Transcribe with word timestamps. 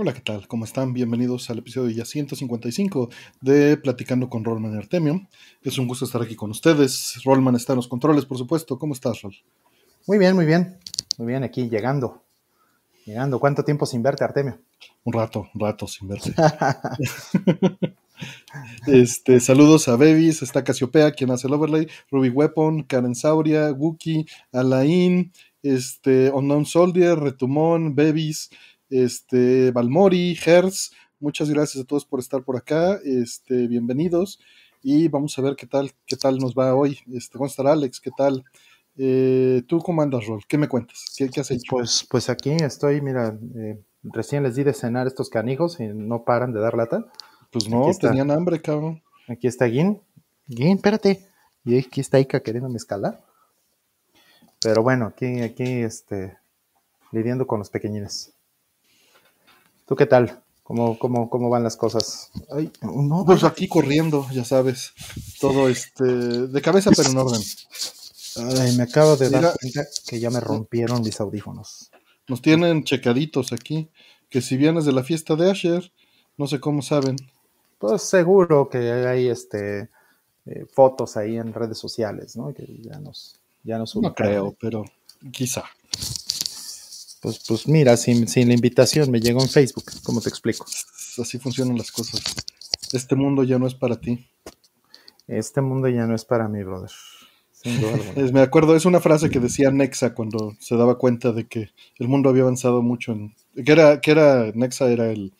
Hola, 0.00 0.14
¿qué 0.14 0.20
tal? 0.20 0.46
¿Cómo 0.46 0.64
están? 0.64 0.92
Bienvenidos 0.92 1.50
al 1.50 1.58
episodio 1.58 1.90
ya 1.90 2.04
155 2.04 3.10
de 3.40 3.76
Platicando 3.78 4.28
con 4.28 4.44
Rollman 4.44 4.72
y 4.74 4.78
Artemio. 4.78 5.26
Es 5.60 5.76
un 5.76 5.88
gusto 5.88 6.04
estar 6.04 6.22
aquí 6.22 6.36
con 6.36 6.52
ustedes. 6.52 7.20
Rollman 7.24 7.56
está 7.56 7.72
en 7.72 7.78
los 7.78 7.88
controles, 7.88 8.24
por 8.24 8.38
supuesto. 8.38 8.78
¿Cómo 8.78 8.94
estás, 8.94 9.22
Rol? 9.22 9.34
Muy 10.06 10.18
bien, 10.18 10.36
muy 10.36 10.46
bien. 10.46 10.78
Muy 11.16 11.26
bien, 11.26 11.42
aquí 11.42 11.68
llegando. 11.68 12.22
Llegando. 13.06 13.40
¿Cuánto 13.40 13.64
tiempo 13.64 13.86
sin 13.86 14.00
verte, 14.00 14.22
Artemio? 14.22 14.60
Un 15.02 15.14
rato, 15.14 15.48
un 15.52 15.60
rato 15.60 15.88
sin 15.88 16.06
verte. 16.06 16.32
este, 18.86 19.40
saludos 19.40 19.88
a 19.88 19.96
Bevis, 19.96 20.42
está 20.42 20.62
Casiopea, 20.62 21.10
quien 21.10 21.32
hace 21.32 21.48
el 21.48 21.54
overlay, 21.54 21.88
Ruby 22.12 22.28
Weapon, 22.28 22.84
Karen 22.84 23.16
Sauria, 23.16 23.72
Wookie, 23.72 24.26
Alain, 24.52 25.32
este, 25.64 26.30
Unknown 26.30 26.66
Soldier, 26.66 27.18
Retumón, 27.18 27.96
Bevis, 27.96 28.50
este, 28.90 29.70
Balmori, 29.70 30.36
Hertz, 30.44 30.92
muchas 31.20 31.50
gracias 31.50 31.84
a 31.84 31.86
todos 31.86 32.04
por 32.04 32.20
estar 32.20 32.42
por 32.42 32.56
acá, 32.56 32.98
este, 33.04 33.66
bienvenidos 33.66 34.40
y 34.82 35.08
vamos 35.08 35.38
a 35.38 35.42
ver 35.42 35.56
qué 35.56 35.66
tal, 35.66 35.92
qué 36.06 36.16
tal 36.16 36.38
nos 36.38 36.54
va 36.54 36.74
hoy. 36.74 36.98
Este, 37.12 37.36
¿Cómo 37.36 37.46
estará 37.46 37.72
Alex? 37.72 38.00
¿Qué 38.00 38.10
tal? 38.16 38.44
Eh, 38.96 39.62
¿Tú 39.66 39.78
cómo 39.78 40.02
andas, 40.02 40.26
Rol? 40.26 40.42
¿Qué 40.48 40.58
me 40.58 40.68
cuentas? 40.68 41.04
¿Qué, 41.16 41.40
has 41.40 41.50
hecho? 41.50 41.70
Pues, 41.70 42.06
pues 42.08 42.28
aquí 42.28 42.50
estoy, 42.50 43.00
mira, 43.00 43.38
eh, 43.56 43.80
recién 44.02 44.42
les 44.42 44.56
di 44.56 44.64
de 44.64 44.72
cenar 44.72 45.06
estos 45.06 45.30
canijos 45.30 45.78
y 45.80 45.86
no 45.86 46.24
paran 46.24 46.52
de 46.52 46.60
dar 46.60 46.76
lata. 46.76 47.06
Pues 47.50 47.68
no, 47.68 47.90
tenían 48.00 48.30
hambre, 48.30 48.60
cabrón. 48.60 49.02
Aquí 49.28 49.46
está 49.46 49.68
Gin. 49.68 50.00
Gin, 50.48 50.76
espérate. 50.76 51.28
Y 51.64 51.78
aquí 51.78 52.00
está 52.00 52.18
Ika 52.18 52.40
queriéndome 52.40 52.76
escalar. 52.76 53.24
Pero 54.60 54.82
bueno, 54.82 55.06
aquí, 55.06 55.40
aquí, 55.42 55.64
este, 55.64 56.36
lidiando 57.12 57.46
con 57.46 57.60
los 57.60 57.70
pequeñines. 57.70 58.34
¿Tú 59.88 59.96
qué 59.96 60.04
tal? 60.04 60.42
¿Cómo, 60.62 60.98
cómo, 60.98 61.30
cómo 61.30 61.48
van 61.48 61.64
las 61.64 61.78
cosas? 61.78 62.30
Ay, 62.50 62.70
no, 62.82 63.24
pues 63.24 63.42
aquí 63.42 63.68
corriendo, 63.68 64.28
ya 64.30 64.44
sabes. 64.44 64.92
Todo 65.40 65.66
este, 65.70 66.04
de 66.04 66.60
cabeza 66.60 66.90
pero 66.94 67.08
en 67.08 67.16
orden. 67.16 67.40
Ay, 68.36 68.76
me 68.76 68.82
acabo 68.82 69.16
de 69.16 69.30
dar 69.30 69.54
cuenta 69.58 69.86
que 70.06 70.20
ya 70.20 70.28
me 70.28 70.40
rompieron 70.40 71.00
mis 71.00 71.18
audífonos. 71.22 71.90
Nos 72.28 72.42
tienen 72.42 72.84
checaditos 72.84 73.54
aquí, 73.54 73.88
que 74.28 74.42
si 74.42 74.58
vienes 74.58 74.84
de 74.84 74.92
la 74.92 75.02
fiesta 75.02 75.36
de 75.36 75.50
Asher, 75.50 75.90
no 76.36 76.46
sé 76.46 76.60
cómo 76.60 76.82
saben. 76.82 77.16
Pues 77.78 78.02
seguro 78.02 78.68
que 78.68 78.92
hay 78.92 79.28
este 79.28 79.88
eh, 80.44 80.66
fotos 80.70 81.16
ahí 81.16 81.38
en 81.38 81.54
redes 81.54 81.78
sociales, 81.78 82.36
¿no? 82.36 82.52
Que 82.52 82.66
ya 82.82 82.98
nos, 82.98 83.40
ya 83.62 83.78
nos 83.78 83.96
No 83.96 84.14
creo, 84.14 84.54
pero 84.60 84.84
quizá. 85.32 85.64
Pues, 87.20 87.42
pues 87.46 87.66
mira, 87.66 87.96
sin, 87.96 88.28
sin 88.28 88.48
la 88.48 88.54
invitación 88.54 89.10
me 89.10 89.20
llegó 89.20 89.42
en 89.42 89.48
Facebook, 89.48 89.84
¿cómo 90.04 90.20
te 90.20 90.28
explico? 90.28 90.64
Así 91.18 91.38
funcionan 91.38 91.76
las 91.76 91.90
cosas. 91.90 92.22
Este 92.92 93.16
mundo 93.16 93.42
ya 93.42 93.58
no 93.58 93.66
es 93.66 93.74
para 93.74 94.00
ti. 94.00 94.28
Este 95.26 95.60
mundo 95.60 95.88
ya 95.88 96.06
no 96.06 96.14
es 96.14 96.24
para 96.24 96.48
mí, 96.48 96.62
brother. 96.62 96.90
es, 98.16 98.32
me 98.32 98.40
acuerdo, 98.40 98.76
es 98.76 98.86
una 98.86 99.00
frase 99.00 99.30
que 99.30 99.40
decía 99.40 99.70
Nexa 99.70 100.14
cuando 100.14 100.56
se 100.60 100.76
daba 100.76 100.96
cuenta 100.96 101.32
de 101.32 101.48
que 101.48 101.70
el 101.98 102.08
mundo 102.08 102.30
había 102.30 102.42
avanzado 102.42 102.82
mucho 102.82 103.12
en. 103.12 103.34
que 103.64 103.72
era, 103.72 104.00
que 104.00 104.12
era 104.12 104.52
Nexa 104.54 104.88
era 104.88 105.10
el, 105.10 105.34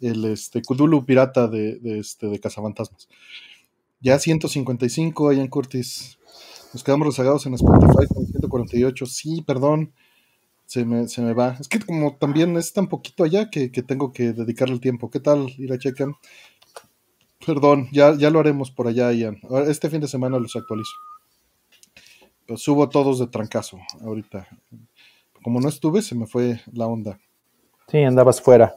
el 0.00 0.24
este, 0.26 0.62
Cthulhu 0.62 1.04
pirata 1.04 1.48
de, 1.48 1.80
de, 1.80 1.98
este, 1.98 2.28
de 2.28 2.38
Cazafantasmas. 2.38 3.08
Ya 4.00 4.18
155 4.20 5.30
allá 5.30 5.42
en 5.42 5.48
Curtis. 5.48 6.18
Nos 6.72 6.84
quedamos 6.84 7.08
rezagados 7.08 7.44
en 7.46 7.54
Spotify 7.54 8.06
con 8.06 8.26
148. 8.26 9.06
Sí, 9.06 9.42
perdón 9.42 9.92
se 10.66 10.84
me, 10.84 11.08
se 11.08 11.22
me 11.22 11.34
va. 11.34 11.56
Es 11.60 11.68
que 11.68 11.80
como 11.80 12.16
también 12.16 12.56
es 12.56 12.72
tan 12.72 12.88
poquito 12.88 13.24
allá 13.24 13.50
que, 13.50 13.68
tengo 13.68 14.12
que 14.12 14.32
dedicarle 14.32 14.74
el 14.74 14.80
tiempo. 14.80 15.10
¿Qué 15.10 15.20
tal? 15.20 15.52
Ir 15.58 15.72
a 15.72 15.78
checar. 15.78 16.08
Perdón, 17.44 17.88
ya, 17.92 18.14
ya 18.16 18.30
lo 18.30 18.40
haremos 18.40 18.70
por 18.70 18.88
allá, 18.88 19.12
Ian. 19.12 19.38
Este 19.68 19.90
fin 19.90 20.00
de 20.00 20.08
semana 20.08 20.38
los 20.38 20.56
actualizo. 20.56 20.92
Pues 22.46 22.60
subo 22.60 22.88
todos 22.88 23.18
de 23.18 23.26
trancazo 23.26 23.78
ahorita. 24.02 24.48
Como 25.42 25.60
no 25.60 25.68
estuve, 25.68 26.02
se 26.02 26.14
me 26.14 26.26
fue 26.26 26.60
la 26.72 26.86
onda. 26.86 27.18
Sí, 27.88 28.02
andabas 28.02 28.40
fuera. 28.40 28.74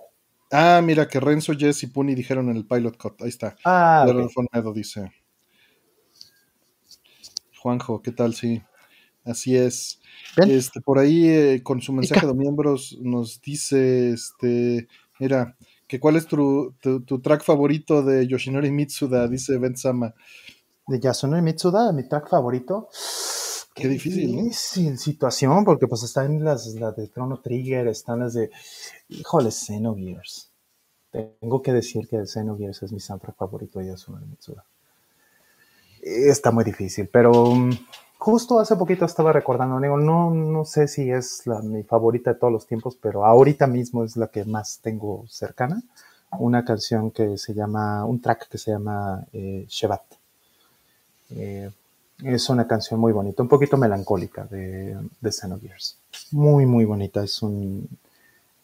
Ah, 0.51 0.81
mira, 0.83 1.07
que 1.07 1.19
Renzo, 1.19 1.53
Jess 1.53 1.83
y 1.83 1.87
Puni 1.87 2.15
dijeron 2.15 2.49
en 2.49 2.57
el 2.57 2.65
Pilot 2.65 2.97
Cut. 2.97 3.21
Ahí 3.21 3.29
está. 3.29 3.55
Ah, 3.65 4.05
okay. 4.07 4.73
dice. 4.73 5.11
Juanjo, 7.57 8.01
¿qué 8.01 8.11
tal? 8.11 8.33
Sí, 8.33 8.61
así 9.27 9.55
es. 9.55 9.99
Este, 10.37 10.81
por 10.81 10.99
ahí 10.99 11.27
eh, 11.29 11.61
con 11.63 11.81
su 11.81 11.93
mensaje 11.93 12.25
de 12.25 12.33
miembros 12.33 12.97
nos 13.01 13.41
dice, 13.41 14.11
este, 14.11 14.87
mira, 15.19 15.55
que 15.87 15.99
cuál 15.99 16.17
es 16.17 16.27
tu, 16.27 16.75
tu, 16.81 17.21
track 17.21 17.43
favorito 17.43 18.03
de 18.03 18.27
Yoshinori 18.27 18.71
Mitsuda, 18.71 19.27
dice 19.27 19.57
Ben 19.57 19.77
Sama. 19.77 20.13
De 20.85 20.99
Yoshinori 20.99 21.41
Mitsuda, 21.41 21.91
mi 21.93 22.07
track 22.07 22.29
favorito. 22.29 22.89
Qué, 23.73 23.87
difícil, 23.87 24.35
¿no? 24.35 24.43
Difícil 24.43 24.97
situación, 24.97 25.63
porque 25.63 25.87
pues 25.87 26.03
están 26.03 26.43
las, 26.43 26.67
las 26.75 26.95
de 26.95 27.09
Chrono 27.09 27.39
Trigger, 27.41 27.87
están 27.87 28.19
las 28.19 28.33
de, 28.33 28.49
híjole, 29.09 29.51
Xenogears. 29.51 30.51
Tengo 31.11 31.61
que 31.61 31.73
decir 31.73 32.07
que 32.07 32.25
Xenogears 32.25 32.83
es 32.83 32.91
mi 32.91 32.99
soundtrack 32.99 33.37
favorito 33.37 33.79
de 33.79 33.87
Yoshinori 33.87 34.25
Mitsuda. 34.25 34.65
Está 36.01 36.51
muy 36.51 36.63
difícil, 36.63 37.09
pero 37.11 37.55
mm, 37.55 37.71
Justo 38.17 38.59
hace 38.59 38.75
poquito 38.75 39.05
estaba 39.05 39.31
recordando, 39.31 39.79
digo, 39.79 39.97
no, 39.97 40.31
no 40.31 40.65
sé 40.65 40.87
si 40.87 41.11
es 41.11 41.45
la, 41.45 41.61
mi 41.61 41.83
favorita 41.83 42.33
de 42.33 42.39
todos 42.39 42.51
los 42.51 42.65
tiempos, 42.65 42.97
pero 42.99 43.23
ahorita 43.25 43.67
mismo 43.67 44.03
es 44.03 44.17
la 44.17 44.27
que 44.27 44.43
más 44.43 44.79
tengo 44.81 45.25
cercana. 45.27 45.81
Una 46.39 46.65
canción 46.65 47.11
que 47.11 47.37
se 47.37 47.53
llama, 47.53 48.03
un 48.05 48.19
track 48.19 48.49
que 48.49 48.57
se 48.57 48.71
llama 48.71 49.23
eh, 49.31 49.65
Shevat. 49.69 50.01
Eh, 51.29 51.71
es 52.23 52.49
una 52.49 52.67
canción 52.67 52.99
muy 52.99 53.13
bonita, 53.13 53.43
un 53.43 53.49
poquito 53.49 53.77
melancólica 53.77 54.45
de, 54.45 54.97
de 55.21 55.31
Xenogears. 55.31 55.97
Muy, 56.31 56.65
muy 56.65 56.85
bonita. 56.85 57.23
Es 57.23 57.41
un, 57.41 57.87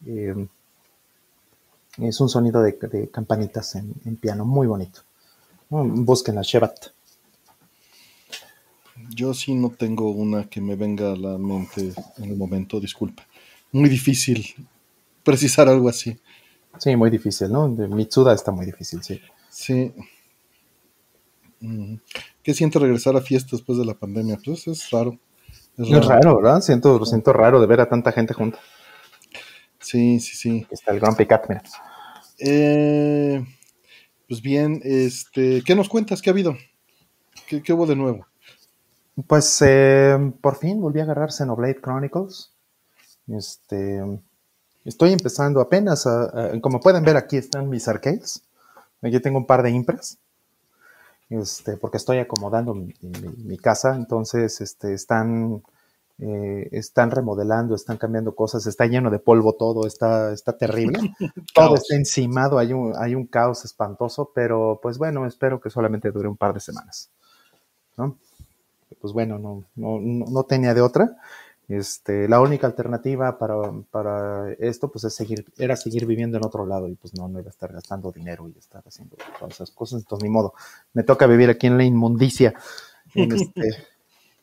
eh, 0.06 0.48
es 2.00 2.20
un 2.20 2.30
sonido 2.30 2.62
de, 2.62 3.10
campanitas 3.12 3.76
en, 3.76 4.16
piano, 4.18 4.46
muy 4.46 4.68
bonito. 4.68 5.02
Busquen 5.70 6.36
la 6.36 6.42
Shevat. 6.42 6.93
Yo 9.10 9.34
sí 9.34 9.56
no 9.56 9.70
tengo 9.70 10.12
una 10.12 10.50
que 10.50 10.62
me 10.62 10.76
venga 10.76 11.12
a 11.12 11.16
la 11.16 11.38
mente 11.38 11.94
en 12.18 12.26
el 12.26 12.38
momento, 12.38 12.80
disculpa. 12.80 13.26
Muy 13.72 13.90
difícil 13.90 14.56
precisar 15.24 15.68
algo 15.68 15.90
así. 15.90 16.18
Sí, 16.78 16.96
muy 16.96 17.10
difícil, 17.10 17.52
¿no? 17.52 17.70
De 17.70 17.88
Mitsuda 17.88 18.34
está 18.34 18.52
muy 18.52 18.66
difícil, 18.66 19.02
sí. 19.04 19.22
Sí. 19.50 19.94
Mm. 21.60 21.96
¿Qué 22.42 22.54
siente 22.54 22.80
regresar 22.80 23.16
a 23.16 23.22
fiestas 23.22 23.52
después 23.52 23.78
de 23.78 23.86
la 23.86 23.94
pandemia? 23.94 24.38
Pues 24.44 24.68
es 24.68 24.90
raro. 24.90 25.18
Es 25.78 26.06
raro, 26.06 26.38
¿verdad? 26.38 26.62
Siento, 26.62 27.00
lo 27.00 27.06
siento 27.06 27.34
raro 27.34 27.60
de 27.60 27.68
ver 27.68 27.82
a 27.82 27.90
tanta 27.90 28.12
gente 28.12 28.34
junta. 28.34 28.60
Sí, 29.80 30.20
sí, 30.20 30.36
sí. 30.36 30.68
está 30.70 30.92
el 30.92 31.00
Gran 31.00 31.16
Picat, 31.16 31.48
mira. 31.50 31.64
Eh, 32.40 33.44
pues 34.28 34.42
bien, 34.42 34.82
este, 34.84 35.64
¿qué 35.66 35.76
nos 35.76 35.90
cuentas? 35.90 36.22
¿Qué 36.22 36.30
ha 36.30 36.34
habido? 36.34 36.56
qué 37.48 37.74
hubo 37.74 37.86
de 37.86 37.96
nuevo? 37.96 38.26
Pues 39.28 39.62
eh, 39.62 40.34
por 40.42 40.56
fin 40.56 40.82
volví 40.82 41.00
a 41.00 41.04
agarrar 41.04 41.32
Xenoblade 41.32 41.82
Chronicles. 41.82 42.52
Este, 43.28 44.02
estoy 44.84 45.14
empezando 45.14 45.62
apenas, 45.62 46.08
como 46.62 46.80
pueden 46.80 47.04
ver 47.04 47.18
aquí 47.18 47.38
están 47.38 47.70
mis 47.70 47.88
arcades. 47.88 48.44
Aquí 49.02 49.20
tengo 49.20 49.38
un 49.38 49.46
par 49.46 49.62
de 49.64 49.70
impras. 49.70 50.18
Este, 51.30 51.78
porque 51.78 51.98
estoy 51.98 52.20
acomodando 52.20 52.76
mi, 52.76 53.58
casa, 53.58 53.96
entonces 53.96 54.62
este, 54.62 54.94
están, 54.94 55.64
eh, 56.20 56.70
están 56.72 57.10
remodelando, 57.10 57.74
están 57.74 57.98
cambiando 57.98 58.36
cosas, 58.36 58.68
está 58.68 58.86
lleno 58.86 59.10
de 59.10 59.18
polvo 59.18 59.54
todo, 59.54 59.88
está, 59.88 60.32
está 60.32 60.56
terrible. 60.58 61.00
todo 61.56 61.76
está 61.76 61.96
encimado, 61.96 62.60
hay 62.60 62.74
un, 62.74 62.94
hay 62.98 63.16
un 63.16 63.26
caos 63.26 63.66
espantoso, 63.66 64.32
pero 64.36 64.80
pues 64.82 64.98
bueno, 65.00 65.26
espero 65.26 65.60
que 65.60 65.72
solamente 65.72 66.12
dure 66.12 66.28
un 66.28 66.38
par 66.38 66.54
de 66.54 66.60
semanas. 66.60 67.10
¿no? 67.98 68.18
Pues 69.04 69.12
bueno, 69.12 69.38
no, 69.38 69.66
no, 69.76 70.00
no 70.00 70.44
tenía 70.46 70.74
de 70.74 70.80
otra. 70.80 71.18
Este, 71.68 72.30
la 72.30 72.40
única 72.40 72.68
alternativa 72.68 73.38
para, 73.38 73.56
para, 73.92 74.50
esto, 74.54 74.90
pues 74.90 75.04
es 75.04 75.14
seguir, 75.14 75.46
era 75.58 75.76
seguir 75.76 76.06
viviendo 76.06 76.38
en 76.38 76.46
otro 76.46 76.66
lado 76.66 76.88
y 76.88 76.96
pues 76.96 77.14
no, 77.14 77.28
no 77.28 77.38
iba 77.38 77.50
a 77.50 77.52
estar 77.52 77.74
gastando 77.74 78.14
dinero 78.14 78.48
y 78.48 78.58
estar 78.58 78.82
haciendo 78.88 79.18
todas 79.38 79.56
esas 79.56 79.72
cosas, 79.72 80.04
entonces 80.04 80.24
ni 80.24 80.30
modo. 80.30 80.54
Me 80.94 81.04
toca 81.04 81.28
vivir 81.28 81.50
aquí 81.50 81.68
en 81.68 81.78
la 81.78 81.84
inmundicia, 81.84 82.54
este, 83.14 83.76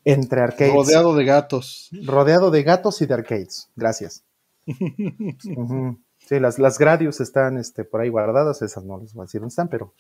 entre 0.05 0.43
arcades. 0.43 0.75
Rodeado 0.75 1.17
de 1.17 1.25
gatos. 1.25 1.89
Rodeado 2.05 2.51
de 2.51 2.63
gatos 2.63 3.01
y 3.01 3.07
de 3.07 3.15
arcades, 3.15 3.71
gracias. 3.75 4.23
Sí, 6.29 6.39
las, 6.39 6.61
las 6.61 6.79
gradios 6.79 7.21
están 7.21 7.57
este, 7.57 7.83
por 7.83 8.03
ahí 8.03 8.09
guardadas, 8.09 8.63
esas 8.63 8.85
no 8.85 8.99
les 8.99 9.15
voy 9.15 9.23
a 9.23 9.25
decir 9.25 9.41
dónde 9.41 9.53
están, 9.53 9.69
pero, 9.69 9.95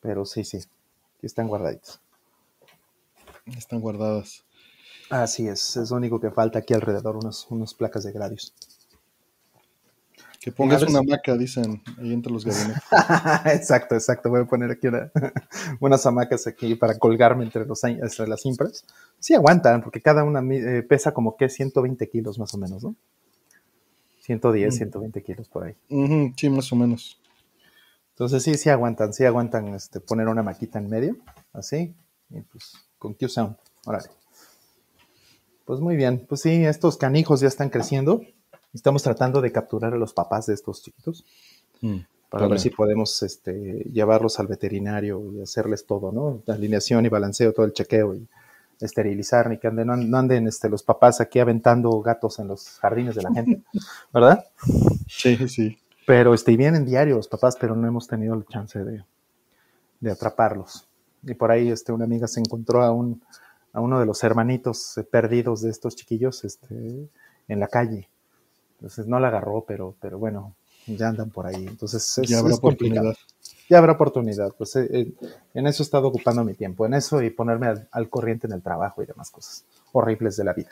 pero 0.00 0.26
sí, 0.26 0.44
sí, 0.44 0.58
están 1.22 1.48
guardaditas. 1.48 2.02
Están 3.46 3.80
guardadas. 3.80 4.44
Así 5.10 5.48
es, 5.48 5.76
es 5.76 5.90
lo 5.90 5.96
único 5.96 6.20
que 6.20 6.30
falta 6.30 6.60
aquí 6.60 6.72
alrededor, 6.72 7.16
unas, 7.16 7.46
unas 7.50 7.74
placas 7.74 8.04
de 8.04 8.12
gradios. 8.12 8.54
Que 10.40 10.52
pongas 10.52 10.82
una 10.84 11.00
hamaca, 11.00 11.36
dicen, 11.36 11.82
ahí 11.98 12.14
entre 12.14 12.32
los 12.32 12.46
gabinetes. 12.46 12.82
exacto, 13.54 13.94
exacto. 13.94 14.30
Voy 14.30 14.40
a 14.40 14.44
poner 14.46 14.70
aquí 14.70 14.86
unas 15.80 16.06
hamacas 16.06 16.46
aquí 16.46 16.76
para 16.76 16.98
colgarme 16.98 17.44
entre, 17.44 17.66
los, 17.66 17.84
entre 17.84 18.26
las 18.26 18.46
impras. 18.46 18.84
Sí 19.18 19.34
aguantan, 19.34 19.82
porque 19.82 20.00
cada 20.00 20.24
una 20.24 20.40
eh, 20.54 20.82
pesa 20.82 21.12
como 21.12 21.36
que 21.36 21.50
120 21.50 22.08
kilos 22.08 22.38
más 22.38 22.54
o 22.54 22.58
menos, 22.58 22.82
¿no? 22.82 22.94
110, 24.22 24.74
120 24.74 25.20
mm. 25.20 25.22
kilos 25.22 25.48
por 25.48 25.64
ahí. 25.64 25.74
sí, 26.36 26.48
más 26.48 26.72
o 26.72 26.76
menos. 26.76 27.20
Entonces 28.10 28.42
sí, 28.42 28.54
sí 28.54 28.70
aguantan, 28.70 29.12
sí 29.12 29.24
aguantan 29.24 29.74
este, 29.74 30.00
poner 30.00 30.28
una 30.28 30.42
maquita 30.42 30.78
en 30.78 30.88
medio, 30.88 31.16
así, 31.52 31.94
y 32.30 32.40
pues 32.42 32.74
con 33.00 33.14
Q-Sound, 33.14 33.56
órale. 33.86 34.10
Pues 35.64 35.80
muy 35.80 35.96
bien, 35.96 36.26
pues 36.28 36.42
sí, 36.42 36.64
estos 36.64 36.96
canijos 36.96 37.40
ya 37.40 37.48
están 37.48 37.70
creciendo. 37.70 38.20
Estamos 38.74 39.02
tratando 39.02 39.40
de 39.40 39.50
capturar 39.50 39.94
a 39.94 39.96
los 39.96 40.12
papás 40.12 40.46
de 40.46 40.54
estos 40.54 40.82
chiquitos 40.82 41.24
mm, 41.80 41.98
para 42.28 42.46
ver 42.46 42.60
si 42.60 42.70
podemos 42.70 43.22
este, 43.22 43.84
llevarlos 43.92 44.38
al 44.38 44.46
veterinario 44.46 45.32
y 45.32 45.40
hacerles 45.40 45.86
todo, 45.86 46.12
¿no? 46.12 46.42
La 46.44 46.54
alineación 46.54 47.06
y 47.06 47.08
balanceo, 47.08 47.52
todo 47.52 47.66
el 47.66 47.72
chequeo 47.72 48.14
y 48.14 48.28
esterilizar, 48.80 49.48
ni 49.48 49.58
que 49.58 49.68
anden, 49.68 49.86
no, 49.86 50.18
anden 50.18 50.46
este, 50.46 50.68
los 50.68 50.82
papás 50.82 51.20
aquí 51.20 51.38
aventando 51.38 52.00
gatos 52.00 52.38
en 52.38 52.48
los 52.48 52.78
jardines 52.78 53.14
de 53.14 53.22
la 53.22 53.32
gente, 53.32 53.62
¿verdad? 54.12 54.44
Sí, 55.08 55.48
sí. 55.48 55.78
Pero 56.06 56.34
este, 56.34 56.54
vienen 56.56 56.84
diarios 56.84 57.28
papás, 57.28 57.56
pero 57.58 57.74
no 57.74 57.88
hemos 57.88 58.06
tenido 58.06 58.36
la 58.36 58.44
chance 58.44 58.78
de, 58.84 59.04
de 60.00 60.10
atraparlos. 60.10 60.89
Y 61.22 61.34
por 61.34 61.50
ahí 61.50 61.70
este, 61.70 61.92
una 61.92 62.04
amiga 62.04 62.26
se 62.26 62.40
encontró 62.40 62.82
a, 62.82 62.92
un, 62.92 63.22
a 63.72 63.80
uno 63.80 64.00
de 64.00 64.06
los 64.06 64.22
hermanitos 64.24 65.00
perdidos 65.10 65.62
de 65.62 65.70
estos 65.70 65.96
chiquillos 65.96 66.44
este, 66.44 67.08
en 67.48 67.60
la 67.60 67.68
calle. 67.68 68.08
Entonces 68.78 69.06
no 69.06 69.20
la 69.20 69.28
agarró, 69.28 69.64
pero, 69.66 69.94
pero 70.00 70.18
bueno, 70.18 70.54
ya 70.86 71.08
andan 71.08 71.30
por 71.30 71.46
ahí. 71.46 71.66
Entonces 71.66 72.18
es, 72.18 72.28
ya 72.28 72.38
habrá 72.38 72.54
oportunidad. 72.54 73.14
Ya 73.68 73.78
habrá 73.78 73.92
oportunidad. 73.92 74.52
Pues 74.56 74.74
eh, 74.76 74.88
eh, 74.90 75.12
en 75.54 75.66
eso 75.66 75.82
he 75.82 75.84
estado 75.84 76.08
ocupando 76.08 76.44
mi 76.44 76.54
tiempo, 76.54 76.86
en 76.86 76.94
eso 76.94 77.22
y 77.22 77.30
ponerme 77.30 77.86
al, 77.90 78.08
corriente 78.08 78.46
en 78.46 78.54
el 78.54 78.62
trabajo 78.62 79.02
y 79.02 79.06
demás 79.06 79.30
cosas 79.30 79.64
horribles 79.92 80.36
de 80.36 80.44
la 80.44 80.52
vida. 80.52 80.70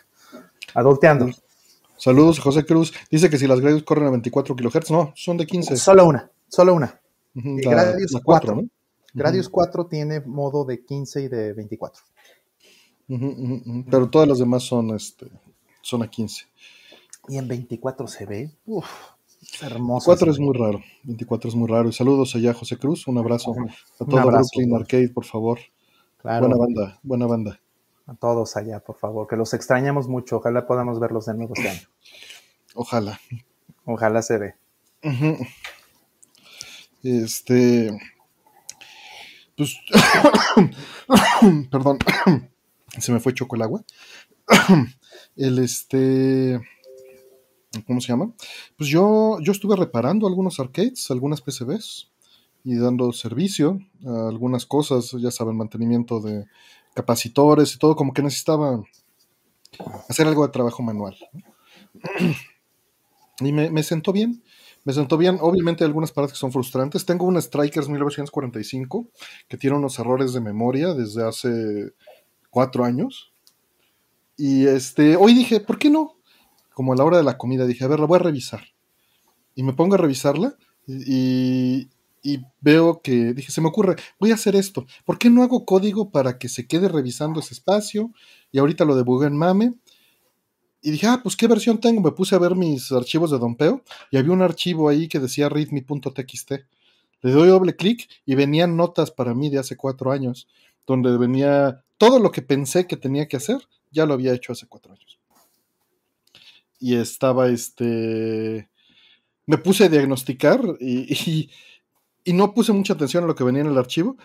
Adulteando. 0.74 1.28
Saludos, 1.96 2.38
José 2.38 2.64
Cruz. 2.64 2.92
Dice 3.10 3.28
que 3.28 3.38
si 3.38 3.46
las 3.46 3.60
Gradius 3.60 3.82
corren 3.82 4.06
a 4.06 4.10
24 4.10 4.54
kHz, 4.54 4.90
no, 4.90 5.12
son 5.16 5.36
de 5.36 5.46
15. 5.46 5.76
Solo 5.76 6.06
una, 6.06 6.30
solo 6.48 6.74
una. 6.74 7.00
Gradius 7.34 8.16
4, 8.22 8.54
¿no? 8.54 8.62
Gradius 9.14 9.48
4 9.48 9.86
tiene 9.86 10.20
modo 10.20 10.64
de 10.64 10.84
15 10.84 11.22
y 11.22 11.28
de 11.28 11.52
24. 11.54 12.02
Pero 13.90 14.10
todas 14.10 14.28
las 14.28 14.38
demás 14.38 14.64
son, 14.64 14.94
este, 14.94 15.26
son 15.80 16.02
a 16.02 16.10
15. 16.10 16.44
Y 17.28 17.38
en 17.38 17.48
24 17.48 18.06
se 18.06 18.26
ve. 18.26 18.50
Uf, 18.66 18.86
es 19.40 19.62
hermoso. 19.62 20.10
24 20.10 20.30
es 20.32 20.38
muy 20.38 20.56
raro. 20.56 20.80
24 21.04 21.48
es 21.48 21.54
muy 21.54 21.68
raro. 21.68 21.88
Y 21.88 21.92
saludos 21.92 22.34
allá, 22.34 22.52
José 22.54 22.76
Cruz. 22.76 23.06
Un 23.06 23.18
abrazo 23.18 23.54
a 23.98 24.04
todo 24.04 24.26
Brooklyn 24.26 24.74
Arcade, 24.74 25.08
por 25.08 25.24
favor. 25.24 25.58
Buena 26.22 26.56
banda, 26.56 26.98
buena 27.02 27.26
banda. 27.26 27.60
A 28.06 28.14
todos 28.14 28.56
allá, 28.56 28.80
por 28.80 28.96
favor, 28.96 29.28
que 29.28 29.36
los 29.36 29.54
extrañamos 29.54 30.08
mucho. 30.08 30.38
Ojalá 30.38 30.66
podamos 30.66 30.98
verlos 30.98 31.26
de 31.26 31.34
nuevo 31.34 31.54
este 31.54 31.68
año. 31.68 31.88
Ojalá. 32.74 33.20
Ojalá 33.84 34.22
se 34.22 34.38
ve. 34.38 34.54
Este. 37.02 37.98
Pues. 39.58 39.76
Perdón. 41.70 41.98
se 42.98 43.12
me 43.12 43.20
fue 43.20 43.34
choco 43.34 43.56
el 43.56 43.62
agua. 43.62 43.84
el 45.36 45.58
este. 45.58 46.58
¿cómo 47.86 48.00
se 48.00 48.08
llama? 48.08 48.32
Pues 48.76 48.88
yo, 48.88 49.38
yo 49.40 49.52
estuve 49.52 49.76
reparando 49.76 50.26
algunos 50.26 50.58
arcades, 50.60 51.10
algunas 51.10 51.40
PCBs 51.40 52.10
y 52.64 52.76
dando 52.76 53.12
servicio 53.12 53.80
a 54.06 54.28
algunas 54.28 54.66
cosas, 54.66 55.12
ya 55.18 55.30
saben, 55.30 55.56
mantenimiento 55.56 56.20
de 56.20 56.46
capacitores 56.94 57.74
y 57.74 57.78
todo, 57.78 57.94
como 57.94 58.12
que 58.12 58.22
necesitaba 58.22 58.82
hacer 60.08 60.26
algo 60.26 60.46
de 60.46 60.52
trabajo 60.52 60.82
manual. 60.82 61.16
Y 63.40 63.52
me, 63.52 63.70
me 63.70 63.82
sentó 63.82 64.12
bien, 64.12 64.42
me 64.88 64.94
sentó 64.94 65.18
bien. 65.18 65.36
Obviamente 65.42 65.84
hay 65.84 65.88
algunas 65.88 66.12
partes 66.12 66.32
que 66.32 66.38
son 66.38 66.50
frustrantes. 66.50 67.04
Tengo 67.04 67.26
un 67.26 67.40
Strikers 67.40 67.90
1945 67.90 69.06
que 69.46 69.58
tiene 69.58 69.76
unos 69.76 69.98
errores 69.98 70.32
de 70.32 70.40
memoria 70.40 70.94
desde 70.94 71.28
hace 71.28 71.92
cuatro 72.48 72.86
años. 72.86 73.30
Y 74.38 74.66
este, 74.66 75.16
hoy 75.16 75.34
dije, 75.34 75.60
¿por 75.60 75.78
qué 75.78 75.90
no? 75.90 76.18
como 76.78 76.92
a 76.92 76.96
la 76.96 77.04
hora 77.04 77.16
de 77.16 77.24
la 77.24 77.36
comida, 77.36 77.66
dije, 77.66 77.84
a 77.84 77.88
ver, 77.88 77.98
la 77.98 78.06
voy 78.06 78.20
a 78.20 78.22
revisar. 78.22 78.62
Y 79.56 79.64
me 79.64 79.72
pongo 79.72 79.96
a 79.96 79.98
revisarla 79.98 80.54
y, 80.86 81.88
veo 82.60 83.02
que, 83.02 83.34
dije, 83.34 83.50
se 83.50 83.60
me 83.60 83.66
ocurre, 83.66 83.96
voy 84.20 84.30
a 84.30 84.34
hacer 84.34 84.54
esto. 84.54 84.86
¿Por 85.04 85.18
qué 85.18 85.28
no 85.28 85.42
hago 85.42 85.64
código 85.64 86.12
para 86.12 86.38
que 86.38 86.48
se 86.48 86.68
quede 86.68 86.86
revisando 86.86 87.40
ese 87.40 87.54
espacio? 87.54 88.12
Y 88.52 88.60
ahorita 88.60 88.84
lo 88.84 88.94
debugué 88.94 89.26
en 89.26 89.36
MAME. 89.36 89.74
Y 90.80 90.92
dije, 90.92 91.06
ah, 91.06 91.20
pues 91.22 91.36
qué 91.36 91.46
versión 91.46 91.80
tengo. 91.80 92.00
Me 92.00 92.12
puse 92.12 92.34
a 92.34 92.38
ver 92.38 92.54
mis 92.54 92.92
archivos 92.92 93.30
de 93.30 93.38
Dompeo 93.38 93.82
y 94.10 94.16
había 94.16 94.32
un 94.32 94.42
archivo 94.42 94.88
ahí 94.88 95.08
que 95.08 95.18
decía 95.18 95.48
readme.txt. 95.48 96.52
Le 97.20 97.32
doy 97.32 97.48
doble 97.48 97.74
clic 97.74 98.08
y 98.24 98.34
venían 98.36 98.76
notas 98.76 99.10
para 99.10 99.34
mí 99.34 99.50
de 99.50 99.58
hace 99.58 99.76
cuatro 99.76 100.12
años, 100.12 100.46
donde 100.86 101.16
venía 101.18 101.82
todo 101.96 102.20
lo 102.20 102.30
que 102.30 102.42
pensé 102.42 102.86
que 102.86 102.96
tenía 102.96 103.26
que 103.26 103.38
hacer, 103.38 103.58
ya 103.90 104.06
lo 104.06 104.14
había 104.14 104.32
hecho 104.32 104.52
hace 104.52 104.68
cuatro 104.68 104.92
años 104.92 105.18
y 106.78 106.96
estaba 106.96 107.48
este... 107.48 108.68
Me 109.46 109.58
puse 109.58 109.84
a 109.84 109.88
diagnosticar 109.88 110.60
y, 110.78 111.48
y, 112.24 112.32
no 112.34 112.52
puse 112.52 112.72
mucha 112.72 112.92
atención 112.92 113.24
a 113.24 113.26
lo 113.26 113.34
que 113.34 113.44
venía 113.44 113.62
en 113.62 113.68
el 113.68 113.78
archivo. 113.78 114.18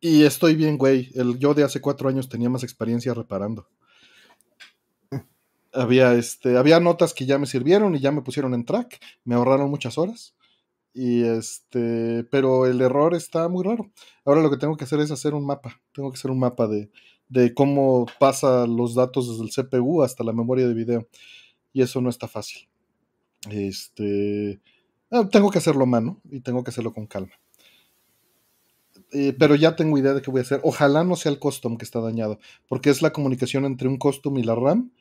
Y 0.00 0.22
estoy 0.22 0.54
bien, 0.54 0.78
güey. 0.78 1.10
El, 1.14 1.36
yo 1.38 1.52
de 1.52 1.64
hace 1.64 1.80
cuatro 1.80 2.08
años 2.08 2.28
tenía 2.28 2.48
más 2.48 2.62
experiencia 2.62 3.12
reparando. 3.12 3.66
Había, 5.72 6.14
este, 6.14 6.56
había 6.56 6.80
notas 6.80 7.14
que 7.14 7.26
ya 7.26 7.38
me 7.38 7.46
sirvieron 7.46 7.94
y 7.94 8.00
ya 8.00 8.12
me 8.12 8.22
pusieron 8.22 8.54
en 8.54 8.64
track. 8.64 8.98
Me 9.24 9.34
ahorraron 9.34 9.70
muchas 9.70 9.98
horas. 9.98 10.34
Y 10.92 11.22
este, 11.22 12.24
pero 12.24 12.66
el 12.66 12.80
error 12.80 13.14
está 13.14 13.48
muy 13.48 13.64
raro. 13.64 13.90
Ahora 14.24 14.42
lo 14.42 14.50
que 14.50 14.56
tengo 14.56 14.76
que 14.76 14.84
hacer 14.84 15.00
es 15.00 15.10
hacer 15.10 15.34
un 15.34 15.46
mapa. 15.46 15.80
Tengo 15.92 16.10
que 16.10 16.16
hacer 16.16 16.30
un 16.30 16.40
mapa 16.40 16.66
de, 16.66 16.90
de 17.28 17.54
cómo 17.54 18.06
pasa 18.18 18.66
los 18.66 18.94
datos 18.94 19.28
desde 19.28 19.44
el 19.44 19.68
CPU 19.68 20.02
hasta 20.02 20.24
la 20.24 20.32
memoria 20.32 20.66
de 20.66 20.74
video. 20.74 21.08
Y 21.72 21.82
eso 21.82 22.00
no 22.00 22.10
está 22.10 22.26
fácil. 22.26 22.68
Este, 23.48 24.60
ah, 25.10 25.28
tengo 25.30 25.50
que 25.50 25.58
hacerlo 25.58 25.84
a 25.84 25.86
mano 25.86 26.20
y 26.30 26.40
tengo 26.40 26.64
que 26.64 26.70
hacerlo 26.70 26.92
con 26.92 27.06
calma. 27.06 27.32
Eh, 29.12 29.34
pero 29.38 29.54
ya 29.56 29.74
tengo 29.76 29.98
idea 29.98 30.14
de 30.14 30.22
qué 30.22 30.30
voy 30.30 30.40
a 30.40 30.42
hacer. 30.42 30.60
Ojalá 30.62 31.04
no 31.04 31.16
sea 31.16 31.32
el 31.32 31.38
custom 31.38 31.76
que 31.76 31.84
está 31.84 32.00
dañado, 32.00 32.38
porque 32.68 32.90
es 32.90 33.02
la 33.02 33.12
comunicación 33.12 33.64
entre 33.64 33.88
un 33.88 33.96
custom 33.96 34.36
y 34.38 34.42
la 34.42 34.54
RAM 34.54 34.92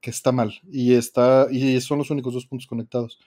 que 0.00 0.10
está 0.10 0.32
mal 0.32 0.60
y 0.70 0.94
está 0.94 1.48
y 1.50 1.80
son 1.80 1.98
los 1.98 2.10
únicos 2.10 2.34
dos 2.34 2.46
puntos 2.46 2.66
conectados. 2.66 3.18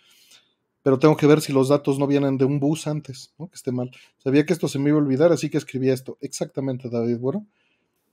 Pero 0.83 0.99
tengo 0.99 1.15
que 1.15 1.27
ver 1.27 1.39
si 1.39 1.53
los 1.53 1.69
datos 1.69 1.97
no 1.97 2.07
vienen 2.07 2.37
de 2.37 2.45
un 2.45 2.59
bus 2.59 2.87
antes, 2.87 3.33
¿no? 3.39 3.47
que 3.47 3.55
esté 3.55 3.71
mal. 3.71 3.89
Sabía 4.17 4.45
que 4.45 4.51
esto 4.51 4.67
se 4.67 4.79
me 4.79 4.89
iba 4.89 4.99
a 4.99 5.01
olvidar, 5.01 5.31
así 5.31 5.49
que 5.49 5.57
escribí 5.57 5.89
esto. 5.89 6.17
Exactamente, 6.19 6.89
David. 6.89 7.19
Bueno, 7.19 7.47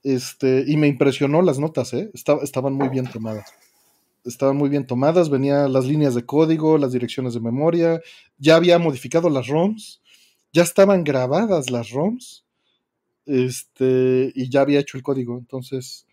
este, 0.03 0.63
y 0.65 0.77
me 0.77 0.87
impresionó 0.87 1.41
las 1.41 1.59
notas, 1.59 1.93
¿eh? 1.93 2.09
estaban 2.13 2.73
muy 2.73 2.87
bien 2.89 3.07
tomadas. 3.11 3.53
Estaban 4.23 4.55
muy 4.55 4.69
bien 4.69 4.85
tomadas, 4.85 5.29
venían 5.29 5.73
las 5.73 5.85
líneas 5.85 6.15
de 6.15 6.25
código, 6.25 6.77
las 6.77 6.93
direcciones 6.93 7.33
de 7.33 7.39
memoria, 7.39 8.01
ya 8.37 8.55
había 8.55 8.79
modificado 8.79 9.29
las 9.29 9.47
ROMs, 9.47 10.01
ya 10.53 10.63
estaban 10.63 11.03
grabadas 11.03 11.71
las 11.71 11.89
ROMs, 11.89 12.45
este, 13.25 14.31
y 14.35 14.49
ya 14.49 14.61
había 14.61 14.79
hecho 14.79 14.97
el 14.97 15.03
código. 15.03 15.37
Entonces, 15.37 16.05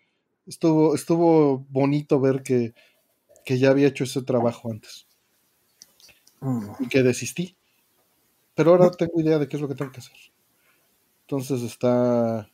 estuvo, 0.49 0.95
estuvo 0.95 1.65
bonito 1.69 2.19
ver 2.19 2.43
que, 2.43 2.73
que 3.45 3.57
ya 3.57 3.69
había 3.69 3.87
hecho 3.87 4.03
ese 4.03 4.21
trabajo 4.23 4.69
antes. 4.69 5.07
Y 6.79 6.87
que 6.87 7.03
desistí. 7.03 7.55
Pero 8.55 8.71
ahora 8.71 8.91
tengo 8.91 9.21
idea 9.21 9.39
de 9.39 9.47
qué 9.47 9.55
es 9.55 9.61
lo 9.61 9.67
que 9.67 9.75
tengo 9.75 9.91
que 9.91 9.99
hacer. 9.99 10.17
Entonces 11.21 11.61
está, 11.61 12.49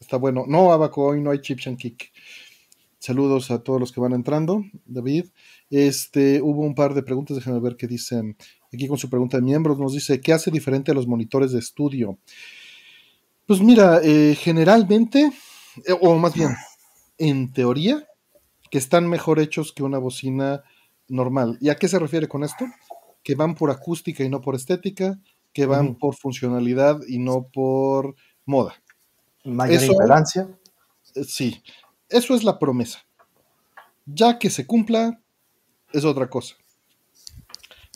Está 0.00 0.16
bueno. 0.16 0.44
No, 0.46 0.72
Abaco, 0.72 1.04
hoy 1.04 1.20
no 1.20 1.30
hay 1.30 1.40
chips 1.40 1.66
and 1.66 1.76
kick. 1.76 2.12
Saludos 2.98 3.50
a 3.50 3.62
todos 3.62 3.80
los 3.80 3.92
que 3.92 4.00
van 4.00 4.12
entrando, 4.12 4.64
David. 4.84 5.26
Este, 5.70 6.40
hubo 6.42 6.62
un 6.62 6.74
par 6.74 6.94
de 6.94 7.02
preguntas, 7.02 7.36
déjenme 7.36 7.60
ver 7.60 7.76
qué 7.76 7.86
dicen. 7.86 8.36
Aquí 8.72 8.86
con 8.86 8.98
su 8.98 9.08
pregunta 9.08 9.36
de 9.36 9.42
miembros 9.42 9.78
nos 9.78 9.92
dice, 9.92 10.20
¿qué 10.20 10.32
hace 10.32 10.50
diferente 10.50 10.90
a 10.90 10.94
los 10.94 11.06
monitores 11.06 11.52
de 11.52 11.58
estudio? 11.58 12.18
Pues 13.46 13.60
mira, 13.60 14.00
eh, 14.02 14.36
generalmente, 14.38 15.30
eh, 15.86 15.94
o 16.00 16.16
más 16.16 16.34
bien, 16.34 16.50
en 17.18 17.52
teoría, 17.52 18.06
que 18.70 18.78
están 18.78 19.08
mejor 19.08 19.40
hechos 19.40 19.72
que 19.72 19.82
una 19.82 19.98
bocina 19.98 20.62
normal. 21.08 21.58
¿Y 21.60 21.70
a 21.70 21.76
qué 21.76 21.88
se 21.88 21.98
refiere 21.98 22.28
con 22.28 22.44
esto? 22.44 22.66
Que 23.22 23.34
van 23.34 23.54
por 23.54 23.70
acústica 23.70 24.24
y 24.24 24.28
no 24.28 24.40
por 24.40 24.54
estética, 24.54 25.18
que 25.52 25.66
van 25.66 25.96
por 25.96 26.14
funcionalidad 26.14 27.00
y 27.06 27.18
no 27.18 27.48
por 27.52 28.14
moda. 28.44 28.74
Mayor 29.44 29.82
impedancia. 29.82 30.48
Eh, 31.14 31.24
sí, 31.24 31.62
eso 32.08 32.34
es 32.34 32.44
la 32.44 32.58
promesa. 32.58 33.04
Ya 34.06 34.38
que 34.38 34.50
se 34.50 34.66
cumpla, 34.66 35.20
es 35.92 36.04
otra 36.04 36.28
cosa. 36.28 36.56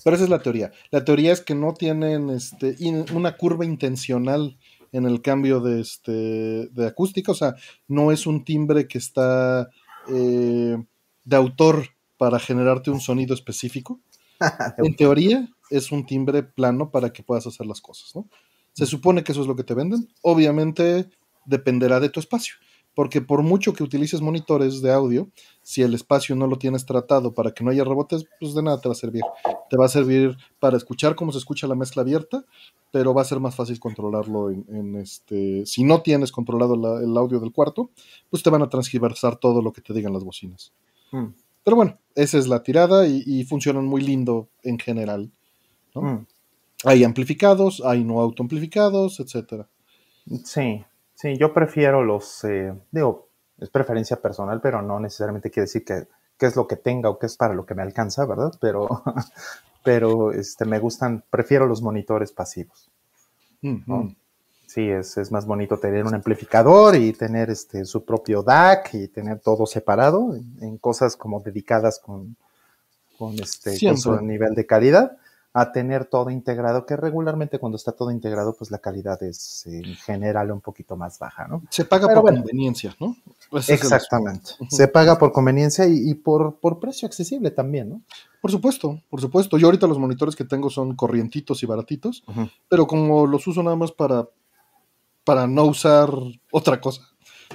Pero 0.04 0.16
esa 0.16 0.24
es 0.24 0.30
la 0.30 0.42
teoría. 0.42 0.72
La 0.90 1.04
teoría 1.04 1.32
es 1.32 1.40
que 1.40 1.54
no 1.54 1.74
tienen 1.74 2.30
este, 2.30 2.76
una 3.12 3.36
curva 3.36 3.64
intencional 3.64 4.58
en 4.92 5.06
el 5.06 5.22
cambio 5.22 5.60
de, 5.60 5.80
este, 5.80 6.12
de 6.68 6.86
acústica, 6.86 7.32
o 7.32 7.34
sea, 7.34 7.54
no 7.88 8.12
es 8.12 8.26
un 8.26 8.44
timbre 8.44 8.86
que 8.86 8.98
está 8.98 9.68
eh, 10.08 10.76
de 11.24 11.36
autor 11.36 11.88
para 12.18 12.38
generarte 12.38 12.90
un 12.90 13.00
sonido 13.00 13.34
específico. 13.34 14.00
en 14.78 14.94
teoría, 14.94 15.48
es 15.70 15.90
un 15.90 16.06
timbre 16.06 16.42
plano 16.42 16.90
para 16.90 17.12
que 17.12 17.22
puedas 17.22 17.46
hacer 17.46 17.66
las 17.66 17.80
cosas, 17.80 18.14
¿no? 18.14 18.28
Se 18.72 18.86
supone 18.86 19.22
que 19.22 19.32
eso 19.32 19.42
es 19.42 19.46
lo 19.46 19.56
que 19.56 19.64
te 19.64 19.74
venden. 19.74 20.08
Obviamente 20.22 21.10
dependerá 21.44 22.00
de 22.00 22.08
tu 22.08 22.20
espacio 22.20 22.54
porque 22.94 23.20
por 23.22 23.42
mucho 23.42 23.72
que 23.72 23.82
utilices 23.82 24.20
monitores 24.20 24.82
de 24.82 24.92
audio, 24.92 25.28
si 25.62 25.82
el 25.82 25.94
espacio 25.94 26.36
no 26.36 26.46
lo 26.46 26.58
tienes 26.58 26.84
tratado 26.84 27.32
para 27.32 27.52
que 27.52 27.64
no 27.64 27.70
haya 27.70 27.84
rebotes, 27.84 28.24
pues 28.38 28.54
de 28.54 28.62
nada 28.62 28.80
te 28.80 28.88
va 28.88 28.92
a 28.92 28.96
servir. 28.96 29.22
Te 29.70 29.76
va 29.76 29.86
a 29.86 29.88
servir 29.88 30.36
para 30.58 30.76
escuchar 30.76 31.14
cómo 31.14 31.32
se 31.32 31.38
escucha 31.38 31.66
la 31.66 31.74
mezcla 31.74 32.02
abierta, 32.02 32.44
pero 32.90 33.14
va 33.14 33.22
a 33.22 33.26
ser 33.26 33.40
más 33.40 33.54
fácil 33.54 33.80
controlarlo 33.80 34.50
en, 34.50 34.96
este. 34.96 35.64
Si 35.64 35.84
no 35.84 36.02
tienes 36.02 36.32
controlado 36.32 36.74
el 37.00 37.16
audio 37.16 37.40
del 37.40 37.52
cuarto, 37.52 37.90
pues 38.28 38.42
te 38.42 38.50
van 38.50 38.62
a 38.62 38.68
transgiversar 38.68 39.36
todo 39.36 39.62
lo 39.62 39.72
que 39.72 39.80
te 39.80 39.94
digan 39.94 40.12
las 40.12 40.24
bocinas. 40.24 40.72
Hmm. 41.10 41.28
Pero 41.64 41.76
bueno, 41.76 41.98
esa 42.14 42.38
es 42.38 42.48
la 42.48 42.62
tirada 42.62 43.06
y, 43.06 43.44
funcionan 43.44 43.86
muy 43.86 44.02
lindo 44.02 44.48
en 44.62 44.78
general. 44.78 45.30
Hmm. 45.94 46.26
Hay 46.84 47.04
amplificados, 47.04 47.80
hay 47.84 48.04
no 48.04 48.20
autoamplificados, 48.20 49.20
etcétera. 49.20 49.68
Sí, 50.44 50.84
Sí, 51.22 51.36
yo 51.38 51.54
prefiero 51.54 52.02
los, 52.02 52.42
eh, 52.42 52.74
digo, 52.90 53.28
es 53.60 53.70
preferencia 53.70 54.20
personal, 54.20 54.60
pero 54.60 54.82
no 54.82 54.98
necesariamente 54.98 55.52
quiere 55.52 55.66
decir 55.66 55.84
que, 55.84 56.08
es 56.40 56.56
lo 56.56 56.66
que 56.66 56.74
tenga 56.74 57.08
o 57.10 57.20
que 57.20 57.26
es 57.26 57.36
para 57.36 57.54
lo 57.54 57.64
que 57.64 57.76
me 57.76 57.82
alcanza, 57.82 58.26
¿verdad? 58.26 58.52
Pero, 58.60 59.04
pero 59.84 60.32
este, 60.32 60.64
me 60.64 60.80
gustan, 60.80 61.22
prefiero 61.30 61.68
los 61.68 61.80
monitores 61.80 62.32
pasivos. 62.32 62.90
Sí, 64.66 64.88
es, 64.88 65.16
es, 65.16 65.30
más 65.30 65.46
bonito 65.46 65.78
tener 65.78 66.04
un 66.04 66.14
amplificador 66.16 66.96
y 66.96 67.12
tener 67.12 67.50
este, 67.50 67.84
su 67.84 68.04
propio 68.04 68.42
DAC 68.42 68.94
y 68.94 69.06
tener 69.06 69.38
todo 69.38 69.64
separado 69.66 70.34
en, 70.60 70.76
cosas 70.78 71.14
como 71.14 71.38
dedicadas 71.38 72.00
con, 72.00 72.36
con, 73.16 73.38
este, 73.38 73.78
con 73.86 73.96
su 73.96 74.20
nivel 74.20 74.56
de 74.56 74.66
calidad 74.66 75.16
a 75.54 75.70
tener 75.70 76.06
todo 76.06 76.30
integrado, 76.30 76.86
que 76.86 76.96
regularmente 76.96 77.58
cuando 77.58 77.76
está 77.76 77.92
todo 77.92 78.10
integrado, 78.10 78.54
pues 78.54 78.70
la 78.70 78.78
calidad 78.78 79.22
es 79.22 79.66
en 79.66 79.84
general 79.96 80.50
un 80.50 80.62
poquito 80.62 80.96
más 80.96 81.18
baja, 81.18 81.46
¿no? 81.46 81.62
Se 81.68 81.84
paga 81.84 82.08
por 82.08 82.22
conveniencia, 82.34 82.96
¿no? 82.98 83.16
exactamente. 83.68 84.52
Se 84.70 84.88
paga 84.88 85.18
por 85.18 85.32
conveniencia 85.32 85.86
y, 85.86 86.14
por, 86.14 86.58
por, 86.58 86.80
precio 86.80 87.06
accesible 87.06 87.50
también, 87.50 87.90
¿no? 87.90 88.02
Por 88.40 88.50
supuesto, 88.50 89.02
por 89.10 89.20
supuesto. 89.20 89.58
Yo 89.58 89.66
ahorita 89.66 89.86
los 89.86 89.98
monitores 89.98 90.34
que 90.34 90.44
tengo 90.44 90.70
son 90.70 90.96
corrientitos 90.96 91.62
y 91.62 91.66
baratitos, 91.66 92.24
pero 92.68 92.86
como 92.86 93.26
los 93.26 93.46
uso 93.46 93.62
nada 93.62 93.76
más 93.76 93.92
para, 93.92 94.26
para 95.22 95.46
no 95.46 95.64
usar 95.66 96.08
otra 96.50 96.80
cosa, 96.80 97.02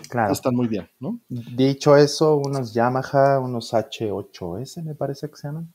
claro. 0.08 0.32
están 0.32 0.56
muy 0.56 0.68
bien, 0.68 0.88
¿no? 1.00 1.20
Dicho 1.30 1.98
eso, 1.98 2.36
unos 2.36 2.76
Yamaha, 2.76 3.40
unos 3.40 3.74
H8S 3.74 4.84
me 4.84 4.94
parece 4.94 5.30
que 5.32 5.36
se 5.36 5.48
llaman 5.48 5.74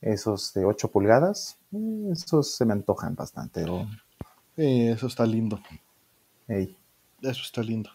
esos 0.00 0.52
de 0.54 0.64
8 0.64 0.88
pulgadas, 0.90 1.58
eh, 1.72 2.10
esos 2.12 2.54
se 2.54 2.64
me 2.64 2.72
antojan 2.72 3.14
bastante. 3.14 3.64
eso 4.56 5.06
está 5.06 5.26
lindo. 5.26 5.60
Eso 6.48 6.70
está 7.22 7.62
lindo. 7.62 7.90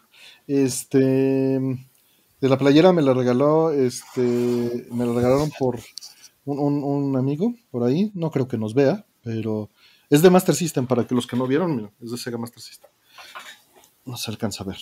Este, 0.46 0.98
de 0.98 2.48
la 2.48 2.58
playera 2.58 2.92
me 2.92 3.02
la 3.02 3.14
regaló, 3.14 3.70
este, 3.70 4.86
me 4.90 5.06
la 5.06 5.12
regalaron 5.12 5.50
por 5.58 5.80
un, 6.44 7.16
amigo 7.16 7.54
por 7.70 7.84
ahí, 7.84 8.10
no 8.14 8.30
creo 8.30 8.48
que 8.48 8.58
nos 8.58 8.74
vea, 8.74 9.06
pero 9.22 9.70
es 10.10 10.22
de 10.22 10.30
Master 10.30 10.54
System, 10.54 10.86
para 10.86 11.06
que 11.06 11.14
los 11.14 11.26
que 11.26 11.36
no 11.36 11.46
vieron, 11.46 11.76
mira, 11.76 11.90
es 12.00 12.10
de 12.10 12.18
Sega 12.18 12.38
Master 12.38 12.60
System. 12.60 12.90
No 14.04 14.16
se 14.16 14.30
alcanza 14.30 14.64
a 14.64 14.66
ver. 14.66 14.78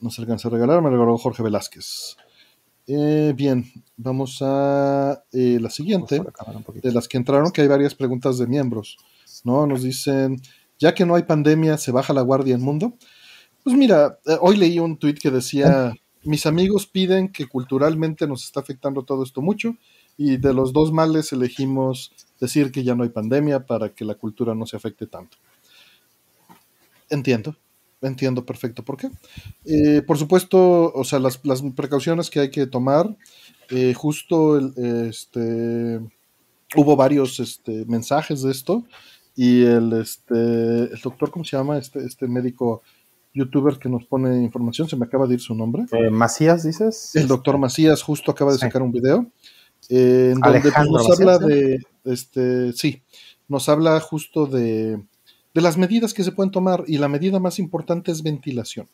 No 0.00 0.10
se 0.10 0.20
alcanza 0.20 0.48
a 0.48 0.50
regalar, 0.50 0.82
me 0.82 0.90
regaló 0.90 1.16
Jorge 1.16 1.42
Velázquez. 1.42 2.16
Eh, 2.86 3.32
bien, 3.36 3.70
vamos 3.96 4.38
a 4.40 5.22
eh, 5.32 5.58
la 5.60 5.70
siguiente, 5.70 6.20
de 6.82 6.92
las 6.92 7.06
que 7.06 7.16
entraron, 7.16 7.52
que 7.52 7.62
hay 7.62 7.68
varias 7.68 7.94
preguntas 7.94 8.38
de 8.38 8.46
miembros, 8.46 8.96
¿no? 9.44 9.66
Nos 9.66 9.82
dicen, 9.82 10.40
ya 10.78 10.94
que 10.94 11.06
no 11.06 11.14
hay 11.14 11.22
pandemia, 11.22 11.76
¿se 11.78 11.92
baja 11.92 12.12
la 12.12 12.22
guardia 12.22 12.54
en 12.54 12.62
mundo? 12.62 12.94
Pues 13.62 13.76
mira, 13.76 14.18
eh, 14.26 14.36
hoy 14.40 14.56
leí 14.56 14.78
un 14.78 14.96
tuit 14.96 15.18
que 15.18 15.30
decía, 15.30 15.94
mis 16.24 16.46
amigos 16.46 16.86
piden 16.86 17.28
que 17.28 17.46
culturalmente 17.46 18.26
nos 18.26 18.44
está 18.44 18.60
afectando 18.60 19.04
todo 19.04 19.22
esto 19.22 19.42
mucho 19.42 19.76
y 20.16 20.38
de 20.38 20.52
los 20.52 20.72
dos 20.72 20.92
males 20.92 21.32
elegimos 21.32 22.12
decir 22.40 22.72
que 22.72 22.82
ya 22.82 22.94
no 22.94 23.04
hay 23.04 23.10
pandemia 23.10 23.66
para 23.66 23.90
que 23.90 24.04
la 24.04 24.14
cultura 24.14 24.54
no 24.54 24.66
se 24.66 24.76
afecte 24.76 25.06
tanto. 25.06 25.36
Entiendo, 27.08 27.56
entiendo 28.02 28.44
perfecto 28.44 28.84
por 28.84 28.96
qué. 28.96 29.10
Eh, 29.64 30.02
por 30.06 30.18
supuesto, 30.18 30.92
o 30.92 31.04
sea, 31.04 31.18
las, 31.18 31.38
precauciones 31.74 32.30
que 32.30 32.40
hay 32.40 32.50
que 32.50 32.66
tomar, 32.66 33.16
eh, 33.70 33.94
justo 33.94 34.58
este, 34.58 36.00
hubo 36.76 36.96
varios 36.96 37.40
este, 37.40 37.84
mensajes 37.86 38.42
de 38.42 38.50
esto 38.50 38.84
y 39.36 39.62
el, 39.62 39.92
este, 39.92 40.34
el 40.34 41.00
doctor, 41.02 41.30
¿cómo 41.30 41.44
se 41.44 41.56
llama? 41.56 41.78
Este, 41.78 42.04
este 42.04 42.26
médico 42.26 42.82
youtuber 43.32 43.78
que 43.78 43.88
nos 43.88 44.04
pone 44.06 44.42
información, 44.42 44.88
se 44.88 44.96
me 44.96 45.06
acaba 45.06 45.26
de 45.26 45.34
ir 45.34 45.40
su 45.40 45.54
nombre. 45.54 45.84
Eh, 45.92 46.10
Macías, 46.10 46.64
dices. 46.64 47.14
El 47.14 47.28
doctor 47.28 47.58
Macías 47.58 48.02
justo 48.02 48.32
acaba 48.32 48.52
de 48.52 48.58
sacar 48.58 48.82
un 48.82 48.92
video 48.92 49.30
en 49.88 50.40
donde 50.40 50.60
pues, 50.60 50.90
nos 50.90 51.10
habla 51.10 51.38
de, 51.38 51.80
este, 52.04 52.72
sí, 52.72 53.02
nos 53.48 53.68
habla 53.68 53.98
justo 54.00 54.46
de 54.46 55.02
de 55.54 55.60
las 55.60 55.76
medidas 55.76 56.14
que 56.14 56.24
se 56.24 56.32
pueden 56.32 56.50
tomar 56.50 56.84
y 56.86 56.98
la 56.98 57.08
medida 57.08 57.40
más 57.40 57.58
importante 57.58 58.12
es 58.12 58.22
ventilación. 58.22 58.88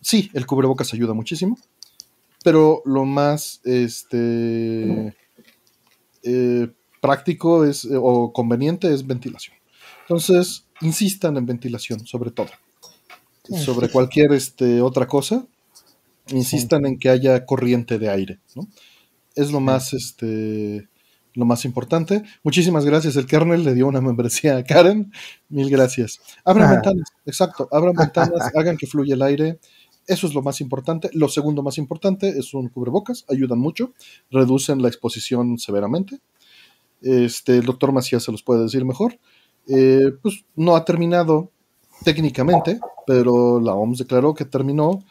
Sí, 0.00 0.30
el 0.34 0.46
cubrebocas 0.46 0.92
ayuda 0.92 1.14
muchísimo, 1.14 1.58
pero 2.42 2.82
lo 2.84 3.04
más 3.04 3.60
este, 3.64 5.14
eh, 6.22 6.68
práctico 7.00 7.64
es, 7.64 7.84
eh, 7.84 7.96
o 8.00 8.32
conveniente 8.32 8.92
es 8.92 9.06
ventilación. 9.06 9.56
Entonces, 10.02 10.66
insistan 10.82 11.36
en 11.36 11.46
ventilación, 11.46 12.06
sobre 12.06 12.30
todo. 12.30 12.48
Sobre 13.62 13.90
cualquier 13.90 14.32
este, 14.32 14.80
otra 14.80 15.06
cosa, 15.06 15.46
insistan 16.28 16.86
en 16.86 16.98
que 16.98 17.10
haya 17.10 17.44
corriente 17.44 17.98
de 17.98 18.08
aire. 18.08 18.38
¿no? 18.54 18.68
Es 19.34 19.50
lo 19.50 19.60
más 19.60 19.92
este, 19.92 20.88
lo 21.34 21.44
más 21.44 21.64
importante. 21.64 22.22
Muchísimas 22.42 22.84
gracias. 22.84 23.16
El 23.16 23.26
kernel 23.26 23.64
le 23.64 23.74
dio 23.74 23.86
una 23.86 24.00
membresía 24.00 24.56
a 24.56 24.64
Karen. 24.64 25.12
Mil 25.48 25.68
gracias. 25.68 26.20
Abran 26.44 26.68
ah. 26.68 26.72
ventanas, 26.72 27.08
exacto. 27.26 27.68
Abran 27.70 27.94
ventanas, 27.94 28.50
hagan 28.56 28.76
que 28.76 28.86
fluya 28.86 29.14
el 29.14 29.22
aire. 29.22 29.58
Eso 30.06 30.26
es 30.26 30.34
lo 30.34 30.42
más 30.42 30.60
importante. 30.60 31.10
Lo 31.12 31.28
segundo 31.28 31.62
más 31.62 31.78
importante 31.78 32.28
es 32.28 32.54
un 32.54 32.68
cubrebocas. 32.68 33.24
Ayudan 33.28 33.58
mucho. 33.58 33.92
Reducen 34.30 34.82
la 34.82 34.88
exposición 34.88 35.58
severamente. 35.58 36.20
Este, 37.02 37.58
el 37.58 37.66
doctor 37.66 37.92
Macías 37.92 38.22
se 38.22 38.32
los 38.32 38.42
puede 38.42 38.62
decir 38.62 38.84
mejor. 38.84 39.18
Eh, 39.66 40.12
pues 40.22 40.44
no 40.56 40.76
ha 40.76 40.84
terminado 40.84 41.50
técnicamente, 42.04 42.80
pero 43.06 43.60
la 43.60 43.74
OMS 43.74 43.98
declaró 43.98 44.34
que 44.34 44.44
terminó 44.44 45.02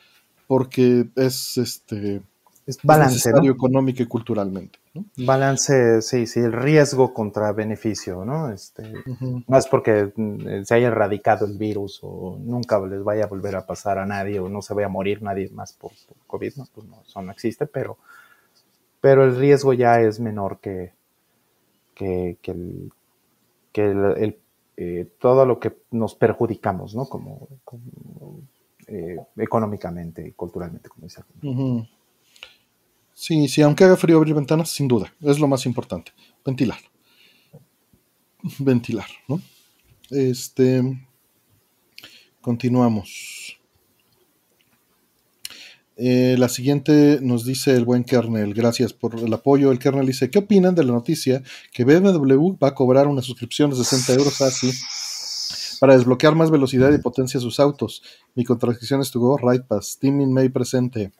porque 0.47 1.07
es 1.15 1.57
este 1.57 2.21
es 2.65 2.79
balance, 2.81 3.29
económico 3.29 4.03
y 4.03 4.05
culturalmente. 4.05 4.79
Balance, 5.17 6.01
sí, 6.01 6.25
sí, 6.27 6.39
el 6.39 6.53
riesgo 6.53 7.13
contra 7.13 7.51
beneficio, 7.51 8.23
¿no? 8.23 8.49
Este, 8.51 8.93
No 9.47 9.57
es 9.57 9.67
porque 9.67 10.13
mm, 10.15 10.63
se 10.63 10.75
haya 10.75 10.87
erradicado 10.87 11.45
el 11.45 11.57
virus 11.57 11.99
o 12.03 12.37
nunca 12.39 12.79
les 12.79 13.03
vaya 13.03 13.25
a 13.25 13.27
volver 13.27 13.55
a 13.55 13.65
pasar 13.65 13.97
a 13.97 14.05
nadie 14.05 14.39
o 14.39 14.49
no 14.49 14.61
se 14.61 14.73
vaya 14.73 14.87
a 14.87 14.89
morir 14.89 15.21
nadie 15.21 15.49
más 15.49 15.73
por, 15.73 15.91
COVID, 16.27 16.53
¿no? 16.55 16.67
Pues 16.73 16.87
no, 16.87 17.01
eso 17.01 17.21
no 17.21 17.31
existe, 17.31 17.65
pero, 17.65 17.97
pero 19.01 19.25
el 19.25 19.35
riesgo 19.35 19.73
ya 19.73 19.99
es 19.99 20.19
menor 20.19 20.59
que, 20.59 20.93
que, 21.93 22.37
el, 22.43 22.91
que 23.71 23.91
el, 23.91 24.37
eh, 24.77 25.07
todo 25.19 25.45
lo 25.45 25.59
que 25.59 25.75
nos 25.91 26.15
perjudicamos, 26.15 26.95
¿no? 26.95 27.05
Como, 27.05 27.47
eh, 28.87 29.17
económicamente 29.37 30.27
y 30.27 30.31
culturalmente, 30.31 30.89
como 30.89 31.05
decía. 31.05 31.25
Sí, 33.13 33.47
sí, 33.47 33.61
aunque 33.61 33.83
haga 33.83 33.97
frío 33.97 34.17
abrir 34.17 34.33
ventanas, 34.33 34.69
sin 34.69 34.87
duda, 34.87 35.13
es 35.21 35.39
lo 35.39 35.47
más 35.47 35.65
importante. 35.65 36.11
Ventilar. 36.45 36.79
Ventilar, 38.59 39.07
¿no? 39.27 39.41
Este. 40.09 40.81
Continuamos. 42.41 43.57
Eh, 45.95 46.35
la 46.39 46.49
siguiente 46.49 47.19
nos 47.21 47.45
dice 47.45 47.75
el 47.75 47.85
buen 47.85 48.03
kernel, 48.03 48.53
gracias 48.53 48.93
por 48.93 49.17
el 49.19 49.31
apoyo. 49.31 49.71
El 49.71 49.79
kernel 49.79 50.07
dice, 50.07 50.29
¿qué 50.29 50.39
opinan 50.39 50.73
de 50.73 50.83
la 50.83 50.91
noticia 50.91 51.43
que 51.71 51.85
BMW 51.85 52.57
va 52.61 52.69
a 52.69 52.75
cobrar 52.75 53.07
una 53.07 53.21
suscripción 53.21 53.69
de 53.69 53.75
60 53.77 54.13
euros 54.13 54.41
así 54.41 54.71
para 55.79 55.95
desbloquear 55.95 56.35
más 56.35 56.49
velocidad 56.49 56.91
y 56.91 56.97
potencia 56.97 57.37
a 57.37 57.41
sus 57.41 57.59
autos? 57.59 58.01
Mi 58.33 58.43
contradicción 58.43 59.01
estuvo, 59.01 59.37
Right 59.37 59.65
Pass, 59.65 59.97
Team 59.99 60.21
in 60.21 60.33
May 60.33 60.49
presente. 60.49 61.11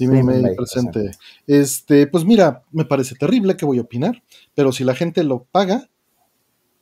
Dime 0.00 0.22
May 0.22 0.56
presente. 0.56 1.10
Este, 1.46 2.06
pues 2.06 2.24
mira, 2.24 2.64
me 2.72 2.86
parece 2.86 3.14
terrible, 3.14 3.56
¿qué 3.56 3.66
voy 3.66 3.78
a 3.78 3.82
opinar? 3.82 4.22
Pero 4.54 4.72
si 4.72 4.82
la 4.82 4.94
gente 4.94 5.22
lo 5.24 5.44
paga 5.44 5.90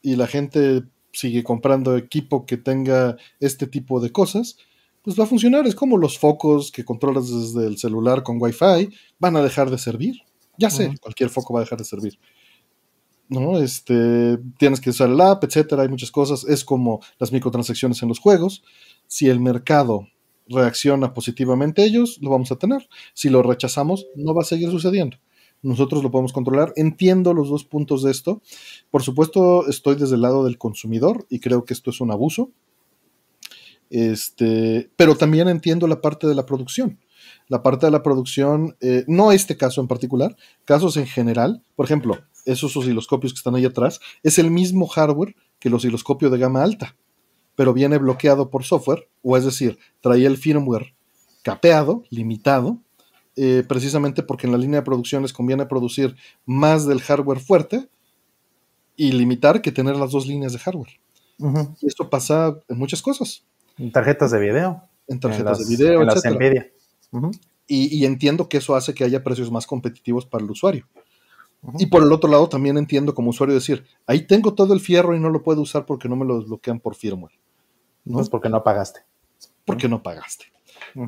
y 0.02 0.14
la 0.14 0.28
gente 0.28 0.84
sigue 1.12 1.42
comprando 1.42 1.96
equipo 1.96 2.46
que 2.46 2.56
tenga 2.56 3.16
este 3.40 3.66
tipo 3.66 3.98
de 3.98 4.12
cosas, 4.12 4.56
pues 5.02 5.18
va 5.18 5.25
a 5.25 5.26
funcionar. 5.26 5.66
Es 5.66 5.75
como 5.75 5.98
los 5.98 6.16
focos 6.16 6.70
que 6.70 6.84
controlas 6.84 7.28
desde 7.28 7.66
el 7.66 7.76
celular 7.76 8.22
con 8.22 8.40
Wi-Fi, 8.40 8.90
van 9.18 9.37
a 9.37 9.42
dejar 9.42 9.68
de 9.70 9.78
servir. 9.78 10.22
Ya 10.56 10.70
sé, 10.70 10.94
cualquier 11.00 11.30
foco 11.30 11.54
va 11.54 11.60
a 11.60 11.64
dejar 11.64 11.78
de 11.78 11.84
servir. 11.84 12.18
¿no? 13.28 13.58
Este, 13.58 14.38
tienes 14.58 14.80
que 14.80 14.90
usar 14.90 15.10
el 15.10 15.20
app, 15.20 15.42
etcétera, 15.42 15.82
hay 15.82 15.88
muchas 15.88 16.12
cosas. 16.12 16.44
Es 16.44 16.64
como 16.64 17.00
las 17.18 17.32
microtransacciones 17.32 18.00
en 18.02 18.08
los 18.08 18.20
juegos. 18.20 18.62
Si 19.08 19.28
el 19.28 19.40
mercado 19.40 20.06
reacciona 20.49 21.14
positivamente 21.14 21.85
ellos, 21.85 22.19
lo 22.21 22.31
vamos 22.31 22.52
a 22.52 22.57
tener. 22.57 22.88
Si 23.14 23.28
lo 23.28 23.43
rechazamos, 23.43 24.07
no 24.14 24.35
va 24.35 24.43
a 24.43 24.47
seguir 24.47 24.71
sucediendo. 24.71 25.17
Nosotros 25.62 26.02
lo 26.02 26.11
podemos 26.11 26.33
controlar. 26.33 26.73
Entiendo 26.76 27.35
los 27.35 27.49
dos 27.49 27.64
puntos 27.64 28.02
de 28.02 28.11
esto. 28.11 28.43
Por 28.90 29.02
supuesto, 29.02 29.69
estoy 29.69 29.97
desde 29.97 30.14
el 30.14 30.23
lado 30.23 30.45
del 30.45 30.59
consumidor 30.59 31.26
y 31.28 31.40
creo 31.40 31.64
que 31.64 31.75
esto 31.75 31.90
es 31.90 32.00
un 32.00 32.11
abuso. 32.11 32.50
Este, 33.90 34.90
pero 34.97 35.17
también 35.17 35.49
entiendo 35.49 35.87
la 35.87 36.00
parte 36.00 36.26
de 36.26 36.35
la 36.35 36.47
producción. 36.47 36.99
La 37.49 37.62
parte 37.62 37.87
de 37.87 37.93
la 37.93 38.02
producción, 38.02 38.76
eh, 38.81 39.05
no 39.09 39.33
este 39.33 39.57
caso 39.57 39.81
en 39.81 39.88
particular, 39.88 40.37
casos 40.64 40.97
en 40.97 41.07
general. 41.07 41.62
Por 41.75 41.87
ejemplo, 41.87 42.19
esos 42.45 42.76
osciloscopios 42.76 43.33
que 43.33 43.38
están 43.38 43.55
ahí 43.55 43.64
atrás, 43.64 44.00
es 44.23 44.38
el 44.38 44.50
mismo 44.50 44.87
hardware 44.87 45.35
que 45.59 45.69
el 45.69 45.75
osciloscopio 45.75 46.31
de 46.31 46.38
gama 46.38 46.62
alta, 46.62 46.97
pero 47.58 47.74
viene 47.74 47.98
bloqueado 47.98 48.50
por 48.50 48.62
software, 48.62 49.08
o 49.20 49.36
es 49.36 49.44
decir, 49.44 49.80
traía 50.00 50.28
el 50.28 50.36
firmware 50.36 50.94
capeado, 51.42 52.04
limitado, 52.08 52.78
eh, 53.34 53.64
precisamente 53.66 54.22
porque 54.22 54.46
en 54.46 54.52
la 54.52 54.58
línea 54.58 54.78
de 54.78 54.84
producción 54.84 55.22
les 55.22 55.32
conviene 55.32 55.66
producir 55.66 56.14
más 56.46 56.86
del 56.86 57.00
hardware 57.00 57.40
fuerte 57.40 57.88
y 58.94 59.10
limitar 59.10 59.60
que 59.60 59.72
tener 59.72 59.96
las 59.96 60.12
dos 60.12 60.28
líneas 60.28 60.52
de 60.52 60.60
hardware. 60.60 61.00
Y 61.80 61.88
esto 61.88 62.08
pasa 62.08 62.56
en 62.68 62.78
muchas 62.78 63.02
cosas. 63.02 63.42
En 63.76 63.90
tarjetas 63.90 64.30
de 64.30 64.38
video. 64.38 64.80
En 65.08 65.18
tarjetas 65.18 65.58
de 65.58 65.76
video, 65.76 66.02
en 66.02 66.34
Nvidia. 66.34 66.70
y, 67.66 68.04
entiendo 68.04 68.48
que 68.48 68.58
eso 68.58 68.76
hace 68.76 68.94
que 68.94 69.02
haya 69.02 69.24
precios 69.24 69.50
más 69.50 69.66
competitivos 69.66 70.24
para 70.24 70.44
el 70.44 70.50
usuario. 70.52 70.86
Y 71.76 71.86
por 71.86 72.04
el 72.04 72.12
otro 72.12 72.30
lado, 72.30 72.48
también 72.48 72.78
entiendo 72.78 73.16
como 73.16 73.30
usuario 73.30 73.56
decir, 73.56 73.84
ahí 74.06 74.28
tengo 74.28 74.54
todo 74.54 74.74
el 74.74 74.80
fierro 74.80 75.16
y 75.16 75.18
no 75.18 75.28
lo 75.28 75.42
puedo 75.42 75.60
usar 75.60 75.86
porque 75.86 76.08
no 76.08 76.14
me 76.14 76.24
lo 76.24 76.38
desbloquean 76.38 76.78
por 76.78 76.94
firmware. 76.94 77.32
¿No? 78.08 78.20
Es 78.20 78.28
porque 78.28 78.48
no 78.48 78.62
pagaste. 78.62 79.00
Porque 79.64 79.88
no 79.88 80.02
pagaste. 80.02 80.46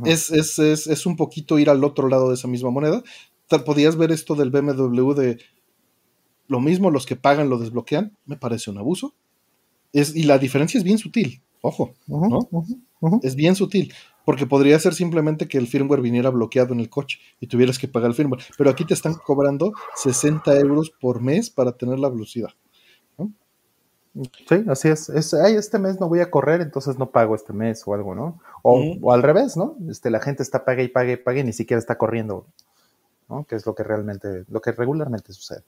es, 0.04 0.30
es, 0.30 0.58
es, 0.58 0.86
es, 0.86 1.06
un 1.06 1.16
poquito 1.16 1.58
ir 1.58 1.70
al 1.70 1.82
otro 1.84 2.08
lado 2.08 2.28
de 2.28 2.34
esa 2.34 2.48
misma 2.48 2.70
moneda. 2.70 3.02
Podías 3.64 3.96
ver 3.96 4.12
esto 4.12 4.34
del 4.34 4.50
BMW 4.50 5.12
de 5.12 5.38
lo 6.46 6.60
mismo, 6.60 6.90
los 6.90 7.06
que 7.06 7.16
pagan 7.16 7.48
lo 7.48 7.58
desbloquean, 7.58 8.16
me 8.26 8.36
parece 8.36 8.70
un 8.70 8.78
abuso. 8.78 9.14
Es, 9.92 10.14
y 10.14 10.24
la 10.24 10.38
diferencia 10.38 10.78
es 10.78 10.84
bien 10.84 10.98
sutil, 10.98 11.42
ojo, 11.62 11.94
¿no? 12.06 12.48
Es 13.22 13.34
bien 13.34 13.56
sutil 13.56 13.92
porque 14.24 14.46
podría 14.46 14.78
ser 14.78 14.94
simplemente 14.94 15.48
que 15.48 15.58
el 15.58 15.66
firmware 15.66 16.00
viniera 16.00 16.30
bloqueado 16.30 16.72
en 16.72 16.80
el 16.80 16.88
coche 16.88 17.18
y 17.40 17.46
tuvieras 17.46 17.78
que 17.78 17.88
pagar 17.88 18.10
el 18.10 18.14
firmware. 18.14 18.42
Pero 18.56 18.70
aquí 18.70 18.84
te 18.84 18.94
están 18.94 19.14
cobrando 19.14 19.72
60 19.96 20.56
euros 20.58 20.90
por 21.00 21.20
mes 21.20 21.50
para 21.50 21.72
tener 21.72 21.98
la 21.98 22.08
velocidad. 22.08 22.50
Sí, 24.48 24.64
así 24.68 24.88
es. 24.88 25.08
es 25.08 25.34
Ay, 25.34 25.54
este 25.54 25.78
mes 25.78 26.00
no 26.00 26.08
voy 26.08 26.20
a 26.20 26.30
correr, 26.30 26.60
entonces 26.60 26.98
no 26.98 27.10
pago 27.10 27.34
este 27.34 27.52
mes 27.52 27.82
o 27.86 27.94
algo, 27.94 28.14
¿no? 28.14 28.40
O, 28.62 29.12
al 29.12 29.22
revés, 29.22 29.56
¿no? 29.56 29.76
Este, 29.88 30.10
la 30.10 30.20
gente 30.20 30.42
está 30.42 30.64
pague 30.64 30.82
y 30.82 30.88
pague 30.88 31.12
y 31.12 31.16
pague 31.16 31.40
y 31.40 31.44
ni 31.44 31.52
siquiera 31.52 31.78
está 31.78 31.96
corriendo, 31.96 32.46
¿no? 33.28 33.44
Que 33.44 33.54
es 33.54 33.64
lo 33.66 33.74
que 33.74 33.84
realmente, 33.84 34.44
lo 34.48 34.60
que 34.60 34.72
regularmente 34.72 35.32
sucede 35.32 35.62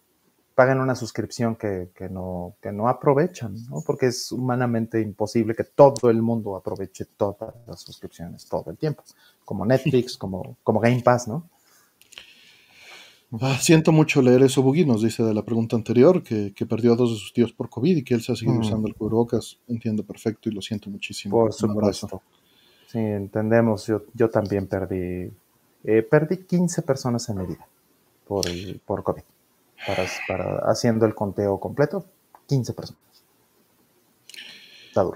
pagan 0.54 0.80
una 0.80 0.94
suscripción 0.94 1.56
que, 1.56 1.88
no, 2.10 2.56
que 2.60 2.72
no 2.72 2.88
aprovechan, 2.88 3.56
¿no? 3.70 3.82
porque 3.86 4.06
es 4.06 4.30
humanamente 4.32 5.00
imposible 5.00 5.54
que 5.54 5.64
todo 5.64 6.10
el 6.10 6.20
mundo 6.20 6.56
aproveche 6.56 7.06
todas 7.16 7.54
las 7.66 7.80
suscripciones 7.80 8.46
todo 8.46 8.70
el 8.70 8.76
tiempo, 8.76 9.02
como 9.44 9.64
Netflix, 9.64 10.16
como, 10.16 10.56
como 10.62 10.80
Game 10.80 11.02
Pass, 11.02 11.26
¿no? 11.28 11.48
Ah, 13.40 13.56
siento 13.58 13.92
mucho 13.92 14.20
leer 14.20 14.42
eso, 14.42 14.62
Bugui 14.62 14.84
nos 14.84 15.02
dice 15.02 15.22
de 15.22 15.32
la 15.32 15.42
pregunta 15.42 15.74
anterior, 15.74 16.22
que, 16.22 16.52
perdió 16.68 16.92
a 16.92 16.96
dos 16.96 17.12
de 17.12 17.18
sus 17.18 17.32
tíos 17.32 17.52
por 17.52 17.70
COVID 17.70 17.96
y 17.96 18.04
que 18.04 18.14
él 18.14 18.22
se 18.22 18.32
ha 18.32 18.36
seguido 18.36 18.58
mm. 18.58 18.60
usando 18.60 18.88
el 18.88 18.94
cubrebocas. 18.94 19.58
Entiendo 19.68 20.04
perfecto 20.04 20.48
y 20.50 20.52
lo 20.52 20.60
siento 20.60 20.90
muchísimo. 20.90 21.36
Por 21.36 21.52
supuesto. 21.52 22.22
Sí, 22.88 22.98
entendemos. 22.98 23.86
Yo, 23.86 24.02
yo 24.12 24.28
también 24.28 24.66
perdí, 24.66 25.32
eh, 25.84 26.02
perdí 26.02 26.44
15 26.44 26.82
personas 26.82 27.26
en 27.30 27.38
mi 27.38 27.46
vida 27.46 27.66
por, 28.26 28.44
por 28.84 29.02
COVID 29.02 29.22
para, 30.28 30.58
haciendo 30.70 31.06
el 31.06 31.14
conteo 31.14 31.58
completo, 31.58 32.04
15 32.46 32.72
personas. 32.72 33.02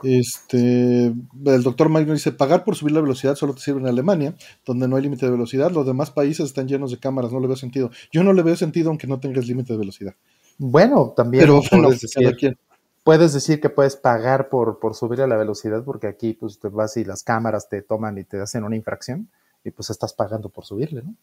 Este, 0.03 1.07
el 1.07 1.63
doctor 1.63 1.89
Mike 1.89 2.13
dice, 2.13 2.33
pagar 2.33 2.65
por 2.65 2.77
subir 2.77 2.93
la 2.93 3.01
velocidad 3.01 3.35
solo 3.35 3.55
te 3.55 3.61
sirve 3.61 3.81
en 3.81 3.87
Alemania, 3.87 4.35
donde 4.65 4.89
no 4.89 4.97
hay 4.97 5.03
límite 5.03 5.27
de 5.27 5.33
velocidad. 5.33 5.71
Los 5.71 5.87
demás 5.87 6.11
países 6.11 6.47
están 6.47 6.69
llenos 6.69 6.91
de 6.91 6.99
cámaras, 6.99 7.33
no 7.33 7.41
le 7.41 7.47
veo 7.47 7.57
sentido. 7.57 7.91
Yo 8.13 8.23
no 8.23 8.33
le 8.33 8.43
veo 8.43 8.57
sentido 8.57 8.91
aunque 8.91 9.07
no 9.07 9.21
tengas 9.21 9.47
límite 9.47 9.73
de 9.73 9.79
velocidad. 9.79 10.15
Bueno, 10.59 11.13
también 11.15 11.47
puedes, 11.47 12.01
decir, 12.01 12.59
puedes, 13.05 13.35
decir, 13.35 13.61
que 13.61 13.69
puedes 13.69 13.97
pagar 13.97 14.49
por, 14.49 14.79
por 14.79 14.95
subir 14.95 15.21
a 15.21 15.27
la 15.27 15.37
velocidad, 15.37 15.85
porque 15.85 16.07
aquí 16.07 16.33
pues 16.33 16.59
te 16.59 16.69
vas 16.69 16.97
y 16.97 17.05
las 17.05 17.23
cámaras 17.23 17.69
te 17.69 17.83
toman 17.83 18.17
y 18.19 18.25
te 18.25 18.41
hacen 18.41 18.65
una 18.65 18.77
infracción, 18.77 19.29
y 19.65 19.71
pues 19.71 19.91
estás 19.91 20.15
pagando 20.15 20.49
por 20.49 20.65
subirle, 20.65 21.03
¿no? 21.03 21.15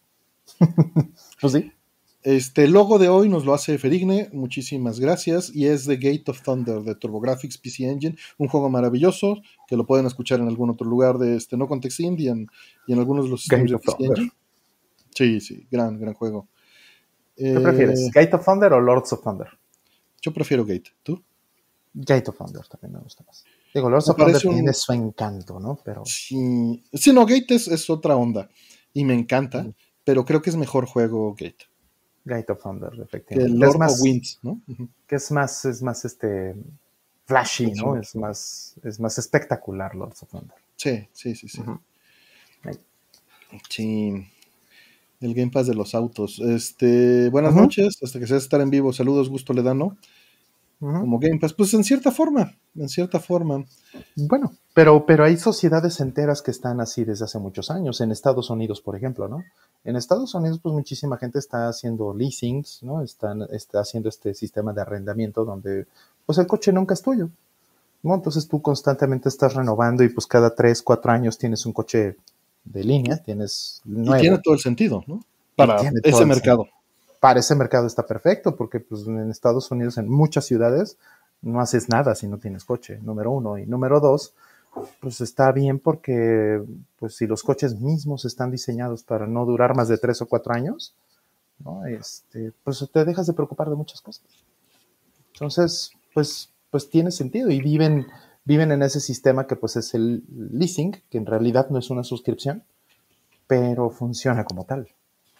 pues 1.41 1.53
sí. 1.53 1.71
Este 2.23 2.69
logo 2.69 2.99
de 2.99 3.09
hoy 3.09 3.27
nos 3.27 3.43
lo 3.43 3.53
hace 3.53 3.77
Ferigne, 3.77 4.29
muchísimas 4.31 4.97
gracias, 4.97 5.53
y 5.53 5.67
es 5.67 5.85
The 5.85 5.97
Gate 5.97 6.23
of 6.27 6.41
Thunder 6.41 6.81
de 6.81 6.95
TurboGrafx 6.95 7.57
PC 7.57 7.83
Engine, 7.83 8.15
un 8.37 8.47
juego 8.47 8.69
maravilloso 8.69 9.41
que 9.67 9.75
lo 9.75 9.85
pueden 9.85 10.05
escuchar 10.05 10.39
en 10.39 10.47
algún 10.47 10.69
otro 10.69 10.87
lugar 10.87 11.17
de 11.17 11.35
este 11.35 11.57
no 11.57 11.67
Context 11.67 11.99
Indie 11.99 12.33
y 12.87 12.93
en, 12.93 12.99
algunos 12.99 13.25
de 13.25 13.31
los 13.31 13.41
sistemas 13.41 13.71
de 13.71 13.77
PC 13.77 13.97
Engine. 13.99 14.31
Sí, 15.13 15.41
sí, 15.41 15.67
gran, 15.69 15.99
gran 15.99 16.13
juego. 16.13 16.47
¿Qué 17.35 17.59
prefieres? 17.59 17.99
Eh, 17.99 18.11
¿Gate 18.13 18.35
of 18.37 18.45
Thunder 18.45 18.71
o 18.71 18.79
Lords 18.79 19.11
of 19.11 19.21
Thunder? 19.21 19.47
Yo 20.21 20.33
prefiero 20.33 20.63
Gate, 20.63 20.91
¿tú? 21.03 21.21
Gate 21.93 22.29
of 22.29 22.37
Thunder 22.37 22.65
también 22.67 22.93
me 22.93 22.99
gusta 22.99 23.25
más. 23.27 23.43
Digo, 23.73 23.89
Lords 23.89 24.07
of 24.07 24.15
Thunder 24.15 24.39
tiene 24.39 24.73
su 24.73 24.93
encanto, 24.93 25.59
¿no? 25.59 25.77
Pero... 25.83 26.05
Sí, 26.05 26.81
sí 26.93 27.11
no, 27.11 27.25
Gate 27.25 27.55
es, 27.55 27.89
otra 27.89 28.15
onda 28.15 28.49
y 28.93 29.03
me 29.03 29.13
encanta, 29.13 29.63
mm. 29.63 29.73
pero 30.05 30.23
creo 30.23 30.41
que 30.41 30.51
es 30.51 30.55
mejor 30.55 30.85
juego 30.85 31.35
Gate. 31.37 31.72
Gate 32.25 32.51
of 32.51 32.61
Thunder, 32.61 32.91
efectivamente. 33.01 33.59
Que 33.59 33.69
es 33.69 33.77
más, 33.77 34.01
Winds, 34.01 34.39
¿no? 34.41 34.61
Que 35.07 35.15
es 35.15 35.31
más, 35.31 35.65
es 35.65 35.81
más 35.81 36.05
este 36.05 36.55
flashy, 37.25 37.71
¿no? 37.71 37.97
Es 37.97 38.15
más, 38.15 38.75
es 38.83 38.99
más 38.99 39.17
espectacular 39.17 39.95
Lords 39.95 40.23
of 40.23 40.29
Thunder. 40.29 40.57
Sí, 40.75 41.07
sí, 41.11 41.35
sí, 41.35 41.47
sí. 41.47 41.61
Sí. 43.69 44.27
El 45.19 45.33
Game 45.33 45.51
Pass 45.51 45.67
de 45.67 45.75
los 45.75 45.95
autos. 45.95 46.39
Este, 46.39 47.29
buenas 47.29 47.55
noches, 47.55 47.97
hasta 48.01 48.19
que 48.19 48.27
seas 48.27 48.43
estar 48.43 48.59
en 48.61 48.69
vivo. 48.69 48.91
Saludos, 48.91 49.29
gusto 49.29 49.53
le 49.53 49.63
¿no? 49.63 49.97
Como 50.83 51.19
Game 51.19 51.39
Pass. 51.39 51.53
Pues 51.53 51.73
en 51.73 51.83
cierta 51.83 52.11
forma, 52.11 52.53
en 52.75 52.89
cierta 52.89 53.19
forma. 53.19 53.63
Bueno, 54.15 54.51
pero, 54.73 55.05
pero 55.05 55.23
hay 55.23 55.37
sociedades 55.37 55.99
enteras 55.99 56.41
que 56.41 56.51
están 56.51 56.81
así 56.81 57.05
desde 57.05 57.25
hace 57.25 57.39
muchos 57.39 57.71
años. 57.71 58.01
En 58.01 58.11
Estados 58.11 58.49
Unidos, 58.49 58.81
por 58.81 58.95
ejemplo, 58.95 59.27
¿no? 59.27 59.43
En 59.85 59.95
Estados 59.95 60.33
Unidos, 60.35 60.59
pues 60.61 60.73
muchísima 60.73 61.17
gente 61.17 61.39
está 61.39 61.69
haciendo 61.69 62.13
leasings, 62.13 62.83
¿no? 62.83 63.01
Están, 63.01 63.43
está 63.51 63.79
haciendo 63.79 64.09
este 64.09 64.33
sistema 64.33 64.73
de 64.73 64.81
arrendamiento 64.81 65.45
donde, 65.45 65.87
pues 66.25 66.37
el 66.37 66.47
coche 66.47 66.73
nunca 66.73 66.93
es 66.93 67.01
tuyo, 67.01 67.29
¿no? 68.01 68.15
Entonces 68.15 68.47
tú 68.47 68.61
constantemente 68.61 69.29
estás 69.29 69.53
renovando 69.53 70.03
y 70.03 70.09
pues 70.09 70.27
cada 70.27 70.53
tres, 70.53 70.81
cuatro 70.81 71.11
años 71.11 71.37
tienes 71.37 71.65
un 71.65 71.73
coche 71.73 72.17
de 72.65 72.83
línea, 72.83 73.17
tienes 73.17 73.81
nuevo. 73.85 74.17
Y 74.17 74.21
tiene 74.21 74.39
todo 74.43 74.53
el 74.53 74.59
sentido, 74.59 75.03
¿no? 75.07 75.23
Para 75.55 75.77
ese 76.03 76.25
mercado. 76.25 76.67
Para 77.23 77.39
ese 77.39 77.55
mercado 77.55 77.87
está 77.87 78.05
perfecto, 78.05 78.57
porque 78.57 78.81
pues 78.81 79.07
en 79.07 79.31
Estados 79.31 79.71
Unidos, 79.71 79.97
en 79.97 80.09
muchas 80.09 80.43
ciudades, 80.43 80.97
no 81.41 81.61
haces 81.61 81.87
nada 81.87 82.15
si 82.15 82.27
no 82.27 82.37
tienes 82.37 82.65
coche, 82.65 82.99
número 83.01 83.31
uno. 83.31 83.57
Y 83.57 83.65
número 83.65 84.01
dos, 84.01 84.33
pues 84.99 85.21
está 85.21 85.53
bien 85.53 85.79
porque 85.79 86.61
pues 86.99 87.15
si 87.15 87.25
los 87.25 87.41
coches 87.41 87.79
mismos 87.79 88.25
están 88.25 88.51
diseñados 88.51 89.03
para 89.03 89.25
no 89.25 89.45
durar 89.45 89.73
más 89.73 89.87
de 89.87 89.97
tres 89.97 90.21
o 90.21 90.25
cuatro 90.25 90.53
años, 90.53 90.95
¿no? 91.59 91.85
este, 91.85 92.51
pues 92.61 92.85
te 92.91 93.05
dejas 93.05 93.25
de 93.25 93.31
preocupar 93.31 93.69
de 93.69 93.77
muchas 93.77 94.01
cosas. 94.01 94.25
Entonces, 95.31 95.93
pues, 96.13 96.49
pues 96.71 96.89
tiene 96.89 97.09
sentido 97.09 97.51
y 97.51 97.61
viven, 97.61 98.05
viven 98.43 98.73
en 98.73 98.83
ese 98.83 98.99
sistema 98.99 99.47
que 99.47 99.55
pues 99.55 99.77
es 99.77 99.93
el 99.93 100.25
leasing, 100.51 101.01
que 101.09 101.19
en 101.19 101.25
realidad 101.25 101.69
no 101.69 101.79
es 101.79 101.89
una 101.89 102.03
suscripción, 102.03 102.65
pero 103.47 103.89
funciona 103.91 104.43
como 104.43 104.65
tal. 104.65 104.89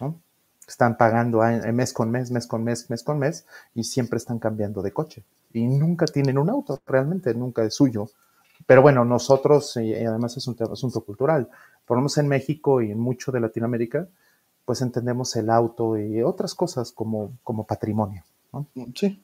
¿no? 0.00 0.23
Están 0.66 0.96
pagando 0.96 1.40
mes 1.72 1.92
con 1.92 2.10
mes, 2.10 2.30
mes 2.30 2.46
con 2.46 2.64
mes, 2.64 2.90
mes 2.90 3.02
con 3.02 3.18
mes, 3.18 3.46
y 3.74 3.84
siempre 3.84 4.16
están 4.16 4.38
cambiando 4.38 4.82
de 4.82 4.92
coche. 4.92 5.24
Y 5.52 5.66
nunca 5.66 6.06
tienen 6.06 6.38
un 6.38 6.50
auto, 6.50 6.80
realmente, 6.86 7.34
nunca 7.34 7.64
es 7.64 7.74
suyo 7.74 8.08
pero 8.66 8.82
bueno, 8.82 9.04
nosotros, 9.04 9.76
y 9.76 9.94
además 9.94 10.36
es 10.36 10.46
un 10.46 10.56
asunto 10.70 11.00
cultural, 11.02 11.48
por 11.84 11.96
lo 11.96 12.02
menos 12.02 12.16
en 12.18 12.28
México 12.28 12.80
y 12.80 12.90
en 12.90 12.98
mucho 12.98 13.30
de 13.30 13.40
Latinoamérica, 13.40 14.08
pues 14.64 14.80
entendemos 14.80 15.36
el 15.36 15.50
auto 15.50 15.98
y 15.98 16.22
otras 16.22 16.54
cosas 16.54 16.90
como, 16.92 17.36
como 17.42 17.66
patrimonio. 17.66 18.22
Sí. 18.94 19.22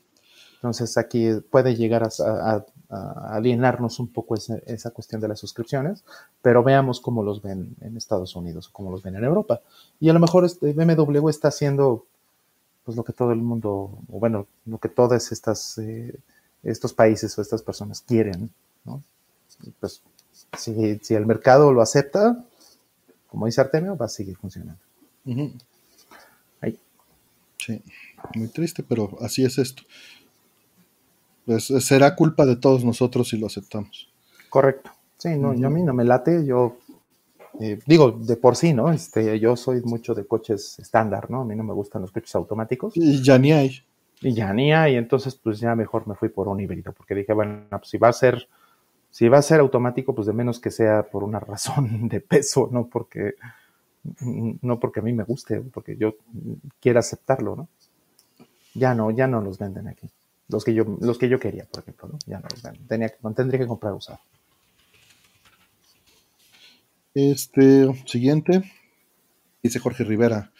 Entonces 0.57 0.99
aquí 0.99 1.31
puede 1.51 1.75
llegar 1.75 2.03
a, 2.05 2.67
alienarnos 2.91 4.01
un 4.01 4.09
poco 4.09 4.35
esa, 4.35 4.91
cuestión 4.91 5.21
de 5.21 5.29
las 5.29 5.39
suscripciones, 5.39 6.05
pero 6.43 6.63
veamos 6.63 7.01
cómo 7.01 7.23
los 7.23 7.41
ven 7.41 7.77
en 7.81 7.97
Estados 7.97 8.35
Unidos 8.35 8.69
o 8.69 8.73
cómo 8.73 8.91
los 8.91 9.03
ven 9.03 9.17
en 9.17 9.25
Europa. 9.25 9.61
Y 10.01 10.09
a 10.09 10.13
lo 10.13 10.21
mejor 10.21 10.45
este 10.45 10.73
BMW 10.73 11.29
está 11.29 11.49
haciendo 11.49 12.05
pues 12.85 12.97
lo 12.97 13.05
que 13.05 13.13
todo 13.13 13.33
el 13.33 13.39
mundo, 13.39 13.99
o 14.11 14.19
bueno, 14.19 14.47
lo 14.67 14.79
que 14.79 14.89
todos 14.89 15.31
estas, 15.31 15.79
eh, 15.79 16.15
estos 16.63 16.93
países 16.93 17.37
o 17.39 17.43
estas 17.43 17.63
personas 17.63 18.01
quieren, 18.01 18.51
¿no? 18.85 19.03
Pues 19.79 20.03
si, 20.57 20.99
si, 21.03 21.15
el 21.15 21.27
mercado 21.27 21.73
lo 21.73 21.83
acepta, 21.83 22.45
como 23.29 23.47
dice 23.47 23.61
Artemio, 23.61 23.97
va 23.97 24.07
a 24.07 24.09
seguir 24.09 24.37
funcionando. 24.37 24.81
Ahí. 26.61 26.79
Sí, 27.59 27.83
muy 28.35 28.49
triste, 28.49 28.83
pero 28.83 29.17
así 29.21 29.45
es 29.45 29.59
esto. 29.59 29.83
Pues 31.51 31.65
será 31.85 32.15
culpa 32.15 32.47
de 32.47 32.55
todos 32.55 32.85
nosotros 32.85 33.31
si 33.31 33.37
lo 33.37 33.49
aceptamos. 33.49 34.09
Correcto. 34.49 34.93
Sí, 35.19 35.31
no, 35.37 35.53
yo 35.53 35.67
a 35.67 35.71
mí 35.71 35.83
no 35.83 35.93
me 35.93 36.05
late, 36.05 36.47
yo 36.47 36.77
eh, 37.59 37.81
digo, 37.87 38.13
de 38.13 38.37
por 38.37 38.55
sí, 38.55 38.73
¿no? 38.73 38.93
Este, 38.93 39.37
yo 39.41 39.57
soy 39.57 39.81
mucho 39.83 40.15
de 40.15 40.29
coches 40.29 40.79
estándar, 40.79 41.29
¿no? 41.29 41.41
A 41.41 41.45
mí 41.45 41.57
no 41.57 41.65
me 41.65 41.73
gustan 41.73 42.03
los 42.03 42.13
coches 42.13 42.33
automáticos. 42.37 42.97
Y 42.97 43.21
ya 43.21 43.37
ni 43.37 43.51
hay. 43.51 43.83
Y 44.21 44.33
ya 44.33 44.53
ni 44.53 44.73
hay, 44.73 44.95
entonces 44.95 45.35
pues 45.35 45.59
ya 45.59 45.75
mejor 45.75 46.07
me 46.07 46.15
fui 46.15 46.29
por 46.29 46.47
un 46.47 46.61
híbrido, 46.61 46.93
porque 46.93 47.17
dije, 47.17 47.33
bueno, 47.33 47.67
pues 47.69 47.89
si 47.89 47.99
va 47.99 48.11
a 48.11 48.13
ser, 48.13 48.49
si 49.11 49.29
va 49.29 49.39
a 49.39 49.43
ser 49.43 49.59
automático, 49.59 50.15
pues 50.15 50.29
de 50.29 50.33
menos 50.33 50.61
que 50.61 50.71
sea 50.71 51.03
por 51.03 51.25
una 51.25 51.41
razón 51.41 52.09
de 52.09 52.21
peso, 52.21 52.69
no 52.71 52.87
porque, 52.87 53.35
no 54.21 54.79
porque 54.79 55.01
a 55.01 55.03
mí 55.03 55.13
me 55.13 55.25
guste, 55.25 55.63
porque 55.63 55.97
yo 55.97 56.15
quiera 56.79 57.01
aceptarlo, 57.01 57.57
¿no? 57.57 57.69
Ya 58.73 58.95
no, 58.95 59.11
ya 59.11 59.27
no 59.27 59.41
los 59.41 59.59
venden 59.59 59.89
aquí. 59.89 60.09
Los 60.51 60.65
que 60.65 60.75
yo, 60.75 60.85
los 61.01 61.19
que 61.19 61.29
yo 61.29 61.39
quería, 61.39 61.67
por 61.67 61.83
ejemplo, 61.83 62.09
¿no? 62.09 62.19
Ya 62.27 62.39
no 62.41 62.49
los 62.51 62.63
venden. 62.63 62.87
Tenía, 62.87 63.13
tendría 63.35 63.61
que 63.61 63.67
comprar 63.67 63.93
usado. 63.95 64.21
Este, 67.15 67.93
siguiente. 68.07 68.63
Dice 69.63 69.79
Jorge 69.79 70.05
Rivera. 70.05 70.53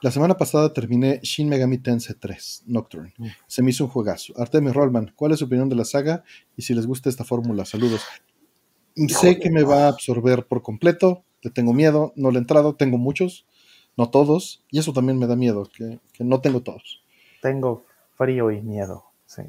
La 0.00 0.12
semana 0.12 0.36
pasada 0.36 0.72
terminé 0.72 1.18
Shin 1.22 1.48
Megami 1.48 1.78
Tensei 1.78 2.14
3, 2.14 2.64
Nocturne. 2.66 3.14
Mm. 3.18 3.26
Se 3.46 3.62
me 3.62 3.70
hizo 3.70 3.84
un 3.84 3.90
juegazo. 3.90 4.32
Artemio 4.36 4.72
Rollman, 4.72 5.12
¿cuál 5.16 5.32
es 5.32 5.40
su 5.40 5.46
opinión 5.46 5.68
de 5.68 5.74
la 5.74 5.84
saga? 5.84 6.22
Y 6.56 6.62
si 6.62 6.72
les 6.74 6.86
gusta 6.86 7.08
esta 7.08 7.24
fórmula, 7.24 7.64
saludos. 7.64 8.02
Sé 9.08 9.38
que 9.38 9.50
me 9.50 9.62
va 9.62 9.84
a 9.84 9.88
absorber 9.88 10.46
por 10.46 10.62
completo, 10.62 11.24
le 11.42 11.50
tengo 11.50 11.72
miedo, 11.72 12.12
no 12.16 12.30
le 12.30 12.38
he 12.38 12.40
entrado, 12.40 12.74
tengo 12.74 12.98
muchos, 12.98 13.46
no 13.96 14.10
todos, 14.10 14.64
y 14.70 14.78
eso 14.78 14.92
también 14.92 15.18
me 15.18 15.26
da 15.26 15.36
miedo, 15.36 15.68
que, 15.72 16.00
no 16.18 16.40
tengo 16.40 16.62
todos. 16.62 17.02
Tengo 17.40 17.84
frío 18.16 18.50
y 18.50 18.60
miedo, 18.60 19.04
sí. 19.28 19.42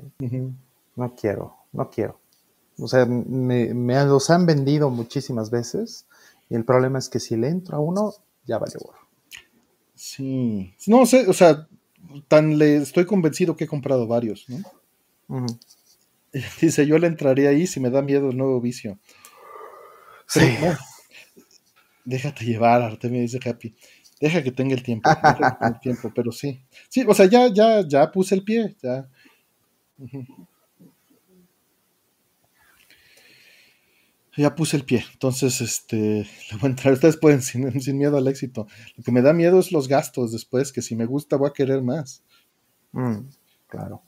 No 0.96 1.16
quiero, 1.16 1.56
no 1.72 1.90
quiero. 1.90 2.20
O 2.78 2.88
sea, 2.88 3.06
me, 3.06 3.74
me, 3.74 4.06
los 4.06 4.30
han 4.30 4.46
vendido 4.46 4.90
muchísimas 4.90 5.50
veces 5.50 6.06
y 6.50 6.56
el 6.56 6.66
problema 6.66 7.00
es 7.00 7.10
que 7.10 7.20
si 7.20 7.36
le 7.36 7.48
entro 7.48 7.78
a 7.78 7.80
uno, 7.80 8.14
ya 8.46 8.58
vale 8.58 8.74
borro. 8.80 9.00
Sí. 9.96 10.74
No 10.88 11.06
sé, 11.06 11.28
o 11.28 11.34
sea, 11.34 11.68
tan 12.28 12.58
le 12.58 12.78
estoy 12.78 13.06
convencido 13.06 13.56
que 13.56 13.66
he 13.66 13.68
comprado 13.68 14.08
varios, 14.08 14.46
¿no? 14.50 15.46
Dice, 16.62 16.86
yo 16.86 16.98
le 16.98 17.08
entraría 17.08 17.50
ahí 17.50 17.66
si 17.68 17.80
me 17.80 17.90
da 17.90 18.02
miedo 18.02 18.30
el 18.30 18.38
nuevo 18.38 18.62
vicio. 18.62 19.00
sí. 20.28 20.42
déjate 22.06 22.44
llevar, 22.44 22.82
Artemio, 22.82 23.22
dice 23.22 23.40
Happy. 23.48 23.76
Deja 24.20 24.44
que 24.44 24.52
tenga 24.52 24.76
el 24.76 24.84
tiempo, 24.84 25.10
el 25.62 25.80
tiempo, 25.80 26.12
pero 26.14 26.32
sí. 26.32 26.60
Sí, 26.90 27.06
o 27.08 27.14
sea, 27.14 27.28
ya, 27.28 27.48
ya, 27.54 27.88
ya 27.88 28.12
puse 28.12 28.36
el 28.36 28.44
pie, 28.44 28.76
ya. 28.82 29.08
Ya 34.40 34.56
puse 34.56 34.78
el 34.78 34.86
pie, 34.86 35.04
entonces 35.14 35.60
este, 35.62 35.98
le 36.52 36.58
voy 36.60 36.68
a 36.68 36.68
entrar. 36.68 36.94
Ustedes 36.94 37.18
pueden 37.18 37.42
sin, 37.42 37.82
sin, 37.82 37.98
miedo 37.98 38.18
al 38.18 38.28
éxito. 38.28 38.68
Lo 38.96 39.04
que 39.04 39.12
me 39.12 39.22
da 39.22 39.34
miedo 39.34 39.60
es 39.60 39.72
los 39.72 39.88
gastos 39.88 40.32
después, 40.32 40.72
que 40.72 40.82
si 40.82 40.96
me 40.96 41.06
gusta 41.06 41.36
voy 41.36 41.50
a 41.50 41.54
querer 41.54 41.82
más. 41.82 42.24
Mm, 42.92 43.28
claro. 43.68 44.02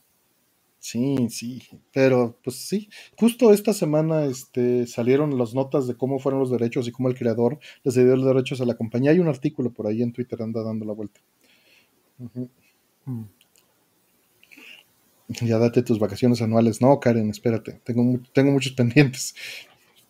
Sí, 0.80 1.28
sí, 1.30 1.62
pero 1.94 2.40
pues 2.44 2.56
sí, 2.56 2.90
justo 3.16 3.54
esta 3.54 3.72
semana 3.72 4.26
este, 4.26 4.88
salieron 4.88 5.38
las 5.38 5.54
notas 5.54 5.86
de 5.86 5.96
cómo 5.96 6.18
fueron 6.18 6.40
los 6.40 6.50
derechos 6.50 6.88
y 6.88 6.92
cómo 6.92 7.08
el 7.08 7.16
creador 7.16 7.60
les 7.84 7.94
dio 7.94 8.16
los 8.16 8.26
derechos 8.26 8.62
a 8.62 8.66
la 8.66 8.74
compañía. 8.74 9.12
Hay 9.12 9.20
un 9.20 9.28
artículo 9.28 9.72
por 9.72 9.86
ahí 9.86 10.02
en 10.02 10.12
Twitter, 10.12 10.42
anda 10.42 10.64
dando 10.64 10.84
la 10.86 10.94
vuelta. 10.94 11.22
Mm. 13.06 13.24
Ya 15.42 15.58
date 15.58 15.84
tus 15.84 16.00
vacaciones 16.00 16.42
anuales. 16.42 16.82
No, 16.82 17.00
Karen, 17.00 17.30
espérate, 17.30 17.82
tengo, 17.84 18.20
tengo 18.34 18.52
muchos 18.52 18.74
pendientes. 18.78 19.36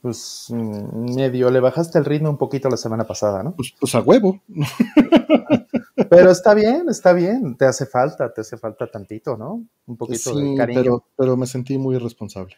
Pues 0.02 0.48
mm, 0.50 1.16
medio 1.16 1.52
le 1.52 1.60
bajaste 1.60 2.00
el 2.00 2.06
ritmo 2.06 2.30
un 2.30 2.38
poquito 2.38 2.70
la 2.70 2.78
semana 2.78 3.06
pasada, 3.06 3.44
¿no? 3.44 3.56
Pues, 3.56 3.74
pues 3.80 3.94
a 3.94 4.02
huevo. 4.02 4.42
pero 6.10 6.32
está 6.32 6.56
bien, 6.56 6.90
está 6.90 7.14
bien. 7.14 7.56
Te 7.56 7.66
hace 7.66 7.86
falta, 7.86 8.34
te 8.34 8.42
hace 8.42 8.58
falta 8.58 8.90
tantito, 8.90 9.38
¿no? 9.38 9.64
Un 9.86 9.98
poquito 9.98 10.36
de 10.36 10.56
cariño. 10.58 10.82
Pero, 10.82 11.06
pero 11.16 11.38
me 11.38 11.46
sentí 11.46 11.78
muy 11.78 11.96
irresponsable. 11.96 12.56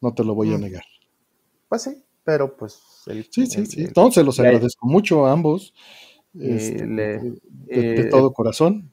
No 0.00 0.14
te 0.14 0.22
lo 0.22 0.34
voy 0.34 0.54
a 0.54 0.58
mm. 0.58 0.60
negar. 0.60 0.84
Pues 1.68 1.82
sí, 1.82 2.04
pero 2.22 2.56
pues. 2.56 2.80
sí, 3.30 3.46
sí, 3.46 3.66
sí. 3.66 3.82
Entonces 3.82 4.24
los 4.24 4.38
agradezco 4.38 4.86
mucho 4.86 5.26
a 5.26 5.32
ambos. 5.32 5.74
Este, 6.38 6.86
de, 6.86 7.34
eh, 7.68 8.08
todo 8.10 8.32
corazón. 8.32 8.92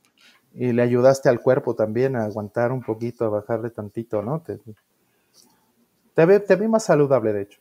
Y 0.53 0.71
le 0.71 0.81
ayudaste 0.83 1.29
al 1.29 1.41
cuerpo 1.41 1.75
también 1.75 2.15
a 2.15 2.25
aguantar 2.25 2.71
un 2.71 2.81
poquito, 2.81 3.25
a 3.25 3.29
bajarle 3.29 3.71
tantito, 3.71 4.21
¿no? 4.21 4.41
Te, 4.41 4.59
te 6.13 6.55
ve, 6.55 6.67
más 6.67 6.85
saludable, 6.85 7.33
de 7.33 7.41
hecho. 7.41 7.59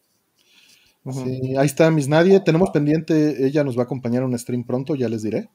Sí, 1.11 1.57
ahí 1.57 1.66
está 1.66 1.90
Miss 1.90 2.09
Nadie. 2.09 2.38
Tenemos 2.40 2.70
pendiente, 2.70 3.46
ella 3.46 3.64
nos 3.64 3.76
va 3.76 3.83
a 3.83 3.85
acompañar 3.85 4.22
a 4.22 4.26
un 4.26 4.38
stream 4.38 4.64
pronto, 4.64 4.94
ya 4.94 5.09
les 5.09 5.22
diré. 5.22 5.48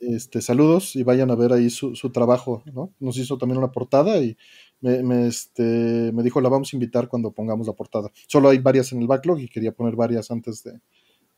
este, 0.00 0.40
saludos 0.40 0.96
y 0.96 1.02
vayan 1.02 1.30
a 1.30 1.34
ver 1.34 1.52
ahí 1.52 1.70
su, 1.70 1.92
trabajo, 2.12 2.62
¿no? 2.72 2.92
Nos 2.98 3.18
hizo 3.18 3.38
también 3.38 3.58
una 3.58 3.70
portada 3.70 4.18
y 4.18 4.36
me, 4.80 5.26
este, 5.26 6.10
me 6.12 6.22
dijo, 6.22 6.40
la 6.40 6.48
vamos 6.48 6.72
a 6.72 6.76
invitar 6.76 7.08
cuando 7.08 7.30
pongamos 7.30 7.66
la 7.66 7.72
portada. 7.74 8.10
Solo 8.26 8.48
hay 8.48 8.58
varias 8.58 8.92
en 8.92 9.00
el 9.00 9.06
backlog 9.06 9.38
y 9.38 9.48
quería 9.48 9.72
poner 9.72 9.96
varias 9.96 10.30
antes 10.30 10.64
de, 10.64 10.80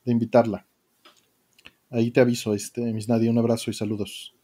invitarla. 0.07 0.67
Ahí 1.91 2.11
te 2.11 2.21
aviso, 2.21 2.55
este, 2.55 2.81
Miss 2.93 3.09
Nadie, 3.09 3.31
un 3.31 3.39
abrazo 3.39 3.71
y 3.71 3.75
saludos. 3.75 4.35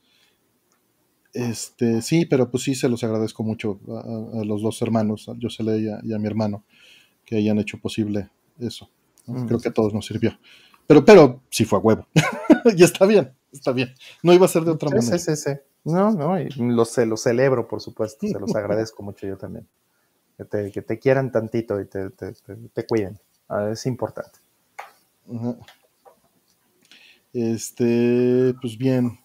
Este, 1.32 2.02
sí, 2.02 2.26
pero 2.26 2.50
pues 2.50 2.64
sí 2.64 2.74
se 2.74 2.88
los 2.88 3.04
agradezco 3.04 3.42
mucho 3.44 3.78
a, 3.88 4.44
los 4.44 4.62
dos 4.62 4.82
hermanos, 4.82 5.28
a 5.28 5.34
Josele 5.40 5.78
y 6.02 6.12
a, 6.12 6.18
mi 6.18 6.26
hermano, 6.26 6.64
que 7.24 7.36
hayan 7.36 7.58
hecho 7.58 7.78
posible 7.78 8.30
eso. 8.58 8.90
Mm. 9.26 9.46
Creo 9.46 9.60
que 9.60 9.68
a 9.68 9.72
todos 9.72 9.94
nos 9.94 10.06
sirvió. 10.06 10.38
Pero, 10.86 11.04
pero 11.04 11.42
sí 11.50 11.64
fue 11.64 11.78
a 11.78 11.82
huevo. 11.82 12.06
y 12.76 12.82
está 12.82 13.06
bien, 13.06 13.32
está 13.52 13.72
bien. 13.72 13.94
No 14.22 14.32
iba 14.32 14.46
a 14.46 14.48
ser 14.48 14.64
de 14.64 14.72
otra 14.72 14.90
manera. 14.90 15.18
Sí, 15.18 15.36
sí, 15.36 15.36
sí. 15.36 15.50
No, 15.84 16.10
no, 16.10 16.38
y 16.38 16.48
lo, 16.56 16.84
lo 16.84 17.16
celebro, 17.16 17.68
por 17.68 17.80
supuesto. 17.80 18.26
Se 18.26 18.38
los 18.38 18.54
agradezco 18.56 19.02
mucho 19.02 19.26
yo 19.26 19.36
también. 19.36 19.68
Que 20.36 20.44
te, 20.44 20.72
que 20.72 20.82
te 20.82 20.98
quieran 20.98 21.30
tantito 21.30 21.80
y 21.80 21.86
te, 21.86 22.10
te, 22.10 22.32
te 22.72 22.86
cuiden. 22.86 23.18
Ah, 23.48 23.70
es 23.72 23.86
importante. 23.86 24.38
Este, 27.32 28.54
pues 28.60 28.76
bien. 28.76 29.18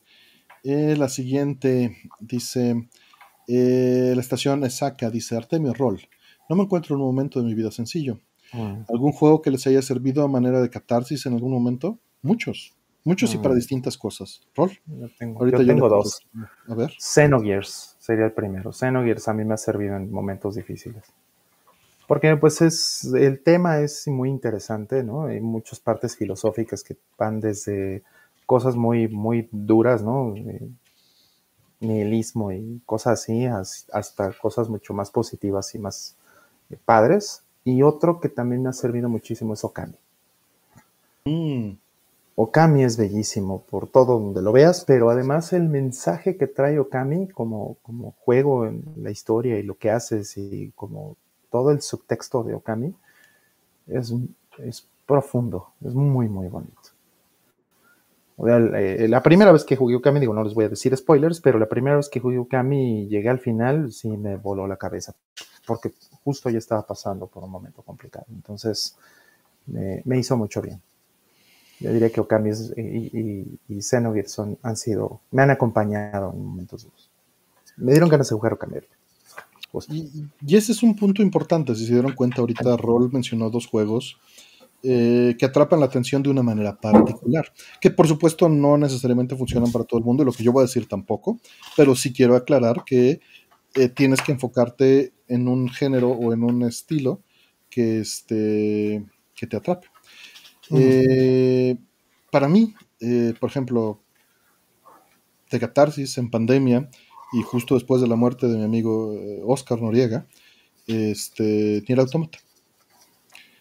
Eh, 0.67 0.95
la 0.97 1.10
siguiente 1.10 1.95
dice, 2.19 2.89
eh, 3.47 4.13
la 4.15 4.19
estación 4.19 4.63
Esaka 4.63 5.12
dice, 5.12 5.38
Artemio 5.38 5.75
Roll, 5.75 6.01
no 6.49 6.56
me 6.56 6.63
encuentro 6.63 6.95
en 6.95 7.01
un 7.01 7.08
momento 7.08 7.39
de 7.39 7.45
mi 7.45 7.54
vida 7.54 7.69
sencillo. 7.69 8.19
Mm. 8.51 8.82
¿Algún 8.89 9.12
juego 9.12 9.43
que 9.43 9.51
les 9.51 9.67
haya 9.67 9.84
servido 9.84 10.23
a 10.23 10.28
manera 10.28 10.60
de 10.62 10.71
catarsis 10.71 11.28
en 11.28 11.34
algún 11.34 11.51
momento? 11.51 11.99
Muchos, 12.23 12.73
muchos 13.04 13.36
y 13.36 13.38
para 13.38 13.54
mm. 13.54 13.58
distintas 13.58 13.95
cosas. 13.95 14.41
Roll. 14.56 14.71
Yo 14.88 15.08
tengo, 15.19 15.47
yo 15.47 15.63
tengo 15.63 15.88
dos. 15.88 16.25
A 16.67 16.73
ver. 16.73 16.91
Xenogears 16.97 17.95
sería 17.99 18.25
el 18.25 18.34
primero. 18.34 18.73
Xenogears 18.73 19.28
a 19.28 19.36
mí 19.36 19.45
me 19.45 19.54
ha 19.54 19.58
servido 19.58 19.95
en 19.95 20.12
momentos 20.12 20.56
difíciles. 20.56 21.04
Porque 22.08 22.36
pues 22.38 22.62
es, 22.63 23.04
el 23.13 23.43
tema 23.43 23.82
es 23.82 24.08
muy 24.08 24.30
interesante, 24.30 25.04
¿no? 25.04 25.25
Hay 25.25 25.41
muchas 25.41 25.80
partes 25.80 26.15
filosóficas 26.15 26.84
que 26.84 26.97
van 27.19 27.39
desde 27.39 28.04
cosas 28.45 28.75
muy, 28.75 29.08
muy 29.08 29.47
duras, 29.51 30.03
¿no? 30.03 30.36
Eh, 30.36 30.69
nihilismo 31.79 32.51
y 32.51 32.81
cosas 32.86 33.21
así, 33.21 33.45
hasta 33.45 34.31
cosas 34.41 34.69
mucho 34.69 34.93
más 34.93 35.12
positivas 35.12 35.75
y 35.75 35.79
más 35.79 36.15
eh, 36.69 36.77
padres. 36.84 37.43
Y 37.63 37.81
otro 37.81 38.19
que 38.19 38.29
también 38.29 38.63
me 38.63 38.69
ha 38.69 38.73
servido 38.73 39.10
muchísimo 39.10 39.53
es 39.53 39.63
Okami. 39.63 39.95
Mm. 41.25 41.77
Okami 42.38 42.84
es 42.84 42.97
bellísimo 42.97 43.62
por 43.62 43.88
todo 43.88 44.19
donde 44.19 44.41
lo 44.41 44.51
veas, 44.51 44.84
pero 44.86 45.10
además 45.10 45.53
el 45.53 45.69
mensaje 45.69 46.36
que 46.36 46.47
trae 46.47 46.79
Okami 46.79 47.29
como, 47.29 47.77
como 47.81 48.12
juego 48.19 48.65
en 48.65 48.84
la 48.97 49.10
historia 49.10 49.58
y 49.58 49.63
lo 49.63 49.77
que 49.77 49.89
haces 49.89 50.38
y 50.38 50.71
como 50.75 51.15
todo 51.49 51.71
el 51.71 51.81
subtexto 51.81 52.43
de 52.43 52.55
Okami 52.55 52.93
es, 53.88 54.13
es 54.58 54.86
profundo, 55.05 55.69
es 55.84 55.93
muy, 55.93 56.27
muy 56.27 56.47
bonito. 56.47 56.84
Eh, 58.37 59.07
la 59.07 59.23
primera 59.23 59.51
vez 59.51 59.63
que 59.63 59.77
jugué 59.77 59.95
Okami, 59.95 60.19
digo, 60.19 60.33
no 60.33 60.43
les 60.43 60.53
voy 60.53 60.65
a 60.65 60.69
decir 60.69 60.95
spoilers, 60.95 61.39
pero 61.39 61.57
la 61.57 61.69
primera 61.69 61.95
vez 61.95 62.09
que 62.09 62.19
jugué 62.19 62.37
Okami 62.37 63.03
y 63.03 63.07
llegué 63.07 63.29
al 63.29 63.39
final, 63.39 63.91
sí 63.93 64.09
me 64.09 64.35
voló 64.35 64.67
la 64.67 64.75
cabeza, 64.75 65.15
porque 65.65 65.93
justo 66.23 66.49
ya 66.49 66.57
estaba 66.57 66.85
pasando 66.85 67.27
por 67.27 67.43
un 67.43 67.51
momento 67.51 67.81
complicado. 67.81 68.25
Entonces, 68.29 68.97
me, 69.67 70.19
hizo 70.19 70.35
mucho 70.35 70.61
bien. 70.61 70.81
Yo 71.79 71.91
diría 71.91 72.09
que 72.09 72.19
Okami 72.19 72.51
y, 72.75 73.59
y, 73.69 73.81
Xenogears 73.81 74.31
son, 74.31 74.57
han 74.63 74.75
sido, 74.75 75.21
me 75.31 75.41
han 75.41 75.51
acompañado 75.51 76.33
en 76.33 76.45
momentos 76.45 76.83
duros. 76.83 77.09
Me 77.77 77.91
dieron 77.91 78.09
ganas 78.09 78.29
de 78.29 78.35
jugar 78.35 78.53
Okami. 78.53 78.79
Y, 79.89 80.29
y, 80.45 80.55
ese 80.55 80.73
es 80.73 80.83
un 80.83 80.95
punto 80.95 81.21
importante, 81.21 81.73
si 81.75 81.85
se 81.85 81.93
dieron 81.93 82.13
cuenta 82.13 82.41
ahorita, 82.41 82.75
Roll 82.77 83.11
mencionó 83.11 83.49
dos 83.49 83.67
juegos 83.67 84.17
eh, 84.83 85.35
que 85.39 85.45
atrapan 85.45 85.79
la 85.79 85.88
atención 85.88 86.21
de 86.21 86.29
una 86.29 86.43
manera 86.43 86.79
particular, 86.79 87.51
que 87.81 87.89
por 87.89 88.07
supuesto 88.07 88.47
no 88.49 88.77
necesariamente 88.77 89.35
funcionan 89.35 89.71
para 89.71 89.85
todo 89.85 89.99
el 89.99 90.05
mundo, 90.05 90.23
y 90.23 90.25
lo 90.27 90.31
que 90.31 90.43
yo 90.43 90.51
voy 90.51 90.61
a 90.61 90.67
decir 90.67 90.88
tampoco, 90.88 91.39
pero 91.75 91.95
sí 91.95 92.13
quiero 92.13 92.35
aclarar 92.35 92.83
que 92.85 93.19
eh, 93.73 93.89
tienes 93.89 94.21
que 94.21 94.31
enfocarte 94.31 95.13
en 95.27 95.47
un 95.47 95.69
género 95.69 96.11
o 96.11 96.33
en 96.33 96.43
un 96.43 96.61
estilo 96.63 97.21
que, 97.69 97.99
este, 97.99 99.03
que 99.33 99.47
te 99.47 99.57
atrape. 99.57 99.88
Eh, 100.71 101.75
para 102.31 102.47
mí, 102.47 102.73
por 103.39 103.49
ejemplo, 103.49 104.01
de 105.51 105.59
catarsis 105.59 106.17
en 106.17 106.29
pandemia 106.29 106.89
y 107.33 107.41
justo 107.41 107.75
después 107.75 108.01
de 108.01 108.07
la 108.07 108.15
muerte 108.15 108.47
de 108.47 108.57
mi 108.57 108.63
amigo 108.63 109.15
Oscar 109.45 109.81
Noriega, 109.81 110.27
este, 110.88 111.81
tiene 111.81 112.01
automata. 112.01 112.39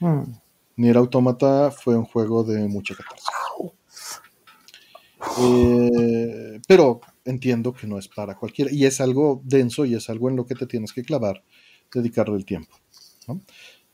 Mm. 0.00 0.43
Nier 0.76 0.96
Automata 0.96 1.70
fue 1.70 1.96
un 1.96 2.04
juego 2.04 2.44
de 2.44 2.66
mucha 2.68 2.94
catarsis. 2.94 3.28
Eh, 5.40 6.60
pero 6.66 7.00
entiendo 7.24 7.72
que 7.72 7.86
no 7.86 7.98
es 7.98 8.08
para 8.08 8.36
cualquiera. 8.36 8.70
Y 8.72 8.84
es 8.84 9.00
algo 9.00 9.40
denso 9.44 9.84
y 9.84 9.94
es 9.94 10.10
algo 10.10 10.28
en 10.28 10.36
lo 10.36 10.46
que 10.46 10.54
te 10.54 10.66
tienes 10.66 10.92
que 10.92 11.02
clavar, 11.02 11.42
dedicarle 11.92 12.36
el 12.36 12.44
tiempo. 12.44 12.74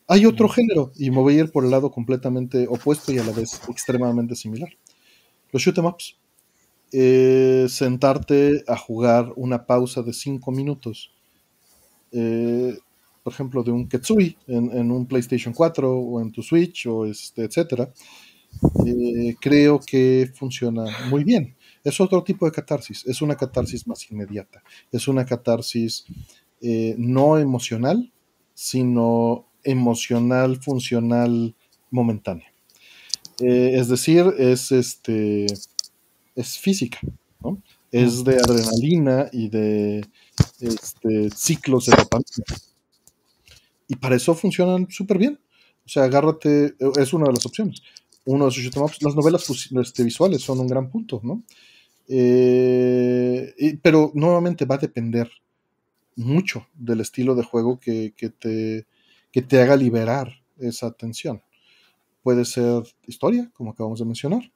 Hay 0.08 0.26
otro 0.26 0.48
género, 0.48 0.92
y 0.96 1.10
me 1.10 1.18
voy 1.18 1.36
a 1.36 1.40
ir 1.42 1.52
por 1.52 1.64
el 1.64 1.70
lado 1.70 1.90
completamente 1.90 2.66
opuesto 2.68 3.12
y 3.12 3.18
a 3.18 3.24
la 3.24 3.32
vez 3.32 3.60
extremadamente 3.68 4.34
similar. 4.34 4.70
Los 5.52 5.62
shoot 5.62 5.78
em 5.78 5.86
ups. 5.86 6.16
Eh, 6.92 7.66
sentarte 7.68 8.64
a 8.66 8.76
jugar 8.76 9.32
una 9.36 9.66
pausa 9.66 10.02
de 10.02 10.12
5 10.12 10.50
minutos. 10.50 11.12
Eh, 12.10 12.76
por 13.22 13.32
ejemplo, 13.32 13.62
de 13.62 13.70
un 13.70 13.88
Ketsui 13.88 14.36
en, 14.46 14.90
un 14.90 15.06
PlayStation 15.06 15.52
4 15.52 15.92
o 15.92 16.20
en 16.20 16.32
tu 16.32 16.42
Switch 16.42 16.86
o 16.86 17.04
este, 17.04 17.44
etcétera, 17.44 17.92
eh, 18.86 19.36
creo 19.40 19.80
que 19.80 20.30
funciona 20.34 20.84
muy 21.08 21.24
bien. 21.24 21.56
Es 21.84 22.00
otro 22.00 22.22
tipo 22.22 22.46
de 22.46 22.52
catarsis, 22.52 23.06
es 23.06 23.22
una 23.22 23.36
catarsis 23.36 23.86
más 23.86 24.10
inmediata, 24.10 24.62
es 24.92 25.08
una 25.08 25.24
catarsis 25.24 26.04
eh, 26.60 26.94
no 26.98 27.38
emocional, 27.38 28.12
sino 28.54 29.46
emocional, 29.64 30.56
funcional, 30.62 31.54
momentánea. 31.90 32.52
Eh, 33.40 33.72
es 33.74 33.88
decir, 33.88 34.26
es 34.38 34.72
este 34.72 35.46
es 36.36 36.58
física, 36.58 36.98
¿no? 37.40 37.62
Es 37.90 38.24
de 38.24 38.36
adrenalina 38.36 39.28
y 39.32 39.48
de 39.48 40.06
este, 40.60 41.30
ciclos 41.30 41.86
de 41.86 41.96
dopamina. 41.96 42.44
Y 43.90 43.96
para 43.96 44.14
eso 44.14 44.36
funcionan 44.36 44.86
súper 44.88 45.18
bien. 45.18 45.40
O 45.84 45.88
sea, 45.88 46.04
agárrate, 46.04 46.76
es 46.96 47.12
una 47.12 47.26
de 47.26 47.32
las 47.32 47.44
opciones. 47.44 47.82
Uno 48.24 48.44
de 48.44 48.52
sus 48.52 48.76
las 49.02 49.16
novelas 49.16 49.50
este, 49.50 50.04
visuales 50.04 50.42
son 50.42 50.60
un 50.60 50.68
gran 50.68 50.88
punto, 50.88 51.20
¿no? 51.24 51.42
Eh, 52.06 53.52
pero 53.82 54.12
nuevamente 54.14 54.64
va 54.64 54.76
a 54.76 54.78
depender 54.78 55.28
mucho 56.14 56.68
del 56.72 57.00
estilo 57.00 57.34
de 57.34 57.42
juego 57.42 57.80
que, 57.80 58.14
te, 58.38 58.86
que 59.32 59.42
te 59.42 59.60
haga 59.60 59.74
liberar 59.74 60.28
esa 60.60 60.86
atención. 60.86 61.42
Puede 62.22 62.44
ser 62.44 62.84
historia, 63.08 63.50
como 63.54 63.72
acabamos 63.72 63.98
de 63.98 64.04
mencionar. 64.04 64.52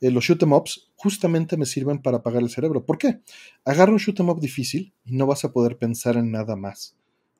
Eh, 0.00 0.12
los 0.12 0.22
shoot 0.22 0.44
em 0.44 0.52
ups 0.52 0.92
justamente 0.94 1.56
me 1.56 1.66
sirven 1.66 2.00
para 2.00 2.18
apagar 2.18 2.40
el 2.40 2.50
cerebro. 2.50 2.86
¿Por 2.86 2.98
qué? 2.98 3.20
Agarra 3.64 3.90
un 3.90 3.98
shoot 3.98 4.20
em 4.20 4.28
up 4.28 4.38
difícil 4.38 4.92
y 5.04 5.16
no 5.16 5.26
vas 5.26 5.44
a 5.44 5.52
poder 5.52 5.76
pensar 5.76 6.16
en 6.16 6.30
nada 6.30 6.54
más, 6.54 6.94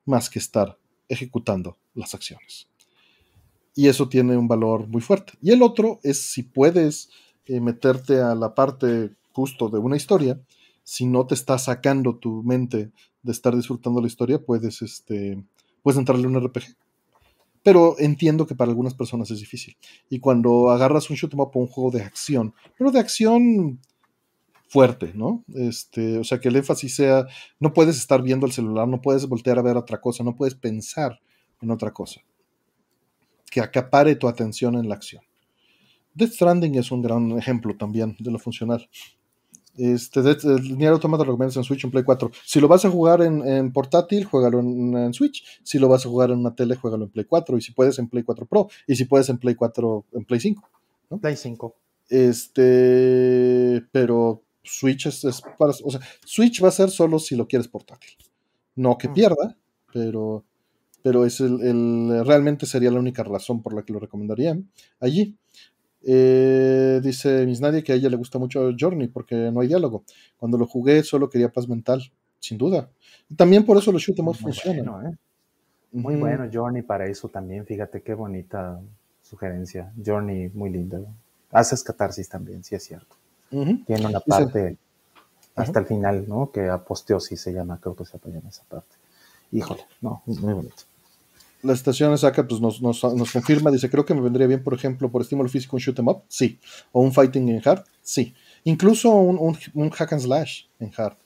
más 0.05 0.29
que 0.29 0.41
estar 0.41 0.77
ejecutando 1.09 1.77
las 1.95 2.15
acciones. 2.15 2.69
Y 3.75 3.89
eso 3.89 4.09
tiene 4.09 4.37
un 4.37 4.49
valor 4.49 4.89
muy 4.89 5.03
fuerte. 5.03 5.35
Y 5.43 5.51
el 5.51 5.63
otro 5.63 6.01
es 6.03 6.23
si 6.23 6.43
puedes 6.43 7.11
eh, 7.47 7.61
meterte 7.61 8.21
a 8.21 8.35
la 8.35 8.55
parte 8.55 9.11
justo 9.33 9.69
de 9.69 9.79
una 9.79 9.97
historia, 9.97 10.41
si 10.83 11.05
no 11.05 11.27
te 11.27 11.35
está 11.35 11.59
sacando 11.59 12.17
tu 12.17 12.43
mente 12.43 12.91
de 13.23 13.33
estar 13.33 13.55
disfrutando 13.55 14.01
la 14.01 14.07
historia, 14.07 14.39
puedes, 14.39 14.83
este, 14.83 15.43
puedes 15.83 15.99
entrarle 15.99 16.25
a 16.25 16.29
un 16.29 16.41
RPG. 16.41 16.77
Pero 17.63 17.97
entiendo 17.99 18.47
que 18.47 18.55
para 18.55 18.71
algunas 18.71 18.95
personas 18.95 19.31
es 19.31 19.41
difícil. 19.41 19.77
Y 20.09 20.21
cuando 20.21 20.71
agarras 20.71 21.11
un 21.11 21.17
shoot 21.17 21.35
em 21.35 21.41
up 21.41 21.51
o 21.53 21.59
un 21.59 21.67
juego 21.67 21.91
de 21.91 22.03
acción, 22.03 22.55
pero 22.79 22.93
de 22.93 23.01
acción 23.01 23.81
fuerte, 24.77 25.13
¿no? 25.15 25.43
Este, 25.55 26.19
o 26.19 26.25
sea, 26.25 26.39
que 26.39 26.49
el 26.49 26.57
énfasis 26.57 26.97
sea, 26.97 27.27
no 27.59 27.73
puedes 27.73 27.97
estar 27.97 28.21
viendo 28.21 28.45
el 28.45 28.53
celular, 28.53 28.87
no 28.87 29.01
puedes 29.01 29.27
voltear 29.27 29.59
a 29.59 29.63
ver 29.63 29.75
otra 29.79 30.03
cosa, 30.03 30.23
no 30.23 30.37
puedes 30.37 30.55
pensar 30.55 31.19
en 31.63 31.71
otra 31.71 31.93
cosa. 31.95 32.21
Que 33.51 33.63
acapare 33.63 34.17
tu 34.17 34.29
atención 34.29 34.75
en 34.75 34.91
la 34.91 34.97
acción. 34.97 35.23
Death 36.13 36.33
Stranding 36.33 36.75
es 36.75 36.91
un 36.91 37.01
gran 37.01 37.39
ejemplo 37.39 37.75
también 37.75 38.17
de 38.19 38.31
lo 38.31 38.39
funcional. 38.39 38.87
Este, 39.79 40.21
el 40.21 40.77
Nier 40.77 40.93
Automata 40.93 41.25
lo 41.25 41.31
recomiendas 41.31 41.57
en 41.57 41.65
Switch 41.65 41.83
en 41.83 41.91
Play 41.91 42.05
4. 42.05 42.31
Si 42.45 42.61
lo 42.61 42.69
vas 42.69 42.85
a 42.85 42.91
jugar 42.91 43.23
en, 43.23 43.73
portátil, 43.73 44.27
juégalo 44.27 44.61
en, 44.61 45.15
Switch. 45.15 45.43
Si 45.63 45.79
lo 45.79 45.89
vas 45.89 46.05
a 46.05 46.11
jugar 46.11 46.33
en 46.33 46.41
una 46.41 46.55
tele, 46.55 46.77
juégalo 46.77 47.05
en 47.05 47.11
Play 47.13 47.25
4. 47.25 47.57
Y 47.57 47.63
si 47.63 47.73
puedes 47.73 47.99
en 47.99 48.11
Play 48.11 48.25
4 48.25 48.45
Pro. 48.45 48.69
Y 48.87 48.95
si 48.95 49.07
puedes 49.07 49.31
en 49.31 49.39
Play 49.39 49.55
4, 49.55 50.05
en 50.13 50.25
Play 50.27 50.41
5. 50.41 50.69
Play 51.19 51.37
5. 51.37 51.75
Este, 52.11 53.83
pero 53.91 54.43
Switch 54.67 55.07
es, 55.07 55.43
para, 55.59 55.73
o 55.85 55.91
sea, 55.91 56.01
Switch 56.25 56.63
va 56.63 56.69
a 56.69 56.73
ser 56.73 56.91
solo 56.91 57.19
si 57.19 57.37
lo 57.37 57.47
quieres 57.47 57.69
portátil. 57.69 58.11
No 58.75 58.99
que 58.99 59.09
mm. 59.09 59.15
pierda, 59.15 59.57
pero, 59.93 60.45
pero 61.03 61.25
es 61.25 61.41
el, 61.41 62.25
realmente 62.25 62.67
sería 62.67 62.91
la 62.91 63.01
única 63.01 63.23
razón 63.23 63.63
por 63.63 63.75
la 63.75 63.83
que 63.83 63.93
lo 63.93 63.99
recomendaría 63.99 64.59
allí. 65.01 65.37
Eh, 66.09 67.01
dice 67.03 67.45
Miss 67.47 67.61
Nadia 67.61 67.83
que 67.83 67.93
a 67.93 67.97
ella 67.97 68.09
le 68.09 68.17
gusta 68.17 68.39
mucho 68.39 68.71
Journey 68.79 69.09
porque 69.09 69.35
no 69.51 69.61
hay 69.61 69.69
diálogo. 69.69 70.05
Cuando 70.37 70.57
lo 70.57 70.67
jugué 70.67 71.03
solo 71.03 71.29
quería 71.29 71.51
paz 71.51 71.69
mental, 71.69 72.03
sin 72.39 72.59
duda. 72.59 72.89
Y 73.29 73.35
también 73.35 73.65
por 73.65 73.77
eso 73.77 73.91
los 73.91 74.03
shoot 74.03 74.19
em 74.19 74.33
funcionan. 74.33 75.07
¿eh? 75.07 75.17
Muy 75.93 76.17
bueno 76.17 76.49
Journey 76.53 76.83
para 76.83 77.07
eso 77.07 77.29
también. 77.29 77.67
Fíjate 77.67 78.03
qué 78.03 78.15
bonita 78.15 78.81
sugerencia. 79.23 79.93
Journey 80.05 80.51
muy 80.51 80.71
linda. 80.71 81.01
Haces 81.51 81.83
catarsis 81.83 82.29
también, 82.29 82.63
sí 82.63 82.75
es 82.75 82.85
cierto. 82.85 83.17
Tiene 83.51 84.07
una 84.07 84.21
parte 84.21 84.77
hasta 85.55 85.81
el 85.81 85.87
final, 85.87 86.29
¿no? 86.29 86.51
Que 86.53 86.69
aposteosis 86.69 87.41
se 87.41 87.53
llama, 87.53 87.79
creo 87.81 87.97
que 87.97 88.05
se 88.05 88.19
llama 88.25 88.49
esa 88.49 88.65
parte. 88.65 88.97
Híjole, 89.53 89.87
no, 90.01 90.23
muy 90.27 90.53
bonito. 90.53 90.83
La 91.63 91.73
estación 91.73 92.13
acá 92.13 92.47
pues 92.47 92.61
nos, 92.61 92.83
nos, 92.83 93.01
confirma, 93.33 93.71
dice, 93.71 93.89
creo 93.91 94.05
que 94.05 94.15
me 94.15 94.21
vendría 94.21 94.47
bien, 94.47 94.63
por 94.63 94.75
ejemplo, 94.75 95.11
por 95.11 95.23
estímulo 95.23 95.49
físico 95.49 95.77
un 95.77 95.81
shoot 95.81 95.99
em 95.99 96.09
up, 96.09 96.23
sí. 96.29 96.59
O 96.93 97.01
un 97.01 97.13
fighting 97.13 97.49
en 97.49 97.63
hard, 97.65 97.85
sí. 98.03 98.35
Incluso 98.65 99.11
un, 99.11 99.57
un, 99.75 99.91
hack 99.91 100.13
and 100.13 100.23
slash 100.23 100.65
en 100.79 100.93
hard. 100.97 101.17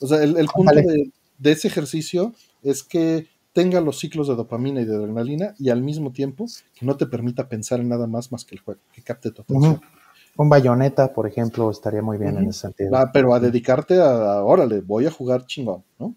O 0.00 0.06
sea, 0.06 0.22
el, 0.22 0.46
punto 0.46 0.74
de, 0.74 1.10
de, 1.38 1.52
ese 1.52 1.68
ejercicio 1.68 2.32
es 2.62 2.82
que 2.82 3.26
tenga 3.52 3.80
los 3.80 3.98
ciclos 3.98 4.28
de 4.28 4.36
dopamina 4.36 4.80
y 4.80 4.84
de 4.84 4.94
adrenalina 4.94 5.54
y 5.58 5.70
al 5.70 5.82
mismo 5.82 6.12
tiempo 6.12 6.46
que 6.74 6.86
no 6.86 6.96
te 6.96 7.06
permita 7.06 7.48
pensar 7.48 7.80
en 7.80 7.88
nada 7.88 8.06
más 8.06 8.32
más 8.32 8.44
que 8.44 8.54
el 8.54 8.60
juego, 8.60 8.80
que 8.92 9.02
capte 9.02 9.30
tu 9.30 9.42
atención. 9.42 9.80
Un 10.36 10.48
bayoneta, 10.48 11.12
por 11.12 11.26
ejemplo, 11.26 11.70
estaría 11.70 12.02
muy 12.02 12.18
bien 12.18 12.36
en 12.36 12.48
ese 12.48 12.60
sentido. 12.60 12.96
Ah, 12.96 13.10
pero 13.12 13.34
a 13.34 13.40
dedicarte 13.40 14.00
a, 14.00 14.42
órale, 14.42 14.80
voy 14.80 15.06
a 15.06 15.10
jugar 15.10 15.46
chingón, 15.46 15.84
¿no? 15.98 16.16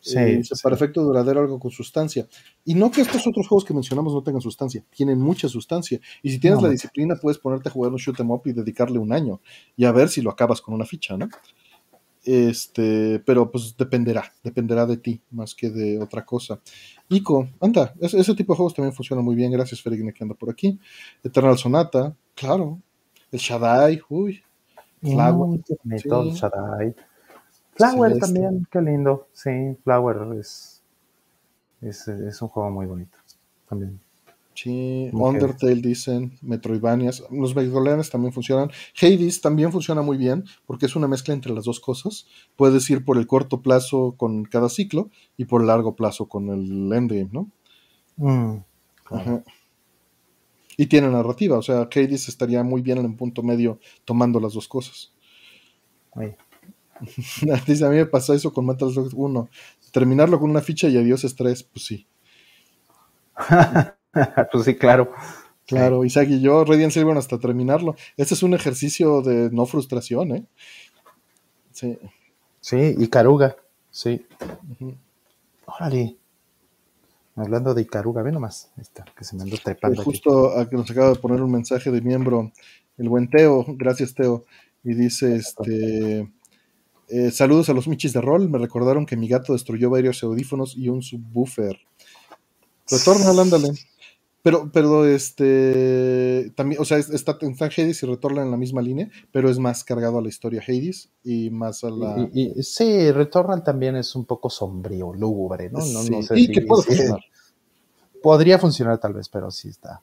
Sí, 0.00 0.16
eh, 0.16 0.42
Para 0.62 0.76
efecto 0.76 1.02
duradero, 1.02 1.40
algo 1.40 1.58
con 1.58 1.70
sustancia. 1.70 2.26
Y 2.64 2.74
no 2.74 2.90
que 2.90 3.00
estos 3.00 3.26
otros 3.26 3.48
juegos 3.48 3.64
que 3.64 3.74
mencionamos 3.74 4.12
no 4.12 4.22
tengan 4.22 4.40
sustancia, 4.40 4.84
tienen 4.94 5.20
mucha 5.20 5.48
sustancia. 5.48 6.00
Y 6.22 6.30
si 6.30 6.38
tienes 6.38 6.62
la 6.62 6.68
disciplina, 6.68 7.16
puedes 7.16 7.38
ponerte 7.38 7.68
a 7.68 7.72
jugar 7.72 7.92
un 7.92 7.98
shoot 7.98 8.18
em 8.20 8.30
up 8.30 8.42
y 8.44 8.52
dedicarle 8.52 8.98
un 8.98 9.12
año 9.12 9.40
y 9.76 9.84
a 9.84 9.92
ver 9.92 10.08
si 10.08 10.22
lo 10.22 10.30
acabas 10.30 10.60
con 10.60 10.74
una 10.74 10.84
ficha, 10.84 11.16
¿no? 11.16 11.28
Este, 12.24 13.20
pero 13.20 13.50
pues 13.50 13.74
dependerá, 13.76 14.32
dependerá 14.42 14.84
de 14.86 14.98
ti 14.98 15.20
más 15.30 15.54
que 15.54 15.70
de 15.70 15.98
otra 15.98 16.24
cosa. 16.24 16.60
Ico, 17.08 17.48
anda, 17.60 17.94
ese, 18.00 18.34
tipo 18.34 18.52
de 18.52 18.56
juegos 18.58 18.74
también 18.74 18.92
funciona 18.92 19.22
muy 19.22 19.34
bien. 19.34 19.50
Gracias, 19.50 19.80
Ferigine, 19.80 20.12
que 20.12 20.24
anda 20.24 20.34
por 20.34 20.50
aquí. 20.50 20.78
Eternal 21.24 21.56
Sonata, 21.56 22.14
claro, 22.34 22.82
el 23.32 23.38
Shaddai, 23.38 24.00
uy. 24.08 24.42
Flower. 25.00 25.60
Flower 27.74 28.18
también, 28.18 28.66
qué 28.70 28.80
lindo. 28.80 29.28
Sí, 29.32 29.76
Flower 29.84 30.36
es, 30.38 30.82
es, 31.80 32.42
un 32.42 32.48
juego 32.48 32.70
muy 32.70 32.86
bonito 32.86 33.16
también. 33.68 34.00
Sí, 34.54 35.08
Undertale 35.12 35.76
dicen, 35.76 36.36
Metroidvanias, 36.42 37.22
los 37.30 37.54
Metroidvanias 37.54 38.10
también 38.10 38.32
funcionan. 38.32 38.70
Hades 39.00 39.40
también 39.40 39.70
funciona 39.70 40.02
muy 40.02 40.16
bien 40.16 40.44
porque 40.66 40.86
es 40.86 40.96
una 40.96 41.06
mezcla 41.06 41.32
entre 41.32 41.52
las 41.52 41.64
dos 41.64 41.78
cosas. 41.78 42.26
Puedes 42.56 42.90
ir 42.90 43.04
por 43.04 43.18
el 43.18 43.28
corto 43.28 43.62
plazo 43.62 44.14
con 44.16 44.44
cada 44.44 44.68
ciclo 44.68 45.10
y 45.36 45.44
por 45.44 45.60
el 45.60 45.68
largo 45.68 45.94
plazo 45.94 46.26
con 46.28 46.48
el 46.48 46.92
endgame, 46.92 47.28
¿no? 47.30 47.48
Mm, 48.16 48.64
Ajá. 49.10 49.44
Y 50.80 50.86
tiene 50.86 51.08
narrativa, 51.08 51.58
o 51.58 51.62
sea, 51.62 51.80
Hades 51.80 52.28
estaría 52.28 52.62
muy 52.62 52.82
bien 52.82 52.98
en 52.98 53.06
un 53.06 53.16
punto 53.16 53.42
medio 53.42 53.80
tomando 54.04 54.38
las 54.38 54.52
dos 54.52 54.68
cosas. 54.68 55.12
Dice, 57.66 57.84
a 57.84 57.90
mí 57.90 57.96
me 57.96 58.06
pasó 58.06 58.32
eso 58.32 58.52
con 58.52 58.64
Metal 58.64 58.88
Slug 58.88 59.10
1. 59.12 59.50
Terminarlo 59.90 60.38
con 60.38 60.50
una 60.50 60.60
ficha 60.60 60.88
y 60.88 60.96
adiós 60.96 61.24
estrés, 61.24 61.64
pues 61.64 61.84
sí. 61.84 62.06
pues 64.52 64.64
sí, 64.64 64.76
claro. 64.76 65.12
Claro, 65.66 66.04
Isaac 66.04 66.28
y 66.30 66.40
yo, 66.40 66.64
Radiant 66.64 66.92
Silver 66.92 67.16
hasta 67.16 67.40
terminarlo. 67.40 67.96
Este 68.16 68.34
es 68.34 68.42
un 68.44 68.54
ejercicio 68.54 69.20
de 69.20 69.50
no 69.50 69.66
frustración, 69.66 70.30
¿eh? 70.30 70.46
Sí. 71.72 71.98
Sí, 72.60 72.94
y 72.96 73.08
Caruga, 73.08 73.56
sí. 73.90 74.24
Órale. 75.66 76.16
Hablando 77.38 77.74
de 77.74 77.82
Icaruga, 77.82 78.22
ve 78.22 78.32
nomás, 78.32 78.70
está, 78.78 79.04
que 79.16 79.24
se 79.24 79.36
me 79.36 79.42
andó 79.42 79.56
trepando. 79.62 80.02
justo 80.02 80.58
a 80.58 80.68
que 80.68 80.76
nos 80.76 80.90
acaba 80.90 81.10
de 81.10 81.16
poner 81.16 81.40
un 81.40 81.52
mensaje 81.52 81.90
de 81.90 82.00
miembro, 82.00 82.52
el 82.96 83.08
buen 83.08 83.30
Teo, 83.30 83.64
gracias 83.68 84.14
Teo, 84.14 84.44
y 84.82 84.94
dice, 84.94 85.36
este, 85.36 86.28
eh, 87.08 87.30
saludos 87.30 87.68
a 87.68 87.74
los 87.74 87.88
michis 87.88 88.12
de 88.12 88.20
rol, 88.20 88.50
me 88.50 88.58
recordaron 88.58 89.06
que 89.06 89.16
mi 89.16 89.28
gato 89.28 89.52
destruyó 89.52 89.88
varios 89.88 90.22
audífonos 90.22 90.76
y 90.76 90.88
un 90.88 91.02
subwoofer. 91.02 91.78
Retorna, 92.90 93.40
ándale. 93.40 93.72
Pero, 94.42 94.70
pero 94.72 95.04
este 95.04 96.52
también, 96.54 96.80
o 96.80 96.84
sea, 96.84 96.98
está, 96.98 97.36
en 97.40 97.56
Hades 97.58 98.02
y 98.02 98.06
Retorna 98.06 98.42
en 98.42 98.50
la 98.50 98.56
misma 98.56 98.80
línea, 98.80 99.10
pero 99.32 99.50
es 99.50 99.58
más 99.58 99.82
cargado 99.82 100.18
a 100.18 100.22
la 100.22 100.28
historia 100.28 100.62
Hades 100.66 101.10
y 101.24 101.50
más 101.50 101.82
a 101.82 101.90
la. 101.90 102.28
sí, 102.62 103.10
Returnal 103.10 103.64
también 103.64 103.96
es 103.96 104.14
un 104.14 104.24
poco 104.24 104.48
sombrío, 104.48 105.12
lúgubre, 105.12 105.70
¿no? 105.70 105.80
no, 105.80 106.04
no 106.04 106.22
sé 106.22 106.36
si, 106.36 106.48
que 106.50 106.62
puede 106.62 106.84
funcionar. 106.84 107.20
Podría 108.22 108.58
funcionar 108.58 108.98
tal 108.98 109.14
vez, 109.14 109.28
pero 109.28 109.50
sí 109.50 109.68
está. 109.68 110.02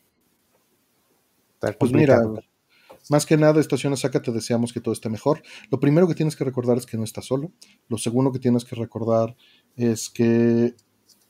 pues 1.80 1.92
mira, 1.94 2.22
más 3.10 3.26
que 3.26 3.38
nada, 3.38 3.60
Estaciones 3.62 4.00
Saca, 4.00 4.22
te 4.22 4.32
deseamos 4.32 4.74
que 4.74 4.82
todo 4.82 4.94
esté 4.94 5.10
mejor. 5.10 5.44
Lo 5.70 5.80
primero 5.80 6.08
que 6.08 6.16
tienes 6.16 6.36
que 6.36 6.44
recordar 6.44 6.78
es 6.78 6.86
que 6.86 6.98
no 6.98 7.04
estás 7.04 7.26
solo. 7.26 7.52
Lo 7.88 7.98
segundo 7.98 8.32
que 8.32 8.40
tienes 8.40 8.66
que 8.66 8.76
recordar 8.76 9.36
es 9.76 10.10
que 10.10 10.76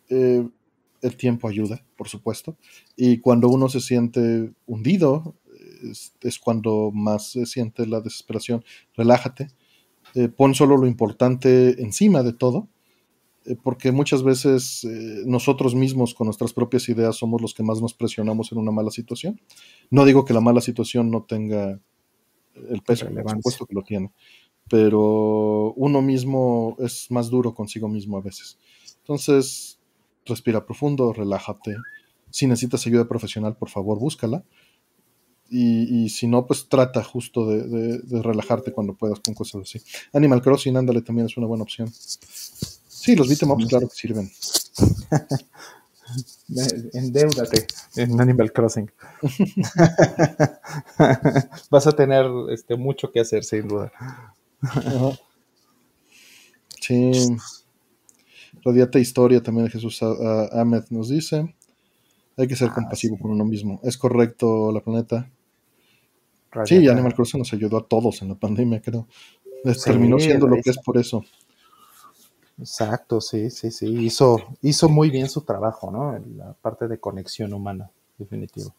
eh, 0.09 0.47
el 1.05 1.17
tiempo 1.17 1.47
ayuda, 1.47 1.85
por 1.97 2.07
supuesto. 2.09 2.57
Y 2.95 3.19
cuando 3.19 3.49
uno 3.49 3.69
se 3.69 3.79
siente 3.79 4.51
hundido, 4.65 5.35
es, 6.21 6.39
cuando 6.39 6.91
más 6.91 7.31
se 7.31 7.45
siente 7.45 7.85
la 7.85 8.01
desesperación. 8.01 8.63
Relájate, 8.95 9.49
eh, 10.15 10.29
pon 10.29 10.55
solo 10.55 10.77
lo 10.77 10.87
importante 10.87 11.81
encima 11.81 12.23
de 12.23 12.33
todo, 12.33 12.67
eh, 13.45 13.55
porque 13.61 13.91
muchas 13.91 14.23
veces 14.23 14.83
eh, 14.83 15.23
nosotros 15.25 15.75
mismos 15.75 16.13
con 16.13 16.25
nuestras 16.25 16.53
propias 16.53 16.87
ideas 16.89 17.15
somos 17.15 17.41
los 17.41 17.53
que 17.53 17.63
más 17.63 17.81
nos 17.81 17.93
presionamos 17.93 18.51
en 18.51 18.57
una 18.57 18.71
mala 18.71 18.91
situación. 18.91 19.39
No 19.89 20.05
digo 20.05 20.25
que 20.25 20.33
la 20.33 20.41
mala 20.41 20.61
situación 20.61 21.11
no 21.11 21.23
tenga 21.23 21.79
el 22.69 22.81
peso, 22.81 23.07
por 23.07 23.31
supuesto 23.31 23.65
que 23.65 23.75
lo 23.75 23.83
tiene, 23.83 24.11
pero 24.69 25.73
uno 25.73 26.01
mismo 26.01 26.77
es 26.79 27.11
más 27.11 27.29
duro 27.29 27.53
consigo 27.53 27.89
mismo 27.89 28.17
a 28.17 28.21
veces. 28.21 28.57
Entonces, 28.99 29.74
respira 30.25 30.65
profundo, 30.65 31.13
relájate. 31.13 31.77
Si 32.29 32.47
necesitas 32.47 32.85
ayuda 32.87 33.07
profesional, 33.07 33.55
por 33.55 33.69
favor, 33.69 33.99
búscala. 33.99 34.43
Y, 35.47 36.09
si 36.09 36.27
no, 36.27 36.47
pues 36.47 36.67
trata 36.67 37.03
justo 37.03 37.47
de, 37.47 38.21
relajarte 38.21 38.71
cuando 38.71 38.95
puedas 38.95 39.19
con 39.19 39.35
cosas 39.35 39.61
así. 39.61 39.81
Animal 40.11 40.41
Crossing, 40.41 40.75
ándale, 40.75 41.01
también 41.01 41.27
es 41.27 41.37
una 41.37 41.47
buena 41.47 41.63
opción. 41.63 41.89
Sí, 41.93 43.15
los 43.15 43.29
beat'em 43.29 43.55
claro 43.67 43.87
que 43.87 43.95
sirven. 43.95 44.29
Endeudate 46.93 47.67
en 47.95 48.19
Animal 48.19 48.51
Crossing. 48.51 48.91
Vas 51.69 51.87
a 51.87 51.91
tener 51.91 52.25
este, 52.49 52.75
mucho 52.75 53.11
que 53.11 53.19
hacer, 53.19 53.43
sin 53.43 53.67
duda. 53.67 53.91
Sí. 56.81 57.11
Radiata 58.65 58.97
Historia 58.97 59.43
también 59.43 59.69
Jesús 59.69 60.01
Ahmed 60.01 60.85
nos 60.89 61.09
dice. 61.09 61.55
Hay 62.35 62.47
que 62.47 62.55
ser 62.55 62.69
ah, 62.71 62.73
compasivo 62.73 63.17
con 63.17 63.31
uno 63.31 63.45
mismo. 63.45 63.79
Es 63.83 63.97
correcto, 63.97 64.71
la 64.71 64.81
planeta. 64.81 65.29
Sí, 66.65 66.87
Animal 66.87 67.13
Crossing 67.13 67.39
nos 67.39 67.53
ayudó 67.53 67.77
a 67.77 67.85
todos 67.85 68.21
en 68.21 68.29
la 68.29 68.35
pandemia, 68.35 68.81
creo. 68.81 69.07
terminó 69.83 70.19
siendo 70.19 70.47
lo 70.47 70.55
que 70.61 70.71
es 70.71 70.77
por 70.79 70.97
eso. 70.97 71.23
Exacto, 72.57 73.19
sí, 73.19 73.49
sí, 73.51 73.69
sí. 73.69 73.85
Hizo, 74.05 74.37
hizo 74.61 74.89
muy 74.89 75.09
bien 75.09 75.29
su 75.29 75.41
trabajo, 75.41 75.91
¿no? 75.91 76.17
La 76.35 76.53
parte 76.53 76.87
de 76.87 76.97
conexión 76.97 77.53
humana, 77.53 77.91
definitivo. 78.17 78.73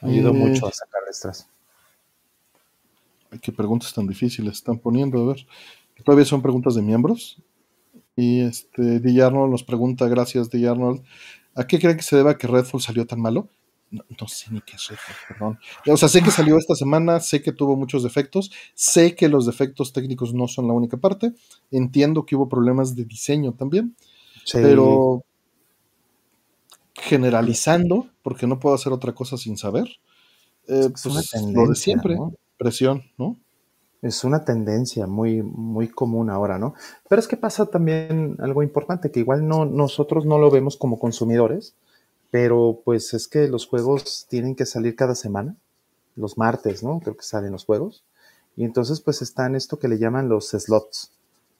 Ayudó 0.00 0.30
eh, 0.30 0.32
mucho 0.32 0.66
a 0.66 0.72
sacar 0.72 1.02
estrés. 1.10 1.48
Ay, 3.30 3.38
qué 3.38 3.52
preguntas 3.52 3.92
tan 3.92 4.06
difíciles 4.06 4.54
están 4.54 4.78
poniendo, 4.78 5.22
a 5.22 5.32
ver. 5.32 5.46
Todavía 6.04 6.24
son 6.24 6.42
preguntas 6.42 6.74
de 6.74 6.82
miembros. 6.82 7.40
Y 8.16 8.40
este, 8.40 9.00
D. 9.00 9.22
Arnold 9.22 9.50
nos 9.50 9.62
pregunta, 9.62 10.08
gracias 10.08 10.50
D. 10.50 10.66
Arnold, 10.66 11.02
¿a 11.54 11.66
qué 11.66 11.78
creen 11.78 11.96
que 11.96 12.02
se 12.02 12.16
deba 12.16 12.38
que 12.38 12.46
Redfall 12.46 12.80
salió 12.80 13.06
tan 13.06 13.20
malo? 13.20 13.48
No, 13.90 14.26
sé 14.26 14.50
ni 14.50 14.60
qué 14.62 14.76
es 14.76 14.88
Redfall, 14.88 15.16
perdón. 15.28 15.58
O 15.86 15.96
sea, 15.96 16.08
sé 16.08 16.22
que 16.22 16.30
salió 16.30 16.56
esta 16.56 16.74
semana, 16.74 17.20
sé 17.20 17.42
que 17.42 17.52
tuvo 17.52 17.76
muchos 17.76 18.02
defectos, 18.02 18.50
sé 18.74 19.14
que 19.14 19.28
los 19.28 19.46
defectos 19.46 19.92
técnicos 19.92 20.34
no 20.34 20.48
son 20.48 20.66
la 20.66 20.72
única 20.72 20.96
parte, 20.96 21.34
entiendo 21.70 22.24
que 22.24 22.36
hubo 22.36 22.48
problemas 22.48 22.96
de 22.96 23.04
diseño 23.04 23.52
también, 23.52 23.94
pero 24.52 25.24
generalizando, 26.94 28.08
porque 28.22 28.46
no 28.46 28.58
puedo 28.58 28.74
hacer 28.74 28.92
otra 28.92 29.14
cosa 29.14 29.36
sin 29.36 29.56
saber, 29.56 29.88
eh, 30.68 30.88
pues 30.90 31.04
lo 31.42 31.68
de 31.68 31.76
siempre, 31.76 32.16
presión, 32.56 33.04
¿no? 33.18 33.36
Es 34.02 34.24
una 34.24 34.44
tendencia 34.44 35.06
muy, 35.06 35.42
muy 35.42 35.88
común 35.88 36.30
ahora, 36.30 36.58
¿no? 36.58 36.74
Pero 37.08 37.20
es 37.20 37.28
que 37.28 37.36
pasa 37.36 37.66
también 37.66 38.36
algo 38.40 38.62
importante, 38.62 39.10
que 39.10 39.20
igual 39.20 39.46
no, 39.48 39.64
nosotros 39.64 40.26
no 40.26 40.38
lo 40.38 40.50
vemos 40.50 40.76
como 40.76 40.98
consumidores, 40.98 41.74
pero 42.30 42.80
pues 42.84 43.14
es 43.14 43.28
que 43.28 43.48
los 43.48 43.66
juegos 43.66 44.26
tienen 44.28 44.54
que 44.54 44.66
salir 44.66 44.96
cada 44.96 45.14
semana, 45.14 45.56
los 46.14 46.36
martes, 46.36 46.82
¿no? 46.82 47.00
Creo 47.00 47.16
que 47.16 47.22
salen 47.22 47.52
los 47.52 47.64
juegos. 47.64 48.04
Y 48.56 48.64
entonces 48.64 49.00
pues 49.00 49.22
están 49.22 49.54
esto 49.54 49.78
que 49.78 49.88
le 49.88 49.98
llaman 49.98 50.28
los 50.28 50.50
slots 50.50 51.12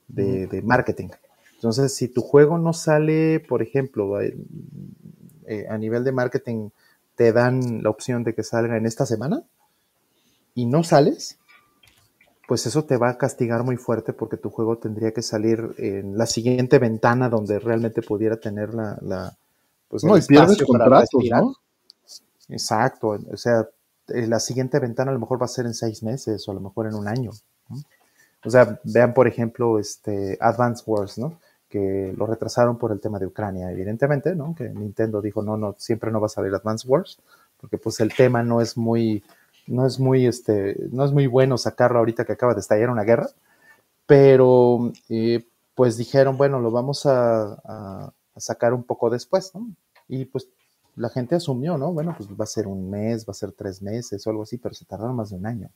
de, 0.08 0.62
marketing. 0.64 1.08
Entonces, 1.54 1.94
si 1.94 2.08
tu 2.08 2.20
juego 2.20 2.58
no 2.58 2.72
sale, 2.72 3.40
por 3.40 3.62
ejemplo, 3.62 4.20
eh, 4.20 4.36
eh, 5.46 5.66
a 5.68 5.78
nivel 5.78 6.04
de 6.04 6.12
marketing, 6.12 6.70
te 7.14 7.32
dan 7.32 7.82
la 7.82 7.90
opción 7.90 8.24
de 8.24 8.34
que 8.34 8.42
salga 8.42 8.76
en 8.76 8.86
esta 8.86 9.06
semana 9.06 9.42
y 10.54 10.66
no 10.66 10.84
sales, 10.84 11.38
pues 12.46 12.66
eso 12.66 12.84
te 12.84 12.96
va 12.96 13.10
a 13.10 13.18
castigar 13.18 13.64
muy 13.64 13.76
fuerte 13.76 14.12
porque 14.12 14.36
tu 14.36 14.50
juego 14.50 14.78
tendría 14.78 15.12
que 15.12 15.22
salir 15.22 15.74
en 15.78 16.16
la 16.16 16.26
siguiente 16.26 16.78
ventana 16.78 17.28
donde 17.28 17.58
realmente 17.58 18.02
pudiera 18.02 18.36
tener 18.36 18.74
la... 18.74 18.98
la 19.02 19.36
pues 19.88 20.04
no, 20.04 20.16
y 20.16 20.22
pierdes 20.22 20.62
contratos, 20.62 21.08
¿no? 21.30 21.54
Exacto, 22.48 23.18
o 23.32 23.36
sea, 23.36 23.68
eh, 24.08 24.26
la 24.26 24.38
siguiente 24.38 24.78
ventana 24.78 25.10
a 25.10 25.14
lo 25.14 25.20
mejor 25.20 25.40
va 25.40 25.46
a 25.46 25.48
ser 25.48 25.66
en 25.66 25.74
seis 25.74 26.02
meses 26.02 26.46
o 26.46 26.52
a 26.52 26.54
lo 26.54 26.60
mejor 26.60 26.86
en 26.86 26.94
un 26.94 27.08
año. 27.08 27.32
O 28.44 28.50
sea, 28.50 28.78
vean 28.84 29.12
por 29.12 29.26
ejemplo 29.26 29.78
este 29.80 30.38
Advance 30.40 30.84
Wars, 30.86 31.18
¿no? 31.18 31.40
Que 31.68 32.14
lo 32.16 32.26
retrasaron 32.26 32.78
por 32.78 32.92
el 32.92 33.00
tema 33.00 33.18
de 33.18 33.26
Ucrania, 33.26 33.70
evidentemente, 33.72 34.36
¿no? 34.36 34.54
Que 34.54 34.68
Nintendo 34.68 35.20
dijo, 35.20 35.42
no, 35.42 35.56
no, 35.56 35.74
siempre 35.78 36.12
no 36.12 36.20
va 36.20 36.26
a 36.26 36.30
salir 36.30 36.54
Advance 36.54 36.86
Wars, 36.86 37.18
porque 37.60 37.78
pues 37.78 37.98
el 37.98 38.14
tema 38.14 38.44
no 38.44 38.60
es 38.60 38.76
muy 38.76 39.24
no 39.66 39.86
es 39.86 39.98
muy, 39.98 40.26
este, 40.26 40.76
no 40.90 41.04
es 41.04 41.12
muy 41.12 41.26
bueno 41.26 41.58
sacarlo 41.58 41.98
ahorita 41.98 42.24
que 42.24 42.32
acaba 42.32 42.54
de 42.54 42.60
estallar 42.60 42.90
una 42.90 43.04
guerra, 43.04 43.28
pero 44.06 44.92
eh, 45.08 45.46
pues 45.74 45.96
dijeron, 45.96 46.36
bueno, 46.36 46.60
lo 46.60 46.70
vamos 46.70 47.06
a, 47.06 48.12
sacar 48.36 48.74
un 48.74 48.84
poco 48.84 49.10
después. 49.10 49.52
Y 50.08 50.26
pues 50.26 50.48
la 50.94 51.08
gente 51.08 51.34
asumió, 51.34 51.78
¿no? 51.78 51.92
Bueno, 51.92 52.14
pues 52.16 52.28
va 52.28 52.44
a 52.44 52.46
ser 52.46 52.66
un 52.66 52.90
mes, 52.90 53.26
va 53.26 53.32
a 53.32 53.34
ser 53.34 53.52
tres 53.52 53.82
meses 53.82 54.26
o 54.26 54.30
algo 54.30 54.42
así, 54.42 54.58
pero 54.58 54.74
se 54.74 54.84
tardaron 54.84 55.16
más 55.16 55.30
de 55.30 55.36
un 55.36 55.46
año. 55.46 55.70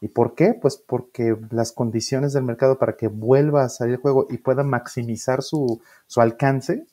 ¿Y 0.00 0.08
por 0.08 0.34
qué? 0.34 0.54
Pues 0.54 0.76
porque 0.76 1.36
las 1.50 1.72
condiciones 1.72 2.32
del 2.32 2.44
mercado 2.44 2.78
para 2.78 2.96
que 2.96 3.08
vuelva 3.08 3.64
a 3.64 3.68
salir 3.68 3.94
el 3.94 4.00
juego 4.00 4.26
y 4.28 4.38
pueda 4.38 4.62
maximizar 4.62 5.42
su, 5.42 5.80
alcance 6.16 6.86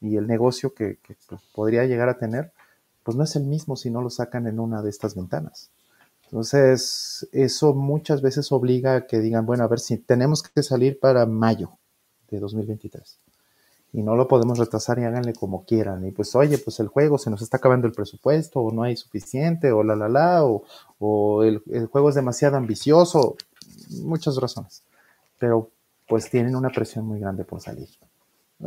y 0.00 0.16
el 0.16 0.26
negocio 0.26 0.72
que, 0.72 0.98
pues, 1.28 1.42
podría 1.54 1.84
llegar 1.84 2.08
a 2.08 2.18
tener, 2.18 2.52
pues 3.04 3.16
no 3.16 3.22
es 3.24 3.36
el 3.36 3.44
mismo 3.44 3.76
si 3.76 3.90
no 3.90 4.02
lo 4.02 4.10
sacan 4.10 4.46
en 4.46 4.58
una 4.58 4.82
de 4.82 4.90
estas 4.90 5.14
ventanas. 5.14 5.70
Entonces, 6.24 7.28
eso 7.32 7.74
muchas 7.74 8.22
veces 8.22 8.50
obliga 8.50 8.96
a 8.96 9.06
que 9.06 9.20
digan, 9.20 9.46
bueno, 9.46 9.62
a 9.62 9.68
ver 9.68 9.78
si 9.78 9.98
tenemos 9.98 10.42
que 10.42 10.62
salir 10.62 10.98
para 10.98 11.26
mayo 11.26 11.78
de 12.30 12.40
2023. 12.40 13.20
y 13.92 14.02
no 14.02 14.16
lo 14.16 14.26
podemos 14.26 14.58
retrasar 14.58 14.98
y 14.98 15.04
háganle 15.04 15.34
como 15.34 15.64
quieran. 15.64 16.04
Y 16.04 16.10
pues, 16.10 16.34
oye, 16.34 16.58
pues 16.58 16.80
el 16.80 16.88
juego 16.88 17.16
se 17.18 17.30
nos 17.30 17.42
está 17.42 17.58
acabando 17.58 17.86
el 17.86 17.92
presupuesto, 17.92 18.60
o 18.60 18.72
no 18.72 18.82
hay 18.82 18.96
suficiente, 18.96 19.70
o 19.70 19.84
la 19.84 19.94
la 19.94 20.08
la, 20.08 20.44
o, 20.44 20.64
o 20.98 21.44
el, 21.44 21.62
el, 21.70 21.86
juego 21.86 22.08
es 22.08 22.16
demasiado 22.16 22.56
ambicioso, 22.56 23.36
muchas 24.02 24.36
razones. 24.38 24.82
Pero 25.38 25.70
pues 26.08 26.28
tienen 26.28 26.56
una 26.56 26.70
presión 26.70 27.06
muy 27.06 27.20
grande 27.20 27.44
por 27.44 27.60
salir. 27.60 27.88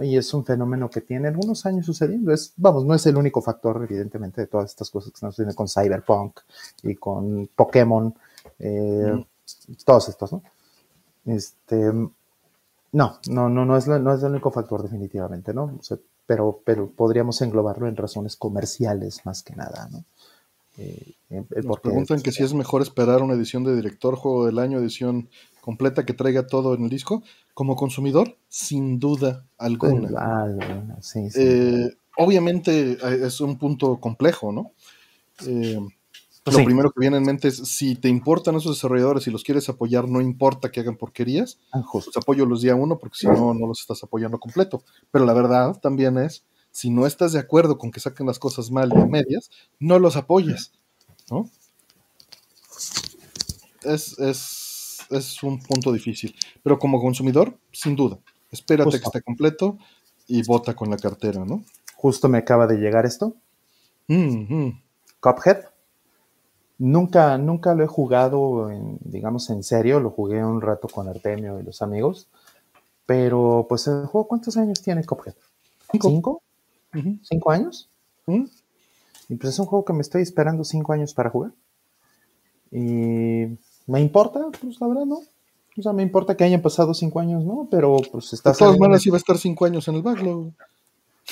Y 0.04 0.18
es 0.18 0.34
un 0.34 0.46
fenómeno 0.46 0.90
que 0.90 1.02
tiene 1.02 1.28
algunos 1.28 1.66
años 1.66 1.86
sucediendo. 1.86 2.32
Es, 2.32 2.54
vamos, 2.58 2.86
no 2.86 2.94
es 2.94 3.06
el 3.06 3.18
único 3.18 3.42
factor, 3.42 3.84
evidentemente, 3.84 4.42
de 4.42 4.48
todas 4.48 4.70
estas 4.70 4.90
cosas 4.90 5.12
que 5.12 5.16
están 5.16 5.32
sucediendo 5.32 5.56
con 5.56 5.68
Cyberpunk 5.68 6.40
y 6.84 6.96
con 6.96 7.50
Pokémon, 7.56 8.14
eh, 8.60 9.14
mm. 9.14 9.74
todos 9.86 10.10
estos, 10.10 10.34
¿no? 10.34 10.44
Este, 11.26 11.92
no, 12.92 13.20
no, 13.30 13.50
no, 13.50 13.66
no 13.66 13.78
es, 13.78 13.88
no 13.88 14.14
es 14.14 14.24
el 14.24 14.32
único 14.32 14.52
factor 14.52 14.84
definitivamente, 14.84 15.54
¿no? 15.54 15.76
O 15.80 15.84
sea, 15.84 15.98
pero, 16.26 16.62
pero 16.64 16.90
podríamos 16.90 17.42
englobarlo 17.42 17.88
en 17.88 17.96
razones 17.96 18.36
comerciales 18.36 19.26
más 19.26 19.44
que 19.44 19.56
nada, 19.56 19.88
¿no? 19.92 20.04
Eh, 20.78 21.16
Nos 21.64 21.80
preguntan 21.80 22.22
que 22.22 22.32
si 22.32 22.44
es 22.44 22.54
mejor 22.54 22.82
esperar 22.82 23.22
una 23.22 23.34
edición 23.34 23.64
de 23.64 23.76
director, 23.76 24.16
juego 24.16 24.46
del 24.46 24.60
año, 24.60 24.80
edición 24.80 25.30
completa 25.62 26.06
que 26.06 26.14
traiga 26.14 26.48
todo 26.48 26.74
en 26.76 26.84
el 26.84 26.90
disco. 26.90 27.24
Como 27.54 27.76
consumidor, 27.76 28.38
sin 28.48 29.00
duda 29.00 29.46
alguna. 29.58 30.96
Sí, 31.02 31.30
sí. 31.32 31.40
Eh, 31.42 31.90
obviamente 32.18 32.92
eh, 32.92 33.20
es 33.26 33.42
un 33.42 33.58
punto 33.58 34.00
complejo, 34.00 34.52
¿no? 34.52 34.72
Eh, 35.46 35.80
lo 36.46 36.64
primero 36.64 36.92
que 36.92 37.02
viene 37.02 37.18
en 37.18 37.24
mente 37.24 37.50
es, 37.50 37.58
si 37.58 37.96
te 37.96 38.08
importan 38.08 38.56
esos 38.56 38.78
desarrolladores 38.78 39.28
y 39.28 39.32
los 39.32 39.44
quieres 39.44 39.68
apoyar, 39.68 40.08
no 40.08 40.22
importa 40.22 40.72
que 40.72 40.80
hagan 40.80 40.96
porquerías, 40.96 41.60
ah, 41.74 41.84
pues 41.92 42.10
apoyo 42.16 42.46
los 42.46 42.62
día 42.62 42.76
uno, 42.76 42.98
porque 42.98 43.18
si 43.18 43.28
no, 43.28 43.54
no 43.54 43.68
los 43.68 43.82
estás 43.82 44.04
apoyando 44.04 44.40
completo. 44.40 44.84
Pero 45.12 45.26
la 45.26 45.34
verdad 45.34 45.78
también 45.82 46.18
es, 46.18 46.46
si 46.78 46.92
no 46.92 47.08
estás 47.08 47.32
de 47.32 47.40
acuerdo 47.40 47.80
con 47.80 47.90
que 47.90 48.00
saquen 48.00 48.28
las 48.28 48.38
cosas 48.38 48.70
mal 48.70 48.92
y 48.96 49.02
a 49.02 49.08
medias, 49.08 49.50
no 49.80 49.98
los 49.98 50.16
apoyes, 50.16 50.74
¿no? 51.32 51.50
Es, 53.82 54.20
es, 54.20 55.00
es 55.10 55.42
un 55.42 55.60
punto 55.60 55.92
difícil. 55.92 56.36
Pero 56.62 56.78
como 56.78 57.02
consumidor, 57.02 57.58
sin 57.72 57.96
duda, 57.96 58.20
espérate 58.52 58.92
que 58.92 59.06
esté 59.06 59.24
completo 59.24 59.80
y 60.28 60.44
vota 60.44 60.76
con 60.76 60.92
la 60.92 60.98
cartera, 60.98 61.44
¿no? 61.44 61.64
Justo 61.96 62.30
me 62.30 62.38
acaba 62.38 62.68
de 62.68 62.78
llegar 62.78 63.08
esto. 63.08 63.34
Cuphead 65.20 65.64
Nunca, 66.78 67.40
nunca 67.40 67.74
lo 67.74 67.86
he 67.86 67.88
jugado, 67.88 68.70
en, 68.70 69.00
digamos, 69.02 69.50
en 69.50 69.64
serio. 69.64 70.00
Lo 70.00 70.12
jugué 70.12 70.46
un 70.46 70.62
rato 70.62 70.88
con 70.88 71.08
Artemio 71.08 71.60
y 71.60 71.64
los 71.64 71.82
amigos. 71.82 72.28
Pero, 73.08 73.66
pues, 73.68 73.88
el 73.88 74.06
juego, 74.06 74.28
¿cuántos 74.28 74.58
años 74.58 74.80
tiene 74.84 75.04
Cuphead? 75.04 75.34
¿Cinco? 75.92 76.10
¿Cinco, 76.10 76.42
años? 77.52 77.90
Y 79.30 79.36
pues 79.36 79.54
es 79.54 79.60
un 79.60 79.66
juego 79.66 79.86
que 79.86 79.94
me 79.94 80.02
estoy 80.02 80.22
esperando 80.22 80.64
cinco 80.64 80.94
años 80.94 81.14
para 81.14 81.30
jugar. 81.30 81.52
Y 82.72 83.58
me 83.88 84.02
importa, 84.02 84.40
pues 84.62 84.80
la 84.80 84.88
verdad 84.88 85.06
no. 85.06 85.20
O 85.78 85.82
sea, 85.82 85.94
me 85.94 86.04
importa 86.04 86.36
que 86.36 86.44
hayan 86.44 86.62
pasado 86.62 86.94
cinco 86.94 87.20
años, 87.20 87.44
¿no? 87.44 87.68
Pero 87.70 87.98
pues 88.12 88.34
está... 88.34 88.52
De 88.52 88.58
todas 88.58 88.80
maneras 88.80 89.06
iba 89.06 89.16
a 89.16 89.20
estar 89.20 89.38
cinco 89.38 89.66
años 89.66 89.88
en 89.88 89.96
el 89.96 90.02
backlog. 90.02 90.52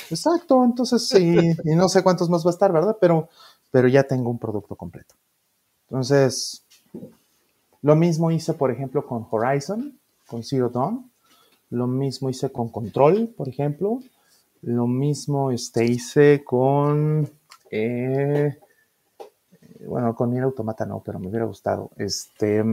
Exacto, 0.09 0.63
entonces 0.63 1.07
sí, 1.07 1.37
y 1.63 1.75
no 1.75 1.87
sé 1.87 2.03
cuántos 2.03 2.29
más 2.29 2.45
va 2.45 2.49
a 2.49 2.53
estar, 2.53 2.71
¿verdad? 2.71 2.97
Pero, 2.99 3.29
pero 3.71 3.87
ya 3.87 4.03
tengo 4.03 4.29
un 4.29 4.37
producto 4.37 4.75
completo. 4.75 5.15
Entonces, 5.89 6.63
lo 7.81 7.95
mismo 7.95 8.29
hice, 8.29 8.53
por 8.53 8.71
ejemplo, 8.71 9.05
con 9.05 9.25
Horizon, 9.31 9.97
con 10.27 10.43
Zero 10.43 10.69
Dawn. 10.69 11.09
Lo 11.69 11.87
mismo 11.87 12.29
hice 12.29 12.51
con 12.51 12.69
Control, 12.69 13.27
por 13.35 13.47
ejemplo. 13.47 13.99
Lo 14.65 14.87
mismo 14.87 15.51
este, 15.51 15.85
hice 15.85 16.43
con. 16.43 17.29
Eh, 17.71 18.57
bueno, 19.87 20.15
con 20.15 20.31
Nier 20.31 20.43
Automata 20.43 20.85
no, 20.85 21.01
pero 21.05 21.19
me 21.19 21.27
hubiera 21.27 21.45
gustado. 21.45 21.91
Este 21.97 22.63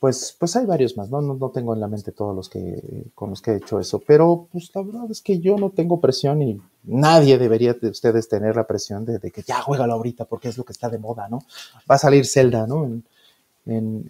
pues, 0.00 0.34
pues 0.38 0.56
hay 0.56 0.64
varios 0.64 0.96
más, 0.96 1.10
¿no? 1.10 1.20
¿no? 1.20 1.34
¿no? 1.34 1.50
tengo 1.50 1.74
en 1.74 1.80
la 1.80 1.86
mente 1.86 2.10
todos 2.10 2.34
los 2.34 2.48
que, 2.48 3.10
con 3.14 3.28
los 3.30 3.42
que 3.42 3.50
he 3.50 3.56
hecho 3.56 3.78
eso, 3.78 3.98
pero 4.04 4.48
pues 4.50 4.70
la 4.74 4.82
verdad 4.82 5.10
es 5.10 5.20
que 5.20 5.40
yo 5.40 5.58
no 5.58 5.70
tengo 5.70 6.00
presión 6.00 6.40
y 6.40 6.58
nadie 6.84 7.36
debería 7.36 7.74
de 7.74 7.90
ustedes 7.90 8.26
tener 8.26 8.56
la 8.56 8.66
presión 8.66 9.04
de, 9.04 9.20
que 9.30 9.42
ya 9.42 9.60
juégalo 9.60 9.92
ahorita 9.92 10.24
porque 10.24 10.48
es 10.48 10.56
lo 10.56 10.64
que 10.64 10.72
está 10.72 10.88
de 10.88 10.98
moda, 10.98 11.28
¿no? 11.28 11.40
Va 11.88 11.96
a 11.96 11.98
salir 11.98 12.24
Zelda, 12.24 12.66
¿no? 12.66 12.86
En, 12.86 13.04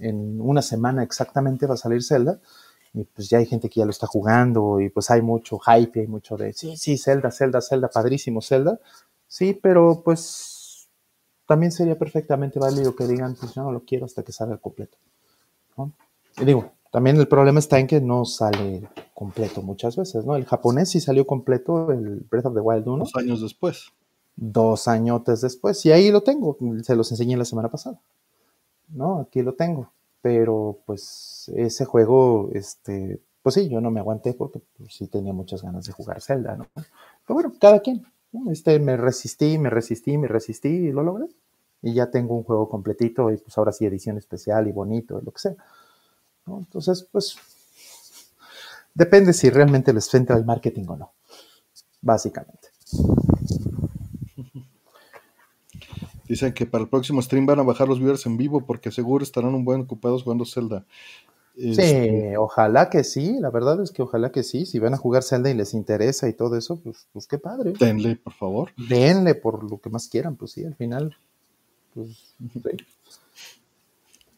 en, 0.01 0.41
una 0.41 0.63
semana 0.63 1.03
exactamente 1.03 1.67
va 1.67 1.75
a 1.75 1.77
salir 1.77 2.05
Zelda 2.05 2.39
y 2.93 3.05
pues 3.05 3.29
ya 3.29 3.39
hay 3.39 3.47
gente 3.47 3.69
que 3.69 3.81
ya 3.81 3.85
lo 3.85 3.91
está 3.91 4.07
jugando 4.07 4.81
y 4.81 4.89
pues 4.89 5.11
hay 5.11 5.23
mucho 5.23 5.59
hype, 5.59 6.01
hay 6.01 6.07
mucho 6.07 6.37
de, 6.37 6.53
sí, 6.53 6.77
sí, 6.77 6.99
Zelda, 6.99 7.31
Zelda, 7.31 7.61
Zelda, 7.61 7.89
padrísimo 7.89 8.43
Zelda, 8.43 8.81
sí, 9.27 9.59
pero 9.61 10.03
pues 10.05 10.89
también 11.47 11.73
sería 11.73 11.99
perfectamente 11.99 12.59
válido 12.59 12.95
que 12.95 13.07
digan, 13.07 13.35
pues 13.35 13.55
yo 13.55 13.63
no 13.63 13.73
lo 13.73 13.85
quiero 13.85 14.05
hasta 14.05 14.23
que 14.23 14.33
salga 14.33 14.57
completo. 14.59 14.99
Y 16.39 16.45
digo, 16.45 16.73
también 16.91 17.17
el 17.17 17.29
problema 17.29 17.59
está 17.59 17.79
en 17.79 17.87
que 17.87 18.01
no 18.01 18.25
sale 18.25 18.89
completo 19.15 19.63
muchas 19.63 19.97
veces, 19.97 20.25
¿no? 20.25 20.37
El 20.37 20.45
japonés 20.45 20.91
sí 20.91 21.01
salió 21.01 21.27
completo, 21.27 21.93
el 21.93 22.27
Breath 22.31 22.47
of 22.47 22.55
the 22.55 22.61
Wild 22.61 22.87
1. 22.87 22.99
Dos 23.05 23.17
años 23.17 23.41
después. 23.41 23.91
Dos 24.37 24.89
añotes 24.89 25.41
después. 25.41 25.85
Y 25.87 25.93
ahí 25.93 26.11
lo 26.11 26.23
tengo, 26.23 26.57
se 26.83 26.97
los 26.97 27.11
enseñé 27.11 27.37
la 27.37 27.45
semana 27.45 27.71
pasada. 27.71 28.01
¿No? 28.89 29.21
Aquí 29.21 29.43
lo 29.43 29.55
tengo. 29.55 29.93
Pero 30.23 30.81
pues 30.87 31.51
ese 31.55 31.85
juego, 31.85 32.51
este, 32.53 33.21
pues 33.43 33.55
sí, 33.55 33.69
yo 33.69 33.81
no 33.81 33.91
me 33.91 34.01
aguanté 34.01 34.35
porque 34.35 34.61
pues, 34.77 34.95
sí 34.95 35.07
tenía 35.09 35.33
muchas 35.33 35.63
ganas 35.63 35.87
de 35.87 35.93
jugar 35.93 36.21
Zelda, 36.21 36.57
¿no? 36.57 36.67
Pero 36.75 37.35
bueno, 37.35 37.53
cada 37.61 37.81
quien. 37.81 38.05
Este, 38.51 38.79
me 38.79 38.97
resistí, 38.97 39.59
me 39.59 39.71
resistí, 39.71 40.17
me 40.17 40.29
resistí 40.29 40.69
y 40.69 40.93
lo 40.93 41.03
logré 41.03 41.27
y 41.83 41.95
ya 41.95 42.11
tengo 42.11 42.35
un 42.35 42.45
juego 42.45 42.69
completito 42.69 43.31
y 43.31 43.39
pues 43.39 43.57
ahora 43.59 43.73
sí 43.73 43.87
edición 43.87 44.19
especial 44.19 44.69
y 44.69 44.73
bonito, 44.73 45.21
lo 45.25 45.33
que 45.33 45.41
sea. 45.41 45.57
Entonces, 46.47 47.09
pues 47.11 47.37
depende 48.95 49.33
si 49.33 49.51
realmente 49.51 49.93
les 49.93 50.09
frente 50.09 50.33
al 50.33 50.45
marketing 50.45 50.85
o 50.89 50.97
no, 50.97 51.13
básicamente. 52.01 52.69
Dicen 56.31 56.53
que 56.53 56.65
para 56.65 56.85
el 56.85 56.89
próximo 56.89 57.21
stream 57.21 57.45
van 57.45 57.59
a 57.59 57.65
bajar 57.65 57.89
los 57.89 57.99
viewers 57.99 58.25
en 58.25 58.37
vivo 58.37 58.65
porque 58.65 58.93
seguro 58.93 59.25
estarán 59.25 59.53
un 59.53 59.65
buen 59.65 59.81
ocupados 59.81 60.23
jugando 60.23 60.45
Zelda. 60.45 60.87
Sí, 61.57 61.71
este, 61.73 62.37
ojalá 62.37 62.89
que 62.89 63.03
sí, 63.03 63.39
la 63.41 63.51
verdad 63.51 63.83
es 63.83 63.91
que 63.91 64.01
ojalá 64.01 64.31
que 64.31 64.45
sí, 64.45 64.65
si 64.65 64.79
van 64.79 64.95
a 64.95 64.97
jugar 64.97 65.25
Zelda 65.25 65.51
y 65.51 65.55
les 65.55 65.75
interesa 65.75 66.29
y 66.29 66.33
todo 66.33 66.57
eso, 66.57 66.79
pues, 66.79 67.09
pues 67.13 67.27
qué 67.27 67.39
padre. 67.39 67.73
Denle, 67.73 68.15
por 68.15 68.33
favor. 68.33 68.71
Denle 68.77 69.35
por 69.35 69.69
lo 69.69 69.81
que 69.81 69.91
más 69.91 70.07
quieran, 70.07 70.37
pues 70.37 70.53
sí, 70.53 70.65
al 70.65 70.77
final 70.77 71.17
pues, 71.95 72.37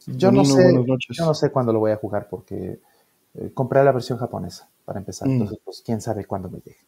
yo, 0.07 0.33
no 0.33 0.47
sé, 0.47 0.73
yo 1.11 1.27
no 1.27 1.35
sé 1.35 1.53
cuándo 1.53 1.75
lo 1.75 1.81
voy 1.81 1.91
a 1.91 1.97
jugar 1.97 2.27
porque 2.31 2.81
eh, 3.35 3.51
compré 3.53 3.85
la 3.85 3.93
versión 3.93 4.19
japonesa 4.19 4.67
para 4.87 4.99
empezar. 4.99 5.29
Mm. 5.29 5.33
Entonces, 5.33 5.59
pues 5.63 5.83
quién 5.85 6.01
sabe 6.01 6.25
cuándo 6.25 6.49
me 6.49 6.61
llegue. 6.61 6.81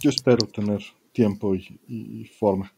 Yo 0.00 0.08
espero 0.08 0.46
tener 0.46 0.80
tiempo 1.16 1.54
y, 1.54 2.26
forma. 2.38 2.70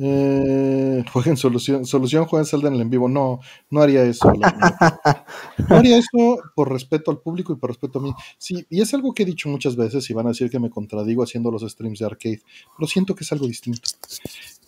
Eh, 0.00 1.04
jueguen 1.12 1.36
solución, 1.36 1.84
solución, 1.84 2.24
jueguen 2.24 2.46
Zelda 2.46 2.66
en 2.66 2.74
el 2.74 2.80
en 2.80 2.90
vivo. 2.90 3.08
No, 3.08 3.38
no 3.70 3.80
haría 3.80 4.02
eso. 4.02 4.32
no 5.68 5.76
haría 5.76 5.98
eso 5.98 6.38
por 6.56 6.72
respeto 6.72 7.12
al 7.12 7.20
público 7.20 7.52
y 7.52 7.56
por 7.56 7.70
respeto 7.70 8.00
a 8.00 8.02
mí. 8.02 8.12
Sí, 8.38 8.66
y 8.70 8.80
es 8.80 8.92
algo 8.92 9.14
que 9.14 9.22
he 9.22 9.26
dicho 9.26 9.48
muchas 9.48 9.76
veces 9.76 10.10
y 10.10 10.14
van 10.14 10.26
a 10.26 10.30
decir 10.30 10.50
que 10.50 10.58
me 10.58 10.68
contradigo 10.68 11.22
haciendo 11.22 11.52
los 11.52 11.62
streams 11.62 12.00
de 12.00 12.06
arcade, 12.06 12.42
pero 12.76 12.88
siento 12.88 13.14
que 13.14 13.22
es 13.22 13.30
algo 13.30 13.46
distinto. 13.46 13.90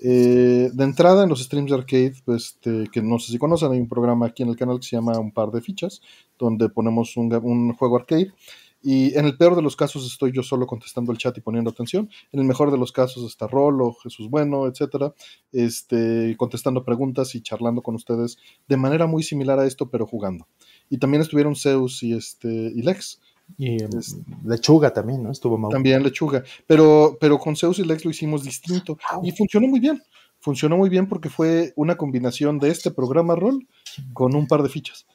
Eh, 0.01 0.70
de 0.72 0.85
entrada, 0.85 1.24
en 1.24 1.28
los 1.28 1.43
streams 1.43 1.70
de 1.70 1.76
arcade, 1.76 2.14
pues, 2.24 2.55
este, 2.55 2.89
que 2.93 3.03
no 3.03 3.18
sé 3.18 3.33
si 3.33 3.39
conocen, 3.39 3.72
hay 3.72 3.81
un 3.81 3.89
programa 3.89 4.26
aquí 4.26 4.45
en 4.45 4.51
el 4.51 4.57
canal 4.57 4.78
que 4.78 4.87
se 4.87 4.95
llama 4.95 5.18
Un 5.18 5.33
par 5.33 5.51
de 5.51 5.61
fichas, 5.61 6.01
donde 6.39 6.68
ponemos 6.68 7.16
un, 7.16 7.35
un 7.35 7.74
juego 7.74 7.97
arcade 7.97 8.33
y 8.83 9.16
en 9.18 9.26
el 9.26 9.37
peor 9.37 9.57
de 9.57 9.62
los 9.62 9.76
casos 9.76 10.07
estoy 10.07 10.33
yo 10.33 10.43
solo 10.43 10.66
contestando 10.66 11.12
el 11.12 11.18
chat 11.18 11.37
y 11.37 11.41
poniendo 11.41 11.70
atención. 11.70 12.09
En 12.33 12.41
el 12.41 12.47
mejor 12.47 12.70
de 12.70 12.78
los 12.78 12.93
casos 12.93 13.24
está 13.24 13.47
Rolo, 13.47 13.95
Jesús 14.03 14.31
Bueno, 14.31 14.66
etcétera, 14.66 15.12
este, 15.53 16.35
contestando 16.39 16.85
preguntas 16.85 17.35
y 17.35 17.43
charlando 17.43 17.83
con 17.83 17.95
ustedes 17.95 18.39
de 18.68 18.76
manera 18.76 19.07
muy 19.07 19.22
similar 19.22 19.59
a 19.59 19.66
esto, 19.66 19.91
pero 19.91 20.07
jugando. 20.07 20.47
Y 20.89 20.99
también 20.99 21.20
estuvieron 21.20 21.57
Zeus 21.57 22.03
y, 22.03 22.14
este, 22.14 22.49
y 22.49 22.83
Lex. 22.83 23.20
Y 23.59 23.83
em, 23.83 23.91
Lechuga 24.45 24.93
también, 24.93 25.22
¿no? 25.22 25.31
Estuvo 25.31 25.68
También 25.68 26.03
Lechuga. 26.03 26.43
Pero, 26.66 27.18
pero 27.20 27.39
con 27.39 27.57
Zeus 27.57 27.78
y 27.81 27.85
Lex 27.85 28.05
lo 28.05 28.11
hicimos 28.11 28.45
distinto. 28.45 28.97
Y 29.22 29.33
funcionó 29.33 29.66
muy 29.66 29.81
bien. 29.81 30.01
Funcionó 30.39 30.78
muy 30.78 30.89
bien 30.89 31.07
porque 31.07 31.28
fue 31.28 31.74
una 31.76 31.97
combinación 31.97 32.59
de 32.59 32.70
este 32.70 32.91
programa 32.91 33.35
rol 33.35 33.68
con 34.14 34.35
un 34.35 34.47
par 34.47 34.62
de 34.62 34.70
fichas. 34.70 35.07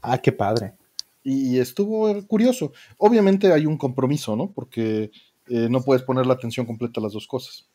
Ah, 0.00 0.16
qué 0.16 0.32
padre 0.32 0.74
y 1.22 1.58
estuvo 1.58 2.26
curioso. 2.26 2.72
Obviamente 2.96 3.52
hay 3.52 3.66
un 3.66 3.76
compromiso, 3.76 4.36
¿no? 4.36 4.50
Porque 4.50 5.10
eh, 5.48 5.68
no 5.68 5.82
puedes 5.82 6.02
poner 6.02 6.26
la 6.26 6.34
atención 6.34 6.66
completa 6.66 7.00
a 7.00 7.02
las 7.02 7.12
dos 7.12 7.26
cosas. 7.26 7.68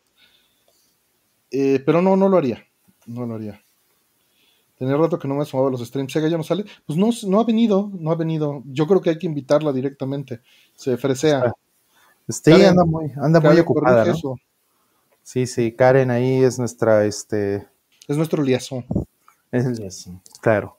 Eh, 1.52 1.82
pero 1.86 2.02
no, 2.02 2.16
no 2.16 2.28
lo 2.30 2.38
haría. 2.38 2.66
No 3.06 3.26
lo 3.26 3.36
haría. 3.36 3.62
Tenía 4.78 4.98
rato 4.98 5.18
que 5.18 5.28
no 5.28 5.36
me 5.36 5.46
sumaba 5.46 5.70
a 5.70 5.72
los 5.72 5.86
streams. 5.86 6.12
Sega 6.12 6.28
ya 6.28 6.38
no 6.38 6.44
sale. 6.44 6.66
Pues 6.86 6.98
no, 6.98 7.10
no 7.28 7.40
ha 7.40 7.44
venido, 7.44 7.92
no 7.94 8.12
ha 8.12 8.16
venido. 8.16 8.64
Yo 8.66 8.88
creo 8.88 9.02
que 9.02 9.12
hay 9.12 9.18
que 9.18 9.28
invitarla 9.28 9.72
directamente. 9.72 10.42
Se 10.76 10.98
fresea. 10.98 11.54
Sí, 12.28 12.52
anda 12.52 12.84
muy, 12.84 13.12
anda 13.22 13.40
muy 13.40 13.60
ocupada. 13.60 14.06
¿no? 14.06 14.36
Sí, 15.22 15.48
sí, 15.48 15.72
Karen 15.72 16.12
ahí 16.12 16.44
es 16.44 16.60
nuestra, 16.60 17.06
este. 17.06 17.68
Es 18.08 18.18
nuestro 18.18 18.44
liazón. 18.44 18.86
Es 19.52 19.66
el 19.66 19.76
liazón, 19.76 20.22
claro. 20.42 20.78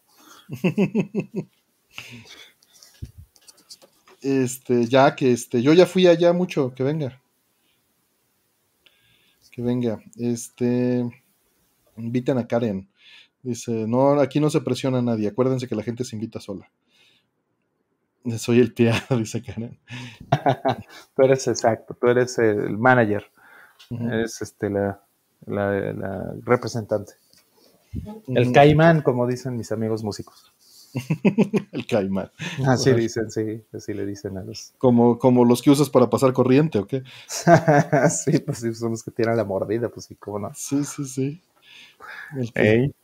este, 4.26 4.86
ya 4.86 5.14
que 5.14 5.32
este, 5.32 5.62
yo 5.62 5.72
ya 5.72 5.86
fui 5.86 6.06
allá 6.06 6.32
mucho, 6.32 6.74
que 6.74 6.82
venga. 6.82 7.20
Que 9.52 9.62
venga. 9.62 9.98
Este. 10.16 11.08
Inviten 11.96 12.36
a 12.36 12.46
Karen. 12.46 12.88
Dice, 13.42 13.86
no, 13.86 14.20
aquí 14.20 14.40
no 14.40 14.50
se 14.50 14.60
presiona 14.60 14.98
a 14.98 15.02
nadie. 15.02 15.28
Acuérdense 15.28 15.68
que 15.68 15.76
la 15.76 15.82
gente 15.82 16.04
se 16.04 16.16
invita 16.16 16.40
sola. 16.40 16.68
Soy 18.38 18.58
el 18.58 18.74
tía, 18.74 18.94
dice 19.16 19.42
Karen. 19.42 19.78
tú 21.16 21.22
eres 21.22 21.46
exacto, 21.46 21.94
tú 21.94 22.08
eres 22.08 22.38
el 22.38 22.76
manager. 22.76 23.24
Eres 23.90 24.42
este, 24.42 24.68
la, 24.68 25.00
representante. 26.42 27.12
El 28.26 28.52
caimán, 28.52 29.00
como 29.02 29.26
dicen 29.26 29.56
mis 29.56 29.70
amigos 29.70 30.02
músicos. 30.02 30.52
el 31.72 31.86
caimán. 31.86 32.30
Así 32.66 32.92
dicen, 32.92 33.30
sí, 33.30 33.62
así 33.72 33.94
le 33.94 34.06
dicen 34.06 34.38
a 34.38 34.42
los. 34.42 34.72
Como, 34.78 35.18
como 35.18 35.44
los 35.44 35.62
que 35.62 35.70
usas 35.70 35.90
para 35.90 36.08
pasar 36.08 36.32
corriente, 36.32 36.78
¿o 36.78 36.86
qué? 36.86 37.02
sí, 37.28 38.38
pues 38.38 38.58
sí, 38.58 38.74
son 38.74 38.92
los 38.92 39.02
que 39.02 39.10
tiran 39.10 39.36
la 39.36 39.44
mordida, 39.44 39.88
pues 39.88 40.06
sí, 40.06 40.14
cómo 40.16 40.38
no. 40.38 40.52
Sí, 40.54 40.84
sí, 40.84 41.04
sí. 41.04 41.42
El, 42.54 42.94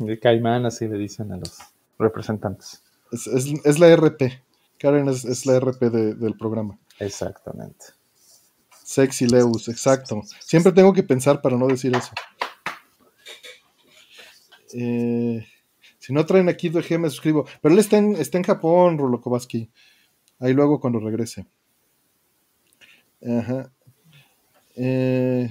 el 0.00 0.20
caimán, 0.20 0.66
así 0.66 0.88
le 0.88 0.96
dicen 0.96 1.32
a 1.32 1.36
los 1.36 1.58
representantes. 1.98 2.82
Es, 3.12 3.78
la 3.78 3.94
RP. 3.94 4.42
Karen 4.78 5.08
es, 5.08 5.46
la 5.46 5.58
RP 5.60 5.90
del 5.90 6.36
programa. 6.36 6.78
Exactamente. 6.98 7.86
Sexy 8.84 9.26
Leus, 9.26 9.68
exacto. 9.68 10.22
Siempre 10.40 10.72
tengo 10.72 10.92
que 10.92 11.02
pensar 11.02 11.40
para 11.40 11.56
no 11.56 11.66
decir 11.66 11.94
eso. 11.96 12.12
Eh, 14.74 15.46
si 16.04 16.12
no 16.12 16.26
traen 16.26 16.50
aquí 16.50 16.68
G, 16.68 16.98
me 16.98 17.08
suscribo. 17.08 17.46
Pero 17.62 17.72
él 17.72 17.80
está 17.80 17.96
en, 17.96 18.14
está 18.16 18.36
en 18.36 18.44
Japón, 18.44 18.98
Rulo 18.98 19.22
Kowalski. 19.22 19.70
Ahí 20.38 20.52
luego 20.52 20.78
cuando 20.78 21.00
regrese. 21.00 21.46
Ajá. 23.26 23.72
Eh, 24.76 25.50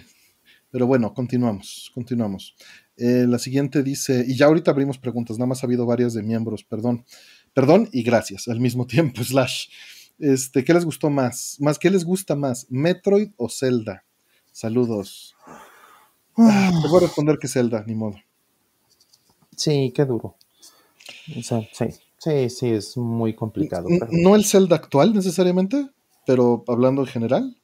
pero 0.70 0.86
bueno, 0.86 1.12
continuamos, 1.12 1.90
continuamos. 1.96 2.56
Eh, 2.98 3.26
la 3.28 3.40
siguiente 3.40 3.82
dice, 3.82 4.24
y 4.28 4.36
ya 4.36 4.46
ahorita 4.46 4.70
abrimos 4.70 5.00
preguntas, 5.00 5.40
nada 5.40 5.48
más 5.48 5.64
ha 5.64 5.66
habido 5.66 5.88
varias 5.88 6.14
de 6.14 6.22
miembros, 6.22 6.64
perdón. 6.64 7.04
Perdón 7.56 7.90
y 7.92 8.04
gracias 8.04 8.48
al 8.48 8.60
mismo 8.60 8.86
tiempo, 8.86 9.24
slash. 9.24 9.70
Este, 10.20 10.64
¿qué 10.64 10.76
les 10.76 10.86
gustó 10.86 11.10
más? 11.10 11.58
Más, 11.62 11.80
¿qué 11.80 11.90
les 11.90 12.06
gusta 12.06 12.36
más? 12.36 12.68
¿Metroid 12.70 13.32
o 13.38 13.50
Zelda? 13.50 14.06
Saludos. 14.52 15.36
Ah, 16.38 16.72
te 16.80 16.88
voy 16.88 16.98
a 16.98 17.08
responder 17.08 17.40
que 17.40 17.48
Zelda, 17.48 17.84
ni 17.88 17.96
modo. 17.96 18.18
Sí, 19.58 19.92
qué 19.96 20.06
duro. 20.06 20.38
Sí, 21.72 21.86
sí, 22.18 22.50
sí, 22.50 22.70
es 22.70 22.98
muy 22.98 23.36
complicado. 23.36 23.88
No 24.12 24.36
el 24.36 24.46
Zelda 24.46 24.76
actual 24.76 25.14
necesariamente, 25.14 25.90
pero 26.26 26.64
hablando 26.68 27.02
en 27.02 27.08
general. 27.08 27.58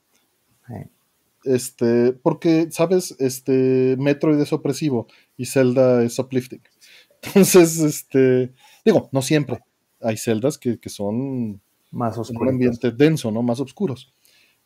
Este, 1.46 2.12
porque, 2.12 2.68
¿sabes? 2.72 3.16
Este, 3.20 3.96
Metroid 3.98 4.40
es 4.40 4.52
opresivo 4.52 5.08
y 5.38 5.46
Zelda 5.46 6.04
es 6.04 6.20
uplifting. 6.20 6.62
Entonces, 7.22 7.80
este, 7.80 8.54
digo, 8.84 9.10
no 9.12 9.22
siempre. 9.22 9.60
Hay 10.02 10.18
celdas 10.18 10.58
que, 10.58 10.80
que 10.80 10.90
son 10.90 11.62
más 11.92 12.18
oscuros. 12.18 12.42
Un 12.42 12.50
ambiente 12.50 12.92
denso, 12.92 13.32
¿no? 13.32 13.42
Más 13.42 13.60
oscuros. 13.60 14.14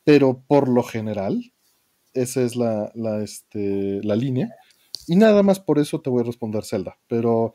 Pero 0.03 0.43
por 0.47 0.67
lo 0.67 0.83
general, 0.83 1.53
esa 2.13 2.41
es 2.41 2.55
la, 2.55 2.91
la, 2.95 3.23
este, 3.23 4.01
la 4.03 4.15
línea. 4.15 4.53
Y 5.07 5.15
nada 5.15 5.43
más 5.43 5.59
por 5.59 5.79
eso 5.79 6.01
te 6.01 6.09
voy 6.09 6.21
a 6.21 6.25
responder 6.25 6.63
Zelda. 6.65 6.97
Pero 7.07 7.53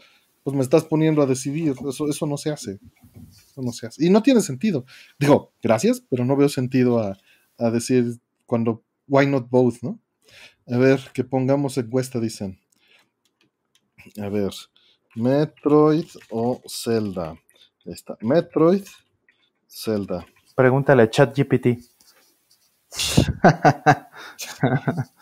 pues 0.49 0.57
me 0.57 0.63
estás 0.63 0.85
poniendo 0.85 1.21
a 1.21 1.27
decidir. 1.27 1.75
Eso, 1.87 2.09
eso 2.09 2.27
no 2.27 2.39
se 2.39 2.51
hace. 2.51 2.81
Eso 3.31 3.61
no 3.61 3.71
se 3.71 3.87
hace. 3.87 4.03
Y 4.03 4.09
no 4.09 4.23
tiene 4.23 4.41
sentido. 4.41 4.87
Digo, 5.19 5.53
gracias, 5.63 6.03
pero 6.09 6.25
no 6.25 6.37
veo 6.37 6.49
sentido 6.49 7.01
a, 7.01 7.19
a 7.59 7.71
decir 7.71 8.19
cuando 8.47 8.83
why 9.07 9.27
not 9.27 9.51
both, 9.51 9.83
¿no? 9.83 10.01
A 10.67 10.79
ver, 10.79 11.01
que 11.13 11.23
pongamos 11.23 11.77
encuesta, 11.77 12.19
dicen. 12.19 12.59
A 14.19 14.31
ver, 14.31 14.53
Metroid 15.15 16.07
o 16.31 16.63
Zelda. 16.67 17.33
Ahí 17.85 17.93
está, 17.93 18.17
Metroid 18.23 18.85
Zelda. 19.69 20.25
Pregúntale 20.55 21.03
a 21.03 21.11
ChatGPT. 21.11 21.79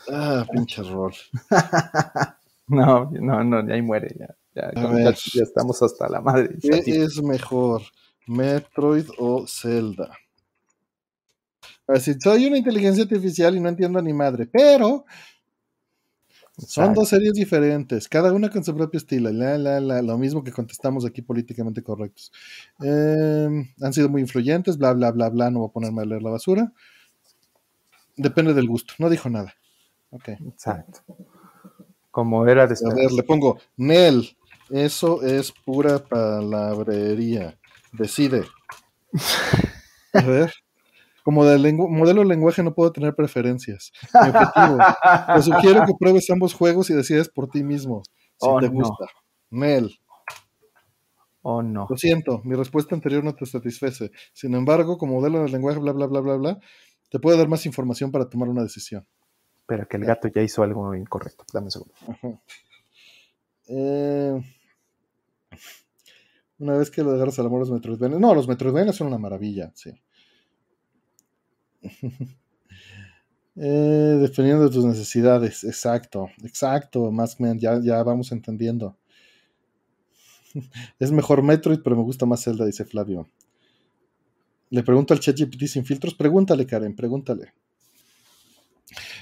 ah, 0.09 0.47
pinche 0.53 0.83
error. 0.83 1.13
no, 2.69 3.11
no, 3.11 3.43
no, 3.43 3.73
ahí 3.73 3.83
muere 3.83 4.15
ya. 4.17 4.37
Ya, 4.57 4.73
ya, 4.73 5.43
estamos 5.43 5.83
hasta 5.83 6.09
la 6.09 6.23
madre. 6.23 6.57
¿Qué 6.63 7.03
es 7.03 7.23
mejor, 7.23 7.83
Metroid 8.27 9.05
o 9.19 9.47
Zelda? 9.47 10.17
Así, 11.87 12.15
soy 12.19 12.47
una 12.47 12.57
inteligencia 12.57 13.05
artificial 13.05 13.55
y 13.55 13.61
no 13.61 13.69
entiendo 13.69 14.01
ni 14.01 14.15
madre, 14.15 14.47
pero 14.47 15.05
son 16.57 16.95
dos 16.95 17.11
series 17.11 17.35
diferentes, 17.35 18.09
cada 18.09 18.33
una 18.33 18.49
con 18.49 18.65
su 18.65 18.75
propio 18.75 18.97
estilo. 18.97 19.31
La, 19.31 19.59
la, 19.59 19.79
la, 19.79 20.01
lo 20.01 20.17
mismo 20.17 20.43
que 20.43 20.53
contestamos 20.53 21.05
aquí 21.05 21.21
políticamente 21.21 21.83
correctos. 21.83 22.33
Em, 22.81 23.69
han 23.83 23.93
sido 23.93 24.09
muy 24.09 24.23
influyentes, 24.23 24.79
bla, 24.79 24.95
bla, 24.95 25.11
bla, 25.11 25.29
bla. 25.29 25.51
No 25.51 25.61
voy 25.61 25.69
a 25.69 25.73
ponerme 25.73 26.01
a 26.01 26.07
leer 26.07 26.23
la 26.23 26.31
basura. 26.31 26.73
Depende 28.17 28.55
del 28.55 28.69
gusto. 28.69 28.95
No 28.99 29.11
dijo 29.11 29.29
nada. 29.29 29.53
Ok. 30.09 30.29
Exacto. 30.29 31.01
Como 32.11 32.47
era 32.47 32.67
de 32.67 32.75
A 32.91 32.95
ver, 32.95 33.13
le 33.13 33.23
pongo 33.23 33.59
Nel. 33.77 34.27
Eso 34.71 35.23
es 35.23 35.53
pura 35.53 35.99
palabrería. 35.99 37.59
Decide. 37.93 38.45
A 40.13 40.21
ver. 40.23 40.53
Como 41.25 41.45
de 41.45 41.73
modelo 41.73 42.21
de 42.21 42.29
lenguaje 42.29 42.63
no 42.63 42.75
puedo 42.75 42.93
tener 42.93 43.15
preferencias. 43.15 43.91
Mi 44.15 44.29
objetivo. 44.29 44.79
Te 45.35 45.43
sugiero 45.43 45.85
que 45.85 45.95
pruebes 45.99 46.31
ambos 46.31 46.55
juegos 46.55 46.89
y 46.91 46.95
decides 46.95 47.29
por 47.29 47.49
ti 47.49 47.65
mismo 47.65 48.03
si 48.39 48.47
oh, 48.49 48.61
te 48.61 48.69
gusta. 48.69 49.07
Mel. 49.51 49.99
Oh, 51.43 51.63
no. 51.63 51.87
Lo 51.89 51.97
siento, 51.97 52.41
mi 52.45 52.55
respuesta 52.55 52.95
anterior 52.95 53.23
no 53.23 53.35
te 53.35 53.47
satisface. 53.47 54.11
Sin 54.33 54.55
embargo, 54.55 54.99
como 54.99 55.15
modelo 55.15 55.43
de 55.43 55.49
lenguaje, 55.49 55.79
bla, 55.79 55.93
bla, 55.93 56.07
bla, 56.07 56.21
bla, 56.21 56.37
bla, 56.37 56.59
te 57.09 57.21
puedo 57.21 57.37
dar 57.39 57.49
más 57.49 57.67
información 57.67 58.11
para 58.11 58.29
tomar 58.29 58.49
una 58.49 58.63
decisión. 58.63 59.07
Pero 59.67 59.87
que 59.89 59.97
el 59.97 60.05
gato 60.05 60.29
ya 60.29 60.43
hizo 60.43 60.63
algo 60.63 60.95
incorrecto. 60.95 61.45
Dame 61.53 61.67
un 61.67 61.71
segundo. 61.71 61.95
Eh, 63.69 64.41
una 66.59 66.77
vez 66.77 66.91
que 66.91 67.03
lo 67.03 67.11
agarras 67.13 67.39
al 67.39 67.47
amor 67.47 67.61
los 67.61 67.71
Metroidvania. 67.71 68.19
No, 68.19 68.35
los 68.35 68.49
Metroidvania 68.49 68.93
son 68.93 69.09
una 69.09 69.19
maravilla, 69.19 69.73
sí. 69.75 69.91
Eh, 73.59 74.19
de 74.21 74.69
tus 74.69 74.85
necesidades, 74.85 75.65
exacto, 75.65 76.29
exacto, 76.43 77.11
Maskman, 77.11 77.59
ya, 77.59 77.81
ya 77.81 78.03
vamos 78.03 78.31
entendiendo. 78.31 78.99
es 80.99 81.11
mejor 81.11 81.43
Metroid, 81.43 81.81
pero 81.83 81.97
me 81.97 82.03
gusta 82.03 82.27
más 82.27 82.45
Zelda, 82.45 82.67
dice 82.67 82.85
Flavio. 82.85 83.31
Le 84.69 84.83
pregunto 84.83 85.15
al 85.15 85.21
ChatGPT 85.21 85.65
sin 85.69 85.87
filtros, 85.87 86.15
pregúntale, 86.15 86.67
Karen, 86.67 86.95
pregúntale. 86.95 87.55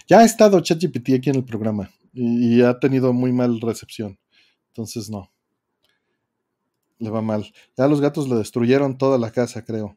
Ya 0.08 0.18
ha 0.18 0.24
estado 0.24 0.58
ChatGPT 0.58 1.10
aquí 1.14 1.30
en 1.30 1.36
el 1.36 1.44
programa 1.44 1.90
y, 2.12 2.56
y 2.56 2.62
ha 2.62 2.78
tenido 2.80 3.12
muy 3.12 3.32
mal 3.32 3.60
recepción, 3.60 4.18
entonces 4.66 5.08
no. 5.10 5.33
Le 7.04 7.10
va 7.10 7.20
mal. 7.20 7.52
Ya 7.76 7.86
los 7.86 8.00
gatos 8.00 8.28
le 8.28 8.36
destruyeron 8.36 8.96
toda 8.96 9.18
la 9.18 9.30
casa, 9.30 9.62
creo. 9.62 9.96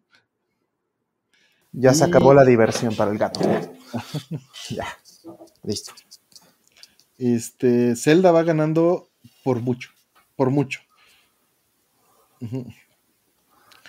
Ya 1.72 1.94
se 1.94 2.04
acabó 2.04 2.34
la 2.34 2.44
diversión 2.44 2.94
para 2.96 3.12
el 3.12 3.18
gato. 3.18 3.40
ya, 4.70 4.88
listo. 5.64 5.94
Este, 7.18 7.96
Zelda 7.96 8.32
va 8.32 8.44
ganando 8.44 9.10
por 9.44 9.62
mucho, 9.62 9.90
por 10.36 10.50
mucho. 10.50 10.82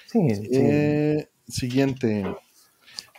sí, 0.07 0.19
eh, 0.53 1.29
siguiente. 1.49 2.25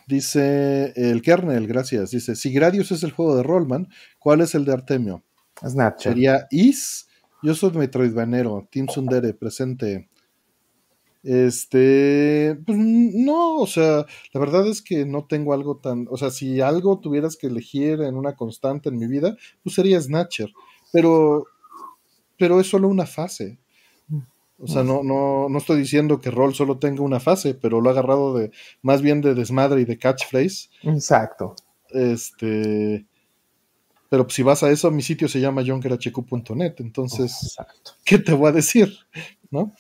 Dice 0.07 0.93
el 0.95 1.21
kernel, 1.21 1.67
gracias. 1.67 2.11
Dice, 2.11 2.35
si 2.35 2.53
Gradius 2.53 2.91
es 2.91 3.03
el 3.03 3.11
juego 3.11 3.35
de 3.35 3.43
Rollman, 3.43 3.89
¿cuál 4.17 4.41
es 4.41 4.55
el 4.55 4.63
de 4.65 4.73
Artemio? 4.73 5.23
Snapchat. 5.61 6.13
Sería 6.13 6.47
Is. 6.51 7.08
Yo 7.41 7.55
soy 7.55 7.71
Metroidvanero, 7.71 8.67
Team 8.71 8.87
Sundere, 8.87 9.33
presente. 9.33 10.09
Este, 11.21 12.57
pues 12.65 12.77
no, 12.77 13.57
o 13.57 13.67
sea, 13.67 14.05
la 14.33 14.39
verdad 14.39 14.67
es 14.67 14.81
que 14.81 15.05
no 15.05 15.25
tengo 15.25 15.53
algo 15.53 15.77
tan, 15.77 16.07
o 16.09 16.15
sea, 16.15 16.31
si 16.31 16.61
algo 16.61 16.99
tuvieras 16.99 17.35
que 17.35 17.47
elegir 17.47 18.01
en 18.01 18.15
una 18.15 18.35
constante 18.35 18.87
en 18.87 18.97
mi 18.97 19.07
vida, 19.07 19.35
pues 19.61 19.75
sería 19.75 19.99
Snatcher, 19.99 20.49
pero 20.93 21.45
pero 22.37 22.59
es 22.59 22.67
solo 22.67 22.87
una 22.87 23.05
fase. 23.05 23.59
O 24.61 24.67
sea, 24.67 24.83
no, 24.83 25.03
no, 25.03 25.47
no 25.47 25.57
estoy 25.57 25.77
diciendo 25.77 26.19
que 26.19 26.31
Roll 26.31 26.53
solo 26.53 26.79
tenga 26.79 27.01
una 27.01 27.21
fase, 27.21 27.53
pero 27.53 27.79
lo 27.79 27.89
ha 27.89 27.93
agarrado 27.93 28.35
de 28.35 28.51
más 28.81 29.01
bien 29.01 29.21
de 29.21 29.33
desmadre 29.33 29.81
y 29.81 29.85
de 29.85 29.97
catchphrase. 29.97 30.69
Exacto. 30.83 31.55
Este. 31.89 33.05
Pero 34.09 34.27
si 34.29 34.43
vas 34.43 34.63
a 34.63 34.71
eso, 34.71 34.89
mi 34.91 35.03
sitio 35.03 35.27
se 35.27 35.39
llama 35.39 35.63
jonkerhq.net. 35.63 36.75
Entonces, 36.79 37.55
¿qué 38.03 38.17
te 38.17 38.33
voy 38.33 38.49
a 38.49 38.53
decir? 38.53 38.91
¿No? 39.51 39.71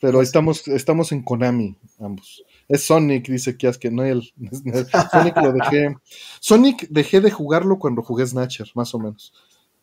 Pero 0.00 0.22
estamos, 0.22 0.66
estamos 0.68 1.12
en 1.12 1.22
Konami, 1.22 1.76
ambos. 2.00 2.44
Es 2.68 2.84
Sonic, 2.84 3.28
dice 3.28 3.56
que 3.56 3.70
que 3.72 3.90
no 3.90 4.04
el, 4.04 4.22
Sonic 5.12 5.36
lo 5.36 5.52
dejé. 5.52 5.96
Sonic 6.40 6.88
dejé 6.88 7.20
de 7.20 7.30
jugarlo 7.30 7.78
cuando 7.78 8.02
jugué 8.02 8.26
Snatcher, 8.26 8.68
más 8.74 8.94
o 8.94 8.98
menos. 8.98 9.32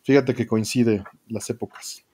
Fíjate 0.02 0.34
que 0.34 0.46
coincide 0.46 1.02
las 1.28 1.48
épocas. 1.50 2.04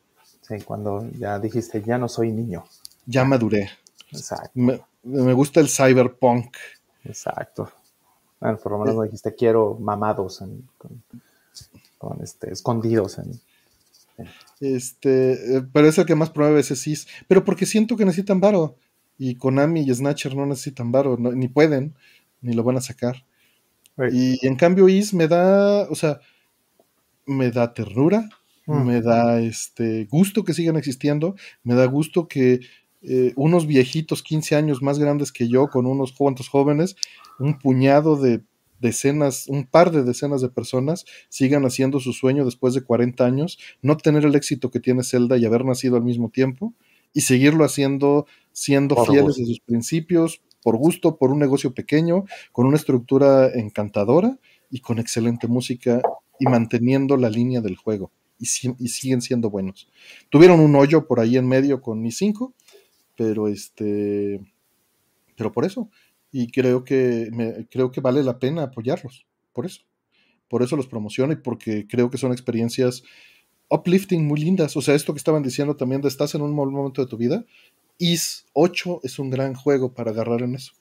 Sí, 0.43 0.55
cuando 0.65 1.09
ya 1.19 1.39
dijiste, 1.39 1.83
ya 1.83 1.99
no 1.99 2.09
soy 2.09 2.33
niño. 2.33 2.65
Ya 3.07 3.25
maduré. 3.25 3.71
Exacto. 4.13 4.51
Me, 4.55 5.33
gusta 5.33 5.61
el 5.61 5.69
cyberpunk. 5.69 6.57
Exacto. 7.05 7.71
Bueno, 8.41 8.59
por 8.59 8.73
lo 8.73 8.79
menos 8.79 8.97
me 8.97 9.05
dijiste, 9.05 9.35
quiero 9.35 9.77
mamados 9.81 10.43
con, 10.79 11.03
este, 12.23 12.53
escondidos 12.53 13.19
en, 13.19 13.41
Este, 14.61 15.57
eh, 15.57 15.63
pero 15.73 15.89
es 15.89 15.99
el 15.99 16.07
que 16.07 16.15
más 16.15 16.31
promueve 16.31 16.61
ese 16.61 16.77
CIS. 16.77 17.07
Pero 17.29 17.45
porque 17.45 17.67
siento 17.67 17.97
que 17.97 18.05
necesitan 18.05 18.41
varo. 18.41 18.77
Y 19.19 19.37
Konami 19.37 19.83
y 19.83 19.95
Snatcher 19.95 20.35
no 20.35 20.47
necesitan 20.47 20.93
varo, 20.93 21.17
ni 21.19 21.49
pueden, 21.49 21.95
ni 22.41 22.55
lo 22.55 22.63
van 22.63 22.79
a 22.79 22.81
sacar. 22.81 23.25
Y 24.13 24.47
en 24.47 24.57
cambio 24.57 24.89
IS 24.89 25.13
me 25.13 25.29
da, 25.29 25.87
o 25.91 25.95
sea, 25.95 26.21
me 27.27 27.51
da 27.51 27.75
ternura, 27.75 28.29
mm. 28.67 28.83
me 28.83 29.03
da 29.03 29.41
este 29.41 30.07
gusto 30.07 30.43
que 30.43 30.55
sigan 30.55 30.77
existiendo, 30.77 31.37
me 31.63 31.75
da 31.75 31.85
gusto 31.85 32.29
que 32.29 32.61
eh, 33.03 33.33
unos 33.37 33.67
viejitos 33.67 34.23
15 34.23 34.57
años 34.57 34.83
más 34.83 34.99
grandes 34.99 35.33
que 35.33 35.49
yo, 35.49 35.69
con 35.69 35.87
unos 35.87 36.13
cuantos 36.13 36.49
jóvenes, 36.49 36.97
un 37.39 37.59
puñado 37.59 38.17
de 38.17 38.43
decenas, 38.81 39.47
un 39.49 39.67
par 39.67 39.93
de 39.93 40.03
decenas 40.03 40.41
de 40.41 40.49
personas 40.49 41.05
sigan 41.29 41.65
haciendo 41.65 42.01
su 42.01 42.13
sueño 42.13 42.45
después 42.45 42.75
de 42.75 42.83
40 42.83 43.25
años, 43.25 43.59
no 43.83 43.97
tener 43.97 44.25
el 44.25 44.35
éxito 44.35 44.71
que 44.71 44.81
tiene 44.81 45.05
Zelda 45.05 45.37
y 45.37 45.45
haber 45.45 45.65
nacido 45.65 45.97
al 45.97 46.03
mismo 46.03 46.31
tiempo, 46.31 46.75
y 47.13 47.23
seguirlo 47.23 47.65
haciendo, 47.65 48.27
siendo 48.53 48.97
fieles 49.05 49.41
a 49.41 49.45
sus 49.45 49.61
principios, 49.61 50.43
por 50.63 50.77
gusto, 50.77 51.17
por 51.17 51.31
un 51.31 51.39
negocio 51.39 51.73
pequeño, 51.75 52.25
con 52.53 52.67
una 52.67 52.77
estructura 52.77 53.49
encantadora 53.53 54.39
y 54.71 54.81
con 54.81 54.99
excelente 54.99 55.47
música 55.47 56.03
y 56.39 56.47
manteniendo 56.47 57.17
la 57.17 57.31
línea 57.31 57.61
del 57.61 57.77
juego. 57.77 58.11
Y, 58.39 58.47
siguen 58.47 59.21
siendo 59.21 59.51
buenos. 59.51 59.91
Tuvieron 60.31 60.61
un 60.61 60.75
hoyo 60.75 61.07
por 61.07 61.21
ahí 61.21 61.37
en 61.37 61.47
medio 61.47 61.83
con 61.83 62.01
mi 62.01 62.11
5, 62.11 62.55
pero 63.15 63.49
este. 63.49 64.41
Pero 65.37 65.53
por 65.53 65.67
eso. 65.67 65.91
Y 66.33 66.51
creo 66.51 66.85
que, 66.85 67.29
me, 67.33 67.67
creo 67.69 67.91
que 67.91 68.01
vale 68.01 68.23
la 68.23 68.39
pena 68.39 68.65
apoyarlos. 68.65 69.27
Por 69.53 69.67
eso. 69.67 69.83
Por 70.49 70.63
eso 70.63 70.77
los 70.77 70.87
promociono 70.87 71.33
y 71.33 71.37
porque 71.37 71.87
creo 71.87 72.11
que 72.11 72.19
son 72.19 72.33
experiencias 72.33 73.03
uplifting 73.69 74.27
muy 74.27 74.41
lindas. 74.41 74.77
O 74.77 74.83
sea, 74.83 74.95
esto 74.95 75.13
que 75.13 75.19
estaban 75.19 75.43
diciendo 75.43 75.77
también 75.77 76.01
de 76.01 76.09
estás 76.09 76.35
en 76.35 76.43
un 76.43 76.53
momento 76.55 77.03
de 77.03 77.09
tu 77.09 77.17
vida. 77.17 77.45
Is 77.99 78.47
8 78.53 79.01
es 79.05 79.19
un 79.19 79.31
gran 79.31 79.55
juego 79.55 79.95
para 79.95 80.11
agarrar 80.11 80.43
en 80.43 80.55
eso 80.55 80.73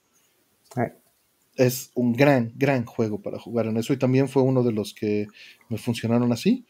es 1.59 1.91
un 1.93 2.13
gran, 2.13 2.53
gran 2.55 2.85
juego 2.85 3.21
para 3.21 3.37
jugar 3.37 3.65
en 3.65 3.75
eso 3.75 3.91
y 3.91 3.97
también 3.97 4.29
fue 4.29 4.41
uno 4.41 4.63
de 4.63 4.71
los 4.71 4.93
que 4.93 5.27
me 5.67 5.77
funcionaron 5.77 6.31
así. 6.31 6.65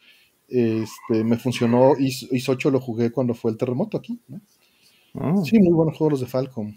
Este, 0.48 1.22
me 1.22 1.36
funcionó, 1.38 1.92
Is, 1.96 2.28
8 2.48 2.72
lo 2.72 2.80
jugué 2.80 3.12
cuando 3.12 3.32
fue 3.34 3.52
el 3.52 3.56
terremoto 3.56 3.96
aquí. 3.96 4.20
Ah. 5.14 5.36
Sí, 5.44 5.60
muy 5.60 5.72
buenos 5.72 5.96
juegos 5.96 6.20
de 6.20 6.26
Falcom. 6.26 6.76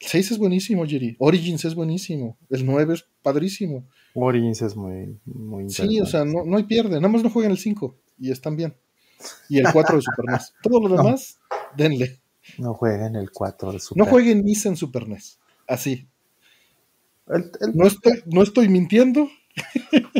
El 0.00 0.06
6 0.06 0.32
es 0.32 0.38
buenísimo, 0.38 0.86
Jerry. 0.86 1.16
Origins 1.18 1.64
es 1.64 1.74
buenísimo. 1.74 2.38
El 2.48 2.66
9 2.66 2.94
es 2.94 3.04
padrísimo. 3.22 3.86
Origins 4.14 4.62
es 4.62 4.74
muy, 4.74 5.18
muy 5.24 5.68
Sí, 5.70 6.00
o 6.00 6.06
sea, 6.06 6.24
no, 6.24 6.56
hay 6.56 6.64
pierde. 6.64 6.96
Nada 6.96 7.08
más 7.08 7.22
no 7.22 7.30
jueguen 7.30 7.52
el 7.52 7.58
5 7.58 7.96
y 8.18 8.30
están 8.30 8.56
bien. 8.56 8.74
Y 9.48 9.58
el 9.58 9.66
4 9.72 9.96
de 9.96 10.02
Super 10.02 10.24
NES. 10.32 10.54
Todo 10.62 10.80
lo 10.80 10.96
demás, 10.96 11.38
denle. 11.76 12.18
No 12.58 12.74
jueguen 12.74 13.14
el 13.16 13.30
4 13.30 13.72
de 13.72 13.78
Super 13.78 13.98
NES. 13.98 14.06
No 14.06 14.10
jueguen 14.10 14.44
NIS 14.44 14.66
en 14.66 14.76
Super 14.76 15.06
NES. 15.06 15.38
Así, 15.68 16.08
no, 17.74 17.86
estoy, 17.86 18.22
no 18.26 18.42
estoy 18.42 18.68
mintiendo. 18.68 19.28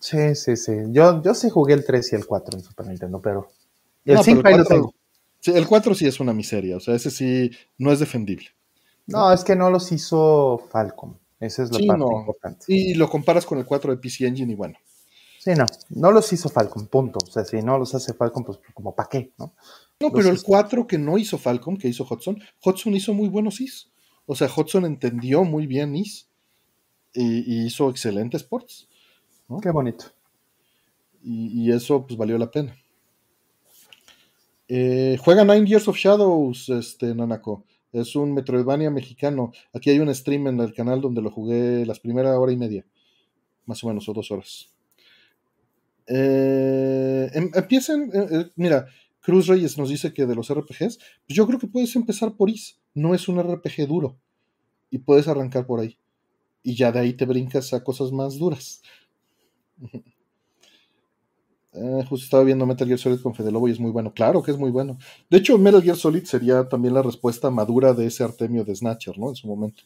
Sí, 0.00 0.34
sí, 0.34 0.56
sí. 0.56 0.72
Yo, 0.90 1.22
yo 1.22 1.34
sí 1.34 1.48
jugué 1.48 1.72
el 1.72 1.84
3 1.84 2.12
y 2.12 2.16
el 2.16 2.26
4 2.26 2.58
en 2.58 2.62
Super 2.62 2.86
Nintendo, 2.86 3.20
pero. 3.20 3.48
el 4.04 4.18
5 4.18 4.42
ahí 4.44 4.58
lo 4.58 4.64
tengo. 4.64 4.94
Sí, 5.40 5.50
el 5.52 5.66
4 5.66 5.94
sí 5.94 6.06
es 6.06 6.20
una 6.20 6.32
miseria, 6.34 6.76
o 6.76 6.80
sea, 6.80 6.94
ese 6.94 7.10
sí 7.10 7.50
no 7.78 7.90
es 7.90 7.98
defendible. 7.98 8.48
No, 9.08 9.32
es 9.32 9.42
que 9.42 9.56
no 9.56 9.70
los 9.70 9.90
hizo 9.90 10.62
Falcom. 10.70 11.14
Esa 11.40 11.62
es 11.62 11.72
la 11.72 11.78
parte 11.86 12.04
importante. 12.04 12.64
Y 12.68 12.94
lo 12.94 13.08
comparas 13.08 13.46
con 13.46 13.58
el 13.58 13.64
4 13.64 13.92
de 13.92 13.96
PC 13.96 14.26
Engine 14.26 14.52
y 14.52 14.56
bueno. 14.56 14.76
Sí, 15.38 15.52
no, 15.54 15.64
no 15.90 16.12
los 16.12 16.32
hizo 16.32 16.48
Falcom, 16.48 16.86
punto. 16.86 17.18
O 17.26 17.30
sea, 17.30 17.44
si 17.44 17.62
no 17.62 17.78
los 17.78 17.94
hace 17.94 18.12
Falcom, 18.12 18.44
pues 18.44 18.58
como 18.74 18.94
para 18.94 19.08
qué, 19.08 19.32
¿no? 19.38 19.54
No, 20.00 20.12
pero 20.12 20.28
el 20.28 20.42
4 20.42 20.86
que 20.86 20.98
no 20.98 21.16
hizo 21.16 21.38
Falcom, 21.38 21.76
que 21.76 21.88
hizo 21.88 22.06
Hudson, 22.08 22.38
Hudson 22.62 22.94
hizo 22.94 23.14
muy 23.14 23.28
buenos 23.28 23.60
IS. 23.60 23.90
O 24.26 24.34
sea, 24.34 24.48
Hudson 24.54 24.84
entendió 24.84 25.42
muy 25.44 25.66
bien 25.66 25.96
IS 25.96 26.28
y, 27.14 27.64
hizo 27.64 27.88
excelentes 27.88 28.42
sports. 28.42 28.88
Qué 29.62 29.70
bonito. 29.70 30.04
Y, 31.22 31.72
eso 31.72 32.06
pues 32.06 32.18
valió 32.18 32.36
la 32.36 32.50
pena. 32.50 32.76
Eh, 34.68 35.16
juega 35.24 35.44
Nine 35.44 35.66
Years 35.66 35.88
of 35.88 35.96
Shadows, 35.96 36.68
este 36.68 37.14
Nanako. 37.14 37.64
Es 37.92 38.16
un 38.16 38.34
Metroidvania 38.34 38.90
mexicano. 38.90 39.52
Aquí 39.72 39.90
hay 39.90 39.98
un 39.98 40.14
stream 40.14 40.46
en 40.48 40.60
el 40.60 40.74
canal 40.74 41.00
donde 41.00 41.22
lo 41.22 41.30
jugué 41.30 41.86
las 41.86 42.00
primeras 42.00 42.36
hora 42.36 42.52
y 42.52 42.56
media. 42.56 42.84
Más 43.66 43.82
o 43.84 43.88
menos, 43.88 44.08
o 44.08 44.12
dos 44.12 44.30
horas. 44.30 44.72
Eh, 46.06 47.30
em, 47.34 47.50
empiecen, 47.54 48.10
eh, 48.14 48.50
mira, 48.56 48.86
Cruz 49.20 49.46
Reyes 49.46 49.76
nos 49.76 49.90
dice 49.90 50.12
que 50.12 50.26
de 50.26 50.34
los 50.34 50.50
RPGs, 50.50 50.98
pues 50.98 51.36
yo 51.36 51.46
creo 51.46 51.58
que 51.58 51.66
puedes 51.66 51.94
empezar 51.96 52.34
por 52.34 52.50
Is. 52.50 52.80
No 52.94 53.14
es 53.14 53.28
un 53.28 53.38
RPG 53.38 53.86
duro. 53.86 54.18
Y 54.90 54.98
puedes 54.98 55.28
arrancar 55.28 55.66
por 55.66 55.80
ahí 55.80 55.98
y 56.62 56.74
ya 56.74 56.92
de 56.92 57.00
ahí 57.00 57.14
te 57.14 57.24
brincas 57.24 57.72
a 57.72 57.82
cosas 57.82 58.12
más 58.12 58.38
duras. 58.38 58.82
Eh, 61.80 62.04
justo 62.08 62.24
estaba 62.24 62.42
viendo 62.42 62.66
Metal 62.66 62.86
Gear 62.86 62.98
Solid 62.98 63.20
con 63.20 63.34
Fede 63.34 63.52
Lobo 63.52 63.68
y 63.68 63.72
es 63.72 63.78
muy 63.78 63.92
bueno. 63.92 64.12
Claro 64.12 64.42
que 64.42 64.50
es 64.50 64.58
muy 64.58 64.70
bueno. 64.70 64.98
De 65.30 65.38
hecho, 65.38 65.56
Metal 65.58 65.82
Gear 65.82 65.96
Solid 65.96 66.24
sería 66.24 66.68
también 66.68 66.94
la 66.94 67.02
respuesta 67.02 67.50
madura 67.50 67.92
de 67.92 68.06
ese 68.06 68.24
Artemio 68.24 68.64
de 68.64 68.74
Snatcher, 68.74 69.16
¿no? 69.18 69.28
En 69.28 69.36
su 69.36 69.46
momento. 69.46 69.84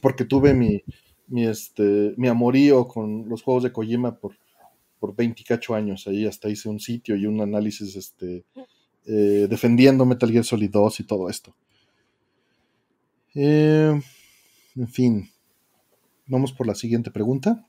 Porque 0.00 0.24
tuve 0.24 0.54
mi, 0.54 0.82
mi, 1.26 1.46
este, 1.46 2.14
mi 2.16 2.28
amorío 2.28 2.86
con 2.86 3.28
los 3.28 3.42
juegos 3.42 3.64
de 3.64 3.72
Kojima 3.72 4.18
por, 4.18 4.36
por 5.00 5.16
28 5.16 5.74
años. 5.74 6.06
Ahí 6.06 6.26
hasta 6.26 6.48
hice 6.48 6.68
un 6.68 6.78
sitio 6.78 7.16
y 7.16 7.26
un 7.26 7.40
análisis 7.40 7.96
este, 7.96 8.44
eh, 9.06 9.46
defendiendo 9.50 10.06
Metal 10.06 10.30
Gear 10.30 10.44
Solid 10.44 10.70
2 10.70 11.00
y 11.00 11.04
todo 11.04 11.28
esto. 11.28 11.56
Eh, 13.34 14.00
en 14.76 14.88
fin. 14.88 15.28
Vamos 16.26 16.52
por 16.52 16.66
la 16.66 16.74
siguiente 16.74 17.10
pregunta. 17.10 17.66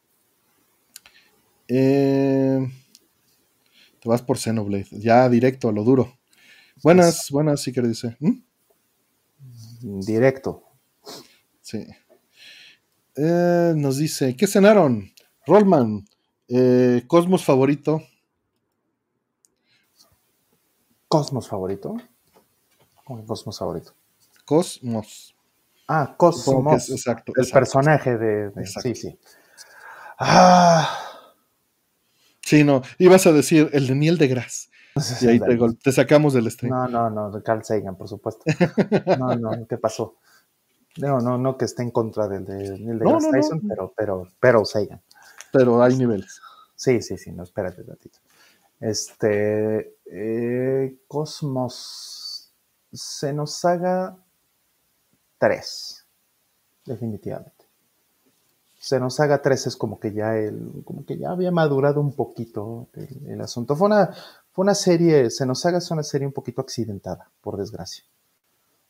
Eh, 1.68 2.60
te 4.00 4.10
vas 4.10 4.22
por 4.22 4.38
Xenoblade, 4.38 4.88
ya 4.92 5.28
directo 5.30 5.70
a 5.70 5.72
lo 5.72 5.84
duro. 5.84 6.18
Buenas, 6.84 7.30
buenas, 7.32 7.62
sí 7.62 7.74
que 7.74 7.82
dice. 7.82 8.16
¿Mm? 8.20 8.40
Directo. 9.82 10.64
Sí. 11.62 11.86
Eh, 13.16 13.74
nos 13.76 13.98
dice, 13.98 14.36
¿qué 14.36 14.48
cenaron? 14.48 15.12
Rollman, 15.46 16.06
eh, 16.48 17.04
Cosmos 17.08 17.44
favorito. 17.44 18.02
¿Cosmos 21.08 21.48
favorito? 21.48 21.98
¿Cómo 23.04 23.26
Cosmos 23.26 23.58
favorito? 23.58 23.94
Cosmos. 24.46 25.36
Ah, 25.88 26.16
Cosmos. 26.16 26.90
exacto. 26.92 27.34
El 27.36 27.50
personaje 27.50 28.18
de, 28.18 28.52
Sí, 28.66 28.94
sí. 28.96 29.20
Ah. 30.20 31.09
Sí, 32.50 32.64
no. 32.64 32.82
Ibas 32.98 33.28
a 33.28 33.32
decir 33.32 33.70
el 33.74 33.86
de 33.86 33.94
Niel 33.94 34.18
de 34.18 34.28
Gras. 34.28 34.72
Y 35.22 35.28
ahí 35.28 35.40
te, 35.84 35.92
sacamos 35.92 36.34
del 36.34 36.50
stream. 36.50 36.74
No, 36.74 36.88
no, 36.88 37.08
no, 37.08 37.30
de 37.30 37.44
Carl 37.44 37.64
Sagan, 37.64 37.96
por 37.96 38.08
supuesto. 38.08 38.44
No, 39.20 39.36
no, 39.36 39.52
¿qué 39.70 39.78
pasó? 39.78 40.16
No, 40.98 41.20
no, 41.20 41.38
no 41.38 41.60
que 41.60 41.66
esté 41.66 41.84
en 41.84 41.92
contra 41.92 42.28
del 42.28 42.46
de 42.46 42.80
Neil 42.80 42.98
deGrasse 42.98 43.30
Tyson, 43.32 43.62
pero, 43.68 43.94
pero, 43.96 44.28
pero 44.40 44.66
Sagan. 44.66 45.00
Pero 45.54 45.84
hay 45.84 45.96
niveles. 45.96 46.42
Sí, 46.74 47.04
sí, 47.04 47.20
sí, 47.20 47.32
no, 47.32 47.44
espérate 47.44 47.82
un 47.82 47.88
ratito. 47.90 48.18
Este, 48.80 49.98
eh, 50.12 50.98
Cosmos, 51.08 52.52
se 52.92 53.32
nos 53.32 53.64
haga 53.64 54.18
tres, 55.38 56.04
definitivamente. 56.84 57.59
Se 58.80 59.00
nos 59.00 59.20
haga 59.20 59.42
tres 59.42 59.68
es 59.68 59.76
como 59.76 60.00
que 60.00 60.14
ya 60.14 60.38
el, 60.38 60.84
como 60.86 61.06
que 61.06 61.18
ya 61.18 61.32
había 61.32 61.52
madurado 61.52 62.00
un 62.00 62.14
poquito 62.14 62.88
el, 63.28 63.42
asunto. 63.42 63.76
Fue 63.76 63.88
una, 63.88 64.10
fue 64.52 64.64
una 64.64 64.74
serie, 64.74 65.30
se 65.30 65.46
nos 65.46 65.66
haga 65.66 65.80
una 65.92 66.04
serie 66.04 66.26
un 66.26 66.34
poquito 66.34 66.62
accidentada, 66.62 67.30
por 67.42 67.58
desgracia. 67.58 68.06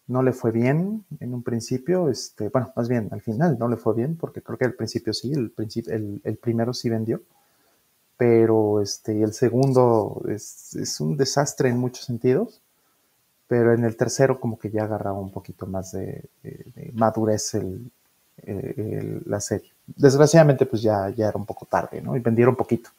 No 0.08 0.22
le 0.22 0.32
fue 0.32 0.52
bien 0.52 1.06
en 1.20 1.34
un 1.34 1.44
principio, 1.44 2.10
este, 2.10 2.50
bueno, 2.50 2.72
más 2.76 2.88
bien 2.88 3.10
al 3.12 3.22
final 3.22 3.58
no 3.60 3.68
le 3.68 3.78
fue 3.78 3.96
bien, 3.96 4.16
porque 4.16 4.42
creo 4.42 4.58
que 4.58 4.66
al 4.66 4.74
principio 4.74 5.12
sí, 5.14 5.32
el, 5.34 5.52
principio, 5.52 5.94
el, 5.94 6.38
primero 6.38 6.74
sí 6.74 6.90
vendió, 6.90 7.22
pero 8.16 8.82
este, 8.82 9.22
el 9.24 9.34
segundo 9.34 10.22
es, 10.28 10.76
es, 10.76 11.00
un 11.00 11.18
desastre 11.18 11.70
en 11.70 11.78
muchos 11.78 12.06
sentidos, 12.06 12.62
pero 13.48 13.74
en 13.74 13.84
el 13.84 13.98
tercero 13.98 14.40
como 14.40 14.60
que 14.60 14.70
ya 14.70 14.84
agarraba 14.84 15.20
un 15.20 15.32
poquito 15.32 15.66
más 15.66 15.92
de, 15.94 16.30
madurez 16.94 17.56
el, 17.56 17.92
la 19.26 19.42
serie. 19.42 19.72
Desgraciadamente 19.96 20.66
pues 20.66 20.82
ya, 20.82 21.10
ya 21.10 21.28
era 21.28 21.38
un 21.38 21.46
poco 21.46 21.66
tarde, 21.66 22.02
¿no? 22.02 22.16
Y 22.16 22.20
vendieron 22.20 22.56
poquito. 22.56 22.90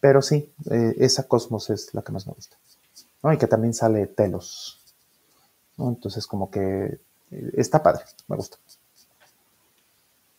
Pero 0.00 0.20
sí, 0.20 0.52
eh, 0.70 0.94
esa 0.98 1.28
Cosmos 1.28 1.70
es 1.70 1.94
la 1.94 2.02
que 2.02 2.12
más 2.12 2.26
me 2.26 2.32
gusta. 2.32 2.56
¿no? 3.22 3.32
Y 3.32 3.38
que 3.38 3.46
también 3.46 3.72
sale 3.72 4.06
Telos. 4.08 4.80
¿no? 5.76 5.88
Entonces, 5.88 6.26
como 6.26 6.50
que 6.50 7.00
eh, 7.30 7.50
está 7.54 7.82
padre, 7.82 8.04
me 8.28 8.36
gusta. 8.36 8.56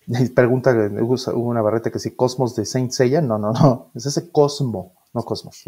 Y 0.05 0.29
pregunta, 0.29 0.71
hubo 0.73 1.47
una 1.47 1.61
barreta 1.61 1.89
que 1.89 1.99
si 1.99 2.11
Cosmos 2.11 2.55
de 2.55 2.65
Saint 2.65 2.91
Seiya. 2.91 3.21
No, 3.21 3.37
no, 3.37 3.53
no. 3.53 3.91
Es 3.95 4.05
ese 4.05 4.29
Cosmo, 4.31 4.93
no 5.13 5.23
Cosmos. 5.23 5.63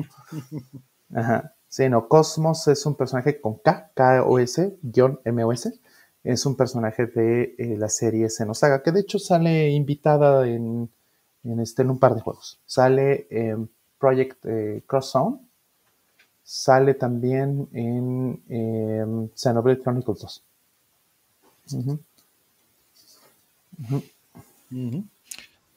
Ajá. 1.16 1.54
Sí, 1.70 1.89
no, 1.89 2.08
Cosmos 2.08 2.68
es 2.68 2.86
un 2.86 2.96
personaje 2.96 3.39
con 3.39 3.56
K, 3.56 3.91
K-O-S, 3.93 4.78
guion 4.82 5.20
M-O-S. 5.24 5.80
Es 6.26 6.48
un 6.48 6.56
personaje 6.56 7.06
de 7.06 7.54
eh, 7.56 7.78
la 7.78 7.88
serie 7.88 8.30
Xenosaga, 8.30 8.82
que 8.82 8.92
de 8.92 9.02
hecho 9.02 9.20
sale 9.20 9.70
invitada 9.70 10.48
en, 10.48 10.90
en, 11.44 11.60
este, 11.60 11.84
en 11.84 11.92
un 11.92 12.00
par 12.00 12.16
de 12.16 12.22
juegos. 12.22 12.60
Sale 12.66 13.28
en 13.30 13.70
Project 14.00 14.44
eh, 14.46 14.84
Cross 14.88 15.12
Zone. 15.12 15.38
Sale 16.44 16.96
también 16.96 17.70
en 17.74 18.42
eh, 18.50 19.30
Xenoblade 19.36 19.82
Chronicles 19.82 20.20
2. 20.20 20.44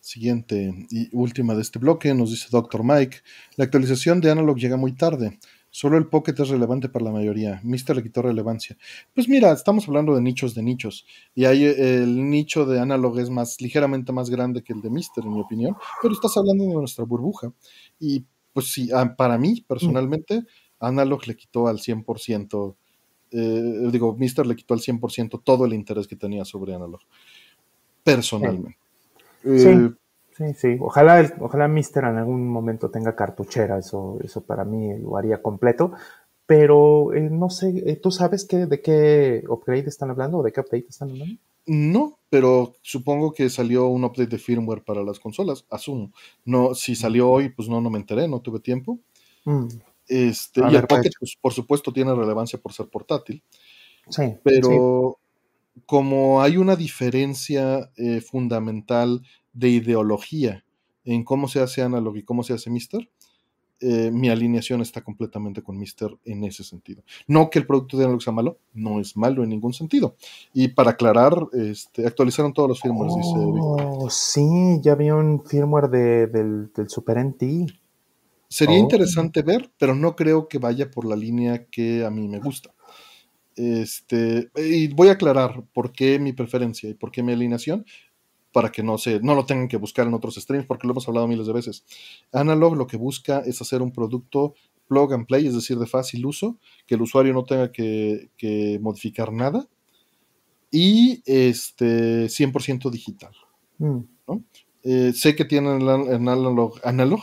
Siguiente 0.01 0.87
y 0.89 1.15
última 1.15 1.55
de 1.55 1.61
este 1.61 1.79
bloque, 1.79 2.15
nos 2.15 2.31
dice 2.31 2.49
Dr. 2.51 2.83
Mike. 2.83 3.19
La 3.57 3.65
actualización 3.65 4.23
de 4.23 4.31
Analog 4.31 4.57
llega 4.57 4.79
muy 4.79 4.93
tarde. 4.93 5.39
Solo 5.79 5.97
el 5.97 6.09
Pocket 6.09 6.35
es 6.37 6.49
relevante 6.49 6.89
para 6.89 7.05
la 7.05 7.13
mayoría. 7.13 7.61
Mister 7.63 7.95
le 7.95 8.03
quitó 8.03 8.21
relevancia. 8.21 8.77
Pues 9.15 9.29
mira, 9.29 9.53
estamos 9.53 9.87
hablando 9.87 10.13
de 10.13 10.21
nichos 10.21 10.53
de 10.57 10.65
nichos. 10.65 11.07
Y 11.37 11.45
ahí 11.45 11.63
el 11.63 12.29
nicho 12.29 12.67
de 12.67 12.81
Analog 12.81 13.21
es 13.21 13.31
más, 13.31 13.61
ligeramente 13.61 14.11
más 14.11 14.29
grande 14.29 14.65
que 14.65 14.73
el 14.73 14.83
de 14.83 14.91
Mister, 14.91 15.23
en 15.23 15.35
mi 15.35 15.41
opinión. 15.41 15.77
Pero 16.03 16.15
estás 16.15 16.37
hablando 16.37 16.65
de 16.65 16.75
nuestra 16.75 17.05
burbuja. 17.05 17.53
Y 18.01 18.25
pues 18.53 18.73
sí, 18.73 18.91
ah, 18.93 19.15
para 19.17 19.39
mí, 19.39 19.65
personalmente, 19.69 20.43
Analog 20.81 21.29
le 21.29 21.37
quitó 21.37 21.69
al 21.69 21.79
100%, 21.79 22.75
eh, 23.31 23.89
digo, 23.93 24.17
Mister 24.17 24.49
le 24.49 24.57
quitó 24.57 24.75
al 24.75 24.81
100% 24.81 25.41
todo 25.45 25.65
el 25.65 25.75
interés 25.75 26.09
que 26.09 26.17
tenía 26.17 26.45
sobre 26.45 26.75
Analog, 26.75 27.03
personalmente. 28.03 28.81
Sí, 29.45 29.49
eh, 29.49 29.59
sí, 29.61 29.95
sí. 30.57 30.77
Ojalá, 30.81 31.35
ojalá 31.41 31.69
Mister 31.69 32.05
en 32.05 32.19
algún 32.19 32.49
momento 32.49 32.91
tenga 32.91 33.15
cartuchera, 33.17 33.79
eso, 33.79 34.19
eso 34.23 34.43
para 34.43 34.65
mí 34.65 34.99
lo 34.99 35.17
haría 35.17 35.43
completo. 35.43 35.93
Pero 36.47 37.13
eh, 37.13 37.29
no 37.31 37.51
sé, 37.51 38.01
¿tú 38.03 38.11
sabes 38.11 38.47
qué, 38.47 38.67
de 38.67 38.81
qué 38.81 39.45
upgrade 39.49 39.89
están 39.89 40.11
hablando 40.11 40.39
o 40.39 40.43
de 40.43 40.51
qué 40.51 40.61
update 40.61 40.87
están 40.89 41.11
hablando? 41.11 41.39
No, 41.67 42.19
pero 42.31 42.73
supongo 42.81 43.35
que 43.35 43.51
salió 43.51 43.89
un 43.89 44.03
update 44.05 44.31
de 44.31 44.39
firmware 44.39 44.83
para 44.83 45.03
las 45.03 45.21
consolas, 45.21 45.67
asumo. 45.69 46.11
No, 46.47 46.75
si 46.75 46.95
salió 46.95 47.29
hoy, 47.29 47.51
pues 47.51 47.69
no, 47.69 47.83
no 47.83 47.91
me 47.91 47.99
enteré, 47.99 48.27
no 48.27 48.41
tuve 48.41 48.61
tiempo. 48.61 48.99
Mm. 49.45 49.67
Este, 50.09 50.63
y 50.71 50.75
el 50.75 50.87
Pocket, 50.87 51.11
pues, 51.19 51.37
por 51.39 51.53
supuesto, 51.53 51.93
tiene 51.93 52.15
relevancia 52.15 52.59
por 52.59 52.73
ser 52.73 52.89
portátil. 52.89 53.43
Sí. 54.09 54.35
Pero 54.43 55.19
como 55.85 56.41
hay 56.41 56.57
una 56.57 56.77
diferencia 56.77 57.91
eh, 57.97 58.23
fundamental 58.23 59.23
de 59.59 59.71
ideología 59.71 60.65
en 61.05 61.25
cómo 61.25 61.49
se 61.49 61.61
hace 61.61 61.83
Analog 61.83 62.17
y 62.17 62.23
cómo 62.23 62.43
se 62.43 62.53
hace 62.53 62.71
Mister, 62.71 63.09
eh, 63.81 64.11
mi 64.13 64.29
alineación 64.29 64.81
está 64.81 65.03
completamente 65.03 65.63
con 65.63 65.79
Mister 65.79 66.11
en 66.25 66.45
ese 66.45 66.65
sentido. 66.65 67.03
No 67.27 67.49
que 67.51 67.59
el 67.59 67.67
producto 67.67 67.97
de 67.97 68.05
Analog 68.05 68.23
sea 68.23 68.33
malo, 68.33 68.59
no 68.75 69.01
es 69.01 69.17
malo 69.17 69.43
en 69.43 69.51
ningún 69.51 69.73
sentido. 69.73 70.17
Y 70.53 70.69
para 70.69 70.93
aclarar, 70.93 71.35
este, 71.53 72.07
actualizaron 72.07 72.53
todos 72.53 72.69
los 72.69 72.81
firmwares, 72.81 73.15
oh, 73.17 74.09
Sí, 74.11 74.81
ya 74.83 74.95
vi 74.95 75.11
un 75.11 75.43
firmware 75.45 75.89
del, 75.89 76.71
Super 76.89 77.25
NT. 77.25 77.43
Sería 78.49 78.77
oh. 78.77 78.81
interesante 78.81 79.43
ver, 79.43 79.71
pero 79.79 79.95
no 79.95 80.15
creo 80.15 80.49
que 80.49 80.59
vaya 80.59 80.91
por 80.91 81.05
la 81.05 81.17
línea 81.17 81.67
que 81.67 82.05
a 82.05 82.11
mí 82.11 82.29
me 82.29 82.39
gusta. 82.39 82.75
Este, 83.57 84.51
y 84.57 84.89
voy 84.89 85.09
a 85.09 85.13
aclarar 85.13 85.65
por 85.73 85.91
qué 85.91 86.19
mi 86.21 86.33
preferencia 86.33 86.89
y 86.89 86.95
por 86.95 87.11
qué 87.11 87.25
mi 87.25 87.33
alineación 87.33 87.85
para 88.53 88.71
que 88.71 88.83
no, 88.83 88.99
se, 88.99 89.21
no 89.21 89.35
lo 89.35 89.45
tengan 89.45 89.69
que 89.69 89.77
buscar 89.77 90.07
en 90.07 90.15
otros 90.15 90.37
streams, 90.37 90.67
porque 90.67 90.87
lo 90.87 90.93
hemos 90.93 91.07
hablado 91.09 91.29
miles 91.29 91.47
de 91.47 91.53
veces. 91.53 91.85
Analog 92.33 92.77
lo 92.77 92.87
que 92.87 92.97
busca 92.97 93.41
es 93.41 93.61
hacer 93.61 93.83
un 93.83 93.93
producto 93.93 94.55
plug 94.89 95.13
and 95.13 95.27
play, 95.27 95.47
es 95.47 95.55
decir, 95.55 95.79
de 95.79 95.87
fácil 95.87 96.25
uso, 96.27 96.59
que 96.87 96.95
el 96.95 97.03
usuario 97.03 97.35
no 97.35 97.45
tenga 97.45 97.71
que, 97.71 98.79
modificar 98.81 99.33
nada, 99.33 99.69
y 100.71 101.23
este 101.27 102.27
100% 102.27 102.91
digital. 102.91 103.33
Mm. 103.79 104.01
Eh, 104.83 105.13
sé 105.15 105.37
que 105.37 105.45
tienen 105.45 105.83
el 105.83 105.89
analog, 105.89 106.81
analog, 106.85 107.21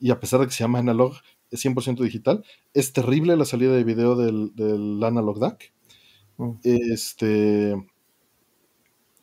y 0.00 0.10
a 0.10 0.20
pesar 0.20 0.40
de 0.40 0.46
que 0.46 0.52
se 0.52 0.64
llama 0.64 0.80
analog, 0.80 1.14
es 1.50 1.64
100% 1.64 2.02
digital. 2.02 2.44
Es 2.72 2.92
terrible 2.92 3.36
la 3.36 3.44
salida 3.44 3.72
de 3.72 3.84
video 3.84 4.16
del, 4.16 4.54
del 4.54 5.02
analog 5.02 5.38
DAC. 5.38 5.72
Mm. 6.36 6.50
Este 6.64 7.74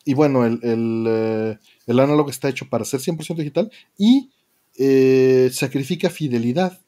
y 0.04 0.14
bueno, 0.14 0.44
el, 0.44 0.58
el, 0.62 1.04
eh, 1.08 1.58
análogo 1.86 2.30
está 2.30 2.48
hecho 2.48 2.68
para 2.68 2.84
ser 2.84 3.00
100% 3.00 3.36
digital 3.36 3.70
y 3.96 4.30
eh, 4.78 5.50
sacrifica 5.52 6.10
fidelidad 6.10 6.80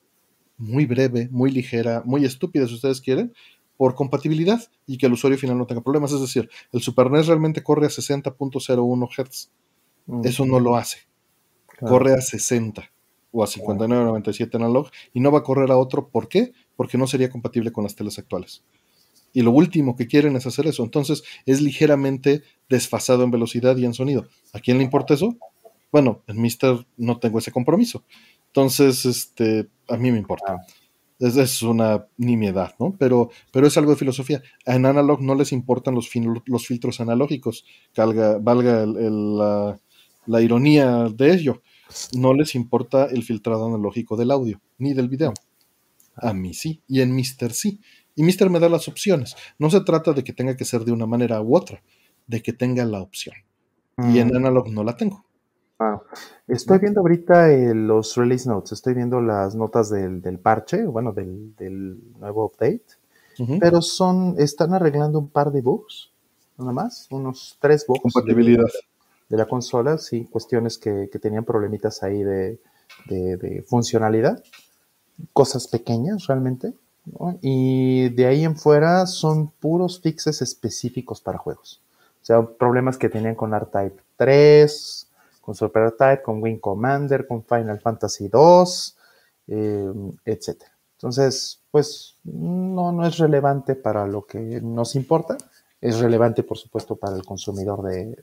muy 0.57 0.87
breve, 0.87 1.29
muy 1.31 1.51
ligera, 1.51 2.03
muy 2.05 2.25
estúpida 2.25 2.67
si 2.67 2.75
ustedes 2.75 3.01
quieren, 3.01 3.33
por 3.77 3.95
compatibilidad 3.95 4.63
y 4.87 4.99
que 4.99 5.07
el 5.07 5.13
usuario 5.13 5.39
final 5.39 5.59
no 5.59 5.67
tenga 5.67 5.83
problemas. 5.83 6.13
Es 6.13 6.21
decir, 6.21 6.49
el 6.73 6.81
Super 6.81 7.11
NES 7.11 7.27
realmente 7.27 7.63
corre 7.63 7.87
a 7.87 7.91
60.01 7.91 9.09
Hz. 9.09 9.51
Eso 10.25 10.47
no 10.47 10.61
lo 10.61 10.77
hace. 10.77 10.99
Corre 11.81 12.15
a 12.15 12.21
60 12.21 12.89
o 13.33 13.43
a 13.43 13.47
59.97 13.47 14.55
analog 14.55 14.91
y 15.13 15.21
no 15.21 15.33
va 15.33 15.41
a 15.41 15.43
correr 15.43 15.71
a 15.73 15.77
otro. 15.77 16.09
¿Por 16.09 16.29
qué? 16.29 16.53
Porque 16.77 16.99
no 16.99 17.07
sería 17.07 17.31
compatible 17.31 17.73
con 17.73 17.85
las 17.85 17.97
teles 17.97 18.19
actuales 18.19 18.63
y 19.35 19.43
lo 19.43 19.51
último 19.51 19.97
que 19.97 20.07
quieren 20.07 20.37
es 20.37 20.47
hacer 20.47 20.67
eso. 20.67 20.83
Entonces 20.83 21.23
es 21.45 21.61
ligeramente 21.61 22.43
desfasado 22.71 23.25
en 23.25 23.31
velocidad 23.31 23.77
y 23.77 23.85
en 23.85 23.93
sonido. 23.93 24.27
¿A 24.55 24.61
quién 24.61 24.79
le 24.79 24.85
importa 24.85 25.13
eso? 25.13 25.37
Bueno, 25.93 26.23
en 26.27 26.41
Mister 26.41 26.87
no 26.97 27.19
tengo 27.19 27.39
ese 27.39 27.53
compromiso. 27.53 28.05
Entonces, 28.47 29.05
este, 29.05 29.69
a 29.89 29.97
mí 29.97 30.11
me 30.11 30.19
importa. 30.19 30.55
Ah. 30.55 30.67
Es, 31.21 31.37
es 31.37 31.63
una 31.63 32.07
nimiedad, 32.17 32.75
¿no? 32.81 32.97
Pero, 32.99 33.31
pero 33.53 33.67
es 33.67 33.77
algo 33.77 33.93
de 33.93 33.97
filosofía. 33.97 34.43
En 34.67 34.85
Analog 34.87 35.21
no 35.23 35.35
les 35.35 35.53
importan 35.53 35.95
los, 35.95 36.11
los 36.47 36.67
filtros 36.67 37.01
analógicos, 37.01 37.65
valga, 37.97 38.39
valga 38.39 38.85
la, 38.87 39.79
la 40.27 40.43
ironía 40.43 41.09
de 41.15 41.33
ello. 41.33 41.63
No 42.17 42.35
les 42.35 42.55
importa 42.57 43.07
el 43.07 43.23
filtrado 43.23 43.67
analógico 43.67 44.17
del 44.17 44.33
audio, 44.33 44.61
ni 44.79 44.95
del 44.95 45.09
video. 45.09 45.33
A 46.17 46.33
mí 46.33 46.55
sí, 46.55 46.81
y 46.89 47.01
en 47.01 47.15
Mister 47.15 47.53
sí. 47.53 47.81
Y 48.17 48.23
Mister 48.23 48.51
me 48.51 48.61
da 48.61 48.69
las 48.69 48.89
opciones. 48.89 49.37
No 49.59 49.71
se 49.71 49.81
trata 49.81 50.13
de 50.13 50.23
que 50.23 50.33
tenga 50.33 50.57
que 50.57 50.65
ser 50.65 50.85
de 50.85 50.93
una 50.93 51.07
manera 51.07 51.41
u 51.41 51.57
otra, 51.57 51.83
de 52.27 52.43
que 52.43 52.53
tenga 52.53 52.85
la 52.85 53.01
opción. 53.01 53.37
Y 53.99 54.19
en 54.19 54.29
mm. 54.29 54.37
Analog 54.37 54.71
no 54.71 54.85
la 54.85 54.97
tengo. 54.97 55.25
Ah, 55.79 56.01
estoy 56.47 56.79
viendo 56.79 57.01
ahorita 57.01 57.51
eh, 57.51 57.75
los 57.75 58.17
release 58.17 58.49
notes, 58.49 58.73
estoy 58.73 58.95
viendo 58.95 59.21
las 59.21 59.57
notas 59.57 59.91
del, 59.91 60.39
parche, 60.39 60.87
bueno, 60.87 61.13
del, 61.13 62.01
nuevo 62.19 62.47
update, 62.47 62.85
pero 63.59 63.83
son, 63.83 64.37
están 64.39 64.73
arreglando 64.73 65.19
un 65.19 65.29
par 65.29 65.51
de 65.51 65.63
bugs, 65.63 66.13
nada 66.59 66.73
más, 66.73 67.09
unos 67.11 67.59
tres 67.61 67.85
bugs. 67.89 68.03
Compatibilidad. 68.03 68.65
De, 69.29 69.37
la 69.37 69.47
consola, 69.47 69.99
sí, 69.99 70.27
cuestiones 70.31 70.79
que, 70.79 71.09
tenían 71.21 71.45
problemitas 71.45 72.05
ahí 72.05 72.23
de, 72.23 72.61
de 73.09 73.65
funcionalidad, 73.67 74.45
cosas 75.33 75.67
pequeñas 75.67 76.29
realmente, 76.29 76.75
y 77.43 78.09
de 78.11 78.27
ahí 78.27 78.45
en 78.45 78.57
fuera 78.57 79.07
son 79.07 79.49
puros 79.49 80.01
fixes 80.01 80.41
específicos 80.43 81.21
para 81.21 81.39
juegos. 81.39 81.81
O 82.23 82.25
sea, 82.25 82.43
problemas 82.43 82.97
que 82.97 83.11
tenían 83.11 83.35
con 83.35 83.53
R-Type 83.53 84.03
3, 84.17 85.09
con 85.43 85.55
Super 85.55 85.93
Type, 85.93 86.23
con 86.23 86.43
Wing 86.43 86.59
Commander, 86.59 87.27
con 87.27 87.45
Final 87.45 87.79
Fantasy 87.81 88.29
2, 88.29 88.97
eh, 89.49 89.93
etc. 90.25 90.63
Entonces, 90.97 91.61
pues 91.71 92.17
no, 92.25 92.93
no 92.93 93.07
es 93.07 93.19
relevante 93.19 93.75
para 93.75 94.07
lo 94.07 94.25
que 94.25 94.39
nos 94.63 94.95
importa. 94.95 95.37
Es 95.81 95.99
relevante, 95.99 96.43
por 96.43 96.57
supuesto, 96.57 96.97
para 96.97 97.15
el 97.15 97.25
consumidor 97.27 97.83
de, 97.83 98.17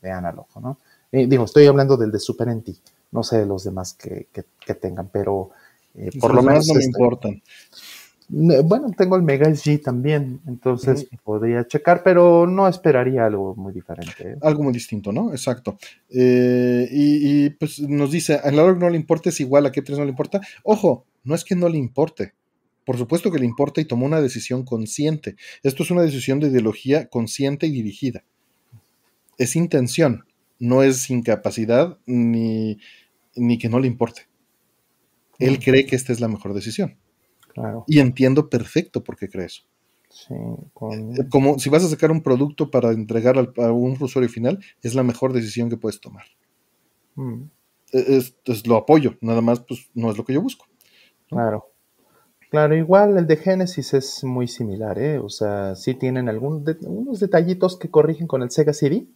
de, 0.00 0.10
análogo, 0.12 0.78
digo, 1.10 1.44
estoy 1.44 1.66
hablando 1.66 1.96
del 1.96 2.12
de 2.12 2.20
Super 2.20 2.48
NT, 2.48 2.68
no 3.10 3.24
sé 3.24 3.38
de 3.38 3.46
los 3.46 3.64
demás 3.64 3.94
que, 3.94 4.28
que 4.32 4.74
tengan, 4.74 5.08
pero 5.08 5.50
Eh, 5.94 6.10
por 6.20 6.34
lo 6.34 6.42
menos 6.42 6.66
no 6.66 6.74
me 6.74 6.80
este, 6.80 6.90
importan. 6.90 7.42
Bueno, 8.28 8.90
tengo 8.96 9.16
el 9.16 9.22
Mega 9.22 9.54
SG 9.54 9.82
también, 9.82 10.40
entonces 10.46 11.06
podría 11.22 11.66
checar, 11.66 12.02
pero 12.02 12.46
no 12.46 12.66
esperaría 12.66 13.26
algo 13.26 13.54
muy 13.54 13.72
diferente. 13.72 14.30
¿eh? 14.30 14.36
Algo 14.40 14.62
muy 14.62 14.72
distinto, 14.72 15.12
¿no? 15.12 15.32
Exacto. 15.32 15.76
Eh, 16.08 16.88
y, 16.90 17.50
pues 17.50 17.80
nos 17.80 18.10
dice, 18.10 18.36
a 18.42 18.50
la 18.50 18.72
no 18.72 18.88
le 18.88 18.96
importa 18.96 19.28
es 19.28 19.40
igual, 19.40 19.66
a 19.66 19.72
qué 19.72 19.82
tres 19.82 19.98
no 19.98 20.04
le 20.04 20.10
importa. 20.10 20.40
Ojo, 20.62 21.04
no 21.22 21.34
es 21.34 21.44
que 21.44 21.54
no 21.54 21.68
le 21.68 21.76
importe. 21.76 22.32
Por 22.86 22.96
supuesto 22.96 23.30
que 23.30 23.38
le 23.38 23.44
importa 23.44 23.80
y 23.80 23.84
tomó 23.84 24.06
una 24.06 24.20
decisión 24.20 24.64
consciente. 24.64 25.36
Esto 25.62 25.82
es 25.82 25.90
una 25.90 26.02
decisión 26.02 26.40
de 26.40 26.48
ideología 26.48 27.08
consciente 27.08 27.66
y 27.66 27.72
dirigida. 27.72 28.24
Es 29.36 29.54
intención, 29.56 30.24
no 30.58 30.82
es 30.82 31.10
incapacidad 31.10 31.98
ni, 32.06 32.78
ni 33.36 33.58
que 33.58 33.68
no 33.68 33.80
le 33.80 33.86
importe. 33.86 34.28
Él 35.38 35.58
cree 35.58 35.84
que 35.84 35.96
esta 35.96 36.12
es 36.12 36.20
la 36.20 36.28
mejor 36.28 36.54
decisión. 36.54 36.96
Y 37.86 38.00
entiendo 38.00 38.48
perfecto 38.48 39.02
por 39.04 39.16
qué 39.16 39.28
cree 39.28 39.46
eso. 39.46 39.62
Eh, 40.30 41.28
como 41.28 41.58
si 41.58 41.68
vas 41.70 41.84
a 41.84 41.88
sacar 41.88 42.10
un 42.10 42.22
producto 42.22 42.70
para 42.70 42.92
entregar 42.92 43.36
a 43.38 43.72
un 43.72 43.96
usuario 44.00 44.28
final, 44.28 44.60
es 44.82 44.94
la 44.94 45.02
mejor 45.02 45.32
decisión 45.32 45.68
que 45.68 45.76
puedes 45.76 46.00
tomar. 46.00 46.24
Mm. 47.16 47.42
E, 47.92 48.16
es, 48.44 48.66
lo 48.66 48.76
apoyo, 48.76 49.16
nada 49.20 49.40
más, 49.40 49.60
pues 49.60 49.88
no 49.94 50.10
es 50.10 50.16
lo 50.16 50.24
que 50.24 50.32
yo 50.32 50.42
busco. 50.42 50.66
Claro. 51.28 51.70
Claro, 52.50 52.76
igual 52.76 53.18
el 53.18 53.26
de 53.26 53.36
Genesis 53.36 53.94
es 53.94 54.22
muy 54.22 54.46
similar, 54.46 54.96
¿eh? 55.00 55.18
O 55.18 55.28
sea, 55.28 55.74
sí 55.74 55.94
tienen 55.94 56.28
algunos 56.28 57.18
detallitos 57.18 57.76
que 57.76 57.90
corrigen 57.90 58.28
con 58.28 58.42
el 58.42 58.52
Sega 58.52 58.72
CD, 58.72 59.08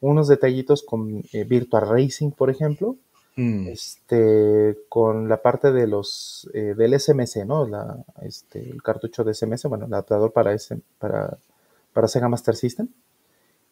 unos 0.00 0.28
detallitos 0.28 0.82
con 0.82 1.22
eh, 1.32 1.44
Virtual 1.44 1.88
Racing, 1.88 2.30
por 2.32 2.50
ejemplo, 2.50 2.96
Mm. 3.38 3.68
Este, 3.68 4.78
con 4.88 5.28
la 5.28 5.40
parte 5.40 5.70
de 5.70 5.86
los 5.86 6.50
eh, 6.52 6.74
del 6.76 6.98
SMS, 6.98 7.46
¿no? 7.46 7.68
La, 7.68 7.96
este, 8.22 8.68
el 8.68 8.82
cartucho 8.82 9.22
de 9.22 9.32
SMS, 9.32 9.66
bueno, 9.68 9.86
el 9.86 9.94
adaptador 9.94 10.32
para 10.32 10.52
ese, 10.52 10.80
para, 10.98 11.38
para 11.92 12.08
Sega 12.08 12.28
Master 12.28 12.56
System. 12.56 12.88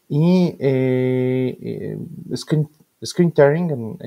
Y 0.09 0.57
eh, 0.61 1.59
eh, 1.61 1.99
screen, 2.37 2.69
screen 3.05 3.33
tearing 3.33 3.99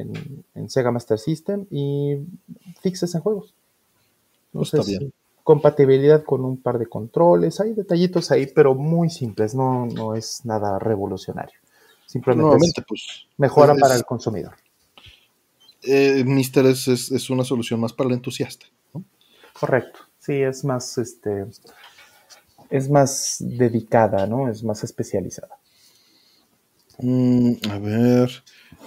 en, 0.56 0.70
Sega 0.70 0.92
Master 0.92 1.20
System 1.20 1.66
y 1.70 2.16
fixes 2.80 3.14
en 3.16 3.20
juegos. 3.20 3.54
Entonces, 4.54 4.98
compatibilidad 5.44 6.24
con 6.24 6.46
un 6.46 6.56
par 6.56 6.80
de 6.80 6.88
controles, 6.88 7.60
hay 7.60 7.74
detallitos 7.74 8.32
ahí, 8.32 8.48
pero 8.48 8.76
muy 8.76 9.10
simples, 9.10 9.54
no, 9.54 9.88
no 9.88 10.16
es 10.16 10.46
nada 10.46 10.80
revolucionario. 10.80 11.60
Simplemente 12.06 12.82
pues, 12.88 13.28
mejora 13.36 13.76
para 13.76 13.96
el 13.96 14.06
consumidor 14.06 14.54
eh, 15.90 16.24
Mister 16.26 16.66
es, 16.66 17.30
una 17.30 17.44
solución 17.44 17.80
más 17.80 17.94
para 17.94 18.10
el 18.10 18.16
entusiasta. 18.16 18.66
Correcto, 19.54 20.00
sí, 20.20 20.34
es 20.34 20.64
más, 20.64 20.98
este, 20.98 21.46
es 22.70 22.90
más 22.90 23.38
dedicada, 23.40 24.26
¿no? 24.28 24.50
Es 24.50 24.64
más 24.64 24.84
especializada. 24.84 25.58
Mm, 27.00 27.54
a 27.70 27.80
ver. 27.80 28.30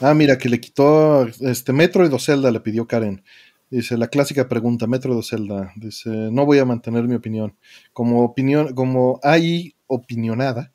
Ah, 0.01 0.15
mira, 0.15 0.39
que 0.39 0.49
le 0.49 0.61
quitó 0.61 1.27
este 1.27 1.73
Metroid 1.73 2.13
o 2.13 2.19
Zelda, 2.19 2.51
le 2.51 2.61
pidió 2.61 2.87
Karen. 2.87 3.23
Dice, 3.71 3.97
la 3.97 4.09
clásica 4.09 4.49
pregunta, 4.49 4.87
Metroid 4.87 5.19
o 5.19 5.23
Zelda. 5.23 5.73
Dice, 5.77 6.11
no 6.11 6.45
voy 6.45 6.59
a 6.59 6.65
mantener 6.65 7.05
mi 7.05 7.15
opinión. 7.15 7.57
Como 7.93 8.23
opinión, 8.23 8.75
como 8.75 9.19
hay 9.23 9.75
opinionada, 9.87 10.73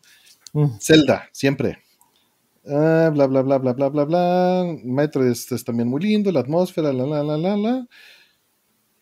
mm. 0.54 0.80
Zelda, 0.80 1.30
siempre. 1.32 1.84
Ah, 2.70 3.10
bla, 3.14 3.28
bla, 3.28 3.42
bla, 3.42 3.58
bla, 3.58 3.74
bla, 3.74 3.90
bla, 3.90 4.04
bla. 4.04 4.78
Metro 4.84 5.26
es, 5.26 5.48
también 5.64 5.88
muy 5.88 6.02
lindo, 6.02 6.32
la 6.32 6.42
atmósfera, 6.42 6.92
la, 6.92 7.06
la, 7.06 7.24
la, 7.24 7.38
la, 7.38 7.58
la. 7.58 7.88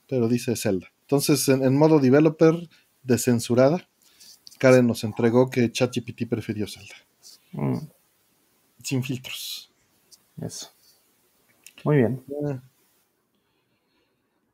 Pero 0.08 0.28
dice 0.28 0.56
Zelda. 0.56 0.88
Entonces, 1.02 1.48
en, 1.50 1.76
modo 1.78 2.00
developer, 2.00 2.70
descensurada, 3.04 3.88
Karen 4.60 4.88
nos 4.88 5.04
entregó 5.04 5.50
que 5.50 5.72
ChatGPT 5.72 6.28
prefirió 6.30 6.68
Zelda. 6.68 6.96
Mm. 7.54 7.88
Sin 8.84 9.04
filtros. 9.04 9.74
Eso. 10.42 10.70
Muy 11.84 11.98
bien. 11.98 12.24
Eh, 12.30 12.60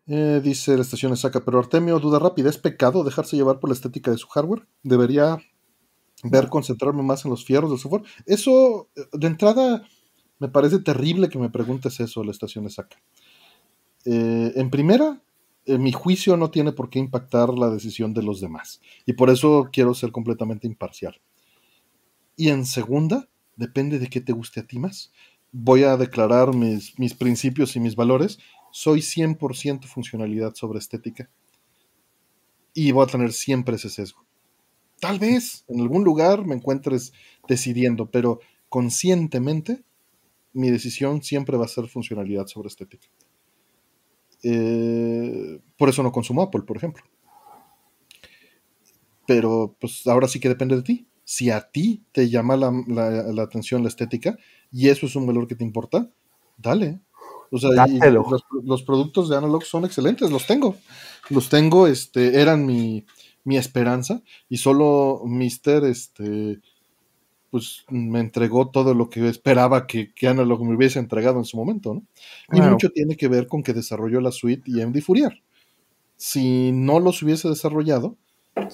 eh, 0.07 0.41
dice 0.43 0.75
la 0.75 0.81
estación 0.81 1.15
saca, 1.17 1.39
pero 1.41 1.59
Artemio, 1.59 1.99
duda 1.99 2.19
rápida, 2.19 2.49
¿es 2.49 2.57
pecado 2.57 3.03
dejarse 3.03 3.35
llevar 3.35 3.59
por 3.59 3.69
la 3.69 3.75
estética 3.75 4.11
de 4.11 4.17
su 4.17 4.27
hardware? 4.27 4.67
¿Debería 4.83 5.37
ver 6.23 6.49
concentrarme 6.49 7.03
más 7.03 7.25
en 7.25 7.31
los 7.31 7.45
fierros 7.45 7.71
del 7.71 7.79
software. 7.79 8.03
Eso, 8.25 8.89
de 9.13 9.27
entrada, 9.27 9.83
me 10.39 10.49
parece 10.49 10.79
terrible 10.79 11.29
que 11.29 11.39
me 11.39 11.49
preguntes 11.49 11.99
eso, 11.99 12.23
la 12.23 12.31
estación 12.31 12.65
de 12.65 12.71
saca. 12.71 12.97
Eh, 14.05 14.53
en 14.55 14.69
primera, 14.69 15.21
eh, 15.65 15.77
mi 15.77 15.91
juicio 15.91 16.37
no 16.37 16.49
tiene 16.49 16.71
por 16.71 16.89
qué 16.89 16.99
impactar 16.99 17.49
la 17.53 17.69
decisión 17.69 18.13
de 18.13 18.23
los 18.23 18.41
demás. 18.41 18.81
Y 19.05 19.13
por 19.13 19.29
eso 19.29 19.69
quiero 19.71 19.93
ser 19.93 20.11
completamente 20.11 20.67
imparcial. 20.67 21.21
Y 22.35 22.49
en 22.49 22.65
segunda, 22.65 23.29
depende 23.55 23.99
de 23.99 24.07
qué 24.07 24.21
te 24.21 24.33
guste 24.33 24.61
a 24.61 24.67
ti 24.67 24.79
más. 24.79 25.11
Voy 25.51 25.83
a 25.83 25.97
declarar 25.97 26.55
mis, 26.55 26.97
mis 26.97 27.13
principios 27.13 27.75
y 27.75 27.79
mis 27.79 27.95
valores. 27.95 28.39
Soy 28.71 29.01
100% 29.01 29.85
funcionalidad 29.85 30.55
sobre 30.55 30.79
estética. 30.79 31.29
Y 32.73 32.91
voy 32.91 33.03
a 33.03 33.11
tener 33.11 33.33
siempre 33.33 33.75
ese 33.75 33.89
sesgo. 33.89 34.25
Tal 35.01 35.17
vez 35.17 35.65
en 35.67 35.81
algún 35.81 36.03
lugar 36.03 36.45
me 36.45 36.53
encuentres 36.53 37.11
decidiendo, 37.47 38.11
pero 38.11 38.39
conscientemente 38.69 39.83
mi 40.53 40.69
decisión 40.69 41.23
siempre 41.23 41.57
va 41.57 41.65
a 41.65 41.69
ser 41.69 41.87
funcionalidad 41.87 42.45
sobre 42.45 42.67
estética. 42.67 43.07
Eh, 44.43 45.59
por 45.75 45.89
eso 45.89 46.03
no 46.03 46.11
consumo 46.11 46.43
Apple, 46.43 46.61
por 46.61 46.77
ejemplo. 46.77 47.03
Pero 49.25 49.75
pues 49.79 50.05
ahora 50.05 50.27
sí 50.27 50.39
que 50.39 50.49
depende 50.49 50.75
de 50.75 50.83
ti. 50.83 51.07
Si 51.23 51.49
a 51.49 51.61
ti 51.71 52.03
te 52.11 52.29
llama 52.29 52.55
la, 52.55 53.41
atención 53.41 53.81
la 53.81 53.89
estética 53.89 54.37
y 54.71 54.89
eso 54.89 55.07
es 55.07 55.15
un 55.15 55.25
valor 55.25 55.47
que 55.47 55.55
te 55.55 55.63
importa, 55.63 56.11
dale. 56.57 56.99
O 57.49 57.57
sea, 57.57 57.71
los, 57.87 58.45
los, 58.63 58.83
productos 58.83 59.29
de 59.29 59.37
Analog 59.37 59.63
son 59.63 59.83
excelentes, 59.83 60.29
los 60.29 60.45
tengo. 60.45 60.75
Los 61.29 61.49
tengo, 61.49 61.87
este, 61.87 62.39
eran 62.39 62.67
mi, 62.67 63.03
mi 63.43 63.57
esperanza 63.57 64.21
y 64.49 64.57
solo 64.57 65.21
Mister 65.25 65.83
este 65.85 66.59
pues 67.51 67.83
me 67.89 68.21
entregó 68.21 68.69
todo 68.69 68.93
lo 68.93 69.09
que 69.09 69.27
esperaba 69.27 69.85
que, 69.85 70.13
que 70.13 70.29
Analog 70.29 70.63
me 70.63 70.75
hubiese 70.75 70.99
entregado 70.99 71.37
en 71.37 71.43
su 71.43 71.57
momento, 71.57 71.93
¿no? 71.93 72.03
Y 72.53 72.61
mucho 72.61 72.89
tiene 72.91 73.17
que 73.17 73.27
ver 73.27 73.47
con 73.47 73.61
que 73.61 73.73
desarrolló 73.73 74.21
la 74.21 74.31
suite 74.31 74.63
y 74.65 74.83
MD 74.85 75.01
Fourier. 75.01 75.43
Si 76.15 76.71
no 76.71 77.01
los 77.01 77.21
hubiese 77.21 77.49
desarrollado, 77.49 78.15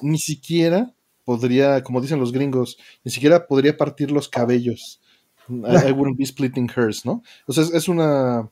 ni 0.03 0.19
siquiera 0.19 0.93
podría, 1.25 1.81
como 1.81 2.01
dicen 2.01 2.19
los 2.19 2.31
gringos, 2.31 2.77
ni 3.03 3.11
siquiera 3.11 3.47
podría 3.47 3.75
partir 3.75 4.11
los 4.11 4.29
cabellos. 4.29 5.01
I, 5.49 5.91
wouldn't 5.91 6.17
be 6.17 6.25
splitting 6.25 6.69
hairs, 6.75 7.05
¿no? 7.05 7.23
O 7.47 7.53
sea, 7.53 7.63
es, 7.73 7.87
una. 7.87 8.49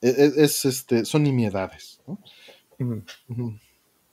E, 0.00 0.08
e, 0.08 0.44
es, 0.44 0.64
este, 0.64 1.04
son 1.04 1.24
nimiedades, 1.24 2.00
¿no? 2.06 2.18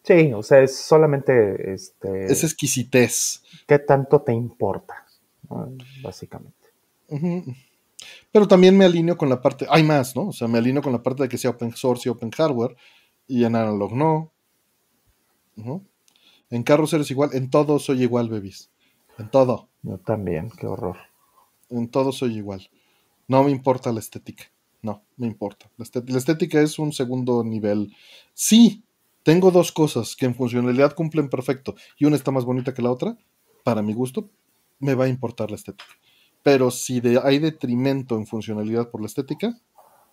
Sí, 0.05 0.31
o 0.33 0.43
sea, 0.43 0.61
es 0.61 0.77
solamente 0.77 1.73
este. 1.73 2.31
Es 2.31 2.43
exquisitez. 2.43 3.41
¿Qué 3.67 3.79
tanto 3.79 4.21
te 4.21 4.33
importa? 4.33 5.03
Básicamente. 6.03 6.69
Pero 8.31 8.47
también 8.47 8.77
me 8.77 8.85
alineo 8.85 9.17
con 9.17 9.29
la 9.29 9.41
parte. 9.41 9.65
Hay 9.67 9.83
más, 9.83 10.15
¿no? 10.15 10.27
O 10.27 10.31
sea, 10.31 10.47
me 10.47 10.59
alineo 10.59 10.83
con 10.83 10.93
la 10.93 11.01
parte 11.01 11.23
de 11.23 11.29
que 11.29 11.39
sea 11.39 11.51
open 11.51 11.75
source 11.75 12.07
y 12.07 12.11
open 12.11 12.29
hardware. 12.29 12.75
Y 13.27 13.45
en 13.45 13.55
analog 13.55 13.93
no. 13.95 14.31
En 16.51 16.61
carros 16.61 16.93
eres 16.93 17.09
igual. 17.09 17.31
En 17.33 17.49
todo 17.49 17.79
soy 17.79 18.03
igual, 18.03 18.29
bebis. 18.29 18.69
En 19.17 19.31
todo. 19.31 19.69
Yo 19.81 19.97
también, 19.97 20.51
qué 20.51 20.67
horror. 20.67 20.97
En 21.69 21.89
todo 21.89 22.11
soy 22.11 22.37
igual. 22.37 22.69
No 23.27 23.43
me 23.43 23.49
importa 23.49 23.91
la 23.91 24.01
estética. 24.01 24.43
No, 24.83 25.03
me 25.17 25.25
importa. 25.25 25.71
la 25.77 26.17
estética 26.17 26.61
es 26.61 26.77
un 26.77 26.93
segundo 26.93 27.43
nivel. 27.43 27.91
Sí, 28.35 28.84
tengo 29.25 29.49
dos 29.49 29.71
cosas 29.71 30.15
que 30.15 30.27
en 30.27 30.35
funcionalidad 30.35 30.93
cumplen 30.93 31.29
perfecto 31.29 31.73
y 31.97 32.05
una 32.05 32.15
está 32.15 32.29
más 32.29 32.45
bonita 32.45 32.75
que 32.75 32.83
la 32.83 32.91
otra, 32.91 33.17
para 33.63 33.81
mi 33.81 33.91
gusto, 33.91 34.29
me 34.77 34.93
va 34.93 35.05
a 35.05 35.07
importar 35.07 35.49
la 35.49 35.55
estética. 35.55 35.89
Pero 36.43 36.69
si 36.69 37.01
hay 37.23 37.39
detrimento 37.39 38.17
en 38.17 38.27
funcionalidad 38.27 38.91
por 38.91 39.01
la 39.01 39.07
estética, 39.07 39.59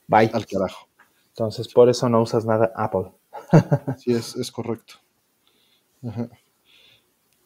Bye. 0.08 0.30
al 0.32 0.46
carajo. 0.46 0.88
Entonces, 1.28 1.68
por 1.68 1.90
eso 1.90 2.08
no 2.08 2.22
usas 2.22 2.46
nada 2.46 2.72
Apple. 2.74 3.12
sí, 3.98 4.14
es, 4.14 4.50
correcto. 4.50 4.94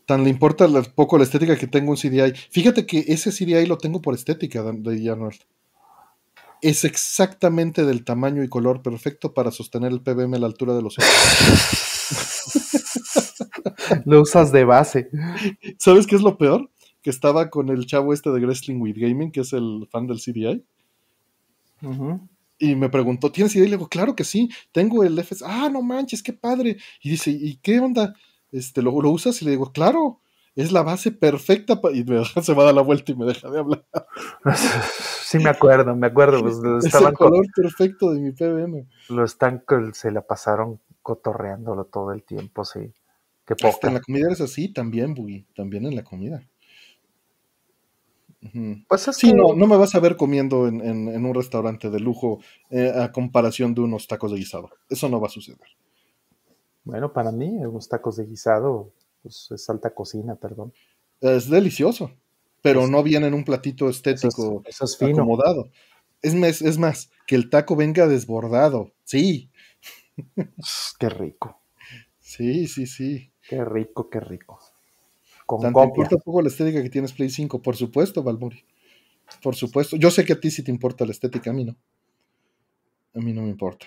Tan 0.06 0.22
le 0.22 0.30
importa 0.30 0.68
poco 0.94 1.18
la 1.18 1.24
estética 1.24 1.56
que 1.56 1.66
tengo 1.66 1.90
un 1.90 1.96
CDI. 1.96 2.32
Fíjate 2.52 2.86
que 2.86 3.04
ese 3.08 3.32
CDI 3.32 3.66
lo 3.66 3.76
tengo 3.76 4.00
por 4.00 4.14
estética, 4.14 4.62
de 4.62 5.10
Arnold 5.10 5.40
es 6.62 6.84
exactamente 6.84 7.84
del 7.84 8.04
tamaño 8.04 8.42
y 8.42 8.48
color 8.48 8.82
perfecto 8.82 9.34
para 9.34 9.50
sostener 9.50 9.92
el 9.92 10.00
PBM 10.00 10.34
a 10.34 10.38
la 10.38 10.46
altura 10.46 10.74
de 10.74 10.82
los 10.82 10.98
ojos. 10.98 11.86
lo 14.04 14.22
usas 14.22 14.52
de 14.52 14.64
base. 14.64 15.10
¿Sabes 15.78 16.06
qué 16.06 16.16
es 16.16 16.22
lo 16.22 16.38
peor? 16.38 16.70
Que 17.02 17.10
estaba 17.10 17.50
con 17.50 17.68
el 17.68 17.86
chavo 17.86 18.12
este 18.12 18.30
de 18.30 18.40
Wrestling 18.40 18.80
with 18.80 18.96
Gaming, 18.96 19.30
que 19.30 19.40
es 19.40 19.52
el 19.52 19.86
fan 19.90 20.06
del 20.06 20.20
CDI. 20.20 20.64
y 22.58 22.74
me 22.74 22.88
preguntó, 22.88 23.30
¿tienes 23.30 23.54
idea? 23.54 23.66
Y 23.66 23.70
le 23.70 23.76
digo, 23.76 23.88
claro 23.88 24.16
que 24.16 24.24
sí, 24.24 24.48
tengo 24.72 25.04
el 25.04 25.18
FS. 25.18 25.44
Ah, 25.46 25.68
no 25.70 25.82
manches, 25.82 26.22
qué 26.22 26.32
padre. 26.32 26.78
Y 27.02 27.10
dice, 27.10 27.30
¿y 27.30 27.56
qué 27.56 27.78
onda? 27.80 28.14
Este, 28.50 28.82
¿lo, 28.82 29.00
lo 29.00 29.10
usas? 29.10 29.40
Y 29.42 29.44
le 29.44 29.52
digo, 29.52 29.72
claro, 29.72 30.20
es 30.56 30.72
la 30.72 30.82
base 30.82 31.12
perfecta. 31.12 31.78
Y 31.92 32.02
me 32.04 32.24
se 32.24 32.54
va 32.54 32.62
a 32.62 32.66
dar 32.66 32.74
la 32.74 32.82
vuelta 32.82 33.12
y 33.12 33.14
me 33.14 33.26
deja 33.26 33.48
de 33.50 33.58
hablar. 33.60 33.86
Sí, 35.26 35.38
me 35.40 35.50
acuerdo, 35.50 35.96
me 35.96 36.06
acuerdo. 36.06 36.40
Pues, 36.40 36.56
es 36.84 36.94
el 36.94 37.12
color 37.14 37.44
perfecto 37.52 38.12
de 38.12 38.20
mi 38.20 38.30
PBM. 38.30 38.86
Lo 39.08 39.24
están, 39.24 39.64
se 39.92 40.12
la 40.12 40.22
pasaron 40.22 40.80
cotorreándolo 41.02 41.86
todo 41.86 42.12
el 42.12 42.22
tiempo, 42.22 42.64
sí. 42.64 42.92
Qué 43.44 43.54
Hasta 43.66 43.88
en 43.88 43.94
la 43.94 44.00
comida 44.00 44.30
es 44.30 44.40
así, 44.40 44.72
también, 44.72 45.14
Buggy, 45.14 45.44
también 45.56 45.84
en 45.84 45.96
la 45.96 46.04
comida. 46.04 46.46
Pues 48.88 49.02
sí, 49.12 49.32
no, 49.32 49.54
no 49.54 49.66
me 49.66 49.76
vas 49.76 49.94
a 49.94 50.00
ver 50.00 50.16
comiendo 50.16 50.68
en, 50.68 51.26
un 51.26 51.34
restaurante 51.34 51.90
de 51.90 52.00
lujo 52.00 52.38
eh, 52.70 52.92
a 52.94 53.10
comparación 53.10 53.74
de 53.74 53.80
unos 53.80 54.06
tacos 54.06 54.30
de 54.30 54.38
guisado. 54.38 54.70
Eso 54.88 55.08
no 55.08 55.20
va 55.20 55.26
a 55.26 55.30
suceder. 55.30 55.66
Bueno, 56.84 57.12
para 57.12 57.32
mí, 57.32 57.48
unos 57.64 57.88
tacos 57.88 58.16
de 58.16 58.26
guisado, 58.26 58.92
pues 59.26 59.48
es 59.50 59.68
alta 59.68 59.92
cocina, 59.92 60.36
perdón. 60.36 60.72
Es 61.20 61.50
delicioso, 61.50 62.12
pero 62.62 62.86
no 62.86 63.02
viene 63.02 63.26
en 63.26 63.34
un 63.34 63.44
platito 63.44 63.88
estético 63.88 64.62
eso 64.64 64.84
es, 64.84 65.02
acomodado. 65.02 65.70
Es 66.22 66.34
más, 66.34 66.62
es 66.62 66.78
más, 66.78 67.10
que 67.26 67.34
el 67.34 67.50
taco 67.50 67.74
venga 67.74 68.06
desbordado. 68.06 68.92
Sí. 69.02 69.50
Qué 71.00 71.08
rico. 71.08 71.60
Sí, 72.20 72.68
sí, 72.68 72.86
sí. 72.86 73.32
Qué 73.48 73.64
rico, 73.64 74.08
qué 74.08 74.20
rico. 74.20 74.60
Con 75.44 75.60
Tanto 75.60 75.82
importa 75.82 76.16
poco 76.18 76.42
la 76.42 76.48
estética 76.48 76.82
que 76.82 76.90
tienes 76.90 77.12
Play 77.12 77.30
5, 77.30 77.60
por 77.60 77.76
supuesto, 77.76 78.22
Valmuri. 78.22 78.64
Por 79.42 79.56
supuesto. 79.56 79.96
Yo 79.96 80.10
sé 80.12 80.24
que 80.24 80.34
a 80.34 80.40
ti 80.40 80.52
sí 80.52 80.62
te 80.62 80.70
importa 80.70 81.04
la 81.04 81.12
estética, 81.12 81.50
a 81.50 81.52
mí 81.52 81.64
no. 81.64 81.76
A 83.14 83.18
mí 83.18 83.32
no 83.32 83.42
me 83.42 83.50
importa. 83.50 83.86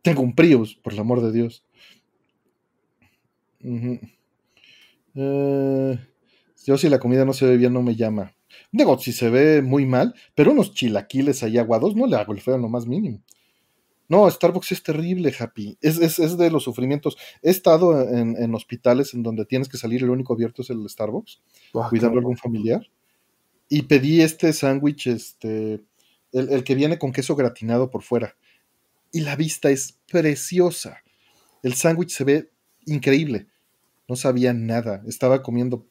Tengo 0.00 0.22
un 0.22 0.34
Prius, 0.34 0.74
por 0.74 0.94
el 0.94 1.00
amor 1.00 1.20
de 1.20 1.32
Dios. 1.32 1.66
Eh, 5.14 5.98
yo 6.64 6.78
si 6.78 6.88
la 6.88 6.98
comida 6.98 7.24
no 7.24 7.32
se 7.32 7.46
ve 7.46 7.56
bien 7.56 7.72
no 7.72 7.82
me 7.82 7.96
llama. 7.96 8.34
Digo, 8.72 8.98
si 8.98 9.12
se 9.12 9.30
ve 9.30 9.62
muy 9.62 9.86
mal, 9.86 10.14
pero 10.34 10.52
unos 10.52 10.74
chilaquiles 10.74 11.42
ahí 11.42 11.58
aguados 11.58 11.94
no 11.96 12.06
le 12.06 12.16
hago 12.16 12.32
el 12.32 12.40
feo 12.40 12.54
en 12.54 12.62
lo 12.62 12.68
más 12.68 12.86
mínimo. 12.86 13.22
No, 14.08 14.30
Starbucks 14.30 14.72
es 14.72 14.82
terrible, 14.82 15.34
Happy. 15.38 15.78
Es, 15.80 15.98
es, 15.98 16.36
de 16.36 16.50
los 16.50 16.64
sufrimientos. 16.64 17.16
He 17.42 17.50
estado 17.50 18.06
en, 18.08 18.54
hospitales 18.54 19.14
en 19.14 19.22
donde 19.22 19.46
tienes 19.46 19.68
que 19.68 19.78
salir, 19.78 20.02
el 20.02 20.10
único 20.10 20.34
abierto 20.34 20.62
es 20.62 20.70
el 20.70 20.86
Starbucks, 20.88 21.40
cuidando 21.88 22.18
a 22.18 22.20
algún 22.20 22.36
familiar. 22.36 22.86
Y 23.68 23.82
pedí 23.82 24.20
este 24.20 24.52
sándwich, 24.52 25.06
este, 25.06 25.82
el, 26.32 26.64
que 26.64 26.74
viene 26.74 26.98
con 26.98 27.12
queso 27.12 27.34
gratinado 27.34 27.90
por 27.90 28.02
fuera. 28.02 28.36
Y 29.10 29.20
la 29.20 29.36
vista 29.36 29.70
es 29.70 29.98
preciosa. 30.10 30.98
El 31.62 31.74
sándwich 31.74 32.10
se 32.10 32.24
ve 32.24 32.50
increíble. 32.84 33.46
No 34.08 34.16
sabía 34.16 34.52
nada. 34.52 35.02
Estaba 35.06 35.42
comiendo 35.42 35.86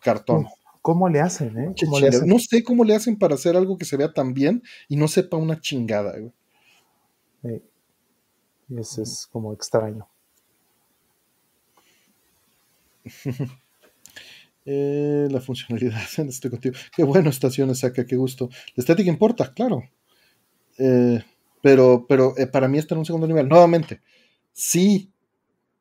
cartón. 0.00 0.46
¿Cómo 0.82 1.08
le 1.08 1.20
hacen, 1.20 1.58
eh? 1.58 1.74
No 2.24 2.38
sé 2.38 2.64
cómo 2.64 2.84
le 2.84 2.94
hacen 2.94 3.18
para 3.18 3.34
hacer 3.34 3.56
algo 3.56 3.76
que 3.76 3.84
se 3.84 3.96
vea 3.96 4.12
tan 4.12 4.32
bien 4.32 4.62
y 4.88 4.96
no 4.96 5.08
sepa 5.08 5.36
una 5.36 5.60
chingada. 5.60 6.14
Güey. 7.42 7.62
Y 8.70 8.78
eso 8.78 9.02
es 9.02 9.26
como 9.30 9.52
extraño. 9.52 10.08
Eh, 14.66 15.26
la 15.30 15.40
funcionalidad, 15.40 15.98
estoy 16.28 16.50
contigo. 16.50 16.76
Qué 16.94 17.02
bueno, 17.02 17.30
estaciones 17.30 17.78
saca, 17.78 18.04
qué 18.04 18.14
gusto. 18.14 18.50
La 18.76 18.82
estética 18.82 19.08
importa, 19.08 19.52
claro. 19.54 19.82
Eh, 20.78 21.24
pero 21.62 22.06
pero 22.06 22.36
eh, 22.36 22.46
para 22.46 22.68
mí 22.68 22.78
está 22.78 22.94
en 22.94 23.00
un 23.00 23.06
segundo 23.06 23.26
nivel. 23.26 23.48
Nuevamente, 23.48 24.02
si 24.52 25.10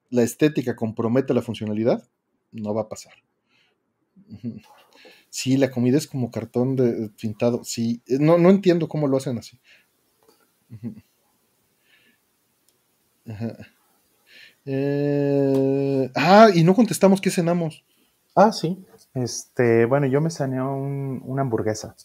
la 0.10 0.24
estética 0.24 0.76
compromete 0.76 1.34
la 1.34 1.42
funcionalidad, 1.42 2.08
no 2.52 2.74
va 2.74 2.84
a 2.84 2.90
pasar. 2.90 3.14
Si 5.30 5.58
la 5.58 5.70
comida 5.70 5.98
es 5.98 6.08
como 6.08 6.32
cartón 6.32 6.76
de, 6.76 7.10
pintado, 7.10 7.64
sí, 7.64 8.02
no, 8.08 8.38
no 8.38 8.50
entiendo 8.50 8.88
cómo 8.88 9.08
lo 9.08 9.18
hacen 9.18 9.38
así. 9.38 9.60
Eh, 14.66 16.12
ah, 16.16 16.50
y 16.54 16.64
no 16.64 16.76
contestamos 16.76 17.22
qué 17.22 17.32
cenamos. 17.32 17.84
Ah, 18.36 18.52
sí. 18.52 18.86
Este, 19.14 19.86
bueno, 19.86 20.06
yo 20.08 20.22
me 20.22 20.30
saneé 20.30 20.62
una 20.62 21.42
hamburguesa. 21.42 21.96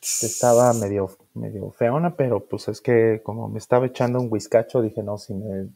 Estaba 0.00 0.72
medio, 0.74 1.16
medio 1.34 1.70
feona, 1.70 2.14
pero 2.14 2.44
pues 2.46 2.68
es 2.68 2.80
que 2.80 3.22
como 3.24 3.48
me 3.48 3.58
estaba 3.58 3.86
echando 3.86 4.20
un 4.20 4.28
whiskacho, 4.30 4.82
dije, 4.82 5.02
no, 5.02 5.18
si, 5.18 5.34
me, 5.34 5.68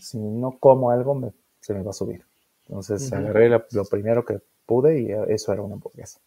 si 0.00 0.18
no 0.18 0.58
como 0.58 0.90
algo, 0.90 1.32
se 1.60 1.74
me 1.74 1.82
va 1.82 1.90
a 1.90 1.94
subir. 1.94 2.24
Entonces 2.68 3.12
agarré 3.12 3.48
lo 3.48 3.84
primero 3.84 4.24
que 4.24 4.40
pude 4.66 5.00
y 5.00 5.08
eso 5.32 5.52
era 5.52 5.62
una 5.62 5.74
hamburguesa. 5.74 6.20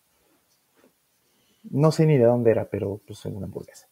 No 1.64 1.92
sé 1.92 2.06
ni 2.06 2.18
de 2.18 2.24
dónde 2.24 2.52
era, 2.52 2.70
pero 2.70 3.02
pues 3.06 3.26
una 3.26 3.46
hamburguesa. 3.46 3.88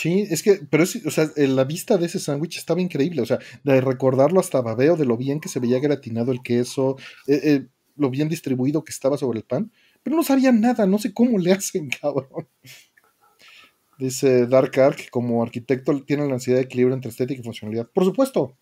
Sí, 0.00 0.26
es 0.30 0.42
que, 0.42 0.60
pero 0.70 0.82
es, 0.82 1.04
o 1.04 1.10
sea, 1.10 1.30
la 1.36 1.64
vista 1.64 1.98
de 1.98 2.06
ese 2.06 2.18
sándwich 2.18 2.56
estaba 2.56 2.80
increíble, 2.80 3.20
o 3.20 3.26
sea, 3.26 3.38
de 3.64 3.82
recordarlo 3.82 4.40
hasta 4.40 4.62
babeo, 4.62 4.96
de 4.96 5.04
lo 5.04 5.18
bien 5.18 5.40
que 5.40 5.50
se 5.50 5.60
veía 5.60 5.78
gratinado 5.78 6.32
el 6.32 6.40
queso, 6.42 6.96
eh, 7.26 7.40
eh, 7.42 7.66
lo 7.96 8.08
bien 8.08 8.30
distribuido 8.30 8.82
que 8.82 8.92
estaba 8.92 9.18
sobre 9.18 9.40
el 9.40 9.44
pan, 9.44 9.70
pero 10.02 10.16
no 10.16 10.22
sabía 10.22 10.52
nada, 10.52 10.86
no 10.86 10.98
sé 10.98 11.12
cómo 11.12 11.38
le 11.38 11.52
hacen, 11.52 11.90
cabrón. 12.00 12.48
Dice 14.00 14.46
Dark 14.46 14.80
Ark, 14.80 15.10
como 15.10 15.42
arquitecto 15.42 16.02
tiene 16.04 16.26
la 16.26 16.34
ansiedad 16.34 16.58
de 16.58 16.64
equilibrio 16.64 16.94
entre 16.94 17.10
estética 17.10 17.40
y 17.40 17.44
funcionalidad. 17.44 17.88
Por 17.92 18.04
supuesto. 18.04 18.56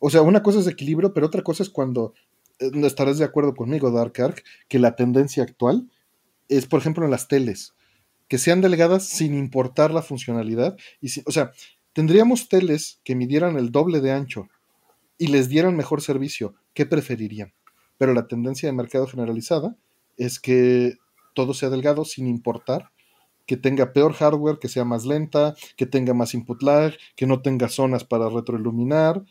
O 0.00 0.10
sea, 0.10 0.22
una 0.22 0.42
cosa 0.42 0.58
es 0.58 0.66
equilibrio, 0.66 1.14
pero 1.14 1.26
otra 1.26 1.42
cosa 1.42 1.62
es 1.62 1.70
cuando 1.70 2.12
eh, 2.58 2.70
estarás 2.82 3.18
de 3.18 3.24
acuerdo 3.24 3.54
conmigo, 3.54 3.92
Dark 3.92 4.20
Ark, 4.20 4.42
que 4.68 4.80
la 4.80 4.96
tendencia 4.96 5.44
actual 5.44 5.88
es, 6.48 6.66
por 6.66 6.80
ejemplo, 6.80 7.04
en 7.04 7.12
las 7.12 7.28
teles 7.28 7.74
que 8.26 8.38
sean 8.38 8.60
delgadas 8.60 9.06
sin 9.06 9.34
importar 9.34 9.92
la 9.92 10.02
funcionalidad. 10.02 10.76
Y 11.00 11.08
o 11.24 11.30
sea, 11.30 11.52
tendríamos 11.92 12.48
teles 12.48 13.00
que 13.04 13.14
midieran 13.14 13.56
el 13.56 13.70
doble 13.70 14.00
de 14.00 14.10
ancho 14.10 14.48
y 15.18 15.28
les 15.28 15.48
dieran 15.48 15.76
mejor 15.76 16.02
servicio. 16.02 16.54
¿Qué 16.74 16.84
preferirían? 16.84 17.52
Pero 17.96 18.12
la 18.12 18.26
tendencia 18.26 18.68
de 18.68 18.72
mercado 18.72 19.06
generalizada 19.06 19.76
es 20.16 20.40
que 20.40 20.96
todo 21.34 21.54
sea 21.54 21.70
delgado 21.70 22.04
sin 22.04 22.26
importar 22.26 22.90
que 23.46 23.56
tenga 23.56 23.92
peor 23.92 24.12
hardware, 24.14 24.58
que 24.58 24.68
sea 24.68 24.84
más 24.84 25.04
lenta, 25.04 25.54
que 25.76 25.86
tenga 25.86 26.14
más 26.14 26.34
input 26.34 26.62
lag, 26.62 26.94
que 27.16 27.26
no 27.26 27.42
tenga 27.42 27.68
zonas 27.68 28.04
para 28.04 28.28
retroiluminar. 28.28 29.22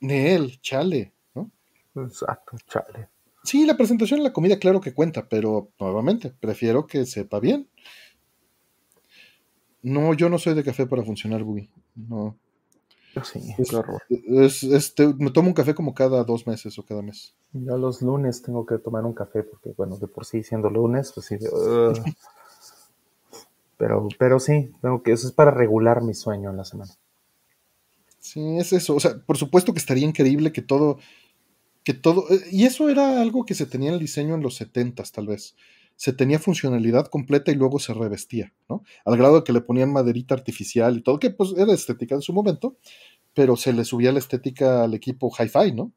Neel, 0.00 0.60
chale, 0.60 1.12
¿no? 1.34 1.50
Exacto, 1.96 2.56
chale. 2.68 3.08
Sí, 3.44 3.66
la 3.66 3.76
presentación 3.76 4.18
en 4.20 4.24
la 4.24 4.32
comida, 4.32 4.58
claro 4.58 4.80
que 4.80 4.94
cuenta, 4.94 5.28
pero 5.28 5.70
nuevamente, 5.80 6.30
prefiero 6.30 6.86
que 6.86 7.04
sepa 7.06 7.40
bien. 7.40 7.68
No, 9.82 10.14
yo 10.14 10.28
no 10.28 10.38
soy 10.38 10.54
de 10.54 10.62
café 10.62 10.86
para 10.86 11.02
funcionar, 11.02 11.42
Buggy. 11.42 11.68
No. 11.96 12.36
Sí, 13.24 13.54
es, 14.28 14.62
este, 14.62 15.12
me 15.18 15.30
tomo 15.30 15.48
un 15.48 15.54
café 15.54 15.74
como 15.74 15.92
cada 15.92 16.24
dos 16.24 16.46
meses 16.46 16.78
o 16.78 16.82
cada 16.82 17.02
mes. 17.02 17.34
Yo 17.52 17.76
los 17.76 18.00
lunes 18.00 18.40
tengo 18.40 18.64
que 18.64 18.78
tomar 18.78 19.04
un 19.04 19.12
café 19.12 19.42
porque, 19.42 19.74
bueno, 19.76 19.98
de 19.98 20.08
por 20.08 20.24
sí 20.24 20.42
siendo 20.42 20.70
lunes, 20.70 21.12
pues 21.14 21.26
sí. 21.26 21.36
pero, 23.82 24.06
pero 24.16 24.38
sí, 24.38 24.70
tengo 24.80 25.02
que, 25.02 25.10
eso 25.10 25.26
es 25.26 25.32
para 25.32 25.50
regular 25.50 26.02
mi 26.02 26.14
sueño 26.14 26.50
en 26.50 26.56
la 26.56 26.64
semana. 26.64 26.92
Sí, 28.20 28.56
es 28.56 28.72
eso. 28.72 28.94
O 28.94 29.00
sea, 29.00 29.18
por 29.26 29.36
supuesto 29.36 29.72
que 29.72 29.80
estaría 29.80 30.06
increíble 30.06 30.52
que 30.52 30.62
todo, 30.62 30.98
que 31.82 31.92
todo, 31.92 32.30
eh, 32.30 32.44
y 32.52 32.64
eso 32.64 32.88
era 32.88 33.20
algo 33.20 33.44
que 33.44 33.54
se 33.54 33.66
tenía 33.66 33.88
en 33.88 33.94
el 33.94 34.00
diseño 34.00 34.36
en 34.36 34.40
los 34.40 34.54
setentas, 34.54 35.10
tal 35.10 35.26
vez 35.26 35.56
se 35.96 36.12
tenía 36.12 36.38
funcionalidad 36.38 37.08
completa 37.08 37.50
y 37.50 37.56
luego 37.56 37.80
se 37.80 37.92
revestía, 37.92 38.52
¿no? 38.68 38.84
Al 39.04 39.16
grado 39.16 39.38
de 39.38 39.44
que 39.44 39.52
le 39.52 39.62
ponían 39.62 39.92
maderita 39.92 40.36
artificial 40.36 40.98
y 40.98 41.02
todo, 41.02 41.18
que 41.18 41.30
pues 41.30 41.52
era 41.56 41.72
estética 41.72 42.14
en 42.14 42.22
su 42.22 42.32
momento, 42.32 42.76
pero 43.34 43.56
se 43.56 43.72
le 43.72 43.84
subía 43.84 44.12
la 44.12 44.20
estética 44.20 44.84
al 44.84 44.94
equipo 44.94 45.28
hi-fi, 45.36 45.72
¿no? 45.72 45.92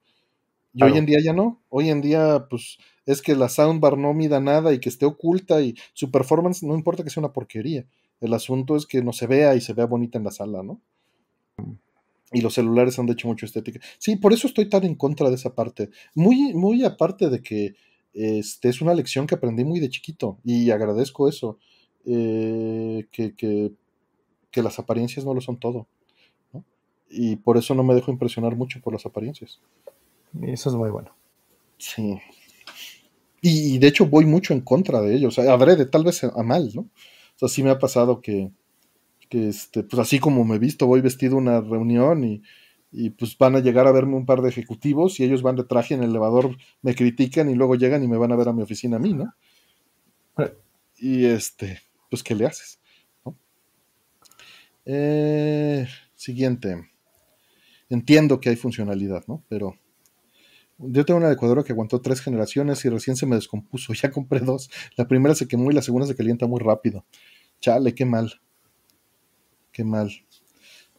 Y 0.73 0.83
hoy 0.83 0.97
en 0.97 1.05
día 1.05 1.19
ya 1.23 1.33
no. 1.33 1.61
Hoy 1.69 1.91
en 1.91 2.01
día, 2.01 2.47
pues, 2.49 2.79
es 3.05 3.21
que 3.21 3.35
la 3.35 3.49
soundbar 3.49 3.97
no 3.97 4.13
mida 4.13 4.39
nada 4.39 4.73
y 4.73 4.79
que 4.79 4.89
esté 4.89 5.05
oculta 5.05 5.61
y 5.61 5.75
su 5.93 6.11
performance 6.11 6.63
no 6.63 6.75
importa 6.75 7.03
que 7.03 7.09
sea 7.09 7.21
una 7.21 7.33
porquería. 7.33 7.85
El 8.21 8.33
asunto 8.33 8.75
es 8.75 8.85
que 8.85 9.03
no 9.03 9.13
se 9.13 9.27
vea 9.27 9.55
y 9.55 9.61
se 9.61 9.73
vea 9.73 9.85
bonita 9.85 10.17
en 10.17 10.23
la 10.23 10.31
sala, 10.31 10.63
¿no? 10.63 10.79
Y 12.31 12.41
los 12.41 12.53
celulares 12.53 12.97
han 12.97 13.07
hecho 13.09 13.27
mucho 13.27 13.45
estética. 13.45 13.79
Sí, 13.99 14.15
por 14.15 14.33
eso 14.33 14.47
estoy 14.47 14.67
tan 14.67 14.83
en 14.83 14.95
contra 14.95 15.29
de 15.29 15.35
esa 15.35 15.53
parte. 15.53 15.89
Muy, 16.15 16.53
muy 16.53 16.83
aparte 16.83 17.29
de 17.29 17.41
que 17.41 17.75
este, 18.13 18.69
es 18.69 18.81
una 18.81 18.93
lección 18.93 19.27
que 19.27 19.35
aprendí 19.35 19.63
muy 19.63 19.79
de 19.79 19.89
chiquito 19.89 20.37
y 20.43 20.71
agradezco 20.71 21.27
eso, 21.27 21.59
eh, 22.05 23.05
que, 23.11 23.71
las 24.55 24.79
apariencias 24.79 25.25
no 25.25 25.33
lo 25.33 25.41
son 25.41 25.57
todo. 25.57 25.87
Y 27.09 27.35
por 27.35 27.57
eso 27.57 27.75
no 27.75 27.83
me 27.83 27.93
dejo 27.93 28.09
impresionar 28.09 28.55
mucho 28.55 28.81
por 28.81 28.93
las 28.93 29.05
apariencias. 29.05 29.59
eso 30.41 30.69
es 30.69 30.75
muy 30.75 30.89
bueno. 30.89 31.11
Sí. 31.77 32.19
Y, 33.47 33.77
de 33.77 33.87
hecho 33.87 34.07
voy 34.07 34.25
mucho 34.25 34.53
en 34.53 34.61
contra 34.61 35.01
de 35.01 35.13
ellos. 35.15 35.37
Adrede, 35.37 35.85
tal 35.85 36.03
vez 36.03 36.23
a 36.23 36.41
mal, 36.41 36.71
¿no? 36.73 36.81
O 36.81 37.37
sea, 37.37 37.47
sí 37.47 37.61
me 37.61 37.69
ha 37.69 37.77
pasado 37.77 38.19
que, 38.19 38.49
este, 39.29 39.83
pues 39.83 39.99
así 39.99 40.17
como 40.17 40.43
me 40.45 40.55
he 40.55 40.59
visto, 40.59 40.87
voy 40.87 41.01
vestido 41.01 41.35
a 41.35 41.37
una 41.37 41.61
reunión 41.61 42.23
y, 42.23 42.41
y 42.91 43.11
pues 43.11 43.37
van 43.37 43.55
a 43.55 43.59
llegar 43.59 43.85
a 43.85 43.91
verme 43.91 44.15
un 44.15 44.25
par 44.25 44.41
de 44.41 44.49
ejecutivos 44.49 45.19
y 45.19 45.25
ellos 45.25 45.43
van 45.43 45.57
de 45.57 45.63
traje 45.63 45.93
en 45.93 46.01
el 46.01 46.09
elevador, 46.09 46.57
me 46.81 46.95
critican 46.95 47.47
y 47.47 47.53
luego 47.53 47.75
llegan 47.75 48.03
y 48.03 48.07
me 48.07 48.17
van 48.17 48.31
a 48.31 48.35
ver 48.35 48.49
a 48.49 48.53
mi 48.53 48.63
oficina 48.63 48.97
a 48.97 48.99
mí, 48.99 49.13
¿no? 49.13 49.31
Y 50.97 51.25
este, 51.25 51.81
pues, 52.09 52.23
¿qué 52.23 52.33
le 52.33 52.47
haces? 52.47 52.79
Eh, 54.85 55.85
siguiente. 56.15 56.89
Entiendo 57.89 58.39
que 58.39 58.49
hay 58.49 58.55
funcionalidad, 58.55 59.23
¿no? 59.27 59.43
Pero 59.49 59.75
yo 60.77 61.05
tengo 61.05 61.19
una 61.19 61.29
licuadora 61.29 61.63
que 61.63 61.71
aguantó 61.71 62.01
tres 62.01 62.19
generaciones 62.21 62.83
y 62.85 62.89
recién 62.89 63.15
se 63.15 63.25
me 63.25 63.35
descompuso. 63.35 63.93
Ya 64.01 64.11
compré 64.11 64.41
dos. 64.41 64.69
La 64.97 65.07
primera 65.07 65.33
se 65.35 65.47
quemó 65.47 65.71
y 65.71 65.73
la 65.73 65.81
segunda 65.81 66.05
se 66.07 66.15
calienta 66.15 66.47
muy 66.47 66.59
rápido. 66.59 67.05
Chale, 67.61 67.95
qué 67.95 68.05
mal. 68.05 68.41
Qué 69.71 69.83
mal. 69.83 70.11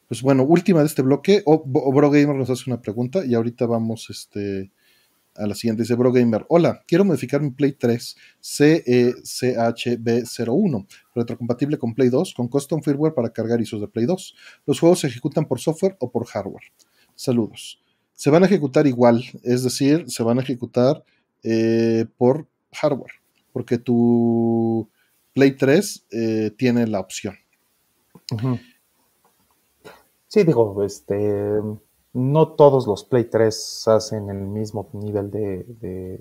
Pues 0.09 0.23
bueno, 0.23 0.45
última 0.45 0.81
de 0.81 0.87
este 0.87 1.03
bloque. 1.03 1.43
O, 1.45 1.63
Bro 1.65 2.11
Gamer 2.11 2.37
nos 2.37 2.51
hace 2.51 2.71
una 2.71 2.81
pregunta 2.81 3.27
y 3.27 3.35
ahorita 3.35 3.67
vamos 3.67 4.09
este, 4.09 4.73
a 5.35 5.47
la 5.47 5.55
siguiente. 5.55 5.83
Dice 5.83 5.95
Bro 5.95 6.13
Gamer. 6.13 6.47
Hola, 6.49 6.83
quiero 6.87 7.05
modificar 7.05 7.43
mi 7.43 7.51
Play 7.51 7.73
3 7.73 8.17
CECHB01, 8.41 10.87
retrocompatible 11.15 11.79
con 11.79 11.95
Play 11.95 12.09
2, 12.09 12.33
con 12.35 12.49
custom 12.49 12.83
firmware 12.83 13.15
para 13.15 13.31
cargar 13.31 13.61
ISOs 13.61 13.81
de 13.81 13.89
Play 13.89 14.07
2. 14.07 14.35
Los 14.65 14.81
juegos 14.81 15.01
se 15.01 15.09
ejecutan 15.09 15.47
por 15.47 15.61
software 15.61 15.97
o 16.01 16.11
por 16.11 16.25
hardware. 16.27 16.65
Saludos 17.15 17.81
se 18.17 18.31
van 18.31 18.43
a 18.43 18.47
ejecutar 18.47 18.87
igual, 18.87 19.23
es 19.43 19.63
decir, 19.63 20.11
se 20.11 20.23
van 20.23 20.39
a 20.39 20.43
ejecutar 20.43 21.05
eh, 21.43 22.07
por 22.17 22.47
hardware, 22.73 23.13
porque 23.53 23.79
tu 23.79 24.89
Play 25.35 25.53
3 25.53 26.07
eh, 26.11 26.51
tiene 26.57 26.87
la 26.87 26.99
opción. 26.99 27.35
Sí, 30.29 30.45
digo, 30.45 30.83
este, 30.83 31.61
no 32.15 32.49
todos 32.49 32.87
los 32.87 33.05
Play 33.05 33.25
3 33.25 33.89
hacen 33.89 34.31
el 34.31 34.41
mismo 34.47 34.89
nivel 34.95 35.31
de, 35.31 36.19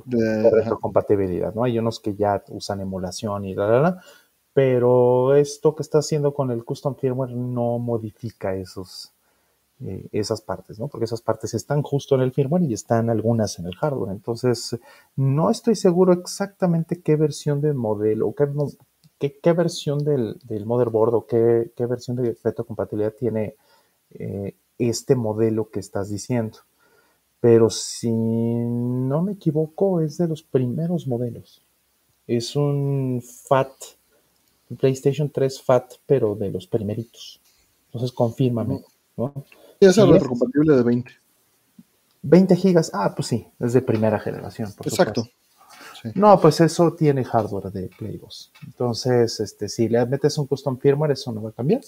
retrocompatibilidad, 0.52 1.56
¿no? 1.56 1.64
Hay 1.64 1.80
unos 1.80 2.02
que 2.02 2.14
ya 2.14 2.44
usan 2.50 2.82
emulación 2.82 3.46
y 3.46 3.56
la, 3.56 3.68
la, 3.68 3.80
la, 3.80 4.04
pero 4.52 5.34
esto 5.34 5.76
que 5.76 5.84
está 5.84 6.00
haciendo 6.00 6.34
con 6.34 6.52
el 6.52 6.66
custom 6.66 6.96
firmware 6.96 7.32
no 7.32 7.80
modifica 7.80 8.54
esos, 8.54 9.15
eh, 9.82 10.08
esas 10.14 10.42
partes, 10.42 10.80
¿no? 10.80 10.88
Porque 10.88 11.04
esas 11.04 11.22
partes 11.22 11.54
están 11.54 11.82
justo 11.82 12.16
en 12.16 12.22
el 12.22 12.32
firmware 12.32 12.64
y 12.64 12.74
están 12.74 13.10
algunas 13.10 13.60
en 13.60 13.66
el 13.66 13.76
hardware. 13.76 14.14
Entonces, 14.14 14.80
no 15.18 15.50
estoy 15.50 15.76
seguro 15.76 16.14
exactamente 16.14 17.02
qué 17.02 17.18
versión 17.18 17.60
del 17.60 17.74
modelo, 17.74 18.34
qué, 19.20 19.38
qué, 19.42 19.52
versión 19.52 20.06
del, 20.06 20.40
motherboard 20.66 21.16
o 21.16 21.26
qué, 21.26 21.72
versión 21.90 22.16
de 22.16 22.38
retrocompatibilidad 22.42 23.14
tiene 23.14 23.56
eh, 24.12 24.56
este 24.78 25.18
modelo 25.18 25.70
que 25.70 25.82
estás 25.82 26.10
diciendo. 26.10 26.60
Pero 27.42 27.70
si 27.70 28.12
no 28.14 29.22
me 29.24 29.34
equivoco, 29.34 30.00
es 30.00 30.18
de 30.18 30.30
los 30.30 30.42
primeros 30.42 31.06
modelos. 31.06 31.66
Es 32.28 32.56
un 32.56 33.22
FAT, 33.22 33.74
PlayStation 34.80 35.30
3 35.30 35.62
FAT, 35.62 35.96
pero 36.06 36.34
de 36.34 36.50
los 36.50 36.66
primeritos. 36.66 37.42
Entonces, 37.88 38.14
confírmame, 38.14 38.82
¿no? 39.18 39.34
Es 39.86 39.98
el 39.98 40.12
retrocompatible 40.12 40.76
de 40.76 40.84
20. 40.84 41.12
20 42.24 42.56
gigas, 42.56 42.92
ah, 42.94 43.14
pues 43.16 43.28
sí, 43.28 43.48
es 43.60 43.74
de 43.74 43.82
primera 43.82 44.20
generación. 44.20 44.74
Exacto. 44.84 45.28
No, 46.14 46.40
pues 46.40 46.62
eso 46.62 46.94
tiene 46.94 47.24
hardware 47.24 47.72
de 47.72 47.88
Play 47.88 48.18
2. 48.18 48.52
Entonces, 48.66 49.40
este, 49.40 49.70
si 49.70 49.90
le 49.90 50.06
metes 50.06 50.38
un 50.38 50.46
custom 50.46 50.78
firmware, 50.78 51.12
eso 51.12 51.32
no 51.32 51.42
va 51.42 51.50
a 51.50 51.54
cambiar. 51.54 51.82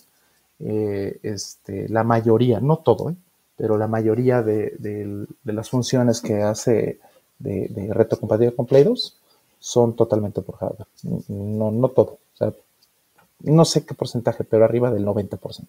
Eh, 0.60 1.20
este, 1.22 1.88
la 1.90 2.04
mayoría, 2.04 2.60
no 2.60 2.78
todo, 2.78 3.12
¿eh? 3.12 3.16
pero 3.56 3.78
la 3.78 3.88
mayoría 3.88 4.42
de, 4.42 5.28
las 5.44 5.70
funciones 5.70 6.22
que 6.22 6.42
hace 6.42 7.00
de, 7.38 7.68
de 7.68 7.94
retrocompatible 7.94 8.56
con 8.56 8.66
Play 8.66 8.84
2 8.84 9.18
son 9.60 9.96
totalmente 9.96 10.42
por 10.42 10.58
hardware. 10.58 10.88
No, 11.28 11.72
no 11.72 11.90
todo. 11.90 12.20
O 12.34 12.38
sea, 12.38 12.54
no 13.42 13.66
sé 13.66 13.86
qué 13.86 13.94
porcentaje, 13.94 14.44
pero 14.44 14.66
arriba 14.66 14.92
del 14.92 15.06
90%. 15.06 15.66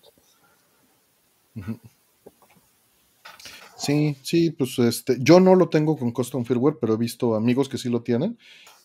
Sí, 3.79 4.17
sí, 4.23 4.51
pues 4.51 4.79
este, 4.81 5.17
yo 5.21 5.39
no 5.39 5.55
lo 5.55 5.69
tengo 5.69 5.97
con 5.97 6.11
custom 6.11 6.45
firmware, 6.45 6.79
pero 6.81 6.95
he 6.95 6.97
visto 6.97 7.37
amigos 7.37 7.69
que 7.69 7.79
sí 7.79 7.89
lo 7.89 8.03
tienen 8.03 8.37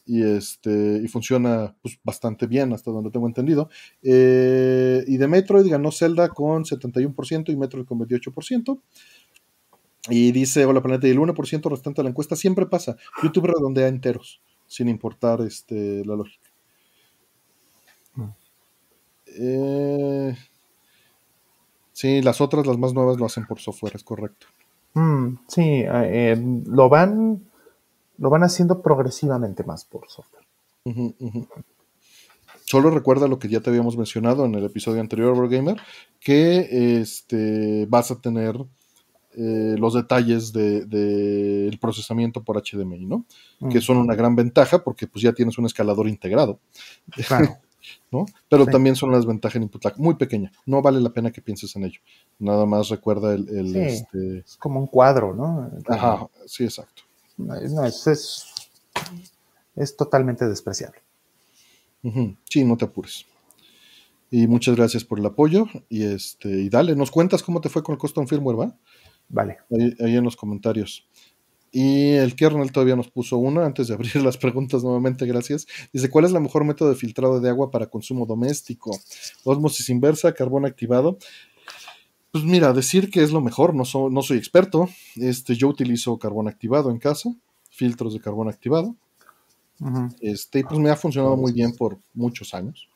y 0.05 0.21
este 0.21 1.01
y 1.03 1.07
funciona 1.07 1.75
pues, 1.81 1.97
bastante 2.03 2.45
bien 2.45 2.73
hasta 2.73 2.91
donde 2.91 3.09
tengo 3.09 3.27
entendido. 3.27 3.69
Eh, 4.03 5.03
y 5.07 5.17
de 5.17 5.27
Metroid 5.27 5.67
ganó 5.67 5.91
Zelda 5.91 6.29
con 6.29 6.63
71% 6.63 7.51
y 7.51 7.55
Metroid 7.55 7.85
con 7.85 7.99
28%. 7.99 8.79
Y 10.09 10.31
dice, 10.31 10.65
hola 10.65 10.81
planeta, 10.81 11.07
y 11.07 11.11
el 11.11 11.17
1% 11.17 11.69
restante 11.69 12.01
de 12.01 12.03
la 12.03 12.09
encuesta 12.09 12.35
siempre 12.35 12.65
pasa. 12.65 12.97
YouTube 13.23 13.47
redondea 13.47 13.87
enteros, 13.87 14.41
sin 14.67 14.89
importar 14.89 15.41
este, 15.41 16.05
la 16.05 16.15
lógica. 16.17 16.51
Mm. 18.15 18.29
Eh, 19.39 20.35
sí, 21.93 22.21
las 22.21 22.41
otras, 22.41 22.67
las 22.67 22.77
más 22.77 22.93
nuevas, 22.93 23.17
lo 23.17 23.25
hacen 23.25 23.45
por 23.45 23.61
software, 23.61 23.95
es 23.95 24.03
correcto. 24.03 24.47
Mm, 24.93 25.37
sí, 25.47 25.83
eh, 25.87 26.35
lo 26.65 26.89
van 26.89 27.41
lo 28.17 28.29
van 28.29 28.43
haciendo 28.43 28.81
progresivamente 28.81 29.63
más 29.63 29.85
por 29.85 30.09
software. 30.09 30.45
Solo 32.65 32.89
recuerda 32.89 33.27
lo 33.27 33.39
que 33.39 33.49
ya 33.49 33.59
te 33.59 33.69
habíamos 33.69 33.97
mencionado 33.97 34.45
en 34.45 34.55
el 34.55 34.63
episodio 34.63 35.01
anterior, 35.01 35.49
Gamer, 35.49 35.77
que 36.19 36.99
este, 37.01 37.85
vas 37.87 38.11
a 38.11 38.21
tener 38.21 38.55
eh, 39.35 39.75
los 39.77 39.93
detalles 39.93 40.53
del 40.53 40.89
de, 40.89 41.77
procesamiento 41.81 42.43
por 42.43 42.61
HDMI, 42.61 43.05
¿no? 43.05 43.25
Que 43.69 43.81
son 43.81 43.97
una 43.97 44.15
gran 44.15 44.35
ventaja 44.35 44.83
porque 44.83 45.07
pues 45.07 45.23
ya 45.23 45.33
tienes 45.33 45.57
un 45.57 45.65
escalador 45.65 46.07
integrado. 46.07 46.59
Claro. 47.27 47.57
¿No? 48.11 48.25
Pero 48.49 48.65
también 48.65 48.95
son 48.95 49.11
las 49.11 49.25
ventajas 49.25 49.55
en 49.57 49.63
input 49.63 49.83
lag, 49.83 49.99
muy 49.99 50.15
pequeña, 50.15 50.51
no 50.65 50.81
vale 50.81 50.99
la 50.99 51.09
pena 51.11 51.31
que 51.31 51.41
pienses 51.41 51.75
en 51.75 51.85
ello. 51.85 51.99
Nada 52.39 52.65
más 52.65 52.89
recuerda 52.89 53.33
el... 53.33 53.75
este... 53.75 54.39
Es 54.39 54.57
como 54.57 54.79
un 54.79 54.87
cuadro, 54.87 55.33
¿no? 55.33 55.71
Ajá, 55.87 56.27
sí, 56.45 56.63
exacto. 56.63 57.03
No, 57.37 57.85
es, 57.85 58.07
es, 59.75 59.97
totalmente 59.97 60.47
despreciable. 60.47 60.99
Sí, 62.49 62.63
no 62.63 62.77
te 62.77 62.85
apures. 62.85 63.25
Y 64.29 64.47
muchas 64.47 64.75
gracias 64.75 65.03
por 65.03 65.19
el 65.19 65.25
apoyo. 65.25 65.65
Y 65.89 66.03
este, 66.03 66.49
y 66.49 66.69
dale, 66.69 66.95
nos 66.95 67.11
cuentas 67.11 67.43
cómo 67.43 67.61
te 67.61 67.69
fue 67.69 67.83
con 67.83 67.93
el 67.93 67.99
custom 67.99 68.27
firmware, 68.27 68.59
¿va? 68.59 68.77
Vale. 69.29 69.57
ahí 69.71 70.15
en 70.15 70.23
los 70.23 70.35
comentarios. 70.35 71.07
Y 71.75 72.11
el 72.11 72.35
kernel 72.35 72.71
todavía 72.71 72.95
nos 72.95 73.09
puso 73.09 73.39
uno 73.39 73.61
antes 73.61 73.87
de 73.87 73.95
abrir 73.95 74.15
las 74.23 74.37
preguntas 74.37 74.83
nuevamente, 74.83 75.25
gracias. 75.25 75.65
Dice, 75.91 76.07
¿cuál 76.07 76.25
es 76.25 76.31
el 76.31 76.39
mejor 76.39 76.63
método 76.65 76.89
de 76.89 76.95
filtrado 76.95 77.39
de 77.39 77.49
agua 77.49 77.71
para 77.71 77.87
consumo 77.87 78.27
doméstico? 78.27 78.95
Osmosis 79.43 79.89
inversa, 79.89 80.33
carbón 80.33 80.67
activado. 80.67 81.17
Pues 82.31 82.43
mira, 82.43 82.73
decir 82.73 83.09
que 83.09 83.23
es 83.23 83.31
lo 83.31 83.41
mejor, 83.41 83.73
no, 83.73 83.83
no 84.09 84.21
soy 84.21 84.37
experto. 84.37 84.87
Este, 85.15 85.55
yo 85.55 85.67
utilizo 85.67 86.17
carbón 86.19 86.47
activado 86.47 86.91
en 86.91 86.99
casa, 86.99 87.33
filtros 87.71 88.13
de 88.13 88.19
carbón 88.19 88.49
activado. 88.49 88.95
Este, 90.21 90.63
pues 90.63 90.79
me 90.79 90.91
ha 90.91 90.95
funcionado 90.95 91.35
muy 91.35 91.53
bien 91.53 91.75
por 91.75 91.97
muchos 92.13 92.53
años. 92.53 92.87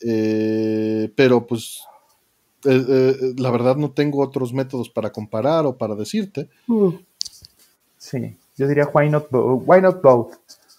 Eh, 0.00 1.12
pero 1.14 1.46
pues 1.46 1.82
eh, 2.64 2.84
eh, 2.88 3.34
la 3.36 3.50
verdad 3.50 3.76
no 3.76 3.90
tengo 3.90 4.22
otros 4.22 4.54
métodos 4.54 4.88
para 4.88 5.12
comparar 5.12 5.66
o 5.66 5.76
para 5.76 5.94
decirte. 5.94 6.48
Uh. 6.66 6.94
Sí, 8.04 8.36
yo 8.54 8.68
diría 8.68 8.86
why 8.92 9.08
not, 9.08 9.28
why 9.30 9.80
not 9.80 10.02
both. 10.02 10.34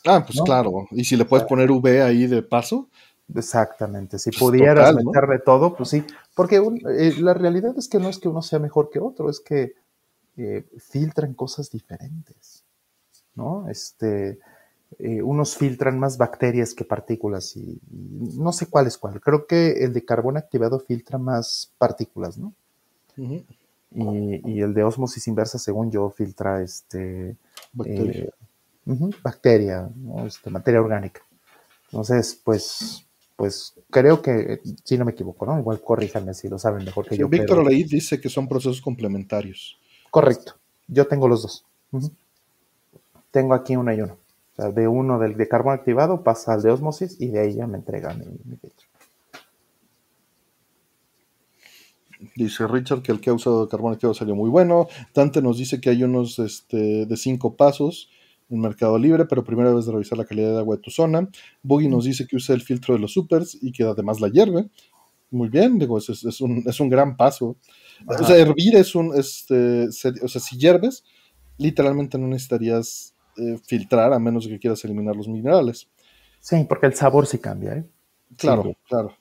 Ah, 0.06 0.24
pues 0.24 0.40
claro. 0.46 0.88
Y 0.92 1.04
si 1.04 1.18
le 1.18 1.26
puedes 1.26 1.48
poner 1.48 1.72
V 1.72 2.04
ahí 2.04 2.28
de 2.28 2.44
paso. 2.44 2.88
Exactamente. 3.34 4.20
Si 4.20 4.30
pues 4.30 4.40
pudieras 4.40 4.94
meterle 4.94 5.40
todo, 5.40 5.76
pues 5.76 5.90
sí. 5.90 6.04
Porque 6.36 6.58
eh, 6.58 7.16
la 7.18 7.34
realidad 7.34 7.76
es 7.80 7.88
que 7.88 7.98
no 7.98 8.10
es 8.10 8.20
que 8.20 8.28
uno 8.28 8.44
sea 8.44 8.60
mejor 8.60 8.92
que 8.92 9.00
otro, 9.00 9.32
es 9.32 9.40
que 9.40 9.74
eh, 10.38 10.68
filtran 10.78 11.34
cosas 11.34 11.72
diferentes. 11.72 12.64
¿No? 13.34 13.68
Este. 13.70 14.38
Eh, 15.00 15.24
unos 15.24 15.58
filtran 15.58 15.98
más 15.98 16.20
bacterias 16.20 16.76
que 16.76 16.86
partículas 16.86 17.58
y, 17.58 17.82
no 17.90 18.52
sé 18.52 18.68
cuál 18.68 18.86
es 18.86 19.00
cuál. 19.00 19.20
Creo 19.20 19.48
que 19.48 19.84
el 19.84 19.94
de 19.94 20.06
carbón 20.06 20.38
activado 20.38 20.80
filtra 20.80 21.18
más 21.18 21.72
partículas, 21.80 22.38
¿no? 22.38 22.54
Y, 23.96 24.62
el 24.62 24.74
de 24.74 24.84
osmosis 24.84 25.28
inversa, 25.28 25.58
según 25.58 25.92
yo, 25.92 26.10
filtra 26.10 26.62
este, 26.62 27.38
bacteria, 27.72 28.24
eh, 28.86 29.10
bacteria 29.24 29.90
este, 30.26 30.50
materia 30.50 30.82
orgánica. 30.82 31.22
Entonces, 31.86 32.40
pues, 32.44 33.08
pues 33.36 33.74
creo 33.90 34.22
que, 34.22 34.60
si 34.84 34.98
no 34.98 35.06
me 35.06 35.12
equivoco, 35.12 35.46
¿no? 35.46 35.58
Igual 35.58 35.82
corríjanme 35.82 36.34
si 36.34 36.50
lo 36.50 36.60
saben 36.60 36.84
mejor 36.84 37.08
que 37.08 37.18
yo. 37.18 37.30
Víctor 37.30 37.64
pero... 37.64 37.70
dice 37.70 38.20
que 38.20 38.30
son 38.30 38.48
procesos 38.48 38.82
complementarios. 38.82 39.80
Correcto, 40.12 40.56
yo 40.88 41.08
tengo 41.08 41.28
los 41.28 41.42
dos. 41.42 41.66
Tengo 43.32 43.54
aquí 43.54 43.76
uno 43.76 43.94
y 43.94 44.02
uno. 44.02 44.18
O 44.54 44.56
sea, 44.56 44.72
de 44.72 44.88
uno 44.88 45.20
del 45.20 45.36
de 45.36 45.48
carbón 45.48 45.74
activado 45.74 46.24
pasa 46.24 46.54
al 46.54 46.62
de 46.62 46.72
osmosis 46.72 47.18
y 47.20 47.28
de 47.28 47.40
ahí 47.40 47.56
ya 47.56 47.68
me 47.68 47.78
entrega 47.78 48.14
mi, 48.14 48.26
mi 48.46 48.56
filtro. 48.58 48.88
Dice 52.36 52.68
Richard 52.68 53.02
que 53.02 53.12
el 53.12 53.20
que 53.20 53.30
ha 53.30 53.34
usado 53.34 53.68
carbón 53.68 53.94
activo 53.94 54.14
salió 54.14 54.36
muy 54.36 54.50
bueno. 54.50 54.88
Dante 55.14 55.42
nos 55.42 55.58
dice 55.58 55.80
que 55.80 55.90
hay 55.90 56.04
unos 56.04 56.40
este, 56.40 57.06
de 57.06 57.18
cinco 57.18 57.56
pasos 57.56 58.10
en 58.50 58.60
Mercado 58.60 58.98
Libre, 58.98 59.26
pero 59.26 59.44
primero 59.44 59.70
debes 59.70 59.86
de 59.86 59.92
revisar 59.92 60.18
la 60.18 60.26
calidad 60.26 60.52
de 60.52 60.60
agua 60.60 60.76
de 60.76 60.82
tu 60.82 60.92
zona. 60.92 61.28
Boogie 61.64 61.90
nos 61.90 62.06
dice 62.06 62.28
que 62.28 62.36
usa 62.36 62.56
el 62.56 62.62
filtro 62.62 62.94
de 62.94 63.00
los 63.00 63.14
supers 63.14 63.58
y 63.62 63.72
que 63.72 63.84
además 63.84 64.22
la 64.22 64.30
hierve. 64.30 64.70
Muy 65.32 65.50
bien, 65.50 65.80
digo, 65.80 65.98
es, 65.98 66.10
es, 66.10 66.42
un, 66.42 66.64
es 66.66 66.80
un, 66.80 66.90
gran 66.90 67.18
paso. 67.18 67.58
O 68.08 68.24
sea, 68.24 68.38
hervir 68.38 68.76
es 68.76 68.96
un, 68.96 69.14
este, 69.16 69.88
o 69.88 70.28
sea, 70.28 70.42
si 70.42 70.58
hierves, 70.58 71.04
literalmente 71.58 72.18
no 72.18 72.28
necesitarías 72.28 73.16
eh, 73.38 73.58
filtrar 73.66 74.14
a 74.14 74.20
menos 74.20 74.48
que 74.48 74.60
quieras 74.60 74.84
eliminar 74.86 75.16
los 75.16 75.28
minerales. 75.28 75.90
Sí, 76.40 76.64
porque 76.70 76.86
el 76.86 76.94
sabor 76.94 77.26
sí 77.26 77.40
cambia, 77.40 77.74
¿eh? 77.74 77.86
Claro, 78.38 78.76
claro. 78.88 79.16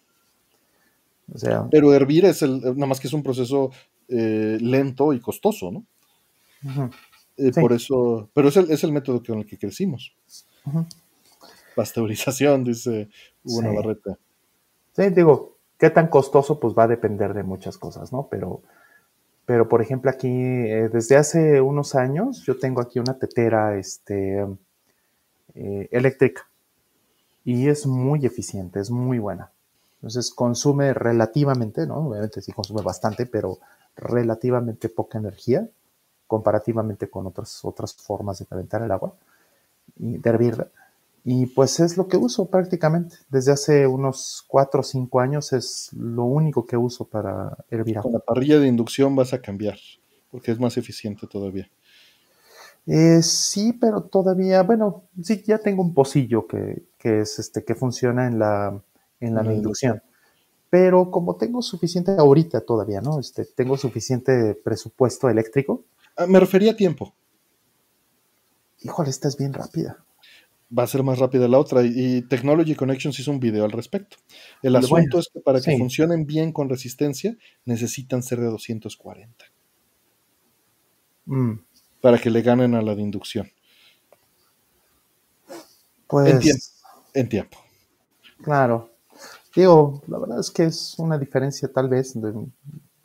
O 1.32 1.38
sea, 1.38 1.66
Pero 1.70 1.94
hervir 1.94 2.24
es 2.26 2.42
el, 2.42 2.60
nada 2.60 2.86
más 2.86 3.00
que 3.00 3.06
es 3.06 3.12
un 3.12 3.22
proceso 3.22 3.70
eh, 4.08 4.58
lento 4.60 5.12
y 5.12 5.20
costoso, 5.20 5.70
¿no? 5.70 5.84
Eh, 7.36 7.50
por 7.52 7.72
eso, 7.72 8.30
pero 8.32 8.48
es 8.48 8.56
el, 8.56 8.70
es 8.70 8.84
el, 8.84 8.92
método 8.92 9.22
con 9.22 9.38
el 9.38 9.46
que 9.46 9.58
crecimos. 9.58 10.14
Pasteurización, 11.74 12.64
dice 12.64 13.08
Hugo 13.42 13.60
sí. 13.60 13.66
Navarrete. 13.66 14.16
Sí, 14.94 15.08
digo, 15.10 15.56
qué 15.78 15.90
tan 15.90 16.08
costoso, 16.08 16.60
pues 16.60 16.74
va 16.74 16.84
a 16.84 16.88
depender 16.88 17.34
de 17.34 17.42
muchas 17.42 17.76
cosas, 17.76 18.12
¿no? 18.12 18.28
Pero, 18.30 18.62
pero 19.46 19.68
por 19.68 19.82
ejemplo, 19.82 20.10
aquí, 20.10 20.28
eh, 20.28 20.88
desde 20.92 21.16
hace 21.16 21.60
unos 21.60 21.94
años, 21.94 22.44
yo 22.46 22.58
tengo 22.58 22.80
aquí 22.80 22.98
una 22.98 23.18
tetera 23.18 23.76
este, 23.76 24.46
eléctrica 25.54 26.48
y 27.44 27.68
es 27.68 27.86
muy 27.86 28.24
eficiente, 28.24 28.80
es 28.80 28.90
muy 28.90 29.18
buena. 29.18 29.53
Entonces 30.04 30.34
consume 30.34 30.92
relativamente, 30.92 31.86
¿no? 31.86 31.96
Obviamente 32.08 32.42
sí 32.42 32.52
consume 32.52 32.82
bastante, 32.82 33.24
pero 33.24 33.58
relativamente 33.96 34.90
poca 34.90 35.16
energía 35.16 35.66
comparativamente 36.26 37.08
con 37.08 37.26
otras, 37.26 37.64
otras 37.64 37.94
formas 37.94 38.38
de 38.38 38.44
calentar 38.44 38.82
el 38.82 38.90
agua 38.90 39.14
y 39.96 40.18
de 40.18 40.28
hervirla. 40.28 40.68
Y 41.24 41.46
pues 41.46 41.80
es 41.80 41.96
lo 41.96 42.06
que 42.06 42.18
uso 42.18 42.44
prácticamente. 42.50 43.16
Desde 43.30 43.52
hace 43.52 43.86
unos 43.86 44.44
4 44.46 44.80
o 44.80 44.82
5 44.82 45.20
años 45.20 45.54
es 45.54 45.88
lo 45.94 46.24
único 46.24 46.66
que 46.66 46.76
uso 46.76 47.06
para 47.06 47.56
hervir 47.70 47.96
agua. 47.96 48.10
Con 48.10 48.12
la 48.12 48.26
parrilla 48.26 48.58
de 48.58 48.68
inducción 48.68 49.16
vas 49.16 49.32
a 49.32 49.40
cambiar, 49.40 49.78
porque 50.30 50.52
es 50.52 50.60
más 50.60 50.76
eficiente 50.76 51.26
todavía. 51.26 51.66
Eh, 52.86 53.22
sí, 53.22 53.72
pero 53.72 54.02
todavía, 54.02 54.62
bueno, 54.64 55.04
sí, 55.22 55.42
ya 55.46 55.56
tengo 55.56 55.80
un 55.80 55.94
pocillo 55.94 56.46
que, 56.46 56.82
que 56.98 57.20
es 57.20 57.38
este, 57.38 57.64
que 57.64 57.74
funciona 57.74 58.26
en 58.26 58.38
la, 58.38 58.78
en 59.26 59.34
la 59.34 59.42
mm. 59.42 59.52
inducción. 59.52 60.02
Pero 60.70 61.10
como 61.10 61.36
tengo 61.36 61.62
suficiente 61.62 62.12
ahorita 62.12 62.60
todavía, 62.62 63.00
¿no? 63.00 63.20
Este, 63.20 63.44
tengo 63.44 63.76
suficiente 63.76 64.54
presupuesto 64.54 65.28
eléctrico. 65.28 65.84
Ah, 66.16 66.26
me 66.26 66.40
refería 66.40 66.72
a 66.72 66.76
tiempo. 66.76 67.14
Híjole, 68.80 69.10
esta 69.10 69.28
es 69.28 69.36
bien 69.36 69.52
rápida. 69.52 70.04
Va 70.76 70.82
a 70.82 70.86
ser 70.86 71.02
más 71.02 71.18
rápida 71.18 71.46
la 71.46 71.58
otra. 71.58 71.82
Y 71.84 72.22
Technology 72.22 72.74
Connections 72.74 73.18
hizo 73.18 73.30
un 73.30 73.38
video 73.38 73.64
al 73.64 73.70
respecto. 73.70 74.16
El 74.62 74.76
asunto 74.76 75.18
es 75.18 75.28
que 75.32 75.40
para 75.40 75.60
que 75.60 75.72
sí. 75.72 75.78
funcionen 75.78 76.26
bien 76.26 76.52
con 76.52 76.68
resistencia, 76.68 77.36
necesitan 77.64 78.22
ser 78.22 78.40
de 78.40 78.46
240. 78.46 79.44
Mm. 81.26 81.52
Para 82.00 82.18
que 82.18 82.30
le 82.30 82.42
ganen 82.42 82.74
a 82.74 82.82
la 82.82 82.94
de 82.94 83.02
inducción. 83.02 83.50
Pues. 86.08 86.32
En 86.32 86.40
tiempo. 86.40 86.64
En 87.14 87.28
tiempo. 87.28 87.58
Claro. 88.42 88.93
Digo, 89.54 90.02
la 90.08 90.18
verdad 90.18 90.40
es 90.40 90.50
que 90.50 90.64
es 90.64 90.94
una 90.98 91.18
diferencia 91.18 91.70
tal 91.72 91.88
vez 91.88 92.20
de 92.20 92.32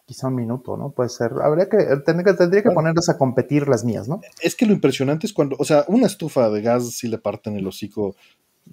quizá 0.10 0.28
un 0.28 0.36
minuto, 0.36 0.76
¿no? 0.76 0.90
Puede 0.90 1.10
ser. 1.10 1.34
Habría 1.40 1.70
que, 1.70 1.78
tendría 2.04 2.24
que, 2.24 2.34
tendría 2.34 2.64
que 2.64 2.72
ponerlas 2.72 3.10
a 3.10 3.18
competir 3.20 3.68
las 3.68 3.86
mías, 3.86 4.08
¿no? 4.08 4.22
Es 4.42 4.56
que 4.56 4.66
lo 4.66 4.74
impresionante 4.74 5.28
es 5.28 5.34
cuando, 5.34 5.56
o 5.60 5.64
sea, 5.64 5.86
una 5.88 6.08
estufa 6.08 6.50
de 6.50 6.64
gas 6.64 6.90
si 6.94 7.08
le 7.08 7.20
parten 7.20 7.56
el 7.56 7.68
hocico. 7.68 8.16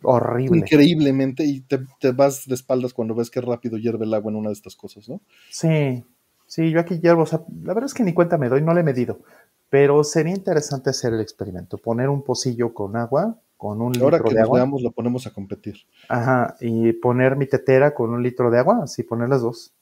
Horrible. 0.02 0.58
Increíblemente, 0.58 1.44
y 1.44 1.60
te, 1.60 1.80
te, 2.00 2.12
vas 2.12 2.46
de 2.46 2.54
espaldas 2.54 2.94
cuando 2.94 3.14
ves 3.14 3.30
que 3.30 3.42
rápido 3.42 3.76
hierve 3.76 4.06
el 4.06 4.14
agua 4.14 4.30
en 4.30 4.36
una 4.36 4.48
de 4.48 4.54
estas 4.54 4.76
cosas, 4.76 5.10
¿no? 5.10 5.20
Sí, 5.50 6.02
sí, 6.46 6.70
yo 6.70 6.80
aquí 6.80 7.00
hiervo, 7.00 7.22
o 7.22 7.26
sea, 7.26 7.42
la 7.62 7.74
verdad 7.74 7.86
es 7.86 7.94
que 7.94 8.02
ni 8.02 8.14
cuenta 8.14 8.38
me 8.38 8.48
doy, 8.48 8.62
no 8.62 8.72
le 8.72 8.80
he 8.80 8.84
medido, 8.84 9.20
pero 9.68 10.04
sería 10.04 10.34
interesante 10.34 10.90
hacer 10.90 11.12
el 11.14 11.20
experimento, 11.20 11.78
poner 11.78 12.08
un 12.08 12.22
pocillo 12.22 12.74
con 12.74 12.96
agua, 12.96 13.38
con 13.56 13.80
un 13.80 14.00
Ahora 14.00 14.18
litro 14.18 14.28
que 14.28 14.34
de 14.34 14.40
nos 14.40 14.44
agua. 14.44 14.58
veamos, 14.58 14.82
lo 14.82 14.92
ponemos 14.92 15.26
a 15.26 15.32
competir. 15.32 15.76
Ajá, 16.08 16.56
y 16.60 16.92
poner 16.94 17.36
mi 17.36 17.46
tetera 17.46 17.94
con 17.94 18.10
un 18.10 18.22
litro 18.22 18.50
de 18.50 18.58
agua, 18.58 18.80
así 18.84 19.02
poner 19.02 19.28
las 19.28 19.42
dos, 19.42 19.72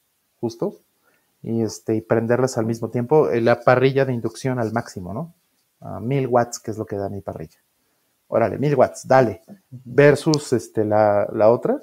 justo, 0.40 0.80
y, 1.42 1.62
este, 1.62 1.96
y 1.96 2.00
prenderlas 2.00 2.56
al 2.58 2.66
mismo 2.66 2.90
tiempo. 2.90 3.30
eh, 3.30 3.40
La 3.40 3.60
parrilla 3.62 4.04
de 4.04 4.14
inducción 4.14 4.58
al 4.58 4.72
máximo, 4.72 5.12
¿no? 5.12 5.34
A 5.80 6.00
mil 6.00 6.26
watts, 6.28 6.58
que 6.60 6.70
es 6.70 6.78
lo 6.78 6.86
que 6.86 6.96
da 6.96 7.08
mi 7.08 7.20
parrilla. 7.20 7.58
Órale, 8.28 8.58
mil 8.58 8.74
watts, 8.74 9.06
dale. 9.06 9.42
Versus 9.70 10.52
este, 10.54 10.84
la, 10.84 11.28
la 11.32 11.50
otra. 11.50 11.78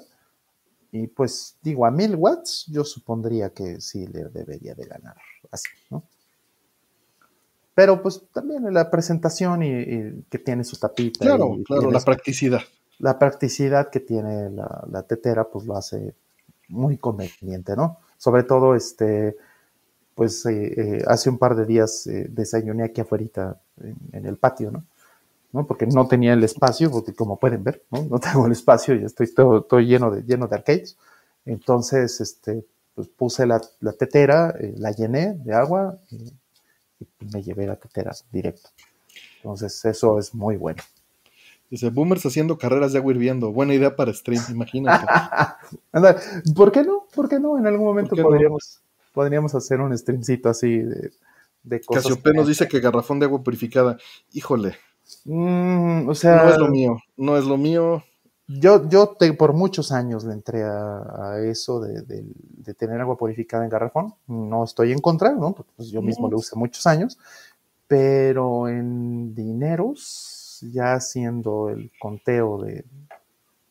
Y 0.90 1.06
pues 1.06 1.56
digo, 1.62 1.86
a 1.86 1.90
mil 1.90 2.16
watts 2.16 2.66
yo 2.68 2.84
supondría 2.84 3.50
que 3.50 3.80
sí 3.80 4.06
le 4.08 4.24
debería 4.28 4.74
de 4.74 4.84
ganar 4.86 5.16
así, 5.50 5.68
¿no? 5.90 6.02
Pero 7.74 8.02
pues 8.02 8.22
también 8.32 8.72
la 8.72 8.90
presentación 8.90 9.62
y, 9.62 9.70
y 9.70 10.24
que 10.28 10.38
tiene 10.38 10.64
su 10.64 10.76
tapita. 10.78 11.24
Claro, 11.24 11.56
y, 11.58 11.64
claro, 11.64 11.88
y 11.88 11.92
la 11.92 12.00
practicidad. 12.00 12.60
La 12.98 13.18
practicidad 13.18 13.90
que 13.90 14.00
tiene 14.00 14.50
la, 14.50 14.84
la, 14.90 15.02
tetera, 15.02 15.44
pues 15.44 15.66
lo 15.66 15.76
hace 15.76 16.14
muy 16.68 16.98
conveniente, 16.98 17.74
¿no? 17.74 17.98
Sobre 18.18 18.44
todo, 18.44 18.74
este, 18.74 19.36
pues 20.14 20.44
eh, 20.46 20.74
eh, 20.76 21.04
hace 21.06 21.30
un 21.30 21.38
par 21.38 21.56
de 21.56 21.64
días 21.64 22.06
eh, 22.06 22.26
desayuné 22.28 22.84
aquí 22.84 23.00
afuera 23.00 23.56
en, 23.80 23.96
en, 24.12 24.26
el 24.26 24.36
patio, 24.36 24.70
¿no? 24.70 24.84
¿no? 25.52 25.66
Porque 25.66 25.86
no 25.86 26.06
tenía 26.06 26.34
el 26.34 26.44
espacio, 26.44 26.90
porque 26.90 27.14
como 27.14 27.38
pueden 27.38 27.64
ver, 27.64 27.82
¿no? 27.90 28.04
No 28.04 28.18
tengo 28.20 28.46
el 28.46 28.52
espacio 28.52 28.94
y 28.94 29.04
estoy 29.04 29.32
todo, 29.32 29.62
todo 29.62 29.80
lleno, 29.80 30.10
de, 30.10 30.22
lleno 30.22 30.46
de 30.46 30.56
arcades. 30.56 30.96
Entonces, 31.46 32.20
este, 32.20 32.64
pues 32.94 33.08
puse 33.08 33.46
la, 33.46 33.60
la 33.80 33.92
tetera, 33.92 34.54
la 34.76 34.92
llené 34.92 35.34
de 35.34 35.54
agua 35.54 35.98
y 36.10 36.32
me 37.32 37.42
llevé 37.42 37.66
la 37.66 37.76
tetera 37.76 38.12
directo. 38.30 38.70
Entonces, 39.36 39.84
eso 39.84 40.18
es 40.18 40.34
muy 40.34 40.56
bueno. 40.56 40.82
Dice, 41.70 41.88
boomers 41.88 42.26
haciendo 42.26 42.58
carreras 42.58 42.92
de 42.92 42.98
agua 42.98 43.12
hirviendo. 43.12 43.50
Buena 43.50 43.74
idea 43.74 43.96
para 43.96 44.12
stream, 44.12 44.42
imagínate. 44.50 45.06
¿Por 46.54 46.70
qué 46.70 46.84
no? 46.84 47.06
¿Por 47.14 47.28
qué 47.28 47.40
no? 47.40 47.58
En 47.58 47.66
algún 47.66 47.86
momento 47.86 48.14
podríamos, 48.14 48.82
no? 48.82 49.12
podríamos 49.12 49.54
hacer 49.54 49.80
un 49.80 49.96
streamcito 49.96 50.50
así 50.50 50.78
de, 50.78 51.12
de 51.62 51.80
cosas. 51.80 52.04
Casiopé 52.04 52.32
nos 52.34 52.46
dice 52.46 52.68
que 52.68 52.80
garrafón 52.80 53.20
de 53.20 53.26
agua 53.26 53.42
purificada. 53.42 53.96
Híjole. 54.32 54.76
Mm, 55.24 56.08
o 56.08 56.14
sea. 56.14 56.44
No 56.44 56.50
es 56.50 56.58
lo 56.58 56.68
mío. 56.68 56.96
No 57.16 57.38
es 57.38 57.44
lo 57.44 57.56
mío. 57.56 58.04
Yo, 58.60 58.88
yo 58.88 59.08
te, 59.18 59.32
por 59.32 59.52
muchos 59.52 59.92
años 59.92 60.24
le 60.24 60.32
entré 60.32 60.62
a, 60.62 61.32
a 61.32 61.40
eso 61.44 61.80
de, 61.80 62.02
de, 62.02 62.24
de, 62.24 62.74
tener 62.74 63.00
agua 63.00 63.16
purificada 63.16 63.64
en 63.64 63.70
garrafón. 63.70 64.14
No 64.26 64.64
estoy 64.64 64.92
en 64.92 65.00
contra, 65.00 65.32
¿no? 65.32 65.54
Porque 65.54 65.72
pues, 65.76 65.90
yo 65.90 66.02
mismo 66.02 66.28
lo 66.28 66.38
usé 66.38 66.56
muchos 66.56 66.86
años. 66.86 67.18
Pero 67.86 68.68
en 68.68 69.34
dineros, 69.34 70.64
ya 70.72 70.94
haciendo 70.94 71.68
el 71.68 71.90
conteo 71.98 72.62
de, 72.62 72.84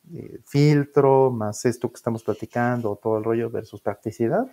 de, 0.04 0.40
filtro, 0.46 1.32
más 1.32 1.66
esto 1.66 1.90
que 1.90 1.96
estamos 1.96 2.24
platicando, 2.24 3.00
todo 3.02 3.18
el 3.18 3.24
rollo 3.24 3.50
versus 3.50 3.82
practicidad, 3.82 4.46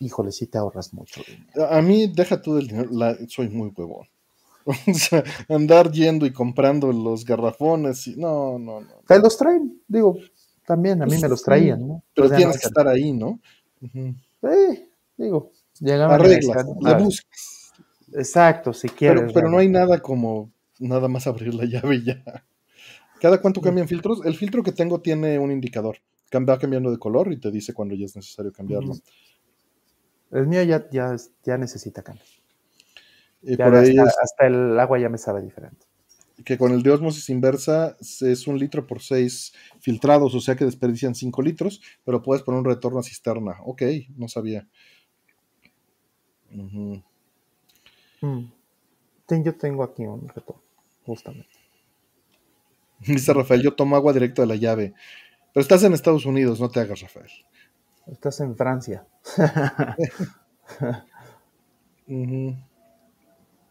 híjole, 0.00 0.32
sí 0.32 0.46
te 0.46 0.58
ahorras 0.58 0.92
mucho 0.92 1.22
dinero. 1.26 1.70
A 1.70 1.80
mí, 1.82 2.12
deja 2.12 2.40
tú 2.40 2.56
del 2.56 2.68
dinero, 2.68 2.90
la, 2.92 3.16
soy 3.28 3.48
muy 3.48 3.70
huevón. 3.76 4.06
Andar 5.48 5.90
yendo 5.90 6.26
y 6.26 6.32
comprando 6.32 6.92
los 6.92 7.24
garrafones, 7.24 8.06
y, 8.06 8.16
no, 8.16 8.58
no, 8.58 8.80
no. 8.80 8.88
Te 9.06 9.18
los 9.18 9.36
traen, 9.36 9.80
digo, 9.86 10.18
también 10.66 11.02
a 11.02 11.06
mí 11.06 11.16
me 11.18 11.28
los 11.28 11.42
traían, 11.42 11.86
¿no? 11.86 12.02
Pero 12.14 12.28
pues 12.28 12.38
tienes 12.38 12.60
que 12.60 12.66
estar 12.66 12.88
ahí, 12.88 13.12
¿no? 13.12 13.40
Uh 13.80 13.86
-huh. 13.86 14.16
Sí, 14.42 14.88
digo, 15.16 15.52
llegaban 15.80 16.20
Arreglas, 16.20 16.66
la 16.80 16.98
buscas. 16.98 17.72
Exacto, 18.12 18.72
si 18.72 18.88
quieres. 18.88 19.20
Pero, 19.20 19.32
pero 19.32 19.50
no 19.50 19.58
hay 19.58 19.68
nada 19.68 20.00
como 20.00 20.50
nada 20.78 21.08
más 21.08 21.26
abrir 21.26 21.54
la 21.54 21.64
llave 21.82 21.96
y 21.96 22.04
ya. 22.04 22.22
¿Cada 23.20 23.40
cuánto 23.40 23.60
cambian 23.60 23.88
filtros? 23.88 24.24
El 24.24 24.36
filtro 24.36 24.62
que 24.62 24.72
tengo 24.72 25.00
tiene 25.00 25.38
un 25.38 25.50
indicador. 25.50 25.98
Va 26.34 26.58
cambiando 26.58 26.90
de 26.90 26.98
color 26.98 27.32
y 27.32 27.38
te 27.38 27.50
dice 27.50 27.72
cuando 27.72 27.94
ya 27.94 28.04
es 28.04 28.14
necesario 28.14 28.52
cambiarlo. 28.52 28.94
El 30.30 30.46
mío 30.46 30.62
ya, 30.64 30.86
ya, 30.90 31.16
ya 31.42 31.56
necesita 31.56 32.02
cambiar. 32.02 32.26
Y 33.46 33.56
por 33.56 33.76
ahí 33.76 33.96
hasta, 33.96 34.02
es, 34.02 34.18
hasta, 34.20 34.46
el 34.48 34.78
agua 34.78 34.98
ya 34.98 35.08
me 35.08 35.18
sabe 35.18 35.40
diferente. 35.40 35.86
Que 36.44 36.58
con 36.58 36.72
el 36.72 36.82
de 36.82 36.90
osmosis 36.90 37.30
inversa 37.30 37.96
es 38.00 38.46
un 38.48 38.58
litro 38.58 38.86
por 38.86 39.00
seis 39.00 39.54
filtrados, 39.78 40.34
o 40.34 40.40
sea 40.40 40.56
que 40.56 40.64
desperdician 40.64 41.14
5 41.14 41.40
litros, 41.42 41.80
pero 42.04 42.22
puedes 42.22 42.42
poner 42.42 42.58
un 42.58 42.64
retorno 42.66 42.98
a 42.98 43.04
cisterna. 43.04 43.58
Ok, 43.64 43.82
no 44.16 44.26
sabía. 44.28 44.66
Uh 46.52 46.56
-huh. 46.56 47.02
mm. 48.20 48.52
Yo 49.44 49.54
tengo 49.54 49.84
aquí 49.84 50.04
un 50.04 50.28
retorno, 50.28 50.62
justamente. 51.04 51.56
Dice 52.98 53.32
Rafael, 53.32 53.62
yo 53.62 53.74
tomo 53.74 53.94
agua 53.94 54.12
directo 54.12 54.42
de 54.42 54.48
la 54.48 54.56
llave. 54.56 54.92
Pero 55.54 55.62
estás 55.62 55.84
en 55.84 55.92
Estados 55.92 56.26
Unidos, 56.26 56.60
no 56.60 56.68
te 56.68 56.80
hagas, 56.80 57.00
Rafael. 57.00 57.30
Estás 58.08 58.40
en 58.40 58.56
Francia. 58.56 59.06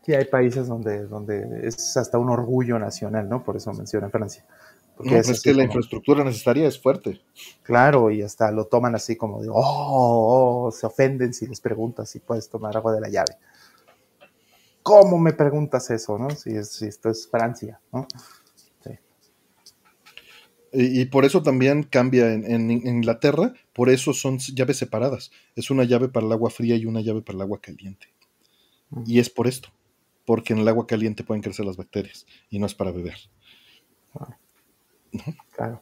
Sí, 0.05 0.13
hay 0.13 0.25
países 0.25 0.67
donde, 0.67 1.07
donde 1.07 1.67
es 1.67 1.97
hasta 1.97 2.19
un 2.19 2.29
orgullo 2.29 2.77
nacional, 2.77 3.27
¿no? 3.27 3.43
Por 3.43 3.57
eso 3.57 3.73
menciona 3.73 4.09
Francia. 4.09 4.45
Porque 4.95 5.17
es, 5.17 5.41
que 5.41 5.53
la 5.53 5.63
infraestructura 5.63 6.23
necesaria 6.23 6.67
es 6.67 6.79
fuerte. 6.79 7.21
Claro, 7.63 8.11
y 8.11 8.21
hasta 8.21 8.51
lo 8.51 8.65
toman 8.65 8.93
así 8.95 9.15
como 9.15 9.41
de, 9.41 9.49
oh, 9.49 9.55
oh, 9.55 10.71
se 10.71 10.85
ofenden 10.85 11.33
si 11.33 11.47
les 11.47 11.59
preguntas 11.59 12.09
si 12.09 12.19
puedes 12.19 12.47
tomar 12.49 12.77
agua 12.77 12.93
de 12.93 13.01
la 13.01 13.09
llave. 13.09 13.37
¿Cómo 14.83 15.17
me 15.17 15.33
preguntas 15.33 15.89
eso, 15.89 16.19
no? 16.19 16.29
Si, 16.29 16.63
si 16.63 16.85
esto 16.85 17.09
es 17.09 17.27
Francia, 17.27 17.81
¿no? 17.91 18.07
Y, 20.77 21.05
por 21.05 21.23
eso 21.23 21.41
también 21.41 21.83
cambia 21.83 22.33
en, 22.33 22.69
Inglaterra, 22.69 23.53
por 23.71 23.89
eso 23.89 24.13
son 24.13 24.39
llaves 24.39 24.75
separadas. 24.75 25.31
Es 25.55 25.71
una 25.71 25.85
llave 25.85 26.09
para 26.09 26.25
el 26.25 26.31
agua 26.33 26.49
fría 26.49 26.75
y 26.75 26.85
una 26.85 26.99
llave 26.99 27.21
para 27.21 27.37
el 27.37 27.41
agua 27.43 27.61
caliente. 27.61 28.07
Y 29.05 29.19
es 29.19 29.29
por 29.29 29.47
esto, 29.47 29.69
porque 30.25 30.53
en 30.53 30.59
el 30.59 30.67
agua 30.67 30.87
caliente 30.87 31.23
pueden 31.23 31.41
crecer 31.41 31.65
las 31.65 31.77
bacterias 31.77 32.25
y 32.49 32.59
no 32.59 32.65
es 32.65 32.75
para 32.75 32.91
beber. 32.91 33.17
Claro. 35.51 35.81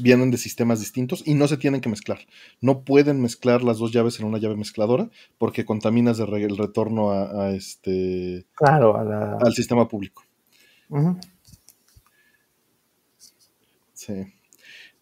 vienen 0.00 0.30
de 0.30 0.38
sistemas 0.38 0.80
distintos 0.80 1.22
y 1.26 1.34
no 1.34 1.48
se 1.48 1.56
tienen 1.56 1.80
que 1.80 1.88
mezclar. 1.88 2.20
No 2.60 2.82
pueden 2.82 3.20
mezclar 3.20 3.62
las 3.62 3.78
dos 3.78 3.92
llaves 3.92 4.18
en 4.20 4.26
una 4.26 4.38
llave 4.38 4.56
mezcladora 4.56 5.10
porque 5.38 5.64
contaminas 5.64 6.18
el 6.20 6.56
retorno 6.56 7.10
a, 7.10 7.50
este 7.50 8.46
claro, 8.54 8.96
al 8.96 9.52
sistema 9.52 9.88
público. 9.88 10.24
Sí. 13.92 14.14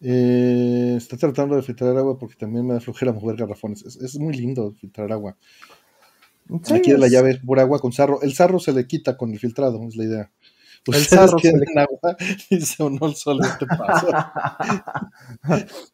Eh, 0.03 0.95
está 0.97 1.17
tratando 1.19 1.57
de 1.57 1.63
filtrar 1.63 1.97
agua 1.97 2.19
porque 2.19 2.37
también 2.37 2.67
me 2.67 2.75
da 2.75 2.81
flojera 2.81 3.13
mover 3.13 3.37
garrafones. 3.37 3.85
Es, 3.85 4.19
muy 4.19 4.35
lindo 4.35 4.73
filtrar 4.73 5.13
agua. 5.13 5.37
Aquí 6.73 6.93
la 6.93 7.09
llave 7.09 7.33
es 7.33 7.39
por 7.39 7.61
agua 7.61 7.79
con 7.79 7.93
sarro. 7.93 8.21
El 8.23 8.35
sarro 8.35 8.59
se 8.59 8.73
le 8.73 8.87
quita 8.87 9.17
con 9.17 9.33
el 9.33 9.39
filtrado, 9.39 9.81
es 9.87 9.97
la 9.97 10.05
idea. 10.05 10.31
el 10.87 11.05
sarro 11.05 11.37
tiene 11.37 11.65
agua 11.77 12.17
y 12.51 12.61
se 12.61 12.83
unó 12.83 13.07
el 13.07 13.15
sol 13.15 13.41
este 13.43 13.67
paso. 13.67 14.09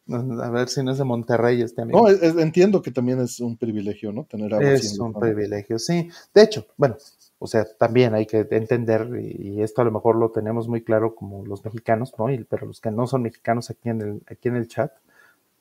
A 0.07 0.49
ver 0.49 0.69
si 0.69 0.83
no 0.83 0.91
es 0.91 0.97
de 0.97 1.03
Monterrey 1.03 1.61
este 1.61 1.81
amigo. 1.81 2.07
No, 2.09 2.41
entiendo 2.41 2.81
que 2.81 2.91
también 2.91 3.19
es 3.19 3.39
un 3.39 3.57
privilegio, 3.57 4.11
¿no? 4.11 4.25
Tener 4.25 4.53
agua. 4.53 4.71
Es 4.71 4.97
un 4.97 5.13
privilegio, 5.13 5.77
sí. 5.77 6.09
De 6.33 6.43
hecho, 6.43 6.65
bueno, 6.77 6.97
o 7.39 7.47
sea, 7.47 7.65
también 7.77 8.15
hay 8.15 8.25
que 8.25 8.47
entender, 8.49 9.09
y 9.21 9.61
esto 9.61 9.81
a 9.81 9.85
lo 9.85 9.91
mejor 9.91 10.15
lo 10.15 10.31
tenemos 10.31 10.67
muy 10.67 10.83
claro 10.83 11.13
como 11.13 11.45
los 11.45 11.63
mexicanos, 11.63 12.13
¿no? 12.17 12.25
pero 12.49 12.65
los 12.65 12.81
que 12.81 12.89
no 12.89 13.05
son 13.05 13.21
mexicanos 13.21 13.69
aquí 13.69 13.89
en 13.89 14.01
el, 14.01 14.21
aquí 14.27 14.47
en 14.47 14.55
el 14.55 14.67
chat, 14.67 14.91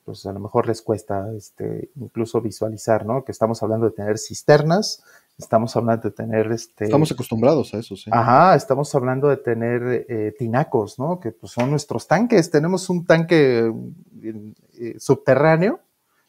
pues 0.06 0.24
a 0.24 0.32
lo 0.32 0.38
mejor 0.38 0.68
les 0.68 0.82
cuesta 0.82 1.32
este, 1.36 1.90
incluso 1.96 2.40
visualizar, 2.40 3.04
¿no? 3.04 3.24
Que 3.24 3.32
estamos 3.32 3.60
hablando 3.64 3.86
de 3.86 3.92
tener 3.92 4.18
cisternas, 4.18 5.02
estamos 5.36 5.74
hablando 5.74 6.08
de 6.08 6.14
tener 6.14 6.52
este... 6.52 6.84
Estamos 6.84 7.10
acostumbrados 7.10 7.74
a 7.74 7.78
eso, 7.78 7.96
sí. 7.96 8.08
Ajá, 8.12 8.54
estamos 8.54 8.94
hablando 8.94 9.28
de 9.28 9.36
tener 9.36 10.06
eh, 10.08 10.32
tinacos, 10.38 11.00
¿no? 11.00 11.18
Que 11.18 11.32
pues 11.32 11.50
son 11.50 11.70
nuestros 11.70 12.06
tanques. 12.06 12.52
Tenemos 12.52 12.88
un 12.88 13.04
tanque 13.04 13.74
eh, 14.22 14.94
subterráneo 14.98 15.80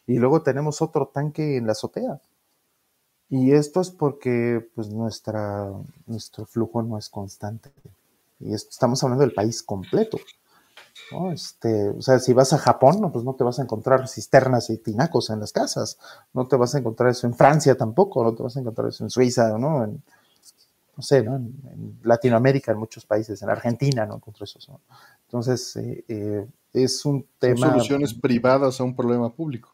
y 0.07 0.17
luego 0.17 0.41
tenemos 0.41 0.81
otro 0.81 1.11
tanque 1.13 1.57
en 1.57 1.67
la 1.67 1.73
azotea. 1.73 2.19
Y 3.29 3.51
esto 3.51 3.79
es 3.79 3.91
porque 3.91 4.67
pues, 4.73 4.89
nuestra, 4.89 5.71
nuestro 6.07 6.47
flujo 6.47 6.81
no 6.81 6.97
es 6.97 7.09
constante. 7.09 7.71
Y 8.39 8.55
estamos 8.55 9.03
hablando 9.03 9.21
del 9.21 9.33
país 9.33 9.61
completo. 9.61 10.17
Este, 11.31 11.89
o 11.89 12.01
sea, 12.01 12.19
si 12.19 12.33
vas 12.33 12.51
a 12.53 12.57
Japón, 12.57 13.11
pues 13.11 13.23
no 13.23 13.33
te 13.35 13.43
vas 13.43 13.59
a 13.59 13.63
encontrar 13.63 14.07
cisternas 14.07 14.69
y 14.69 14.77
tinacos 14.77 15.29
en 15.29 15.39
las 15.39 15.51
casas. 15.51 15.97
No 16.33 16.47
te 16.47 16.55
vas 16.55 16.75
a 16.75 16.79
encontrar 16.79 17.09
eso 17.09 17.27
en 17.27 17.33
Francia 17.33 17.75
tampoco, 17.75 18.23
no 18.23 18.33
te 18.33 18.43
vas 18.43 18.57
a 18.57 18.59
encontrar 18.59 18.89
eso 18.89 19.03
en 19.03 19.09
Suiza, 19.09 19.57
¿no? 19.57 19.83
En, 19.83 20.03
no 20.95 21.03
sé, 21.03 21.23
¿no? 21.23 21.35
En, 21.35 21.99
Latinoamérica, 22.03 22.71
en 22.71 22.79
muchos 22.79 23.05
países, 23.05 23.41
en 23.41 23.49
Argentina, 23.49 24.05
no 24.05 24.15
encuentro 24.15 24.43
eso. 24.43 24.59
Entonces, 25.25 25.75
eh, 25.77 26.03
eh, 26.07 26.47
es 26.73 27.05
un 27.05 27.25
tema... 27.39 27.69
soluciones 27.69 28.13
privadas 28.13 28.79
a 28.79 28.83
un 28.83 28.95
problema 28.95 29.29
público. 29.29 29.69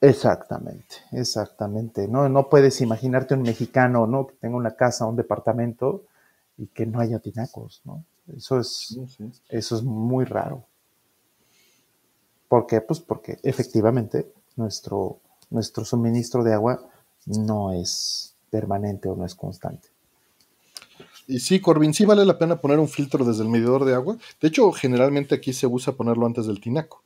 Exactamente, 0.00 0.96
exactamente. 1.12 2.08
No, 2.08 2.28
no 2.28 2.48
puedes 2.48 2.80
imaginarte 2.80 3.34
un 3.34 3.42
mexicano, 3.42 4.06
¿no? 4.08 4.26
Que 4.26 4.34
tenga 4.34 4.56
una 4.56 4.72
casa, 4.72 5.06
un 5.06 5.14
departamento 5.14 6.06
y 6.56 6.66
que 6.66 6.86
no 6.86 6.98
haya 6.98 7.20
tinacos, 7.20 7.82
¿no? 7.84 8.04
Eso 8.36 8.58
es, 8.58 8.98
eso 9.48 9.76
es 9.76 9.82
muy 9.82 10.24
raro. 10.24 10.64
¿Por 12.52 12.66
qué? 12.66 12.82
Pues 12.82 13.00
porque 13.00 13.38
efectivamente 13.44 14.30
nuestro, 14.56 15.20
nuestro 15.48 15.86
suministro 15.86 16.44
de 16.44 16.52
agua 16.52 16.86
no 17.24 17.72
es 17.72 18.34
permanente 18.50 19.08
o 19.08 19.16
no 19.16 19.24
es 19.24 19.34
constante. 19.34 19.88
Y 21.26 21.40
sí, 21.40 21.62
Corbin, 21.62 21.94
sí 21.94 22.04
vale 22.04 22.26
la 22.26 22.36
pena 22.36 22.60
poner 22.60 22.78
un 22.78 22.88
filtro 22.88 23.24
desde 23.24 23.42
el 23.42 23.48
medidor 23.48 23.86
de 23.86 23.94
agua. 23.94 24.18
De 24.38 24.48
hecho, 24.48 24.70
generalmente 24.72 25.34
aquí 25.34 25.54
se 25.54 25.66
usa 25.66 25.94
ponerlo 25.94 26.26
antes 26.26 26.44
del 26.44 26.60
tinaco. 26.60 27.02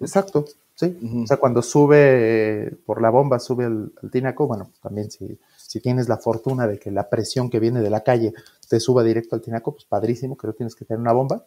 Exacto, 0.00 0.44
sí. 0.76 0.96
O 1.24 1.26
sea, 1.26 1.38
cuando 1.38 1.60
sube 1.60 2.66
eh, 2.66 2.76
por 2.86 3.02
la 3.02 3.10
bomba, 3.10 3.40
sube 3.40 3.64
el, 3.64 3.90
tinaco, 4.12 4.46
bueno, 4.46 4.70
también 4.80 5.10
si, 5.10 5.40
si, 5.56 5.80
tienes 5.80 6.08
la 6.08 6.18
fortuna 6.18 6.68
de 6.68 6.78
que 6.78 6.92
la 6.92 7.10
presión 7.10 7.50
que 7.50 7.58
viene 7.58 7.80
de 7.80 7.90
la 7.90 8.04
calle 8.04 8.32
te 8.68 8.78
suba 8.78 9.02
directo 9.02 9.34
al 9.34 9.42
tinaco, 9.42 9.72
pues 9.72 9.86
padrísimo, 9.86 10.38
que 10.38 10.46
no 10.46 10.52
tienes 10.52 10.76
que 10.76 10.84
tener 10.84 11.00
una 11.00 11.12
bomba, 11.12 11.44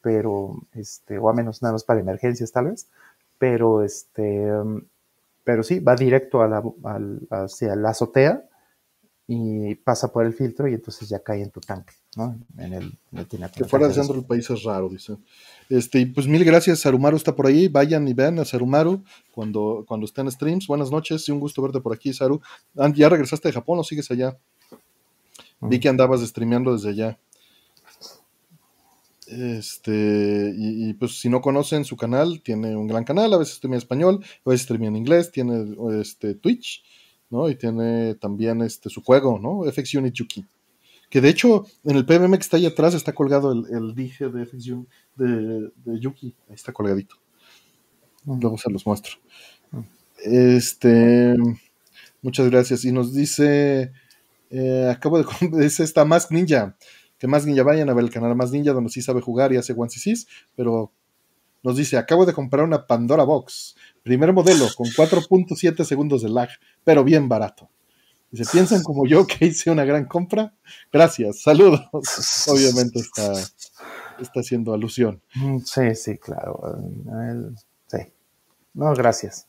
pero, 0.00 0.56
este, 0.74 1.18
o 1.18 1.28
a 1.28 1.34
menos 1.34 1.62
nada 1.62 1.72
más 1.72 1.84
para 1.84 2.00
emergencias 2.00 2.52
tal 2.52 2.66
vez, 2.66 2.88
pero 3.38 3.82
este, 3.82 4.50
pero 5.44 5.62
sí, 5.62 5.80
va 5.80 5.96
directo 5.96 6.42
a 6.42 6.48
la, 6.48 6.62
hacia 7.30 7.74
la 7.74 7.90
azotea 7.90 8.44
y 9.26 9.74
pasa 9.76 10.10
por 10.10 10.24
el 10.24 10.32
filtro 10.32 10.68
y 10.68 10.74
entonces 10.74 11.08
ya 11.08 11.20
cae 11.20 11.42
en 11.42 11.50
tu 11.50 11.60
tanque, 11.60 11.92
¿no? 12.16 12.38
En 12.56 12.72
el, 12.72 12.98
en 13.12 13.24
tinaco. 13.26 13.54
Que 13.56 13.64
fuera 13.64 13.88
de 13.88 13.94
centro 13.94 14.14
del 14.14 14.24
país 14.24 14.48
es 14.48 14.62
raro, 14.62 14.88
dice. 14.88 15.16
Este, 15.68 16.06
pues 16.06 16.26
mil 16.26 16.44
gracias, 16.44 16.80
Sarumaru 16.80 17.16
está 17.16 17.36
por 17.36 17.46
ahí. 17.46 17.68
Vayan 17.68 18.08
y 18.08 18.14
vean 18.14 18.38
a 18.38 18.44
Sarumaru 18.46 19.02
cuando, 19.32 19.84
cuando 19.86 20.06
esté 20.06 20.22
en 20.22 20.30
streams. 20.30 20.66
Buenas 20.66 20.90
noches 20.90 21.28
y 21.28 21.32
un 21.32 21.40
gusto 21.40 21.60
verte 21.60 21.80
por 21.80 21.94
aquí, 21.94 22.12
Saru. 22.14 22.40
Ah, 22.76 22.90
¿Ya 22.94 23.08
regresaste 23.10 23.48
de 23.48 23.52
Japón 23.52 23.78
o 23.78 23.84
sigues 23.84 24.10
allá? 24.10 24.38
Vi 25.60 25.76
mm. 25.76 25.80
que 25.80 25.88
andabas 25.88 26.20
streameando 26.20 26.72
desde 26.72 26.90
allá. 26.90 27.18
Este, 29.30 30.54
y, 30.56 30.94
pues 30.94 31.20
si 31.20 31.28
no 31.28 31.40
conocen 31.40 31.84
su 31.84 31.96
canal, 31.96 32.40
tiene 32.42 32.74
un 32.76 32.86
gran 32.86 33.04
canal, 33.04 33.32
a 33.34 33.36
veces 33.36 33.56
streamea 33.56 33.76
en 33.76 33.82
español, 33.82 34.24
a 34.44 34.50
veces 34.50 34.64
streamea 34.64 34.88
en 34.88 34.96
inglés, 34.96 35.30
tiene 35.30 35.76
este 36.00 36.34
Twitch, 36.34 36.82
¿no? 37.28 37.48
Y 37.50 37.54
tiene 37.54 38.14
también 38.14 38.62
este 38.62 38.88
su 38.88 39.02
juego, 39.02 39.38
¿no? 39.38 39.70
FX 39.70 39.94
Unit 39.94 40.14
Yuki. 40.14 40.46
Que 41.10 41.20
de 41.20 41.28
hecho, 41.28 41.66
en 41.84 41.96
el 41.96 42.04
PBM 42.04 42.36
que 42.36 42.42
está 42.42 42.56
ahí 42.56 42.66
atrás 42.66 42.94
está 42.94 43.12
colgado 43.12 43.52
el, 43.52 43.64
el 43.74 43.94
dije 43.94 44.28
de 44.28 44.46
FX 44.46 44.68
Unit 44.68 44.88
de, 45.16 46.00
Yuki. 46.00 46.34
Ahí 46.48 46.54
está 46.54 46.72
colgadito. 46.72 47.16
Luego 48.24 48.58
se 48.58 48.70
los 48.70 48.86
muestro. 48.86 49.14
Este. 50.22 51.36
Muchas 52.22 52.50
gracias. 52.50 52.84
Y 52.84 52.92
nos 52.92 53.14
dice. 53.14 53.92
Eh, 54.50 54.88
acabo 54.90 55.18
de. 55.18 55.24
Dice 55.62 55.82
esta 55.82 56.04
Mask 56.04 56.30
Ninja. 56.30 56.76
Que 57.18 57.26
Mask 57.26 57.46
Ninja 57.46 57.62
vayan 57.62 57.90
a 57.90 57.94
ver 57.94 58.04
el 58.04 58.10
canal 58.10 58.34
Mask 58.36 58.52
Ninja, 58.52 58.72
donde 58.72 58.90
sí 58.90 59.02
sabe 59.02 59.20
jugar 59.20 59.52
y 59.52 59.56
hace 59.56 59.74
one 59.76 59.90
Pero 60.54 60.92
nos 61.62 61.76
dice: 61.76 61.96
Acabo 61.96 62.26
de 62.26 62.32
comprar 62.32 62.64
una 62.64 62.86
Pandora 62.86 63.24
Box. 63.24 63.76
Primer 64.02 64.32
modelo, 64.32 64.66
con 64.76 64.86
4.7 64.86 65.84
segundos 65.84 66.22
de 66.22 66.28
lag, 66.28 66.48
pero 66.84 67.04
bien 67.04 67.28
barato. 67.28 67.68
Dice, 68.30 68.44
¿piensan 68.52 68.82
como 68.82 69.06
yo 69.06 69.26
que 69.26 69.46
hice 69.46 69.70
una 69.70 69.84
gran 69.84 70.04
compra? 70.04 70.54
Gracias, 70.92 71.40
saludos. 71.40 71.80
Obviamente 72.48 73.00
está, 73.00 73.32
está 73.32 74.40
haciendo 74.40 74.74
alusión. 74.74 75.22
Mm, 75.34 75.58
sí, 75.60 75.94
sí, 75.94 76.18
claro. 76.18 76.78
sí. 77.86 77.98
No, 78.74 78.94
gracias. 78.94 79.46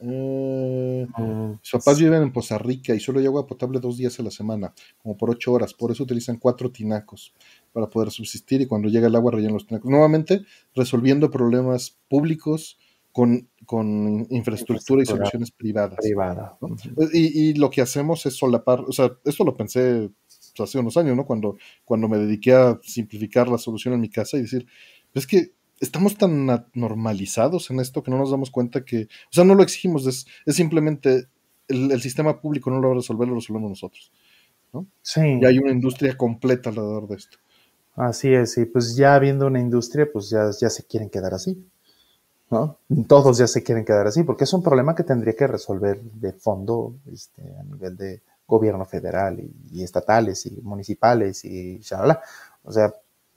Eh, 0.00 1.06
mm, 1.16 1.52
sus 1.62 1.80
papás 1.80 1.98
viven 1.98 2.22
en 2.22 2.32
Poza 2.32 2.58
Rica 2.58 2.94
y 2.94 3.00
solo 3.00 3.20
hay 3.20 3.26
agua 3.26 3.46
potable 3.46 3.80
dos 3.80 3.96
días 3.96 4.18
a 4.20 4.22
la 4.22 4.30
semana, 4.30 4.72
como 5.02 5.16
por 5.16 5.30
ocho 5.30 5.52
horas. 5.52 5.74
Por 5.74 5.90
eso 5.90 6.04
utilizan 6.04 6.36
cuatro 6.36 6.70
tinacos 6.70 7.34
para 7.72 7.88
poder 7.88 8.10
subsistir 8.10 8.60
y 8.60 8.66
cuando 8.66 8.88
llega 8.88 9.08
el 9.08 9.16
agua 9.16 9.32
rellenan 9.32 9.54
los 9.54 9.66
tinacos. 9.66 9.90
Nuevamente, 9.90 10.42
resolviendo 10.74 11.30
problemas 11.30 11.98
públicos 12.08 12.78
con, 13.12 14.26
infraestructura, 14.30 15.02
y 15.02 15.06
soluciones 15.06 15.50
privadas. 15.50 15.98
Privada. 16.00 16.56
Y, 17.12 17.48
y, 17.48 17.54
lo 17.54 17.68
que 17.68 17.80
hacemos 17.80 18.24
es 18.26 18.36
solapar, 18.36 18.80
o 18.86 18.92
sea, 18.92 19.10
esto 19.24 19.44
lo 19.44 19.56
pensé 19.56 20.10
pues, 20.58 20.70
hace 20.70 20.78
unos 20.78 20.96
años, 20.96 21.16
¿no? 21.16 21.24
Cuando, 21.24 21.56
cuando 21.84 22.08
me 22.08 22.18
dediqué 22.18 22.52
a 22.52 22.78
simplificar 22.82 23.48
la 23.48 23.58
solución 23.58 23.94
en 23.94 24.00
mi 24.00 24.08
casa 24.08 24.36
y 24.36 24.42
decir, 24.42 24.66
es 25.14 25.26
que 25.26 25.52
estamos 25.80 26.16
tan 26.16 26.46
normalizados 26.74 27.70
en 27.70 27.80
esto 27.80 28.02
que 28.02 28.10
no 28.10 28.18
nos 28.18 28.30
damos 28.30 28.50
cuenta 28.50 28.84
que, 28.84 29.04
o 29.04 29.32
sea, 29.32 29.44
no 29.44 29.54
lo 29.54 29.62
exigimos, 29.62 30.06
es, 30.06 30.26
simplemente 30.54 31.26
el, 31.68 32.00
sistema 32.00 32.40
público 32.40 32.70
no 32.70 32.80
lo 32.80 32.88
va 32.88 32.94
a 32.94 32.96
resolver, 32.96 33.28
lo 33.28 33.36
resolvemos 33.36 33.70
nosotros. 33.70 34.12
¿no? 34.72 34.86
Sí. 35.02 35.20
Y 35.40 35.44
hay 35.44 35.58
una 35.58 35.72
industria 35.72 36.16
completa 36.16 36.70
alrededor 36.70 37.08
de 37.08 37.16
esto. 37.16 37.38
Así 37.94 38.32
es, 38.32 38.56
y 38.58 38.64
pues 38.64 38.96
ya 38.96 39.14
habiendo 39.14 39.46
una 39.46 39.60
industria, 39.60 40.08
pues 40.12 40.30
ya, 40.30 40.50
ya 40.60 40.70
se 40.70 40.84
quieren 40.84 41.10
quedar 41.10 41.34
así. 41.34 41.64
¿no? 42.50 42.78
Todos 43.06 43.38
ya 43.38 43.46
se 43.46 43.62
quieren 43.62 43.84
quedar 43.84 44.06
así, 44.06 44.22
porque 44.22 44.44
es 44.44 44.52
un 44.52 44.62
problema 44.62 44.94
que 44.94 45.02
tendría 45.02 45.34
que 45.34 45.46
resolver 45.46 46.00
de 46.00 46.32
fondo 46.32 46.94
este, 47.12 47.42
a 47.58 47.62
nivel 47.64 47.96
de 47.96 48.22
gobierno 48.46 48.84
federal 48.86 49.38
y, 49.70 49.82
estatales 49.82 50.46
y 50.46 50.60
municipales 50.62 51.44
y 51.44 51.78
shalala. 51.80 52.22
O 52.64 52.72
sea, 52.72 52.92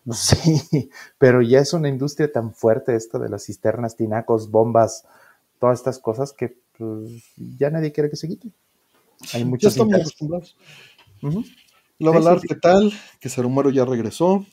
sí, 0.11 0.90
pero 1.18 1.41
ya 1.41 1.60
es 1.60 1.73
una 1.73 1.90
industria 1.90 2.32
tan 2.32 2.53
fuerte 2.53 2.95
esta 2.95 3.19
de 3.19 3.30
las 3.30 3.45
cisternas, 3.45 3.95
tinacos, 3.95 4.49
bombas, 4.49 5.06
todas 5.60 5.80
estas 5.80 5.99
cosas 5.99 6.34
que 6.34 6.57
pues, 6.78 7.23
ya 7.57 7.69
nadie 7.69 7.91
quiere 7.91 8.10
que 8.10 8.15
se 8.15 8.28
quite. 8.28 8.49
Hay 9.34 9.45
muchos 9.45 9.76
ya 9.76 9.82
estamos 9.82 9.99
acostumbrados. 9.99 10.57
¿qué 12.48 12.56
tal? 12.56 12.91
Que 13.19 13.30
Sarumaro 13.30 13.69
ya 13.69 13.86
regresó 13.86 14.45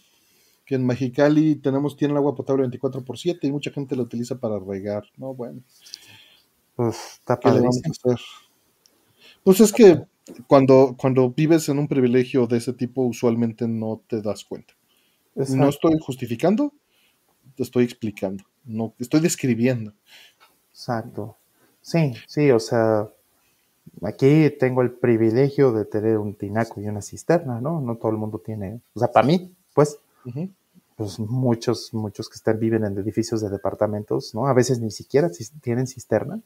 que 0.68 0.74
en 0.74 0.84
Mexicali 0.84 1.54
tenemos, 1.56 1.96
tienen 1.96 2.18
agua 2.18 2.34
potable 2.34 2.60
24 2.60 3.02
por 3.02 3.16
7 3.16 3.46
y 3.46 3.50
mucha 3.50 3.70
gente 3.70 3.96
la 3.96 4.02
utiliza 4.02 4.38
para 4.38 4.58
regar. 4.58 5.02
No, 5.16 5.32
bueno. 5.32 5.62
Pues 6.76 7.14
está 7.14 7.38
¿Qué 7.40 7.48
Pues 9.42 9.60
es 9.60 9.72
que 9.72 10.02
cuando, 10.46 10.94
cuando 10.98 11.30
vives 11.30 11.70
en 11.70 11.78
un 11.78 11.88
privilegio 11.88 12.46
de 12.46 12.58
ese 12.58 12.74
tipo, 12.74 13.00
usualmente 13.00 13.66
no 13.66 14.02
te 14.06 14.20
das 14.20 14.44
cuenta. 14.44 14.74
No 15.50 15.68
estoy 15.68 15.98
justificando, 16.00 16.72
te 17.54 17.62
estoy 17.62 17.84
explicando, 17.84 18.44
no 18.64 18.94
estoy 18.98 19.20
describiendo. 19.20 19.92
Exacto. 20.70 21.36
Sí, 21.80 22.12
sí, 22.26 22.50
o 22.50 22.58
sea, 22.58 23.08
aquí 24.02 24.50
tengo 24.58 24.82
el 24.82 24.92
privilegio 24.92 25.72
de 25.72 25.84
tener 25.84 26.18
un 26.18 26.34
tinaco 26.34 26.80
y 26.80 26.88
una 26.88 27.02
cisterna, 27.02 27.60
¿no? 27.60 27.80
No 27.80 27.96
todo 27.96 28.12
el 28.12 28.18
mundo 28.18 28.38
tiene, 28.38 28.80
o 28.94 28.98
sea, 28.98 29.10
para 29.10 29.26
mí, 29.26 29.54
pues, 29.74 29.98
pues 30.96 31.18
muchos, 31.18 31.94
muchos 31.94 32.28
que 32.28 32.34
están, 32.34 32.58
viven 32.58 32.84
en 32.84 32.98
edificios 32.98 33.40
de 33.40 33.48
departamentos, 33.48 34.34
¿no? 34.34 34.46
A 34.46 34.52
veces 34.52 34.80
ni 34.80 34.90
siquiera 34.90 35.30
tienen 35.62 35.86
cisterna 35.86 36.40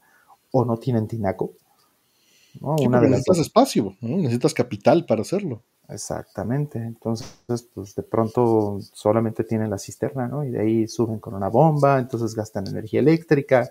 o 0.51 0.63
no 0.63 0.77
tienen 0.77 1.07
tinaco. 1.07 1.53
¿no? 2.61 2.75
Una 2.75 3.01
de 3.01 3.09
necesitas 3.09 3.39
espacio, 3.39 3.95
necesitas 4.01 4.53
capital 4.53 5.05
para 5.05 5.21
hacerlo. 5.21 5.63
Exactamente. 5.89 6.79
Entonces, 6.79 7.27
pues 7.73 7.95
de 7.95 8.03
pronto 8.03 8.79
solamente 8.93 9.43
tienen 9.43 9.69
la 9.69 9.77
cisterna, 9.77 10.27
¿no? 10.27 10.43
Y 10.43 10.49
de 10.49 10.61
ahí 10.61 10.87
suben 10.87 11.19
con 11.19 11.33
una 11.33 11.49
bomba, 11.49 11.99
entonces 11.99 12.35
gastan 12.35 12.67
energía 12.67 12.99
eléctrica, 12.99 13.69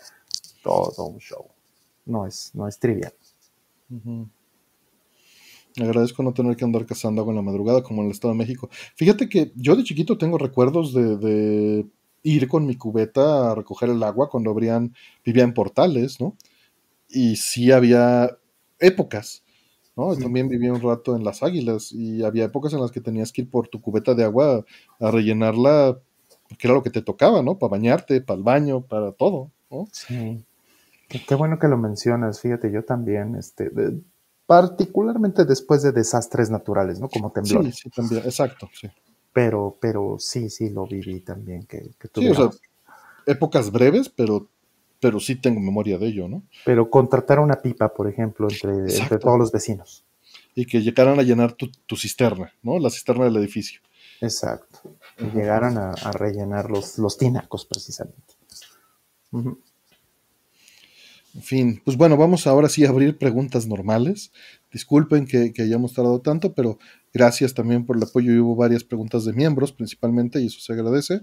todo 0.63 1.07
un 1.07 1.19
show. 1.19 1.47
No 2.07 2.27
es, 2.27 2.51
no 2.55 2.69
es 2.69 2.79
trivial. 2.79 3.15
Agradezco 5.81 6.23
no 6.23 6.35
tener 6.35 6.57
que 6.57 6.65
andar 6.65 6.85
cazando 6.85 7.23
agua 7.23 7.33
en 7.33 7.37
la 7.37 7.43
madrugada 7.43 7.83
como 7.83 8.03
en 8.03 8.07
el 8.07 8.13
Estado 8.13 8.35
de 8.35 8.39
México. 8.39 8.69
Fíjate 8.95 9.29
que 9.29 9.53
yo 9.57 9.75
de 9.75 9.85
chiquito 9.85 10.19
tengo 10.19 10.37
recuerdos 10.37 10.93
de, 10.93 11.87
ir 12.25 12.49
con 12.49 12.67
mi 12.67 12.77
cubeta 12.77 13.51
a 13.51 13.55
recoger 13.55 13.91
el 13.91 14.03
agua 14.03 14.29
cuando 14.29 14.51
habrían, 14.51 14.95
vivía 15.25 15.45
en 15.45 15.55
portales, 15.55 16.21
¿no? 16.21 16.37
Y 17.09 17.37
sí 17.37 17.73
había 17.73 18.39
épocas, 18.79 19.43
¿no? 19.97 20.17
También 20.17 20.49
vivía 20.49 20.73
un 20.73 20.81
rato 20.81 21.17
en 21.17 21.25
las 21.25 21.43
águilas 21.43 21.93
y 21.93 22.25
había 22.25 22.45
épocas 22.45 22.73
en 22.73 22.81
las 22.81 22.91
que 22.91 23.01
tenías 23.01 23.33
que 23.33 23.43
ir 23.43 23.51
por 23.51 23.69
tu 23.69 23.81
cubeta 23.81 24.15
de 24.15 24.25
agua 24.25 24.65
a 25.01 25.11
rellenarla, 25.11 25.99
porque 26.49 26.67
era 26.67 26.75
lo 26.75 26.83
que 26.83 26.91
te 26.91 27.03
tocaba, 27.03 27.43
¿no? 27.43 27.59
Para 27.59 27.73
bañarte, 27.73 28.21
para 28.21 28.39
el 28.39 28.45
baño, 28.45 28.83
para 28.83 29.13
todo, 29.13 29.51
¿no? 29.71 29.87
Sí. 29.93 30.45
Qué, 31.09 31.35
bueno 31.35 31.59
que 31.59 31.69
lo 31.69 31.77
mencionas, 31.77 32.41
fíjate, 32.41 32.73
yo 32.73 32.85
también, 32.85 33.37
este, 33.37 33.71
particularmente 34.47 35.45
después 35.45 35.83
de 35.83 35.93
desastres 35.93 36.51
naturales, 36.51 37.01
¿no? 37.01 37.09
Como 37.09 37.31
temblores. 37.31 37.77
Sí, 37.77 37.83
sí, 37.85 37.91
también, 37.91 38.23
exacto, 38.25 38.69
sí. 38.73 38.89
Pero, 39.33 39.77
pero 39.81 40.17
sí, 40.19 40.51
sí, 40.51 40.71
lo 40.71 40.87
viví 40.87 41.21
también. 41.21 41.65
Que, 41.65 41.91
sí, 42.15 42.29
o 42.29 42.35
sea, 42.35 42.51
épocas 43.27 43.71
breves, 43.71 44.09
pero, 44.09 44.49
pero 45.03 45.19
sí 45.19 45.35
tengo 45.35 45.59
memoria 45.59 45.99
de 45.99 46.07
ello, 46.07 46.29
¿no? 46.29 46.45
Pero 46.65 46.89
contratar 46.89 47.41
una 47.41 47.61
pipa, 47.61 47.93
por 47.93 48.09
ejemplo, 48.09 48.47
entre, 48.49 48.71
entre 48.71 49.19
todos 49.19 49.37
los 49.37 49.51
vecinos. 49.51 50.05
Y 50.55 50.65
que 50.65 50.81
llegaran 50.81 51.19
a 51.19 51.23
llenar 51.25 51.55
tu, 51.55 51.97
cisterna, 51.97 52.53
¿no? 52.63 52.79
La 52.79 52.89
cisterna 52.89 53.25
del 53.25 53.37
edificio. 53.37 53.81
Exacto. 54.21 54.79
Y 55.19 55.25
llegaran 55.37 55.77
a, 55.77 55.93
rellenar 56.13 56.71
los, 56.71 56.99
los 56.99 57.19
tinacos, 57.19 57.67
precisamente. 57.67 58.35
En 61.35 61.43
fin, 61.43 61.83
pues 61.85 61.97
bueno, 61.97 62.17
vamos 62.17 62.47
ahora 62.47 62.69
sí 62.69 62.85
a 62.85 62.91
abrir 62.91 63.17
preguntas 63.17 63.67
normales. 63.67 64.31
Disculpen 64.71 65.27
que, 65.27 65.53
hayamos 65.59 65.95
tardado 65.95 66.21
tanto, 66.21 66.55
pero 66.55 66.79
gracias 67.13 67.55
también 67.55 67.87
por 67.87 67.97
el 67.97 68.03
apoyo. 68.03 68.33
Y 68.33 68.39
hubo 68.39 68.55
varias 68.55 68.85
preguntas 68.85 69.25
de 69.25 69.33
miembros 69.33 69.73
principalmente, 69.73 70.41
y 70.41 70.47
eso 70.47 70.61
se 70.61 70.73
agradece. 70.75 71.23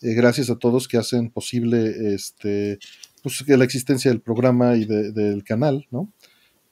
Eh, 0.00 0.14
gracias 0.14 0.48
a 0.48 0.56
todos 0.56 0.88
que 0.88 0.96
hacen 0.96 1.30
posible 1.30 2.14
este, 2.14 2.78
pues, 3.22 3.46
la 3.46 3.64
existencia 3.64 4.10
del 4.10 4.20
programa 4.20 4.76
y 4.76 4.84
del 4.84 5.44
canal, 5.44 5.86
¿no? 5.90 6.12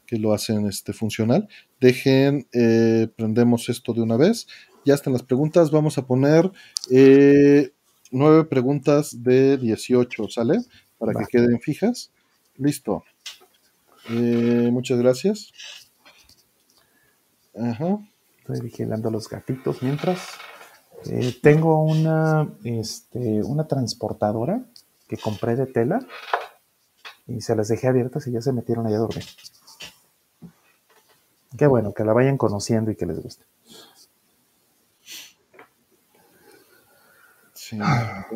Que 0.06 0.18
lo 0.18 0.32
hacen 0.32 0.66
este, 0.66 0.92
funcional. 0.92 1.48
Dejen, 1.80 2.46
eh, 2.52 3.08
prendemos 3.16 3.68
esto 3.68 3.92
de 3.92 4.02
una 4.02 4.16
vez. 4.16 4.46
Ya 4.84 4.94
están 4.94 5.12
las 5.12 5.22
preguntas. 5.22 5.70
Vamos 5.70 5.98
a 5.98 6.06
poner 6.06 6.50
eh, 6.90 7.72
nueve 8.10 8.44
preguntas 8.44 9.22
de 9.22 9.56
18, 9.56 10.28
¿sale? 10.28 10.58
Para 10.98 11.12
que 11.12 11.26
queden 11.26 11.60
fijas. 11.60 12.10
Listo. 12.56 13.04
Eh, 14.10 14.68
muchas 14.72 14.98
gracias. 14.98 15.52
Ajá. 17.56 17.98
Estoy 18.38 18.60
vigilando 18.60 19.10
los 19.10 19.28
gatitos 19.28 19.82
mientras. 19.82 20.30
Eh, 21.06 21.34
tengo 21.42 21.82
una, 21.84 22.48
este, 22.64 23.42
una 23.42 23.66
transportadora 23.66 24.64
que 25.08 25.16
compré 25.16 25.56
de 25.56 25.66
tela 25.66 26.00
y 27.30 27.40
se 27.40 27.54
las 27.54 27.68
dejé 27.68 27.88
abiertas 27.88 28.26
y 28.26 28.32
ya 28.32 28.40
se 28.40 28.52
metieron 28.52 28.86
ahí 28.86 28.94
a 28.94 28.98
dormir. 28.98 29.24
Qué 31.56 31.66
bueno, 31.66 31.92
que 31.92 32.04
la 32.04 32.12
vayan 32.12 32.36
conociendo 32.36 32.90
y 32.90 32.96
que 32.96 33.06
les 33.06 33.20
guste. 33.20 33.44
Sí. 37.54 37.78
Ajá. 37.80 38.26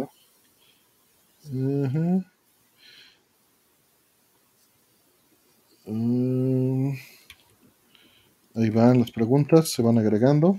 Mm. 5.87 6.93
ahí 8.55 8.71
van 8.71 9.01
las 9.01 9.11
preguntas, 9.11 9.71
se 9.71 9.83
van 9.83 9.99
agregando. 9.99 10.59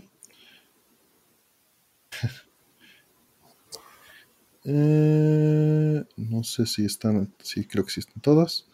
Eh, 4.67 6.03
no 6.17 6.43
sé 6.43 6.65
si 6.65 6.85
están, 6.85 7.31
sí, 7.43 7.65
creo 7.65 7.85
que 7.85 7.91
sí 7.91 7.99
están 7.99 8.19
todas. 8.21 8.65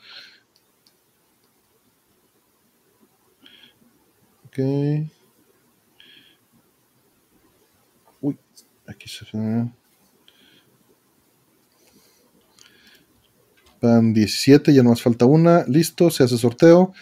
Ok. 4.46 4.60
Uy, 8.22 8.38
aquí 8.88 9.10
se 9.10 9.26
ve. 9.34 9.70
Van 13.82 14.14
17, 14.14 14.74
ya 14.74 14.84
no 14.84 14.92
más 14.92 15.02
falta 15.02 15.26
una. 15.26 15.66
Listo, 15.66 16.10
se 16.10 16.24
hace 16.24 16.38
sorteo. 16.38 16.94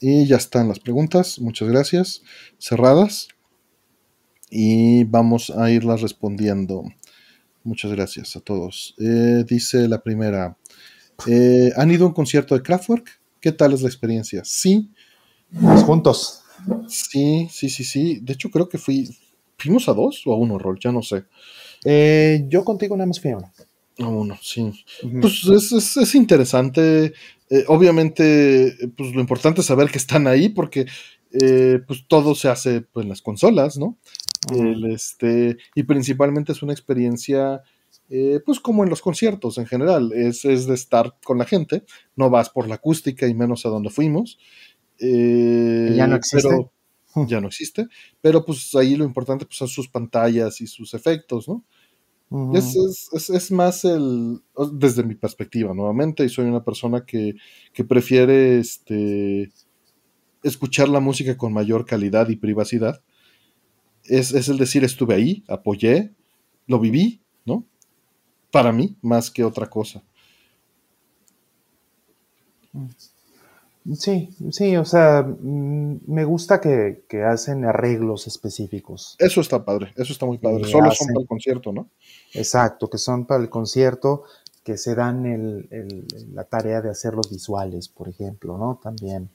Y 0.00 0.26
ya 0.26 0.36
están 0.36 0.66
las 0.66 0.80
preguntas. 0.80 1.38
Muchas 1.38 1.68
gracias. 1.68 2.22
Cerradas. 2.58 3.28
Y 4.50 5.04
vamos 5.04 5.50
a 5.50 5.70
irlas 5.70 6.00
respondiendo. 6.00 6.84
Muchas 7.64 7.92
gracias 7.92 8.36
a 8.36 8.40
todos. 8.40 8.94
Eh, 8.98 9.44
dice 9.46 9.88
la 9.88 10.02
primera. 10.02 10.56
Eh, 11.26 11.70
¿Han 11.76 11.90
ido 11.90 12.04
a 12.04 12.08
un 12.08 12.14
concierto 12.14 12.54
de 12.54 12.62
Kraftwerk? 12.62 13.20
¿Qué 13.40 13.52
tal 13.52 13.72
es 13.72 13.82
la 13.82 13.88
experiencia? 13.88 14.42
Sí. 14.44 14.90
juntos. 15.86 16.42
Sí, 16.88 17.48
sí, 17.50 17.68
sí, 17.68 17.84
sí. 17.84 18.20
De 18.20 18.32
hecho, 18.32 18.50
creo 18.50 18.68
que 18.68 18.78
fui. 18.78 19.08
¿Fuimos 19.58 19.88
a 19.88 19.92
dos 19.92 20.22
o 20.26 20.32
a 20.32 20.36
uno, 20.36 20.58
Rol? 20.58 20.78
Ya 20.82 20.90
no 20.90 21.02
sé. 21.02 21.24
Eh, 21.84 22.44
yo 22.48 22.64
contigo 22.64 22.96
nada 22.96 23.06
más 23.06 23.20
fui 23.20 23.30
a 23.30 23.36
uno. 23.36 23.52
A 23.98 24.08
uno, 24.08 24.38
sí. 24.40 24.72
Pues 25.20 25.44
es, 25.96 26.14
interesante. 26.14 27.12
Eh, 27.50 27.64
obviamente, 27.68 28.76
pues 28.96 29.14
lo 29.14 29.20
importante 29.20 29.60
es 29.60 29.66
saber 29.66 29.90
que 29.90 29.98
están 29.98 30.26
ahí 30.26 30.48
porque 30.48 30.86
eh, 31.32 31.80
pues 31.86 32.04
todo 32.08 32.34
se 32.34 32.48
hace 32.48 32.82
pues, 32.82 33.04
en 33.04 33.10
las 33.10 33.22
consolas, 33.22 33.76
¿no? 33.78 33.98
Este, 34.50 35.56
y 35.74 35.82
principalmente 35.84 36.52
es 36.52 36.62
una 36.62 36.72
experiencia, 36.72 37.62
eh, 38.08 38.40
pues 38.44 38.60
como 38.60 38.82
en 38.82 38.90
los 38.90 39.00
conciertos 39.00 39.58
en 39.58 39.66
general, 39.66 40.12
es, 40.12 40.42
de 40.42 40.74
estar 40.74 41.16
con 41.24 41.38
la 41.38 41.44
gente, 41.44 41.84
no 42.16 42.30
vas 42.30 42.50
por 42.50 42.68
la 42.68 42.76
acústica 42.76 43.26
y 43.26 43.34
menos 43.34 43.64
a 43.66 43.68
donde 43.68 43.90
fuimos. 43.90 44.38
ya 44.98 46.06
no 46.06 46.16
existe. 46.16 46.48
Pero, 46.48 46.72
ya 47.28 47.40
no 47.40 47.48
existe, 47.48 47.88
pero 48.20 48.44
pues 48.44 48.74
ahí 48.74 48.96
lo 48.96 49.04
importante 49.04 49.44
pues, 49.44 49.58
son 49.58 49.68
sus 49.68 49.88
pantallas 49.88 50.60
y 50.60 50.66
sus 50.66 50.94
efectos, 50.94 51.48
¿no? 51.48 51.64
es, 52.54 53.50
más 53.50 53.84
el, 53.84 54.40
desde 54.72 55.04
mi 55.04 55.14
perspectiva, 55.14 55.74
nuevamente, 55.74 56.24
y 56.24 56.28
soy 56.28 56.46
una 56.46 56.64
persona 56.64 57.04
que, 57.04 57.34
prefiere 57.86 58.58
este, 58.58 59.52
escuchar 60.42 60.88
la 60.88 61.00
música 61.00 61.36
con 61.36 61.52
mayor 61.52 61.84
calidad 61.84 62.28
y 62.28 62.36
privacidad. 62.36 63.02
Es, 64.04 64.48
el 64.48 64.58
decir, 64.58 64.84
estuve 64.84 65.14
ahí, 65.14 65.44
apoyé, 65.48 66.12
lo 66.66 66.78
viví, 66.78 67.20
¿no? 67.44 67.64
Para 68.50 68.72
mí, 68.72 68.96
más 69.02 69.30
que 69.30 69.44
otra 69.44 69.68
cosa. 69.68 70.02
Sí, 73.96 74.28
sí, 74.50 74.76
o 74.76 74.84
sea, 74.84 75.22
mm, 75.22 76.00
me 76.06 76.24
gusta 76.24 76.60
que, 76.60 77.02
hacen 77.24 77.64
arreglos 77.64 78.26
específicos. 78.26 79.16
Eso 79.18 79.40
está 79.40 79.64
padre, 79.64 79.92
eso 79.96 80.12
está 80.12 80.24
muy 80.24 80.38
padre. 80.38 80.64
Solo 80.64 80.90
son 80.92 81.08
para 81.08 81.20
el 81.20 81.26
concierto, 81.26 81.72
¿no? 81.72 81.88
Exacto, 82.32 82.88
que 82.88 82.98
son 82.98 83.26
para 83.26 83.42
el 83.42 83.50
concierto, 83.50 84.24
que 84.62 84.78
se 84.78 84.94
dan 84.94 85.26
el, 85.26 86.06
la 86.32 86.44
tarea 86.44 86.80
de 86.80 86.90
hacer 86.90 87.14
los 87.14 87.30
visuales, 87.30 87.88
por 87.88 88.08
ejemplo, 88.08 88.56
¿no? 88.56 88.78
También 88.80 89.28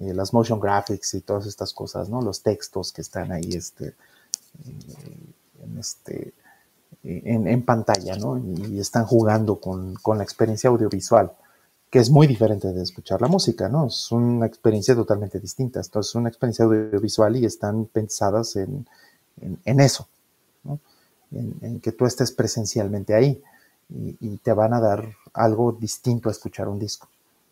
eh, 0.00 0.12
las 0.14 0.32
motion 0.32 0.58
graphics 0.58 1.14
y 1.14 1.20
todas 1.20 1.46
estas 1.46 1.72
cosas, 1.72 2.08
¿no? 2.08 2.20
Los 2.22 2.42
textos 2.42 2.92
que 2.92 3.02
están 3.02 3.30
ahí, 3.30 3.50
este, 3.52 3.94
en 4.64 5.78
este, 5.78 6.32
en, 7.04 7.62
pantalla, 7.64 8.16
¿no? 8.16 8.38
Y, 8.38 8.78
están 8.78 9.04
jugando 9.04 9.60
con, 9.60 9.94
la 10.16 10.22
experiencia 10.22 10.70
audiovisual 10.70 11.32
que 11.90 11.98
es 11.98 12.08
muy 12.08 12.26
diferente 12.26 12.72
de 12.72 12.82
escuchar 12.82 13.20
la 13.20 13.28
música, 13.28 13.68
¿no? 13.68 13.88
Es 13.88 14.10
una 14.12 14.46
experiencia 14.46 14.94
totalmente 14.94 15.38
distinta. 15.38 15.78
Entonces, 15.78 16.10
es 16.10 16.14
una 16.14 16.30
experiencia 16.30 16.64
audiovisual 16.64 17.36
y 17.36 17.44
están 17.44 17.84
pensadas 17.84 18.56
en, 18.56 18.86
eso. 19.62 20.08
En, 21.30 21.80
que 21.80 21.92
tú 21.92 22.06
estés 22.06 22.32
presencialmente 22.32 23.14
ahí 23.14 23.42
y, 23.90 24.38
te 24.38 24.54
van 24.54 24.72
a 24.72 24.80
dar 24.80 25.06
algo 25.34 25.72
distinto 25.72 26.30
a 26.30 26.32
escuchar 26.32 26.66
un 26.66 26.78
disco. 26.78 27.08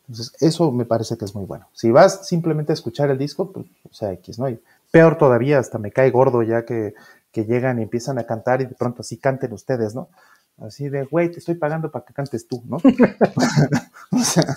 Entonces, 0.09 0.35
eso 0.41 0.73
me 0.73 0.87
parece 0.87 1.19
que 1.19 1.27
es 1.27 1.35
muy 1.35 1.45
bueno. 1.45 1.67
Si 1.75 1.91
vas 1.91 2.27
simplemente 2.27 2.73
a 2.73 2.75
escuchar 2.75 3.11
el 3.11 3.19
disco, 3.19 3.53
pues, 3.53 3.67
o 3.91 3.93
sea, 3.93 4.11
X, 4.13 4.39
¿no? 4.39 4.49
Y 4.49 4.59
peor 4.91 5.19
todavía, 5.19 5.59
hasta 5.59 5.79
me 5.79 5.93
cae 5.93 6.11
gordo 6.11 6.43
ya 6.43 6.65
que, 6.65 6.95
que 7.33 7.45
llegan 7.45 7.79
y 7.79 7.83
empiezan 7.83 8.19
a 8.19 8.25
cantar 8.25 8.61
y 8.61 8.67
de 8.67 8.75
pronto 8.75 9.03
así 9.03 9.19
canten 9.19 9.53
ustedes, 9.53 9.95
¿no? 9.95 10.09
Así 10.59 10.89
de, 10.89 11.05
güey, 11.05 11.31
te 11.31 11.39
estoy 11.39 11.55
pagando 11.55 11.91
para 11.91 12.05
que 12.05 12.13
cantes 12.13 12.47
tú, 12.47 12.63
¿no? 12.67 12.77
o 14.13 14.19
sea, 14.19 14.57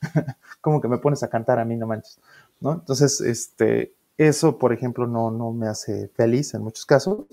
como 0.60 0.80
que 0.80 0.88
me 0.88 0.98
pones 0.98 1.22
a 1.22 1.28
cantar 1.28 1.58
a 1.58 1.64
mí, 1.64 1.76
no 1.76 1.86
manches, 1.86 2.18
¿no? 2.60 2.72
Entonces, 2.72 3.20
este, 3.20 3.94
eso, 4.16 4.58
por 4.58 4.72
ejemplo, 4.72 5.06
no, 5.06 5.30
no 5.30 5.52
me 5.52 5.68
hace 5.68 6.08
feliz 6.08 6.54
en 6.54 6.62
muchos 6.62 6.86
casos, 6.86 7.26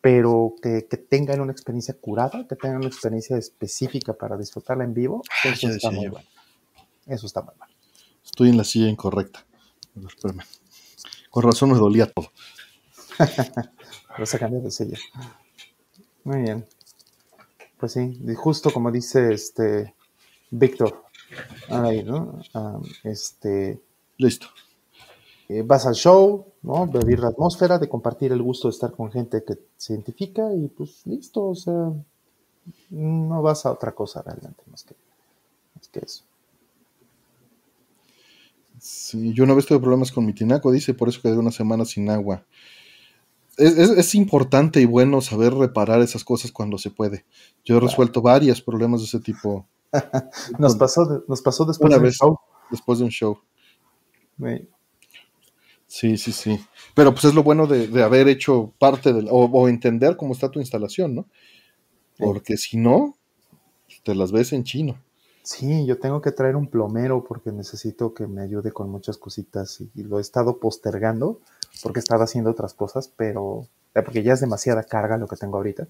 pero 0.00 0.54
que, 0.62 0.82
tengan 0.82 1.40
una 1.40 1.52
experiencia 1.52 1.94
curada, 1.98 2.46
que 2.46 2.56
tengan 2.56 2.78
una 2.78 2.88
experiencia 2.88 3.38
específica 3.38 4.12
para 4.12 4.36
disfrutarla 4.36 4.84
en 4.84 4.92
vivo, 4.92 5.22
ah, 5.30 5.48
eso 5.48 5.68
está 5.68 5.90
muy 5.90 6.08
bueno. 6.08 6.28
Eso 7.06 7.26
está 7.26 7.40
muy 7.40 7.54
bueno. 7.56 7.72
Estoy 8.22 8.50
en 8.50 8.56
la 8.56 8.64
silla 8.64 8.88
incorrecta. 8.88 9.44
Espérame. 10.06 10.42
Con 11.34 11.42
razón 11.42 11.72
me 11.72 11.76
dolía 11.76 12.06
todo. 12.06 12.28
Vas 14.16 14.34
a 14.36 14.38
cambiar 14.38 14.62
de 14.62 14.70
silla. 14.70 14.96
Muy 16.22 16.42
bien. 16.42 16.64
Pues 17.76 17.90
sí, 17.90 18.20
justo 18.36 18.72
como 18.72 18.92
dice 18.92 19.34
este 19.34 19.96
Víctor, 20.52 21.02
ahí, 21.70 22.04
¿no? 22.04 22.40
este, 23.02 23.80
Listo. 24.16 24.46
Eh, 25.48 25.62
vas 25.66 25.86
al 25.86 25.96
show, 25.96 26.46
¿no? 26.62 26.86
Vivir 26.86 27.18
la 27.18 27.30
atmósfera, 27.30 27.80
de 27.80 27.88
compartir 27.88 28.30
el 28.30 28.40
gusto 28.40 28.68
de 28.68 28.74
estar 28.74 28.92
con 28.92 29.10
gente 29.10 29.42
que 29.42 29.58
se 29.76 29.94
identifica 29.94 30.54
y 30.54 30.68
pues 30.68 31.04
listo, 31.04 31.46
o 31.46 31.56
sea, 31.56 31.90
no 32.90 33.42
vas 33.42 33.66
a 33.66 33.72
otra 33.72 33.90
cosa 33.90 34.22
realmente 34.22 34.62
más 34.70 34.84
que, 34.84 34.94
más 35.74 35.88
que 35.88 35.98
eso. 35.98 36.22
Sí, 38.86 39.32
yo 39.32 39.44
una 39.44 39.54
vez 39.54 39.64
tuve 39.64 39.80
problemas 39.80 40.12
con 40.12 40.26
mi 40.26 40.34
tinaco, 40.34 40.70
dice, 40.70 40.92
por 40.92 41.08
eso 41.08 41.22
quedé 41.22 41.38
una 41.38 41.50
semana 41.50 41.86
sin 41.86 42.10
agua 42.10 42.44
es, 43.56 44.14
importante 44.14 44.80
y 44.80 44.84
bueno 44.84 45.20
saber 45.20 45.54
reparar 45.54 46.00
esas 46.00 46.24
cosas 46.24 46.52
cuando 46.52 46.78
se 46.78 46.90
puede. 46.90 47.24
Yo 47.64 47.76
he 47.76 47.80
resuelto 47.80 48.22
varios 48.22 48.60
problemas 48.60 49.00
de 49.00 49.06
ese 49.06 49.20
tipo. 49.20 49.66
nos, 50.58 50.76
pasó 50.76 51.24
nos 51.28 51.42
pasó 51.42 51.64
después 51.64 51.92
de 51.92 52.00
un 52.00 52.10
show. 52.10 52.38
Después 52.70 52.98
de 52.98 53.04
un 53.04 53.10
show. 53.10 53.38
Sí, 55.86 56.16
sí, 56.16 56.32
sí. 56.32 56.58
Pero 56.94 57.12
pues 57.12 57.24
es 57.26 57.34
lo 57.34 57.42
bueno 57.42 57.66
de, 57.66 58.02
haber 58.02 58.28
hecho 58.28 58.72
parte 58.78 59.12
del, 59.12 59.28
o, 59.30 59.68
entender 59.68 60.16
cómo 60.16 60.32
está 60.32 60.50
tu 60.50 60.58
instalación, 60.58 61.14
¿no? 61.14 61.26
Porque 62.18 62.56
si 62.56 62.76
no, 62.76 63.16
te 64.02 64.14
las 64.14 64.32
ves 64.32 64.52
en 64.52 64.64
chino. 64.64 65.00
Sí, 65.44 65.84
yo 65.84 65.98
tengo 65.98 66.22
que 66.22 66.32
traer 66.32 66.56
un 66.56 66.68
plomero 66.68 67.22
porque 67.22 67.52
necesito 67.52 68.14
que 68.14 68.26
me 68.26 68.40
ayude 68.40 68.72
con 68.72 68.88
muchas 68.88 69.18
cositas 69.18 69.78
y 69.94 70.02
lo 70.02 70.18
he 70.18 70.22
estado 70.22 70.58
postergando 70.58 71.38
porque 71.82 72.00
estaba 72.00 72.24
haciendo 72.24 72.50
otras 72.50 72.72
cosas, 72.72 73.12
pero 73.14 73.68
eh, 73.94 74.00
porque 74.00 74.22
ya 74.22 74.32
es 74.32 74.40
demasiada 74.40 74.84
carga 74.84 75.18
lo 75.18 75.28
que 75.28 75.36
tengo 75.36 75.58
ahorita, 75.58 75.86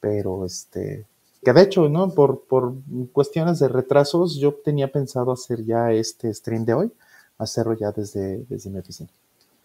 pero 0.00 0.46
este, 0.46 1.04
que 1.44 1.52
de 1.52 1.60
hecho, 1.60 1.90
¿no? 1.90 2.08
Por, 2.14 2.44
por 2.46 2.74
cuestiones 3.12 3.58
de 3.58 3.68
retrasos, 3.68 4.36
yo 4.36 4.54
tenía 4.54 4.90
pensado 4.90 5.30
hacer 5.30 5.62
ya 5.62 5.92
este 5.92 6.32
stream 6.32 6.64
de 6.64 6.72
hoy, 6.72 6.92
hacerlo 7.36 7.74
ya 7.74 7.92
desde, 7.92 8.46
desde 8.48 8.70
mi 8.70 8.78
oficina. 8.78 9.10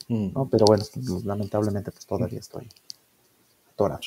Mm. 0.10 0.34
¿no? 0.34 0.50
Pero 0.50 0.66
bueno, 0.66 0.84
lamentablemente 1.24 1.90
pues 1.90 2.06
todavía 2.06 2.40
estoy 2.40 2.68
atorado. 3.72 4.02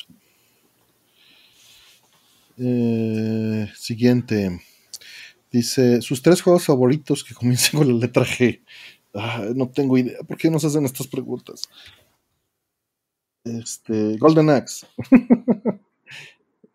Eh, 2.57 3.67
siguiente. 3.75 4.61
Dice, 5.55 6.01
sus 6.01 6.21
tres 6.21 6.41
juegos 6.41 6.65
favoritos 6.65 7.23
que 7.23 7.33
comiencen 7.33 7.79
con 7.79 7.87
la 7.87 7.93
letra 7.93 8.25
G. 8.25 8.61
Ah, 9.13 9.45
no 9.55 9.69
tengo 9.69 9.97
idea. 9.97 10.17
¿Por 10.27 10.35
qué 10.35 10.51
nos 10.51 10.65
hacen 10.65 10.83
estas 10.83 11.07
preguntas? 11.07 11.69
Este, 13.45 14.17
Golden 14.17 14.49
Axe. 14.49 14.85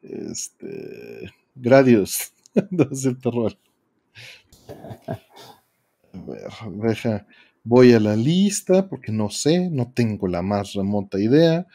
este, 0.02 1.31
Gradius. 1.55 2.32
terror. 3.23 3.59
A 6.15 6.69
ver, 6.69 6.89
deja, 6.89 7.27
voy 7.62 7.93
a 7.93 8.01
la 8.01 8.16
lista 8.16 8.89
porque 8.89 9.12
no 9.12 9.28
sé, 9.28 9.69
no 9.69 9.93
tengo 9.93 10.27
la 10.27 10.40
más 10.40 10.73
remota 10.73 11.20
idea. 11.20 11.66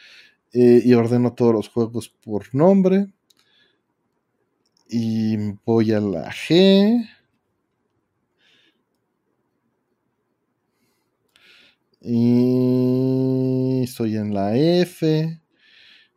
Eh, 0.53 0.81
y 0.83 0.93
ordeno 0.95 1.33
todos 1.33 1.53
los 1.53 1.69
juegos 1.69 2.09
por 2.09 2.55
nombre. 2.55 3.09
Y 4.87 5.37
voy 5.65 5.91
a 5.93 5.99
la 5.99 6.31
G. 6.31 7.09
Y 12.01 13.83
estoy 13.83 14.17
en 14.17 14.33
la 14.33 14.55
F. 14.55 15.41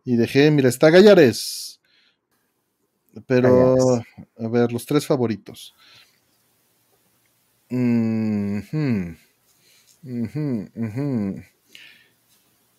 Y 0.05 0.16
dejé, 0.16 0.51
mira, 0.51 0.69
está 0.69 0.90
Gallares. 0.90 1.81
Pero, 3.27 3.74
a 4.39 4.49
ver, 4.49 4.73
los 4.73 4.86
tres 4.86 5.07
favoritos. 5.07 5.74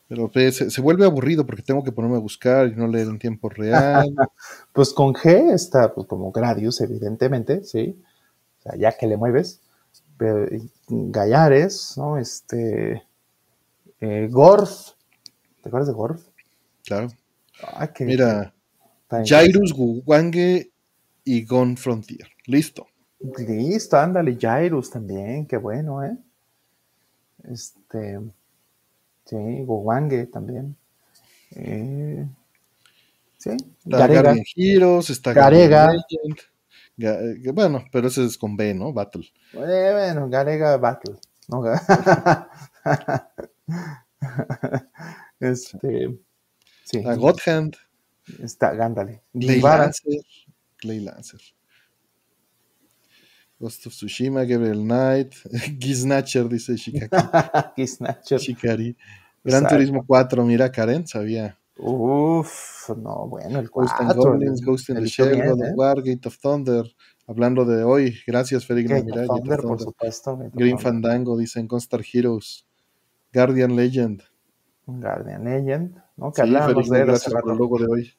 Pero 0.09 0.31
se, 0.51 0.81
vuelve 0.81 1.05
aburrido 1.05 1.45
porque 1.45 1.61
tengo 1.61 1.83
que 1.83 1.91
ponerme 1.91 2.17
a 2.17 2.19
buscar 2.19 2.67
y 2.67 2.75
no 2.75 2.87
leer 2.87 3.07
en 3.07 3.19
tiempo 3.19 3.47
real. 3.47 4.09
pues 4.73 4.91
con 4.91 5.13
G 5.13 5.53
está 5.53 5.93
pues, 5.93 6.07
como 6.07 6.31
Gradius, 6.31 6.81
evidentemente, 6.81 7.63
sí. 7.63 8.01
O 8.57 8.61
sea, 8.63 8.75
ya 8.75 8.97
que 8.97 9.05
le 9.05 9.17
mueves. 9.17 9.61
Gallares, 10.87 11.93
¿no? 11.95 12.17
Este, 12.17 13.03
eh, 14.01 14.27
Gorf, 14.31 14.89
¿te 15.61 15.69
acuerdas 15.69 15.87
de 15.87 15.93
Gorf? 15.93 16.25
Claro. 16.83 17.09
Ah, 17.61 17.87
Mira, 17.99 18.51
Jairus, 19.25 19.73
Guwange 19.73 20.71
y 21.23 21.45
Gon 21.45 21.77
Frontier. 21.77 22.27
Listo. 22.47 22.87
Listo, 23.37 23.97
ándale, 23.97 24.37
Jairus 24.41 24.89
también, 24.89 25.45
qué 25.45 25.57
bueno, 25.57 26.03
¿eh? 26.03 26.17
Este, 27.43 28.19
sí, 29.29 29.63
Guwange 29.63 30.27
también. 30.27 30.75
Eh, 31.55 32.27
sí, 33.37 33.51
Garega. 33.85 34.35
Heroes, 34.55 35.09
está 35.09 35.33
Garega. 35.33 35.91
Eh, 36.97 37.51
bueno, 37.53 37.85
pero 37.91 38.07
ese 38.07 38.25
es 38.25 38.37
con 38.37 38.57
B, 38.57 38.73
¿no? 38.73 38.91
Battle. 38.91 39.25
Eh, 39.53 39.91
bueno, 39.93 40.27
Garega 40.29 40.75
Battle. 40.77 41.15
este. 45.39 46.19
Sí. 46.83 47.03
A 47.05 47.15
Godhand. 47.15 47.75
Está, 48.43 48.73
gándale. 48.73 49.23
Clay 49.33 49.61
Lancer. 49.61 50.21
Clay 50.77 50.99
Lancer. 50.99 51.39
Ghost 53.59 53.87
of 53.87 53.93
Tsushima, 53.93 54.45
Gabriel 54.45 54.83
Knight, 54.83 55.35
Giznatcher, 55.77 56.47
dice 56.47 56.77
Shikaki. 56.77 57.09
Giznatcher. 57.75 58.39
Shikari. 58.45 58.95
Gran 59.43 59.67
Turismo 59.67 60.05
4, 60.05 60.45
mira, 60.45 60.71
Karen, 60.71 61.05
sabía. 61.05 61.57
Uff, 61.77 62.89
no, 62.97 63.27
bueno, 63.27 63.59
el 63.59 63.69
4. 63.69 64.05
Ghost 64.05 64.17
Goblins, 64.17 64.61
Ghost 64.61 64.89
in 64.89 64.95
the 64.95 65.07
Shell, 65.07 65.41
God 65.41 65.61
of 65.61 65.67
¿eh? 65.67 65.73
War, 65.75 66.01
Gate 66.01 66.27
of 66.27 66.37
Thunder. 66.37 66.85
Hablando 67.27 67.63
de 67.63 67.83
hoy, 67.83 68.15
gracias, 68.25 68.65
Federico 68.65 68.95
Gate, 68.95 69.27
Thunder, 69.27 69.61
por 69.61 69.79
supuesto. 69.79 70.37
Green 70.53 70.79
Fandango, 70.79 71.37
dicen 71.37 71.67
Constar 71.67 72.01
Heroes. 72.13 72.65
Guardian 73.33 73.75
Legend. 73.75 74.23
Guardian 74.85 75.43
Legend, 75.43 75.95
¿no? 76.17 76.31
Que 76.31 76.41
sí, 76.43 76.55
hablamos 76.55 76.89
de 76.89 76.99
gracias 76.99 77.33
por 77.33 77.51
el 77.51 77.57
logo 77.57 77.77
de 77.77 77.87
hoy. 77.87 78.13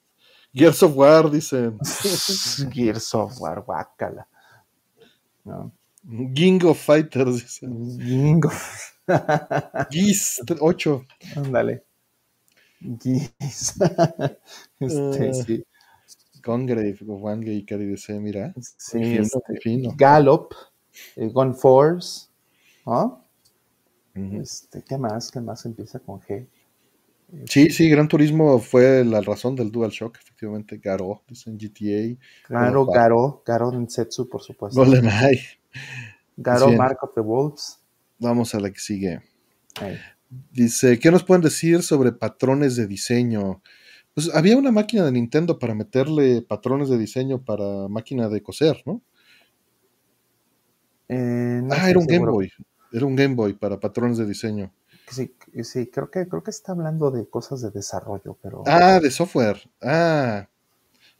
Gears 0.52 0.82
of 0.82 0.96
War, 0.96 1.30
dicen. 1.30 1.78
Gears 2.72 3.14
of 3.14 3.40
War, 3.40 3.62
guácala. 3.62 4.28
¿No? 5.44 5.72
Gingo 6.34 6.74
Fighters. 6.74 7.34
dice. 7.42 7.66
Gingo. 7.66 8.50
Geese 9.90 10.42
8. 10.60 11.04
Ándale. 11.36 11.82
Geese. 12.80 13.74
este, 14.80 15.30
Ah. 15.30 15.34
sí. 15.34 15.64
Congrave, 16.42 16.96
Wange 17.02 17.52
y 17.52 17.64
Cari 17.66 17.84
dice, 17.86 18.18
mira. 18.18 18.54
Sí, 18.60 18.98
fino, 18.98 19.22
este, 19.22 19.60
fino. 19.60 19.92
Gallop, 19.94 20.54
eh, 21.16 21.28
Gun 21.28 21.54
Force, 21.54 22.28
¿no? 22.86 23.22
Ujú. 24.16 24.40
Este, 24.40 24.82
¿qué 24.82 24.96
más? 24.96 25.30
¿Qué 25.30 25.40
más 25.40 25.66
empieza 25.66 25.98
con 25.98 26.18
G? 26.20 26.46
Sí, 27.47 27.70
sí, 27.70 27.89
Gran 27.89 28.09
Turismo 28.09 28.59
fue 28.59 29.05
la 29.05 29.20
razón 29.20 29.55
del 29.55 29.70
DualShock, 29.70 30.19
efectivamente. 30.19 30.78
Garo, 30.78 31.23
dicen 31.28 31.57
GTA, 31.57 32.19
Claro. 32.47 32.86
Garo, 32.86 33.43
Garo 33.47 33.70
Densetsu, 33.70 34.28
por 34.28 34.43
supuesto. 34.43 34.81
GoldenEye. 34.81 35.40
Garo, 36.36 36.66
Bien. 36.66 36.78
Mark 36.78 36.98
of 37.02 37.15
the 37.15 37.20
Wolves. 37.20 37.81
Vamos 38.19 38.55
a 38.55 38.61
la 38.61 38.70
que 38.70 38.81
sigue. 38.81 39.20
Ahí. 39.81 39.97
Dice, 40.52 40.98
¿qué 40.98 41.11
nos 41.11 41.24
pueden 41.24 41.43
decir 41.43 41.82
sobre 41.82 42.12
patrones 42.12 42.77
de 42.77 42.86
diseño? 42.86 43.62
Pues 44.15 44.35
había 44.35 44.57
una 44.57 44.73
máquina 44.73 45.05
de 45.05 45.12
Nintendo 45.12 45.59
para 45.59 45.74
meterle 45.74 46.43
patrones 46.43 46.89
de 46.89 46.98
diseño 46.98 47.44
para 47.44 47.89
máquina 47.89 48.28
de 48.28 48.43
coser, 48.43 48.82
¿no? 48.86 49.02
Eh, 51.09 51.61
no 51.62 51.74
ah, 51.74 51.90
era 51.90 51.98
un 51.98 52.07
Game. 52.07 52.27
Boy. 52.27 52.52
Era 52.93 53.07
un 53.07 53.16
Game 53.16 53.35
Boy 53.35 53.55
para 53.55 53.78
patrones 53.81 54.19
de 54.19 54.27
diseño. 54.27 54.73
Sí, 55.10 55.34
sí, 55.64 55.88
creo 55.88 56.10
que, 56.10 56.28
creo 56.28 56.42
que 56.42 56.50
está 56.50 56.72
hablando 56.72 57.10
de 57.10 57.28
cosas 57.28 57.60
de 57.60 57.70
desarrollo, 57.70 58.36
pero. 58.40 58.62
Ah, 58.66 59.00
de 59.00 59.10
software. 59.10 59.60
Ah. 59.82 60.46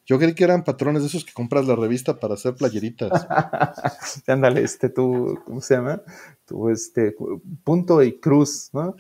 Yo 0.07 0.19
creí 0.19 0.35
que 0.35 0.43
eran 0.43 0.65
patrones 0.65 1.03
de 1.03 1.09
esos 1.09 1.25
que 1.25 1.33
compras 1.33 1.67
la 1.67 1.77
revista 1.77 2.19
para 2.19 2.35
hacer 2.35 2.55
playeritas. 2.55 3.11
Ándale, 4.27 4.63
este, 4.63 4.89
tu, 4.89 5.39
¿cómo 5.45 5.61
se 5.61 5.75
llama? 5.75 6.03
Tu, 6.47 6.69
este, 6.69 7.15
punto 7.63 8.03
y 8.03 8.19
cruz, 8.19 8.71
¿no? 8.73 8.97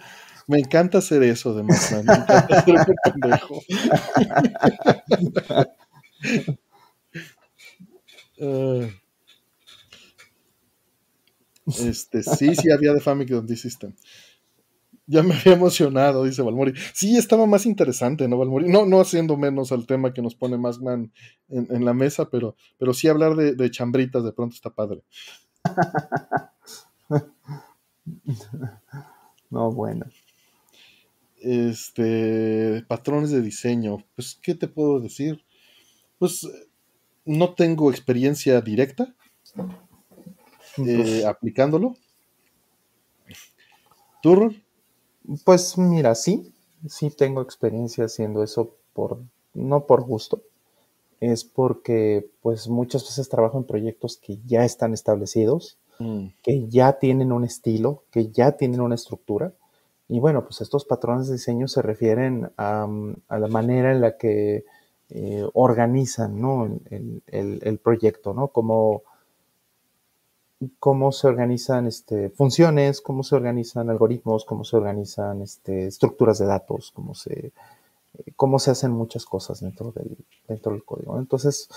Me 0.46 0.58
encanta 0.58 0.98
hacer 0.98 1.22
eso 1.24 1.52
de 1.54 1.62
Batman. 1.62 2.04
Me 2.06 2.14
encanta 2.14 2.58
hacer 2.58 2.86
pendejo. 3.04 3.60
Ah. 8.42 8.88
este, 11.66 12.22
sí, 12.22 12.54
sí 12.54 12.72
había 12.72 12.94
de 12.94 13.00
Famicom 13.00 13.46
D 13.46 13.54
System. 13.54 13.92
Ya 15.10 15.24
me 15.24 15.34
había 15.34 15.54
emocionado, 15.54 16.22
dice 16.22 16.40
Valmori. 16.40 16.72
Sí, 16.94 17.16
estaba 17.16 17.44
más 17.44 17.66
interesante, 17.66 18.28
¿no, 18.28 18.38
Valmori? 18.38 18.68
No, 18.68 18.86
no 18.86 19.00
haciendo 19.00 19.36
menos 19.36 19.72
al 19.72 19.84
tema 19.84 20.12
que 20.14 20.22
nos 20.22 20.36
pone 20.36 20.56
Masman 20.56 21.12
en, 21.48 21.66
en 21.68 21.84
la 21.84 21.94
mesa, 21.94 22.30
pero, 22.30 22.54
pero 22.78 22.94
sí 22.94 23.08
hablar 23.08 23.34
de, 23.34 23.56
de 23.56 23.70
chambritas 23.72 24.22
de 24.22 24.32
pronto 24.32 24.54
está 24.54 24.70
padre. 24.70 25.02
No, 29.50 29.72
bueno. 29.72 30.06
Este, 31.40 32.84
patrones 32.86 33.30
de 33.30 33.42
diseño. 33.42 33.98
Pues, 34.14 34.38
¿qué 34.40 34.54
te 34.54 34.68
puedo 34.68 35.00
decir? 35.00 35.44
Pues, 36.18 36.48
no 37.24 37.54
tengo 37.54 37.90
experiencia 37.90 38.60
directa 38.60 39.12
eh, 40.86 41.24
aplicándolo. 41.26 41.96
¿Tú, 44.22 44.36
Ron? 44.36 44.69
Pues 45.44 45.78
mira, 45.78 46.14
sí, 46.14 46.52
sí 46.88 47.10
tengo 47.10 47.40
experiencia 47.42 48.04
haciendo 48.04 48.42
eso 48.42 48.74
por, 48.92 49.18
no 49.54 49.86
por 49.86 50.02
gusto, 50.02 50.42
es 51.20 51.44
porque 51.44 52.30
pues 52.42 52.68
muchas 52.68 53.04
veces 53.04 53.28
trabajo 53.28 53.58
en 53.58 53.64
proyectos 53.64 54.18
que 54.18 54.38
ya 54.46 54.64
están 54.64 54.94
establecidos, 54.94 55.78
Mm, 56.00 56.32
que 56.42 56.68
ya 56.68 56.98
tienen 57.00 57.32
un 57.32 57.44
estilo, 57.44 58.04
que 58.12 58.30
ya 58.30 58.52
tienen 58.54 58.80
una 58.82 58.96
estructura. 58.96 59.52
Y 60.08 60.20
bueno, 60.20 60.44
pues 60.44 60.60
estos 60.62 60.84
patrones 60.86 61.28
de 61.28 61.34
diseño 61.34 61.68
se 61.68 61.82
refieren 61.82 62.50
a, 62.58 62.88
a 63.28 63.38
la 63.38 63.48
manera 63.48 63.92
en 63.92 64.00
la 64.02 64.16
que 64.18 64.64
eh, 65.10 65.44
organizan 65.54 66.40
¿no? 66.40 66.66
el, 66.90 67.22
el- 67.28 67.60
el 67.64 67.78
proyecto, 67.78 68.34
¿no? 68.34 68.48
Cómo, 68.48 69.02
cómo 70.78 71.12
se 71.12 71.26
organizan 71.26 71.86
este, 71.86 72.30
funciones, 72.30 73.00
cómo 73.00 73.22
se 73.22 73.34
organizan 73.34 73.88
algoritmos, 73.88 74.44
cómo 74.44 74.64
se 74.64 74.76
organizan 74.76 75.42
este, 75.42 75.86
estructuras 75.86 76.38
de 76.38 76.46
datos, 76.46 76.92
cómo 76.94 77.14
se, 77.14 77.46
eh, 77.46 78.32
cómo 78.36 78.58
se 78.58 78.70
hacen 78.70 78.90
muchas 78.92 79.24
cosas 79.24 79.60
dentro 79.60 79.92
del, 79.92 80.16
dentro 80.46 80.72
del 80.72 80.84
código. 80.84 81.18
Entonces, 81.18 81.68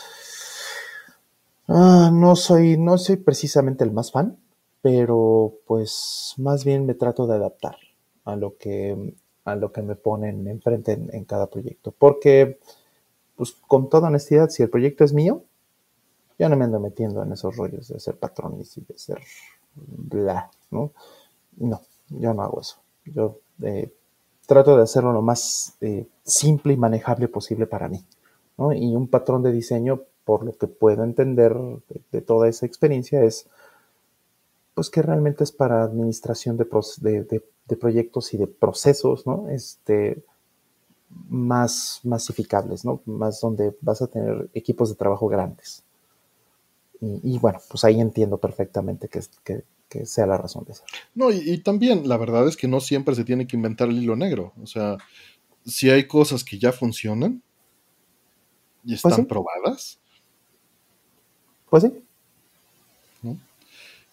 ah, 1.68 2.12
no, 2.14 2.36
soy, 2.36 2.78
no 2.78 2.98
soy 2.98 3.18
precisamente 3.18 3.84
el 3.84 3.92
más 3.92 4.12
fan, 4.12 4.38
pero 4.82 5.54
pues 5.66 6.34
más 6.38 6.66
bien 6.66 6.86
me 6.86 6.94
trato 6.94 7.26
de 7.26 7.36
adaptar 7.36 7.78
a 8.26 8.36
lo 8.36 8.58
que, 8.58 9.16
a 9.46 9.56
lo 9.56 9.72
que 9.72 9.82
me 9.82 9.96
ponen 9.96 10.48
enfrente 10.48 10.94
en, 10.94 11.10
en 11.14 11.24
cada 11.24 11.48
proyecto. 11.48 11.94
Porque, 11.98 12.60
pues 13.38 13.54
con 13.66 13.90
toda 13.90 14.10
honestidad, 14.10 14.50
si 14.50 14.62
el 14.62 14.70
proyecto 14.70 15.06
es 15.06 15.14
mío, 15.14 15.46
yo 16.44 16.50
no 16.50 16.58
me 16.58 16.66
ando 16.66 16.80
metiendo 16.80 17.24
en 17.24 17.34
esos 17.34 17.56
rollos 17.58 17.88
de 17.90 17.98
hacer 17.98 18.18
patrones 18.20 18.78
y 18.78 18.82
de 18.82 18.96
hacer 18.96 19.20
bla, 19.76 20.52
¿no? 20.72 20.92
No, 21.58 21.82
yo 22.10 22.34
no 22.34 22.44
hago 22.44 22.62
eso. 22.62 22.78
Yo 23.06 23.40
eh, 23.64 23.94
trato 24.48 24.78
de 24.78 24.84
hacerlo 24.84 25.14
lo 25.14 25.22
más 25.22 25.76
eh, 25.82 26.08
simple 26.24 26.74
y 26.74 26.78
manejable 26.78 27.28
posible 27.30 27.68
para 27.68 27.90
mí, 27.90 28.06
¿no? 28.58 28.74
Y 28.74 28.96
un 28.96 29.08
patrón 29.10 29.44
de 29.44 29.52
diseño, 29.52 30.04
por 30.26 30.46
lo 30.46 30.54
que 30.58 30.68
puedo 30.68 31.04
entender 31.04 31.56
de, 32.12 32.22
toda 32.22 32.50
esa 32.50 32.66
experiencia, 32.66 33.24
es 33.24 33.48
pues 34.74 34.90
que 34.90 35.02
realmente 35.02 35.44
es 35.44 35.52
para 35.52 35.84
administración 35.84 36.58
de, 36.58 36.66
de- 37.02 37.24
de- 37.24 37.44
de 37.68 37.78
proyectos 37.78 38.34
y 38.34 38.38
de 38.38 38.48
procesos, 38.48 39.26
¿no? 39.26 39.48
Este, 39.50 40.24
más 41.30 42.00
masificables, 42.04 42.86
¿no? 42.86 43.02
Más 43.06 43.40
donde 43.42 43.76
vas 43.82 44.02
a 44.02 44.08
tener 44.08 44.50
equipos 44.54 44.90
de 44.90 44.96
trabajo 44.96 45.28
grandes. 45.28 45.84
Y, 47.04 47.36
y 47.36 47.38
bueno, 47.38 47.60
pues 47.70 47.84
ahí 47.84 48.00
entiendo 48.00 48.38
perfectamente 48.38 49.08
que, 49.10 49.20
que- 49.44 49.64
que 49.90 50.06
sea 50.08 50.26
la 50.26 50.38
razón 50.40 50.64
de 50.66 50.72
eso. 50.72 50.84
No, 51.14 51.30
y, 51.32 51.38
y 51.48 51.58
también 51.60 52.08
la 52.08 52.18
verdad 52.18 52.48
es 52.48 52.58
que 52.58 52.68
no 52.68 52.80
siempre 52.80 53.14
se 53.14 53.24
tiene 53.26 53.46
que 53.46 53.56
inventar 53.58 53.90
el 53.90 54.02
hilo 54.02 54.16
negro. 54.16 54.54
O 54.64 54.66
sea, 54.66 54.98
si 55.66 55.90
hay 55.92 56.08
cosas 56.08 56.44
que 56.44 56.58
ya 56.58 56.72
funcionan 56.72 57.44
y 58.84 58.96
están 58.96 59.12
Pues 59.12 59.22
sí. 59.22 59.26
probadas, 59.28 60.00
Pues 61.70 61.84
sí. 61.84 61.90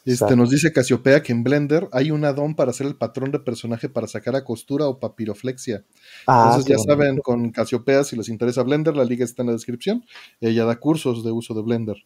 este, 0.04 0.10
Exacto. 0.12 0.36
nos 0.36 0.50
dice 0.50 0.72
Casiopea 0.72 1.22
que 1.22 1.32
en 1.32 1.44
Blender 1.44 1.88
hay 1.92 2.10
un 2.10 2.24
add-on 2.24 2.54
para 2.54 2.70
hacer 2.70 2.86
el 2.86 2.96
patrón 2.96 3.30
de 3.32 3.38
personaje 3.38 3.88
para 3.88 4.06
sacar 4.06 4.34
a 4.34 4.44
costura 4.44 4.86
o 4.86 4.98
papiroflexia. 4.98 5.84
Ah, 6.26 6.52
Entonces 6.54 6.64
ya 6.70 6.78
saben, 6.78 7.18
con 7.18 7.50
Casiopea, 7.50 8.04
si 8.04 8.16
les 8.16 8.28
interesa 8.28 8.62
Blender, 8.62 8.96
la 8.96 9.04
liga 9.04 9.24
está 9.24 9.42
en 9.42 9.48
la 9.48 9.52
descripción. 9.52 10.04
Ella 10.40 10.64
da 10.64 10.80
cursos 10.80 11.22
de 11.24 11.32
uso 11.32 11.52
de 11.54 11.62
Blender. 11.62 11.96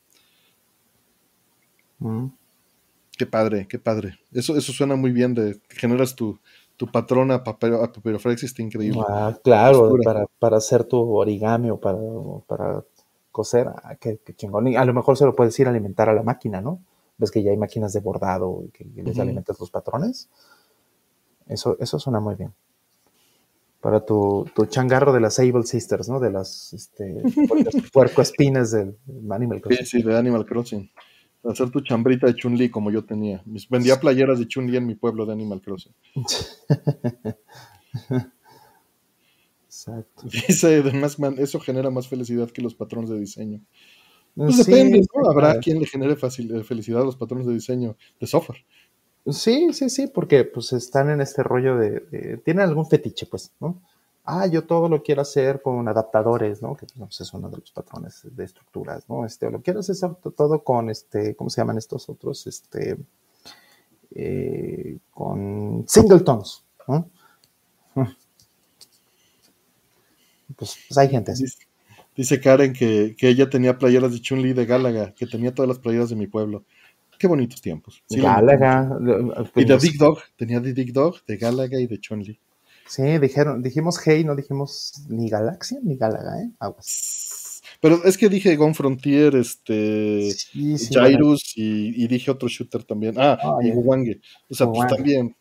Mm. 1.98 2.26
Qué 3.16 3.26
padre, 3.26 3.66
qué 3.68 3.78
padre. 3.78 4.18
Eso, 4.32 4.56
eso 4.56 4.72
suena 4.72 4.96
muy 4.96 5.12
bien 5.12 5.34
de 5.34 5.60
que 5.68 5.76
generas 5.76 6.14
tu, 6.16 6.38
tu 6.76 6.90
patrón 6.90 7.30
a, 7.30 7.44
papel, 7.44 7.74
a 7.74 7.90
está 8.32 8.62
increíble. 8.62 9.00
Ah, 9.08 9.36
claro, 9.42 9.94
para, 10.04 10.26
para 10.38 10.56
hacer 10.56 10.84
tu 10.84 10.98
origami 11.14 11.70
o 11.70 11.78
para, 11.78 11.98
para 12.46 12.84
coser, 13.30 13.68
ah, 13.68 13.94
qué, 14.00 14.18
qué 14.24 14.34
chingón. 14.34 14.66
Y 14.68 14.76
a 14.76 14.84
lo 14.84 14.92
mejor 14.94 15.16
se 15.16 15.24
lo 15.24 15.34
puedes 15.36 15.58
ir 15.60 15.66
a 15.66 15.70
alimentar 15.70 16.08
a 16.08 16.14
la 16.14 16.22
máquina, 16.22 16.60
¿no? 16.60 16.80
Ves 17.18 17.30
que 17.30 17.42
ya 17.42 17.52
hay 17.52 17.56
máquinas 17.56 17.92
de 17.92 18.00
bordado 18.00 18.64
y 18.66 18.70
que 18.70 18.84
les 18.84 19.14
Ujú. 19.14 19.22
alimentas 19.22 19.60
los 19.60 19.70
patrones. 19.70 20.28
Eso, 21.46 21.76
eso 21.78 21.98
suena 22.00 22.18
muy 22.18 22.34
bien. 22.34 22.52
Para 23.80 24.04
tu, 24.04 24.48
tu 24.54 24.66
changarro 24.66 25.12
de 25.12 25.20
las 25.20 25.38
Able 25.38 25.62
Sisters, 25.64 26.08
¿no? 26.08 26.18
De 26.18 26.30
las 26.30 26.72
este, 26.72 27.22
puerco- 27.48 27.70
puercoespines 27.92 28.72
del 28.72 28.96
Animal 29.30 29.58
Sí, 29.58 29.62
Crossing. 29.62 29.86
sí, 29.86 30.02
de 30.02 30.18
Animal 30.18 30.46
Crossing. 30.46 30.90
Hacer 31.44 31.70
tu 31.70 31.80
chambrita 31.82 32.26
de 32.26 32.34
Chun-Li 32.34 32.70
como 32.70 32.90
yo 32.90 33.04
tenía. 33.04 33.42
Vendía 33.68 34.00
playeras 34.00 34.38
de 34.38 34.46
Chun-Li 34.48 34.76
en 34.78 34.86
mi 34.86 34.94
pueblo 34.94 35.26
de 35.26 35.32
Animal 35.32 35.60
Crossing. 35.60 35.92
Exacto. 39.66 40.22
Dice 40.46 40.76
además, 40.76 41.18
man, 41.18 41.34
eso 41.38 41.58
genera 41.60 41.90
más 41.90 42.08
felicidad 42.08 42.50
que 42.50 42.62
los 42.62 42.74
patrones 42.74 43.10
de 43.10 43.18
diseño. 43.18 43.60
Pues 44.34 44.56
Sí, 44.56 44.64
depende, 44.70 45.00
¿no? 45.14 45.30
Habrá 45.30 45.60
quien 45.60 45.78
le 45.78 45.86
genere 45.86 46.16
facil- 46.16 46.60
eh, 46.60 46.64
felicidad 46.64 47.02
a 47.02 47.04
los 47.04 47.16
patrones 47.16 47.46
de 47.46 47.54
diseño 47.54 47.96
de 48.20 48.26
software. 48.26 48.64
Sí, 49.26 49.72
sí, 49.72 49.88
sí, 49.90 50.06
porque 50.08 50.44
pues 50.44 50.72
están 50.72 51.08
en 51.10 51.20
este 51.20 51.42
rollo 51.42 51.76
de, 51.76 52.00
de- 52.10 52.36
tienen 52.44 52.62
algún 52.68 52.86
fetiche, 52.86 53.26
pues, 53.26 53.52
¿no? 53.60 53.82
Ah, 54.26 54.46
yo 54.46 54.64
todo 54.66 54.88
lo 54.88 55.02
quiero 55.02 55.20
hacer 55.22 55.60
con 55.60 55.86
adaptadores, 55.86 56.62
¿no? 56.62 56.74
Que 56.74 56.86
pues, 56.96 57.20
es 57.20 57.34
uno 57.34 57.50
de 57.50 57.58
los 57.58 57.70
patrones 57.72 58.22
de 58.24 58.44
estructuras, 58.44 59.08
¿no? 59.08 59.26
Este, 59.26 59.46
o 59.46 59.50
lo 59.50 59.60
quiero 59.60 59.80
hacer 59.80 59.96
to- 60.16 60.30
todo 60.30 60.64
con 60.64 60.88
este, 60.90 61.36
¿cómo 61.36 61.50
se 61.50 61.60
llaman 61.60 61.76
estos 61.78 62.08
otros? 62.08 62.46
Este, 62.46 62.96
eh, 64.14 64.98
con 65.10 65.84
singletons, 65.86 66.64
¿no? 66.88 67.10
Pues, 70.56 70.76
pues 70.88 70.98
hay 70.98 71.08
gente 71.08 71.32
así. 71.32 71.44
Dice, 71.44 71.58
dice 72.16 72.40
Karen 72.40 72.72
que, 72.72 73.16
que 73.18 73.28
ella 73.28 73.48
tenía 73.50 73.78
playeras 73.78 74.12
de 74.12 74.20
Chun-Li 74.20 74.52
de 74.52 74.66
Gálaga, 74.66 75.12
que 75.14 75.26
tenía 75.26 75.54
todas 75.54 75.68
las 75.68 75.78
playeras 75.78 76.10
de 76.10 76.16
mi 76.16 76.26
pueblo. 76.26 76.64
Qué 77.18 77.26
bonitos 77.26 77.60
tiempos. 77.60 78.02
Galaga. 78.22 78.88
Y 79.56 79.64
de 79.64 79.76
Big 79.78 79.98
Dog, 79.98 80.18
tenía 80.36 80.60
de 80.60 80.72
Big 80.72 80.92
Dog, 80.92 81.24
de 81.26 81.36
Galaga 81.38 81.80
y 81.80 81.86
de 81.86 81.98
Chun-Li. 81.98 82.38
Sí, 82.86 83.18
dijeron, 83.18 83.62
dijimos 83.62 83.98
Hey, 84.04 84.24
no 84.24 84.36
dijimos 84.36 85.04
ni 85.08 85.28
Galaxia 85.28 85.78
ni 85.82 85.96
Galaga, 85.96 86.40
¿eh? 86.40 86.50
Aguas. 86.58 87.62
Pero 87.80 88.02
es 88.04 88.16
que 88.16 88.28
dije 88.28 88.56
Gone 88.56 88.74
Frontier, 88.74 89.36
este, 89.36 90.34
Jairus 90.92 91.52
y, 91.56 92.06
dije 92.06 92.30
otro 92.30 92.48
shooter 92.48 92.84
también. 92.84 93.14
Ah, 93.18 93.38
y 93.62 93.70
Wange. 93.72 94.20
O 94.48 94.54
sea, 94.54 94.66
pues 94.66 94.88
también. 94.88 95.36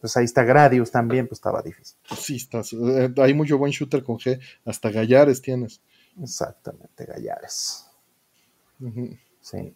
Pues 0.00 0.16
ahí 0.16 0.24
está 0.24 0.44
Gradius 0.44 0.90
también, 0.90 1.26
pues 1.26 1.38
estaba 1.38 1.60
difícil. 1.60 1.96
sí, 2.16 2.36
está, 2.36 2.60
eh, 2.60 3.12
hay 3.18 3.34
mucho 3.34 3.58
buen 3.58 3.70
shooter 3.70 4.02
con 4.02 4.16
G, 4.16 4.40
hasta 4.64 4.90
Gallares 4.90 5.42
tienes. 5.42 5.82
Exactamente, 6.20 7.04
Gallares. 7.04 7.86
Sí. 9.40 9.74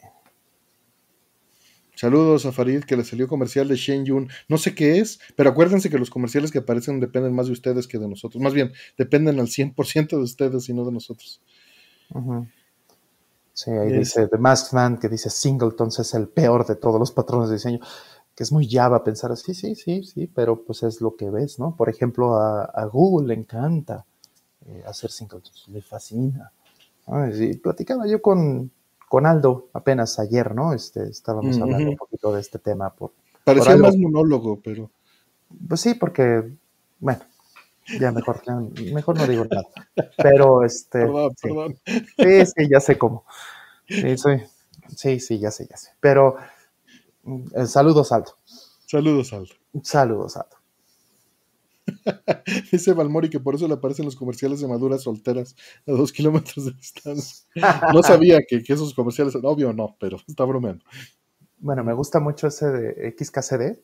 Saludos 1.97 2.45
a 2.45 2.53
Farid, 2.53 2.85
que 2.85 2.95
le 2.95 3.05
salió 3.05 3.27
comercial 3.27 3.69
de 3.69 3.77
Shen 3.77 4.05
Yun. 4.05 4.29
No 4.49 4.59
sé 4.59 4.75
qué 4.75 4.99
es, 4.99 5.19
pero 5.35 5.49
acuérdense 5.49 5.89
que 5.89 5.99
los 5.99 6.11
comerciales 6.11 6.53
que 6.53 6.59
aparecen 6.59 7.01
dependen 7.01 7.35
más 7.35 7.47
de 7.47 7.53
ustedes 7.53 7.89
que 7.89 7.99
de 7.99 8.07
nosotros. 8.07 8.43
Más 8.43 8.53
bien, 8.53 8.71
dependen 8.99 9.41
al 9.41 9.47
100% 9.47 10.09
de 10.11 10.23
ustedes 10.23 10.69
y 10.69 10.75
no 10.75 10.85
de 10.85 10.93
nosotros. 10.93 11.41
Sí, 13.55 13.71
ahí 13.71 13.93
dice 13.93 14.29
The 14.29 14.37
Masked 14.37 14.75
Man, 14.75 14.99
que 14.99 15.09
dice 15.09 15.31
Singleton 15.31 15.89
es 15.89 16.13
el 16.13 16.29
peor 16.29 16.67
de 16.67 16.77
todos 16.77 17.01
los 17.01 17.13
patrones 17.13 17.49
de 17.49 17.55
diseño. 17.55 17.81
Que 18.35 18.43
es 18.43 18.53
muy 18.53 18.69
Java 18.69 19.03
pensar 19.03 19.33
así, 19.33 19.55
sí, 19.55 19.75
sí, 19.75 20.05
sí, 20.05 20.27
pero 20.27 20.63
pues 20.63 20.83
es 20.83 21.01
lo 21.01 21.17
que 21.17 21.31
ves, 21.31 21.59
¿no? 21.59 21.75
Por 21.75 21.89
ejemplo, 21.89 22.35
a, 22.37 22.85
Google 22.93 23.29
le 23.29 23.41
encanta 23.41 24.05
eh, 24.67 24.85
hacer 24.87 25.11
Singletons, 25.11 25.65
le 25.69 25.81
fascina. 25.81 26.53
Y 27.41 27.57
platicaba 27.57 28.07
yo 28.07 28.21
con, 28.21 28.71
con 29.09 29.27
Aldo 29.27 29.69
apenas 29.73 30.19
ayer, 30.19 30.55
¿no? 30.55 30.73
Este, 30.73 31.09
estábamos 31.09 31.59
hablando 31.61 31.91
un 31.91 31.97
poquito 31.97 32.33
de 32.33 32.41
este 32.41 32.59
tema. 32.59 32.91
Por, 32.91 33.13
Parecía 33.45 33.77
más 33.77 33.97
monólogo, 33.97 34.61
pero. 34.63 34.91
Pues 35.69 35.81
sí, 35.81 35.95
porque, 35.95 36.53
bueno, 36.99 37.21
ya 38.01 38.11
mejor, 38.11 38.43
mejor 38.93 39.17
no 39.17 39.27
digo 39.27 39.45
nada. 39.45 39.67
Pero 40.17 40.65
este. 40.65 41.01
Perdón, 41.01 41.31
sí. 41.37 41.49
perdón. 41.49 41.79
Sí, 41.87 42.47
sí, 42.47 42.69
ya 42.69 42.81
sé 42.81 42.99
cómo. 42.99 43.25
Sí, 43.89 44.17
sí, 44.97 45.21
sí, 45.21 45.39
ya 45.39 45.51
sé, 45.51 45.69
ya 45.71 45.77
sé. 45.77 45.91
Pero 46.01 46.37
eh, 47.55 47.67
saludos, 47.67 48.11
Aldo. 48.13 48.33
Saludos, 48.87 49.33
Aldo. 49.33 49.55
Saludos, 49.83 50.37
Aldo. 50.37 50.56
Dice 52.73 52.93
Valmori 52.93 53.31
que 53.31 53.41
por 53.41 53.55
eso 53.55 53.69
le 53.69 53.75
aparecen 53.75 54.05
los 54.05 54.17
comerciales 54.17 54.61
de 54.61 54.69
maduras 54.69 55.03
solteras 55.03 55.55
a 55.87 55.93
dos 55.93 56.13
kilómetros 56.13 56.67
de 56.67 56.73
distancia. 56.73 57.47
No 57.93 58.03
sabía 58.03 58.41
que, 58.47 58.63
esos 58.67 58.95
comerciales, 58.95 59.35
obvio 59.37 59.73
no, 59.73 59.97
pero 59.99 60.19
está 60.27 60.45
bromeando. 60.45 60.85
Bueno, 61.59 61.85
me 61.85 61.95
gusta 61.95 62.21
mucho 62.21 62.49
ese 62.49 62.67
de 62.67 63.15
XKCD, 63.17 63.79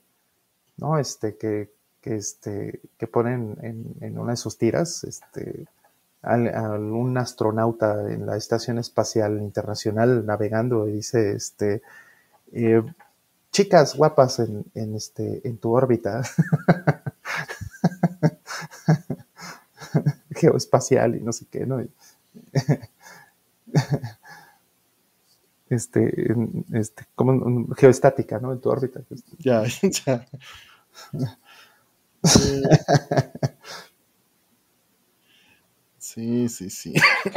¿no? 0.76 0.98
Este, 0.98 1.36
que, 1.36 1.70
este, 2.02 2.80
que 2.98 3.06
ponen 3.06 3.56
en, 4.00 4.18
una 4.18 4.32
de 4.32 4.36
sus 4.36 4.58
tiras, 4.58 5.04
este, 5.04 5.66
a, 6.22 6.36
un 6.36 7.16
astronauta 7.16 8.12
en 8.12 8.26
la 8.26 8.36
Estación 8.36 8.78
Espacial 8.78 9.38
Internacional 9.38 10.26
navegando 10.26 10.88
y 10.88 10.92
dice, 10.92 11.32
este, 11.32 11.82
eh, 12.52 12.82
chicas 13.50 13.96
guapas 13.96 14.40
en, 14.40 14.64
en, 14.74 14.94
este, 14.94 15.46
en 15.48 15.58
tu 15.58 15.72
órbita. 15.72 16.22
geoespacial 20.42 21.16
y 21.16 21.20
no 21.20 21.32
sé 21.32 21.46
qué, 21.50 21.64
¿no? 21.64 21.82
este, 25.70 26.34
este, 26.72 27.04
como 27.14 27.72
geoestática, 27.74 28.38
¿no? 28.38 28.52
En 28.52 28.60
tu 28.60 28.68
órbita. 28.68 29.00
Ya, 29.38 29.62
ya. 30.06 30.26
Sí, 35.98 36.48
sí, 36.48 36.68
sí. 36.68 36.94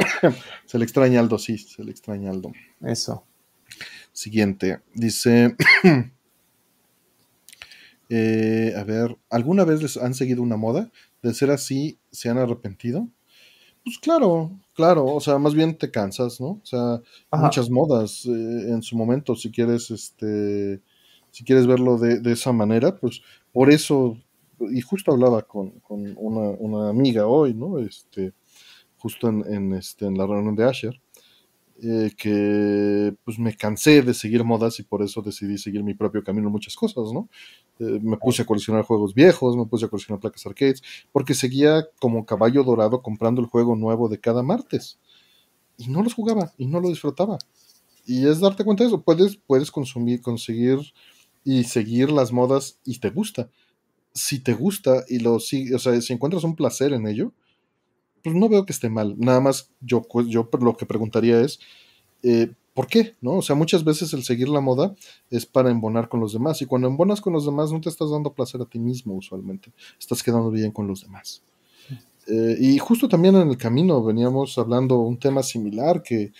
se 0.66 0.78
le 0.78 0.84
extraña 0.84 1.20
Aldo, 1.20 1.38
sí, 1.38 1.56
se 1.56 1.84
le 1.84 1.92
extraña 1.92 2.30
Aldo. 2.30 2.52
Eso. 2.82 3.24
Siguiente. 4.12 4.80
Dice. 4.92 5.56
Eh, 8.08 8.72
a 8.76 8.84
ver, 8.84 9.18
¿alguna 9.30 9.64
vez 9.64 9.82
les 9.82 9.96
han 9.96 10.14
seguido 10.14 10.42
una 10.42 10.56
moda? 10.56 10.90
De 11.22 11.34
ser 11.34 11.50
así, 11.50 11.98
¿se 12.10 12.28
han 12.28 12.38
arrepentido? 12.38 13.08
Pues 13.84 13.98
claro, 13.98 14.50
claro, 14.74 15.04
o 15.04 15.20
sea, 15.20 15.38
más 15.38 15.54
bien 15.54 15.76
te 15.78 15.90
cansas, 15.90 16.40
¿no? 16.40 16.60
O 16.62 16.64
sea, 16.64 17.00
muchas 17.32 17.70
modas 17.70 18.26
eh, 18.26 18.30
en 18.70 18.82
su 18.82 18.96
momento, 18.96 19.36
si 19.36 19.50
quieres, 19.50 19.90
este, 19.90 20.82
si 21.30 21.44
quieres 21.44 21.66
verlo 21.66 21.96
de, 21.96 22.32
esa 22.32 22.52
manera, 22.52 22.96
pues 22.96 23.22
por 23.52 23.70
eso, 23.70 24.18
y 24.58 24.80
justo 24.80 25.12
hablaba 25.12 25.42
con, 25.42 25.80
una, 25.88 26.88
amiga 26.88 27.26
hoy, 27.26 27.54
¿no? 27.54 27.78
Este, 27.78 28.32
justo 28.98 29.28
en, 29.28 29.74
este, 29.74 30.06
en 30.06 30.18
la 30.18 30.26
reunión 30.26 30.56
de 30.56 30.64
Asher, 30.64 31.00
eh, 31.82 32.12
que 32.16 33.14
pues 33.24 33.38
me 33.38 33.54
cansé 33.54 34.00
de 34.02 34.14
seguir 34.14 34.44
modas 34.44 34.78
y 34.80 34.82
por 34.82 35.02
eso 35.02 35.20
decidí 35.20 35.58
seguir 35.58 35.82
mi 35.84 35.94
propio 35.94 36.24
camino 36.24 36.46
en 36.48 36.52
muchas 36.52 36.74
cosas, 36.74 37.12
¿no? 37.12 37.28
Eh, 37.78 38.00
me 38.02 38.16
puse 38.16 38.42
a 38.42 38.46
coleccionar 38.46 38.84
juegos 38.84 39.14
viejos, 39.14 39.56
me 39.56 39.66
puse 39.66 39.84
a 39.84 39.88
coleccionar 39.88 40.20
placas 40.20 40.46
arcades, 40.46 40.82
porque 41.12 41.34
seguía 41.34 41.86
como 42.00 42.24
caballo 42.24 42.64
dorado 42.64 43.02
comprando 43.02 43.42
el 43.42 43.48
juego 43.48 43.76
nuevo 43.76 44.08
de 44.08 44.18
cada 44.18 44.42
martes. 44.42 44.98
Y 45.78 45.88
no 45.88 46.02
los 46.02 46.14
jugaba 46.14 46.52
y 46.58 46.66
no 46.66 46.80
lo 46.80 46.88
disfrutaba. 46.88 47.38
Y 48.06 48.26
es 48.26 48.40
darte 48.40 48.64
cuenta 48.64 48.84
de 48.84 48.88
eso, 48.88 49.02
puedes, 49.02 49.36
puedes 49.36 49.70
consumir, 49.70 50.22
conseguir 50.22 50.80
y 51.44 51.64
seguir 51.64 52.10
las 52.10 52.32
modas 52.32 52.78
y 52.84 52.98
te 53.00 53.10
gusta. 53.10 53.50
Si 54.14 54.40
te 54.40 54.54
gusta 54.54 55.04
y 55.08 55.18
lo 55.20 55.40
sigues, 55.40 55.74
o 55.74 55.78
sea, 55.78 56.00
si 56.00 56.12
encuentras 56.12 56.44
un 56.44 56.56
placer 56.56 56.92
en 56.92 57.06
ello, 57.06 57.32
pues 58.26 58.34
no 58.34 58.48
veo 58.48 58.66
que 58.66 58.72
esté 58.72 58.88
mal. 58.88 59.14
Nada 59.18 59.38
más 59.38 59.70
yo, 59.80 60.02
yo 60.26 60.48
lo 60.60 60.76
que 60.76 60.84
preguntaría 60.84 61.40
es, 61.42 61.60
eh, 62.24 62.50
¿por 62.74 62.88
qué? 62.88 63.14
¿No? 63.20 63.34
O 63.34 63.42
sea, 63.42 63.54
muchas 63.54 63.84
veces 63.84 64.12
el 64.14 64.24
seguir 64.24 64.48
la 64.48 64.60
moda 64.60 64.96
es 65.30 65.46
para 65.46 65.70
embonar 65.70 66.08
con 66.08 66.18
los 66.18 66.32
demás. 66.32 66.60
Y 66.60 66.66
cuando 66.66 66.88
embonas 66.88 67.20
con 67.20 67.34
los 67.34 67.46
demás, 67.46 67.70
no 67.70 67.80
te 67.80 67.88
estás 67.88 68.10
dando 68.10 68.32
placer 68.32 68.60
a 68.60 68.64
ti 68.64 68.80
mismo 68.80 69.14
usualmente. 69.14 69.72
Estás 69.96 70.24
quedando 70.24 70.50
bien 70.50 70.72
con 70.72 70.88
los 70.88 71.02
demás. 71.02 71.40
Eh, 72.26 72.56
y 72.58 72.78
justo 72.78 73.08
también 73.08 73.36
en 73.36 73.48
el 73.48 73.56
camino 73.56 74.02
veníamos 74.02 74.58
hablando 74.58 74.98
un 74.98 75.20
tema 75.20 75.44
similar 75.44 76.02
que, 76.02 76.32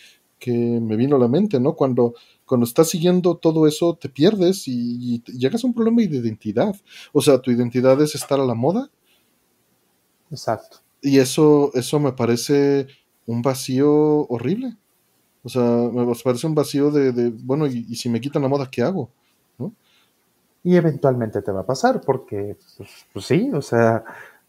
me 0.44 0.96
vino 0.96 1.14
a 1.14 1.20
la 1.20 1.28
mente, 1.28 1.60
¿no? 1.60 1.74
Cuando, 1.76 2.14
cuando 2.44 2.66
estás 2.66 2.88
siguiendo 2.88 3.36
todo 3.36 3.68
eso, 3.68 3.94
te 3.94 4.08
pierdes 4.08 4.66
y, 4.66 5.14
y, 5.14 5.38
llegas 5.38 5.62
a 5.62 5.68
un 5.68 5.72
problema 5.72 6.02
de 6.02 6.16
identidad. 6.16 6.74
O 7.12 7.22
sea, 7.22 7.40
tu 7.40 7.52
identidad 7.52 8.00
es 8.02 8.16
estar 8.16 8.40
a 8.40 8.44
la 8.44 8.54
moda. 8.54 8.90
Exacto. 10.32 10.85
Y 11.06 11.20
eso, 11.20 11.70
eso 11.74 12.00
me 12.00 12.10
parece 12.10 12.88
un 13.26 13.40
vacío 13.40 14.26
horrible. 14.26 14.76
O 15.44 15.48
sea, 15.48 15.62
me 15.62 16.04
parece 16.24 16.48
un 16.48 16.54
vacío 16.56 16.90
de, 16.90 17.30
bueno, 17.44 17.68
y, 17.68 17.94
si 17.94 18.08
me 18.08 18.20
quitan 18.20 18.42
la 18.42 18.48
moda, 18.48 18.68
¿qué 18.68 18.82
hago? 18.82 19.08
¿No? 19.56 19.72
Y 20.64 20.74
eventualmente 20.74 21.42
te 21.42 21.52
va 21.52 21.60
a 21.60 21.66
pasar, 21.66 22.00
porque, 22.00 22.56
pues, 22.76 22.90
pues 23.12 23.24
sí, 23.24 23.50
o 23.54 23.62
sea, 23.62 24.02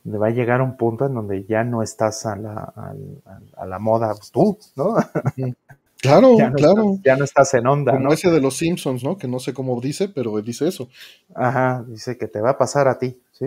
va 0.08 0.28
a 0.28 0.32
llegar 0.32 0.64
un 0.64 0.78
punto 0.78 1.06
en 1.06 1.14
donde 1.14 1.46
ya 1.46 1.64
no 1.64 1.84
estás 1.84 2.26
a 2.26 2.36
la, 2.36 2.74
a, 3.56 3.66
la 3.68 3.78
moda 3.78 4.16
tú, 4.32 4.58
¿no? 4.76 4.96
Claro, 5.98 6.38
claro. 6.56 6.98
ya 7.06 7.18
no 7.18 7.26
estás 7.26 7.54
en 7.54 7.68
onda. 7.68 7.92
Como 7.92 8.12
ese 8.12 8.32
de 8.32 8.42
los 8.42 8.58
Simpsons, 8.58 9.04
¿no? 9.04 9.16
Que 9.16 9.28
no 9.28 9.38
sé 9.38 9.54
cómo 9.54 9.80
dice, 9.80 10.10
pero 10.10 10.42
dice 10.42 10.68
eso. 10.68 10.90
Ajá, 11.36 11.86
dice 11.88 12.18
que 12.18 12.28
te 12.28 12.42
va 12.42 12.52
a 12.52 12.58
pasar 12.58 12.88
a 12.88 12.98
ti, 12.98 13.22
¿sí? 13.32 13.46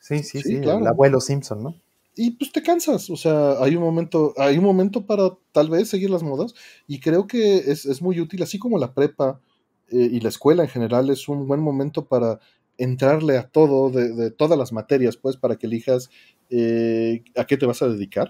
Sí, 0.00 0.24
sí, 0.24 0.40
sí, 0.42 0.56
el 0.56 0.86
abuelo 0.88 1.20
Simpson, 1.20 1.62
¿no? 1.62 1.74
Y 2.18 2.32
pues 2.32 2.50
te 2.50 2.62
cansas, 2.62 3.08
o 3.10 3.16
sea, 3.16 3.62
hay 3.62 3.76
un 3.76 3.82
momento, 3.84 4.34
hay 4.36 4.58
un 4.58 4.64
momento 4.64 5.06
para 5.06 5.30
tal 5.52 5.70
vez 5.70 5.88
seguir 5.88 6.10
las 6.10 6.24
modas 6.24 6.52
y 6.88 6.98
creo 6.98 7.28
que 7.28 7.58
es, 7.58 8.02
muy 8.02 8.18
útil, 8.18 8.42
así 8.42 8.58
como 8.58 8.76
la 8.76 8.92
prepa 8.92 9.40
eh, 9.88 10.08
y 10.10 10.18
la 10.18 10.28
escuela 10.28 10.64
en 10.64 10.68
general 10.68 11.10
es 11.10 11.28
un 11.28 11.46
buen 11.46 11.60
momento 11.60 12.06
para 12.08 12.40
entrarle 12.76 13.38
a 13.38 13.48
todo, 13.48 13.90
de, 13.90 14.32
todas 14.32 14.58
las 14.58 14.72
materias, 14.72 15.16
pues, 15.16 15.36
para 15.36 15.54
que 15.56 15.68
elijas 15.68 16.10
eh, 16.50 17.22
a 17.36 17.44
qué 17.44 17.56
te 17.56 17.66
vas 17.66 17.82
a 17.82 17.88
dedicar. 17.88 18.28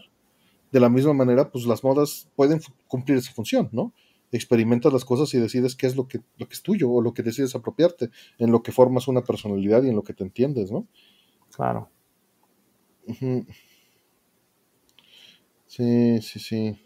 De 0.71 0.81
la 0.81 0.91
misma 0.91 1.15
manera, 1.15 1.51
pues 1.51 1.65
las 1.65 1.83
modas 1.83 2.29
pueden 2.37 2.61
cumplir 2.89 3.17
esa 3.17 3.33
función, 3.33 3.71
¿no? 3.73 3.95
Experimentas 4.33 4.93
las 4.93 5.07
cosas 5.07 5.33
y 5.33 5.39
decides 5.39 5.75
qué 5.75 5.87
es 5.87 5.97
lo 5.97 6.09
que, 6.09 6.21
lo 6.37 6.47
que 6.47 6.53
es 6.53 6.63
tuyo 6.63 6.91
o 6.91 7.01
lo 7.01 7.15
que 7.15 7.23
decides 7.23 7.55
apropiarte, 7.55 8.11
en 8.39 8.53
lo 8.53 8.63
que 8.63 8.71
formas 8.71 9.09
una 9.09 9.23
personalidad 9.23 9.83
y 9.83 9.89
en 9.89 9.97
lo 9.97 10.03
que 10.03 10.13
te 10.13 10.25
entiendes, 10.25 10.71
¿no? 10.71 10.87
Claro. 11.57 11.89
Sí, 15.69 16.21
sí, 16.23 16.41
sí. 16.41 16.79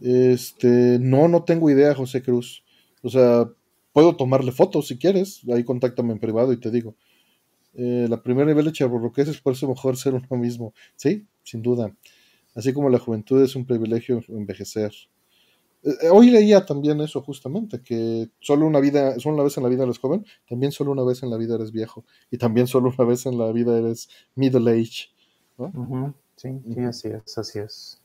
Este, 0.00 0.98
no, 0.98 1.28
no 1.28 1.44
tengo 1.44 1.70
idea, 1.70 1.94
José 1.94 2.22
Cruz. 2.22 2.64
O 3.02 3.08
sea, 3.08 3.48
puedo 3.92 4.16
tomarle 4.16 4.52
fotos 4.52 4.88
si 4.88 4.98
quieres. 4.98 5.42
Ahí 5.52 5.64
contáctame 5.64 6.12
en 6.12 6.18
privado 6.18 6.52
y 6.52 6.58
te 6.60 6.70
digo. 6.70 6.96
Eh, 7.74 8.06
la 8.08 8.22
primera 8.22 8.48
nivel 8.48 8.66
de 8.66 8.72
charborroqués 8.72 9.28
es 9.28 9.40
por 9.40 9.54
eso 9.54 9.68
mejor 9.68 9.96
ser 9.98 10.14
uno 10.14 10.42
mismo. 10.42 10.74
Sí, 10.96 11.26
sin 11.44 11.62
duda. 11.62 11.94
Así 12.54 12.72
como 12.72 12.90
la 12.90 12.98
juventud 12.98 13.42
es 13.42 13.56
un 13.56 13.66
privilegio 13.66 14.22
envejecer. 14.28 14.92
Eh, 15.84 16.08
hoy 16.12 16.30
leía 16.30 16.64
también 16.64 17.00
eso 17.00 17.22
justamente, 17.22 17.82
que 17.82 18.30
solo 18.40 18.66
una 18.66 18.80
vida, 18.80 19.18
solo 19.18 19.34
una 19.36 19.44
vez 19.44 19.56
en 19.56 19.64
la 19.64 19.68
vida 19.68 19.84
eres 19.84 19.98
joven, 19.98 20.24
también 20.48 20.72
solo 20.72 20.92
una 20.92 21.04
vez 21.04 21.22
en 21.24 21.30
la 21.30 21.36
vida 21.36 21.56
eres 21.56 21.72
viejo, 21.72 22.04
y 22.30 22.38
también 22.38 22.68
solo 22.68 22.92
una 22.96 23.08
vez 23.08 23.26
en 23.26 23.38
la 23.38 23.50
vida 23.52 23.78
eres 23.78 24.08
middle 24.36 24.70
age. 24.70 25.10
Sí, 26.42 26.60
sí, 26.74 26.80
así 26.80 27.08
es, 27.08 27.38
así 27.38 27.58
es. 27.60 28.00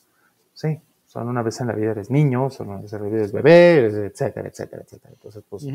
Sí, 0.54 0.80
solo 1.08 1.32
una 1.32 1.42
vez 1.42 1.60
en 1.60 1.68
la 1.68 1.74
vida 1.74 1.90
eres 1.90 2.12
niño, 2.12 2.52
solo 2.52 2.70
una 2.70 2.82
vez 2.82 2.94
en 2.94 3.02
la 3.02 3.08
vida 3.08 3.18
eres 3.18 3.32
bebé, 3.32 3.86
etcétera, 4.06 4.48
etcétera, 4.48 4.84
etcétera. 4.84 5.14
Entonces, 5.16 5.44
pues, 5.50 5.66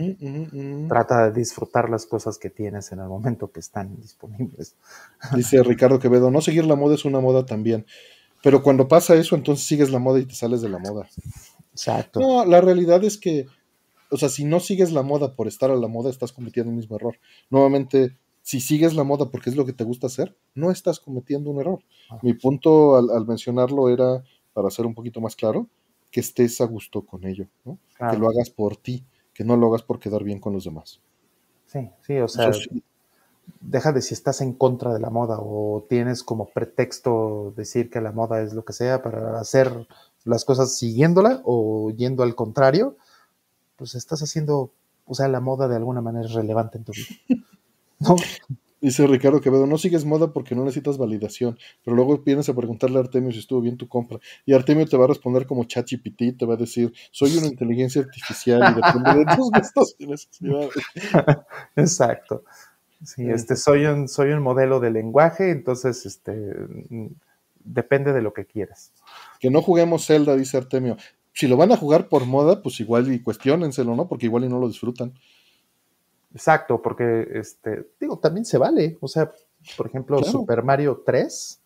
trata 0.88 1.30
de 1.30 1.40
disfrutar 1.40 1.90
las 1.90 2.06
cosas 2.06 2.38
que 2.38 2.50
tienes 2.50 2.92
en 2.92 3.00
el 3.00 3.08
momento 3.08 3.50
que 3.50 3.58
están 3.58 3.96
disponibles. 3.96 4.76
Dice 5.34 5.60
Ricardo 5.64 5.98
Quevedo, 5.98 6.30
no 6.30 6.40
seguir 6.40 6.64
la 6.64 6.76
moda 6.76 6.94
es 6.94 7.04
una 7.04 7.18
moda 7.18 7.44
también. 7.44 7.84
Pero 8.44 8.62
cuando 8.62 8.86
pasa 8.86 9.16
eso, 9.16 9.34
entonces 9.34 9.66
sigues 9.66 9.90
la 9.90 9.98
moda 9.98 10.20
y 10.20 10.26
te 10.26 10.34
sales 10.36 10.62
de 10.62 10.68
la 10.68 10.78
moda. 10.78 11.08
Exacto. 11.72 12.20
No, 12.20 12.44
la 12.44 12.60
realidad 12.60 13.02
es 13.02 13.18
que, 13.18 13.46
o 14.08 14.16
sea, 14.16 14.28
si 14.28 14.44
no 14.44 14.60
sigues 14.60 14.92
la 14.92 15.02
moda 15.02 15.34
por 15.34 15.48
estar 15.48 15.72
a 15.72 15.76
la 15.76 15.88
moda, 15.88 16.10
estás 16.10 16.30
cometiendo 16.30 16.70
el 16.70 16.76
mismo 16.76 16.94
error. 16.94 17.18
Nuevamente, 17.50 18.18
si 18.42 18.60
sigues 18.60 18.94
la 18.94 19.04
moda 19.04 19.30
porque 19.30 19.50
es 19.50 19.56
lo 19.56 19.64
que 19.64 19.72
te 19.72 19.84
gusta 19.84 20.08
hacer, 20.08 20.36
no 20.54 20.70
estás 20.70 21.00
cometiendo 21.00 21.50
un 21.50 21.60
error. 21.60 21.82
Ah. 22.10 22.18
Mi 22.22 22.34
punto 22.34 22.96
al, 22.96 23.26
mencionarlo 23.26 23.88
era, 23.88 24.22
para 24.52 24.70
ser 24.70 24.84
un 24.84 24.94
poquito 24.94 25.20
más 25.20 25.36
claro, 25.36 25.68
que 26.10 26.20
estés 26.20 26.60
a 26.60 26.66
gusto 26.66 27.02
con 27.02 27.24
ello, 27.24 27.46
¿no? 27.64 27.78
que 28.10 28.18
lo 28.18 28.28
hagas 28.28 28.50
por 28.50 28.76
ti, 28.76 29.04
que 29.32 29.44
no 29.44 29.56
lo 29.56 29.68
hagas 29.68 29.82
por 29.82 29.98
quedar 29.98 30.24
bien 30.24 30.40
con 30.40 30.52
los 30.52 30.64
demás. 30.64 31.00
Sí, 31.66 31.88
sí, 32.02 32.18
o 32.18 32.28
sea, 32.28 32.50
deja 33.60 33.92
de 33.92 34.02
si 34.02 34.12
estás 34.12 34.40
en 34.40 34.52
contra 34.52 34.92
de 34.92 35.00
la 35.00 35.08
moda 35.08 35.38
o 35.40 35.86
tienes 35.88 36.22
como 36.22 36.46
pretexto 36.46 37.54
decir 37.56 37.88
que 37.88 38.00
la 38.00 38.12
moda 38.12 38.42
es 38.42 38.52
lo 38.52 38.64
que 38.64 38.72
sea 38.72 39.02
para 39.02 39.40
hacer 39.40 39.86
las 40.24 40.44
cosas 40.44 40.76
siguiéndola 40.76 41.40
o 41.44 41.90
yendo 41.90 42.22
al 42.24 42.34
contrario, 42.34 42.96
pues 43.76 43.94
estás 43.94 44.22
haciendo, 44.22 44.70
o 45.06 45.14
sea, 45.14 45.28
la 45.28 45.40
moda 45.40 45.66
de 45.68 45.76
alguna 45.76 46.00
manera 46.00 46.26
es 46.26 46.32
relevante 46.32 46.78
en 46.78 46.84
tu 46.84 46.92
vida. 46.92 47.08
¿No? 48.02 48.16
Dice 48.82 49.06
Ricardo 49.06 49.40
Quevedo, 49.40 49.64
no 49.64 49.78
sigues 49.78 50.04
moda 50.04 50.32
porque 50.32 50.56
no 50.56 50.64
necesitas 50.64 50.98
validación, 50.98 51.56
pero 51.84 51.94
luego 51.94 52.18
vienes 52.18 52.48
a 52.48 52.54
preguntarle 52.54 52.98
a 52.98 53.02
Artemio 53.02 53.30
si 53.30 53.38
estuvo 53.38 53.60
bien 53.60 53.76
tu 53.76 53.86
compra. 53.86 54.18
Y 54.44 54.54
Artemio 54.54 54.88
te 54.88 54.96
va 54.96 55.04
a 55.04 55.06
responder 55.06 55.46
como 55.46 55.62
ChatGPT, 55.62 56.36
te 56.36 56.46
va 56.46 56.54
a 56.54 56.56
decir, 56.56 56.92
soy 57.12 57.36
una 57.36 57.46
inteligencia 57.46 58.02
artificial 58.02 58.60
y 58.60 58.74
depende 58.74 59.24
de 59.24 59.36
tus 59.36 59.50
gustos 59.52 59.94
y 60.00 60.06
necesidades. 60.08 60.72
Exacto. 61.76 62.42
Sí, 63.04 63.28
este, 63.28 63.54
soy 63.54 63.84
un, 63.86 64.08
soy 64.08 64.30
un 64.30 64.42
modelo 64.42 64.80
de 64.80 64.90
lenguaje, 64.90 65.50
entonces, 65.50 66.04
este, 66.04 66.52
depende 67.62 68.12
de 68.12 68.22
lo 68.22 68.32
que 68.32 68.46
quieras. 68.46 68.92
Que 69.38 69.48
no 69.48 69.62
juguemos 69.62 70.06
Zelda, 70.06 70.34
dice 70.34 70.56
Artemio. 70.56 70.96
Si 71.32 71.46
lo 71.46 71.56
van 71.56 71.70
a 71.70 71.76
jugar 71.76 72.08
por 72.08 72.26
moda, 72.26 72.62
pues 72.62 72.80
igual 72.80 73.12
y 73.12 73.22
cuestionenselo, 73.22 73.94
¿no? 73.94 74.08
Porque 74.08 74.26
igual 74.26 74.44
y 74.44 74.48
no 74.48 74.58
lo 74.58 74.66
disfrutan. 74.66 75.14
Exacto, 76.34 76.80
porque, 76.80 77.28
este, 77.34 77.90
digo, 78.00 78.18
también 78.18 78.44
se 78.44 78.58
vale. 78.58 78.98
O 79.00 79.08
sea, 79.08 79.30
por 79.76 79.86
ejemplo, 79.86 80.22
Super 80.22 80.62
Mario 80.62 81.02
3, 81.04 81.62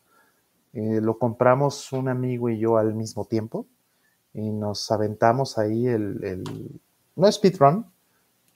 eh, 0.73 1.01
lo 1.01 1.19
compramos 1.19 1.93
un 1.93 2.09
amigo 2.09 2.51
y 2.51 2.59
yo 2.59 2.77
al 2.77 2.95
mismo 2.95 3.25
tiempo 3.25 3.67
y 4.35 4.51
nos 4.51 4.91
aventamos 4.91 5.57
ahí 5.57 5.87
el, 5.87 6.23
el 6.23 6.81
no 7.17 7.33
speedrun, 7.33 7.87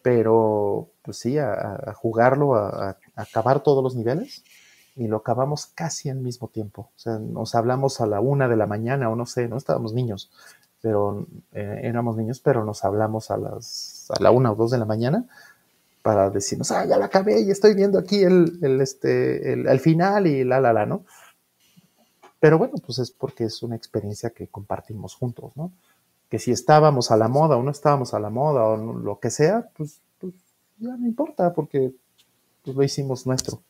pero 0.03 0.91
pues 1.03 1.19
sí, 1.19 1.39
a, 1.39 1.95
jugarlo, 1.97 2.55
a, 2.55 2.99
acabar 3.15 3.63
todos 3.63 3.83
los 3.83 3.97
niveles 3.97 4.45
y 4.97 5.07
lo 5.07 5.19
acabamos 5.19 5.67
casi 5.67 6.11
al 6.11 6.19
mismo 6.19 6.49
tiempo. 6.49 6.91
O 6.95 6.99
sea, 6.99 7.19
nos 7.19 7.55
hablamos 7.55 8.01
a 8.03 8.07
la 8.07 8.21
una 8.21 8.49
de 8.49 8.57
la 8.57 8.67
mañana 8.67 9.09
o 9.09 9.17
no 9.17 9.25
sé, 9.25 9.49
no 9.49 9.57
estábamos 9.57 9.95
niños, 9.95 10.31
pero 10.83 11.27
eh, 11.53 11.81
éramos 11.85 12.17
niños, 12.17 12.41
pero 12.41 12.65
nos 12.65 12.85
hablamos 12.85 13.31
a 13.31 13.39
las 13.39 14.11
a 14.11 14.23
la 14.23 14.31
una 14.31 14.53
o 14.53 14.57
dos 14.57 14.71
de 14.71 14.79
la 14.79 14.85
mañana 14.85 15.27
para 16.03 16.31
decirnos, 16.31 16.71
ah, 16.71 16.87
ya 16.87 16.97
la 16.99 17.07
acabé 17.07 17.41
y 17.41 17.51
estoy 17.51 17.75
viendo 17.75 17.99
aquí 17.99 18.23
el, 18.23 18.59
el 18.63 18.81
este, 18.81 19.53
el, 19.53 19.81
final 19.81 20.27
y 20.27 20.45
la, 20.45 20.61
la, 20.61 20.73
la, 20.73 20.87
¿no? 20.87 21.05
Pero 22.39 22.57
bueno, 22.57 22.75
pues 22.85 22.99
es 22.99 23.11
porque 23.11 23.45
es 23.45 23.63
una 23.63 23.77
experiencia 23.77 24.31
que 24.31 24.49
compartimos 24.49 25.15
juntos, 25.15 25.53
¿no? 25.57 25.73
Que 26.31 26.39
si 26.39 26.53
estábamos 26.53 27.11
a 27.11 27.17
la 27.17 27.29
moda 27.29 27.57
o 27.57 27.63
no 27.63 27.71
estábamos 27.71 28.15
a 28.15 28.21
la 28.21 28.31
moda 28.31 28.65
o 28.65 28.77
lo 28.77 29.19
que 29.19 29.31
sea, 29.31 29.69
pues, 29.77 30.01
pues 30.19 30.33
ya 30.79 30.97
no 30.97 31.07
importa 31.07 31.53
porque 31.53 31.93
pues, 32.65 32.77
lo 32.77 32.83
hicimos 32.83 33.27
nuestro. 33.27 33.61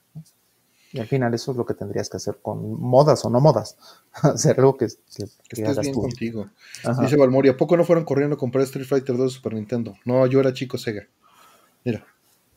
Y 0.93 0.99
al 0.99 1.07
final 1.07 1.33
eso 1.35 1.53
es 1.53 1.57
lo 1.57 1.65
que 1.65 1.75
tendrías 1.75 2.09
que 2.09 2.17
hacer 2.17 2.39
con 2.43 2.81
modas 2.81 3.25
o 3.25 3.31
no 3.31 3.41
modas. 3.41 3.77
hacer 4.13 4.59
algo 4.59 4.77
que, 4.77 4.87
que, 4.87 5.25
que 5.49 5.63
estés 5.63 5.81
bien 5.81 5.95
contigo. 5.95 6.49
Dice 7.01 7.17
Valmori, 7.17 7.49
¿a 7.49 7.57
poco 7.57 7.77
no 7.77 7.85
fueron 7.85 8.05
corriendo 8.05 8.35
a 8.35 8.39
comprar 8.39 8.65
Street 8.65 8.87
Fighter 8.87 9.17
2 9.17 9.25
de 9.25 9.37
Super 9.37 9.55
Nintendo? 9.55 9.97
No, 10.05 10.27
yo 10.27 10.39
era 10.39 10.53
chico 10.53 10.79
Sega. 10.79 11.07
Mira. 11.85 12.05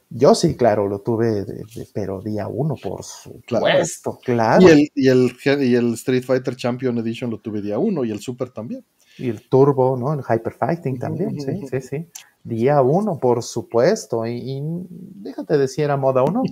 Yo 0.10 0.36
sí, 0.36 0.56
claro, 0.56 0.88
lo 0.88 1.00
tuve, 1.00 1.46
pero 1.94 2.22
día 2.22 2.48
uno, 2.48 2.76
por 2.76 3.04
supuesto, 3.04 4.20
claro. 4.24 4.62
Y 4.62 4.72
el, 4.72 4.92
y, 4.94 5.08
el, 5.08 5.36
y 5.64 5.76
el 5.76 5.94
Street 5.96 6.24
Fighter 6.24 6.56
Champion 6.56 6.98
Edition 7.00 7.32
lo 7.32 7.40
tuve 7.40 7.62
día 7.62 7.80
uno 7.80 8.04
y 8.06 8.12
el 8.12 8.20
Super 8.20 8.50
también. 8.50 8.86
Y 9.18 9.30
el 9.30 9.48
Turbo, 9.48 9.98
¿no? 9.98 10.14
El 10.14 10.22
Hyper 10.22 10.54
Fighting 10.54 11.00
también, 11.00 11.40
sí, 11.40 11.68
sí, 11.68 11.82
sí. 11.82 12.08
Día 12.44 12.82
uno, 12.82 13.20
por 13.20 13.44
supuesto. 13.44 14.26
Y, 14.26 14.38
y 14.38 14.62
déjate 14.90 15.58
decir, 15.58 15.86
era 15.86 15.98
moda 15.98 16.24
uno. 16.24 16.44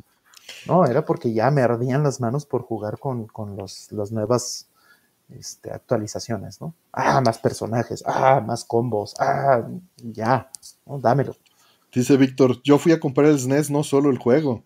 No, 0.68 0.86
era 0.86 1.06
porque 1.06 1.34
ya 1.34 1.50
me 1.52 1.62
ardían 1.62 2.04
las 2.04 2.20
manos 2.20 2.46
por 2.46 2.64
jugar 2.64 3.00
con, 3.00 3.28
los, 3.58 3.92
las 3.92 4.12
nuevas 4.12 4.68
este, 5.30 5.72
actualizaciones, 5.72 6.62
¿no? 6.62 6.76
Ah, 6.92 7.22
más 7.22 7.40
personajes, 7.40 8.04
ah, 8.06 8.42
más 8.46 8.66
combos, 8.66 9.16
ah, 9.20 9.68
ya, 9.96 10.50
dámelo. 10.86 11.36
Dice 11.94 12.16
Víctor, 12.16 12.62
yo 12.64 12.78
fui 12.78 12.94
a 12.94 13.00
comprar 13.00 13.28
el 13.28 13.40
SNES, 13.40 13.70
no 13.70 13.84
solo 13.84 14.10
el 14.10 14.18
juego. 14.18 14.66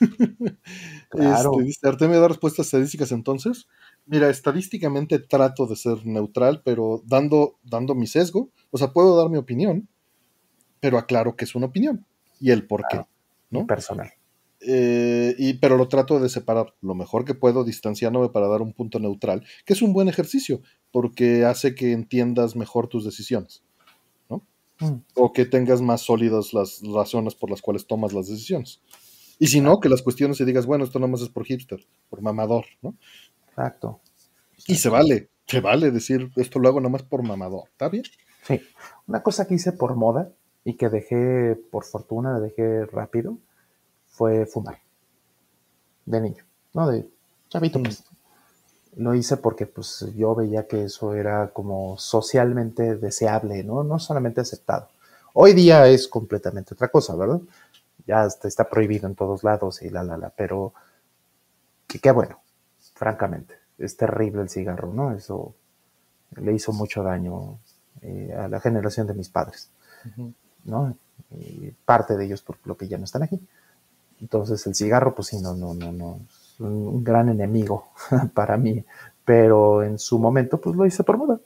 Claro. 1.08 1.52
Este, 1.52 1.64
dice, 1.64 1.88
Artemio 1.88 2.20
da 2.20 2.28
respuestas 2.28 2.66
estadísticas 2.66 3.12
entonces. 3.12 3.68
Mira, 4.06 4.28
estadísticamente 4.28 5.18
trato 5.20 5.66
de 5.66 5.76
ser 5.76 6.04
neutral, 6.04 6.62
pero 6.64 7.00
dando, 7.06 7.58
dando 7.62 7.94
mi 7.94 8.06
sesgo, 8.06 8.50
o 8.70 8.76
sea, 8.76 8.92
puedo 8.92 9.16
dar 9.16 9.30
mi 9.30 9.38
opinión, 9.38 9.88
pero 10.80 10.98
aclaro 10.98 11.36
que 11.36 11.44
es 11.44 11.54
una 11.54 11.66
opinión 11.66 12.04
y 12.40 12.50
el 12.50 12.66
por 12.66 12.82
qué, 12.90 13.06
¿no? 13.50 13.66
Personal. 13.66 14.12
Eh, 14.60 15.34
y, 15.38 15.54
pero 15.54 15.76
lo 15.76 15.88
trato 15.88 16.18
de 16.18 16.28
separar 16.28 16.74
lo 16.80 16.94
mejor 16.94 17.24
que 17.24 17.34
puedo, 17.34 17.64
distanciándome 17.64 18.30
para 18.30 18.48
dar 18.48 18.62
un 18.62 18.72
punto 18.72 18.98
neutral, 18.98 19.44
que 19.64 19.72
es 19.72 19.82
un 19.82 19.92
buen 19.92 20.08
ejercicio, 20.08 20.60
porque 20.90 21.44
hace 21.44 21.74
que 21.74 21.92
entiendas 21.92 22.56
mejor 22.56 22.88
tus 22.88 23.04
decisiones. 23.04 23.62
Mm. 24.80 24.96
O 25.14 25.32
que 25.32 25.46
tengas 25.46 25.80
más 25.80 26.02
sólidas 26.02 26.52
las 26.52 26.82
razones 26.82 27.34
por 27.34 27.50
las 27.50 27.62
cuales 27.62 27.86
tomas 27.86 28.12
las 28.12 28.28
decisiones. 28.28 28.80
Y 29.38 29.48
si 29.48 29.60
no, 29.60 29.80
que 29.80 29.88
las 29.88 30.02
cuestiones 30.02 30.36
se 30.36 30.44
digas, 30.44 30.66
bueno, 30.66 30.84
esto 30.84 30.98
no 30.98 31.08
más 31.08 31.20
es 31.20 31.28
por 31.28 31.44
hipster, 31.44 31.80
por 32.08 32.22
mamador, 32.22 32.64
¿no? 32.82 32.96
Exacto. 33.48 34.00
Y 34.66 34.76
se 34.76 34.88
vale, 34.88 35.30
se 35.46 35.60
vale 35.60 35.90
decir, 35.90 36.30
esto 36.36 36.58
lo 36.58 36.68
hago 36.68 36.80
nomás 36.80 37.02
por 37.02 37.22
mamador, 37.22 37.68
¿está 37.70 37.88
bien? 37.88 38.04
Sí. 38.46 38.60
Una 39.06 39.22
cosa 39.22 39.46
que 39.46 39.54
hice 39.54 39.72
por 39.72 39.94
moda 39.94 40.32
y 40.64 40.74
que 40.74 40.88
dejé, 40.88 41.56
por 41.70 41.84
fortuna, 41.84 42.40
dejé 42.40 42.86
rápido, 42.86 43.38
fue 44.06 44.46
fumar. 44.46 44.80
De 46.06 46.20
niño, 46.20 46.44
¿no? 46.72 46.88
De 46.88 47.08
chavito, 47.48 47.82
pues. 47.82 48.04
Lo 48.96 49.14
hice 49.14 49.36
porque 49.36 49.66
pues 49.66 50.06
yo 50.16 50.34
veía 50.34 50.66
que 50.66 50.84
eso 50.84 51.14
era 51.14 51.48
como 51.48 51.98
socialmente 51.98 52.96
deseable, 52.96 53.62
¿no? 53.62 53.84
No 53.84 53.98
solamente 53.98 54.40
aceptado. 54.40 54.88
Hoy 55.34 55.52
día 55.52 55.86
es 55.86 56.08
completamente 56.08 56.74
otra 56.74 56.88
cosa, 56.88 57.14
¿verdad? 57.14 57.40
Ya 58.06 58.24
está, 58.24 58.68
prohibido 58.68 59.06
en 59.06 59.14
todos 59.14 59.44
lados 59.44 59.82
y 59.82 59.90
la, 59.90 60.02
la, 60.02 60.16
la, 60.16 60.30
pero 60.30 60.72
que 61.86 61.98
qué 61.98 62.10
bueno, 62.10 62.40
francamente. 62.94 63.54
Es 63.78 63.96
terrible 63.96 64.40
el 64.42 64.48
cigarro, 64.48 64.92
¿no? 64.92 65.12
Eso 65.12 65.54
le 66.36 66.54
hizo 66.54 66.72
mucho 66.72 67.02
daño 67.02 67.58
eh, 68.02 68.34
a 68.36 68.48
la 68.48 68.60
generación 68.60 69.06
de 69.06 69.14
mis 69.14 69.28
padres, 69.28 69.70
¿no? 70.64 70.96
Y 71.30 71.70
parte 71.84 72.16
de 72.16 72.24
ellos 72.24 72.42
por 72.42 72.56
lo 72.64 72.76
que 72.76 72.88
ya 72.88 72.98
no 72.98 73.04
están 73.04 73.22
aquí. 73.22 73.40
Entonces 74.20 74.66
el 74.66 74.74
cigarro, 74.74 75.14
pues 75.14 75.28
sí, 75.28 75.40
no, 75.40 75.54
no, 75.54 75.74
no, 75.74 75.92
no, 75.92 76.20
es 76.56 76.60
un 76.60 77.04
gran 77.04 77.28
enemigo 77.28 77.88
para 78.34 78.56
mí, 78.56 78.82
pero 79.24 79.82
en 79.82 79.98
su 79.98 80.18
momento, 80.18 80.60
pues 80.60 80.74
lo 80.74 80.86
hice 80.86 81.04
por 81.04 81.18
moda. 81.18 81.38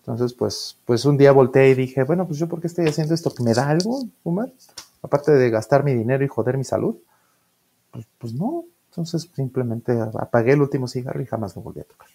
Entonces, 0.00 0.34
pues, 0.34 0.78
pues 0.84 1.04
un 1.04 1.16
día 1.16 1.32
volteé 1.32 1.70
y 1.70 1.74
dije, 1.74 2.04
bueno, 2.04 2.26
pues 2.26 2.38
yo 2.38 2.48
por 2.48 2.60
qué 2.60 2.66
estoy 2.66 2.86
haciendo 2.86 3.14
esto, 3.14 3.32
¿me 3.42 3.54
da 3.54 3.68
algo 3.68 4.04
fumar? 4.22 4.52
Aparte 5.02 5.32
de 5.32 5.50
gastar 5.50 5.84
mi 5.84 5.94
dinero 5.94 6.24
y 6.24 6.28
joder 6.28 6.56
mi 6.58 6.64
salud. 6.64 6.96
Pues, 7.90 8.06
pues 8.18 8.34
no, 8.34 8.64
entonces 8.90 9.30
simplemente 9.34 9.98
apagué 10.00 10.52
el 10.52 10.62
último 10.62 10.88
cigarro 10.88 11.22
y 11.22 11.26
jamás 11.26 11.56
lo 11.56 11.62
volví 11.62 11.80
a 11.80 11.84
tocar. 11.84 12.08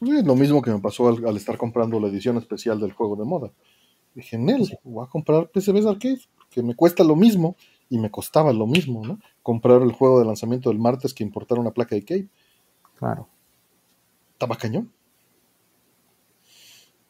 lo 0.00 0.36
mismo 0.36 0.62
que 0.62 0.70
me 0.70 0.78
pasó 0.80 1.08
al, 1.08 1.36
estar 1.36 1.56
comprando 1.56 1.98
la 1.98 2.08
edición 2.08 2.36
especial 2.36 2.80
del 2.80 2.92
juego 2.92 3.16
de 3.16 3.24
moda. 3.24 3.50
Dije, 4.14 4.36
Nel, 4.38 4.78
voy 4.84 5.06
a 5.06 5.10
comprar 5.10 5.48
PCBs 5.48 5.86
Arcade 5.86 6.20
que 6.50 6.62
me 6.62 6.74
cuesta 6.74 7.04
lo 7.04 7.14
mismo 7.14 7.56
y 7.90 7.98
me 7.98 8.10
costaba 8.10 8.52
lo 8.52 8.66
mismo, 8.66 9.04
¿no? 9.04 9.18
Comprar 9.42 9.82
el 9.82 9.92
juego 9.92 10.18
de 10.18 10.26
lanzamiento 10.26 10.68
del 10.68 10.78
martes 10.78 11.14
que 11.14 11.24
importar 11.24 11.58
una 11.58 11.72
placa 11.72 11.94
de 11.94 12.02
Cape. 12.02 12.28
Claro. 12.96 13.28
Estaba 14.32 14.56
cañón. 14.56 14.92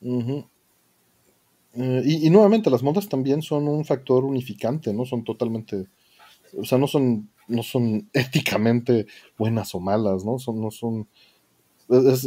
Eh, 0.00 0.44
y, 2.04 2.30
nuevamente, 2.30 2.70
las 2.70 2.82
modas 2.82 3.08
también 3.08 3.42
son 3.42 3.68
un 3.68 3.84
factor 3.84 4.24
unificante, 4.24 4.92
¿no? 4.92 5.04
Son 5.04 5.24
totalmente, 5.24 5.88
o 6.56 6.64
sea, 6.64 6.78
no 6.78 6.86
son, 6.86 7.30
no 7.48 7.62
son 7.62 8.08
éticamente 8.12 9.06
buenas 9.36 9.74
o 9.74 9.80
malas, 9.80 10.24
¿no? 10.24 10.38
Son, 10.38 10.60
no 10.60 10.70
son, 10.70 11.08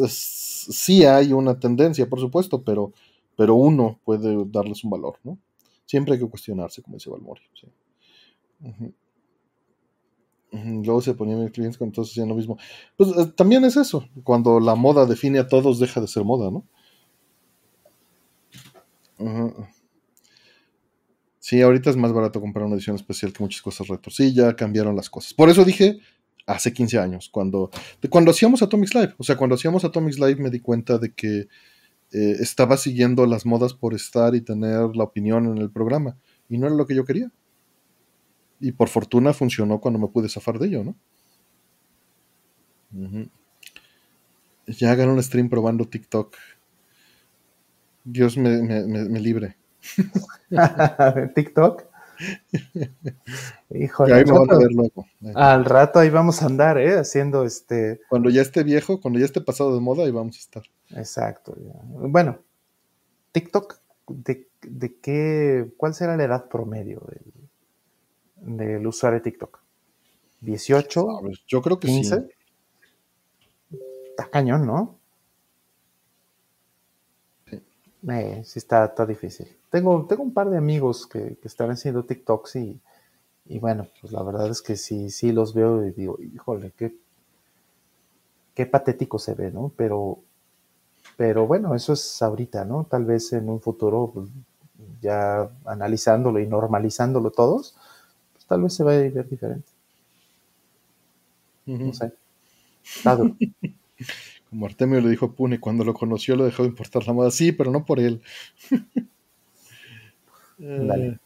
sí 0.07 1.05
hay 1.05 1.33
una 1.33 1.59
tendencia, 1.59 2.09
por 2.09 2.19
supuesto, 2.19 2.63
pero, 2.63 2.93
pero 3.37 3.55
uno 3.55 3.99
puede 4.03 4.45
darles 4.45 4.83
un 4.83 4.91
valor, 4.91 5.19
¿no? 5.23 5.37
Siempre 5.85 6.13
hay 6.13 6.19
que 6.19 6.29
cuestionarse, 6.29 6.81
como 6.81 6.97
dice 6.97 7.09
Valmorio. 7.09 7.43
¿sí? 7.53 7.67
Luego 10.51 11.01
se 11.01 11.13
ponían 11.13 11.47
clientes 11.49 11.77
con 11.77 11.87
entonces 11.87 12.13
hacían 12.13 12.29
lo 12.29 12.35
mismo. 12.35 12.57
Pues 12.97 13.09
eh, 13.17 13.31
también 13.35 13.63
es 13.63 13.77
eso, 13.77 14.07
cuando 14.23 14.59
la 14.59 14.75
moda 14.75 15.05
define 15.05 15.39
a 15.39 15.47
todos, 15.47 15.79
deja 15.79 16.01
de 16.01 16.07
ser 16.07 16.23
moda, 16.23 16.51
¿no? 16.51 16.65
Sí, 21.39 21.61
ahorita 21.61 21.89
es 21.89 21.97
más 21.97 22.13
barato 22.13 22.41
comprar 22.41 22.65
una 22.65 22.75
edición 22.75 22.95
especial 22.95 23.33
que 23.33 23.43
muchas 23.43 23.61
cosas 23.61 23.87
retro. 23.87 24.11
Sí, 24.11 24.33
ya 24.33 24.55
cambiaron 24.55 24.95
las 24.95 25.09
cosas. 25.09 25.33
Por 25.33 25.49
eso 25.49 25.63
dije 25.63 25.99
hace 26.45 26.73
15 26.73 26.99
años, 26.99 27.29
cuando, 27.29 27.69
cuando 28.09 28.31
hacíamos 28.31 28.61
Atomics 28.61 28.95
Live. 28.95 29.13
O 29.17 29.23
sea, 29.23 29.37
cuando 29.37 29.55
hacíamos 29.55 29.85
Atomics 29.85 30.19
Live 30.19 30.35
me 30.35 30.49
di 30.49 30.59
cuenta 30.59 30.97
de 30.97 31.13
que 31.13 31.47
eh, 32.11 32.35
estaba 32.39 32.77
siguiendo 32.77 33.25
las 33.25 33.45
modas 33.45 33.73
por 33.73 33.93
estar 33.93 34.35
y 34.35 34.41
tener 34.41 34.95
la 34.95 35.03
opinión 35.03 35.45
en 35.45 35.57
el 35.57 35.71
programa. 35.71 36.17
Y 36.49 36.57
no 36.57 36.67
era 36.67 36.75
lo 36.75 36.85
que 36.85 36.95
yo 36.95 37.05
quería. 37.05 37.31
Y 38.61 38.71
por 38.71 38.87
fortuna 38.87 39.33
funcionó 39.33 39.81
cuando 39.81 39.99
me 39.99 40.07
pude 40.07 40.29
zafar 40.29 40.59
de 40.59 40.67
ello, 40.67 40.83
¿no? 40.83 40.95
Ya 44.67 44.91
hagan 44.91 45.09
un 45.09 45.21
stream 45.21 45.49
probando 45.49 45.87
TikTok. 45.87 46.35
Dios 48.03 48.37
me, 48.37 48.61
me, 48.61 49.19
libre. 49.19 49.57
TikTok. 51.35 51.83
Híjole, 53.71 54.23
Al 55.33 55.65
rato 55.65 55.99
ahí 55.99 56.11
vamos 56.11 56.43
a 56.43 56.45
andar, 56.45 56.77
¿eh? 56.77 56.99
Haciendo 56.99 57.45
este. 57.45 58.01
Cuando 58.09 58.29
ya 58.29 58.43
esté 58.43 58.63
viejo, 58.63 59.01
cuando 59.01 59.19
ya 59.19 59.25
esté 59.25 59.41
pasado 59.41 59.73
de 59.73 59.81
moda, 59.81 60.03
ahí 60.03 60.11
vamos 60.11 60.35
a 60.37 60.39
estar. 60.39 60.63
Exacto. 60.91 61.55
Bueno, 61.83 62.39
TikTok, 63.31 63.79
¿de, 64.07 64.47
¿de, 64.61 64.99
qué? 64.99 65.71
¿Cuál 65.77 65.95
será 65.95 66.15
la 66.15 66.25
edad 66.25 66.47
promedio 66.47 67.01
del, 67.09 67.40
del 68.41 68.85
usuario 68.85 69.19
de 69.19 69.23
TikTok? 69.23 69.59
¿18? 70.41 71.39
yo 71.47 71.61
creo 71.61 71.79
que 71.79 71.87
15? 71.87 72.29
Está 74.09 74.29
cañón, 74.29 74.65
¿no? 74.65 74.99
Eh, 78.09 78.41
sí, 78.45 78.59
está, 78.59 78.85
está 78.85 79.05
difícil. 79.05 79.47
Tengo, 79.69 80.05
tengo 80.07 80.23
un 80.23 80.33
par 80.33 80.49
de 80.49 80.57
amigos 80.57 81.07
que, 81.07 81.37
están 81.43 81.69
haciendo 81.69 82.03
TikToks 82.03 82.55
y, 82.55 82.81
y, 83.45 83.59
bueno, 83.59 83.87
pues 83.99 84.11
la 84.11 84.23
verdad 84.23 84.49
es 84.49 84.61
que 84.61 84.75
sí, 84.75 85.09
sí 85.11 85.31
los 85.31 85.53
veo 85.53 85.85
y 85.85 85.91
digo, 85.91 86.17
híjole, 86.19 86.73
qué, 86.75 86.95
qué 88.55 88.65
patético 88.65 89.19
se 89.19 89.35
ve, 89.35 89.51
¿no? 89.51 89.71
Pero, 89.77 90.19
pero 91.15 91.45
bueno, 91.45 91.75
eso 91.75 91.93
es 91.93 92.21
ahorita, 92.21 92.65
¿no? 92.65 92.85
Tal 92.89 93.05
vez 93.05 93.31
en 93.33 93.49
un 93.49 93.61
futuro, 93.61 94.11
pues, 94.13 94.29
ya 94.99 95.49
analizándolo 95.65 96.39
y 96.39 96.47
normalizándolo 96.47 97.31
todos, 97.31 97.75
tal 98.51 98.63
vez 98.63 98.73
se 98.73 98.83
vaya 98.83 98.99
a 98.99 99.09
ver 99.09 99.29
diferente. 99.29 99.71
No 101.65 101.93
sé. 101.93 102.11
Como 104.49 104.65
Artemio 104.65 104.99
le 104.99 105.09
dijo 105.09 105.27
a 105.27 105.33
Pune, 105.33 105.61
cuando 105.61 105.85
lo 105.85 105.93
conoció 105.93 106.35
lo 106.35 106.43
dejó 106.43 106.63
de 106.63 106.69
importar 106.69 107.07
la 107.07 107.13
moda. 107.13 107.31
Sí, 107.31 107.53
pero 107.53 107.71
no 107.71 107.85
por 107.85 108.01
él. 108.01 108.21
eh, 110.59 111.17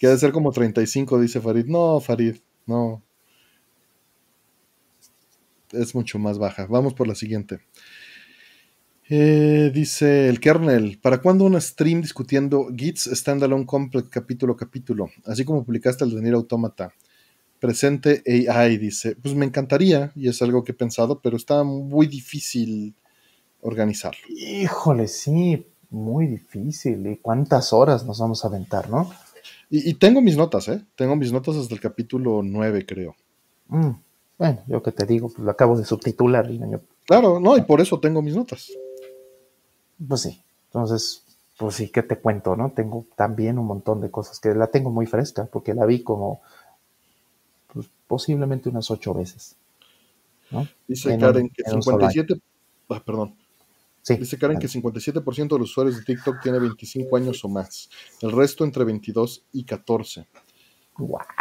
Queda 0.00 0.18
ser 0.18 0.32
como 0.32 0.50
35, 0.50 1.20
dice 1.20 1.40
Farid. 1.40 1.66
No, 1.66 2.00
Farid, 2.00 2.38
no. 2.66 3.00
Es 5.70 5.94
mucho 5.94 6.18
más 6.18 6.36
baja. 6.36 6.66
Vamos 6.66 6.94
por 6.94 7.06
la 7.06 7.14
siguiente. 7.14 7.60
Eh, 9.08 9.70
dice 9.72 10.28
el 10.28 10.40
kernel, 10.40 10.98
¿para 11.00 11.22
cuándo 11.22 11.44
un 11.44 11.60
stream 11.60 12.02
discutiendo 12.02 12.66
Gits 12.76 13.08
Standalone 13.12 13.64
Complex 13.64 14.08
capítulo 14.08 14.54
a 14.54 14.56
capítulo? 14.56 15.10
Así 15.24 15.44
como 15.44 15.64
publicaste 15.64 16.04
el 16.04 16.10
de 16.10 16.22
Nier 16.22 16.34
Automata 16.34 16.92
presente 17.60 18.22
AI, 18.48 18.76
dice, 18.78 19.16
pues 19.16 19.34
me 19.34 19.46
encantaría 19.46 20.12
y 20.14 20.28
es 20.28 20.42
algo 20.42 20.64
que 20.64 20.72
he 20.72 20.74
pensado, 20.74 21.20
pero 21.20 21.36
está 21.36 21.64
muy 21.64 22.06
difícil 22.06 22.94
organizarlo. 23.60 24.20
Híjole, 24.28 25.08
sí, 25.08 25.66
muy 25.90 26.26
difícil. 26.26 27.06
¿Y 27.06 27.16
cuántas 27.16 27.72
horas 27.72 28.04
nos 28.04 28.18
vamos 28.18 28.44
a 28.44 28.48
aventar, 28.48 28.90
no? 28.90 29.10
Y, 29.70 29.94
tengo 29.94 30.20
mis 30.20 30.36
notas, 30.36 30.68
¿eh? 30.68 30.84
Tengo 30.94 31.16
mis 31.16 31.32
notas 31.32 31.56
desde 31.56 31.74
el 31.74 31.80
capítulo 31.80 32.40
9, 32.44 32.86
creo. 32.86 33.16
Mm, 33.68 33.90
bueno, 34.38 34.62
yo 34.68 34.82
que 34.82 34.92
te 34.92 35.06
digo, 35.06 35.28
pues 35.28 35.40
lo 35.40 35.50
acabo 35.50 35.76
de 35.76 35.84
subtitular. 35.84 36.48
Claro, 37.04 37.40
no, 37.40 37.56
y 37.56 37.62
por 37.62 37.80
eso 37.80 37.98
tengo 37.98 38.22
mis 38.22 38.36
notas. 38.36 38.70
Pues 40.06 40.22
sí, 40.22 40.42
entonces, 40.66 41.24
pues 41.58 41.74
sí, 41.74 41.88
¿qué 41.90 42.02
te 42.02 42.18
cuento, 42.18 42.56
no? 42.56 42.72
Tengo 42.72 43.06
también 43.16 43.58
un 43.58 43.66
montón 43.66 44.00
de 44.00 44.10
cosas 44.10 44.40
que 44.40 44.54
la 44.54 44.66
tengo 44.68 44.90
muy 44.90 45.06
fresca, 45.06 45.46
porque 45.46 45.74
la 45.74 45.86
vi 45.86 46.02
como 46.02 46.40
posiblemente 48.06 48.68
unas 48.68 48.90
ocho 48.90 49.14
veces. 49.14 49.56
Dice 50.86 51.18
Karen 51.18 51.50
que 51.50 51.64
57, 51.64 52.34
ah, 52.90 53.02
perdón. 53.04 53.34
Dice 54.08 54.38
Karen 54.38 54.58
que 54.58 54.68
57% 54.68 55.48
de 55.48 55.58
los 55.58 55.70
usuarios 55.70 55.96
de 55.96 56.04
TikTok 56.04 56.40
tiene 56.40 56.60
25 56.60 57.16
años 57.16 57.44
o 57.44 57.48
más. 57.48 57.90
El 58.20 58.32
resto 58.32 58.64
entre 58.64 58.84
22 58.84 59.44
y 59.52 59.64
14. 59.64 60.26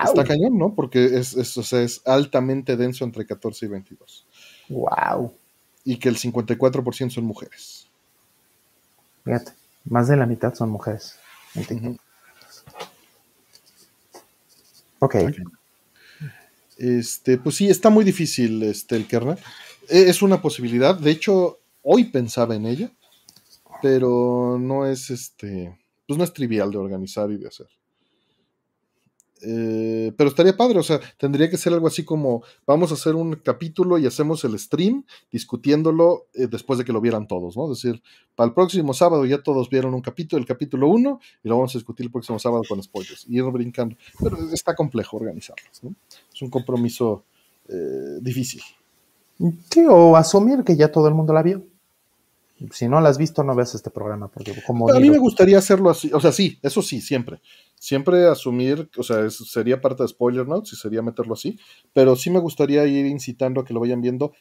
Está 0.03 0.23
cañón, 0.23 0.57
¿no? 0.57 0.73
Porque 0.73 1.05
es, 1.05 1.35
es, 1.35 1.73
es 1.73 2.01
altamente 2.05 2.75
denso 2.75 3.05
entre 3.05 3.25
14 3.25 3.67
y 3.67 3.69
22. 3.69 4.27
Wow. 4.69 5.33
Y 5.83 5.97
que 5.97 6.09
el 6.09 6.17
54% 6.17 7.11
son 7.11 7.25
mujeres. 7.25 7.84
Fíjate, 9.25 9.51
más 9.85 10.07
de 10.07 10.15
la 10.15 10.25
mitad 10.25 10.53
son 10.53 10.69
mujeres 10.69 11.19
Ok. 14.99 15.15
Este, 16.77 17.37
pues 17.37 17.55
sí, 17.55 17.69
está 17.69 17.89
muy 17.89 18.03
difícil 18.03 18.63
este, 18.63 18.95
el 18.95 19.07
kernel. 19.07 19.37
E, 19.89 20.09
es 20.09 20.21
una 20.21 20.41
posibilidad. 20.41 20.95
De 20.97 21.11
hecho, 21.11 21.59
hoy 21.81 22.05
pensaba 22.05 22.55
en 22.55 22.65
ella, 22.65 22.91
pero 23.81 24.57
no 24.59 24.85
es 24.85 25.09
este, 25.09 25.77
pues 26.07 26.17
no 26.17 26.23
es 26.23 26.33
trivial 26.33 26.71
de 26.71 26.77
organizar 26.77 27.31
y 27.31 27.37
de 27.37 27.47
hacer. 27.47 27.67
Eh, 29.41 30.13
pero 30.17 30.29
estaría 30.29 30.55
padre, 30.55 30.79
o 30.79 30.83
sea, 30.83 30.99
tendría 31.17 31.49
que 31.49 31.57
ser 31.57 31.73
algo 31.73 31.87
así 31.87 32.05
como 32.05 32.43
vamos 32.65 32.91
a 32.91 32.93
hacer 32.93 33.15
un 33.15 33.35
capítulo 33.35 33.97
y 33.97 34.05
hacemos 34.05 34.43
el 34.45 34.57
stream 34.57 35.03
discutiéndolo 35.31 36.27
eh, 36.33 36.47
después 36.47 36.79
de 36.79 36.85
que 36.85 36.93
lo 36.93 37.01
vieran 37.01 37.27
todos, 37.27 37.57
¿no? 37.57 37.71
Es 37.71 37.81
decir, 37.81 38.01
para 38.35 38.47
el 38.47 38.53
próximo 38.53 38.93
sábado 38.93 39.25
ya 39.25 39.43
todos 39.43 39.69
vieron 39.69 39.93
un 39.93 40.01
capítulo, 40.01 40.39
el 40.39 40.47
capítulo 40.47 40.87
1, 40.87 41.19
y 41.43 41.49
lo 41.49 41.57
vamos 41.57 41.75
a 41.75 41.77
discutir 41.77 42.05
el 42.05 42.11
próximo 42.11 42.39
sábado 42.39 42.63
con 42.67 42.81
spoilers, 42.81 43.25
y 43.27 43.37
ir 43.37 43.43
brincando. 43.43 43.97
Pero 44.21 44.37
está 44.51 44.73
complejo 44.73 45.17
organizarlos, 45.17 45.83
¿no? 45.83 45.93
Es 46.33 46.41
un 46.41 46.49
compromiso 46.49 47.23
eh, 47.67 48.19
difícil. 48.21 48.61
Sí, 49.69 49.85
o 49.87 50.15
asumir 50.15 50.63
que 50.63 50.77
ya 50.77 50.91
todo 50.91 51.07
el 51.07 51.13
mundo 51.13 51.33
la 51.33 51.43
vio. 51.43 51.61
Si 52.71 52.87
no 52.87 53.01
la 53.01 53.09
has 53.09 53.17
visto, 53.17 53.43
no 53.43 53.53
ves 53.53 53.75
este 53.75 53.89
programa. 53.89 54.29
Porque 54.29 54.55
como 54.65 54.89
a 54.89 54.99
mí 54.99 55.09
me 55.09 55.17
gustaría 55.17 55.57
hacerlo 55.57 55.89
así. 55.89 56.11
O 56.13 56.19
sea, 56.19 56.31
sí, 56.31 56.57
eso 56.61 56.81
sí, 56.81 57.01
siempre. 57.01 57.41
Siempre 57.75 58.27
asumir, 58.27 58.89
o 58.97 59.03
sea, 59.03 59.29
sería 59.29 59.81
parte 59.81 60.03
de 60.03 60.09
spoiler 60.09 60.47
notes 60.47 60.73
y 60.73 60.75
sería 60.77 61.01
meterlo 61.01 61.33
así. 61.33 61.59
Pero 61.93 62.15
sí 62.15 62.29
me 62.29 62.39
gustaría 62.39 62.85
ir 62.85 63.05
incitando 63.05 63.61
a 63.61 63.65
que 63.65 63.73
lo 63.73 63.81
vayan 63.81 64.01
viendo 64.01 64.33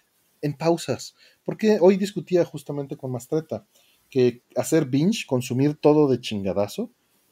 en 0.43 0.55
pausas. 0.55 1.17
Porque 1.45 1.79
hoy 1.81 1.97
discutía 1.97 2.45
justamente 2.45 2.97
con 2.97 3.11
Mastreta 3.11 3.67
que 4.11 4.43
hacer 4.55 4.87
binge, 4.87 5.27
consumir 5.27 5.75
todo 5.75 6.09
de 6.09 6.21
chingadazo, 6.21 6.91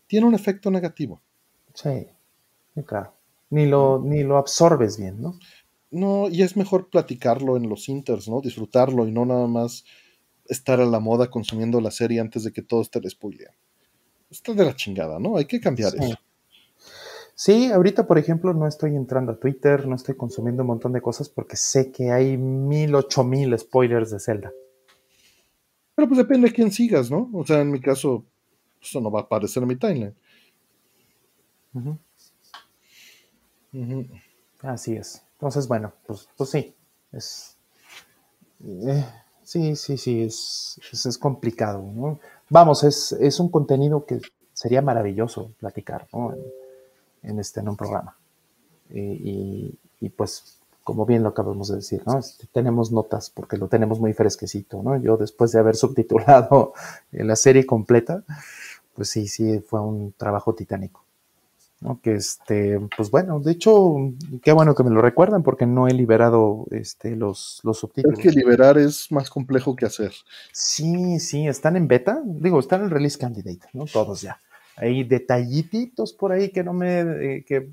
tiene 0.09 0.27
un 0.27 0.35
efecto 0.35 0.71
negativo. 0.71 1.23
Sí, 1.75 2.09
claro. 2.85 3.15
Ni 3.51 3.67
lo, 3.67 4.01
ni 4.03 4.25
lo 4.25 4.37
absorbes 4.37 4.99
bien, 4.99 5.21
¿no? 5.21 5.39
No, 5.93 6.29
y 6.29 6.43
es 6.43 6.57
mejor 6.57 6.89
platicarlo 6.89 7.57
en 7.57 7.69
los 7.69 7.89
inters, 7.89 8.29
¿no? 8.29 8.41
Disfrutarlo 8.41 9.07
y 9.07 9.13
no 9.13 9.27
nada 9.27 9.47
más 9.47 9.85
estar 10.47 10.81
a 10.81 10.87
la 10.87 11.01
moda 11.01 11.31
consumiendo 11.31 11.81
la 11.81 11.91
serie 11.91 12.21
antes 12.21 12.45
de 12.45 12.53
que 12.53 12.63
todo 12.63 12.83
esté 12.83 13.01
spoileado. 13.09 13.55
Está 14.31 14.55
de 14.55 14.65
la 14.65 14.75
chingada, 14.75 15.19
¿no? 15.19 15.37
Hay 15.37 15.45
que 15.45 15.61
cambiar 15.61 15.95
eso. 15.95 16.17
Sí, 17.35 17.73
ahorita, 17.73 18.07
por 18.07 18.19
ejemplo, 18.19 18.53
no 18.55 18.67
estoy 18.67 18.95
entrando 18.95 19.33
a 19.33 19.39
Twitter, 19.39 19.87
no 19.87 19.97
estoy 19.97 20.17
consumiendo 20.17 20.63
un 20.63 20.69
montón 20.69 20.93
de 20.93 21.01
cosas 21.01 21.29
porque 21.29 21.57
sé 21.57 21.91
que 21.91 22.11
hay 22.11 22.37
mil, 22.37 22.95
ocho 22.95 23.25
mil 23.25 23.59
spoilers 23.59 24.11
de 24.11 24.21
Zelda. 24.21 24.53
Pero 25.95 26.09
pues 26.09 26.19
depende 26.19 26.49
de 26.49 26.55
quién 26.55 26.71
sigas, 26.71 27.11
¿no? 27.11 27.31
O 27.33 27.45
sea, 27.45 27.61
en 27.61 27.71
mi 27.71 27.81
caso, 27.81 28.25
eso 28.81 29.01
no 29.01 29.11
va 29.11 29.21
a 29.21 29.23
aparecer 29.25 29.63
en 29.63 29.69
mi 29.69 29.77
timeline. 29.77 30.15
Así 34.61 34.95
es. 34.95 35.23
Entonces, 35.35 35.67
bueno, 35.67 35.93
pues, 36.07 36.29
pues 36.37 36.51
sí. 36.51 36.75
Es, 37.11 37.59
eh, 38.65 39.05
sí, 39.53 39.77
sí, 39.77 39.99
sí, 39.99 40.23
es, 40.23 40.81
es, 40.93 41.19
complicado. 41.19 41.83
¿no? 41.83 42.19
Vamos, 42.49 42.85
es, 42.85 43.13
es, 43.13 43.39
un 43.39 43.51
contenido 43.51 44.07
que 44.07 44.21
sería 44.55 44.81
maravilloso 44.81 45.53
platicar 45.59 46.07
¿no? 46.13 46.35
en, 47.23 47.39
este, 47.39 47.61
en 47.61 47.69
un 47.69 47.77
programa. 47.77 48.17
Y, 48.91 49.79
y, 50.01 50.09
pues, 50.11 50.59
como 50.85 51.05
bien 51.07 51.23
lo 51.23 51.31
acabamos 51.31 51.69
de 51.69 51.77
decir, 51.77 52.03
¿no? 52.07 52.19
Este, 52.19 52.47
tenemos 52.47 52.93
notas 52.93 53.31
porque 53.31 53.57
lo 53.57 53.69
tenemos 53.69 54.01
muy 54.01 54.13
fresquecito, 54.13 54.83
¿no? 54.83 54.97
Yo 54.97 55.17
después 55.17 55.53
de 55.53 55.61
haber 55.61 55.77
subtitulado 55.85 56.73
la 57.11 57.37
serie 57.37 57.67
completa, 57.67 58.25
pues 58.95 59.09
sí, 59.09 59.29
sí, 59.29 59.61
fue 59.61 59.81
un 59.81 60.13
trabajo 60.13 60.55
titánico. 60.55 61.02
¿No? 61.83 62.01
Que 62.01 62.15
este, 62.15 62.81
pues 62.97 63.11
bueno, 63.11 63.41
de 63.41 63.53
hecho, 63.53 63.97
qué 64.43 64.53
bueno 64.53 64.75
que 64.75 64.85
me 64.85 64.91
lo 64.91 65.03
recuerdan 65.03 65.43
porque 65.43 65.67
no 65.67 65.89
he 65.89 65.93
liberado 65.93 66.67
este, 66.71 67.17
los, 67.17 67.61
los 67.65 67.79
subtítulos. 67.79 68.19
Es 68.19 68.23
que 68.25 68.31
liberar 68.31 68.79
es 68.79 69.11
más 69.11 69.29
complejo 69.29 69.75
que 69.75 69.87
hacer. 69.87 70.13
Sí, 70.53 71.19
sí, 71.19 71.47
están 71.47 71.77
en 71.77 71.89
beta, 71.89 72.23
digo, 72.25 72.61
están 72.61 72.83
en 72.83 72.91
release 72.91 73.19
candidate, 73.19 73.67
¿no? 73.73 73.85
Todos 73.87 74.23
ya. 74.23 74.41
Hay 74.77 75.05
detallitos 75.05 76.13
por 76.13 76.33
ahí 76.33 76.51
que 76.51 76.63
no 76.63 76.73
me, 76.73 77.01
eh, 77.01 77.45
que, 77.47 77.73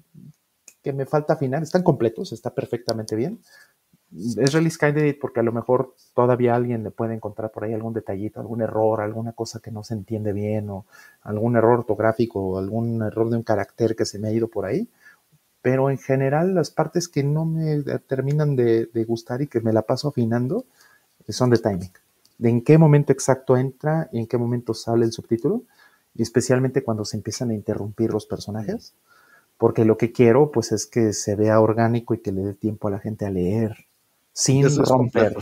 que 0.81 0.91
me 0.91 1.05
falta 1.05 1.33
afinar, 1.33 1.63
están 1.63 1.83
completos, 1.83 2.33
está 2.33 2.53
perfectamente 2.53 3.15
bien, 3.15 3.39
es 4.11 4.53
release 4.53 4.77
candidate 4.77 5.17
porque 5.21 5.39
a 5.39 5.43
lo 5.43 5.51
mejor 5.51 5.95
todavía 6.15 6.55
alguien 6.55 6.83
le 6.83 6.91
puede 6.91 7.13
encontrar 7.13 7.51
por 7.51 7.63
ahí 7.63 7.73
algún 7.73 7.93
detallito, 7.93 8.39
algún 8.39 8.61
error, 8.61 9.01
alguna 9.01 9.33
cosa 9.33 9.59
que 9.59 9.71
no 9.71 9.83
se 9.83 9.93
entiende 9.93 10.33
bien 10.33 10.69
o 10.69 10.85
algún 11.21 11.55
error 11.55 11.79
ortográfico 11.79 12.39
o 12.39 12.57
algún 12.57 13.03
error 13.03 13.29
de 13.29 13.37
un 13.37 13.43
carácter 13.43 13.95
que 13.95 14.05
se 14.05 14.17
me 14.17 14.29
ha 14.29 14.31
ido 14.31 14.47
por 14.47 14.65
ahí. 14.65 14.89
Pero 15.61 15.89
en 15.89 15.97
general 15.97 16.55
las 16.55 16.71
partes 16.71 17.07
que 17.07 17.23
no 17.23 17.45
me 17.45 17.83
terminan 18.07 18.55
de, 18.55 18.89
gustar 19.07 19.41
y 19.41 19.47
que 19.47 19.61
me 19.61 19.73
la 19.73 19.83
paso 19.83 20.07
afinando 20.07 20.65
eh, 21.27 21.33
son 21.33 21.51
de 21.51 21.57
timing. 21.57 21.91
De 22.37 22.49
en 22.49 22.63
qué 22.63 22.77
momento 22.77 23.11
exacto 23.13 23.57
entra 23.57 24.09
y 24.11 24.19
en 24.19 24.27
qué 24.27 24.37
momento 24.37 24.73
sale 24.73 25.05
el 25.05 25.11
subtítulo. 25.11 25.63
Y 26.15 26.23
especialmente 26.23 26.83
cuando 26.83 27.05
se 27.05 27.17
empiezan 27.17 27.51
a 27.51 27.53
interrumpir 27.53 28.11
los 28.11 28.25
personajes. 28.25 28.95
Porque 29.57 29.85
lo 29.85 29.97
que 29.97 30.13
quiero 30.13 30.51
pues 30.51 30.71
es 30.71 30.87
que 30.87 31.13
se 31.13 31.35
vea 31.35 31.59
orgánico 31.59 32.13
y 32.13 32.19
que 32.19 32.31
le 32.31 32.41
dé 32.41 32.53
tiempo 32.53 32.87
a 32.87 32.91
la 32.91 32.99
gente 32.99 33.25
a 33.25 33.29
leer 33.29 33.88
sin 34.33 34.65
romper 34.85 35.35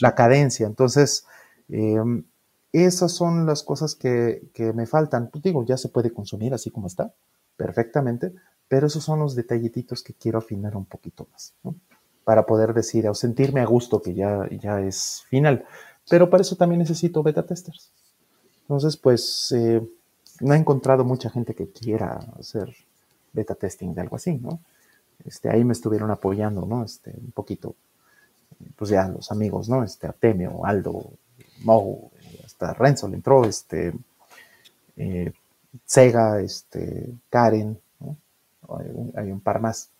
la 0.00 0.14
cadencia. 0.14 0.66
Entonces, 0.66 1.26
em, 1.68 2.24
esas 2.72 3.12
son 3.12 3.46
las 3.46 3.62
cosas 3.62 3.94
que, 3.94 4.50
me 4.74 4.86
faltan. 4.86 5.28
Pues 5.30 5.42
digo, 5.42 5.64
ya 5.64 5.76
se 5.76 5.88
puede 5.88 6.12
consumir 6.12 6.54
así 6.54 6.70
como 6.70 6.86
está, 6.86 7.12
perfectamente, 7.56 8.34
pero 8.68 8.86
esos 8.86 9.04
son 9.04 9.20
los 9.20 9.34
detallititos 9.34 10.02
que 10.02 10.14
quiero 10.14 10.38
afinar 10.38 10.76
un 10.76 10.84
poquito 10.84 11.28
más, 11.32 11.54
para 12.24 12.46
poder 12.46 12.74
decir 12.74 13.08
o 13.08 13.14
sentirme 13.14 13.60
a 13.60 13.66
gusto 13.66 14.02
que 14.02 14.14
ya, 14.14 14.48
ya 14.50 14.80
es 14.80 15.24
final. 15.28 15.64
Pero 16.08 16.28
para 16.30 16.42
eso 16.42 16.56
también 16.56 16.80
necesito 16.80 17.22
beta 17.22 17.46
testers. 17.46 17.92
Entonces, 18.62 18.96
pues, 18.96 19.52
eh, 19.52 19.86
no 20.40 20.54
he 20.54 20.56
encontrado 20.56 21.04
mucha 21.04 21.30
gente 21.30 21.54
que 21.54 21.68
quiera 21.68 22.18
hacer 22.38 22.74
beta 23.32 23.54
testing 23.54 23.94
de 23.94 24.00
algo 24.00 24.16
así, 24.16 24.34
¿no? 24.34 24.60
Este, 25.24 25.48
ahí 25.48 25.64
me 25.64 25.72
estuvieron 25.72 26.10
apoyando, 26.10 26.66
¿no? 26.66 26.84
Este, 26.84 27.10
un 27.10 27.32
poquito 27.32 27.76
pues 28.76 28.90
ya 28.90 29.08
los 29.08 29.30
amigos, 29.30 29.68
¿no? 29.68 29.84
Este, 29.84 30.06
Artemio, 30.06 30.64
Aldo, 30.64 31.12
Mo, 31.62 32.10
hasta 32.44 32.72
Renzo 32.74 33.08
le 33.08 33.16
entró, 33.16 33.44
este, 33.44 33.92
eh, 34.96 35.32
Sega, 35.84 36.40
este, 36.40 37.08
Karen, 37.30 37.78
¿no? 38.00 38.16
hay, 39.16 39.30
un, 39.30 39.40
par 39.40 39.60
más 39.60 39.90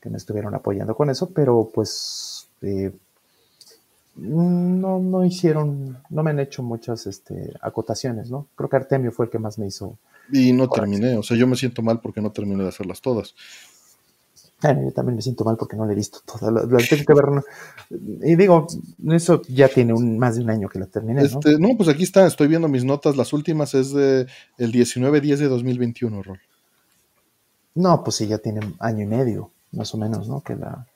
que 0.00 0.10
me 0.10 0.16
estuvieron 0.16 0.54
apoyando 0.54 0.94
con 0.94 1.10
eso, 1.10 1.30
pero 1.30 1.70
pues 1.72 2.48
eh, 2.62 2.92
no, 4.16 4.98
no 4.98 5.24
hicieron, 5.24 5.98
no 6.08 6.22
me 6.22 6.30
han 6.30 6.40
hecho 6.40 6.62
muchas 6.62 7.06
este, 7.06 7.52
acotaciones, 7.60 8.30
¿no? 8.30 8.46
Creo 8.54 8.70
que 8.70 8.76
Artemio 8.76 9.12
fue 9.12 9.26
el 9.26 9.30
que 9.30 9.38
más 9.38 9.58
me 9.58 9.66
hizo. 9.66 9.98
Y 10.32 10.52
no 10.52 10.68
terminé, 10.68 11.16
o 11.16 11.22
sea, 11.22 11.36
yo 11.36 11.46
me 11.46 11.56
siento 11.56 11.82
mal 11.82 12.00
porque 12.00 12.20
no 12.20 12.32
terminé 12.32 12.62
de 12.62 12.68
hacerlas 12.68 13.00
todas 13.00 13.34
yo 14.62 14.92
también 14.92 15.16
me 15.16 15.22
siento 15.22 15.44
mal 15.44 15.56
porque 15.56 15.76
no 15.76 15.86
le 15.86 15.92
he 15.92 15.96
visto 15.96 16.20
todas. 16.24 16.52
Las, 16.52 16.88
tengo 16.88 17.04
que 17.04 17.14
ver. 17.14 17.44
Y 18.22 18.36
digo, 18.36 18.66
eso 19.10 19.42
ya 19.48 19.68
tiene 19.68 19.92
un, 19.92 20.18
más 20.18 20.36
de 20.36 20.42
un 20.42 20.50
año 20.50 20.68
que 20.68 20.78
la 20.78 20.86
terminé. 20.86 21.20
¿no? 21.20 21.26
Este, 21.26 21.58
¿no? 21.58 21.76
pues 21.76 21.88
aquí 21.88 22.04
está, 22.04 22.26
estoy 22.26 22.48
viendo 22.48 22.68
mis 22.68 22.84
notas. 22.84 23.16
Las 23.16 23.32
últimas 23.32 23.74
es 23.74 23.92
de 23.92 24.26
el 24.58 24.72
19-10 24.72 25.36
de 25.36 25.48
2021, 25.48 26.22
Rol. 26.22 26.40
No, 27.74 28.02
pues 28.02 28.16
sí, 28.16 28.26
ya 28.26 28.38
tiene 28.38 28.60
año 28.80 29.04
y 29.04 29.06
medio, 29.06 29.52
más 29.72 29.94
o 29.94 29.98
menos, 29.98 30.28
¿no? 30.28 30.40
Que 30.40 30.56
la. 30.56 30.86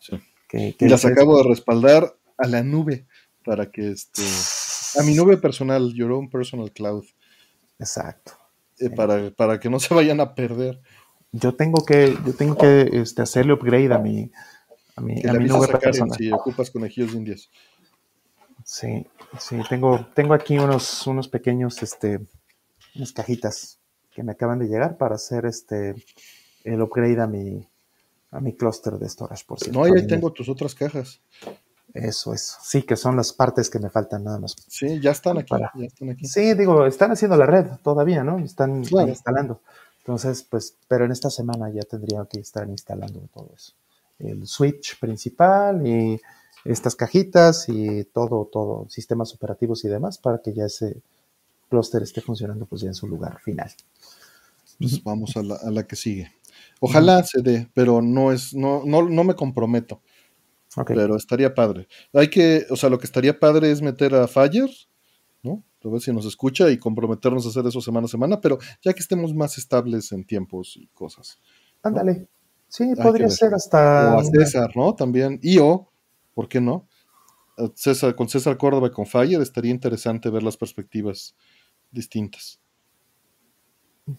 Que, 0.48 0.74
y 0.78 0.88
las 0.88 1.04
acabo 1.04 1.36
de 1.36 1.48
respaldar 1.48 2.16
a 2.38 2.46
la 2.46 2.62
nube 2.62 3.06
para 3.44 3.70
que 3.70 3.90
este. 3.90 4.22
A 4.98 5.02
mi 5.02 5.14
nube 5.14 5.36
personal, 5.36 5.92
Your 5.92 6.12
Own 6.12 6.30
Personal 6.30 6.72
Cloud. 6.72 7.04
Exacto. 7.78 8.32
Eh, 8.78 8.88
para, 8.88 9.30
para 9.30 9.60
que 9.60 9.68
no 9.68 9.78
se 9.78 9.94
vayan 9.94 10.20
a 10.20 10.34
perder 10.34 10.80
yo 11.32 11.54
tengo 11.54 11.84
que, 11.84 12.16
yo 12.26 12.34
tengo 12.34 12.56
que 12.56 12.88
este, 12.92 13.22
hacerle 13.22 13.52
upgrade 13.52 13.92
a 13.92 13.98
mi, 13.98 14.30
a 14.96 15.00
mi, 15.00 15.26
a 15.26 15.32
mi 15.32 15.46
nube 15.46 15.68
personal. 15.68 16.16
Si 16.16 16.30
ocupas 16.32 16.70
conejillos 16.70 17.14
indios. 17.14 17.50
Sí, 18.64 19.06
sí, 19.38 19.58
tengo, 19.68 20.06
tengo 20.14 20.34
aquí 20.34 20.58
unos, 20.58 21.06
unos 21.06 21.28
pequeños, 21.28 21.82
este, 21.82 22.20
unas 22.94 23.12
cajitas 23.12 23.78
que 24.12 24.22
me 24.22 24.32
acaban 24.32 24.58
de 24.58 24.66
llegar 24.66 24.96
para 24.96 25.14
hacer 25.14 25.46
este, 25.46 25.94
el 26.64 26.82
upgrade 26.82 27.20
a 27.20 27.26
mi, 27.26 27.66
a 28.30 28.40
mi 28.40 28.54
cluster 28.54 28.94
de 28.94 29.08
storage, 29.08 29.44
por 29.46 29.58
cierto. 29.58 29.78
No, 29.78 29.84
ahí 29.84 30.06
tengo 30.06 30.32
tus 30.32 30.48
otras 30.48 30.74
cajas. 30.74 31.20
Eso, 31.92 32.32
eso. 32.32 32.58
Sí, 32.62 32.82
que 32.82 32.94
son 32.94 33.16
las 33.16 33.32
partes 33.32 33.68
que 33.68 33.80
me 33.80 33.90
faltan 33.90 34.22
nada 34.22 34.38
más. 34.38 34.54
Sí, 34.68 35.00
ya 35.00 35.10
están 35.10 35.38
aquí. 35.38 35.54
Ya 35.74 35.86
están 35.86 36.10
aquí. 36.10 36.24
Sí, 36.24 36.54
digo, 36.54 36.86
están 36.86 37.10
haciendo 37.10 37.36
la 37.36 37.46
red 37.46 37.66
todavía, 37.82 38.22
¿no? 38.22 38.38
Están 38.38 38.84
instalando. 38.84 39.60
Entonces, 40.10 40.42
pues, 40.42 40.76
pero 40.88 41.04
en 41.04 41.12
esta 41.12 41.30
semana 41.30 41.70
ya 41.70 41.82
tendría 41.82 42.26
que 42.28 42.40
estar 42.40 42.68
instalando 42.68 43.20
todo 43.32 43.48
eso. 43.54 43.74
El 44.18 44.44
switch 44.44 44.98
principal 44.98 45.86
y 45.86 46.20
estas 46.64 46.96
cajitas 46.96 47.68
y 47.68 48.02
todo, 48.06 48.48
todo, 48.52 48.88
sistemas 48.88 49.32
operativos 49.32 49.84
y 49.84 49.88
demás 49.88 50.18
para 50.18 50.38
que 50.42 50.52
ya 50.52 50.64
ese 50.64 51.00
clúster 51.68 52.02
esté 52.02 52.22
funcionando 52.22 52.66
pues 52.66 52.80
ya 52.82 52.88
en 52.88 52.94
su 52.94 53.06
lugar 53.06 53.38
final. 53.40 53.70
Pues 54.80 55.00
vamos 55.04 55.36
a 55.36 55.42
la, 55.44 55.86
que 55.86 55.94
sigue. 55.94 56.32
Ojalá 56.80 57.22
se 57.22 57.40
dé, 57.40 57.70
pero 57.72 58.02
no 58.02 58.32
es, 58.32 58.52
no, 58.52 58.82
no, 58.84 59.08
no 59.08 59.22
me 59.22 59.36
comprometo. 59.36 60.02
Pero 60.88 61.14
estaría 61.14 61.54
padre. 61.54 61.86
Hay 62.12 62.30
que, 62.30 62.66
o 62.68 62.74
sea, 62.74 62.90
lo 62.90 62.98
que 62.98 63.06
estaría 63.06 63.38
padre 63.38 63.70
es 63.70 63.80
meter 63.80 64.12
a 64.16 64.26
Fire. 64.26 64.70
A 65.82 65.88
ver 65.88 66.00
si 66.00 66.12
nos 66.12 66.26
escucha 66.26 66.70
y 66.70 66.78
comprometernos 66.78 67.46
a 67.46 67.48
hacer 67.48 67.66
eso 67.66 67.80
semana 67.80 68.06
a 68.06 68.08
semana, 68.08 68.40
pero 68.40 68.58
ya 68.82 68.92
que 68.92 69.00
estemos 69.00 69.34
más 69.34 69.58
estables 69.58 70.12
en 70.12 70.24
tiempos 70.24 70.76
y 70.76 70.86
cosas. 70.88 71.38
Ándale. 71.82 72.28
Sí, 72.68 72.92
podría 72.94 73.28
ser 73.28 73.52
hasta. 73.52 74.14
O 74.16 74.20
a 74.20 74.24
César, 74.24 74.70
¿no? 74.76 74.94
También. 74.94 75.40
Y 75.42 75.58
o, 75.58 75.90
¿por 76.34 76.48
qué 76.48 76.60
no? 76.60 76.86
César, 77.74 78.14
con 78.14 78.28
César 78.28 78.56
Córdoba 78.56 78.88
y 78.88 78.90
con 78.92 79.06
Fire 79.06 79.40
estaría 79.40 79.70
interesante 79.70 80.30
ver 80.30 80.42
las 80.42 80.56
perspectivas 80.56 81.34
distintas. 81.90 82.60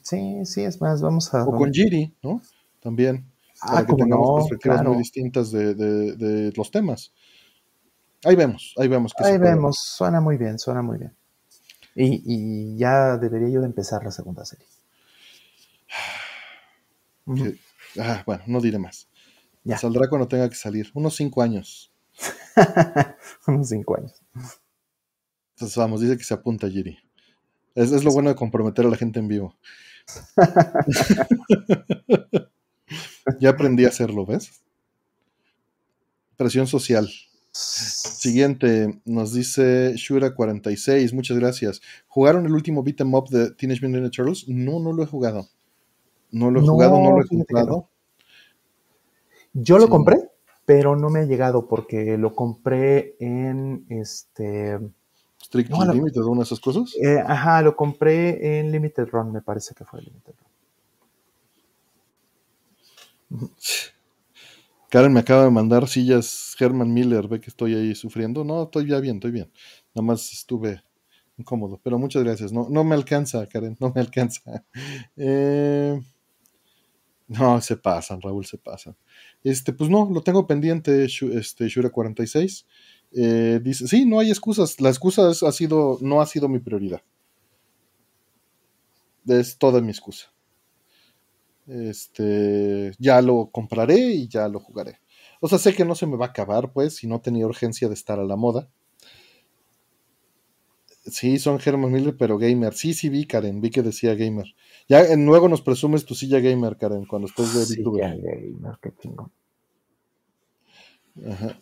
Sí, 0.04 0.46
sí, 0.46 0.62
es 0.62 0.82
más, 0.82 1.02
vamos 1.02 1.34
a. 1.34 1.44
O 1.44 1.52
con 1.52 1.72
Giri, 1.72 2.16
¿no? 2.22 2.42
También. 2.82 3.32
Ah, 3.62 3.74
para 3.74 3.86
que 3.86 3.94
tengamos 3.94 4.42
perspectivas 4.42 4.84
muy 4.84 4.98
distintas 4.98 5.52
de, 5.52 5.76
de, 5.76 6.52
los 6.56 6.72
temas. 6.72 7.14
Ahí 8.24 8.36
vemos, 8.36 8.74
ahí 8.78 8.88
vemos. 8.88 9.14
ahí 9.18 9.38
vemos, 9.38 9.80
suena 9.80 10.20
muy 10.20 10.38
bien, 10.38 10.60
suena 10.60 10.82
muy 10.82 10.98
bien. 10.98 11.16
Y, 11.96 12.78
ya 12.78 13.18
debería 13.18 13.50
yo 13.50 13.62
de 13.62 13.68
empezar 13.68 14.04
la 14.04 14.12
segunda 14.12 14.46
serie. 14.46 14.68
Ah, 18.00 18.24
bueno, 18.26 18.44
no 18.48 18.62
diré 18.62 18.80
más. 18.80 19.08
Ya. 19.64 19.78
Saldrá 19.78 20.10
cuando 20.10 20.28
tenga 20.28 20.50
que 20.50 20.56
salir. 20.56 20.90
Unos 20.94 21.16
cinco 21.16 21.42
años. 21.42 21.92
Unos 23.48 23.70
cinco 23.70 23.98
años. 23.98 24.22
Entonces 25.56 25.78
vamos, 25.78 26.02
dice 26.02 26.18
que 26.18 26.24
se 26.24 26.34
apunta 26.34 26.70
Giri. 26.70 26.98
Es, 27.76 27.92
es 27.92 28.04
lo 28.04 28.12
bueno 28.12 28.30
de 28.30 28.36
comprometer 28.36 28.86
a 28.86 28.90
la 28.90 28.98
gente 28.98 29.20
en 29.20 29.28
vivo. 29.28 29.56
ya 33.40 33.50
aprendí 33.50 33.86
a 33.86 33.90
hacerlo, 33.90 34.26
¿ves? 34.26 34.62
Presión 36.38 36.68
social. 36.68 37.10
Siguiente, 37.52 39.02
nos 39.04 39.34
dice 39.34 39.94
Shura46, 39.96 41.14
muchas 41.14 41.38
gracias. 41.38 41.82
¿Jugaron 42.08 42.46
el 42.46 42.54
último 42.54 42.82
beat 42.82 43.02
em 43.02 43.14
up 43.14 43.30
de 43.30 43.52
Teenage 43.52 43.82
Mutant 43.82 43.96
Ninja 43.96 44.10
Turtles? 44.10 44.48
No, 44.48 44.80
no 44.80 44.94
lo 44.94 45.04
he 45.04 45.06
jugado. 45.06 45.48
No 46.32 46.50
lo 46.50 46.62
he 46.62 46.64
jugado, 46.64 46.98
no 47.00 47.12
lo 47.12 47.22
he 47.24 47.28
comprado. 47.28 47.90
Yo 49.54 49.78
lo 49.78 49.90
compré, 49.90 50.32
pero 50.66 50.96
no 50.96 51.10
me 51.10 51.20
ha 51.20 51.26
llegado 51.26 51.68
porque 51.68 52.18
lo 52.18 52.34
compré 52.34 53.18
en 53.20 53.86
este. 53.90 54.80
Strict 55.44 55.72
Limited, 55.72 56.22
una 56.22 56.40
de 56.40 56.46
esas 56.46 56.62
cosas. 56.62 56.96
Eh, 57.02 57.22
ajá, 57.26 57.62
lo 57.62 57.76
compré 57.76 58.60
en 58.60 58.72
Limited 58.72 59.10
Run, 59.10 59.34
me 59.34 59.42
parece 59.42 59.76
que 59.76 59.84
fue 59.84 60.02
Limited 60.02 60.34
Run. 63.30 63.52
Karen 64.90 65.14
me 65.14 65.22
acaba 65.22 65.46
de 65.46 65.52
mandar 65.52 65.88
sillas 65.88 66.51
Herman 66.62 66.94
Miller, 66.94 67.28
ve 67.28 67.40
que 67.40 67.50
estoy 67.50 67.76
ahí 67.76 67.96
sufriendo. 67.96 68.44
No, 68.44 68.64
estoy 68.64 68.88
ya 68.88 69.00
bien, 69.00 69.18
estoy 69.18 69.32
bien. 69.32 69.52
nada 69.94 70.06
más 70.06 70.32
estuve 70.34 70.82
incómodo, 71.38 71.80
pero 71.84 71.98
muchas 72.00 72.24
gracias. 72.24 72.52
No, 72.54 72.68
no 72.70 72.84
me 72.84 72.96
alcanza, 72.96 73.46
Karen, 73.48 73.78
no 73.80 73.92
me 73.94 74.02
alcanza. 74.02 74.42
Eh, 75.18 76.00
no, 77.28 77.62
se 77.62 77.78
pasan, 77.78 78.22
Raúl, 78.22 78.46
se 78.46 78.58
pasan. 78.58 78.96
Este, 79.44 79.72
pues 79.72 79.90
no, 79.90 80.10
lo 80.12 80.22
tengo 80.22 80.46
pendiente, 80.48 81.06
este, 81.06 81.68
Shura 81.70 81.90
46. 81.90 82.66
Eh, 83.14 83.60
dice, 83.64 83.88
sí, 83.88 84.06
no 84.06 84.20
hay 84.20 84.30
excusas. 84.30 84.80
La 84.82 84.90
excusa 84.90 85.30
ha 85.30 85.52
sido, 85.52 85.98
no 86.02 86.22
ha 86.22 86.26
sido 86.26 86.50
mi 86.50 86.60
prioridad. 86.60 87.02
Es 89.28 89.58
toda 89.58 89.82
mi 89.82 89.90
excusa. 89.92 90.32
Este, 91.68 92.92
ya 93.00 93.22
lo 93.22 93.50
compraré 93.52 93.98
y 93.98 94.28
ya 94.28 94.48
lo 94.48 94.60
jugaré. 94.60 95.00
O 95.42 95.50
sea, 95.50 95.58
sé 95.58 95.74
que 95.74 95.84
no 95.84 95.96
se 95.96 96.06
me 96.08 96.16
va 96.16 96.28
a 96.28 96.30
acabar, 96.30 96.72
pues, 96.72 96.96
si 96.96 97.08
no 97.08 97.20
tenía 97.20 97.48
urgencia 97.48 97.88
de 97.88 97.96
estar 97.96 98.20
a 98.20 98.24
la 98.24 98.36
moda. 98.38 98.70
Sí, 101.08 101.40
son 101.40 101.60
Germán 101.60 101.92
Miller, 101.92 102.16
pero 102.16 102.38
gamer. 102.38 102.76
Sí, 102.76 102.94
sí 102.94 103.10
vi, 103.10 103.26
Karen, 103.26 103.60
vi 103.60 103.72
que 103.72 103.82
decía 103.82 104.14
gamer. 104.14 104.46
Ya 104.88 105.04
luego 105.16 105.50
nos 105.50 105.62
presumes 105.62 106.06
tu 106.06 106.14
silla 106.14 106.40
gamer, 106.40 106.78
Karen, 106.78 107.06
cuando 107.06 107.28
estés 107.28 107.56
de 107.56 107.66
Silla 107.66 108.16
gamer, 108.16 108.78
qué. 108.82 108.94
Ajá. 111.28 111.60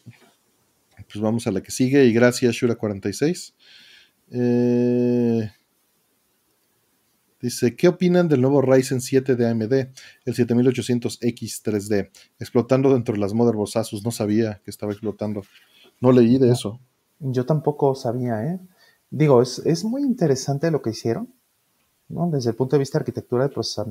Pues 1.11 1.21
vamos 1.21 1.47
a 1.47 1.51
la 1.51 1.61
que 1.61 1.71
sigue 1.71 2.03
y 2.05 2.13
gracias, 2.13 2.55
Shura46. 2.55 3.53
Eh, 4.31 5.49
dice, 7.41 7.75
¿qué 7.75 7.87
opinan 7.87 8.27
del 8.27 8.41
nuevo 8.41 8.61
Ryzen 8.61 9.01
7 9.01 9.35
de 9.35 9.47
AMD, 9.47 9.73
el 10.25 10.35
7800X 10.35 11.63
3D? 11.63 12.09
Explotando 12.39 12.93
dentro 12.93 13.13
de 13.13 13.19
las 13.19 13.33
motherboards 13.33 13.75
Asus, 13.75 14.03
no 14.03 14.11
sabía 14.11 14.61
que 14.63 14.71
estaba 14.71 14.91
explotando. 14.91 15.43
No 16.01 16.11
leí 16.11 16.37
de 16.37 16.51
eso. 16.51 16.79
Yo 17.19 17.45
tampoco 17.45 17.95
sabía, 17.95 18.43
¿eh? 18.45 18.59
Digo, 19.11 19.41
es, 19.41 19.83
muy 19.83 20.03
interesante 20.03 20.71
lo 20.71 20.81
que 20.81 20.91
hicieron, 20.91 21.33
¿no? 22.07 22.29
Desde 22.29 22.51
el 22.51 22.55
punto 22.55 22.75
de 22.75 22.79
vista 22.79 22.97
de 22.97 23.01
arquitectura 23.01 23.49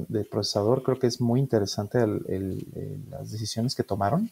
del 0.09 0.27
procesador, 0.27 0.83
creo 0.83 0.99
que 0.99 1.09
es 1.09 1.21
muy 1.21 1.41
interesante 1.41 1.99
las 3.11 3.31
decisiones 3.31 3.75
que 3.75 3.83
tomaron 3.83 4.31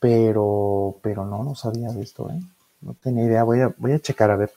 pero, 0.00 0.98
pero 1.02 1.26
no, 1.26 1.44
no 1.44 1.54
sabía 1.54 1.92
de 1.92 2.02
esto, 2.02 2.30
¿eh? 2.30 2.40
No 2.80 2.94
tenía 2.94 3.26
idea, 3.26 3.44
voy 3.44 3.60
a, 3.60 3.74
voy 3.76 3.92
a 3.92 4.00
checar 4.00 4.30
a 4.30 4.36
ver. 4.36 4.50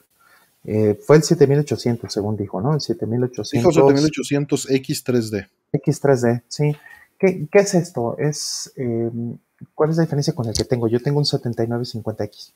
Eh, 0.64 0.98
fue 1.04 1.16
el 1.16 1.22
7800, 1.22 2.12
según 2.12 2.36
dijo, 2.36 2.60
¿no? 2.60 2.74
El 2.74 2.80
7800. 2.80 3.50
Dijo 3.50 3.72
7800 3.72 4.70
X3D. 4.70 5.48
X3D, 5.72 6.42
sí. 6.48 6.76
¿Qué, 7.18 7.46
qué 7.50 7.58
es 7.58 7.74
esto? 7.74 8.16
Es, 8.18 8.72
em, 8.76 9.36
¿Cuál 9.74 9.90
es 9.90 9.96
la 9.96 10.02
diferencia 10.02 10.34
con 10.34 10.46
el 10.48 10.54
que 10.54 10.64
tengo? 10.64 10.88
Yo 10.88 11.00
tengo 11.02 11.18
un 11.18 11.24
7950X. 11.24 12.52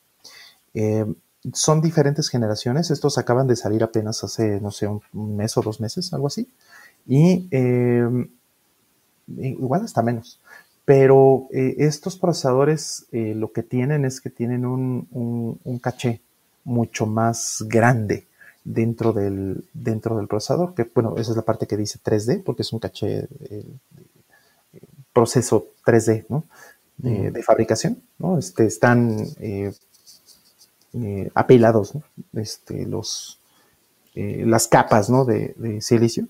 Em, 0.74 1.14
son 1.52 1.80
diferentes 1.80 2.28
generaciones. 2.28 2.90
Estos 2.90 3.18
acaban 3.18 3.46
de 3.46 3.56
salir 3.56 3.82
apenas 3.82 4.24
hace, 4.24 4.60
no 4.60 4.70
sé, 4.70 4.86
un 4.86 5.02
mes 5.36 5.56
o 5.56 5.62
dos 5.62 5.80
meses, 5.80 6.12
algo 6.12 6.26
así. 6.26 6.48
Y 7.06 7.48
em, 7.50 8.28
igual 9.36 9.82
hasta 9.82 10.02
menos. 10.02 10.40
Pero 10.84 11.48
eh, 11.52 11.76
estos 11.78 12.16
procesadores 12.16 13.06
eh, 13.12 13.34
lo 13.34 13.52
que 13.52 13.62
tienen 13.62 14.04
es 14.04 14.20
que 14.20 14.30
tienen 14.30 14.64
un, 14.64 15.80
caché 15.82 16.22
mucho 16.68 17.06
más 17.06 17.64
grande 17.66 18.26
dentro 18.64 19.12
del, 19.12 19.64
dentro 19.72 20.16
del 20.16 20.28
procesador, 20.28 20.74
que 20.74 20.84
bueno, 20.94 21.16
esa 21.16 21.30
es 21.30 21.36
la 21.36 21.42
parte 21.42 21.66
que 21.66 21.76
dice 21.76 21.98
3D, 22.04 22.42
porque 22.44 22.62
es 22.62 22.72
un 22.72 22.78
caché 22.78 23.28
eh, 23.40 23.64
proceso 25.12 25.68
3D, 25.84 26.26
¿no? 26.28 26.44
De, 26.98 27.42
fabricación, 27.44 28.02
¿no? 28.18 28.38
Este, 28.38 28.66
están 28.66 29.24
apilados, 31.32 31.94
¿no? 31.94 32.02
Este, 32.32 32.86
los, 32.86 33.38
las 34.14 34.66
capas, 34.66 35.08
¿no? 35.08 35.24
De, 35.24 35.54
de, 35.56 35.80
silicio 35.80 36.26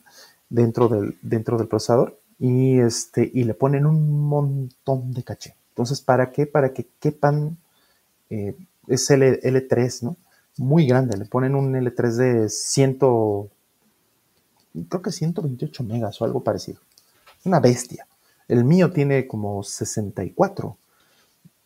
dentro 0.51 0.89
del, 0.89 1.19
dentro 1.23 1.56
del 1.56 1.69
procesador 1.69 2.19
y, 2.39 2.78
este, 2.78 3.31
y 3.32 3.44
le 3.44 3.55
ponen 3.55 3.86
un 3.86 4.28
montón 4.28 5.12
de 5.12 5.23
caché. 5.24 5.55
Entonces, 5.70 6.01
¿para 6.01 6.31
qué? 6.31 6.47
Para 6.47 6.73
que 6.73 6.86
quepan, 7.01 7.56
eh, 8.31 8.56
es 8.86 9.10
L, 9.10 9.40
L3, 9.40 10.02
¿no? 10.02 10.16
Muy 10.59 10.86
grande, 10.86 11.16
le 11.16 11.24
ponen 11.24 11.55
un 11.55 11.74
L3 11.74 12.16
de 12.16 12.48
100, 12.48 12.98
creo 12.98 15.02
que 15.02 15.12
128 15.12 15.85
megas 15.85 16.20
o 16.20 16.24
algo 16.24 16.43
parecido. 16.43 16.80
Una 17.44 17.60
bestia. 17.60 18.06
El 18.48 18.64
mío 18.64 18.93
tiene 18.93 19.26
como 19.26 19.62
64. 19.62 20.76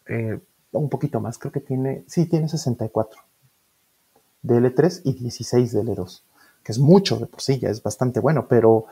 Eh, 0.07 0.41
un 0.73 0.89
poquito 0.89 1.21
más, 1.21 1.39
creo 1.39 1.53
que 1.53 1.61
tiene, 1.61 2.05
sí, 2.07 2.27
tiene 2.27 2.49
64 2.49 3.21
de 4.43 4.59
L3 4.59 5.03
y 5.05 5.15
16 5.15 5.73
de 5.73 5.83
L2, 5.83 6.23
que 6.63 6.73
es 6.73 6.79
mucho 6.79 7.19
de 7.19 7.27
por 7.27 7.41
sí, 7.41 7.59
ya 7.59 7.71
es 7.71 7.83
bastante 7.83 8.21
bueno, 8.21 8.47
pero 8.49 8.87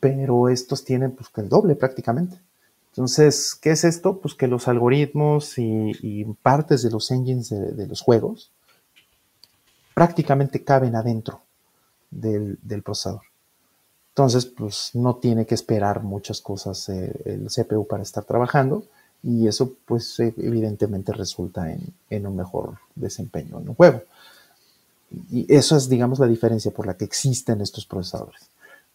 pero 0.00 0.48
estos 0.48 0.84
tienen 0.84 1.12
pues 1.12 1.30
el 1.36 1.48
doble 1.48 1.76
prácticamente. 1.76 2.40
Entonces, 2.92 3.54
¿qué 3.54 3.70
es 3.70 3.84
esto? 3.84 4.18
Pues 4.18 4.34
que 4.34 4.48
los 4.48 4.66
algoritmos 4.66 5.58
y, 5.58 6.24
partes 6.42 6.82
de 6.82 6.90
los 6.90 7.10
engines 7.10 7.50
de, 7.50 7.86
los 7.86 8.00
juegos 8.00 8.50
prácticamente 10.00 10.64
caben 10.64 10.96
adentro 10.96 11.42
del, 12.10 12.56
procesador. 12.82 13.20
Entonces, 14.08 14.46
pues 14.46 14.92
no 14.94 15.16
tiene 15.16 15.44
que 15.44 15.54
esperar 15.54 16.02
muchas 16.02 16.40
cosas 16.40 16.88
eh, 16.88 17.12
el 17.26 17.48
CPU 17.48 17.86
para 17.86 18.02
estar 18.02 18.24
trabajando 18.24 18.84
y 19.22 19.46
eso 19.46 19.74
pues 19.84 20.18
evidentemente 20.18 21.12
resulta 21.12 21.70
en, 21.70 21.92
en, 22.08 22.26
un 22.26 22.34
mejor 22.34 22.78
desempeño 22.94 23.60
en 23.60 23.68
un 23.68 23.74
juego. 23.74 24.00
Y 25.30 25.44
eso 25.52 25.76
es, 25.76 25.86
digamos, 25.90 26.18
la 26.18 26.28
diferencia 26.28 26.70
por 26.70 26.86
la 26.86 26.94
que 26.94 27.04
existen 27.04 27.60
estos 27.60 27.84
procesadores 27.84 28.48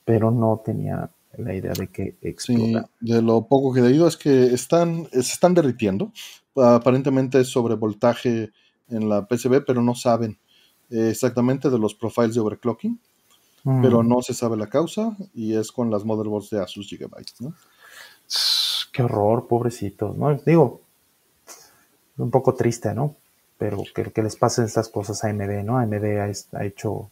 pero 0.06 0.30
no 0.32 0.62
tenía 0.64 1.10
la 1.38 1.54
idea 1.54 1.74
de 1.74 1.88
que 1.88 2.16
explota. 2.22 2.90
Sí, 3.00 3.12
de 3.12 3.22
lo 3.22 3.42
poco 3.42 3.74
que 3.74 3.82
he 3.82 3.84
leído 3.84 4.08
es 4.08 4.16
que 4.16 4.46
están, 4.54 5.08
se 5.12 5.20
están 5.20 5.54
derritiendo. 5.54 6.12
Aparentemente 6.56 7.42
es 7.42 7.50
sobre 7.50 7.76
voltaje 7.76 8.52
en 8.90 9.10
la 9.10 9.26
PCB, 9.26 9.66
pero 9.66 9.82
no 9.82 9.96
saben 9.96 10.38
exactamente 10.90 11.70
de 11.70 11.80
los 11.80 11.94
profiles 11.94 12.36
de 12.36 12.42
overclocking. 12.42 13.00
Mm. 13.64 13.82
Pero 13.82 14.04
no 14.04 14.22
se 14.22 14.34
sabe 14.34 14.58
la 14.58 14.68
causa 14.68 15.16
y 15.34 15.56
es 15.56 15.72
con 15.72 15.90
las 15.90 16.06
motherboards 16.06 16.52
de 16.52 16.62
Asus 16.62 16.88
Gigabyte. 16.88 17.34
¿no? 17.40 17.54
Qué 18.92 19.04
horror, 19.04 19.48
pobrecitos. 19.48 20.16
¿no? 20.16 20.36
Digo, 20.46 20.82
un 22.18 22.32
poco 22.32 22.54
triste, 22.54 22.94
¿no? 22.94 23.16
Pero 23.58 23.82
que, 23.94 24.12
que 24.12 24.24
les 24.24 24.36
pasen 24.36 24.66
estas 24.66 24.90
cosas 24.90 25.24
a 25.24 25.30
AMD, 25.30 25.64
¿no? 25.64 25.78
AMD 25.78 26.04
ha, 26.20 26.60
ha 26.60 26.66
hecho 26.66 27.10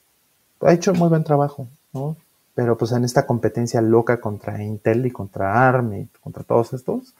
ha 0.65 0.73
hecho 0.73 0.93
muy 0.93 1.09
buen 1.09 1.23
trabajo, 1.23 1.67
¿no? 1.93 2.15
Pero 2.55 2.77
pues 2.77 2.91
en 2.91 3.03
esta 3.03 3.25
competencia 3.25 3.81
loca 3.81 4.21
contra 4.21 4.61
Intel 4.61 5.05
y 5.05 5.11
contra 5.11 5.67
ARM 5.67 5.93
y 5.93 6.05
contra 6.21 6.43
todos 6.43 6.73
estos, 6.73 7.15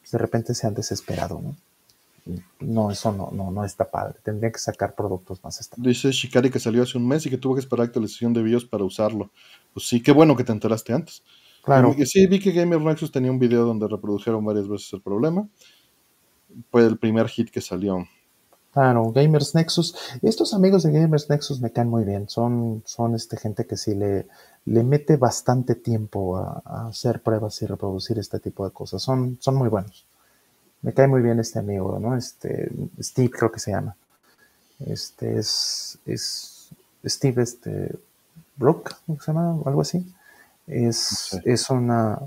pues 0.00 0.12
de 0.12 0.18
repente 0.18 0.54
se 0.54 0.66
han 0.66 0.74
desesperado, 0.74 1.40
¿no? 1.42 1.56
No, 2.60 2.90
eso 2.90 3.12
no, 3.12 3.30
no, 3.32 3.50
no 3.50 3.64
está 3.64 3.90
padre. 3.90 4.18
Tendrían 4.22 4.52
que 4.52 4.58
sacar 4.58 4.94
productos 4.94 5.42
más 5.44 5.60
estables. 5.60 5.86
Dice 5.86 6.10
Shikari 6.10 6.50
que 6.50 6.58
salió 6.58 6.82
hace 6.82 6.98
un 6.98 7.06
mes 7.06 7.24
y 7.26 7.30
que 7.30 7.38
tuvo 7.38 7.54
que 7.54 7.60
esperar 7.60 7.86
actualización 7.86 8.32
de 8.32 8.42
BIOS 8.42 8.64
para 8.64 8.84
usarlo. 8.84 9.30
Pues 9.72 9.86
sí, 9.86 10.02
qué 10.02 10.12
bueno 10.12 10.36
que 10.36 10.44
te 10.44 10.52
enteraste 10.52 10.92
antes. 10.92 11.22
Claro. 11.62 11.94
sí, 12.04 12.26
vi 12.26 12.38
que 12.38 12.52
Gamer 12.52 12.80
Nexus 12.80 13.10
tenía 13.10 13.30
un 13.30 13.40
video 13.40 13.64
donde 13.64 13.88
reprodujeron 13.88 14.44
varias 14.44 14.68
veces 14.68 14.92
el 14.92 15.02
problema. 15.02 15.48
Fue 16.70 16.84
el 16.84 16.96
primer 16.96 17.28
hit 17.28 17.50
que 17.50 17.60
salió. 17.60 18.06
Claro, 18.72 19.10
Gamers 19.10 19.54
Nexus. 19.54 19.96
Estos 20.20 20.52
amigos 20.52 20.82
de 20.82 20.92
Gamers 20.92 21.30
Nexus 21.30 21.60
me 21.60 21.72
caen 21.72 21.88
muy 21.88 22.04
bien. 22.04 22.28
Son, 22.28 22.82
son 22.84 23.14
este 23.14 23.36
gente 23.36 23.66
que 23.66 23.76
sí 23.76 23.94
le, 23.94 24.26
le 24.66 24.82
mete 24.84 25.16
bastante 25.16 25.74
tiempo 25.76 26.36
a, 26.36 26.86
hacer 26.88 27.22
pruebas 27.22 27.62
y 27.62 27.66
reproducir 27.66 28.18
este 28.18 28.38
tipo 28.38 28.64
de 28.64 28.72
cosas. 28.72 29.02
Son, 29.02 29.38
son 29.40 29.54
muy 29.54 29.68
buenos. 29.68 30.06
Me 30.86 30.94
cae 30.94 31.08
muy 31.08 31.20
bien 31.20 31.40
este 31.40 31.58
amigo, 31.58 31.98
¿no? 31.98 32.16
Este, 32.16 32.70
Steve 33.00 33.28
creo 33.28 33.50
que 33.50 33.58
se 33.58 33.72
llama. 33.72 33.96
Este 34.86 35.36
es, 35.36 35.98
es 36.06 36.68
Steve 37.04 37.42
este, 37.42 37.90
Brook, 38.54 38.94
¿cómo 39.04 39.20
se 39.20 39.32
llama? 39.32 39.60
algo 39.66 39.80
así. 39.80 40.14
Es, 40.68 41.40
es, 41.44 41.70
una, 41.70 42.20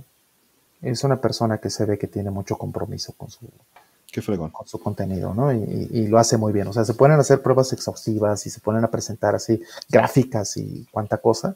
es 0.81 1.05
una 1.05 1.21
persona 1.21 1.59
que 1.59 1.69
se 1.69 1.85
ve 1.85 1.97
que 1.97 2.07
tiene 2.07 2.31
mucho 2.31 2.57
compromiso 2.57 3.13
con 3.13 3.29
su, 3.29 3.47
Qué 4.11 4.21
fregón. 4.21 4.49
Con 4.49 4.67
su 4.67 4.77
contenido, 4.77 5.33
¿no? 5.33 5.53
Y, 5.53 6.07
lo 6.07 6.19
hace 6.19 6.35
muy 6.35 6.51
bien. 6.51 6.67
O 6.67 6.73
sea, 6.73 6.83
se 6.83 6.95
ponen 6.95 7.17
a 7.17 7.21
hacer 7.21 7.41
pruebas 7.41 7.71
exhaustivas 7.71 8.45
y 8.45 8.49
se 8.49 8.59
ponen 8.59 8.83
a 8.83 8.91
presentar 8.91 9.35
así 9.35 9.63
gráficas 9.87 10.57
y 10.57 10.85
cuánta 10.91 11.19
cosa. 11.19 11.55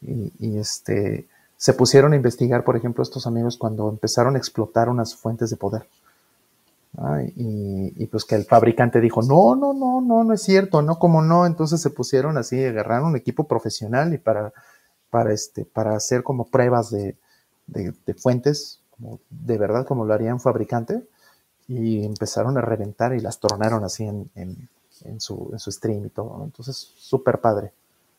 Y, 0.00 0.56
este, 0.56 1.26
se 1.56 1.72
pusieron 1.72 2.12
a 2.12 2.16
investigar, 2.16 2.62
por 2.62 2.76
ejemplo, 2.76 3.02
estos 3.02 3.26
amigos 3.26 3.56
cuando 3.56 3.88
empezaron 3.88 4.36
a 4.36 4.38
explotar 4.38 4.88
unas 4.88 5.16
fuentes 5.16 5.50
de 5.50 5.56
poder. 5.56 5.88
Y, 7.36 8.06
pues 8.06 8.24
que 8.24 8.36
el 8.36 8.44
fabricante 8.44 9.00
dijo, 9.00 9.22
no, 9.22 9.56
no, 9.56 9.72
no, 9.74 10.00
no, 10.00 10.24
no 10.24 10.32
es 10.32 10.42
cierto, 10.42 10.82
no, 10.82 10.98
como 10.98 11.22
no. 11.22 11.46
Entonces 11.46 11.80
se 11.80 11.90
pusieron 11.90 12.36
así, 12.38 12.62
agarraron 12.64 13.08
un 13.08 13.16
equipo 13.16 13.48
profesional 13.48 14.14
y 14.14 14.18
para, 14.18 14.52
para, 15.10 15.32
este, 15.32 15.64
para 15.64 15.96
hacer 15.96 16.22
como 16.22 16.46
pruebas 16.46 16.90
de, 16.90 17.16
de, 17.66 17.94
de 18.06 18.14
fuentes, 18.14 18.80
como 18.90 19.18
de 19.28 19.58
verdad 19.58 19.86
como 19.86 20.04
lo 20.04 20.14
haría 20.14 20.32
un 20.32 20.40
fabricante 20.40 21.02
y 21.66 22.04
empezaron 22.04 22.58
a 22.58 22.60
reventar 22.60 23.14
y 23.14 23.20
las 23.20 23.40
tornaron 23.40 23.82
así 23.84 24.04
en, 24.04 24.30
en 25.02 25.20
su, 25.20 25.50
en 25.52 25.58
su 25.58 25.70
stream 25.72 26.06
y 26.06 26.10
todo. 26.10 26.42
Entonces, 26.44 26.76
súper 26.96 27.40
padre. 27.40 27.72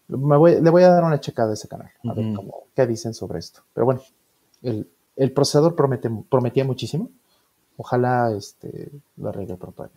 Me 0.08 0.38
voy, 0.38 0.62
le 0.62 0.70
voy 0.70 0.84
a 0.84 0.90
dar 0.90 1.04
una 1.04 1.20
checada 1.20 1.52
a 1.52 1.54
ese 1.54 1.68
canal, 1.68 1.90
a 2.04 2.14
ver 2.14 2.34
cómo, 2.36 2.66
qué 2.76 2.86
dicen 2.86 3.14
sobre 3.14 3.40
esto. 3.40 3.62
Pero 3.74 3.86
bueno, 3.86 4.02
el, 4.62 4.88
el 5.16 5.32
procesador 5.32 5.76
promete, 5.76 6.10
prometía 6.30 6.64
muchísimo. 6.64 7.10
Ojalá 7.78 8.34
este, 8.36 8.92
lo 9.18 9.30
arregle 9.30 9.58
pronto. 9.58 9.90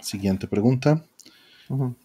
Siguiente 0.00 0.46
pregunta. 0.46 1.04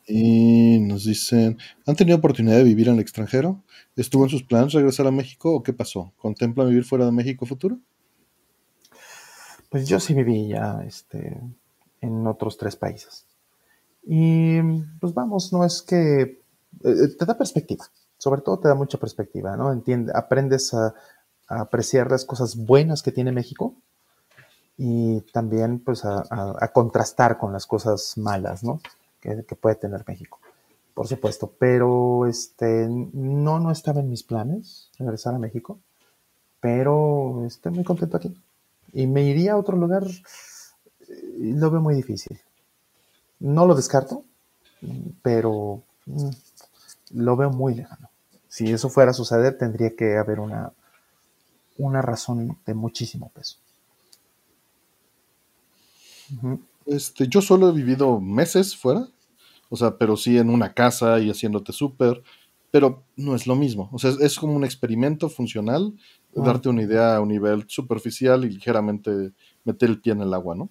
Y 0.05 0.79
nos 0.79 1.05
dicen, 1.05 1.57
¿han 1.85 1.95
tenido 1.95 2.17
oportunidad 2.17 2.57
de 2.57 2.63
vivir 2.63 2.89
en 2.89 2.95
el 2.95 2.99
extranjero? 2.99 3.63
¿Estuvo 3.95 4.25
en 4.25 4.29
sus 4.29 4.43
planes 4.43 4.73
regresar 4.73 5.07
a 5.07 5.11
México 5.11 5.55
o 5.55 5.63
qué 5.63 5.71
pasó? 5.71 6.11
¿Contemplan 6.17 6.67
vivir 6.67 6.83
fuera 6.83 7.05
de 7.05 7.13
México 7.13 7.45
futuro? 7.45 7.79
Pues 9.69 9.87
yo 9.87 9.99
sí 9.99 10.13
viví 10.13 10.49
ya 10.49 10.83
este, 10.85 11.39
en 12.01 12.27
otros 12.27 12.57
tres 12.57 12.75
países. 12.75 13.25
Y 14.05 14.61
pues 14.99 15.13
vamos, 15.13 15.53
no 15.53 15.63
es 15.63 15.81
que 15.81 16.21
eh, 16.21 16.39
eh, 16.83 17.07
te 17.17 17.25
da 17.25 17.37
perspectiva, 17.37 17.85
sobre 18.17 18.41
todo 18.41 18.59
te 18.59 18.67
da 18.67 18.75
mucha 18.75 18.97
perspectiva, 18.97 19.55
¿no? 19.55 19.71
Entiende, 19.71 20.11
aprendes 20.13 20.73
a, 20.73 20.93
apreciar 21.47 22.09
las 22.09 22.25
cosas 22.25 22.55
buenas 22.55 23.03
que 23.03 23.11
tiene 23.11 23.31
México 23.31 23.75
y 24.77 25.21
también 25.31 25.79
pues 25.79 26.03
a, 26.05 26.71
contrastar 26.73 27.37
con 27.37 27.53
las 27.53 27.65
cosas 27.65 28.17
malas, 28.17 28.63
¿no? 28.63 28.81
Que, 29.19 29.43
puede 29.59 29.75
tener 29.75 30.03
México, 30.07 30.39
por 30.93 31.07
supuesto. 31.07 31.53
Pero 31.57 32.27
este, 32.27 32.87
no, 32.89 33.59
no 33.59 33.71
estaba 33.71 34.01
en 34.01 34.09
mis 34.09 34.23
planes 34.23 34.89
regresar 34.97 35.35
a 35.35 35.39
México, 35.39 35.79
pero 36.59 37.45
estoy 37.45 37.71
muy 37.71 37.83
contento 37.83 38.17
aquí. 38.17 38.35
Y 38.91 39.07
me 39.07 39.23
iría 39.23 39.53
a 39.53 39.57
otro 39.57 39.77
lugar, 39.77 40.03
eh, 40.03 41.53
lo 41.55 41.71
veo 41.71 41.81
muy 41.81 41.95
difícil. 41.95 42.39
No 43.39 43.65
lo 43.65 43.75
descarto, 43.75 44.23
pero 45.21 45.83
mm, 46.05 46.29
lo 47.15 47.35
veo 47.35 47.51
muy 47.51 47.75
lejano. 47.75 48.09
Si 48.47 48.71
eso 48.71 48.89
fuera 48.89 49.11
a 49.11 49.15
suceder, 49.15 49.57
tendría 49.57 49.95
que 49.95 50.17
haber 50.17 50.39
una, 50.39 50.71
una 51.77 52.01
razón 52.01 52.57
de 52.65 52.73
muchísimo 52.73 53.29
peso. 53.29 53.57
Este, 56.85 57.27
yo 57.27 57.41
solo 57.41 57.69
he 57.69 57.73
vivido 57.73 58.19
meses 58.19 58.75
fuera, 58.75 59.07
o 59.69 59.75
sea, 59.75 59.97
pero 59.97 60.17
sí 60.17 60.37
en 60.37 60.49
una 60.49 60.73
casa 60.73 61.19
y 61.19 61.29
haciéndote 61.29 61.71
súper, 61.71 62.23
pero 62.71 63.03
no 63.15 63.35
es 63.35 63.47
lo 63.47 63.55
mismo. 63.55 63.89
O 63.91 63.99
sea, 63.99 64.11
es, 64.19 64.37
como 64.37 64.55
un 64.55 64.63
experimento 64.63 65.29
funcional, 65.29 65.93
ah. 66.35 66.41
darte 66.43 66.69
una 66.69 66.81
idea 66.81 67.15
a 67.15 67.21
un 67.21 67.29
nivel 67.29 67.65
superficial 67.67 68.45
y 68.45 68.49
ligeramente 68.49 69.33
meter 69.63 69.89
el 69.89 70.01
pie 70.01 70.13
en 70.13 70.21
el 70.21 70.33
agua, 70.33 70.55
¿no? 70.55 70.69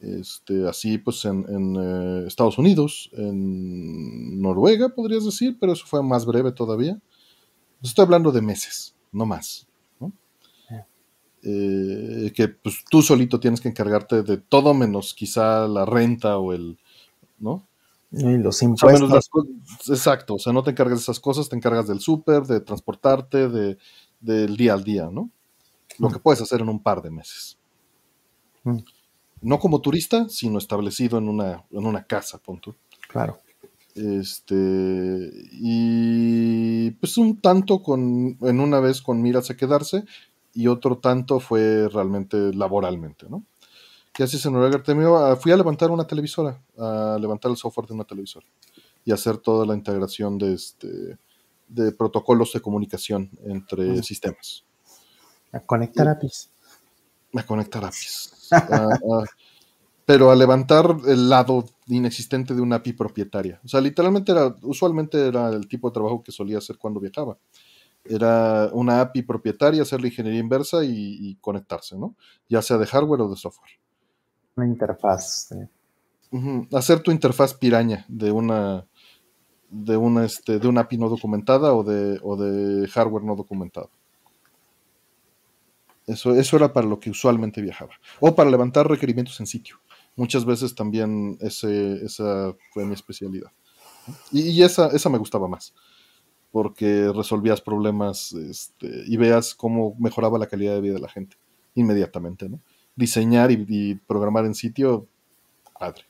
Este, 0.00 0.66
así 0.66 0.96
pues 0.96 1.26
en, 1.26 1.44
eh, 1.76 2.24
Estados 2.26 2.56
Unidos, 2.56 3.10
en 3.12 4.40
Noruega 4.40 4.88
podrías 4.94 5.26
decir, 5.26 5.58
pero 5.60 5.74
eso 5.74 5.84
fue 5.86 6.02
más 6.02 6.24
breve 6.24 6.52
todavía. 6.52 6.98
estoy 7.82 8.04
hablando 8.04 8.32
de 8.32 8.40
meses, 8.40 8.94
no 9.12 9.26
más. 9.26 9.66
Eh, 11.42 12.32
que 12.34 12.48
pues 12.48 12.84
tú 12.90 13.00
solito 13.00 13.40
tienes 13.40 13.62
que 13.62 13.68
encargarte 13.70 14.22
de 14.22 14.36
todo 14.36 14.74
menos 14.74 15.14
quizá 15.14 15.66
la 15.66 15.86
renta 15.86 16.36
o 16.36 16.52
el, 16.52 16.78
¿no? 17.38 17.66
Y 18.12 18.36
los 18.36 18.60
impuestos. 18.60 19.30
exacto, 19.88 20.34
o 20.34 20.38
sea, 20.38 20.52
no 20.52 20.62
te 20.62 20.72
encargas 20.72 20.98
de 20.98 21.02
esas 21.02 21.18
cosas, 21.18 21.48
te 21.48 21.56
encargas 21.56 21.88
del 21.88 22.00
súper, 22.00 22.42
de 22.42 22.60
transportarte, 22.60 23.48
de, 23.48 23.78
del 24.20 24.54
día 24.54 24.74
al 24.74 24.84
día, 24.84 25.08
¿no? 25.10 25.30
Lo 25.98 26.10
mm. 26.10 26.12
que 26.12 26.18
puedes 26.18 26.42
hacer 26.42 26.60
en 26.60 26.68
un 26.68 26.82
par 26.82 27.00
de 27.00 27.10
meses. 27.10 27.56
Mm 28.64 28.80
no 29.40 29.58
como 29.58 29.80
turista, 29.80 30.28
sino 30.28 30.58
establecido 30.58 31.18
en 31.18 31.28
una, 31.28 31.64
en 31.70 31.86
una 31.86 32.04
casa, 32.04 32.38
punto. 32.38 32.76
Claro. 33.08 33.38
Este, 34.00 35.30
y 35.52 36.90
pues 36.92 37.18
un 37.18 37.40
tanto 37.40 37.82
con, 37.82 38.38
en 38.40 38.60
una 38.60 38.80
vez 38.80 39.02
con 39.02 39.20
miras 39.20 39.50
a 39.50 39.56
quedarse, 39.56 40.04
y 40.54 40.68
otro 40.68 40.98
tanto 40.98 41.38
fue 41.38 41.88
realmente 41.88 42.52
laboralmente, 42.54 43.26
¿no? 43.28 43.44
¿Qué 44.12 44.24
haces 44.24 44.44
en 44.46 44.54
Noruega? 44.54 44.82
Ah, 45.18 45.36
fui 45.36 45.52
a 45.52 45.56
levantar 45.56 45.90
una 45.90 46.06
televisora, 46.06 46.60
a 46.78 47.18
levantar 47.20 47.50
el 47.50 47.56
software 47.56 47.86
de 47.86 47.94
una 47.94 48.04
televisora 48.04 48.46
y 49.04 49.12
hacer 49.12 49.38
toda 49.38 49.64
la 49.66 49.74
integración 49.74 50.38
de, 50.38 50.54
este, 50.54 51.18
de 51.68 51.92
protocolos 51.92 52.52
de 52.52 52.60
comunicación 52.60 53.30
entre 53.44 54.02
sistemas. 54.02 54.64
A 55.52 55.60
conectar 55.60 56.08
APIs. 56.08 56.50
A 57.34 57.42
conectar 57.44 57.84
APIs. 57.84 58.48
pero 60.10 60.32
a 60.32 60.34
levantar 60.34 60.96
el 61.06 61.28
lado 61.28 61.66
inexistente 61.86 62.52
de 62.52 62.60
una 62.60 62.76
API 62.76 62.94
propietaria. 62.94 63.60
O 63.64 63.68
sea, 63.68 63.80
literalmente 63.80 64.32
era, 64.32 64.56
usualmente 64.62 65.28
era 65.28 65.50
el 65.50 65.68
tipo 65.68 65.88
de 65.88 65.94
trabajo 65.94 66.20
que 66.20 66.32
solía 66.32 66.58
hacer 66.58 66.78
cuando 66.78 66.98
viajaba. 66.98 67.38
Era 68.04 68.70
una 68.72 69.02
API 69.02 69.22
propietaria, 69.22 69.82
hacer 69.82 70.00
la 70.00 70.08
ingeniería 70.08 70.40
inversa 70.40 70.78
y, 70.82 71.36
conectarse, 71.40 71.96
¿no? 71.96 72.16
Ya 72.48 72.60
sea 72.60 72.76
de 72.76 72.86
hardware 72.86 73.20
o 73.20 73.28
de 73.28 73.36
software. 73.36 73.70
Una 74.56 74.66
interfaz. 74.66 75.50
Hacer 76.72 76.98
tu 77.04 77.12
interfaz 77.12 77.54
piraña 77.54 78.04
de 78.08 78.32
una 78.32 78.84
de 79.70 79.96
una, 79.96 80.24
este, 80.24 80.58
de 80.58 80.66
una 80.66 80.80
API 80.80 80.98
no 80.98 81.08
documentada 81.08 81.72
o 81.72 81.84
de, 81.84 82.18
o 82.24 82.36
de 82.36 82.88
hardware 82.88 83.22
no 83.22 83.36
documentado. 83.36 83.90
Eso, 86.08 86.34
eso 86.34 86.56
era 86.56 86.72
para 86.72 86.88
lo 86.88 86.98
que 86.98 87.10
usualmente 87.10 87.62
viajaba. 87.62 87.92
O 88.18 88.34
para 88.34 88.50
levantar 88.50 88.88
requerimientos 88.88 89.38
en 89.38 89.46
sitio. 89.46 89.78
Muchas 90.16 90.44
veces 90.44 90.74
también 90.74 91.38
ese, 91.40 92.04
esa 92.04 92.54
fue 92.72 92.84
mi 92.84 92.94
especialidad. 92.94 93.50
Y, 94.32 94.62
esa, 94.62 94.88
esa 94.88 95.08
me 95.08 95.18
gustaba 95.18 95.48
más, 95.48 95.74
porque 96.50 97.12
resolvías 97.14 97.60
problemas 97.60 98.32
este, 98.32 99.04
y 99.06 99.16
veas 99.16 99.54
cómo 99.54 99.94
mejoraba 99.98 100.38
la 100.38 100.46
calidad 100.46 100.74
de 100.74 100.80
vida 100.80 100.94
de 100.94 101.00
la 101.00 101.08
gente 101.08 101.36
inmediatamente. 101.74 102.48
¿no? 102.48 102.60
Diseñar 102.96 103.50
y, 103.50 103.94
programar 104.06 104.44
en 104.44 104.54
sitio, 104.54 105.06
padre. 105.78 106.02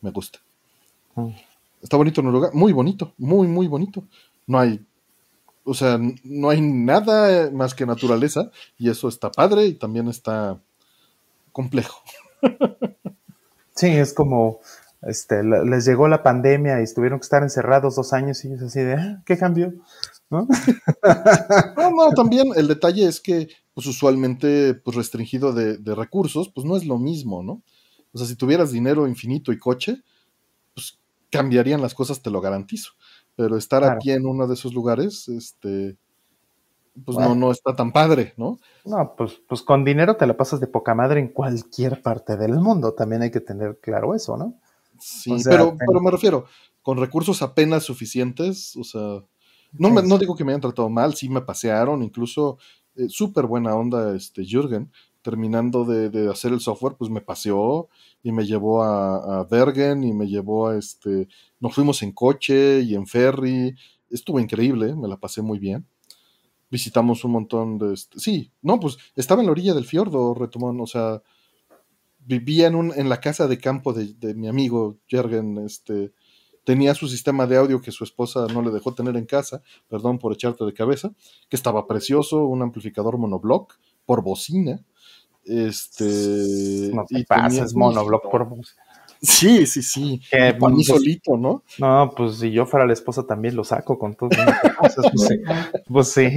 Me 0.00 0.10
gusta. 0.10 0.38
Mm. 1.14 1.30
Está 1.82 1.96
bonito 1.96 2.22
lugar, 2.22 2.54
muy 2.54 2.72
bonito, 2.72 3.12
muy, 3.18 3.48
muy 3.48 3.66
bonito. 3.66 4.04
No 4.46 4.58
hay 4.58 4.84
o 5.64 5.74
sea, 5.74 5.98
no 6.24 6.50
hay 6.50 6.60
nada 6.60 7.50
más 7.50 7.74
que 7.74 7.86
naturaleza 7.86 8.50
y 8.78 8.90
eso 8.90 9.08
está 9.08 9.30
padre 9.30 9.66
y 9.66 9.74
también 9.74 10.08
está 10.08 10.60
complejo. 11.52 12.02
Sí, 13.74 13.88
es 13.88 14.12
como, 14.12 14.60
este, 15.02 15.42
les 15.42 15.84
llegó 15.84 16.08
la 16.08 16.22
pandemia 16.22 16.82
y 16.82 16.94
tuvieron 16.94 17.18
que 17.18 17.24
estar 17.24 17.42
encerrados 17.42 17.96
dos 17.96 18.12
años 18.12 18.44
y 18.44 18.52
es 18.52 18.62
así 18.62 18.80
de, 18.80 18.94
ah, 18.94 19.22
¿qué 19.24 19.36
cambió? 19.36 19.72
¿No? 20.30 20.48
no, 21.76 22.10
también 22.16 22.48
el 22.56 22.68
detalle 22.68 23.06
es 23.06 23.20
que, 23.20 23.48
pues 23.74 23.86
usualmente, 23.86 24.74
pues 24.74 24.96
restringido 24.96 25.52
de, 25.52 25.76
de, 25.76 25.94
recursos, 25.94 26.48
pues 26.48 26.66
no 26.66 26.76
es 26.76 26.86
lo 26.86 26.98
mismo, 26.98 27.42
¿no? 27.42 27.62
O 28.12 28.18
sea, 28.18 28.26
si 28.26 28.36
tuvieras 28.36 28.72
dinero 28.72 29.06
infinito 29.06 29.52
y 29.52 29.58
coche, 29.58 30.02
pues 30.74 30.98
cambiarían 31.30 31.82
las 31.82 31.94
cosas, 31.94 32.22
te 32.22 32.30
lo 32.30 32.40
garantizo 32.40 32.92
pero 33.36 33.56
estar 33.56 33.84
aquí 33.84 34.10
en 34.10 34.26
uno 34.26 34.46
de 34.46 34.54
esos 34.54 34.74
lugares, 34.74 35.28
este, 35.28 35.96
pues 37.04 37.18
no, 37.18 37.34
no 37.34 37.50
está 37.50 37.74
tan 37.74 37.92
padre, 37.92 38.34
¿no? 38.36 38.58
No, 38.84 39.14
pues, 39.16 39.40
pues 39.48 39.62
con 39.62 39.84
dinero 39.84 40.16
te 40.16 40.26
la 40.26 40.36
pasas 40.36 40.60
de 40.60 40.66
poca 40.66 40.94
madre 40.94 41.20
en 41.20 41.28
cualquier 41.28 42.02
parte 42.02 42.36
del 42.36 42.60
mundo, 42.60 42.94
también 42.94 43.22
hay 43.22 43.30
que 43.30 43.40
tener 43.40 43.78
claro 43.80 44.14
eso, 44.14 44.36
¿no? 44.36 44.54
Sí, 44.98 45.34
pero, 45.44 45.76
pero 45.78 46.00
me 46.00 46.10
refiero, 46.10 46.44
con 46.82 46.98
recursos 46.98 47.42
apenas 47.42 47.84
suficientes, 47.84 48.76
o 48.76 48.84
sea, 48.84 49.24
no, 49.72 49.90
me, 49.90 50.02
no 50.02 50.18
digo 50.18 50.36
que 50.36 50.44
me 50.44 50.52
hayan 50.52 50.60
tratado 50.60 50.88
mal, 50.90 51.14
sí 51.14 51.28
me 51.28 51.40
pasearon, 51.40 52.02
incluso 52.02 52.58
eh, 52.94 53.08
súper 53.08 53.46
buena 53.46 53.74
onda 53.74 54.14
este 54.14 54.44
Jürgen, 54.44 54.90
terminando 55.22 55.84
de, 55.84 56.28
hacer 56.28 56.52
el 56.52 56.60
software, 56.60 56.96
pues 56.98 57.10
me 57.10 57.20
paseó 57.20 57.88
y 58.22 58.32
me 58.32 58.44
llevó 58.44 58.82
a, 58.82 59.44
Bergen 59.50 60.04
y 60.04 60.12
me 60.12 60.26
llevó 60.26 60.68
a 60.68 60.76
este, 60.76 61.28
nos 61.60 61.74
fuimos 61.74 62.02
en 62.02 62.12
coche 62.12 62.80
y 62.80 62.94
en 62.94 63.06
ferry, 63.06 63.74
estuvo 64.10 64.40
increíble, 64.40 64.94
me 64.94 65.08
la 65.08 65.16
pasé 65.16 65.40
muy 65.40 65.58
bien. 65.58 65.86
Visitamos 66.72 67.22
un 67.24 67.32
montón 67.32 67.76
de, 67.76 67.92
este, 67.92 68.18
sí, 68.18 68.50
no, 68.62 68.80
pues 68.80 68.96
estaba 69.14 69.42
en 69.42 69.46
la 69.46 69.52
orilla 69.52 69.74
del 69.74 69.84
fiordo, 69.84 70.32
Retomón, 70.32 70.80
o 70.80 70.86
sea, 70.86 71.22
vivía 72.18 72.66
en, 72.66 72.76
un, 72.76 72.92
en 72.96 73.10
la 73.10 73.20
casa 73.20 73.46
de 73.46 73.58
campo 73.58 73.92
de, 73.92 74.34
mi 74.34 74.48
amigo 74.48 74.96
Jürgen, 75.06 75.58
este, 75.58 76.14
tenía 76.64 76.94
su 76.94 77.08
sistema 77.08 77.46
de 77.46 77.58
audio 77.58 77.82
que 77.82 77.92
su 77.92 78.04
esposa 78.04 78.46
no 78.54 78.62
le 78.62 78.70
dejó 78.70 78.94
tener 78.94 79.18
en 79.18 79.26
casa, 79.26 79.60
perdón 79.86 80.18
por 80.18 80.32
echarte 80.32 80.64
de 80.64 80.72
cabeza, 80.72 81.12
que 81.50 81.56
estaba 81.56 81.86
precioso, 81.86 82.46
un 82.46 82.62
amplificador 82.62 83.18
monoblock 83.18 83.74
por 84.06 84.22
bocina, 84.22 84.82
este. 85.44 86.90
No 86.94 87.04
te 87.04 87.18
y 87.20 87.24
pases, 87.24 87.74
monoblock 87.74 88.30
por 88.30 88.48
Sí, 89.20 89.66
sí, 89.66 89.82
sí. 89.82 90.20
Que 90.30 90.54
por 90.54 90.74
mí 90.74 90.82
solito, 90.82 91.36
¿no? 91.36 91.62
No, 91.78 92.12
pues 92.16 92.38
si 92.38 92.50
yo 92.50 92.66
fuera 92.66 92.86
la 92.86 92.92
esposa 92.92 93.24
también 93.24 93.54
lo 93.54 93.62
saco 93.62 93.98
con 93.98 94.14
todo. 94.14 94.30
pues. 94.80 94.96
Pues 95.88 96.08
sí. 96.08 96.28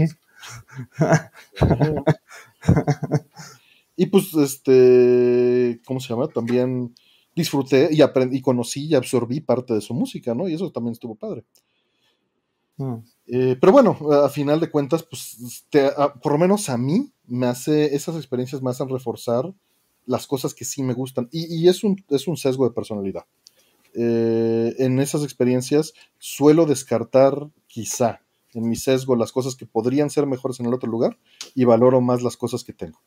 y 3.95 4.05
pues, 4.07 4.33
este, 4.33 5.81
¿cómo 5.85 5.99
se 5.99 6.09
llama? 6.09 6.27
También 6.27 6.93
disfruté 7.35 7.89
y 7.91 8.01
aprendí, 8.01 8.37
y 8.37 8.41
conocí 8.41 8.87
y 8.87 8.95
absorbí 8.95 9.41
parte 9.41 9.73
de 9.73 9.81
su 9.81 9.93
música, 9.93 10.33
¿no? 10.33 10.47
Y 10.47 10.53
eso 10.53 10.71
también 10.71 10.93
estuvo 10.93 11.15
padre. 11.15 11.45
Mm. 12.77 12.95
Eh, 13.27 13.57
pero 13.59 13.71
bueno, 13.71 13.97
a 14.11 14.29
final 14.29 14.59
de 14.59 14.69
cuentas, 14.69 15.03
pues 15.03 15.65
por 16.21 16.31
lo 16.31 16.37
menos 16.37 16.69
a 16.69 16.77
mí 16.77 17.11
me 17.25 17.47
hace, 17.47 17.95
esas 17.95 18.15
experiencias 18.15 18.61
me 18.61 18.69
hacen 18.69 18.89
reforzar 18.89 19.53
las 20.05 20.27
cosas 20.27 20.53
que 20.53 20.65
sí 20.65 20.83
me 20.83 20.93
gustan. 20.93 21.27
Y, 21.31 21.67
es, 21.67 21.83
un, 21.83 22.03
es 22.09 22.27
un 22.27 22.37
sesgo 22.37 22.67
de 22.67 22.75
personalidad. 22.75 23.25
Eh, 23.93 24.75
en 24.79 24.99
esas 24.99 25.23
experiencias 25.23 25.93
suelo 26.19 26.65
descartar 26.65 27.49
quizá 27.67 28.21
en 28.55 28.67
mi 28.67 28.75
sesgo 28.75 29.15
las 29.15 29.31
cosas 29.31 29.55
que 29.55 29.67
podrían 29.67 30.09
ser 30.09 30.25
mejores 30.25 30.59
en 30.59 30.65
el 30.65 30.73
otro 30.73 30.89
lugar 30.89 31.19
y 31.53 31.65
valoro 31.65 32.01
más 32.01 32.23
las 32.23 32.37
cosas 32.37 32.63
que 32.63 32.73
tengo. 32.73 32.99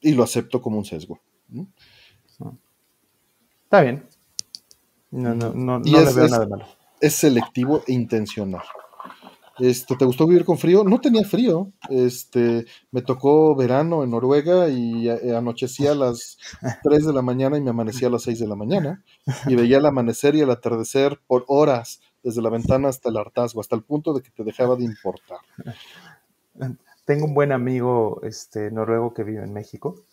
Y 0.00 0.12
lo 0.12 0.22
acepto 0.22 0.62
como 0.62 0.78
un 0.78 0.84
sesgo. 0.84 1.20
Está 3.64 3.82
bien. 3.82 4.06
No, 5.10 5.34
no, 5.34 5.52
no, 5.52 5.78
le 5.80 6.12
veo 6.12 6.28
nada 6.28 6.46
malo 6.46 6.66
es 7.00 7.14
selectivo 7.14 7.82
e 7.86 7.92
intencional. 7.92 8.62
Este, 9.58 9.96
¿Te 9.96 10.04
gustó 10.04 10.26
vivir 10.26 10.44
con 10.44 10.58
frío? 10.58 10.84
No 10.84 11.00
tenía 11.00 11.24
frío. 11.24 11.72
Este, 11.88 12.66
me 12.90 13.00
tocó 13.00 13.54
verano 13.56 14.04
en 14.04 14.10
Noruega 14.10 14.68
y 14.68 15.08
eh, 15.08 15.34
anochecía 15.34 15.92
a 15.92 15.94
las 15.94 16.36
3 16.82 17.06
de 17.06 17.12
la 17.12 17.22
mañana 17.22 17.56
y 17.56 17.62
me 17.62 17.70
amanecía 17.70 18.08
a 18.08 18.10
las 18.10 18.22
6 18.22 18.40
de 18.40 18.46
la 18.46 18.56
mañana. 18.56 19.02
Y 19.46 19.54
veía 19.54 19.78
el 19.78 19.86
amanecer 19.86 20.34
y 20.34 20.40
el 20.40 20.50
atardecer 20.50 21.20
por 21.26 21.44
horas, 21.48 22.00
desde 22.26 22.42
la 22.42 22.50
ventana 22.50 22.88
hasta 22.88 23.08
el 23.08 23.16
hartazgo, 23.16 23.60
hasta 23.60 23.76
el 23.76 23.82
punto 23.82 24.12
de 24.12 24.20
que 24.20 24.30
te 24.30 24.42
dejaba 24.42 24.74
de 24.74 24.84
importar. 24.84 25.38
Tengo 27.04 27.26
un 27.26 27.34
buen 27.34 27.52
amigo 27.52 28.20
este, 28.24 28.70
noruego 28.70 29.14
que 29.14 29.22
vive 29.22 29.44
en 29.44 29.52
México. 29.52 30.04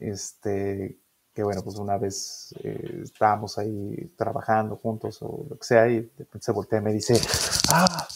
Este, 0.00 0.98
que 1.32 1.44
bueno, 1.44 1.62
pues 1.62 1.76
una 1.76 1.96
vez 1.96 2.52
eh, 2.64 3.02
estábamos 3.04 3.56
ahí 3.58 4.12
trabajando 4.16 4.74
juntos 4.76 5.18
o 5.22 5.46
lo 5.48 5.56
que 5.56 5.64
sea, 5.64 5.88
y 5.88 6.00
de 6.00 6.10
repente 6.18 6.44
se 6.44 6.50
voltea 6.50 6.80
y 6.80 6.82
me 6.82 6.92
dice, 6.92 7.20
ah, 7.68 8.08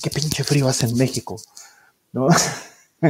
qué 0.00 0.10
pinche 0.10 0.44
frío 0.44 0.68
hace 0.68 0.86
en 0.86 0.96
México, 0.96 1.36
¿no? 2.12 2.28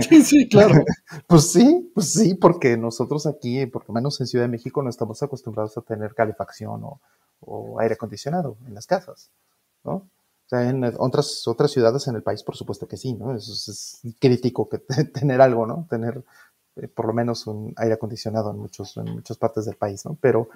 Sí, 0.06 0.22
sí, 0.22 0.48
claro. 0.50 0.84
pues 1.26 1.50
sí, 1.50 1.90
pues 1.94 2.12
sí, 2.12 2.34
porque 2.34 2.76
nosotros 2.76 3.26
aquí, 3.26 3.64
por 3.64 3.88
lo 3.88 3.94
menos 3.94 4.20
en 4.20 4.26
Ciudad 4.26 4.44
de 4.44 4.50
México, 4.50 4.82
no 4.82 4.90
estamos 4.90 5.22
acostumbrados 5.22 5.78
a 5.78 5.80
tener 5.80 6.14
calefacción 6.14 6.82
o, 6.84 7.80
aire 7.80 7.94
acondicionado 7.94 8.58
en 8.66 8.74
las 8.74 8.86
casas, 8.86 9.30
¿no? 9.84 9.92
O 9.92 10.48
sea, 10.48 10.68
en 10.68 10.82
otras, 10.98 11.46
otras 11.46 11.70
ciudades 11.70 12.08
en 12.08 12.16
el 12.16 12.22
país, 12.22 12.42
por 12.42 12.56
supuesto 12.56 12.88
que 12.88 12.96
sí, 12.96 13.12
¿no? 13.12 13.34
Eso 13.34 13.52
es, 13.52 14.00
es 14.02 14.14
crítico 14.18 14.68
que 14.68 14.78
tener 15.12 15.40
algo, 15.40 15.66
¿no? 15.66 15.86
Tener 15.90 16.24
eh, 16.76 16.88
por 16.88 17.06
lo 17.06 17.12
menos 17.12 17.46
un 17.46 17.74
aire 17.76 17.94
acondicionado 17.94 18.50
en, 18.50 18.58
muchos, 18.58 18.96
en 18.96 19.10
muchas 19.12 19.36
partes 19.36 19.66
del 19.66 19.76
país, 19.76 20.04
¿no? 20.04 20.16
Pero, 20.20 20.48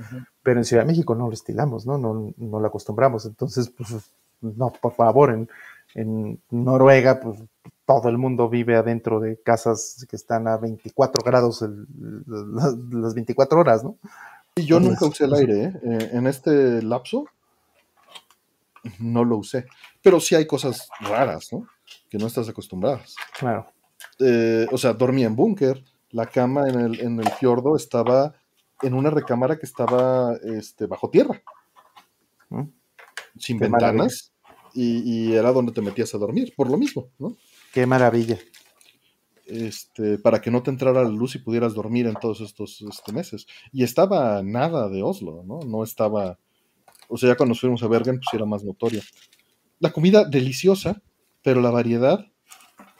pero 0.42 0.60
en 0.60 0.64
Ciudad 0.64 0.84
de 0.84 0.88
México 0.88 1.14
no 1.14 1.26
lo 1.26 1.34
estilamos, 1.34 1.86
¿no? 1.86 1.98
No, 1.98 2.32
no 2.36 2.60
lo 2.60 2.66
acostumbramos. 2.66 3.26
Entonces, 3.26 3.70
pues, 3.70 3.94
no, 4.40 4.72
por 4.80 4.94
favor, 4.94 5.30
en, 5.30 5.48
en 5.94 6.40
Noruega, 6.50 7.20
pues 7.20 7.38
todo 7.84 8.08
el 8.08 8.18
mundo 8.18 8.48
vive 8.48 8.76
adentro 8.76 9.20
de 9.20 9.40
casas 9.42 10.06
que 10.08 10.16
están 10.16 10.46
a 10.48 10.56
24 10.56 11.22
grados 11.24 11.64
las 12.26 13.14
24 13.14 13.60
horas, 13.60 13.84
¿no? 13.84 13.96
Y 14.54 14.64
yo 14.64 14.80
nunca 14.80 15.06
usé 15.06 15.24
el 15.24 15.34
aire, 15.34 15.64
¿eh? 15.64 15.80
¿eh? 15.82 16.10
En 16.12 16.26
este 16.26 16.82
lapso 16.82 17.26
no 18.98 19.24
lo 19.24 19.38
usé. 19.38 19.66
Pero 20.02 20.20
sí 20.20 20.34
hay 20.34 20.46
cosas 20.46 20.88
raras, 21.00 21.52
¿no? 21.52 21.66
Que 22.08 22.18
no 22.18 22.26
estás 22.26 22.48
acostumbradas. 22.48 23.14
Claro. 23.38 23.66
Eh, 24.18 24.66
o 24.70 24.78
sea, 24.78 24.92
dormía 24.92 25.26
en 25.26 25.36
búnker, 25.36 25.84
la 26.10 26.26
cama 26.26 26.68
en 26.68 26.80
el, 26.80 27.00
en 27.00 27.18
el 27.20 27.30
fiordo 27.30 27.76
estaba 27.76 28.34
en 28.82 28.94
una 28.94 29.10
recámara 29.10 29.58
que 29.58 29.66
estaba 29.66 30.36
este, 30.44 30.86
bajo 30.86 31.08
tierra, 31.08 31.40
sin 33.38 33.58
ventanas, 33.58 34.32
y, 34.74 35.32
era 35.32 35.52
donde 35.52 35.72
te 35.72 35.80
metías 35.80 36.14
a 36.14 36.18
dormir, 36.18 36.52
por 36.56 36.70
lo 36.70 36.76
mismo, 36.76 37.08
¿no? 37.18 37.36
Qué 37.72 37.86
maravilla. 37.86 38.38
Este, 39.46 40.18
para 40.18 40.40
que 40.40 40.50
no 40.50 40.62
te 40.62 40.70
entrara 40.70 41.02
la 41.02 41.08
luz 41.08 41.34
y 41.34 41.38
pudieras 41.38 41.74
dormir 41.74 42.06
en 42.06 42.14
todos 42.14 42.40
estos 42.40 42.82
este, 42.82 43.12
meses. 43.12 43.46
Y 43.72 43.82
estaba 43.82 44.42
nada 44.42 44.88
de 44.88 45.02
Oslo, 45.02 45.42
¿no? 45.44 45.60
No 45.60 45.84
estaba, 45.84 46.38
o 47.12 47.18
sea, 47.18 47.28
ya 47.28 47.36
cuando 47.36 47.54
fuimos 47.54 47.82
a 47.82 47.88
Bergen, 47.88 48.18
pues 48.18 48.32
era 48.32 48.46
más 48.46 48.64
notorio. 48.64 49.02
La 49.80 49.92
comida 49.92 50.24
deliciosa, 50.24 51.02
pero 51.42 51.60
la 51.60 51.70
variedad 51.70 52.24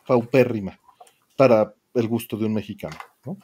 paupérrima 0.07 0.79
para 1.35 1.75
el 1.95 2.09
gusto 2.09 2.37
de 2.37 2.45
un 2.45 2.53
mexicano, 2.53 2.97
¿no? 3.25 3.39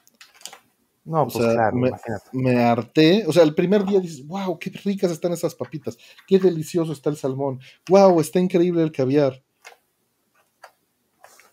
No, 1.07 1.27
pues 1.27 1.43
claro, 1.43 1.75
me, 1.75 1.91
me, 2.33 2.63
harté. 2.63 3.25
O 3.27 3.33
sea, 3.33 3.45
el 3.45 3.55
primer 3.55 3.87
día 3.87 3.99
dices, 3.99 4.27
wow, 4.27 4.59
qué 4.59 4.69
ricas 4.85 5.11
están 5.11 5.33
esas 5.33 5.55
papitas, 5.55 5.97
qué 6.27 6.39
delicioso 6.39 6.93
está 6.93 7.09
el 7.09 7.17
salmón, 7.17 7.61
wow, 7.89 8.21
está 8.21 8.39
increíble 8.39 8.83
el 8.83 8.93
caviar. 8.93 9.43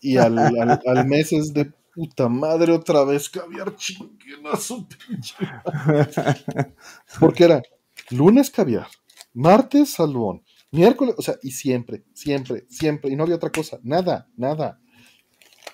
Y 0.02 0.16
al, 0.18 0.38
al, 0.38 1.06
mes 1.06 1.32
es 1.32 1.54
de 1.54 1.72
puta 1.94 2.28
madre 2.28 2.72
otra 2.72 3.02
vez 3.04 3.30
caviar 3.30 3.74
su 3.78 4.86
pinche. 4.86 5.36
Porque 7.18 7.44
era 7.44 7.62
lunes 8.10 8.50
caviar, 8.50 8.88
martes 9.36 9.90
salmón, 9.90 10.42
miércoles, 10.72 11.14
o 11.18 11.22
sea, 11.22 11.36
y 11.42 11.50
siempre, 11.50 12.04
siempre, 12.14 12.64
siempre, 12.70 13.12
y 13.12 13.16
no 13.16 13.22
había 13.22 13.36
otra 13.36 13.50
cosa, 13.50 13.78
nada, 13.82 14.28
nada. 14.36 14.80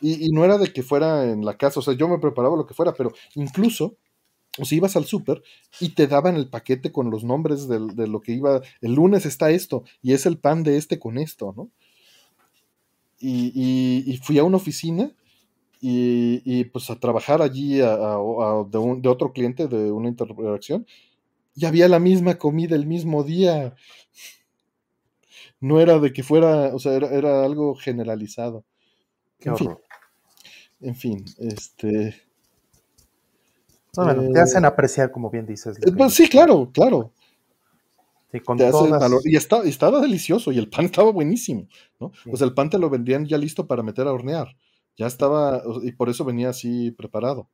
Y, 0.00 0.30
no 0.30 0.44
era 0.44 0.58
de 0.58 0.72
que 0.72 0.82
fuera 0.82 1.30
en 1.30 1.44
la 1.44 1.56
casa, 1.56 1.78
o 1.78 1.82
sea, 1.82 1.94
yo 1.94 2.08
me 2.08 2.18
preparaba 2.18 2.56
lo 2.56 2.66
que 2.66 2.74
fuera, 2.74 2.92
pero 2.92 3.12
incluso, 3.36 3.96
o 4.58 4.64
si 4.64 4.76
ibas 4.76 4.96
al 4.96 5.04
súper 5.04 5.42
y 5.78 5.90
te 5.90 6.08
daban 6.08 6.34
el 6.34 6.48
paquete 6.48 6.90
con 6.90 7.08
los 7.08 7.22
nombres 7.22 7.68
de, 7.68 7.78
lo 8.08 8.20
que 8.20 8.32
iba, 8.32 8.62
el 8.80 8.94
lunes 8.94 9.26
está 9.26 9.52
esto, 9.52 9.84
y 10.02 10.12
es 10.12 10.26
el 10.26 10.38
pan 10.38 10.64
de 10.64 10.76
este 10.76 10.98
con 10.98 11.18
esto, 11.18 11.54
¿no? 11.56 11.70
Y, 13.20 14.18
fui 14.24 14.40
a 14.40 14.44
una 14.44 14.56
oficina 14.56 15.12
y, 15.80 16.64
pues 16.64 16.90
a 16.90 16.98
trabajar 16.98 17.40
allí 17.40 17.74
de, 17.74 17.86
de, 17.86 19.08
otro 19.08 19.32
cliente 19.32 19.68
de 19.68 19.92
una 19.92 20.08
interacción 20.08 20.84
y 21.54 21.66
había 21.66 21.88
la 21.88 21.98
misma 21.98 22.38
comida 22.38 22.74
el 22.76 22.86
mismo 22.86 23.24
día. 23.24 23.74
No 25.60 25.80
era 25.80 25.98
de 25.98 26.12
que 26.12 26.22
fuera, 26.22 26.74
o 26.74 26.78
sea, 26.78 26.92
era, 26.94 27.08
era 27.08 27.44
algo 27.44 27.74
generalizado. 27.74 28.64
En 29.40 29.56
fin, 29.56 29.76
en 30.80 30.94
fin, 30.94 31.24
este. 31.38 32.14
bueno, 33.94 34.32
te 34.32 34.38
eh, 34.38 34.42
hacen 34.42 34.64
apreciar, 34.64 35.10
como 35.10 35.30
bien 35.30 35.46
dices. 35.46 35.78
Eh, 35.78 35.92
pues, 35.96 36.14
sí, 36.14 36.28
claro, 36.28 36.70
claro. 36.72 37.12
Sí, 38.30 38.40
con 38.40 38.56
te 38.56 38.70
valor. 38.70 39.20
Y 39.24 39.36
estaba 39.36 40.00
delicioso 40.00 40.52
y 40.52 40.58
el 40.58 40.68
pan 40.68 40.84
estaba 40.86 41.10
buenísimo, 41.10 41.68
¿no? 42.00 42.12
O 42.30 42.36
sea, 42.36 42.46
el 42.46 42.54
pan 42.54 42.70
te 42.70 42.78
lo 42.78 42.88
vendían 42.90 43.26
ya 43.26 43.38
listo 43.38 43.66
para 43.66 43.82
meter 43.82 44.06
a 44.06 44.12
hornear. 44.12 44.56
Ya 44.96 45.06
estaba, 45.06 45.62
y 45.82 45.92
por 45.92 46.08
eso 46.08 46.24
venía 46.24 46.50
así 46.50 46.90
preparado. 46.90 47.48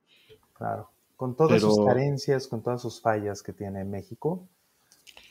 Claro. 0.55 0.91
Con 1.19 1.37
todas 1.37 1.61
sus 1.61 1.85
carencias, 1.85 2.49
con 2.49 2.63
todas 2.63 2.81
sus 2.81 3.03
fallas 3.03 3.43
que 3.43 3.53
tiene 3.53 3.85
México, 3.85 4.49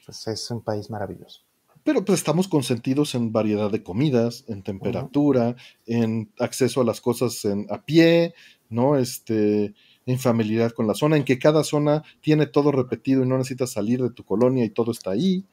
pues 0.05 0.27
es 0.27 0.51
un 0.51 0.61
país 0.61 0.91
maravilloso 0.91 1.47
pero 1.87 2.03
pues 2.03 2.19
estamos 2.19 2.49
consentidos 2.49 3.15
en 3.15 3.31
variedad 3.31 3.71
de 3.71 3.81
comidas, 3.81 4.43
en 4.49 4.61
temperatura, 4.61 5.55
en 5.85 6.29
acceso 6.37 6.81
a 6.81 6.83
las 6.83 6.99
cosas 6.99 7.45
en, 7.45 7.65
a 7.69 7.81
pie, 7.81 8.33
¿no? 8.69 8.97
Este, 8.97 9.73
en 10.05 10.19
familiaridad 10.19 10.73
con 10.73 10.85
la 10.85 10.95
zona, 10.95 11.15
en 11.15 11.23
que 11.23 11.39
cada 11.39 11.63
zona 11.63 12.03
tiene 12.19 12.45
todo 12.45 12.73
repetido 12.73 13.23
y 13.23 13.27
no 13.29 13.37
necesitas 13.37 13.71
salir 13.71 14.03
de 14.03 14.09
tu 14.09 14.25
colonia 14.25 14.65
y 14.65 14.69
todo 14.69 14.91
está 14.91 15.11
ahí, 15.11 15.45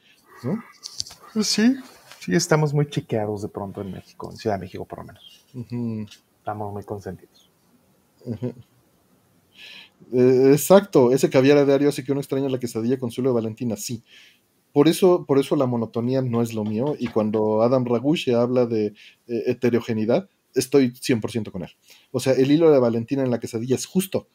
¿no? 0.42 0.60
Pues 1.32 1.46
sí, 1.46 1.76
sí 2.18 2.34
estamos 2.34 2.74
muy 2.74 2.90
chiqueados 2.90 3.42
de 3.42 3.48
pronto 3.48 3.80
en 3.80 3.92
México, 3.92 4.28
en 4.28 4.36
Ciudad 4.36 4.56
de 4.56 4.62
México 4.62 4.84
por 4.86 4.98
lo 4.98 5.04
menos. 5.04 5.44
Estamos 6.38 6.72
muy 6.72 6.82
consentidos. 6.82 7.48
Eh, 10.12 10.50
exacto, 10.52 11.12
ese 11.12 11.30
caviar 11.30 11.64
diario 11.66 11.88
así 11.88 12.04
que 12.04 12.12
uno 12.12 12.20
extraña 12.20 12.48
la 12.48 12.58
quesadilla 12.58 12.98
con 12.98 13.10
suelo 13.10 13.30
de 13.30 13.34
Valentina, 13.34 13.76
sí 13.76 14.02
por 14.74 14.88
eso, 14.88 15.24
por 15.24 15.38
eso 15.38 15.54
la 15.54 15.66
monotonía 15.66 16.20
no 16.20 16.42
es 16.42 16.52
lo 16.52 16.64
mío. 16.64 16.96
Y 16.98 17.06
cuando 17.06 17.62
Adam 17.62 17.84
Ragush 17.84 18.32
habla 18.32 18.66
de 18.66 18.86
eh, 19.28 19.42
heterogeneidad, 19.46 20.28
estoy 20.52 20.90
100% 20.90 21.52
con 21.52 21.62
él. 21.62 21.70
O 22.10 22.18
sea, 22.18 22.32
el 22.32 22.50
hilo 22.50 22.72
de 22.72 22.80
Valentina 22.80 23.22
en 23.22 23.30
la 23.30 23.38
quesadilla 23.38 23.76
es 23.76 23.86
justo. 23.86 24.26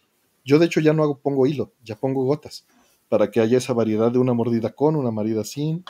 Yo, 0.46 0.58
de 0.58 0.68
hecho, 0.68 0.80
ya 0.80 0.94
no 0.94 1.04
hago, 1.04 1.20
pongo 1.20 1.46
hilo, 1.46 1.74
ya 1.84 1.98
pongo 1.98 2.24
gotas. 2.24 2.66
Para 3.10 3.32
que 3.32 3.42
haya 3.42 3.58
esa 3.58 3.74
variedad 3.74 4.14
de 4.14 4.20
una 4.20 4.32
mordida 4.32 4.72
con, 4.72 4.96
una 4.96 5.12
mordida 5.12 5.44
sin. 5.44 5.84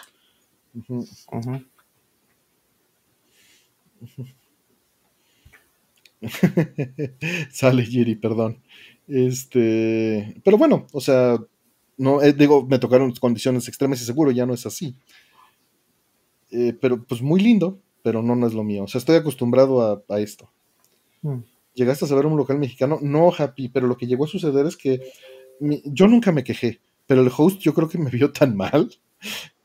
Sale 7.52 7.86
Giri, 7.86 8.16
perdón. 8.16 8.64
Este, 9.10 10.40
pero 10.44 10.58
bueno, 10.58 10.86
o 10.94 11.02
sea, 11.02 11.38
no, 11.98 12.22
eh, 12.22 12.34
digo, 12.34 12.66
me 12.66 12.80
tocaron 12.80 13.12
condiciones 13.14 13.68
extremas 13.68 14.02
y 14.02 14.06
seguro 14.06 14.32
ya 14.32 14.46
no 14.46 14.54
es 14.54 14.66
así. 14.66 14.96
Eh, 16.52 16.74
pero 16.80 17.04
pues 17.04 17.22
muy 17.22 17.42
lindo, 17.42 17.80
pero 18.04 18.22
no, 18.22 18.36
no 18.36 18.48
es 18.48 18.54
lo 18.54 18.64
mío. 18.64 18.84
O 18.84 18.88
sea, 18.88 19.00
estoy 19.00 19.18
acostumbrado 19.18 20.04
a, 20.08 20.20
esto. 20.20 20.50
Mm. 21.22 21.40
¿Llegaste 21.74 22.06
a 22.06 22.08
saber 22.08 22.26
un 22.26 22.38
local 22.38 22.58
mexicano? 22.58 23.00
No, 23.02 23.32
Happy, 23.38 23.70
pero 23.70 23.88
lo 23.88 23.98
que 23.98 24.08
llegó 24.08 24.26
a 24.26 24.30
suceder 24.30 24.66
es 24.66 24.78
que 24.78 25.02
yo 25.60 26.08
nunca 26.08 26.32
me 26.32 26.44
quejé, 26.44 26.80
pero 27.06 27.22
el 27.22 27.32
host 27.36 27.60
yo 27.60 27.74
creo 27.74 27.90
que 27.90 27.98
me 27.98 28.10
vio 28.12 28.32
tan 28.32 28.56
mal 28.56 28.90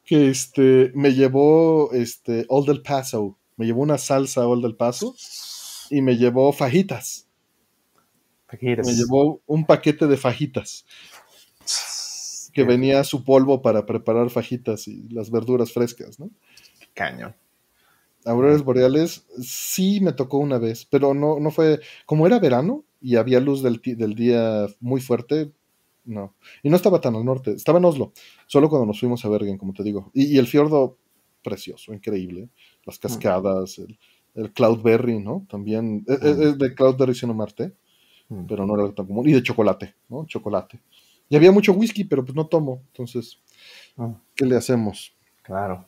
que 0.05 0.29
este, 0.29 0.93
me 0.95 1.15
llevó 1.15 1.93
este, 1.93 2.45
Old 2.49 2.69
El 2.69 2.83
Paso, 2.83 3.39
me 3.57 3.67
llevó 3.67 3.83
una 3.83 3.99
salsa 3.99 4.47
Old 4.47 4.65
El 4.65 4.77
Paso 4.77 5.15
y 5.91 6.03
me 6.03 6.17
llevó 6.17 6.53
fajitas. 6.53 7.24
Fajitas. 8.57 8.87
Me 8.87 8.95
llevó 8.95 9.43
un 9.47 9.65
paquete 9.67 10.07
de 10.07 10.17
fajitas 10.17 10.85
que 12.53 12.65
venía 12.65 13.03
su 13.05 13.25
polvo 13.25 13.61
para 13.61 13.85
preparar 13.85 14.31
fajitas 14.31 14.87
y 14.89 15.09
las 15.09 15.31
verduras 15.31 15.73
frescas, 15.73 16.21
¿no? 16.21 16.31
Caño. 16.95 17.35
Auroras 18.25 18.63
boreales 18.63 19.27
sí 19.43 20.01
me 20.01 20.13
tocó 20.13 20.39
una 20.39 20.59
vez, 20.59 20.87
pero 20.87 21.13
no, 21.13 21.39
no 21.41 21.51
fue, 21.51 21.81
como 22.07 22.27
era 22.27 22.39
verano 22.39 22.85
y 23.01 23.17
había 23.17 23.41
luz 23.41 23.63
del, 23.63 23.83
del 23.85 24.15
día 24.15 24.67
muy 24.81 25.01
fuerte, 25.01 25.53
no. 26.05 26.35
Y 26.63 26.71
no 26.71 26.77
estaba 26.77 27.01
tan 27.01 27.17
al 27.17 27.25
norte, 27.25 27.53
estaba 27.53 27.79
en 27.79 27.85
Oslo, 27.85 28.13
solo 28.47 28.71
cuando 28.71 28.87
nos 28.87 29.01
fuimos 29.01 29.25
a 29.25 29.29
Bergen, 29.29 29.59
como 29.59 29.75
te 29.75 29.83
digo. 29.83 30.11
Y, 30.15 30.39
el 30.39 30.47
fiordo, 30.47 30.97
precioso, 31.43 31.93
increíble. 31.93 32.49
Las 32.85 32.99
cascadas, 32.99 33.79
el, 33.79 33.99
el 34.35 34.53
Cloudberry, 34.53 35.19
¿no? 35.19 35.47
También, 35.51 36.05
es, 36.07 36.23
e, 36.23 36.53
de 36.55 36.75
Cloudberry 36.75 37.15
sino 37.15 37.35
Marte, 37.35 37.75
pero 38.49 38.67
no 38.67 38.75
era 38.75 38.95
tan 38.95 39.07
común. 39.07 39.29
Y 39.29 39.33
de 39.33 39.43
chocolate, 39.43 39.95
¿no? 40.09 40.25
Chocolate. 40.27 40.79
Y 41.29 41.37
había 41.37 41.53
mucho 41.53 41.73
whisky, 41.73 42.05
pero 42.05 42.25
pues 42.25 42.35
no 42.35 42.47
tomo. 42.47 42.83
Entonces, 42.89 43.39
ah. 43.99 44.13
¿qué 44.35 44.45
le 44.45 44.57
hacemos? 44.57 45.15
Claro. 45.43 45.87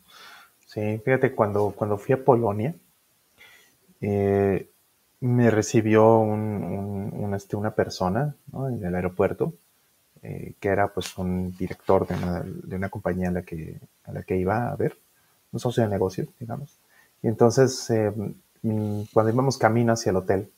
Sí, 0.67 1.01
fíjate, 1.05 1.35
cuando, 1.35 1.73
cuando 1.77 1.97
fui 1.99 2.15
a 2.15 2.25
Polonia, 2.25 2.75
eh, 4.01 4.69
me 5.21 5.51
recibió 5.51 6.19
un, 6.19 7.33
este, 7.35 7.57
una 7.57 7.75
persona 7.75 8.35
en 8.53 8.85
el 8.85 8.95
aeropuerto, 8.95 9.55
eh, 10.23 10.55
que 10.61 10.69
era 10.69 10.93
pues 10.93 11.17
un 11.19 11.57
director 11.57 12.07
de 12.07 12.77
una, 12.77 12.89
compañía 12.89 13.29
a 13.29 13.33
la, 13.33 13.43
que, 13.43 13.81
a 14.05 14.13
la 14.13 14.23
que 14.23 14.37
iba 14.37 14.71
a 14.71 14.77
ver, 14.77 14.97
un 15.53 15.61
socio 15.61 15.83
de 15.83 15.89
negocio, 15.89 16.27
digamos. 16.39 16.79
Y 17.23 17.29
entonces, 17.29 17.89
eh, 17.91 18.13
mm, 18.63 19.03
cuando 19.13 19.33
íbamos 19.33 19.59
camino 19.59 19.93
hacia 19.93 20.11
el 20.11 20.17
hotel, 20.17 20.51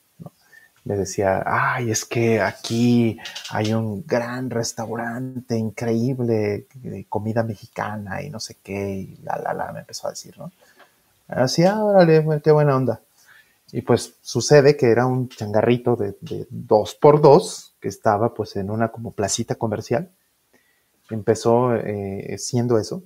me 0.88 0.96
decía, 0.96 1.42
ay, 1.44 1.90
es 1.90 2.06
que 2.06 2.40
aquí 2.40 3.18
hay 3.50 3.74
un 3.74 4.06
gran 4.06 4.48
restaurante 4.48 5.54
increíble 5.54 6.66
de 6.72 7.04
comida 7.10 7.42
mexicana 7.42 8.22
y 8.22 8.30
no 8.30 8.40
sé 8.40 8.56
qué, 8.62 8.94
y 8.94 9.18
la, 9.22 9.36
la, 9.36 9.52
la, 9.52 9.70
me 9.70 9.80
empezó 9.80 10.06
a 10.06 10.12
decir, 10.12 10.38
¿no? 10.38 10.50
Así, 11.28 11.62
ah, 11.64 11.84
órale, 11.84 12.24
qué 12.42 12.50
buena 12.52 12.74
onda. 12.74 13.02
Y 13.70 13.82
pues 13.82 14.14
sucede 14.22 14.78
que 14.78 14.86
era 14.86 15.04
un 15.04 15.28
changarrito 15.28 15.94
de, 15.94 16.16
dos 16.48 16.94
por 16.94 17.20
dos 17.20 17.74
que 17.80 17.88
estaba 17.88 18.32
pues 18.32 18.56
en 18.56 18.70
una 18.70 18.88
como 18.88 19.10
placita 19.10 19.56
comercial. 19.56 20.10
Empezó 21.10 21.74
eh, 21.74 22.34
siendo 22.38 22.78
eso, 22.78 23.02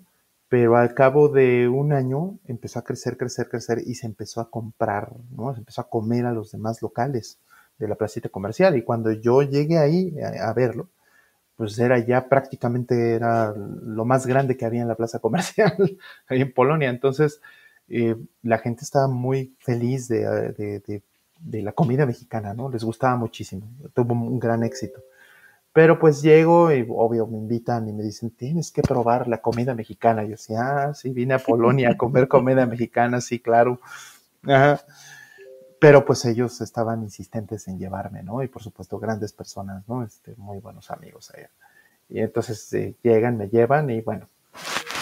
pero 0.48 0.76
al 0.76 0.94
cabo 0.94 1.28
de 1.28 1.66
un 1.66 1.92
año 1.92 2.38
empezó 2.46 2.78
a 2.78 2.84
crecer, 2.84 3.16
crecer, 3.16 3.48
crecer 3.48 3.82
y 3.84 3.96
se 3.96 4.06
empezó 4.06 4.40
a 4.40 4.50
comprar, 4.50 5.10
¿no? 5.36 5.52
Se 5.52 5.58
empezó 5.58 5.80
a 5.80 5.88
comer 5.88 6.26
a 6.26 6.32
los 6.32 6.52
demás 6.52 6.80
locales 6.80 7.38
de 7.78 7.88
la 7.88 7.94
placita 7.94 8.28
comercial. 8.28 8.76
Y 8.76 8.82
cuando 8.82 9.12
yo 9.12 9.42
llegué 9.42 9.78
ahí 9.78 10.14
a, 10.20 10.52
verlo, 10.52 10.88
pues 11.56 11.78
era 11.78 11.98
ya 11.98 12.28
prácticamente 12.28 13.14
era 13.14 13.54
lo 13.54 14.04
más 14.04 14.26
grande 14.26 14.56
que 14.56 14.64
había 14.64 14.82
en 14.82 14.88
la 14.88 14.94
plaza 14.94 15.18
comercial 15.18 15.74
ahí 16.28 16.40
en 16.40 16.52
Polonia. 16.52 16.90
Entonces, 16.90 17.40
eh, 17.88 18.16
la 18.42 18.58
gente 18.58 18.84
estaba 18.84 19.08
muy 19.08 19.54
feliz 19.60 20.08
de, 20.08 21.02
la 21.44 21.72
comida 21.72 22.06
mexicana, 22.06 22.54
¿no? 22.54 22.70
Les 22.70 22.84
gustaba 22.84 23.16
muchísimo, 23.16 23.66
tuvo 23.94 24.14
un 24.14 24.38
gran 24.38 24.62
éxito. 24.62 25.02
Pero 25.72 25.98
pues 25.98 26.20
llego 26.20 26.70
y 26.70 26.86
obvio 26.88 27.26
me 27.26 27.38
invitan 27.38 27.88
y 27.88 27.92
me 27.92 28.02
dicen, 28.02 28.30
tienes 28.30 28.70
que 28.70 28.82
probar 28.82 29.26
la 29.26 29.40
comida 29.40 29.74
mexicana. 29.74 30.22
Yo 30.22 30.30
decía, 30.30 30.58
ah, 30.60 30.94
sí, 30.94 31.10
vine 31.10 31.34
a 31.34 31.38
Polonia 31.38 31.90
a 31.90 31.96
comer 31.96 32.28
comida 32.28 32.66
mexicana, 32.66 33.20
sí, 33.22 33.40
claro. 33.40 33.80
Pero 35.82 36.04
pues 36.04 36.24
ellos 36.26 36.60
estaban 36.60 37.02
insistentes 37.02 37.66
en 37.66 37.76
llevarme, 37.76 38.22
¿no? 38.22 38.40
Y 38.40 38.46
por 38.46 38.62
supuesto 38.62 39.00
grandes 39.00 39.32
personas, 39.32 39.82
¿no? 39.88 40.04
Este, 40.04 40.32
muy 40.36 40.60
buenos 40.60 40.92
amigos 40.92 41.32
allá. 41.34 41.50
Y 42.08 42.20
entonces 42.20 42.72
eh, 42.74 42.94
llegan, 43.02 43.36
me 43.36 43.48
llevan 43.48 43.90
y 43.90 44.00
bueno, 44.00 44.28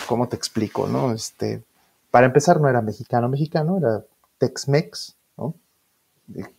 ¿cómo 0.07 0.27
te 0.27 0.37
explico, 0.37 0.87
no? 0.87 1.13
Este, 1.13 1.63
para 2.11 2.25
empezar 2.25 2.63
no 2.63 2.69
era 2.71 2.81
mexicano, 2.81 3.29
mexicano, 3.29 3.77
era 3.77 4.03
Tex-Mex, 4.39 5.17
¿no? 5.37 5.55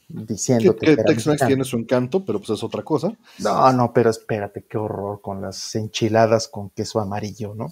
Diciendo 0.07 0.75
que 0.75 0.97
Tex-Mex 0.97 1.47
tiene 1.47 1.63
su 1.63 1.77
encanto, 1.77 2.23
pero 2.23 2.37
pues 2.37 2.51
es 2.51 2.63
otra 2.63 2.83
cosa. 2.83 3.11
No, 3.39 3.73
no, 3.73 3.91
pero 3.91 4.11
espérate, 4.11 4.65
qué 4.69 4.77
horror 4.77 5.19
con 5.21 5.41
las 5.41 5.73
enchiladas 5.73 6.47
con 6.47 6.69
queso 6.69 6.99
amarillo, 6.99 7.55
¿no? 7.55 7.71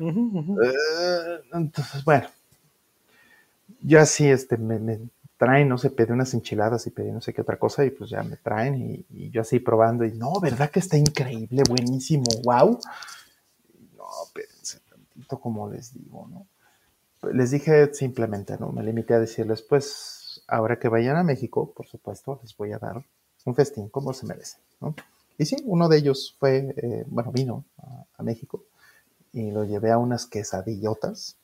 Eh, 0.00 1.40
entonces, 1.52 2.02
bueno, 2.04 2.26
yo 3.80 4.00
así 4.00 4.26
este, 4.26 4.56
me, 4.56 4.98
traen, 5.36 5.68
no 5.68 5.78
sé, 5.78 5.90
pedí 5.90 6.12
unas 6.12 6.32
enchiladas 6.34 6.86
y 6.86 6.90
pedí 6.90 7.10
no 7.10 7.20
sé 7.20 7.32
qué 7.32 7.40
otra 7.40 7.58
cosa 7.58 7.84
y 7.84 7.90
pues 7.90 8.10
ya 8.10 8.22
me 8.22 8.36
traen 8.36 9.04
y, 9.10 9.30
yo 9.30 9.40
así 9.40 9.58
probando 9.58 10.04
y 10.04 10.12
no, 10.12 10.40
¿verdad 10.40 10.70
que 10.70 10.78
está 10.78 10.96
increíble, 10.96 11.62
buenísimo, 11.68 12.24
wow? 12.44 12.78
No, 13.96 14.04
espérense 14.26 14.80
tantito 14.88 15.40
como 15.40 15.70
les 15.70 15.92
digo, 15.92 16.28
¿no? 16.28 16.46
Les 17.32 17.50
dije 17.50 17.92
simplemente, 17.94 18.56
¿no? 18.58 18.70
Me 18.70 18.82
limité 18.82 19.14
a 19.14 19.18
decirles, 19.18 19.62
pues, 19.62 20.42
ahora 20.46 20.78
que 20.78 20.88
vayan 20.88 21.16
a 21.16 21.24
México, 21.24 21.72
por 21.74 21.86
supuesto, 21.86 22.38
les 22.42 22.54
voy 22.56 22.72
a 22.72 22.78
dar 22.78 23.02
un 23.46 23.54
festín 23.54 23.88
como 23.88 24.12
se 24.12 24.26
merece, 24.26 24.58
¿no? 24.80 24.94
Y 25.36 25.46
sí, 25.46 25.56
uno 25.64 25.88
de 25.88 25.98
ellos 25.98 26.36
fue, 26.38 26.74
eh, 26.76 27.04
bueno, 27.08 27.32
vino 27.32 27.64
a, 27.78 28.04
a 28.18 28.22
México 28.22 28.64
y 29.32 29.50
lo 29.50 29.64
llevé 29.64 29.90
a 29.90 29.98
unas 29.98 30.26
quesadillotas 30.26 31.36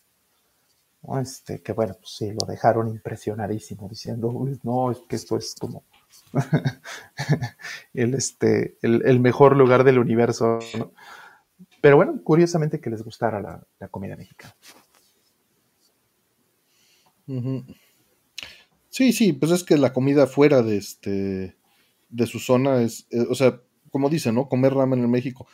este, 1.21 1.63
que 1.63 1.73
bueno, 1.73 1.95
pues 1.95 2.11
sí, 2.17 2.33
lo 2.33 2.47
dejaron 2.47 2.89
impresionadísimo, 2.89 3.89
diciendo, 3.89 4.33
no, 4.63 4.91
es 4.91 4.99
que 5.09 5.17
esto 5.17 5.37
es 5.37 5.55
como 5.59 5.85
el, 7.95 8.15
este, 8.15 8.77
el, 8.83 9.21
mejor 9.21 9.57
lugar 9.57 9.85
del 9.85 9.99
universo, 9.99 10.59
Pero 11.81 11.97
bueno, 11.97 12.21
curiosamente 12.23 12.81
que 12.81 12.91
les 12.91 13.03
gustara 13.03 13.41
la, 13.41 13.89
comida 13.89 14.17
mexicana. 14.17 14.55
Sí, 18.89 19.13
sí, 19.13 19.33
pues 19.33 19.53
es 19.53 19.65
que 19.65 19.79
la 19.79 19.93
comida 19.93 20.27
fuera 20.27 20.63
de 20.63 20.77
este 20.77 21.57
de 22.09 22.27
su 22.27 22.41
zona 22.41 22.83
es, 22.83 23.07
eh, 23.11 23.25
o 23.31 23.37
sea, 23.37 23.61
como 23.91 24.11
dice, 24.11 24.33
¿no? 24.33 24.49
Comer 24.49 24.75
ramen 24.75 24.99
en 24.99 25.11
México. 25.11 25.47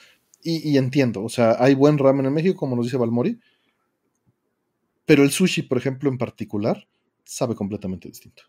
Y, 0.43 0.70
y, 0.70 0.78
entiendo, 0.78 1.23
o 1.23 1.28
sea, 1.28 1.56
hay 1.59 1.74
buen 1.74 1.98
ramen 1.98 2.24
en 2.27 2.32
México, 2.32 2.59
como 2.59 2.77
nos 2.77 2.86
dice 2.86 2.97
Balmori, 2.97 3.39
pero 5.07 5.23
el 5.23 5.31
sushi, 5.31 5.62
por 5.62 5.78
ejemplo, 5.78 6.11
en 6.11 6.19
particular, 6.19 6.87
sabe 7.24 7.55
completamente 7.55 8.09
distinto. 8.09 8.43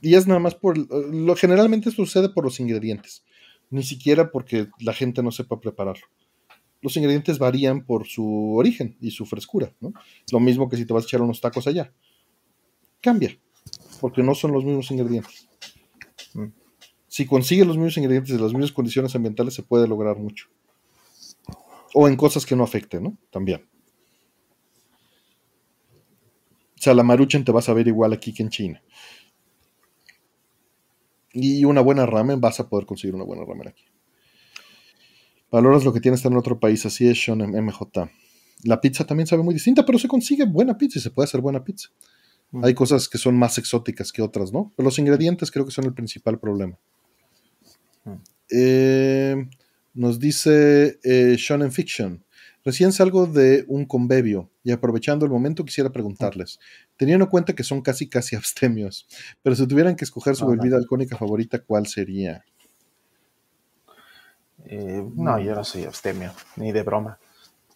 Y 0.00 0.14
es 0.14 0.26
nada 0.26 0.40
más 0.40 0.54
por. 0.54 0.76
Lo, 0.76 1.36
generalmente 1.36 1.90
sucede 1.90 2.28
por 2.28 2.44
los 2.44 2.60
ingredientes. 2.60 3.24
Ni 3.70 3.82
siquiera 3.82 4.30
porque 4.30 4.68
la 4.78 4.92
gente 4.92 5.22
no 5.22 5.30
sepa 5.30 5.60
prepararlo. 5.60 6.06
Los 6.82 6.96
ingredientes 6.96 7.38
varían 7.38 7.84
por 7.84 8.06
su 8.06 8.54
origen 8.56 8.96
y 9.00 9.10
su 9.10 9.24
frescura. 9.24 9.74
¿no? 9.80 9.92
Lo 10.30 10.40
mismo 10.40 10.68
que 10.68 10.76
si 10.76 10.84
te 10.84 10.92
vas 10.92 11.04
a 11.04 11.06
echar 11.06 11.22
unos 11.22 11.40
tacos 11.40 11.66
allá. 11.66 11.92
Cambia. 13.00 13.36
Porque 14.00 14.22
no 14.22 14.34
son 14.34 14.52
los 14.52 14.64
mismos 14.64 14.90
ingredientes. 14.90 15.48
Mm. 16.34 16.46
Si 17.08 17.26
consigues 17.26 17.66
los 17.66 17.76
mismos 17.76 17.96
ingredientes 17.96 18.34
y 18.34 18.38
las 18.38 18.52
mismas 18.52 18.72
condiciones 18.72 19.14
ambientales, 19.16 19.54
se 19.54 19.62
puede 19.62 19.88
lograr 19.88 20.18
mucho. 20.18 20.48
O 21.94 22.06
en 22.06 22.16
cosas 22.16 22.44
que 22.44 22.54
no 22.54 22.62
afecten, 22.62 23.04
¿no? 23.04 23.18
También. 23.30 23.66
O 26.78 26.82
sea, 26.82 26.94
la 26.94 27.02
maruchan 27.02 27.44
te 27.44 27.52
vas 27.52 27.68
a 27.68 27.74
ver 27.74 27.88
igual 27.88 28.12
aquí 28.12 28.32
que 28.32 28.42
en 28.42 28.50
China. 28.50 28.82
Y 31.32 31.64
una 31.64 31.80
buena 31.80 32.06
ramen, 32.06 32.40
vas 32.40 32.60
a 32.60 32.68
poder 32.68 32.86
conseguir 32.86 33.14
una 33.14 33.24
buena 33.24 33.44
ramen 33.44 33.68
aquí. 33.68 33.84
Valoras 35.50 35.84
lo 35.84 35.92
que 35.92 36.00
tienes 36.00 36.24
en 36.24 36.36
otro 36.36 36.58
país, 36.58 36.84
así 36.86 37.06
es 37.08 37.22
Sean 37.22 37.38
MJ. 37.38 38.10
La 38.64 38.80
pizza 38.80 39.06
también 39.06 39.26
sabe 39.26 39.42
muy 39.42 39.54
distinta, 39.54 39.84
pero 39.84 39.98
se 39.98 40.08
consigue 40.08 40.44
buena 40.44 40.76
pizza 40.76 40.98
y 40.98 41.02
se 41.02 41.10
puede 41.10 41.24
hacer 41.24 41.40
buena 41.40 41.64
pizza. 41.64 41.88
Hay 42.62 42.74
cosas 42.74 43.08
que 43.08 43.18
son 43.18 43.36
más 43.36 43.58
exóticas 43.58 44.12
que 44.12 44.22
otras, 44.22 44.52
¿no? 44.52 44.72
Pero 44.76 44.84
los 44.84 44.98
ingredientes 44.98 45.50
creo 45.50 45.64
que 45.64 45.72
son 45.72 45.84
el 45.84 45.94
principal 45.94 46.38
problema. 46.38 46.78
Eh, 48.50 49.48
nos 49.94 50.18
dice 50.20 50.98
eh, 51.02 51.36
Shonen 51.38 51.72
Fiction. 51.72 52.24
Recién 52.66 52.90
salgo 52.90 53.28
de 53.28 53.64
un 53.68 53.84
convevio 53.84 54.50
y 54.64 54.72
aprovechando 54.72 55.24
el 55.24 55.30
momento 55.30 55.64
quisiera 55.64 55.88
preguntarles, 55.88 56.58
teniendo 56.96 57.26
en 57.26 57.30
cuenta 57.30 57.52
que 57.52 57.62
son 57.62 57.80
casi 57.80 58.08
casi 58.08 58.34
abstemios, 58.36 59.06
pero 59.40 59.54
si 59.54 59.68
tuvieran 59.68 59.94
que 59.94 60.04
escoger 60.04 60.34
su 60.34 60.48
bebida 60.48 60.76
alcohólica 60.76 61.16
favorita, 61.16 61.60
¿cuál 61.60 61.86
sería? 61.86 62.44
Eh, 64.64 65.08
no, 65.14 65.38
yo 65.38 65.54
no 65.54 65.62
soy 65.62 65.84
abstemio, 65.84 66.32
ni 66.56 66.72
de 66.72 66.82
broma. 66.82 67.20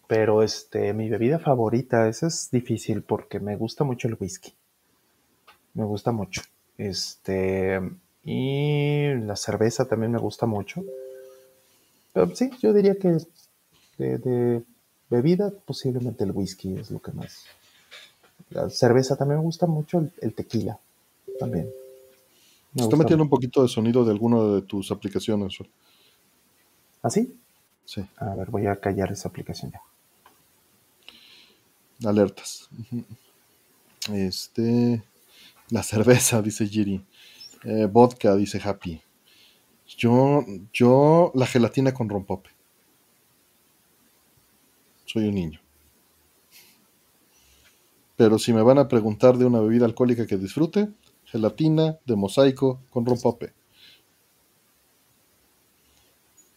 Pero 0.07 0.43
este, 0.43 0.91
mi 0.91 1.07
bebida 1.07 1.39
favorita, 1.39 2.09
esa 2.09 2.27
es 2.27 2.51
difícil 2.51 3.01
porque 3.01 3.39
me 3.39 3.55
gusta 3.55 3.85
mucho 3.85 4.09
el 4.09 4.17
whisky. 4.19 4.53
Me 5.73 5.85
gusta 5.85 6.11
mucho. 6.11 6.41
Este, 6.77 7.79
Y 8.25 9.07
la 9.21 9.37
cerveza 9.37 9.85
también 9.85 10.11
me 10.11 10.19
gusta 10.19 10.45
mucho. 10.45 10.83
Pero 12.11 12.35
sí, 12.35 12.51
yo 12.61 12.73
diría 12.73 12.95
que 12.95 13.19
de, 13.97 14.63
bebida, 15.11 15.51
posiblemente 15.65 16.23
el 16.23 16.31
whisky 16.31 16.73
es 16.73 16.89
lo 16.89 17.01
que 17.01 17.11
más. 17.11 17.43
La 18.49 18.69
cerveza 18.69 19.15
también 19.15 19.39
me 19.39 19.45
gusta 19.45 19.67
mucho, 19.67 20.09
el, 20.21 20.33
tequila 20.33 20.79
también. 21.37 21.69
Me 22.73 22.83
Está 22.83 22.95
metiendo 22.95 23.23
un 23.23 23.29
poquito 23.29 23.61
de 23.61 23.67
sonido 23.67 24.03
de 24.05 24.11
alguna 24.11 24.41
de 24.55 24.61
tus 24.61 24.89
aplicaciones. 24.91 25.57
¿Ah, 27.03 27.09
sí? 27.09 27.37
Sí. 27.85 28.01
A 28.17 28.33
ver, 28.35 28.49
voy 28.49 28.65
a 28.67 28.77
callar 28.77 29.11
esa 29.11 29.27
aplicación 29.29 29.71
ya. 29.71 29.81
Alertas. 32.09 32.69
Este. 34.11 35.03
La 35.69 35.83
cerveza, 35.83 36.41
dice 36.47 36.65
Giri. 36.67 37.05
Eh, 37.63 37.87
vodka, 37.91 38.35
dice 38.35 38.59
Happy. 38.63 39.01
Yo, 39.97 40.45
yo, 40.73 41.31
la 41.35 41.45
gelatina 41.45 41.93
con 41.93 42.07
rompope. 42.07 42.49
Soy 45.11 45.27
un 45.27 45.35
niño. 45.35 45.59
Pero 48.15 48.39
si 48.39 48.53
me 48.53 48.61
van 48.61 48.77
a 48.77 48.87
preguntar 48.87 49.37
de 49.37 49.43
una 49.43 49.59
bebida 49.59 49.83
alcohólica 49.83 50.25
que 50.25 50.37
disfrute, 50.37 50.89
gelatina 51.25 51.97
de 52.05 52.15
mosaico 52.15 52.79
con 52.89 53.05
rompope. 53.05 53.53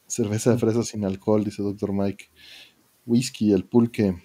Cerveza 0.06 0.52
de 0.52 0.59
fresa 0.59 0.85
sin 0.85 1.05
alcohol, 1.05 1.43
dice 1.43 1.64
Dr. 1.64 1.93
Mike. 1.93 2.26
Whisky, 3.06 3.52
el 3.52 3.64
pulque. 3.64 4.22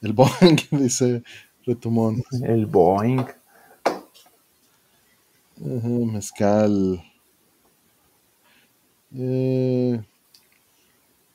El 0.00 0.14
Boeing, 0.14 0.56
dice 0.70 1.22
Retumón. 1.66 2.22
El 2.42 2.64
Boeing. 2.64 3.26
mezcal. 6.10 7.04
Eh, 9.14 10.02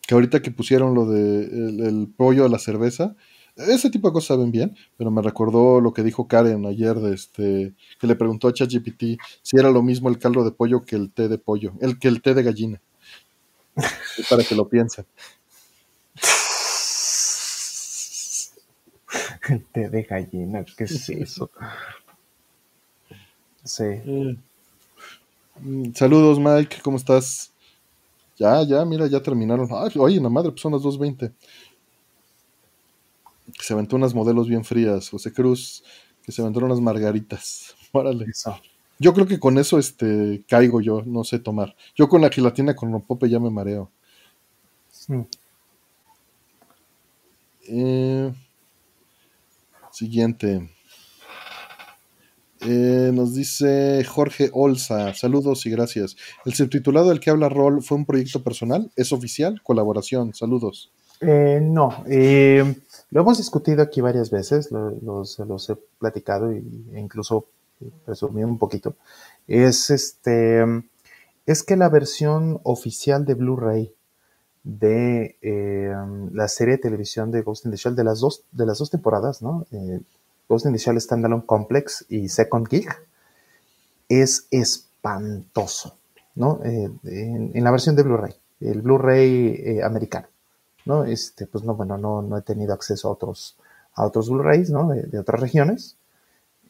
que 0.10 0.16
ahorita 0.16 0.42
que 0.42 0.50
pusieron 0.50 0.96
lo 0.96 1.06
de 1.06 1.44
el, 1.44 2.12
pollo 2.18 2.44
a 2.44 2.50
la 2.50 2.58
cerveza, 2.58 3.16
ese 3.56 3.92
tipo 3.92 4.08
de 4.08 4.14
cosas 4.14 4.30
saben 4.30 4.50
bien, 4.52 4.76
pero 4.98 5.12
me 5.12 5.22
recordó 5.22 5.80
lo 5.82 5.94
que 5.94 6.02
dijo 6.02 6.28
Karen 6.28 6.66
ayer 6.66 6.96
de 6.96 7.14
este, 7.14 7.76
que 8.00 8.08
le 8.08 8.16
preguntó 8.16 8.48
a 8.48 8.54
ChatGPT 8.54 9.20
si 9.44 9.58
era 9.58 9.70
lo 9.70 9.84
mismo 9.84 10.10
el 10.10 10.18
caldo 10.18 10.44
de 10.44 10.50
pollo 10.50 10.84
que 10.84 10.96
el 10.96 11.12
té 11.12 11.28
de 11.28 11.38
pollo, 11.38 11.74
el 11.80 12.00
que 12.00 12.08
el 12.08 12.24
té 12.24 12.34
de 12.34 12.42
gallina. 12.42 12.82
para 14.32 14.44
que 14.44 14.56
lo 14.56 14.68
piensen. 14.68 15.06
El 19.48 19.64
té 19.66 19.90
de 19.90 20.02
gallina, 20.02 20.66
¿qué 20.76 20.86
es 20.86 21.08
eso? 21.10 21.52
Sí. 23.64 23.84
Mm, 25.60 25.94
saludos, 25.94 26.40
Mike, 26.40 26.78
¿cómo 26.82 26.98
estás? 26.98 27.52
Ya, 28.40 28.64
ya, 28.64 28.86
mira, 28.86 29.06
ya 29.08 29.22
terminaron. 29.22 29.68
Ay, 29.72 29.92
oye, 29.98 30.22
la 30.22 30.30
madre, 30.30 30.52
pues 30.52 30.62
son 30.62 30.72
las 30.72 30.82
2.20. 30.82 31.34
Se 33.60 33.74
aventó 33.74 33.98
unas 33.98 34.14
modelos 34.14 34.48
bien 34.48 34.64
frías. 34.64 35.10
José 35.10 35.34
Cruz, 35.34 35.84
que 36.24 36.32
se 36.32 36.42
aventó 36.42 36.60
unas 36.60 36.80
margaritas. 36.80 37.76
Órale. 37.92 38.26
Yo 38.98 39.14
creo 39.14 39.28
que 39.28 39.40
con 39.40 39.58
eso 39.58 39.78
este, 39.78 40.44
caigo 40.48 40.80
yo, 40.82 41.04
no 41.06 41.24
sé 41.24 41.40
tomar. 41.40 41.76
Yo 41.96 42.08
con 42.08 42.22
la 42.22 42.30
gelatina 42.30 42.76
con 42.76 42.92
rompope 42.92 43.30
ya 43.30 43.40
me 43.40 43.50
mareo. 43.50 43.92
Eh, 47.68 48.34
siguiente. 49.92 50.70
Eh, 52.62 53.12
nos 53.14 53.36
dice 53.36 54.04
Jorge 54.04 54.50
Olza, 54.54 55.14
saludos 55.14 55.66
y 55.66 55.70
gracias. 55.70 56.18
¿El 56.46 56.54
subtitulado 56.54 57.10
del 57.10 57.22
que 57.22 57.30
habla 57.30 57.48
Rol 57.48 57.82
fue 57.82 57.98
un 57.98 58.06
proyecto 58.06 58.44
personal? 58.44 58.92
¿Es 58.96 59.14
oficial? 59.14 59.62
¿Colaboración? 59.64 60.34
Saludos. 60.34 60.92
Eh, 61.22 61.60
no, 61.62 62.04
eh, 62.08 62.76
lo 63.12 63.22
hemos 63.22 63.38
discutido 63.38 63.82
aquí 63.82 64.02
varias 64.02 64.30
veces, 64.30 64.72
los, 64.72 65.70
he 65.70 65.76
platicado 66.00 66.52
e 66.52 66.64
incluso 66.96 67.46
resumí 68.06 68.44
un 68.44 68.58
poquito. 68.58 68.96
Es 69.48 69.90
este, 69.90 70.66
es 71.46 71.64
que 71.64 71.78
la 71.78 71.90
versión 71.90 72.60
oficial 72.64 73.26
de 73.26 73.36
Blu-ray 73.36 73.94
de 74.64 75.38
la 76.34 76.48
serie 76.50 76.76
de 76.76 76.82
televisión 76.82 77.32
de 77.32 77.42
Ghost 77.42 77.66
in 77.66 77.72
the 77.72 77.78
Shell 77.78 77.96
de 77.96 78.04
las 78.04 78.20
dos, 78.20 78.44
de 78.52 78.66
las 78.66 78.78
dos 78.80 78.90
temporadas, 78.90 79.42
¿no? 79.42 79.66
Ghost 80.50 80.66
in 80.66 80.74
the 80.74 80.80
Shell 80.80 81.00
Standalone 81.00 81.46
Complex 81.46 82.06
y 82.10 82.28
Second 82.28 82.68
Gig, 82.68 82.90
es 84.10 84.48
espantoso, 84.50 86.00
¿no? 86.34 86.60
Eh, 86.66 86.90
en, 87.04 87.64
la 87.64 87.70
versión 87.70 87.96
de 87.96 88.02
Blu-ray, 88.02 88.34
el 88.60 88.82
Blu-ray 88.82 89.56
eh, 89.64 89.84
americano, 89.84 90.28
¿no? 90.86 91.06
Este, 91.06 91.46
pues 91.46 91.64
no, 91.64 91.76
bueno, 91.76 92.00
no, 92.00 92.24
no 92.24 92.36
he 92.36 92.42
tenido 92.42 92.74
acceso 92.74 93.08
a 93.08 93.12
otros, 93.12 93.58
a 93.94 94.06
otros 94.08 94.30
Blu-rays, 94.30 94.72
¿no? 94.72 94.90
De, 94.90 95.20
otras 95.20 95.40
regiones, 95.40 95.98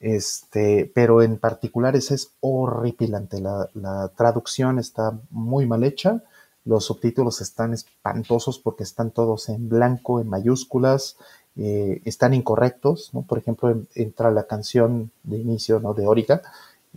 este, 0.01 0.91
pero 0.93 1.21
en 1.21 1.37
particular 1.37 1.95
es 1.95 2.31
horripilante, 2.41 3.39
la, 3.39 3.69
la 3.73 4.09
traducción 4.09 4.77
está 4.77 5.17
muy 5.29 5.65
mal 5.65 5.85
hecha, 5.85 6.21
los 6.65 6.85
subtítulos 6.85 7.39
están 7.39 7.73
espantosos 7.73 8.59
porque 8.59 8.83
están 8.83 9.11
todos 9.11 9.47
en 9.47 9.69
blanco, 9.69 10.19
en 10.19 10.27
mayúsculas, 10.27 11.15
eh, 11.61 12.01
están 12.05 12.33
incorrectos, 12.33 13.09
¿no? 13.13 13.23
Por 13.23 13.37
ejemplo, 13.37 13.83
entra 13.93 14.31
la 14.31 14.47
canción 14.47 15.11
de 15.23 15.39
inicio, 15.39 15.81
¿no? 15.81 15.93
De 15.93 16.07
Origa 16.07 16.41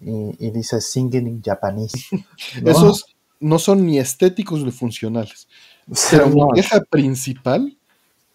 y, 0.00 0.50
dice 0.50 0.80
Singing 0.80 1.26
in 1.26 1.42
Japanese. 1.42 2.06
Esos 2.64 3.16
no 3.40 3.58
son 3.58 3.84
ni 3.84 3.98
estéticos 3.98 4.64
ni 4.64 4.70
funcionales. 4.70 5.48
Pero 6.10 6.28
mi 6.28 6.42
queja 6.54 6.80
principal 6.80 7.76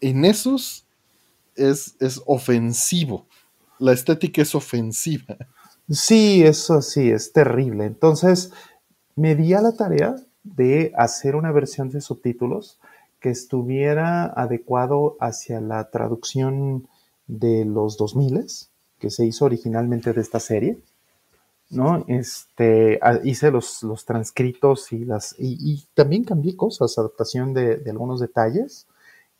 en 0.02 0.26
esos 0.26 0.86
es, 1.56 1.96
es 2.02 2.22
ofensivo. 2.26 3.26
La 3.80 3.94
estética 3.94 4.42
es 4.42 4.54
ofensiva. 4.54 5.38
Sí, 5.90 6.44
eso 6.44 6.82
sí, 6.82 7.10
es 7.10 7.32
terrible. 7.32 7.86
Entonces, 7.86 8.52
me 9.16 9.34
di 9.36 9.54
a 9.54 9.62
la 9.62 9.72
tarea 9.72 10.18
de 10.44 10.92
hacer 10.98 11.38
una 11.38 11.54
versión 11.54 11.90
de 11.90 12.02
subtítulos 12.02 12.80
que 13.20 13.30
estuviera 13.30 14.26
adecuado 14.26 15.18
hacia 15.20 15.62
la 15.62 15.90
traducción 15.90 16.88
de 17.28 17.66
los 17.66 17.98
2000 17.98 18.46
que 19.00 19.10
se 19.10 19.26
hizo 19.26 19.46
originalmente 19.46 20.14
de 20.14 20.22
esta 20.22 20.40
serie. 20.40 20.80
¿no? 21.70 22.06
Este, 22.08 23.00
hice 23.24 23.52
los, 23.52 23.84
los 23.84 24.06
transcritos 24.06 24.92
y 24.94 25.06
las 25.06 25.36
y, 25.38 25.86
también 25.94 26.24
cambié 26.24 26.56
cosas, 26.56 26.98
adaptación 26.98 27.54
de, 27.54 27.84
algunos 27.88 28.20
detalles. 28.20 28.88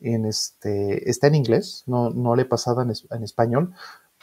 En 0.00 0.26
este, 0.26 1.10
está 1.10 1.26
en 1.26 1.34
inglés, 1.34 1.82
no, 1.86 2.10
no 2.10 2.36
le 2.36 2.42
he 2.42 2.44
pasado 2.46 2.82
en, 2.82 3.24
español, 3.24 3.74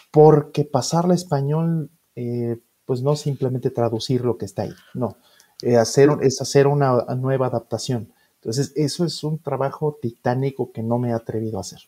porque 0.09 0.63
pasarla 0.63 1.13
a 1.13 1.15
español, 1.15 1.89
eh, 2.15 2.59
pues 2.85 3.01
no 3.01 3.17
simplemente 3.17 3.71
traducir 3.71 4.23
lo 4.23 4.37
que 4.37 4.45
está 4.45 4.61
ahí, 4.61 4.73
no, 4.93 5.17
eh, 5.63 5.75
hacer, 5.75 6.11
es 6.21 6.41
hacer 6.41 6.67
una 6.67 7.03
nueva 7.17 7.47
adaptación. 7.47 8.13
Entonces, 8.45 8.73
eso 8.75 9.05
es 9.05 9.23
un 9.23 9.39
trabajo 9.39 9.97
titánico 9.99 10.71
que 10.71 10.83
no 10.83 10.99
me 10.99 11.09
he 11.09 11.13
atrevido 11.13 11.57
a 11.57 11.61
hacer. 11.61 11.79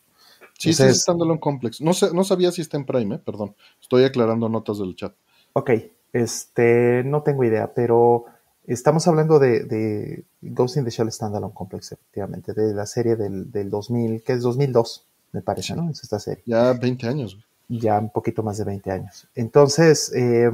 Sí, 0.58 0.72
sí, 0.72 0.82
es 0.82 1.02
standalone 1.02 1.38
complex. 1.38 1.80
No, 1.80 1.92
sé, 1.92 2.12
no 2.12 2.24
sabía 2.24 2.50
si 2.50 2.62
está 2.62 2.76
en 2.76 2.84
Prime, 2.84 3.14
¿eh? 3.14 3.20
perdón. 3.24 3.54
Estoy 3.80 4.02
aclarando 4.02 4.48
notas 4.48 4.78
del 4.80 4.96
chat. 4.96 5.14
Ok, 5.52 5.70
este, 6.12 7.04
no 7.04 7.22
tengo 7.22 7.44
idea, 7.44 7.72
pero 7.72 8.24
estamos 8.66 9.06
hablando 9.06 9.38
de, 9.38 10.24
Ghost 10.40 10.78
in 10.78 10.84
the 10.84 10.90
Shell 10.90 11.12
Standalone 11.12 11.54
Complex, 11.54 11.92
efectivamente, 11.92 12.52
de 12.54 12.74
la 12.74 12.86
serie 12.86 13.14
del, 13.14 13.70
2000, 13.70 14.24
que 14.24 14.32
es 14.32 14.42
2002, 14.42 15.06
me 15.30 15.42
parece, 15.42 15.76
¿no? 15.76 15.88
Es 15.88 16.02
esta 16.02 16.18
serie. 16.18 16.42
Ya 16.44 16.72
20 16.72 17.06
años. 17.06 17.38
Ya 17.68 18.00
un 18.00 18.10
poquito 18.10 18.42
más 18.42 18.58
de 18.58 18.64
20 18.64 18.90
años. 18.90 19.28
Entonces, 19.36 20.12
eh, 20.12 20.50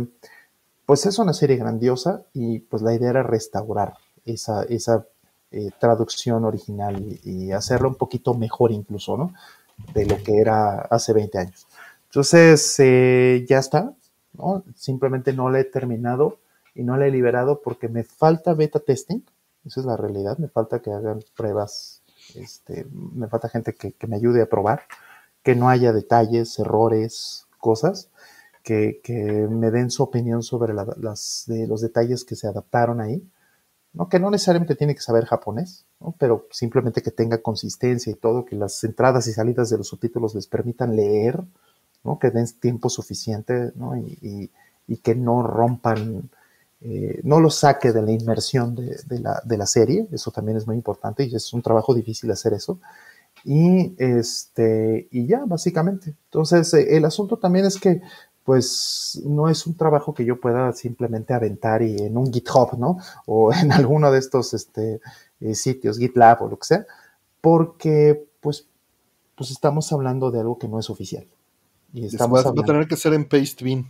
pues 0.84 1.06
es 1.06 1.18
una 1.18 1.32
serie 1.32 1.56
grandiosa 1.56 2.26
y 2.34 2.58
pues 2.58 2.82
la 2.82 2.94
idea 2.94 3.08
era 3.08 3.22
restaurar 3.22 3.94
esa, 4.26 4.64
esa 4.64 5.06
eh, 5.56 5.70
traducción 5.78 6.44
original 6.44 7.00
y, 7.22 7.52
hacerlo 7.52 7.88
un 7.88 7.94
poquito 7.94 8.34
mejor 8.34 8.72
incluso, 8.72 9.16
¿no? 9.16 9.32
De 9.94 10.04
lo 10.04 10.20
que 10.20 10.40
era 10.40 10.80
hace 10.80 11.12
20 11.12 11.38
años. 11.38 11.68
Entonces, 12.06 12.74
eh, 12.80 13.46
ya 13.48 13.58
está, 13.58 13.94
¿no? 14.32 14.64
Simplemente 14.74 15.32
no 15.32 15.50
la 15.50 15.60
he 15.60 15.64
terminado 15.64 16.38
y 16.74 16.82
no 16.82 16.96
la 16.96 17.06
he 17.06 17.12
liberado 17.12 17.60
porque 17.62 17.88
me 17.88 18.02
falta 18.02 18.52
beta 18.54 18.80
testing, 18.80 19.20
esa 19.64 19.78
es 19.78 19.86
la 19.86 19.96
realidad, 19.96 20.38
me 20.38 20.48
falta 20.48 20.80
que 20.82 20.90
hagan 20.90 21.20
pruebas, 21.36 22.02
este, 22.34 22.84
me 22.90 23.28
falta 23.28 23.48
gente 23.48 23.76
que, 23.76 23.94
me 24.08 24.16
ayude 24.16 24.42
a 24.42 24.48
probar, 24.48 24.82
que 25.44 25.54
no 25.54 25.68
haya 25.68 25.92
detalles, 25.92 26.58
errores, 26.58 27.46
cosas. 27.58 28.10
Que, 28.64 29.00
me 29.50 29.70
den 29.70 29.90
su 29.92 30.02
opinión 30.02 30.42
sobre 30.42 30.74
las, 30.74 31.44
de 31.46 31.68
los 31.68 31.80
detalles 31.80 32.24
que 32.24 32.34
se 32.34 32.48
adaptaron 32.48 33.00
ahí 33.00 33.22
¿no? 33.94 34.08
que 34.08 34.18
no 34.18 34.30
necesariamente 34.30 34.74
tiene 34.74 34.94
que 34.94 35.00
saber 35.00 35.24
japonés, 35.24 35.86
pero 36.18 36.46
simplemente 36.50 37.02
que 37.02 37.10
tenga 37.10 37.38
consistencia 37.38 38.12
y 38.12 38.16
todo, 38.16 38.44
que 38.44 38.56
las 38.56 38.82
entradas 38.84 39.26
y 39.28 39.32
salidas 39.32 39.70
de 39.70 39.78
los 39.78 39.88
subtítulos 39.88 40.34
les 40.34 40.46
permitan 40.46 40.94
leer, 40.94 41.42
¿no? 42.02 42.18
que 42.18 42.30
den 42.30 42.46
tiempo 42.60 42.90
suficiente 42.90 43.72
y, 44.20 44.50
que 44.98 45.14
no 45.14 45.42
rompan 45.42 46.30
eh, 46.80 47.20
no 47.24 47.40
lo 47.40 47.48
saque 47.48 47.92
de 47.92 48.02
la 48.02 48.12
inmersión 48.12 48.74
de, 48.74 49.18
la, 49.18 49.40
de, 49.42 49.56
la, 49.56 49.64
serie, 49.64 50.06
eso 50.12 50.30
también 50.30 50.58
es 50.58 50.66
muy 50.66 50.76
importante 50.76 51.24
y 51.24 51.34
es 51.34 51.52
un 51.54 51.62
trabajo 51.62 51.94
difícil 51.94 52.30
hacer 52.30 52.52
eso. 52.52 52.78
Y, 53.42 53.94
este, 53.98 55.08
y 55.10 55.26
ya, 55.26 55.44
básicamente. 55.46 56.14
Entonces, 56.26 56.72
eh, 56.74 56.96
el 56.96 57.04
asunto 57.06 57.38
también 57.38 57.64
es 57.64 57.78
que, 57.78 58.02
pues, 58.44 59.20
no 59.24 59.48
es 59.48 59.66
un 59.66 59.76
trabajo 59.76 60.14
que 60.14 60.24
yo 60.24 60.40
pueda 60.40 60.72
simplemente 60.72 61.34
aventar 61.34 61.82
y 61.82 61.96
en 61.96 62.16
un 62.16 62.32
GitHub, 62.32 62.78
¿no? 62.78 62.98
O 63.26 63.52
en 63.54 63.72
alguno 63.72 64.10
de 64.10 64.18
estos 64.18 64.54
este, 64.54 65.00
eh, 65.40 65.54
sitios, 65.54 65.98
GitLab 65.98 66.42
o 66.42 66.48
lo 66.48 66.58
que 66.58 66.66
sea, 66.66 66.86
porque, 67.40 68.26
pues, 68.40 68.66
pues 69.34 69.50
estamos 69.50 69.92
hablando 69.92 70.30
de 70.30 70.40
algo 70.40 70.58
que 70.58 70.68
no 70.68 70.78
es 70.78 70.88
oficial. 70.90 71.26
Y 71.92 72.06
estamos 72.06 72.44
va, 72.44 72.50
a 72.50 72.52
tener 72.52 72.88
que 72.88 72.96
ser 72.96 73.14
en 73.14 73.28
Pastebin. 73.28 73.88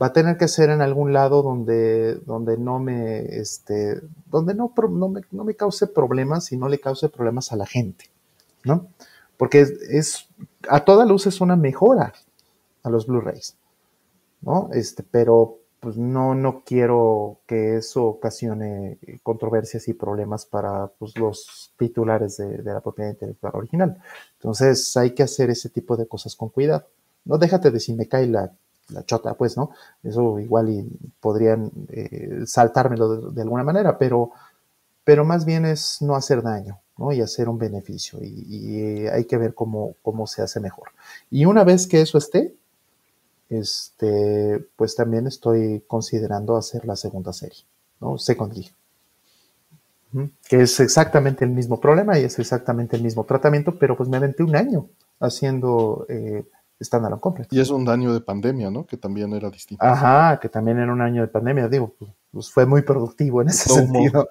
Va 0.00 0.06
a 0.06 0.12
tener 0.12 0.36
que 0.36 0.48
ser 0.48 0.70
en 0.70 0.80
algún 0.80 1.12
lado 1.12 1.42
donde, 1.42 2.14
donde 2.26 2.56
no 2.56 2.78
me, 2.78 3.20
este, 3.20 4.00
donde 4.30 4.54
no, 4.54 4.72
no, 4.88 5.08
me, 5.08 5.20
no 5.30 5.44
me 5.44 5.54
cause 5.54 5.86
problemas 5.88 6.52
y 6.52 6.56
no 6.56 6.68
le 6.68 6.80
cause 6.80 7.08
problemas 7.08 7.52
a 7.52 7.56
la 7.56 7.66
gente. 7.66 8.10
¿no? 8.64 8.88
Porque 9.36 9.60
es, 9.60 10.28
a 10.68 10.84
toda 10.84 11.04
luz 11.06 11.26
es 11.26 11.40
una 11.40 11.56
mejora 11.56 12.12
a 12.82 12.90
los 12.90 13.06
Blu-rays, 13.06 13.56
¿no? 14.42 14.70
Este, 14.72 15.02
pero 15.02 15.60
pues 15.80 15.96
no, 15.96 16.34
no 16.34 16.62
quiero 16.64 17.40
que 17.46 17.76
eso 17.76 18.04
ocasione 18.04 18.98
controversias 19.22 19.88
y 19.88 19.94
problemas 19.94 20.44
para 20.44 20.88
pues, 20.88 21.16
los 21.16 21.72
titulares 21.78 22.36
de, 22.36 22.62
la 22.62 22.80
propiedad 22.80 23.10
intelectual 23.10 23.52
original. 23.56 23.96
Entonces 24.34 24.94
hay 24.98 25.12
que 25.12 25.22
hacer 25.22 25.48
ese 25.48 25.70
tipo 25.70 25.96
de 25.96 26.06
cosas 26.06 26.36
con 26.36 26.50
cuidado. 26.50 26.84
No 27.24 27.38
déjate 27.38 27.70
de 27.70 27.80
si 27.80 27.94
me 27.94 28.06
cae 28.06 28.26
la, 28.26 28.52
chota, 29.06 29.34
pues, 29.34 29.56
¿no? 29.56 29.70
Eso 30.02 30.38
igual 30.38 30.68
y 30.68 30.86
podrían 31.20 31.70
eh, 31.88 32.42
saltármelo 32.44 33.30
de, 33.30 33.42
alguna 33.42 33.64
manera, 33.64 33.96
pero, 33.96 34.32
pero 35.04 35.24
más 35.24 35.44
bien 35.44 35.64
es 35.64 36.02
no 36.02 36.16
hacer 36.16 36.42
daño, 36.42 36.80
y 37.12 37.20
hacer 37.22 37.48
un 37.48 37.56
beneficio. 37.56 38.18
Y, 38.20 39.06
hay 39.06 39.24
que 39.24 39.38
ver 39.38 39.54
cómo, 39.54 39.94
cómo, 40.02 40.26
se 40.26 40.42
hace 40.42 40.60
mejor. 40.60 40.88
Y 41.30 41.46
una 41.46 41.64
vez 41.64 41.86
que 41.86 42.00
eso 42.00 42.18
esté, 42.18 42.54
este, 43.50 44.64
pues 44.76 44.94
también 44.94 45.26
estoy 45.26 45.84
considerando 45.86 46.56
hacer 46.56 46.86
la 46.86 46.96
segunda 46.96 47.32
serie, 47.32 47.64
¿no? 48.00 48.16
Second 48.16 48.54
Que 50.48 50.62
es 50.62 50.78
exactamente 50.80 51.44
el 51.44 51.50
mismo 51.50 51.80
problema 51.80 52.18
y 52.18 52.24
es 52.24 52.38
exactamente 52.38 52.96
el 52.96 53.02
mismo 53.02 53.24
tratamiento, 53.24 53.76
pero 53.78 53.96
pues 53.96 54.08
me 54.08 54.16
aventé 54.16 54.44
un 54.44 54.54
año 54.54 54.88
haciendo 55.18 56.06
eh, 56.08 56.44
Standalone 56.80 57.20
Complex. 57.20 57.52
Y 57.52 57.60
es 57.60 57.70
un 57.70 57.88
año 57.88 58.14
de 58.14 58.20
pandemia, 58.20 58.70
¿no? 58.70 58.86
Que 58.86 58.96
también 58.96 59.32
era 59.32 59.50
distinto. 59.50 59.84
Ajá, 59.84 60.38
que 60.38 60.48
también 60.48 60.78
era 60.78 60.92
un 60.92 61.02
año 61.02 61.22
de 61.22 61.28
pandemia, 61.28 61.68
digo, 61.68 61.94
pues, 62.30 62.50
fue 62.50 62.66
muy 62.66 62.82
productivo 62.82 63.42
en 63.42 63.48
ese 63.48 63.68
sentido. 63.68 64.28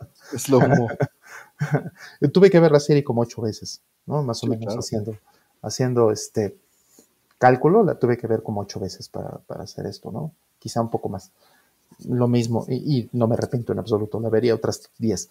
Tuve 2.34 2.50
que 2.50 2.60
ver 2.60 2.72
la 2.72 2.80
serie 2.80 3.04
como 3.04 3.22
ocho 3.22 3.42
veces, 3.42 3.82
¿no? 4.06 4.24
Más 4.24 4.42
o 4.44 4.48
menos 4.48 4.74
haciendo, 4.76 5.18
haciendo 5.62 6.10
este 6.10 6.58
cálculo, 7.40 7.84
la 7.84 7.96
tuve 7.96 8.18
que 8.18 8.28
ver 8.28 8.44
como 8.44 8.62
ocho 8.62 8.80
veces 8.80 9.10
para, 9.10 9.42
hacer 9.62 9.88
esto, 9.88 10.12
¿no? 10.12 10.34
Quizá 10.60 10.82
un 10.82 10.92
poco 10.92 11.10
más. 11.10 11.32
Lo 12.08 12.28
mismo, 12.28 12.66
y, 12.70 13.10
no 13.14 13.28
me 13.28 13.34
arrepiento 13.34 13.74
en 13.74 13.80
absoluto, 13.80 14.20
la 14.20 14.30
vería 14.30 14.54
otras 14.54 14.92
diez, 15.00 15.30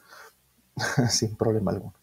sin 1.10 1.36
problema 1.36 1.70
alguno. 1.70 1.94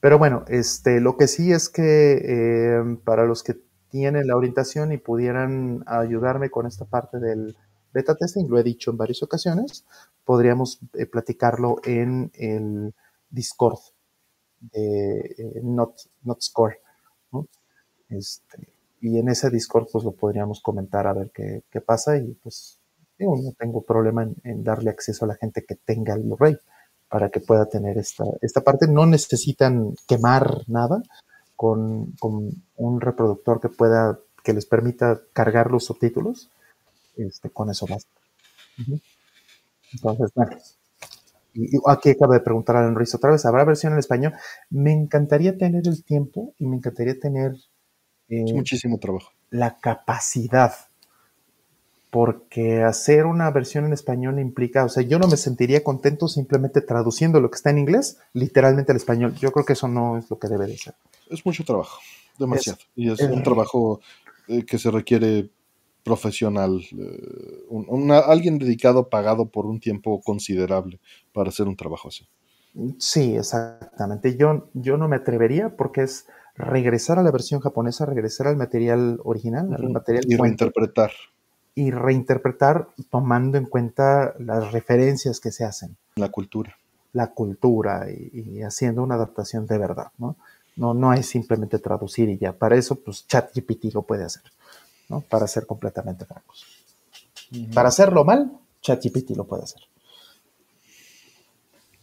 Pero 0.00 0.18
bueno, 0.18 0.44
este, 0.48 1.00
lo 1.00 1.16
que 1.16 1.28
sí 1.28 1.52
es 1.52 1.68
que 1.68 2.20
eh, 2.24 2.98
para 3.04 3.24
los 3.24 3.42
que 3.42 3.56
tienen 3.90 4.26
la 4.26 4.36
orientación 4.36 4.92
y 4.92 4.98
pudieran 4.98 5.84
ayudarme 5.86 6.50
con 6.50 6.66
esta 6.66 6.84
parte 6.84 7.18
del 7.18 7.56
beta 7.92 8.16
testing, 8.16 8.48
lo 8.48 8.58
he 8.58 8.62
dicho 8.62 8.90
en 8.90 8.96
varias 8.96 9.22
ocasiones, 9.22 9.84
podríamos 10.24 10.80
eh, 10.94 11.06
platicarlo 11.06 11.80
en 11.84 12.30
el 12.34 12.94
Discord 13.30 13.78
de 14.60 15.34
eh, 15.38 15.60
Not, 15.62 15.96
Score. 16.40 16.80
Este, 18.08 18.77
y 19.00 19.18
en 19.18 19.28
ese 19.28 19.50
Discord 19.50 19.88
pues 19.92 20.04
lo 20.04 20.12
podríamos 20.12 20.60
comentar 20.60 21.06
a 21.06 21.12
ver 21.12 21.30
qué, 21.30 21.80
pasa 21.80 22.16
y 22.16 22.34
pues 22.42 22.78
no 23.18 23.52
tengo 23.58 23.82
problema 23.82 24.28
en, 24.44 24.64
darle 24.64 24.90
acceso 24.90 25.24
a 25.24 25.28
la 25.28 25.36
gente 25.36 25.64
que 25.64 25.74
tenga 25.74 26.14
el 26.14 26.22
Blu-ray 26.22 26.56
para 27.08 27.30
que 27.30 27.40
pueda 27.40 27.66
tener 27.66 27.98
esta, 27.98 28.24
esta 28.40 28.62
parte. 28.62 28.86
No 28.86 29.06
necesitan 29.06 29.94
quemar 30.06 30.62
nada 30.66 31.02
con, 31.56 32.14
un 32.20 33.00
reproductor 33.00 33.60
que 33.60 33.68
pueda, 33.68 34.18
que 34.44 34.52
les 34.52 34.66
permita 34.66 35.20
cargar 35.32 35.70
los 35.70 35.84
subtítulos. 35.84 36.50
Este, 37.16 37.50
con 37.50 37.70
eso 37.70 37.86
basta. 37.88 38.10
Entonces, 39.92 40.30
bueno, 40.34 40.56
y 41.54 41.78
aquí 41.86 42.10
acabo 42.10 42.34
de 42.34 42.40
preguntar 42.40 42.76
a 42.76 42.88
Luis 42.88 43.14
otra 43.14 43.32
vez, 43.32 43.44
¿habrá 43.44 43.64
versión 43.64 43.92
en 43.94 43.98
español? 43.98 44.34
Me 44.70 44.92
encantaría 44.92 45.56
tener 45.56 45.88
el 45.88 46.04
tiempo 46.04 46.54
y 46.58 46.66
me 46.66 46.76
encantaría 46.76 47.18
tener... 47.18 47.56
Eh, 48.28 48.52
muchísimo 48.52 48.98
trabajo. 48.98 49.32
La 49.50 49.78
capacidad, 49.78 50.74
porque 52.10 52.82
hacer 52.82 53.26
una 53.26 53.50
versión 53.50 53.84
en 53.86 53.92
español 53.92 54.38
implica, 54.38 54.84
o 54.84 54.88
sea, 54.88 55.02
yo 55.02 55.18
no 55.18 55.28
me 55.28 55.36
sentiría 55.36 55.82
contento 55.82 56.28
simplemente 56.28 56.80
traduciendo 56.80 57.40
lo 57.40 57.50
que 57.50 57.56
está 57.56 57.70
en 57.70 57.78
inglés 57.78 58.18
literalmente 58.32 58.92
al 58.92 58.96
español. 58.96 59.34
Yo 59.36 59.52
creo 59.52 59.64
que 59.64 59.72
eso 59.74 59.88
no 59.88 60.18
es 60.18 60.30
lo 60.30 60.38
que 60.38 60.48
debe 60.48 60.66
de 60.66 60.76
ser. 60.76 60.94
Es 61.30 61.44
mucho 61.44 61.64
trabajo, 61.64 61.98
demasiado. 62.38 62.78
y 62.94 63.10
es, 63.10 63.20
un 63.20 63.42
trabajo 63.42 64.00
eh, 64.48 64.64
que 64.64 64.78
se 64.78 64.90
requiere 64.90 65.50
profesional, 66.02 66.80
eh, 66.98 68.20
alguien 68.26 68.58
dedicado, 68.58 69.10
pagado 69.10 69.46
por 69.46 69.66
un 69.66 69.78
tiempo 69.78 70.20
considerable 70.22 71.00
para 71.32 71.50
hacer 71.50 71.68
un 71.68 71.76
trabajo 71.76 72.08
así. 72.08 72.26
Sí, 72.98 73.36
exactamente. 73.36 74.36
Yo, 74.36 74.70
yo 74.72 74.96
no 74.96 75.08
me 75.08 75.16
atrevería 75.16 75.76
porque 75.76 76.02
es 76.02 76.26
regresar 76.58 77.18
a 77.18 77.22
la 77.22 77.30
versión 77.30 77.60
japonesa, 77.60 78.04
regresar 78.04 78.48
al 78.48 78.56
material 78.56 79.20
original, 79.22 79.72
al 79.72 79.90
material 79.90 80.24
y 80.26 80.36
reinterpretar. 80.36 81.12
Y 81.74 81.92
reinterpretar 81.92 82.88
tomando 83.10 83.56
en 83.56 83.66
cuenta 83.66 84.34
las 84.40 84.72
referencias 84.72 85.38
que 85.38 85.52
se 85.52 85.64
hacen. 85.64 85.96
La 86.16 86.28
cultura. 86.28 86.76
La 87.12 87.28
cultura 87.28 88.10
y, 88.10 88.60
haciendo 88.62 89.02
una 89.02 89.14
adaptación 89.14 89.66
de 89.66 89.78
verdad, 89.78 90.08
¿no? 90.18 90.36
No, 90.76 90.94
no 90.94 91.12
es 91.12 91.26
simplemente 91.26 91.78
traducir 91.78 92.28
y 92.28 92.38
ya. 92.38 92.52
Para 92.52 92.76
eso, 92.76 92.96
pues 92.96 93.26
ChatGPT 93.26 93.94
lo 93.94 94.02
puede 94.02 94.24
hacer. 94.24 94.42
Para 95.28 95.46
ser 95.46 95.66
completamente 95.66 96.24
francos. 96.24 96.66
Para 97.72 97.88
hacerlo 97.88 98.24
mal, 98.24 98.52
ChatGPT 98.82 99.30
lo 99.30 99.44
puede 99.44 99.62
hacer. 99.62 99.82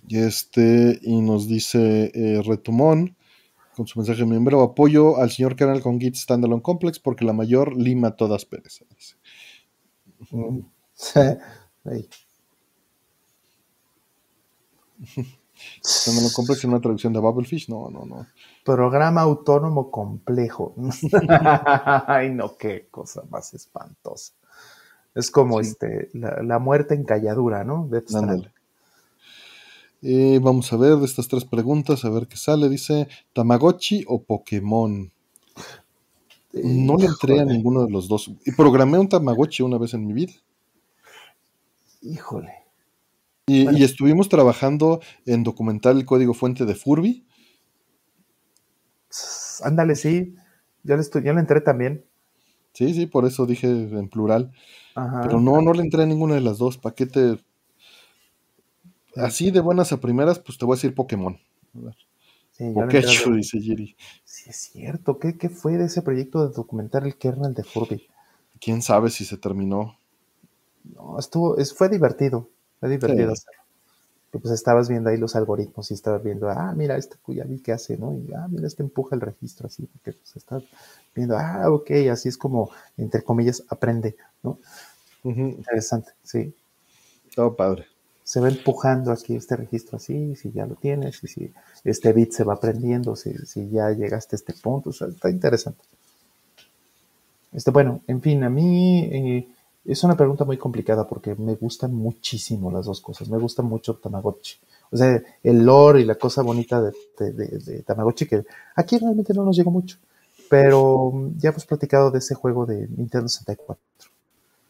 Y 0.08 0.20
este, 0.20 1.00
y 1.02 1.22
nos 1.22 1.48
dice 1.48 2.12
eh, 2.14 2.42
Retumón, 2.46 3.15
con 3.76 3.88
su 3.88 4.00
mensaje 4.00 4.26
miembro, 4.26 4.62
apoyo 4.62 5.18
al 5.18 5.30
señor 5.30 5.56
canal 5.56 5.82
con 5.82 6.00
Git 6.00 6.16
Standalone 6.16 6.62
Complex 6.62 7.00
porque 7.00 7.26
la 7.26 7.34
mayor 7.34 7.76
lima 7.76 8.16
todas 8.16 8.46
perezas. 8.46 9.18
Mm. 10.32 10.60
Standalone 15.84 16.34
Complex 16.34 16.60
es 16.60 16.66
una 16.66 16.82
traducción 16.82 17.14
de 17.14 17.20
Bubblefish, 17.20 17.70
no, 17.70 17.90
no, 17.90 18.06
no. 18.06 18.28
Programa 18.64 19.22
autónomo 19.22 19.92
complejo. 19.92 20.74
Ay, 22.08 22.30
no, 22.32 22.58
qué 22.58 22.88
cosa 22.90 23.24
más 23.30 23.54
espantosa. 23.54 24.34
Es 25.14 25.32
como 25.32 25.62
este, 25.62 26.10
la, 26.14 26.60
muerte 26.60 26.94
en 26.94 27.06
calladura, 27.06 27.64
¿no? 27.64 27.88
De 27.88 28.00
eh, 30.06 30.40
vamos 30.42 30.72
a 30.72 30.78
ver 30.78 30.96
de 30.98 31.06
estas 31.06 31.28
tres 31.28 31.46
preguntas, 31.46 32.06
a 32.06 32.10
ver 32.10 32.28
qué 32.28 32.38
sale. 32.38 32.70
Dice, 32.70 33.08
¿Tamagotchi 33.34 34.06
o 34.08 34.24
Pokémon? 34.24 35.12
No 36.54 36.98
le 36.98 37.06
entré 37.06 37.40
a 37.40 37.46
ninguno 37.46 37.84
de 37.84 37.92
los 37.92 38.08
dos. 38.08 38.32
Y 38.46 38.52
programé 38.52 38.98
un 38.98 39.10
Tamagotchi 39.10 39.64
una 39.64 39.78
vez 39.78 39.94
en 39.94 40.06
mi 40.08 40.14
vida. 40.14 40.34
Híjole. 42.02 42.54
Y, 43.48 43.70
y, 43.78 43.84
estuvimos 43.84 44.30
trabajando 44.30 45.02
en 45.26 45.44
documentar 45.44 45.96
el 45.96 46.06
código 46.06 46.34
fuente 46.34 46.66
de 46.66 46.74
Furby 46.74 47.26
ándale, 49.64 49.96
sí, 49.96 50.36
ya 50.84 50.96
le, 50.96 51.02
estoy, 51.02 51.24
ya 51.24 51.34
le 51.34 51.40
entré 51.40 51.62
también. 51.62 52.06
Sí, 52.74 52.94
sí, 52.94 53.06
por 53.06 53.26
eso 53.26 53.46
dije 53.46 53.68
en 53.68 54.10
plural. 54.10 54.52
Pero 54.94 55.40
no, 55.40 55.62
no 55.62 55.74
le 55.74 55.82
entré 55.82 56.04
a 56.04 56.06
ninguna 56.06 56.36
de 56.36 56.42
las 56.42 56.58
dos. 56.58 56.78
¿Para 56.78 56.96
qué 56.96 57.06
te...? 57.06 57.38
Así 59.16 59.52
de 59.52 59.60
buenas 59.60 59.92
a 59.92 60.00
primeras, 60.00 60.40
pues 60.40 60.58
te 60.58 60.66
voy 60.66 60.74
a 60.74 60.78
decir 60.78 60.94
Pokémon. 60.94 61.38
Sí, 62.52 62.74
dice 63.36 63.62
Jerry. 63.62 63.96
Sí, 64.24 64.50
es 64.50 64.56
cierto. 64.56 65.20
¿Qué, 65.20 65.50
fue 65.50 65.78
de 65.78 65.86
ese 65.86 66.02
proyecto 66.02 66.48
de 66.48 66.54
documentar 66.54 67.06
el 67.06 67.18
kernel 67.18 67.54
de 67.54 67.64
Furby? 67.64 68.08
¿Quién 68.60 68.82
sabe 68.82 69.10
si 69.10 69.26
se 69.26 69.38
terminó? 69.38 69.98
No, 70.84 71.20
estuvo, 71.20 71.58
es, 71.58 71.74
fue 71.74 71.90
divertido. 71.90 72.50
Fue 72.80 72.90
divertido 72.90 73.34
hacerlo 73.34 73.66
pues 74.40 74.54
estabas 74.54 74.90
viendo 74.90 75.10
ahí 75.10 75.18
los 75.18 75.36
algoritmos 75.36 75.92
y 75.92 75.94
estabas 75.94 76.24
viendo, 76.24 76.50
ah, 76.50 76.74
mira, 76.76 76.98
este 76.98 77.18
ya 77.28 77.44
vi 77.44 77.60
que 77.60 77.72
hace, 77.72 77.98
¿no? 77.98 78.14
Y, 78.14 78.34
ah, 78.34 78.48
mira, 78.50 78.68
este 78.68 78.84
empuja 78.84 79.16
el 79.16 79.22
registro 79.22 79.68
así, 79.68 79.86
porque 79.86 80.14
pues 80.14 80.36
estás 80.36 80.64
viendo, 81.14 81.38
ah, 81.38 81.70
ok, 81.70 81.92
así 82.12 82.30
es 82.30 82.38
como, 82.38 82.72
entre 82.98 83.24
comillas, 83.24 83.64
aprende, 83.70 84.16
¿no? 84.44 84.60
Interesante, 85.24 86.12
sí. 86.24 86.54
Todo 87.36 87.56
padre. 87.56 87.88
Se 88.26 88.42
va 88.42 88.50
empujando 88.50 89.14
aquí 89.14 89.36
este 89.36 89.56
registro 89.56 89.96
así, 89.96 90.36
si 90.36 90.52
ya 90.52 90.66
lo 90.66 90.76
tienes, 90.76 91.24
y 91.24 91.28
si 91.28 91.54
este 91.86 92.12
bit 92.12 92.32
se 92.34 92.44
va 92.44 92.56
aprendiendo, 92.56 93.16
si, 93.16 93.34
si 93.46 93.70
ya 93.70 93.92
llegaste 93.92 94.36
a 94.36 94.38
este 94.38 94.54
punto, 94.54 94.90
o 94.90 94.94
sea, 94.94 95.08
está 95.08 95.30
interesante. 95.30 95.82
Este, 97.54 97.72
bueno, 97.72 98.02
en 98.08 98.22
fin, 98.22 98.44
a 98.44 98.50
mí 98.50 99.08
eh, 99.12 99.48
es 99.86 100.04
una 100.04 100.18
pregunta 100.18 100.44
muy 100.44 100.58
complicada 100.58 101.08
porque 101.08 101.36
me 101.36 101.56
gustan 101.56 101.94
muchísimo 101.94 102.70
las 102.70 102.88
dos 102.88 103.00
cosas. 103.00 103.30
Me 103.30 103.38
gusta 103.38 103.62
mucho 103.62 103.96
Tamagotchi. 103.96 104.58
O 104.92 104.98
sea, 104.98 105.22
el 105.42 105.64
lore 105.64 106.02
y 106.02 106.06
la 106.06 106.16
cosa 106.16 106.42
bonita 106.42 106.82
de, 106.82 106.92
de 107.32 107.84
Tamagotchi 107.84 108.28
que 108.28 108.46
aquí 108.76 108.98
realmente 108.98 109.34
no 109.34 109.46
nos 109.46 109.56
llegó 109.56 109.72
mucho. 109.72 109.98
Pero 110.50 111.14
ya 111.38 111.50
hemos 111.50 111.66
platicado 111.66 112.12
de 112.12 112.20
ese 112.20 112.36
juego 112.36 112.66
de 112.66 112.88
Nintendo 112.88 113.28
64, 113.30 113.84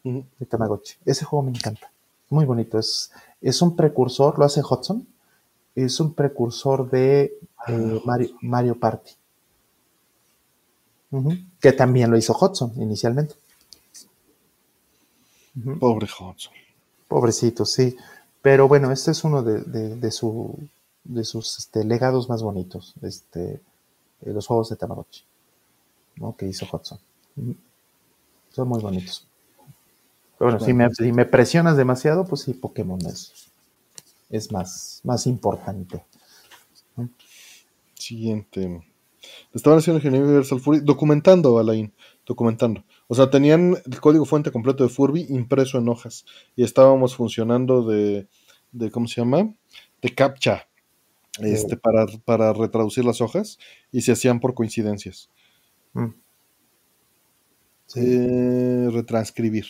de 0.04 0.46
Tamagotchi. 0.46 0.96
Ese 1.04 1.24
juego 1.24 1.44
me 1.44 1.50
encanta. 1.50 1.90
Muy 2.30 2.44
bonito. 2.44 2.78
Es, 2.78 3.12
es 3.40 3.62
un 3.62 3.76
precursor, 3.76 4.38
lo 4.38 4.44
hace 4.44 4.62
Hudson. 4.62 5.06
Es 5.74 6.00
un 6.00 6.14
precursor 6.14 6.90
de 6.90 7.38
eh, 7.68 8.02
Mario, 8.04 8.30
Mario, 8.40 8.78
Party. 8.78 9.12
Que 11.60 11.72
también 11.72 12.10
lo 12.10 12.16
hizo 12.16 12.36
Hudson 12.36 12.72
inicialmente. 12.76 13.34
Pobre 15.78 16.06
Hudson. 16.06 16.52
Pobrecito, 17.08 17.64
sí. 17.64 17.96
Pero 18.42 18.68
bueno, 18.68 18.90
este 18.92 19.12
es 19.12 19.24
uno 19.24 19.42
de, 19.42 19.62
de, 19.96 20.10
su, 20.10 20.56
de 21.04 21.24
sus 21.24 21.58
este, 21.58 21.84
legados 21.84 22.28
más 22.28 22.42
bonitos, 22.42 22.94
este, 23.02 23.60
los 24.20 24.46
juegos 24.46 24.68
de 24.68 24.76
Tamagotchi. 24.76 25.24
Que 26.36 26.46
hizo 26.46 26.66
Hudson. 26.70 26.98
Son 28.50 28.68
muy 28.68 28.80
bonitos. 28.80 29.25
Pero 30.38 30.50
bueno, 30.50 30.90
si 30.94 31.12
me, 31.12 31.24
presionas 31.24 31.76
demasiado, 31.76 32.24
pues 32.24 32.42
sí, 32.42 32.52
Pokémon 32.54 33.00
es, 33.06 33.50
es 34.28 34.52
más, 34.52 35.00
más 35.04 35.26
importante. 35.26 36.04
Siguiente. 37.94 38.82
Estaban 39.52 39.78
haciendo 39.78 39.98
Ingeniería 39.98 40.26
Universal 40.26 40.60
Fury, 40.60 40.80
documentando, 40.80 41.58
Alain, 41.58 41.92
documentando. 42.26 42.84
O 43.08 43.14
sea, 43.14 43.30
tenían 43.30 43.76
el 43.84 44.00
código 44.00 44.24
fuente 44.24 44.50
completo 44.50 44.84
de 44.84 44.90
Furby 44.90 45.26
impreso 45.30 45.78
en 45.78 45.88
hojas. 45.88 46.26
Y 46.54 46.64
estábamos 46.64 47.16
funcionando 47.16 47.82
de, 47.82 48.28
de 48.72 48.90
¿cómo 48.90 49.08
se 49.08 49.20
llama? 49.20 49.54
De 50.02 50.14
CAPTCHA. 50.14 50.68
Este, 51.40 51.76
para, 51.76 52.06
para 52.24 52.52
retraducir 52.54 53.04
las 53.04 53.20
hojas 53.20 53.58
y 53.92 54.00
se 54.02 54.12
hacían 54.12 54.40
por 54.40 54.54
coincidencias. 54.54 55.30
Mm. 55.92 56.14
Eh, 57.94 58.88
retranscribir. 58.90 59.66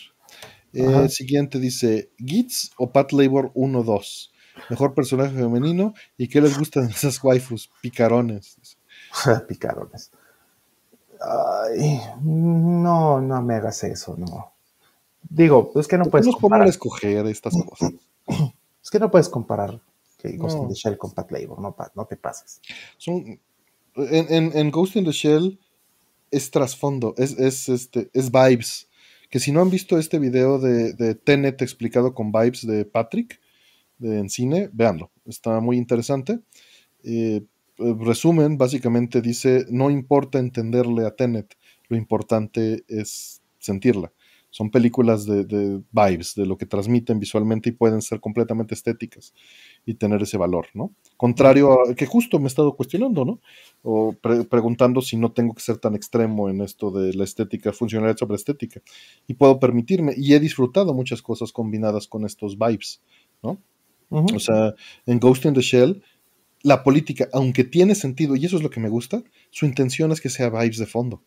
Eh, 0.73 1.09
siguiente 1.09 1.59
dice: 1.59 2.11
Gits 2.17 2.71
o 2.77 2.91
Pat 2.91 3.11
Labor 3.11 3.51
1-2. 3.53 4.31
Mejor 4.69 4.93
personaje 4.93 5.35
femenino. 5.35 5.93
¿Y 6.17 6.27
qué 6.27 6.41
les 6.41 6.57
gustan 6.57 6.89
esas 6.89 7.23
waifus? 7.23 7.69
Picarones. 7.81 8.57
Picarones. 9.47 10.11
Ay, 11.19 11.99
no, 12.23 13.21
no 13.21 13.41
me 13.41 13.55
hagas 13.55 13.83
eso, 13.83 14.15
no. 14.17 14.53
Digo, 15.29 15.71
es 15.75 15.87
que 15.87 15.97
no 15.97 16.05
puedes. 16.05 16.27
comparar. 16.27 16.67
escoger 16.67 17.25
estas 17.27 17.53
cosas? 17.53 17.93
Es 18.83 18.91
que 18.91 18.99
no 18.99 19.11
puedes 19.11 19.27
comparar 19.27 19.81
Ghost 20.35 20.57
in 20.57 20.67
the 20.67 20.73
Shell 20.73 20.97
con 20.97 21.11
Pat 21.11 21.31
Labor, 21.31 21.59
no, 21.59 21.75
no 21.95 22.05
te 22.05 22.17
pases. 22.17 22.61
Son, 22.97 23.39
en, 23.95 24.57
en 24.57 24.71
Ghost 24.71 24.95
in 24.95 25.05
the 25.05 25.11
Shell 25.11 25.59
es 26.31 26.51
trasfondo, 26.51 27.13
es, 27.17 27.37
es, 27.37 27.69
este, 27.69 28.09
es 28.13 28.31
vibes. 28.31 28.89
Que 29.29 29.39
si 29.39 29.51
no 29.51 29.61
han 29.61 29.69
visto 29.69 29.97
este 29.97 30.19
video 30.19 30.59
de, 30.59 31.15
Tenet 31.15 31.61
explicado 31.61 32.13
con 32.13 32.31
vibes 32.31 32.65
de 32.65 32.85
Patrick 32.85 33.39
en 34.01 34.29
cine, 34.29 34.69
véanlo, 34.73 35.11
está 35.25 35.59
muy 35.59 35.77
interesante. 35.77 36.39
Eh, 37.03 37.43
resumen, 37.77 38.57
básicamente 38.57 39.21
dice, 39.21 39.65
no 39.69 39.89
importa 39.89 40.39
entenderle 40.39 41.05
a 41.05 41.15
Tenet, 41.15 41.55
lo 41.89 41.97
importante 41.97 42.83
es 42.87 43.41
sentirla 43.59 44.11
son 44.57 44.71
películas 44.71 45.27
de, 45.27 45.83
vibes, 45.91 46.33
de 46.33 46.47
lo 46.47 46.57
que 46.57 46.65
transmiten 46.65 47.19
visualmente 47.19 47.69
y 47.69 47.73
pueden 47.73 48.01
ser 48.01 48.19
completamente 48.19 48.73
estéticas 48.73 49.35
y 49.85 49.93
tener 49.93 50.19
ese 50.23 50.35
valor, 50.35 50.65
¿no? 50.73 50.95
Contrario 51.15 51.73
a 51.73 51.93
que 51.93 52.07
justo 52.07 52.39
me 52.39 52.45
he 52.45 52.47
estado 52.47 52.75
cuestionando, 52.75 53.23
¿no? 53.23 53.39
O 53.83 54.13
preguntando 54.49 55.03
si 55.03 55.15
no 55.15 55.31
tengo 55.31 55.53
que 55.53 55.61
ser 55.61 55.77
tan 55.77 55.93
extremo 55.93 56.49
en 56.49 56.61
esto 56.61 56.89
de 56.89 57.13
la 57.13 57.23
estética, 57.23 57.71
funcionalidad 57.71 58.17
sobre 58.17 58.35
estética. 58.35 58.81
Y 59.27 59.35
puedo 59.35 59.59
permitirme, 59.59 60.15
y 60.17 60.33
he 60.33 60.39
disfrutado 60.39 60.91
muchas 60.91 61.21
cosas 61.21 61.51
combinadas 61.51 62.07
con 62.07 62.25
estos 62.25 62.57
vibes, 62.57 62.99
¿no? 63.43 63.59
O 64.09 64.39
sea, 64.39 64.73
en 65.05 65.19
Ghost 65.19 65.45
in 65.45 65.53
the 65.53 65.61
Shell, 65.61 66.01
la 66.63 66.81
política, 66.81 67.29
aunque 67.31 67.63
tiene 67.63 67.93
sentido, 67.93 68.35
y 68.35 68.43
eso 68.45 68.57
es 68.57 68.63
lo 68.63 68.71
que 68.71 68.79
me 68.79 68.89
gusta, 68.89 69.21
su 69.51 69.67
intención 69.67 70.11
es 70.11 70.19
que 70.19 70.29
sea 70.29 70.49
vibes 70.49 70.79
de 70.79 70.87
fondo 70.87 71.21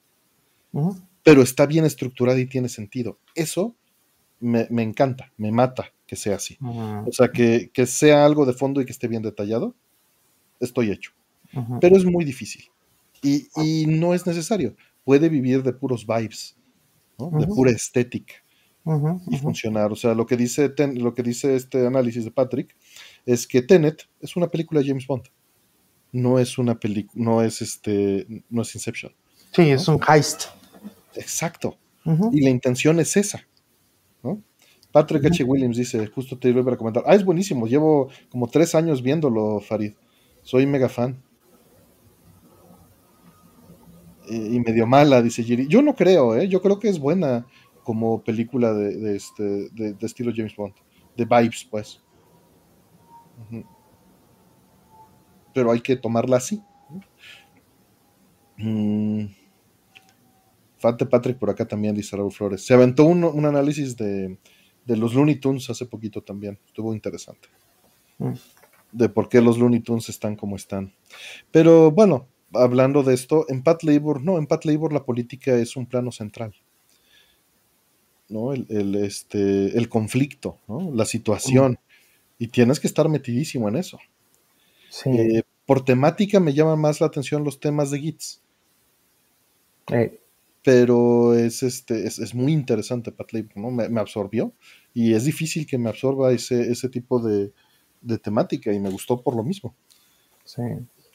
pero 1.23 1.43
está 1.43 1.67
bien 1.67 1.85
estructurada 1.85 2.39
y 2.39 2.47
tiene 2.47 2.69
sentido. 2.69 3.19
Eso 3.35 3.77
me, 4.41 4.67
encanta, 4.83 5.33
me 5.37 5.53
mata 5.53 5.93
que 6.07 6.17
sea 6.17 6.37
así. 6.37 6.59
O 6.61 7.13
sea, 7.13 7.29
que, 7.29 7.71
sea 7.87 8.25
algo 8.25 8.47
de 8.47 8.53
fondo 8.53 8.81
y 8.81 8.85
que 8.85 8.93
esté 8.93 9.07
bien 9.07 9.23
detallado, 9.23 9.75
estoy 10.59 10.91
hecho. 10.91 11.13
Pero 11.81 11.97
es 11.97 12.05
muy 12.05 12.25
difícil. 12.25 12.65
Y, 13.23 13.87
no 13.87 14.15
es 14.15 14.27
necesario. 14.27 14.75
Puede 15.05 15.29
vivir 15.29 15.63
de 15.63 15.73
puros 15.73 16.07
vibes, 16.07 16.57
de 17.19 17.47
pura 17.47 17.71
estética. 17.71 18.35
y 19.31 19.37
funcionar. 19.37 19.93
O 19.93 19.97
sea, 19.97 20.15
lo 20.15 20.27
que 20.27 20.37
dice 20.37 20.73
lo 20.95 21.15
que 21.15 21.23
dice 21.23 21.55
este 21.55 21.87
análisis 21.87 22.25
de 22.25 22.31
Patrick 22.31 22.75
es 23.27 23.47
que 23.47 23.63
Tenet 23.63 24.09
es 24.21 24.37
una 24.37 24.49
película 24.49 24.81
de 24.81 24.89
James 24.89 25.07
Bond. 25.07 25.25
No 26.13 26.39
es 26.39 26.59
una 26.59 26.81
película, 26.81 27.25
no 27.25 27.43
es 27.43 27.63
este, 27.63 28.27
no 28.49 28.63
es 28.63 28.75
Inception. 28.75 29.13
Sí, 29.53 29.71
es 29.71 29.87
un 29.87 30.01
heist. 30.09 30.47
Exacto. 31.15 31.77
Y 32.33 32.41
la 32.41 32.51
intención 32.51 32.99
es 32.99 33.17
esa. 33.17 33.47
¿no? 34.23 34.43
Patrick 34.93 35.25
H. 35.27 35.45
Williams 35.45 35.77
dice, 35.77 36.07
justo 36.09 36.39
te 36.39 36.49
iba 36.49 36.61
a 36.61 36.77
comentar, 36.77 37.05
ah, 37.07 37.15
es 37.15 37.25
buenísimo, 37.25 37.67
llevo 37.67 38.09
como 38.31 38.49
tres 38.49 38.75
años 38.75 39.03
viéndolo, 39.03 39.61
Farid. 39.61 39.93
Soy 40.43 40.67
mega 40.67 40.89
fan. 40.89 41.23
y 44.29 44.61
medio 44.61 44.87
mala, 44.87 45.23
dice 45.23 45.43
Giri. 45.43 45.67
Yo 45.67 45.83
no 45.83 45.95
creo, 45.97 46.37
¿eh? 46.37 46.49
yo 46.49 46.63
creo 46.63 46.79
que 46.79 46.89
es 46.89 47.01
buena 47.01 47.47
como 47.83 48.23
película 48.23 48.73
de, 48.73 49.17
este, 49.17 49.69
de, 49.71 49.97
estilo 50.03 50.33
James 50.35 50.55
Bond, 50.55 50.75
de 51.17 51.25
vibes, 51.25 51.67
pues. 51.69 52.01
Pero 55.53 55.73
hay 55.73 55.81
que 55.81 55.97
tomarla 55.97 56.37
así. 56.37 56.63
Mm. 58.57 59.25
Fante 60.81 61.05
Patrick 61.05 61.39
por 61.39 61.51
acá 61.51 61.69
también, 61.69 61.95
dice 61.95 62.17
Raúl 62.17 62.33
Flores. 62.33 62.65
Se 62.65 62.73
aventó 62.73 63.05
un, 63.05 63.45
análisis 63.45 63.97
de, 63.97 64.39
los 64.87 65.15
Looney 65.15 65.37
Tunes 65.37 65.69
hace 65.69 65.85
poquito 65.85 66.23
también. 66.23 66.59
Estuvo 66.67 66.95
interesante. 66.95 67.49
Mm. 68.19 68.33
De 68.93 69.09
por 69.11 69.29
qué 69.29 69.43
los 69.43 69.59
Looney 69.59 69.81
Tunes 69.81 70.09
están 70.09 70.37
como 70.37 70.57
están. 70.57 70.95
Pero 71.51 71.91
bueno, 71.91 72.27
hablando 72.55 73.03
de 73.03 73.13
esto, 73.13 73.45
en 73.49 73.63
Pat 73.63 73.83
Labor, 73.83 74.23
no, 74.23 74.39
en 74.39 74.47
Pat 74.47 74.65
Labor 74.65 74.93
la 74.93 75.05
política 75.05 75.55
es 75.55 75.77
un 75.77 75.85
plano 75.87 76.11
central. 76.13 76.55
¿no? 78.31 78.55
El, 78.55 78.95
este, 78.95 79.77
el 79.77 79.89
conflicto, 79.91 80.59
¿no? 80.67 80.91
la 80.95 81.05
situación. 81.05 81.79
Y 82.39 82.49
tienes 82.49 82.81
que 82.81 82.87
estar 82.87 83.07
metidísimo 83.09 83.69
en 83.69 83.77
eso. 83.77 83.99
Eh, 85.05 85.43
por 85.67 85.85
temática 85.85 86.41
me 86.41 86.55
llaman 86.55 86.81
más 86.81 87.01
la 87.01 87.07
atención 87.09 87.45
los 87.45 87.61
temas 87.61 87.91
de 87.91 87.99
Gits. 87.99 88.41
Eh, 89.93 90.20
pero 90.63 91.35
es, 91.35 91.63
este, 91.63 92.07
es, 92.07 92.35
muy 92.35 92.53
interesante 92.53 93.13
Pat 93.13 93.33
Labor, 93.33 93.57
¿no? 93.57 93.71
Me, 93.71 94.01
absorbió 94.01 94.53
y 94.93 95.15
es 95.15 95.25
difícil 95.25 95.67
que 95.67 95.79
me 95.79 95.89
absorba 95.89 96.33
ese, 96.33 96.71
ese 96.71 96.89
tipo 96.89 97.21
de, 97.21 97.53
temática 98.23 98.73
y 98.73 98.81
me 98.81 98.91
gustó 98.91 99.23
por 99.23 99.37
lo 99.37 99.43
mismo. 99.43 99.75
Sí, 100.45 100.63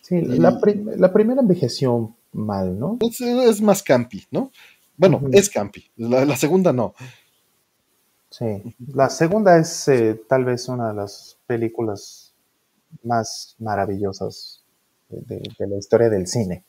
sí 0.02 0.22
la, 0.22 0.60
primera 0.60 1.42
envejeció 1.42 2.16
mal, 2.32 2.78
¿no? 2.80 2.98
Es, 3.02 3.62
más 3.62 3.84
campi, 3.84 4.24
¿no? 4.32 4.52
Bueno, 4.98 5.22
es 5.32 5.50
campi, 5.50 5.92
la, 5.98 6.36
segunda 6.38 6.74
no. 6.74 6.94
Sí, 8.30 8.76
la 8.94 9.10
segunda 9.10 9.58
es 9.58 9.88
eh, 9.88 10.22
tal 10.28 10.46
vez 10.46 10.68
una 10.68 10.90
de 10.90 10.96
las 10.96 11.38
películas 11.48 12.34
más 13.04 13.56
maravillosas 13.60 14.64
de, 15.10 15.42
la 15.60 15.78
historia 15.78 16.10
del 16.10 16.28
cine. 16.28 16.66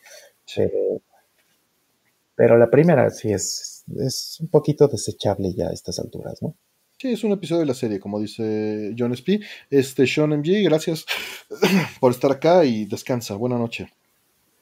Pero 2.37 2.59
la 2.59 2.71
primera 2.71 3.11
sí 3.11 3.33
es, 3.33 3.85
es 3.99 4.39
un 4.41 4.49
poquito 4.49 4.87
desechable 4.87 5.53
ya 5.55 5.69
a 5.69 5.73
estas 5.73 5.99
alturas, 5.99 6.41
¿no? 6.43 6.55
Sí, 6.99 7.13
es 7.13 7.25
un 7.25 7.33
episodio 7.33 7.61
de 7.61 7.67
la 7.67 7.75
serie, 7.75 8.01
como 8.01 8.21
dice 8.21 8.95
John 8.97 9.13
Sp. 9.13 9.41
Este, 9.69 10.07
Sean 10.07 10.31
MG, 10.31 10.65
gracias 10.65 11.05
por 12.01 12.13
estar 12.13 12.31
acá 12.31 12.65
y 12.65 12.87
descansa. 12.87 13.35
Buena 13.35 13.59
noche. 13.59 13.91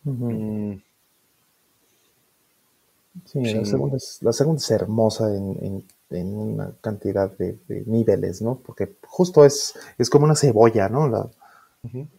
Mm. 0.03 0.75
Sí, 3.27 3.41
La, 3.41 3.65
segunda 3.65 3.97
es, 3.97 4.19
la, 4.23 4.33
segunda 4.33 4.61
es, 4.61 4.71
hermosa 4.73 5.33
en, 5.33 5.85
en, 6.11 6.37
una 6.37 6.73
cantidad 6.81 7.31
de, 7.39 7.57
niveles, 7.87 8.43
¿no? 8.43 8.57
Porque 8.59 8.97
justo 9.07 9.45
es, 9.45 9.75
es 9.99 10.11
como 10.11 10.25
una 10.25 10.35
cebolla, 10.35 10.89
¿no? 10.89 11.09
La, 11.09 11.31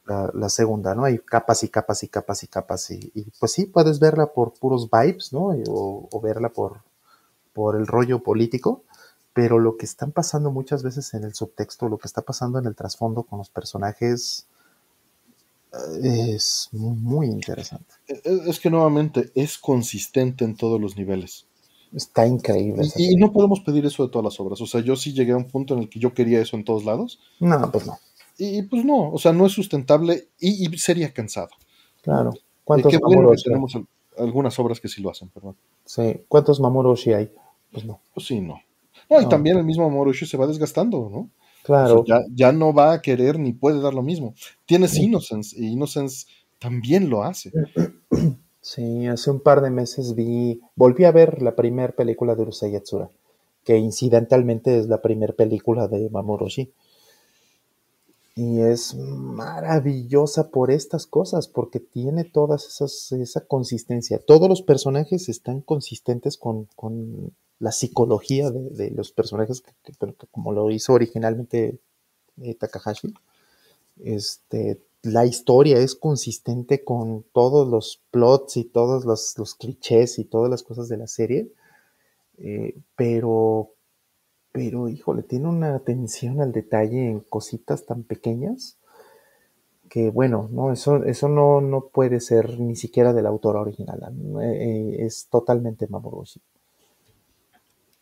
la, 0.05 0.49
segunda, 0.49 0.95
¿no? 0.95 1.05
Hay 1.05 1.19
capas 1.19 1.63
y 1.63 1.69
capas 1.69 2.03
y 2.03 2.07
capas 2.07 2.43
y 2.43 2.47
capas 2.47 2.91
y, 2.91 3.11
pues 3.39 3.51
sí, 3.51 3.65
puedes 3.65 3.99
verla 3.99 4.27
por 4.27 4.53
puros 4.53 4.89
vibes, 4.89 5.33
¿no? 5.33 5.55
O, 5.67 6.21
verla 6.21 6.49
por, 6.49 6.81
por 7.53 7.75
el 7.75 7.87
rollo 7.87 8.21
político, 8.21 8.83
pero 9.33 9.59
lo 9.59 9.77
que 9.77 9.85
están 9.85 10.11
pasando 10.11 10.51
muchas 10.51 10.83
veces 10.83 11.13
en 11.13 11.23
el 11.23 11.33
subtexto, 11.33 11.89
lo 11.89 11.97
que 11.97 12.07
está 12.07 12.21
pasando 12.21 12.59
en 12.59 12.65
el 12.65 12.75
trasfondo 12.75 13.23
con 13.23 13.39
los 13.39 13.49
personajes 13.49 14.47
eh, 16.03 16.35
es 16.35 16.69
muy 16.71 17.27
interesante. 17.27 17.95
E, 18.07 18.21
e, 18.23 18.49
es 18.49 18.59
que 18.59 18.69
nuevamente 18.69 19.31
es 19.35 19.57
consistente 19.57 20.45
en 20.45 20.55
todos 20.55 20.79
los 20.79 20.95
niveles. 20.95 21.47
Está 21.93 22.27
increíble. 22.27 22.87
Y, 22.97 23.15
no 23.15 23.31
podemos 23.31 23.61
pedir 23.61 23.85
eso 23.85 24.03
de 24.03 24.09
todas 24.09 24.25
las 24.25 24.39
obras. 24.39 24.59
O 24.59 24.67
sea, 24.67 24.81
yo 24.81 24.95
sí 24.95 25.13
llegué 25.13 25.31
a 25.31 25.37
un 25.37 25.47
punto 25.47 25.73
en 25.73 25.81
el 25.81 25.89
que 25.89 25.99
yo 25.99 26.13
quería 26.13 26.41
eso 26.41 26.57
en 26.57 26.65
todos 26.65 26.83
lados. 26.83 27.19
No, 27.39 27.71
pues 27.71 27.85
no. 27.85 27.97
Y 28.37 28.63
pues 28.63 28.83
no, 28.83 29.11
o 29.11 29.17
sea, 29.17 29.31
no 29.31 29.45
es 29.45 29.53
sustentable 29.53 30.27
y, 30.39 30.65
sería 30.77 31.13
cansado. 31.13 31.49
Claro. 32.01 32.33
¿Cuántos 32.63 32.91
qué 32.91 32.97
bueno 32.97 33.31
que 33.31 33.41
tenemos 33.41 33.77
algunas 34.17 34.57
obras 34.59 34.79
que 34.79 34.87
sí 34.87 35.01
lo 35.01 35.09
hacen, 35.09 35.29
perdón. 35.29 35.55
Sí. 35.85 36.21
¿Cuántos 36.27 36.59
Mamorushi 36.59 37.13
hay? 37.13 37.31
Pues 37.71 37.85
no. 37.85 37.99
Pues 38.13 38.27
sí, 38.27 38.39
no. 38.41 38.61
No, 39.09 39.21
y 39.21 39.27
también 39.27 39.57
el 39.57 39.63
mismo 39.63 39.89
Mamorushi 39.89 40.25
se 40.25 40.37
va 40.37 40.47
desgastando, 40.47 41.09
¿no? 41.11 41.29
Claro. 41.63 42.03
ya, 42.05 42.21
ya, 42.33 42.51
no 42.51 42.73
va 42.73 42.93
a 42.93 43.01
querer 43.01 43.39
ni 43.39 43.51
puede 43.51 43.81
dar 43.81 43.93
lo 43.93 44.03
mismo. 44.03 44.35
Tienes 44.65 44.95
Innocence 44.97 45.59
y 45.59 45.71
Innocence 45.71 46.27
también 46.59 47.09
lo 47.09 47.23
hace. 47.23 47.51
Sí, 48.65 49.05
hace 49.05 49.29
un 49.29 49.41
par 49.41 49.61
de 49.61 49.69
meses 49.69 50.15
vi, 50.15 50.59
volví 50.75 51.03
a 51.03 51.11
ver 51.11 51.43
la 51.43 51.55
primera 51.55 51.93
película 51.93 52.33
de 52.33 52.41
Urusei 52.41 52.71
Yatsura, 52.71 53.11
que 53.63 53.77
incidentalmente 53.77 54.79
es 54.79 54.87
la 54.87 55.03
primera 55.03 55.33
película 55.33 55.87
de 55.87 56.09
Mamorushi 56.09 56.71
y 58.35 58.59
es 58.59 58.95
maravillosa 58.95 60.49
por 60.51 60.69
estas 60.69 61.07
cosas, 61.07 61.47
porque 61.47 61.79
tiene 61.79 62.29
esas, 62.55 63.11
esa 63.13 63.45
consistencia. 63.47 64.19
Todos 64.19 64.49
los 64.49 64.61
personajes 64.61 65.29
están 65.29 65.61
consistentes 65.61 66.37
con, 66.37 66.67
la 67.59 67.71
psicología 67.71 68.51
de, 68.51 68.91
los 68.91 69.13
personajes, 69.13 69.61
que, 69.61 69.93
como 70.31 70.51
lo 70.51 70.69
hizo 70.69 70.91
originalmente 70.91 71.79
eh, 72.41 72.55
Takahashi. 72.55 73.13
Este, 74.03 74.81
la 75.01 75.25
historia 75.25 75.77
es 75.77 75.95
consistente 75.95 76.83
con 76.83 77.23
todos 77.31 77.65
los 77.69 78.01
plots 78.11 78.57
y 78.57 78.65
todos 78.65 79.05
los, 79.05 79.55
clichés 79.55 80.19
y 80.19 80.25
todas 80.25 80.51
las 80.51 80.63
cosas 80.63 80.89
de 80.89 80.97
la 80.97 81.07
serie, 81.07 81.53
eh, 82.37 82.75
pero 82.97 83.74
pero 84.55 84.87
híjole, 84.87 85.21
tiene 85.21 85.49
una 85.49 85.75
atención 85.75 86.39
al 86.39 86.53
detalle 86.53 87.09
en 87.09 87.19
cositas 87.19 87.85
tan 87.85 88.03
pequeñas 88.03 88.77
que 89.89 90.09
bueno, 90.09 90.47
no, 90.49 90.71
eso, 90.71 91.03
eso 91.03 91.27
no, 91.27 91.59
no 91.59 91.89
puede 91.89 92.21
ser 92.21 92.57
ni 92.61 92.77
siquiera 92.77 93.11
del 93.11 93.25
autor 93.25 93.57
original, 93.57 94.01
eh, 94.41 94.45
eh, 94.45 95.05
es 95.05 95.27
totalmente 95.29 95.87
Mamorushi. 95.87 96.41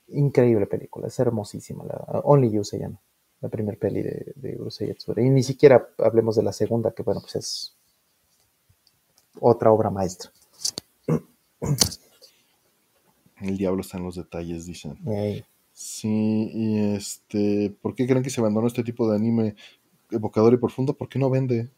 Increíble 0.10 0.68
película, 0.68 1.08
es 1.08 1.20
hermosísima, 1.20 1.86
la, 1.86 2.22
Only 2.24 2.52
You 2.52 2.64
se 2.64 2.78
llama, 2.78 3.00
la 3.42 3.50
primer 3.50 3.80
peli 3.80 4.04
de, 4.04 4.34
de 4.36 4.56
Urusei 4.56 4.90
Yatsura. 4.90 5.24
Y 5.24 5.30
ni 5.32 5.42
siquiera 5.42 5.90
hablemos 5.98 6.36
de 6.36 6.44
la 6.44 6.54
segunda, 6.54 6.92
que 6.92 7.02
bueno, 7.02 7.20
pues 7.20 7.36
es 7.36 7.76
otra 9.40 9.72
obra 9.72 9.90
maestra. 9.90 10.30
El 13.42 13.58
diablo 13.58 13.82
está 13.82 13.98
en 13.98 14.04
los 14.04 14.16
detalles, 14.16 14.68
dicen. 14.68 15.00
Sí, 15.74 16.52
y 16.54 16.80
este, 16.96 17.76
¿por 17.82 17.96
qué 17.96 18.06
creen 18.06 18.24
que 18.24 18.30
se 18.30 18.40
abandonó 18.40 18.68
este 18.68 18.84
tipo 18.84 19.10
de 19.10 19.16
anime 19.16 19.56
evocador 20.12 20.54
y 20.54 20.58
profundo? 20.58 20.96
Porque 20.96 21.18
no 21.18 21.32
vende. 21.32 21.70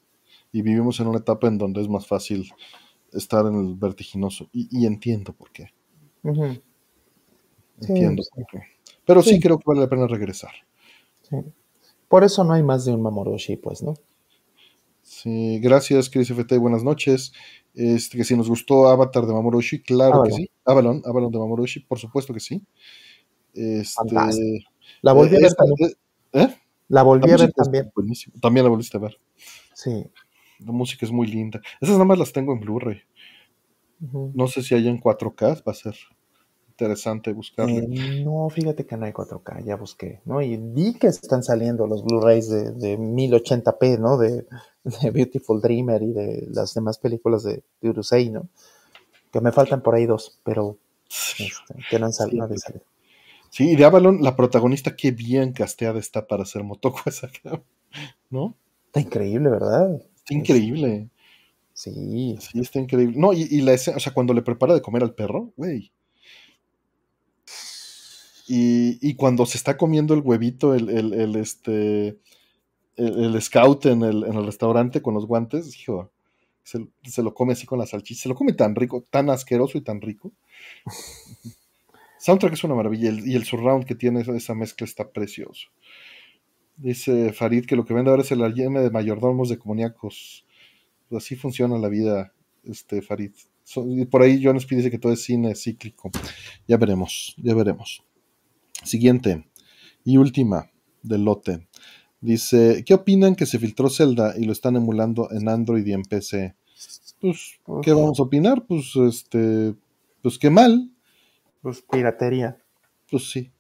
Y 0.52 0.62
vivimos 0.62 1.00
en 1.00 1.08
una 1.08 1.20
etapa 1.20 1.48
en 1.48 1.58
donde 1.58 1.82
es 1.82 1.88
más 1.88 2.06
fácil 2.06 2.50
estar 3.14 3.46
en 3.46 3.56
el 3.56 3.76
vertiginoso. 3.76 4.50
Y, 4.52 4.86
entiendo 4.86 5.34
por 5.34 5.52
qué. 5.52 5.74
Entiendo 7.82 8.24
por 8.34 8.46
qué. 8.48 8.60
Pero 9.06 9.22
sí. 9.22 9.40
creo 9.40 9.58
que 9.58 9.64
vale 9.66 9.82
la 9.82 9.90
pena 9.90 10.08
regresar. 10.08 10.52
Por 12.08 12.24
eso 12.24 12.44
no 12.44 12.54
hay 12.54 12.64
más 12.64 12.86
de 12.86 12.94
un 12.94 13.02
Mamoroshi, 13.02 13.56
pues, 13.58 13.82
¿no? 13.82 13.96
Sí, 15.02 15.60
gracias, 15.60 16.10
Chris 16.10 16.32
FT, 16.32 16.58
buenas 16.58 16.84
noches. 16.84 17.32
Este, 17.74 18.18
que 18.18 18.24
si 18.24 18.36
nos 18.36 18.50
gustó 18.50 18.88
Avatar 18.88 19.26
de 19.26 19.34
Mamoroshi, 19.34 19.82
claro 19.82 20.24
que 20.24 20.32
sí. 20.32 20.50
Avalon, 20.66 21.02
Avalon 21.06 21.32
de 21.32 21.40
Mamoroshi, 21.40 21.82
por 21.82 22.00
supuesto 22.00 22.34
que 22.34 22.40
sí. 22.40 22.62
Este, 23.56 24.66
la 25.02 25.14
volví 25.14 25.36
a 25.36 25.40
ver 25.40 25.54
también. 25.54 25.92
¿eh? 26.34 26.56
La 26.90 27.04
volví 27.04 27.32
a 27.32 27.38
ver 27.38 27.54
también. 27.54 27.92
También 28.42 28.64
la 28.64 28.70
volviste 28.70 28.98
a 28.98 29.00
ver. 29.00 29.18
Sí. 29.74 30.06
La 30.60 30.72
música 30.72 31.06
es 31.06 31.12
muy 31.12 31.28
linda. 31.28 31.62
Esas 31.82 31.96
nada 31.96 32.06
más 32.06 32.20
las 32.20 32.32
tengo 32.32 32.54
en 32.54 32.60
Blu-ray. 32.60 33.02
No 34.34 34.48
sé 34.48 34.62
si 34.62 34.76
hay 34.76 34.88
en 34.88 35.00
4K, 35.00 35.64
va 35.66 35.72
a 35.72 35.76
ser 35.76 35.96
interesante 36.70 37.32
buscarle. 37.32 37.88
Eh, 37.90 38.24
no, 38.24 38.50
fíjate 38.50 38.86
que 38.86 38.98
no 38.98 39.06
hay 39.06 39.14
4K, 39.14 39.64
ya 39.64 39.78
busqué, 39.78 40.22
¿no? 40.26 40.42
Y 40.42 40.58
vi 40.58 40.94
que 40.96 41.08
están 41.08 41.44
saliendo 41.44 41.88
los 41.88 42.04
Blu-rays 42.04 42.50
de, 42.50 43.00
1080p, 43.00 43.98
¿no? 43.98 44.18
De, 44.18 44.46
Beautiful 45.14 45.62
Dreamer 45.62 46.04
y 46.04 46.12
de 46.12 46.48
las 46.52 46.74
demás 46.74 47.00
películas 47.00 47.44
de, 47.44 47.64
de 47.82 47.90
Urusei, 47.90 48.30
¿no? 48.30 48.50
Que 49.32 49.42
me 49.42 49.52
faltan 49.52 49.82
por 49.82 49.96
ahí 49.96 50.06
dos, 50.06 50.40
pero 50.44 50.78
este, 51.10 51.76
que 51.90 52.00
no 52.00 52.08
han 52.08 52.14
salido. 52.14 52.48
Sí, 52.50 52.74
y 53.64 53.76
de 53.76 53.86
Avalon, 53.86 54.22
la 54.22 54.36
protagonista, 54.36 54.96
qué 54.96 55.12
bien 55.12 55.54
casteada 55.54 56.00
está 56.00 56.28
para 56.28 56.46
ser 56.46 56.64
Motoko 56.64 57.02
esa, 57.06 57.30
¿no? 58.30 58.56
Está 58.88 59.00
increíble, 59.00 59.50
¿verdad? 59.50 60.02
Está 60.16 60.34
increíble. 60.34 61.10
Sí. 61.74 62.38
Sí, 62.40 62.60
está 62.60 62.80
increíble. 62.80 63.16
No, 63.18 63.34
y, 63.34 63.62
la 63.62 63.74
escena, 63.74 63.98
o 63.98 64.00
sea, 64.00 64.14
cuando 64.14 64.34
le 64.34 64.42
prepara 64.42 64.74
de 64.74 64.82
comer 64.82 65.04
al 65.04 65.14
perro, 65.14 65.54
güey. 65.58 65.92
Y, 68.48 69.16
cuando 69.16 69.46
se 69.46 69.58
está 69.58 69.76
comiendo 69.76 70.14
el 70.14 70.22
huevito, 70.22 70.76
el, 70.76 70.90
el, 70.90 71.36
este, 71.36 72.20
el, 72.96 73.42
scout 73.42 73.86
en 73.88 74.04
el, 74.04 74.24
en 74.24 74.36
el 74.36 74.46
restaurante 74.46 75.02
con 75.02 75.14
los 75.14 75.26
guantes, 75.26 75.78
hijo, 75.80 76.12
se, 76.64 76.88
se, 77.04 77.24
lo 77.24 77.34
come 77.34 77.54
así 77.54 77.66
con 77.66 77.80
la 77.80 77.86
salchicha, 77.86 78.24
se 78.24 78.30
lo 78.30 78.36
come 78.36 78.54
tan 78.54 78.76
rico, 78.76 79.06
tan 79.10 79.30
asqueroso 79.30 79.78
y 79.78 79.82
tan 79.82 80.02
rico. 80.02 80.32
Soundtrack 82.26 82.54
es 82.54 82.64
una 82.64 82.74
maravilla 82.74 83.12
y 83.24 83.36
el 83.36 83.44
surround 83.44 83.86
que 83.86 83.94
tiene 83.94 84.22
esa 84.22 84.56
mezcla 84.56 84.86
está 84.86 85.12
precioso. 85.12 85.68
Dice 86.76 87.32
Farid 87.34 87.68
que 87.68 87.76
lo 87.76 87.86
que 87.86 87.94
vende 87.94 88.10
ahora 88.10 88.24
es 88.24 88.32
el 88.32 88.42
ALM 88.42 88.82
de 88.82 88.90
mayordomos 88.90 89.48
de 89.48 89.60
comuníacos. 89.60 90.44
Pues 91.08 91.24
así 91.24 91.36
funciona 91.36 91.78
la 91.78 91.88
vida, 91.88 92.34
este 92.64 93.04
Farid. 93.04 93.30
y 93.76 94.06
por 94.06 94.24
ahí 94.24 94.42
John 94.44 94.58
Speed 94.58 94.78
dice 94.78 94.90
que 94.90 94.98
todo 94.98 95.14
es 95.14 95.24
cine 95.24 95.54
cíclico. 95.54 96.10
Ya 96.68 96.78
veremos, 96.78 97.36
ya 97.38 97.54
veremos. 97.54 98.04
Siguiente 98.84 99.46
y 100.04 100.18
última 100.18 100.72
del 101.04 101.26
lote. 101.26 101.68
Dice, 102.22 102.84
¿qué 102.88 102.96
opinan 102.96 103.36
que 103.36 103.46
se 103.46 103.60
filtró 103.60 103.88
Zelda 103.88 104.34
y 104.36 104.46
lo 104.46 104.52
están 104.52 104.76
emulando 104.76 105.30
en 105.30 105.48
Android 105.48 105.86
y 105.86 105.94
en 105.94 106.02
PC? 106.02 106.56
Pues, 107.22 107.60
¿qué 107.84 107.94
vamos 107.94 108.20
a 108.20 108.24
opinar? 108.24 108.66
Pues, 108.66 108.96
este, 108.96 109.76
pues 110.24 110.40
qué 110.40 110.50
mal. 110.50 110.90
Pues 111.66 111.82
piratería. 111.82 112.62
Pues 113.10 113.32
sí. 113.32 113.52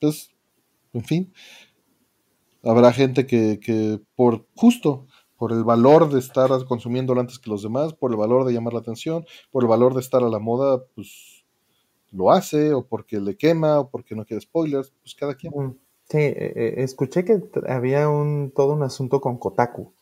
Pues, 0.00 0.34
en 0.92 1.04
fin. 1.04 1.32
Habrá 2.64 2.92
gente 2.92 3.24
que, 3.24 4.00
por 4.16 4.44
justo, 4.56 5.06
por 5.36 5.52
el 5.52 5.62
valor 5.62 6.10
de 6.10 6.18
estar 6.18 6.50
consumiéndolo 6.66 7.20
antes 7.20 7.38
que 7.38 7.50
los 7.50 7.62
demás, 7.62 7.94
por 7.94 8.10
el 8.10 8.16
valor 8.16 8.44
de 8.44 8.52
llamar 8.52 8.72
la 8.72 8.80
atención, 8.80 9.24
por 9.52 9.62
el 9.62 9.68
valor 9.68 9.94
de 9.94 10.00
estar 10.00 10.24
a 10.24 10.28
la 10.28 10.40
moda, 10.40 10.84
pues 10.96 11.44
lo 12.10 12.32
hace, 12.32 12.74
o 12.74 12.84
porque 12.84 13.20
le 13.20 13.36
quema, 13.36 13.78
o 13.78 13.88
porque 13.88 14.16
no 14.16 14.24
quiere 14.24 14.40
spoilers, 14.40 14.92
pues 15.04 15.14
cada 15.14 15.36
quien. 15.36 15.52
Mm, 15.54 15.78
sí, 16.08 16.18
eh, 16.18 16.52
eh, 16.56 16.74
escuché 16.78 17.24
que 17.24 17.40
había 17.68 18.08
un 18.08 18.50
todo 18.50 18.72
un 18.72 18.82
asunto 18.82 19.20
con 19.20 19.38
Kotaku. 19.38 19.92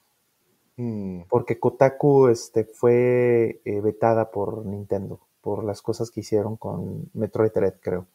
Mm. 0.78 1.24
Porque 1.28 1.60
Kotaku 1.60 2.28
este, 2.28 2.64
fue 2.64 3.60
eh, 3.66 3.80
vetada 3.82 4.30
por 4.30 4.64
Nintendo 4.64 5.20
por 5.42 5.64
las 5.64 5.82
cosas 5.82 6.10
que 6.10 6.20
hicieron 6.20 6.56
con 6.56 7.10
Metroid 7.12 7.52
Dread, 7.52 7.74
creo. 7.80 8.06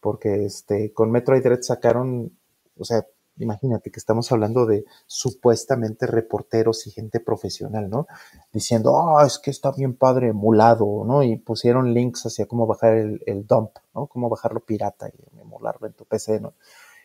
Porque 0.00 0.44
este, 0.44 0.92
con 0.92 1.10
Metroid 1.10 1.42
Dread 1.42 1.62
sacaron, 1.62 2.36
o 2.76 2.84
sea, 2.84 3.06
imagínate 3.38 3.90
que 3.90 3.98
estamos 3.98 4.30
hablando 4.32 4.66
de 4.66 4.84
supuestamente 5.06 6.06
reporteros 6.06 6.86
y 6.86 6.90
gente 6.90 7.20
profesional, 7.20 7.88
¿no? 7.88 8.06
Diciendo, 8.52 8.98
ah, 8.98 9.24
es 9.26 9.38
que 9.38 9.50
está 9.50 9.70
bien 9.72 9.94
padre 9.94 10.28
emulado, 10.28 11.04
¿no? 11.06 11.22
Y 11.22 11.36
pusieron 11.36 11.94
links 11.94 12.26
hacia 12.26 12.46
cómo 12.46 12.66
bajar 12.66 12.94
el, 12.94 13.46
dump, 13.46 13.70
¿no? 13.94 14.06
Cómo 14.06 14.28
bajarlo 14.28 14.60
pirata 14.60 15.08
y 15.08 15.40
emularlo 15.40 15.86
en 15.86 15.92
tu 15.94 16.04
PC, 16.04 16.40
¿no? 16.40 16.54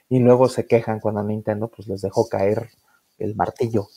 Y 0.10 0.20
luego 0.20 0.50
se 0.50 0.66
quejan 0.66 1.00
cuando 1.00 1.24
Nintendo 1.24 1.70
pues 1.70 1.88
les 1.88 2.02
dejó 2.02 2.28
caer 2.28 2.70
el 3.18 3.36
martillo. 3.36 3.88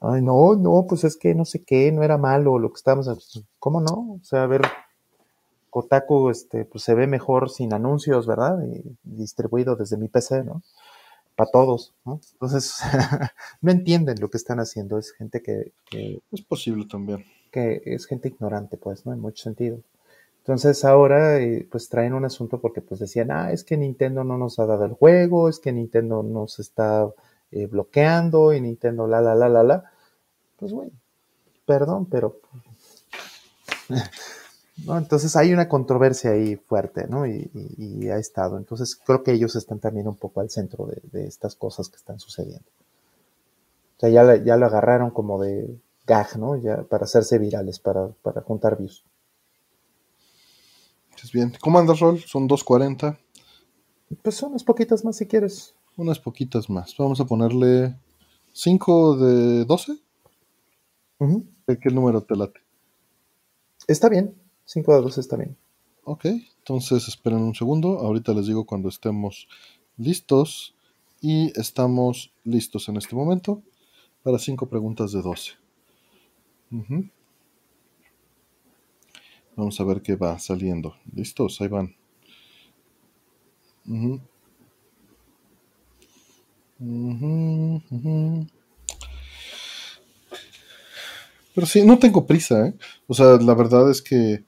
Ay, 0.00 0.22
no, 0.22 0.54
no, 0.56 0.86
pues 0.88 1.04
es 1.04 1.16
que 1.16 1.34
no 1.34 1.44
sé 1.44 1.64
qué, 1.64 1.90
no 1.92 2.02
era 2.02 2.18
malo 2.18 2.58
lo 2.58 2.70
que 2.70 2.76
estábamos. 2.76 3.44
¿Cómo 3.58 3.80
no? 3.80 4.18
O 4.20 4.24
sea, 4.24 4.42
a 4.42 4.46
ver, 4.46 4.62
Kotaku 5.70 6.30
este, 6.30 6.64
pues 6.64 6.84
se 6.84 6.94
ve 6.94 7.06
mejor 7.06 7.50
sin 7.50 7.72
anuncios, 7.72 8.26
¿verdad? 8.26 8.58
Y 8.64 8.96
distribuido 9.02 9.76
desde 9.76 9.96
mi 9.96 10.08
PC, 10.08 10.44
¿no? 10.44 10.62
Para 11.36 11.50
todos, 11.50 11.94
¿no? 12.04 12.20
Entonces, 12.34 12.76
no 13.60 13.72
entienden 13.72 14.20
lo 14.20 14.30
que 14.30 14.36
están 14.36 14.60
haciendo. 14.60 14.98
Es 14.98 15.12
gente 15.12 15.42
que, 15.42 15.72
Es 16.30 16.42
posible 16.42 16.86
también. 16.86 17.24
Que 17.50 17.82
es 17.84 18.06
gente 18.06 18.28
ignorante, 18.28 18.76
pues, 18.76 19.04
¿no? 19.04 19.12
En 19.12 19.20
mucho 19.20 19.42
sentido. 19.42 19.80
Entonces 20.44 20.84
ahora, 20.84 21.40
eh, 21.40 21.66
pues 21.70 21.88
traen 21.88 22.12
un 22.12 22.26
asunto 22.26 22.60
porque 22.60 22.82
pues 22.82 23.00
decían, 23.00 23.30
ah, 23.30 23.50
es 23.50 23.64
que 23.64 23.78
Nintendo 23.78 24.24
no 24.24 24.36
nos 24.36 24.58
ha 24.58 24.66
dado 24.66 24.84
el 24.84 24.92
juego, 24.92 25.48
es 25.48 25.58
que 25.58 25.72
Nintendo 25.72 26.22
nos 26.22 26.58
está 26.58 27.08
eh, 27.54 27.66
bloqueando 27.66 28.52
y 28.52 28.60
Nintendo 28.60 29.06
la, 29.06 29.20
la, 29.20 29.34
la, 29.34 29.48
la, 29.48 29.62
la. 29.62 29.92
Pues, 30.58 30.72
bueno, 30.72 30.90
perdón, 31.64 32.06
pero 32.06 32.40
¿no? 34.86 34.98
Entonces 34.98 35.36
hay 35.36 35.52
una 35.52 35.68
controversia 35.68 36.32
ahí 36.32 36.56
fuerte, 36.56 37.06
¿no? 37.06 37.26
Y, 37.26 38.08
ha 38.08 38.18
estado. 38.18 38.58
Entonces 38.58 38.96
creo 38.96 39.22
que 39.22 39.32
ellos 39.32 39.54
están 39.56 39.78
también 39.78 40.08
un 40.08 40.16
poco 40.16 40.40
al 40.40 40.50
centro 40.50 40.88
de, 41.12 41.26
estas 41.26 41.54
cosas 41.54 41.88
que 41.88 41.96
están 41.96 42.18
sucediendo. 42.18 42.66
O 43.96 44.00
sea, 44.00 44.08
ya, 44.08 44.36
ya 44.42 44.56
lo 44.56 44.66
agarraron 44.66 45.10
como 45.10 45.40
de 45.40 45.78
gag, 46.06 46.36
¿no? 46.38 46.56
Ya 46.56 46.82
para 46.82 47.04
hacerse 47.04 47.38
virales, 47.38 47.78
para, 47.78 48.08
para 48.08 48.42
juntar 48.42 48.76
views. 48.76 49.04
Pues 51.12 51.32
bien. 51.32 51.52
¿Cómo 51.60 51.78
andas, 51.78 52.00
Rol? 52.00 52.20
Son 52.20 52.48
2.40. 52.48 53.16
Pues 54.22 54.42
unas 54.42 54.64
poquitas 54.64 55.04
más 55.04 55.16
si 55.16 55.26
quieres. 55.26 55.74
Unas 55.96 56.18
poquitas 56.18 56.68
más. 56.68 56.96
Vamos 56.98 57.20
a 57.20 57.24
ponerle 57.24 57.96
5 58.52 59.16
de 59.16 59.64
12. 59.64 59.98
¿De 61.66 61.78
qué 61.78 61.90
número 61.90 62.22
te 62.22 62.36
late? 62.36 62.60
Está 63.86 64.08
bien. 64.08 64.34
5 64.64 64.94
de 64.94 65.02
12 65.02 65.20
está 65.20 65.36
bien. 65.36 65.56
Ok, 66.04 66.26
entonces 66.58 67.08
esperen 67.08 67.40
un 67.40 67.54
segundo. 67.54 68.00
Ahorita 68.00 68.34
les 68.34 68.46
digo 68.46 68.66
cuando 68.66 68.88
estemos 68.88 69.48
listos. 69.96 70.74
Y 71.20 71.58
estamos 71.58 72.34
listos 72.44 72.88
en 72.90 72.98
este 72.98 73.16
momento 73.16 73.62
para 74.22 74.38
5 74.38 74.68
preguntas 74.68 75.12
de 75.12 75.22
12. 75.22 75.52
Vamos 79.56 79.80
a 79.80 79.84
ver 79.84 80.02
qué 80.02 80.16
va 80.16 80.38
saliendo. 80.38 80.96
¿Listos? 81.14 81.60
Ahí 81.60 81.68
van. 81.68 81.94
Pero 91.54 91.66
sí, 91.66 91.84
no 91.86 91.98
tengo 91.98 92.26
prisa, 92.26 92.66
¿eh? 92.66 92.74
O 93.06 93.14
sea, 93.14 93.36
la 93.36 93.54
verdad 93.54 93.90
es 93.90 94.02
que 94.02 94.44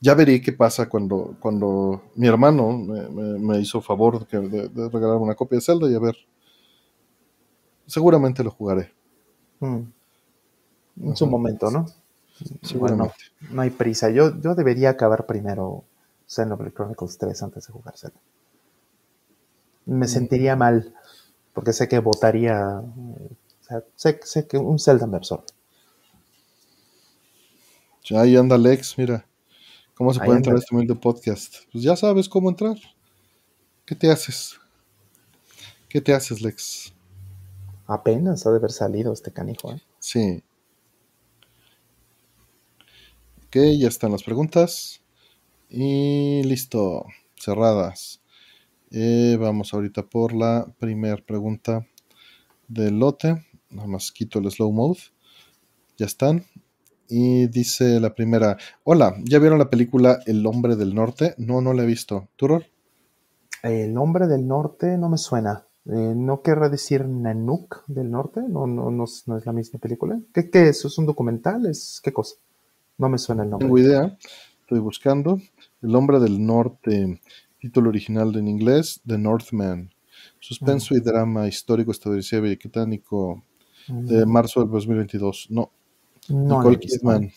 ya 0.00 0.14
veré 0.14 0.40
qué 0.40 0.52
pasa 0.52 0.88
cuando, 0.88 1.36
cuando 1.40 2.02
mi 2.16 2.26
hermano 2.26 2.70
me, 2.72 3.58
hizo 3.60 3.80
favor 3.80 4.26
de, 4.26 4.68
de, 4.68 4.88
regalar 4.88 5.16
una 5.16 5.34
copia 5.34 5.56
de 5.56 5.62
Zelda 5.62 5.90
y 5.90 5.94
a 5.94 5.98
ver. 5.98 6.16
Seguramente 7.86 8.44
lo 8.44 8.50
jugaré. 8.50 8.92
Mm. 9.60 9.80
En 11.02 11.16
su 11.16 11.26
momento, 11.26 11.70
¿no? 11.70 11.86
Bueno, 12.78 13.12
no 13.50 13.62
hay 13.62 13.70
prisa. 13.70 14.10
Yo, 14.10 14.38
yo 14.40 14.54
debería 14.54 14.90
acabar 14.90 15.26
primero 15.26 15.84
Xenoblade 16.26 16.72
Chronicles 16.72 17.18
3 17.18 17.42
antes 17.42 17.66
de 17.66 17.72
jugar 17.72 17.96
Zelda. 17.96 18.20
Me 19.86 20.06
mm. 20.06 20.08
sentiría 20.08 20.56
mal, 20.56 20.94
porque 21.60 21.74
sé 21.74 21.88
que 21.88 21.98
votaría. 21.98 22.78
O 22.78 23.28
sea, 23.60 23.84
sé, 23.94 24.18
sé 24.22 24.46
que 24.46 24.56
un 24.56 24.78
Zelda 24.78 25.06
me 25.06 25.18
absorbe. 25.18 25.44
Ahí 28.16 28.34
anda 28.34 28.56
Lex, 28.56 28.96
mira. 28.96 29.26
¿Cómo 29.92 30.14
se 30.14 30.20
puede 30.20 30.38
entrar 30.38 30.56
a 30.56 30.58
este 30.58 30.74
humilde 30.74 30.94
podcast? 30.94 31.56
Pues 31.70 31.84
ya 31.84 31.94
sabes 31.96 32.30
cómo 32.30 32.48
entrar. 32.48 32.78
¿Qué 33.84 33.94
te 33.94 34.10
haces? 34.10 34.58
¿Qué 35.90 36.00
te 36.00 36.14
haces, 36.14 36.40
Lex? 36.40 36.94
Apenas 37.86 38.46
ha 38.46 38.50
de 38.52 38.56
haber 38.56 38.72
salido 38.72 39.12
este 39.12 39.30
canijo, 39.30 39.70
¿eh? 39.70 39.82
Sí. 39.98 40.42
Ok, 43.48 43.56
ya 43.78 43.88
están 43.88 44.12
las 44.12 44.22
preguntas. 44.22 45.02
Y 45.68 46.42
listo, 46.44 47.04
cerradas. 47.36 48.19
Eh, 48.92 49.36
vamos 49.38 49.72
ahorita 49.72 50.02
por 50.02 50.32
la 50.32 50.66
primera 50.78 51.16
pregunta 51.16 51.86
del 52.66 52.98
lote. 52.98 53.46
Nada 53.70 53.86
más 53.86 54.10
quito 54.10 54.40
el 54.40 54.50
slow 54.50 54.72
mode. 54.72 54.98
Ya 55.96 56.06
están. 56.06 56.44
Y 57.08 57.46
dice 57.48 58.00
la 58.00 58.14
primera, 58.14 58.56
hola, 58.84 59.14
¿ya 59.24 59.38
vieron 59.38 59.58
la 59.58 59.70
película 59.70 60.20
El 60.26 60.44
hombre 60.46 60.76
del 60.76 60.94
norte? 60.94 61.34
No, 61.38 61.60
no 61.60 61.72
la 61.72 61.82
he 61.82 61.86
visto. 61.86 62.28
¿Tú, 62.36 62.62
El 63.62 63.96
hombre 63.96 64.26
del 64.26 64.46
norte 64.46 64.96
no 64.98 65.08
me 65.08 65.18
suena. 65.18 65.66
Eh, 65.86 66.12
¿No 66.16 66.42
querrá 66.42 66.68
decir 66.68 67.06
Nanook 67.06 67.84
del 67.86 68.10
norte? 68.10 68.40
No, 68.48 68.66
no, 68.66 68.90
no, 68.90 69.04
no 69.26 69.36
es 69.36 69.46
la 69.46 69.52
misma 69.52 69.78
película. 69.80 70.20
¿Qué, 70.34 70.50
¿Qué, 70.50 70.68
es? 70.68 70.84
¿Es 70.84 70.98
un 70.98 71.06
documental? 71.06 71.66
¿Es 71.66 72.00
qué 72.02 72.12
cosa? 72.12 72.36
No 72.98 73.08
me 73.08 73.18
suena 73.18 73.44
el 73.44 73.50
nombre. 73.50 73.66
Tengo 73.66 73.78
idea. 73.78 74.18
Estoy 74.60 74.80
buscando. 74.80 75.40
El 75.82 75.94
hombre 75.96 76.20
del 76.20 76.44
norte. 76.44 77.20
Título 77.60 77.90
original 77.90 78.34
en 78.36 78.48
inglés, 78.48 79.02
The 79.06 79.18
Northman. 79.18 79.90
Suspenso 80.38 80.94
y 80.94 81.00
drama 81.00 81.46
histórico 81.46 81.92
estadounidense 81.92 82.36
y 82.36 82.40
británico 82.40 83.44
de 83.86 84.24
mm. 84.24 84.28
marzo 84.28 84.60
del 84.60 84.70
2022. 84.70 85.48
No, 85.50 85.70
no 86.28 86.58
Nicole 86.58 86.78
Kidman. 86.78 87.30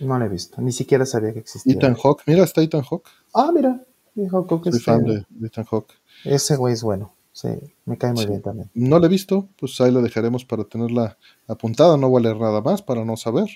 No 0.00 0.18
la 0.18 0.24
he 0.24 0.28
visto, 0.28 0.62
ni 0.62 0.72
siquiera 0.72 1.04
sabía 1.04 1.32
que 1.32 1.40
existía. 1.40 1.74
Ethan 1.74 1.94
Hawke, 1.94 2.22
mira, 2.26 2.44
está 2.44 2.62
Ethan 2.62 2.82
Hawke. 2.82 3.10
Ah, 3.34 3.50
mira, 3.54 3.84
Ethan 4.16 4.46
Hawke 4.46 4.70
Soy 4.70 4.80
fan 4.80 5.04
de, 5.04 5.26
Ethan 5.46 5.64
Hawke. 5.66 5.92
Ese 6.24 6.56
güey 6.56 6.72
es 6.72 6.82
bueno, 6.82 7.14
sí, 7.32 7.48
me 7.84 7.98
cae 7.98 8.14
muy 8.14 8.24
bien 8.24 8.40
también. 8.40 8.70
No 8.72 8.98
la 8.98 9.06
he 9.06 9.10
visto, 9.10 9.50
pues 9.58 9.78
ahí 9.82 9.92
la 9.92 10.00
dejaremos 10.00 10.46
para 10.46 10.64
tenerla 10.64 11.18
apuntada, 11.46 11.98
no 11.98 12.08
voy 12.08 12.20
a 12.20 12.24
leer 12.24 12.40
nada 12.40 12.62
más 12.62 12.80
para 12.80 13.04
no 13.04 13.18
saber. 13.18 13.48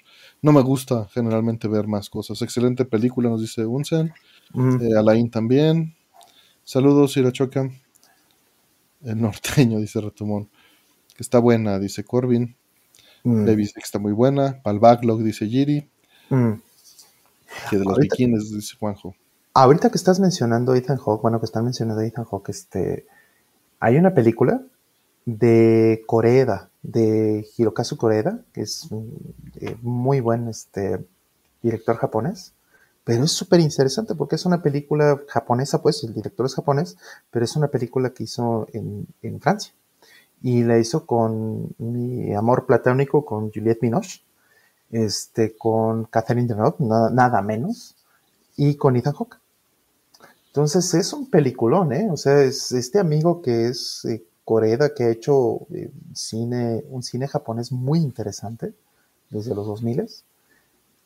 No 0.42 0.52
me 0.52 0.60
gusta 0.60 1.08
generalmente 1.12 1.66
ver 1.66 1.86
más 1.86 2.10
cosas. 2.10 2.42
Excelente 2.42 2.84
película, 2.84 3.30
nos 3.30 3.40
dice 3.40 3.64
Unsen. 3.64 4.12
Eh, 4.54 4.96
Alain 4.96 5.30
también. 5.30 5.94
Saludos, 6.64 7.16
Irachoca. 7.16 7.68
El 9.02 9.20
norteño, 9.20 9.78
dice 9.80 10.00
Retomón. 10.00 10.48
Que 11.16 11.22
está 11.22 11.38
buena, 11.38 11.78
dice 11.78 12.04
Corbin. 12.04 12.56
Mm. 13.22 13.44
dice 13.56 13.74
que 13.74 13.80
está 13.80 13.98
muy 13.98 14.12
buena. 14.12 14.60
Para 14.62 14.74
el 14.74 14.80
backlog, 14.80 15.22
dice 15.22 15.46
Giri. 15.46 15.88
Mm. 16.30 16.52
Que 17.70 17.78
de 17.78 17.84
los 17.84 17.98
bikinis, 17.98 18.52
dice 18.52 18.76
Juanjo. 18.78 19.14
Ahorita 19.54 19.90
que 19.90 19.96
estás 19.96 20.18
mencionando 20.18 20.74
Ethan 20.74 20.98
Hawke, 20.98 21.22
bueno, 21.22 21.38
que 21.38 21.46
están 21.46 21.64
mencionando 21.64 22.02
Ethan 22.02 22.24
Hawke, 22.24 22.48
este, 22.48 23.06
hay 23.78 23.96
una 23.96 24.12
película 24.12 24.60
de 25.26 26.02
Koreda, 26.06 26.70
de 26.82 27.46
Hirokazu 27.56 27.96
Koreda, 27.96 28.40
que 28.52 28.62
es 28.62 28.88
eh, 29.60 29.76
muy 29.80 30.20
buen 30.20 30.48
este, 30.48 31.04
director 31.62 31.96
japonés, 31.96 32.52
pero 33.04 33.24
es 33.24 33.32
súper 33.32 33.60
interesante 33.60 34.14
porque 34.14 34.36
es 34.36 34.46
una 34.46 34.62
película 34.62 35.20
japonesa, 35.28 35.82
pues 35.82 36.02
el 36.04 36.14
director 36.14 36.46
es 36.46 36.54
japonés, 36.54 36.96
pero 37.30 37.44
es 37.44 37.54
una 37.54 37.68
película 37.68 38.10
que 38.10 38.24
hizo 38.24 38.66
en, 38.72 39.06
Francia 39.40 39.74
y 40.42 40.64
la 40.64 40.78
hizo 40.78 41.06
con 41.06 41.74
mi 41.78 42.34
amor 42.34 42.66
platónico 42.66 43.24
con 43.24 43.52
Juliette 43.52 43.80
Binoche, 43.80 44.22
este, 44.90 45.56
con 45.56 46.04
Catherine 46.04 46.48
Deneuve, 46.48 46.76
nada, 46.78 47.10
nada, 47.10 47.42
menos, 47.42 47.96
y 48.56 48.76
con 48.76 48.96
Ethan 48.96 49.14
Hawke. 49.14 49.38
Entonces 50.48 50.94
es 50.94 51.12
un 51.12 51.28
peliculón, 51.28 51.92
¿eh? 51.92 52.08
O 52.10 52.16
sea, 52.16 52.42
es 52.42 52.72
este 52.72 52.98
amigo 52.98 53.42
que 53.42 53.68
es 53.68 54.04
eh, 54.04 54.24
Coreda, 54.44 54.94
que 54.94 55.04
ha 55.04 55.10
hecho 55.10 55.66
eh, 55.72 55.90
cine, 56.14 56.84
un 56.90 57.02
cine 57.02 57.26
japonés 57.26 57.72
muy 57.72 57.98
interesante 57.98 58.72
desde 59.30 59.54
los 59.54 59.66
2000 59.66 60.06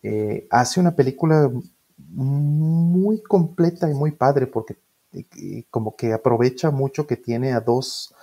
eh, 0.02 0.46
hace 0.50 0.78
una 0.78 0.94
película 0.94 1.50
muy 1.98 3.22
completa 3.22 3.90
y 3.90 3.94
muy 3.94 4.12
padre 4.12 4.46
porque 4.46 4.76
eh, 5.12 5.64
como 5.70 5.96
que 5.96 6.12
aprovecha 6.12 6.70
mucho 6.70 7.06
que 7.06 7.16
tiene 7.16 7.52
a 7.52 7.60
dos 7.60 8.14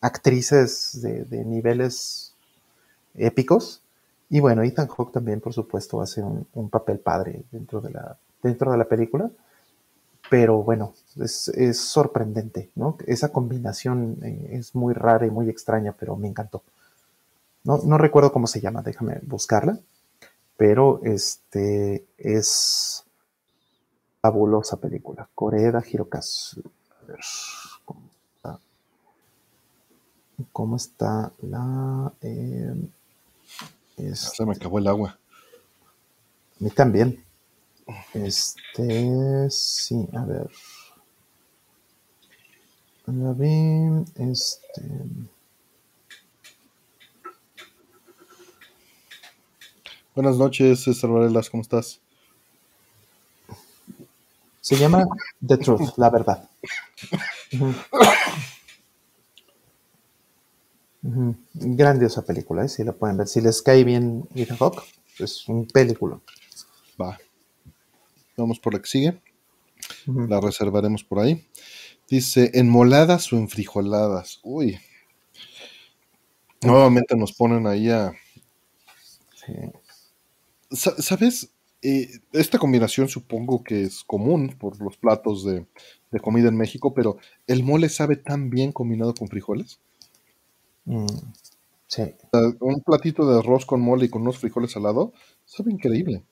actrices 0.00 1.00
de, 1.02 1.44
niveles 1.44 2.34
épicos. 3.14 3.82
Y 4.28 4.40
bueno, 4.40 4.62
Ethan 4.62 4.88
Hawke 4.88 5.12
también, 5.12 5.40
por 5.40 5.52
supuesto, 5.52 6.00
hace 6.00 6.22
un, 6.22 6.68
papel 6.68 6.98
padre 6.98 7.44
dentro 7.50 7.80
de, 7.80 7.90
la, 7.90 8.16
dentro 8.42 8.72
de 8.72 8.78
la 8.78 8.84
película. 8.84 9.30
Pero 10.28 10.62
bueno, 10.62 10.92
es, 11.20 11.78
sorprendente, 11.78 12.70
¿no? 12.74 12.98
Esa 13.06 13.30
combinación 13.30 14.18
eh, 14.22 14.48
es 14.52 14.74
muy 14.74 14.92
rara 14.92 15.26
y 15.26 15.30
muy 15.30 15.48
extraña, 15.48 15.94
pero 15.98 16.16
me 16.16 16.28
encantó. 16.28 16.62
No, 17.62 17.78
no 17.78 17.96
recuerdo 17.96 18.32
cómo 18.32 18.46
se 18.46 18.60
llama, 18.60 18.82
déjame 18.82 19.20
buscarla. 19.22 19.78
Pero 20.56 21.00
este 21.04 22.06
es 22.18 23.05
fabulosa 24.26 24.76
película. 24.76 25.28
Corea 25.34 25.80
Hirokazu. 25.88 26.62
A 27.00 27.06
ver. 27.06 27.20
¿Cómo 30.52 30.76
está 30.76 31.32
la... 31.42 32.12
Eh, 32.20 32.74
Se 34.14 34.44
me 34.44 34.52
acabó 34.52 34.78
el 34.78 34.86
agua. 34.88 35.18
A 36.60 36.64
mí 36.64 36.70
también. 36.70 37.24
Este, 38.12 39.48
sí, 39.48 40.08
a 40.12 40.24
ver. 40.24 40.50
La 43.06 43.36
este. 44.16 44.82
Buenas 50.14 50.36
noches, 50.36 50.82
César 50.82 51.10
Varelas, 51.10 51.48
¿cómo 51.48 51.62
estás? 51.62 52.00
Se 54.66 54.76
llama 54.76 55.06
The 55.46 55.58
Truth, 55.58 55.96
la 55.96 56.10
verdad. 56.10 56.50
Grandiosa 61.54 62.24
película, 62.24 62.64
¿eh? 62.64 62.68
si 62.68 62.82
la 62.82 62.90
pueden 62.90 63.16
ver. 63.16 63.28
Si 63.28 63.40
les 63.40 63.62
cae 63.62 63.84
bien 63.84 64.28
Ethan 64.34 64.56
Hawke, 64.56 64.82
es 65.20 65.46
un 65.48 65.68
película. 65.68 66.18
Va. 67.00 67.16
Vamos 68.36 68.58
por 68.58 68.74
la 68.74 68.80
que 68.80 68.88
sigue. 68.88 69.22
La 70.06 70.40
reservaremos 70.40 71.04
por 71.04 71.20
ahí. 71.20 71.46
Dice, 72.08 72.50
¿enmoladas 72.54 73.32
o 73.32 73.36
enfrijoladas? 73.36 74.40
Uy. 74.42 74.80
Nuevamente 76.62 77.14
nos 77.14 77.32
ponen 77.32 77.68
ahí 77.68 77.88
a... 77.88 78.12
¿Sabes? 80.72 81.52
Eh, 81.82 82.08
esta 82.32 82.58
combinación 82.58 83.08
supongo 83.08 83.62
que 83.62 83.82
es 83.82 84.02
común 84.02 84.56
por 84.58 84.80
los 84.80 84.96
platos 84.96 85.44
de, 85.44 85.66
comida 86.22 86.48
en 86.48 86.56
México, 86.56 86.94
pero 86.94 87.18
¿el 87.46 87.62
mole 87.62 87.90
sabe 87.90 88.16
tan 88.16 88.48
bien 88.48 88.72
combinado 88.72 89.14
con 89.14 89.28
frijoles? 89.28 89.78
Mm, 90.86 91.06
sí. 91.86 92.14
un 92.60 92.80
platito 92.80 93.30
de 93.30 93.38
arroz 93.38 93.66
con 93.66 93.82
mole 93.82 94.06
y 94.06 94.08
con 94.08 94.22
unos 94.22 94.38
frijoles 94.38 94.76
al 94.76 94.84
lado, 94.84 95.12
sabe 95.44 95.72
increíble. 95.72 96.22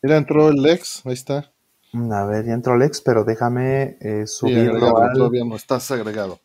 Mira, 0.00 0.16
entró 0.16 0.48
el 0.50 0.62
Lex, 0.62 1.04
ahí 1.06 1.14
está. 1.14 1.52
Mm, 1.92 2.12
a 2.12 2.26
ver, 2.26 2.46
ya 2.46 2.52
entró 2.52 2.76
Lex, 2.76 3.00
pero 3.00 3.24
déjame 3.24 3.96
eh, 4.00 4.26
subirlo. 4.26 4.78
Todavía 5.12 5.44
no 5.44 5.56
estás 5.56 5.90
agregado. 5.90 6.38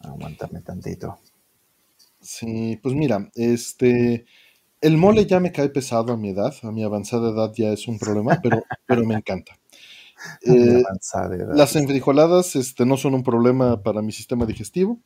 Aguántame 0.00 0.60
tantito. 0.62 1.18
Sí, 2.20 2.78
pues 2.82 2.94
mira, 2.94 3.30
este, 3.34 4.26
el 4.80 4.96
mole 4.96 5.26
ya 5.26 5.40
me 5.40 5.52
cae 5.52 5.68
pesado 5.70 6.12
a 6.12 6.16
mi 6.16 6.30
edad, 6.30 6.54
a 6.62 6.70
mi 6.70 6.82
avanzada 6.82 7.30
edad 7.30 7.52
ya 7.54 7.72
es 7.72 7.88
un 7.88 7.98
problema, 7.98 8.38
pero, 8.42 8.62
pero 8.86 9.04
me 9.04 9.14
encanta. 9.14 9.58
Eh, 10.42 10.82
las 11.54 11.76
enfrijoladas 11.76 12.54
este, 12.54 12.84
no 12.84 12.98
son 12.98 13.14
un 13.14 13.22
problema 13.22 13.82
para 13.82 14.02
mi 14.02 14.12
sistema 14.12 14.44
digestivo 14.44 15.00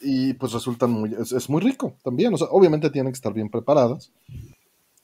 y 0.00 0.34
pues 0.34 0.52
resultan 0.52 0.92
muy, 0.92 1.14
es, 1.14 1.50
muy 1.50 1.60
rico 1.60 1.96
también, 2.02 2.32
o 2.32 2.36
sea, 2.36 2.46
obviamente 2.50 2.90
tienen 2.90 3.12
que 3.12 3.16
estar 3.16 3.32
bien 3.32 3.50
preparadas, 3.50 4.12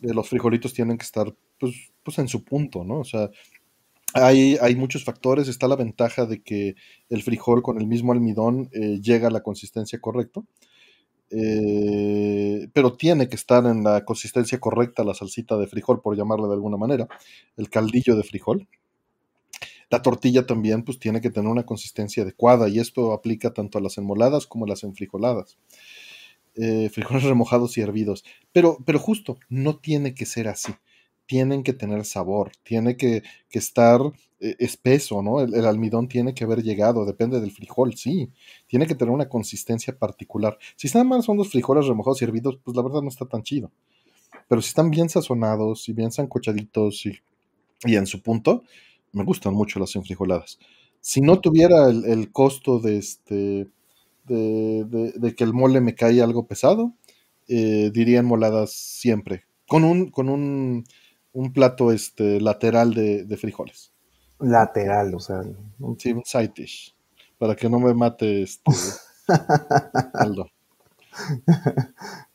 eh, 0.00 0.14
los 0.14 0.28
frijolitos 0.28 0.72
tienen 0.72 0.96
que 0.96 1.04
estar 1.04 1.34
pues, 1.58 1.74
pues 2.04 2.18
en 2.18 2.28
su 2.28 2.44
punto, 2.44 2.84
¿no? 2.84 3.00
O 3.00 3.04
sea, 3.04 3.30
hay, 4.22 4.76
muchos 4.76 5.04
factores. 5.04 5.48
Está 5.48 5.68
la 5.68 5.76
ventaja 5.76 6.26
de 6.26 6.42
que 6.42 6.74
el 7.08 7.22
frijol 7.22 7.62
con 7.62 7.80
el 7.80 7.86
mismo 7.86 8.12
almidón 8.12 8.68
eh, 8.72 9.00
llega 9.00 9.28
a 9.28 9.30
la 9.30 9.42
consistencia 9.42 10.00
correcta. 10.00 10.42
Eh, 11.30 12.68
pero 12.72 12.96
tiene 12.96 13.28
que 13.28 13.36
estar 13.36 13.66
en 13.66 13.82
la 13.82 14.04
consistencia 14.04 14.60
correcta 14.60 15.04
la 15.04 15.14
salsita 15.14 15.56
de 15.58 15.66
frijol, 15.66 16.00
por 16.00 16.16
llamarla 16.16 16.46
de 16.46 16.54
alguna 16.54 16.76
manera, 16.76 17.08
el 17.56 17.68
caldillo 17.68 18.16
de 18.16 18.22
frijol. 18.22 18.68
La 19.90 20.02
tortilla 20.02 20.46
también 20.46 20.82
pues 20.82 20.98
tiene 20.98 21.20
que 21.20 21.30
tener 21.30 21.50
una 21.50 21.64
consistencia 21.64 22.22
adecuada 22.22 22.68
y 22.68 22.80
esto 22.80 23.12
aplica 23.12 23.52
tanto 23.52 23.78
a 23.78 23.80
las 23.80 23.98
enmoladas 23.98 24.46
como 24.46 24.64
a 24.64 24.68
las 24.68 24.82
enfrijoladas. 24.82 25.58
Eh, 26.56 26.88
frijoles 26.90 27.24
remojados 27.24 27.76
y 27.76 27.82
hervidos. 27.82 28.24
Pero, 28.52 28.78
pero 28.86 28.98
justo, 28.98 29.36
no 29.48 29.78
tiene 29.78 30.14
que 30.14 30.26
ser 30.26 30.48
así 30.48 30.74
tienen 31.26 31.62
que 31.62 31.72
tener 31.72 32.04
sabor, 32.04 32.52
tiene 32.62 32.96
que, 32.96 33.22
estar 33.50 34.00
eh, 34.40 34.56
espeso, 34.58 35.22
¿no? 35.22 35.40
El, 35.40 35.66
almidón 35.66 36.08
tiene 36.08 36.34
que 36.34 36.44
haber 36.44 36.62
llegado, 36.62 37.04
depende 37.04 37.40
del 37.40 37.50
frijol, 37.50 37.96
sí, 37.96 38.30
tiene 38.66 38.86
que 38.86 38.94
tener 38.94 39.12
una 39.12 39.28
consistencia 39.28 39.96
particular. 39.98 40.58
Si 40.76 40.86
están 40.86 41.08
más 41.08 41.24
son 41.24 41.36
los 41.36 41.50
frijoles 41.50 41.86
remojados 41.86 42.20
y 42.20 42.24
hervidos, 42.24 42.58
pues 42.62 42.76
la 42.76 42.82
verdad 42.82 43.02
no 43.02 43.08
está 43.08 43.26
tan 43.26 43.42
chido. 43.42 43.70
Pero 44.48 44.62
si 44.62 44.68
están 44.68 44.90
bien 44.90 45.08
sazonados 45.08 45.88
y 45.88 45.92
bien 45.92 46.12
sancochaditos 46.12 47.06
y, 47.06 47.18
y 47.84 47.96
en 47.96 48.06
su 48.06 48.22
punto, 48.22 48.62
me 49.12 49.24
gustan 49.24 49.54
mucho 49.54 49.80
las 49.80 49.96
enfrijoladas. 49.96 50.58
Si 51.00 51.20
no 51.20 51.40
tuviera 51.40 51.88
el, 51.88 52.30
costo 52.32 52.80
de 52.80 52.98
este 52.98 53.68
de, 54.24 55.34
que 55.36 55.44
el 55.44 55.52
mole 55.52 55.80
me 55.80 55.94
cae 55.94 56.20
algo 56.20 56.46
pesado, 56.46 56.94
eh, 57.48 57.90
diría 57.94 58.22
moladas 58.22 58.72
siempre. 58.72 59.44
Con 59.68 59.84
un, 59.84 60.10
con 60.10 60.28
un 60.28 60.84
un 61.36 61.52
plato 61.52 61.92
este, 61.92 62.40
lateral 62.40 62.94
de, 62.94 63.36
frijoles. 63.36 63.92
Lateral, 64.40 65.14
o 65.14 65.20
sea. 65.20 65.42
Un... 65.78 66.00
Sí, 66.00 66.12
un 66.12 66.24
side 66.24 66.52
dish. 66.56 66.96
Para 67.38 67.54
que 67.54 67.68
no 67.68 67.78
me 67.78 67.92
mate 67.92 68.42
este 68.42 68.70
Aldo. 70.14 70.48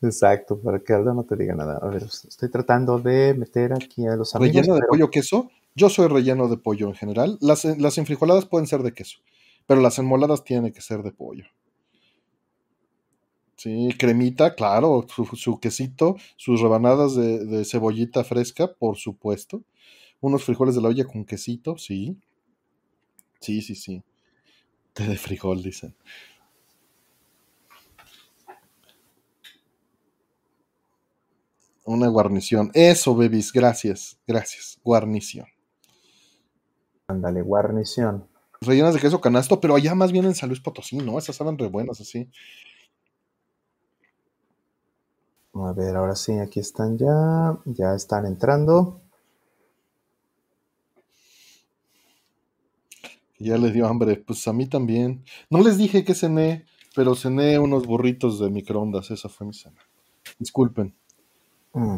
Exacto, 0.01 0.59
para 0.59 0.79
que 0.79 0.93
Aldo 0.93 1.15
no 1.15 1.23
te 1.23 1.35
diga 1.35 1.55
nada. 1.55 1.79
A 1.81 1.87
ver, 1.87 2.03
estoy 2.03 2.49
tratando 2.49 2.99
de 2.99 3.33
meter 3.33 3.73
aquí 3.73 4.05
a 4.05 4.15
los 4.15 4.35
amigos. 4.35 4.55
¿Relleno 4.55 4.75
de 4.75 4.81
pollo 4.87 5.09
queso? 5.09 5.49
Yo 5.73 5.89
soy 5.89 6.07
relleno 6.07 6.47
de 6.47 6.57
pollo 6.57 6.87
en 6.87 6.95
general. 6.95 7.39
Las, 7.41 7.65
las 7.65 7.97
enfrijoladas 7.97 8.45
pueden 8.45 8.67
ser 8.67 8.83
de 8.83 8.93
queso, 8.93 9.17
pero 9.65 9.81
las 9.81 9.97
enmoladas 9.97 10.43
tienen 10.43 10.71
que 10.71 10.81
ser 10.81 11.01
de 11.01 11.11
pollo. 11.11 11.45
Sí, 13.61 13.89
cremita, 13.95 14.55
claro, 14.55 15.05
su, 15.35 15.59
quesito, 15.59 16.15
sus 16.35 16.61
rebanadas 16.61 17.15
de, 17.15 17.63
cebollita 17.63 18.23
fresca, 18.23 18.73
por 18.73 18.97
supuesto. 18.97 19.61
Unos 20.19 20.43
frijoles 20.43 20.73
de 20.73 20.81
la 20.81 20.87
olla 20.87 21.05
con 21.05 21.23
quesito, 21.25 21.77
sí. 21.77 22.17
Sí, 23.39 23.61
sí, 23.61 23.75
sí. 23.75 24.01
Té 24.93 25.03
de 25.05 25.15
frijol, 25.15 25.61
dicen. 25.61 25.95
Una 31.85 32.07
guarnición. 32.07 32.71
Eso, 32.73 33.15
bebis, 33.15 33.53
gracias, 33.53 34.17
gracias. 34.25 34.79
Guarnición. 34.83 35.45
Ándale, 37.05 37.43
guarnición. 37.43 38.27
Rellenas 38.59 38.95
de 38.95 38.99
queso 38.99 39.21
canasto, 39.21 39.61
pero 39.61 39.75
allá 39.75 39.93
más 39.93 40.11
bien 40.11 40.25
en 40.25 40.33
San 40.33 40.49
Luis 40.49 40.61
Potosí, 40.61 40.97
¿no? 40.97 41.19
Esas 41.19 41.35
saben 41.35 41.59
re 41.59 41.67
buenas 41.67 42.01
así. 42.01 42.27
A 45.53 45.73
ver, 45.73 45.95
ahora 45.95 46.15
sí, 46.15 46.33
aquí 46.39 46.59
están 46.59 46.97
ya. 46.97 47.57
Ya 47.65 47.93
están 47.93 48.25
entrando. 48.25 49.01
Ya 53.37 53.57
les 53.57 53.73
dio 53.73 53.87
hambre. 53.87 54.15
Pues 54.15 54.47
a 54.47 54.53
mí 54.53 54.67
también. 54.67 55.23
No 55.49 55.61
les 55.61 55.77
dije 55.77 56.05
que 56.05 56.15
cené, 56.15 56.65
pero 56.95 57.15
cené 57.15 57.59
unos 57.59 57.85
burritos 57.85 58.39
de 58.39 58.49
microondas. 58.49 59.11
Esa 59.11 59.27
fue 59.27 59.47
mi 59.47 59.53
cena. 59.53 59.81
Disculpen. 60.39 60.93
Mm. 61.73 61.97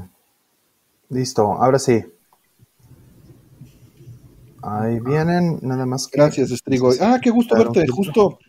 Listo, 1.09 1.53
ahora 1.53 1.77
sí. 1.77 2.03
Ahí 4.63 4.99
vienen, 4.99 5.59
nada 5.61 5.85
más. 5.85 6.09
Gracias, 6.09 6.49
Estrigoy. 6.49 6.97
Ah, 7.01 7.19
qué 7.21 7.29
gusto 7.29 7.55
verte. 7.55 7.85
Justo 7.87 8.39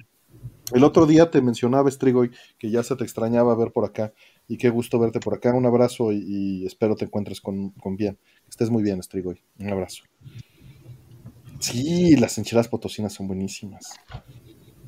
el 0.73 0.85
otro 0.85 1.05
día 1.07 1.31
te 1.31 1.43
mencionaba, 1.43 1.89
Estrigoy, 1.89 2.31
que 2.59 2.71
ya 2.71 2.83
se 2.83 2.97
te 2.97 3.05
extrañaba 3.05 3.55
ver 3.55 3.73
por 3.73 3.85
acá 3.85 4.13
y 4.49 4.59
qué 4.59 4.71
gusto 4.71 4.99
verte 4.99 5.21
por 5.21 5.35
acá. 5.35 5.53
Un 5.53 5.67
abrazo 5.67 6.13
y, 6.13 6.65
espero 6.67 6.97
te 6.97 7.05
encuentres 7.05 7.41
con, 7.41 7.73
bien. 7.97 8.19
estés 8.49 8.71
muy 8.71 8.83
bien, 8.83 9.01
Estrigoy. 9.01 9.41
Un 9.59 9.71
abrazo. 9.71 10.05
Sí, 11.61 12.17
las 12.17 12.37
enchiladas 12.39 12.69
potosinas 12.69 13.13
son 13.13 13.27
buenísimas. 13.27 13.95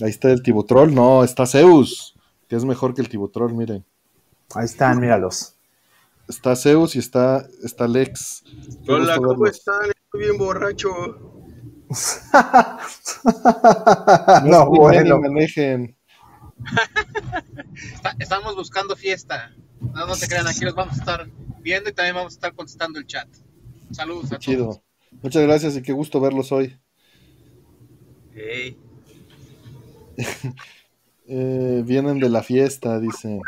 Ahí 0.03 0.11
está 0.11 0.31
el 0.31 0.43
tibutrol. 0.43 0.95
No, 0.95 1.25
está 1.25 1.47
Zeus, 1.47 2.15
que 2.49 2.57
es 2.57 2.65
mejor 2.65 2.95
que 2.95 3.01
el 3.01 3.09
tibutrol, 3.09 3.55
miren. 3.55 3.85
Ahí 4.55 4.67
están, 4.67 5.01
míralos. 5.01 5.55
Está 6.29 6.55
Zeus 6.57 6.97
y 6.97 6.99
está, 6.99 7.47
está 7.63 7.89
Lex. 7.89 8.45
Hola, 8.89 9.17
¿cómo 9.17 9.47
están? 9.47 9.87
Estoy 9.87 10.21
bien 10.21 10.37
borracho. 10.39 10.91
no, 14.45 14.67
bueno. 14.67 15.21
manejen. 15.21 15.97
Estamos 18.19 18.55
buscando 18.55 18.97
fiesta. 18.97 19.55
No, 19.81 20.07
no 20.07 20.17
te 20.17 20.27
crean, 20.27 20.47
aquí 20.47 20.61
los 20.61 20.75
vamos 20.75 20.97
a 20.97 21.01
estar 21.01 21.29
viendo 21.61 21.91
y 21.91 21.93
también 21.93 22.15
vamos 22.15 22.33
a 22.33 22.37
estar 22.37 22.55
contestando 22.55 22.99
el 22.99 23.07
chat. 23.07 23.29
Saludos 23.93 24.33
a 24.33 24.39
Chido. 24.39 24.83
Muchas 25.23 25.43
gracias 25.43 25.77
y 25.77 25.83
qué 25.83 25.93
gusto 25.93 26.21
verlos 26.21 26.53
hoy. 26.53 26.79
Eh, 31.29 31.83
vienen 31.85 32.21
de 32.21 32.29
la 32.29 32.41
fiesta, 32.41 33.01
dice. 33.01 33.41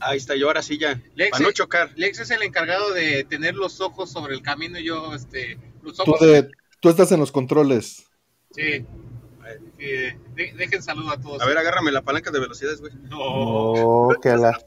Ahí 0.00 0.16
está, 0.16 0.34
yo 0.34 0.46
ahora 0.46 0.62
sí 0.62 0.78
ya. 0.78 0.98
Lex, 1.14 1.30
para 1.32 1.44
no 1.44 1.52
chocar. 1.52 1.92
Lex 1.94 2.20
es 2.20 2.30
el 2.30 2.42
encargado 2.42 2.94
de 2.94 3.24
tener 3.24 3.54
los 3.54 3.82
ojos 3.82 4.10
sobre 4.10 4.34
el 4.34 4.40
camino 4.40 4.78
y 4.78 4.84
yo, 4.84 5.14
este, 5.14 5.58
los 5.82 6.00
ojos. 6.00 6.18
Tú, 6.80 6.88
estás 6.88 7.12
en 7.12 7.20
los 7.20 7.30
controles. 7.30 8.06
Sí. 8.52 8.86
Eh, 9.78 10.18
dejen 10.34 10.82
saludo 10.82 11.10
a 11.10 11.20
todos. 11.20 11.42
A 11.42 11.46
ver, 11.46 11.58
agárrame 11.58 11.92
la 11.92 12.02
palanca 12.02 12.30
de 12.30 12.40
velocidades, 12.40 12.80
güey. 12.80 12.92
No, 12.94 14.08
que 14.22 14.36
la. 14.36 14.52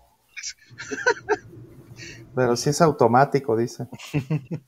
Pero 2.36 2.58
si 2.58 2.70
es 2.70 2.82
automático, 2.82 3.56
dice. 3.56 3.88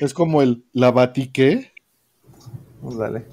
es 0.00 0.12
como 0.12 0.42
el 0.42 0.64
la 0.72 0.90
batique. 0.90 1.72
Pues 2.82 2.96
dale. 2.96 3.26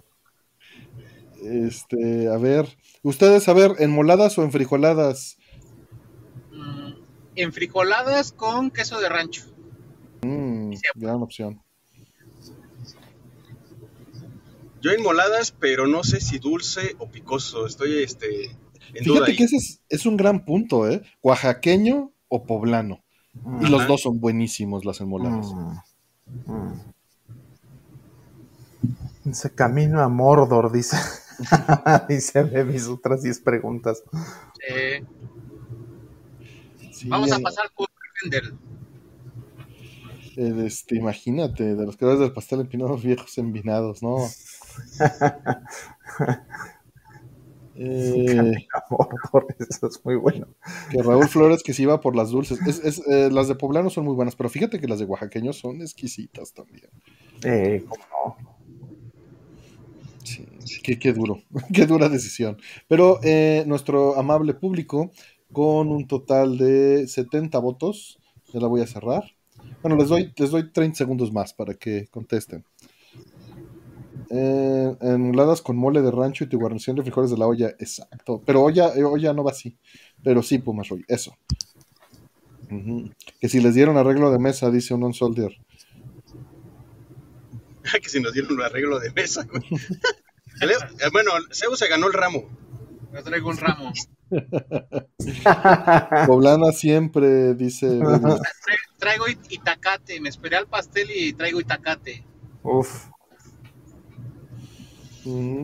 Este, 1.42 2.30
a 2.30 2.38
ver, 2.38 2.78
ustedes, 3.04 3.48
a 3.48 3.54
ver, 3.54 3.74
¿enmoladas 3.80 4.38
o 4.38 4.44
enfrijoladas? 4.44 5.38
Mm, 6.52 6.94
enfrijoladas 7.36 8.32
con 8.32 8.72
queso 8.72 9.00
de 9.00 9.10
rancho. 9.10 9.44
Mm, 10.24 10.74
gran 10.96 11.22
opción. 11.22 11.62
Yo 14.82 14.92
enmoladas, 14.92 15.52
pero 15.52 15.88
no 15.88 16.04
sé 16.04 16.22
si 16.22 16.40
dulce 16.40 16.96
o 17.00 17.10
picoso. 17.10 17.66
Estoy 17.66 18.04
este, 18.04 18.46
en 18.94 19.04
Fíjate 19.04 19.36
que 19.36 19.44
ese 19.44 19.80
es, 19.90 20.06
un 20.06 20.18
gran 20.18 20.46
punto, 20.46 20.90
¿eh? 20.90 21.02
Oaxaqueño 21.22 22.12
o 22.28 22.46
poblano. 22.46 23.04
Y 23.62 23.68
los 23.68 23.88
dos 23.88 24.02
son 24.02 24.20
buenísimos, 24.20 24.84
las 24.86 25.00
enmoladas. 25.02 25.48
Mm, 25.54 26.52
mm. 26.52 26.94
Ese 29.30 29.54
camino 29.54 30.02
a 30.02 30.10
Mordor, 30.10 30.72
dice. 30.72 30.98
dice 32.10 32.44
mis 32.66 32.88
otras 32.88 33.22
10 33.22 33.40
preguntas. 33.42 34.04
Vamos 37.06 37.32
a 37.32 37.40
pasar 37.40 37.72
por 37.76 37.88
este, 40.38 40.96
imagínate, 40.96 41.76
de 41.76 41.86
los 41.86 41.98
creadores 41.98 42.22
del 42.22 42.32
pastel 42.32 42.60
empinados 42.60 43.04
viejos 43.04 43.38
envinados, 43.38 44.04
¿no? 44.04 44.18
eh, 47.76 48.54
eso 49.70 49.88
es 49.88 50.06
muy 50.06 50.16
bueno. 50.16 50.48
Que 50.92 51.02
Raúl 51.02 51.28
Flores 51.28 51.64
que 51.64 51.74
se 51.74 51.84
iba 51.84 52.02
por 52.02 52.16
las 52.16 52.30
dulces. 52.30 52.60
Es, 52.84 53.02
eh, 53.08 53.30
las 53.32 53.48
de 53.48 53.56
poblano 53.56 53.90
son 53.90 54.06
muy 54.06 54.16
buenas, 54.16 54.36
pero 54.36 54.50
fíjate 54.50 54.80
que 54.80 54.88
las 54.88 55.00
de 55.00 55.06
oaxaqueños 55.06 55.58
son 55.58 55.82
exquisitas 55.82 56.54
también. 56.54 56.90
Eh, 57.44 57.84
¿cómo 57.88 58.04
no? 58.12 58.58
Sí, 60.68 60.82
qué, 60.84 61.00
qué, 61.00 61.14
duro, 61.14 61.42
qué 61.74 61.86
dura 61.86 62.10
decisión. 62.10 62.58
Pero 62.88 63.20
eh, 63.24 63.64
nuestro 63.68 64.18
amable 64.18 64.54
público, 64.54 65.12
con 65.52 65.90
un 65.90 66.08
total 66.08 66.58
de 66.58 67.08
70 67.08 67.58
votos, 67.60 68.20
ya 68.54 68.60
la 68.60 68.68
voy 68.68 68.82
a 68.82 68.88
cerrar. 68.88 69.24
Bueno, 69.82 69.98
les 69.98 70.10
doy, 70.10 70.34
les 70.36 70.52
doy 70.52 70.72
30 70.72 70.98
segundos 70.98 71.32
más 71.32 71.54
para 71.54 71.74
que 71.74 72.08
contesten. 72.08 72.66
Eh, 74.30 74.96
enmoladas 75.02 75.62
con 75.62 75.78
mole 75.78 76.02
de 76.02 76.12
rancho 76.12 76.44
y 76.44 76.48
tu 76.48 76.60
guarnición 76.60 76.96
de 76.96 77.04
frijoles 77.04 77.32
de 77.32 77.38
la 77.38 77.48
olla, 77.48 77.70
exacto. 77.80 78.42
Pero 78.46 78.64
olla, 78.64 78.94
eh, 78.96 79.04
olla 79.04 79.34
no 79.34 79.44
va 79.44 79.52
así. 79.52 79.78
Pero 80.24 80.44
sí, 80.44 80.58
Pumas 80.58 80.90
Roy, 80.90 81.06
eso. 81.08 81.38
Que 83.40 83.48
si 83.48 83.62
les 83.62 83.76
dieron 83.76 83.98
arreglo 83.98 84.30
de 84.32 84.40
mesa, 84.40 84.70
dice 84.70 84.94
un 84.94 85.02
non-soldier. 85.02 85.52
que 88.02 88.10
si 88.10 88.20
nos 88.20 88.34
dieron 88.34 88.54
un 88.54 88.62
arreglo 88.62 89.00
de 89.00 89.12
mesa, 89.12 89.48
eh, 90.62 91.10
bueno, 91.12 91.32
Zeus 91.52 91.80
se 91.80 91.88
ganó 91.88 92.08
el 92.08 92.14
ramo. 92.14 92.50
Yo 93.14 93.24
traigo 93.24 93.50
un 93.50 93.58
ramo. 93.58 93.94
Poblana 96.28 96.74
siempre, 96.74 97.54
dice. 97.54 98.00
traigo 98.98 99.26
itacate, 99.50 100.20
me 100.20 100.28
esperé 100.28 100.58
al 100.58 100.68
pastel 100.68 101.10
y 101.10 101.32
traigo 101.32 101.62
itacate. 101.62 102.26
Uf. 102.64 103.08
Mm. 105.28 105.64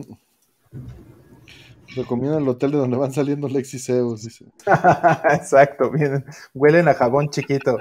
Recomiendo 1.96 2.38
el 2.38 2.48
hotel 2.48 2.72
de 2.72 2.78
donde 2.78 2.96
van 2.96 3.12
saliendo 3.12 3.48
Lexi 3.48 3.78
Zeus, 3.78 4.22
dice. 4.22 4.46
Exacto, 5.30 5.90
miren, 5.90 6.24
huelen 6.52 6.88
a 6.88 6.94
jabón 6.94 7.28
chiquito. 7.30 7.78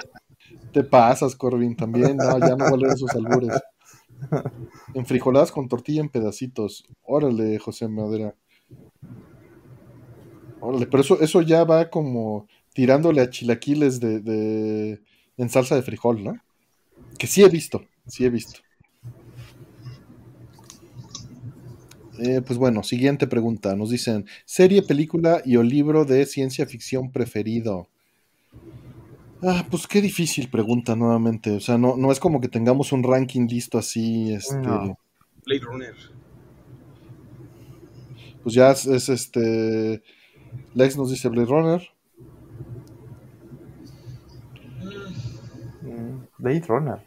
Te 0.72 0.84
pasas, 0.84 1.36
Corbin, 1.36 1.76
también, 1.76 2.18
no, 2.18 2.40
ya 2.40 2.56
no 2.56 2.66
a 2.66 2.96
sus 2.96 3.12
albures. 3.16 3.60
Enfrijoladas 4.94 5.52
con 5.52 5.68
tortilla 5.68 6.02
en 6.02 6.10
pedacitos. 6.10 6.86
Órale, 7.04 7.60
José 7.60 7.88
Madera. 7.88 8.36
Órale, 10.60 10.86
pero 10.88 11.02
eso, 11.02 11.20
eso 11.20 11.42
ya 11.42 11.64
va 11.64 11.90
como 11.90 12.48
tirándole 12.74 13.22
a 13.22 13.30
chilaquiles 13.30 14.00
de, 14.00 15.02
en 15.38 15.50
salsa 15.50 15.76
de 15.76 15.82
frijol, 15.82 16.24
¿no? 16.24 16.36
Que 17.18 17.28
sí 17.28 17.44
he 17.44 17.50
visto, 17.50 17.84
sí 18.08 18.26
he 18.26 18.30
visto. 18.30 18.62
Eh, 22.20 22.42
pues 22.46 22.60
bueno, 22.60 22.84
siguiente 22.84 23.28
pregunta. 23.28 23.76
Nos 23.76 23.90
dicen, 23.90 24.26
serie, 24.46 24.82
película 24.84 25.42
y 25.46 25.58
o 25.58 25.64
libro 25.64 26.06
de 26.06 26.26
ciencia 26.26 26.66
ficción 26.66 27.12
preferido. 27.12 27.88
Ah, 29.42 29.66
pues 29.70 29.88
qué 29.88 30.02
difícil 30.02 30.50
pregunta 30.50 30.96
nuevamente. 30.96 31.52
O 31.52 31.60
sea, 31.60 31.78
no, 31.78 31.98
no 31.98 32.12
es 32.12 32.20
como 32.20 32.40
que 32.40 32.48
tengamos 32.48 32.92
un 32.92 33.04
ranking 33.04 33.48
listo 33.48 33.78
así. 33.78 34.34
Este... 34.34 34.58
Blade 35.46 35.62
Runner. 35.62 35.96
Pues 38.44 38.56
ya 38.56 38.72
es, 38.72 39.10
este. 39.10 40.04
Lex 40.74 40.98
nos 40.98 41.10
dice 41.10 41.30
Blade 41.30 41.48
Runner. 41.48 41.82
Mm, 45.82 46.24
Blade 46.38 46.66
Runner. 46.68 47.00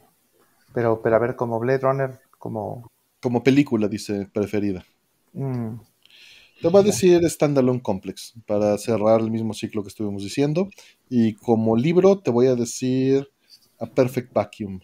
Pero, 0.75 1.01
pero 1.03 1.17
a 1.17 1.19
ver, 1.19 1.37
como 1.37 1.59
Blade 1.59 1.79
Runner, 1.79 2.21
como. 2.39 2.91
Como 3.21 3.43
película, 3.43 3.89
dice, 3.89 4.29
preferida. 4.33 4.85
Mm. 5.33 5.81
Te 6.61 6.69
voy 6.69 6.81
a 6.81 6.85
decir 6.85 7.23
Standalone 7.29 7.83
Complex 7.83 8.35
para 8.47 8.79
cerrar 8.79 9.21
el 9.21 9.31
mismo 9.31 9.53
ciclo 9.53 9.83
que 9.83 9.89
estuvimos 9.89 10.23
diciendo. 10.23 10.69
Y 11.09 11.35
como 11.35 11.77
libro 11.77 12.19
te 12.19 12.31
voy 12.31 12.47
a 12.47 12.55
decir 12.55 13.29
A 13.79 13.87
Perfect 13.87 14.33
Vacuum. 14.33 14.81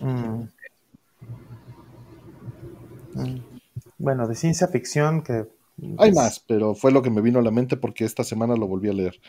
Mm. 0.00 0.48
Mm. 3.14 3.40
Bueno, 3.98 4.26
de 4.26 4.34
ciencia 4.34 4.68
ficción 4.68 5.22
que... 5.22 5.46
Hay 5.98 6.10
más, 6.10 6.40
pero 6.40 6.74
fue 6.74 6.90
lo 6.90 7.02
que 7.02 7.10
me 7.10 7.20
vino 7.20 7.38
a 7.38 7.42
la 7.42 7.52
mente 7.52 7.76
porque 7.76 8.04
esta 8.04 8.24
semana 8.24 8.56
lo 8.56 8.66
volví 8.66 8.88
a 8.88 8.92
leer. 8.92 9.20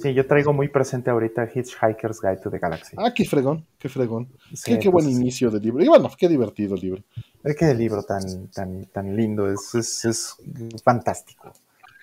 Sí, 0.00 0.14
yo 0.14 0.26
traigo 0.26 0.54
muy 0.54 0.68
presente 0.68 1.10
ahorita 1.10 1.50
Hitchhiker's 1.54 2.22
Guide 2.22 2.38
to 2.42 2.50
the 2.50 2.58
Galaxy. 2.58 2.96
Ah, 2.98 3.12
qué 3.14 3.26
fregón, 3.26 3.66
qué 3.78 3.90
fregón. 3.90 4.28
qué, 4.64 4.88
buen 4.88 5.04
pues, 5.04 5.14
inicio 5.14 5.50
de 5.50 5.60
libro. 5.60 5.84
Y 5.84 5.88
bueno, 5.88 6.10
qué 6.16 6.26
divertido 6.26 6.74
el 6.74 6.80
libro. 6.80 7.02
Es 7.42 7.56
que 7.56 7.70
el 7.70 7.78
libro 7.78 8.02
tan, 8.02 8.48
tan, 8.48 8.86
tan 8.86 9.16
lindo, 9.16 9.50
es, 9.50 9.74
es, 9.74 10.04
es 10.04 10.36
fantástico. 10.84 11.52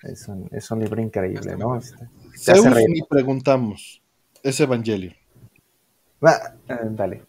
Es 0.02 0.28
un, 0.28 0.48
es 0.52 0.70
un, 0.70 0.80
libro 0.80 1.00
increíble, 1.00 1.56
¿no? 1.56 1.76
Este, 1.76 2.08
ni 2.88 3.02
preguntamos, 3.02 4.00
es 4.42 4.60
Evangelio. 4.60 5.12
Ah, 6.22 6.54
eh, 6.68 6.74
dale. 6.90 7.26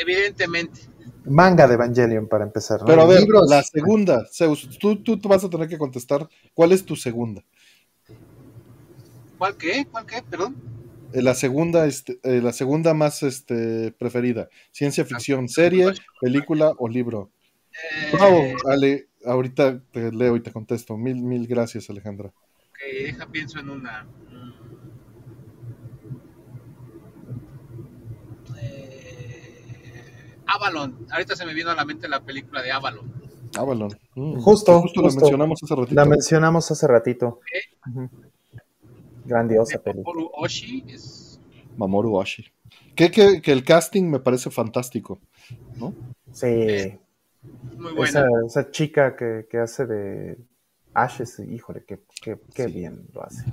Evidentemente. 0.00 0.80
Manga 1.24 1.66
de 1.66 1.74
Evangelion 1.74 2.28
para 2.28 2.44
empezar. 2.44 2.80
Pero 2.86 3.02
a 3.02 3.06
ver, 3.06 3.24
la 3.48 3.62
segunda, 3.62 4.24
Zeus, 4.32 4.78
tú, 4.78 5.02
tú, 5.02 5.18
tú 5.18 5.28
vas 5.28 5.44
a 5.44 5.50
tener 5.50 5.68
que 5.68 5.78
contestar. 5.78 6.28
¿Cuál 6.54 6.72
es 6.72 6.84
tu 6.84 6.96
segunda? 6.96 7.42
¿Cuál 9.36 9.56
qué? 9.56 9.86
¿Cuál 9.90 10.06
qué? 10.06 10.22
Perdón. 10.22 10.56
Eh, 11.12 11.22
la 11.22 11.34
segunda, 11.34 11.86
este, 11.86 12.20
eh, 12.22 12.40
la 12.42 12.52
segunda 12.52 12.92
más 12.94 13.22
este, 13.22 13.92
preferida. 13.92 14.48
Ciencia 14.72 15.04
ficción, 15.04 15.44
ah, 15.44 15.48
serie, 15.48 15.92
película 16.20 16.72
o 16.78 16.88
libro. 16.88 17.30
Eh... 18.12 18.54
Ale, 18.66 19.08
ahorita 19.24 19.80
te 19.90 20.12
leo 20.12 20.36
y 20.36 20.40
te 20.40 20.52
contesto. 20.52 20.96
Mil, 20.96 21.22
mil 21.22 21.46
gracias, 21.46 21.88
Alejandra. 21.88 22.28
Ok, 22.28 22.78
deja, 23.04 23.26
pienso 23.26 23.58
en 23.58 23.70
una. 23.70 24.06
Eh, 28.60 30.34
Avalon. 30.46 31.06
Ahorita 31.10 31.36
se 31.36 31.46
me 31.46 31.54
vino 31.54 31.70
a 31.70 31.74
la 31.74 31.84
mente 31.84 32.08
la 32.08 32.20
película 32.20 32.62
de 32.62 32.70
Avalon. 32.70 33.10
Avalon. 33.56 33.98
Mm. 34.14 34.40
Justo, 34.40 34.80
justo, 34.82 35.00
la 35.00 35.08
mencionamos 35.08 35.62
hace 35.62 35.74
ratito. 35.74 35.94
La 35.94 36.04
mencionamos 36.04 36.70
hace 36.70 36.86
ratito. 36.86 37.40
Grandiosa 39.28 39.78
película. 39.82 40.14
Mamoru 40.14 40.30
Oshii 40.34 40.84
es... 40.88 41.40
Mamoru 41.76 42.16
Oshii. 42.16 42.46
Que, 42.94 43.10
que, 43.10 43.40
que, 43.42 43.52
el 43.52 43.62
casting 43.62 44.04
me 44.04 44.18
parece 44.18 44.50
fantástico, 44.50 45.20
¿no? 45.76 45.94
Sí. 46.32 46.98
Muy 47.76 47.92
buena. 47.94 48.26
Esa, 48.46 48.70
chica 48.70 49.14
que, 49.14 49.46
que, 49.48 49.58
hace 49.58 49.86
de 49.86 50.38
Ashes, 50.94 51.38
híjole, 51.38 51.84
qué, 51.86 52.00
qué, 52.54 52.66
bien 52.66 53.06
lo 53.12 53.22
hace. 53.22 53.44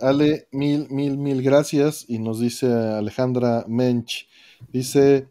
Ale, 0.00 0.46
mil, 0.52 0.86
mil, 0.90 1.18
mil 1.18 1.42
gracias. 1.42 2.04
Y 2.08 2.18
nos 2.18 2.38
dice 2.38 2.72
Alejandra 2.72 3.64
Mench, 3.66 4.28
dice, 4.72 5.28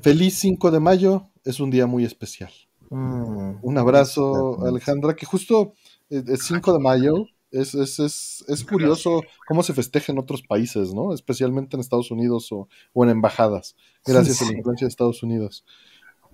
feliz 0.00 0.38
5 0.38 0.70
de 0.70 0.80
mayo, 0.80 1.30
es 1.44 1.58
un 1.58 1.70
día 1.70 1.86
muy 1.86 2.04
especial. 2.04 2.52
Mm, 2.90 3.56
un 3.62 3.78
abrazo, 3.78 4.64
Alejandra, 4.64 5.16
que 5.16 5.26
justo 5.26 5.74
el 6.10 6.38
5 6.38 6.72
de 6.72 6.78
mayo 6.78 7.26
es, 7.50 7.74
es, 7.74 7.98
es, 8.00 8.44
es, 8.48 8.64
curioso 8.64 9.22
cómo 9.46 9.62
se 9.62 9.74
festeja 9.74 10.12
en 10.12 10.18
otros 10.18 10.42
países, 10.42 10.92
¿no? 10.92 11.14
Especialmente 11.14 11.76
en 11.76 11.80
Estados 11.80 12.10
Unidos 12.10 12.50
o, 12.52 12.68
o 12.92 13.04
en 13.04 13.10
embajadas, 13.10 13.76
gracias 14.04 14.42
a 14.42 14.46
la 14.46 14.58
influencia 14.58 14.86
de 14.86 14.90
Estados 14.90 15.22
Unidos. 15.22 15.64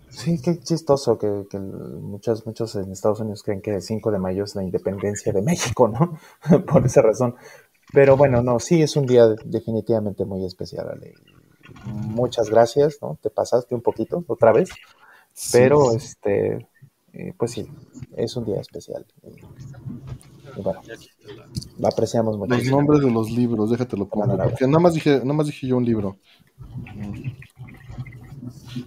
Sí, 0.09 0.41
qué 0.43 0.59
chistoso 0.59 1.19
que, 1.19 1.47
que 1.49 1.59
muchos, 1.59 2.45
muchos 2.45 2.75
en 2.75 2.91
Estados 2.91 3.21
Unidos 3.21 3.43
creen 3.45 3.61
que 3.61 3.75
el 3.75 3.83
5 3.83 4.11
de 4.11 4.19
mayo 4.19 4.45
es 4.45 4.57
la 4.57 4.65
independencia 4.65 5.33
de 5.33 5.43
México, 5.43 5.89
¿no? 5.89 6.19
Por 6.67 6.85
esa 6.85 7.03
razón. 7.03 7.37
Pero 7.93 8.17
bueno, 8.17 8.43
no, 8.43 8.59
sí 8.59 8.83
es 8.83 8.97
un 8.97 9.07
día 9.07 9.27
definitivamente 9.45 10.25
muy 10.25 10.45
especial, 10.45 10.89
Ale. 10.89 11.15
Muchas 11.85 12.51
gracias, 12.51 12.99
¿no? 13.01 13.19
Te 13.23 13.31
pasaste 13.31 13.75
un 13.75 13.83
poquito 13.83 14.25
otra 14.27 14.53
vez, 14.53 14.71
pero 15.53 15.93
este, 15.93 16.67
eh, 17.13 17.33
pues 17.37 17.53
sí, 17.53 17.67
es 18.17 18.37
un 18.37 18.45
día 18.45 18.61
especial. 18.61 19.05
Y 20.57 20.63
bueno, 20.63 20.81
lo 21.79 21.89
apreciamos 21.89 22.39
mucho. 22.39 22.55
Los 22.55 22.67
nombres 22.67 23.01
de 23.01 23.11
los 23.11 23.31
libros, 23.31 23.71
déjatelo 23.71 24.09
pongo, 24.09 24.37
porque 24.37 24.67
nada 24.67 24.81
más 24.81 24.95
dije, 24.95 25.19
nada 25.19 25.35
más 25.35 25.47
dije 25.47 25.67
yo 25.67 25.77
un 25.77 25.85
libro. 25.85 26.19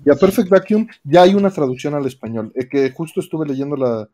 Y 0.06 0.10
a 0.10 0.16
Perfect 0.16 0.50
Vacuum 0.50 0.88
ya 1.04 1.24
hay 1.24 1.36
una 1.36 1.52
traducción 1.52 1.94
al 1.94 2.06
español, 2.06 2.52
eh, 2.56 2.68
que 2.68 2.92
justo 2.92 3.20
estuve 3.20 3.46
leyendo 3.46 3.76
la... 3.76 4.10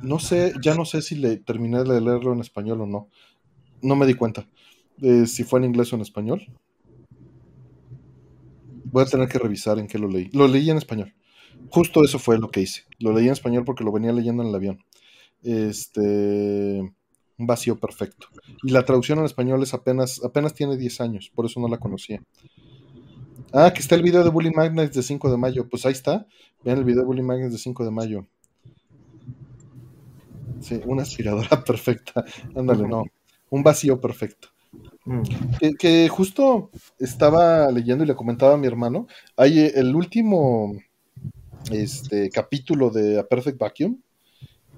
No 0.00 0.20
sé, 0.20 0.52
ya 0.62 0.74
no 0.74 0.84
sé 0.84 1.02
si 1.02 1.16
le 1.16 1.38
terminé 1.38 1.82
de 1.82 2.00
leerlo 2.00 2.32
en 2.32 2.40
español 2.40 2.82
o 2.82 2.86
no. 2.86 3.08
No 3.82 3.96
me 3.96 4.06
di 4.06 4.14
cuenta 4.14 4.46
de 4.96 5.26
si 5.26 5.44
fue 5.44 5.58
en 5.58 5.66
inglés 5.66 5.92
o 5.92 5.96
en 5.96 6.02
español. 6.02 6.46
Voy 8.84 9.02
a 9.02 9.06
tener 9.06 9.28
que 9.28 9.38
revisar 9.38 9.78
en 9.78 9.88
qué 9.88 9.98
lo 9.98 10.08
leí. 10.08 10.30
Lo 10.32 10.46
leí 10.46 10.70
en 10.70 10.78
español. 10.78 11.12
Justo 11.70 12.04
eso 12.04 12.18
fue 12.18 12.38
lo 12.38 12.50
que 12.50 12.60
hice. 12.60 12.84
Lo 12.98 13.12
leí 13.12 13.26
en 13.26 13.32
español 13.32 13.64
porque 13.64 13.84
lo 13.84 13.92
venía 13.92 14.12
leyendo 14.12 14.42
en 14.42 14.48
el 14.48 14.54
avión. 14.54 14.84
Este, 15.42 16.80
un 17.38 17.46
vacío 17.46 17.78
perfecto. 17.78 18.28
Y 18.62 18.70
la 18.70 18.84
traducción 18.84 19.18
en 19.18 19.24
español 19.24 19.62
es 19.62 19.74
apenas, 19.74 20.22
apenas 20.24 20.54
tiene 20.54 20.76
10 20.76 21.00
años, 21.00 21.30
por 21.34 21.46
eso 21.46 21.60
no 21.60 21.68
la 21.68 21.78
conocía. 21.78 22.22
Ah, 23.52 23.72
que 23.72 23.80
está 23.80 23.94
el 23.94 24.02
video 24.02 24.24
de 24.24 24.30
Bully 24.30 24.50
Magnets 24.50 24.94
de 24.94 25.02
5 25.02 25.30
de 25.30 25.36
mayo. 25.36 25.68
Pues 25.68 25.86
ahí 25.86 25.92
está. 25.92 26.26
Vean 26.64 26.78
el 26.78 26.84
video 26.84 27.00
de 27.00 27.06
Bully 27.06 27.22
Magnets 27.22 27.52
de 27.52 27.58
5 27.58 27.84
de 27.84 27.90
mayo. 27.90 28.26
Sí, 30.60 30.80
una 30.84 31.02
aspiradora 31.02 31.48
perfecta. 31.64 32.24
Ándale, 32.54 32.86
no. 32.86 33.04
Un 33.50 33.62
vacío 33.62 34.00
perfecto. 34.00 34.48
Mm. 35.06 35.22
Que, 35.78 36.08
justo 36.08 36.70
estaba 36.98 37.70
leyendo 37.70 38.04
y 38.04 38.06
le 38.06 38.16
comentaba 38.16 38.54
a 38.54 38.58
mi 38.58 38.66
hermano. 38.66 39.06
Hay 39.36 39.58
el 39.58 39.94
último 39.94 40.74
este, 41.70 42.30
capítulo 42.30 42.90
de 42.90 43.18
A 43.18 43.26
Perfect 43.26 43.58
Vacuum. 43.58 43.98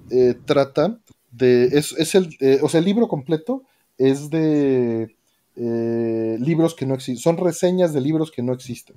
Eh, 0.09 0.35
trata 0.45 0.99
de. 1.31 1.65
Es, 1.65 2.15
el. 2.15 2.35
Eh, 2.39 2.59
o 2.61 2.69
sea, 2.69 2.79
el 2.79 2.85
libro 2.85 3.07
completo 3.07 3.63
es 3.97 4.29
de 4.29 5.15
eh, 5.55 6.37
libros 6.39 6.75
que 6.75 6.85
no 6.85 6.95
existen, 6.95 7.21
son 7.21 7.37
reseñas 7.37 7.93
de 7.93 8.01
libros 8.01 8.31
que 8.31 8.41
no 8.41 8.53
existen. 8.53 8.95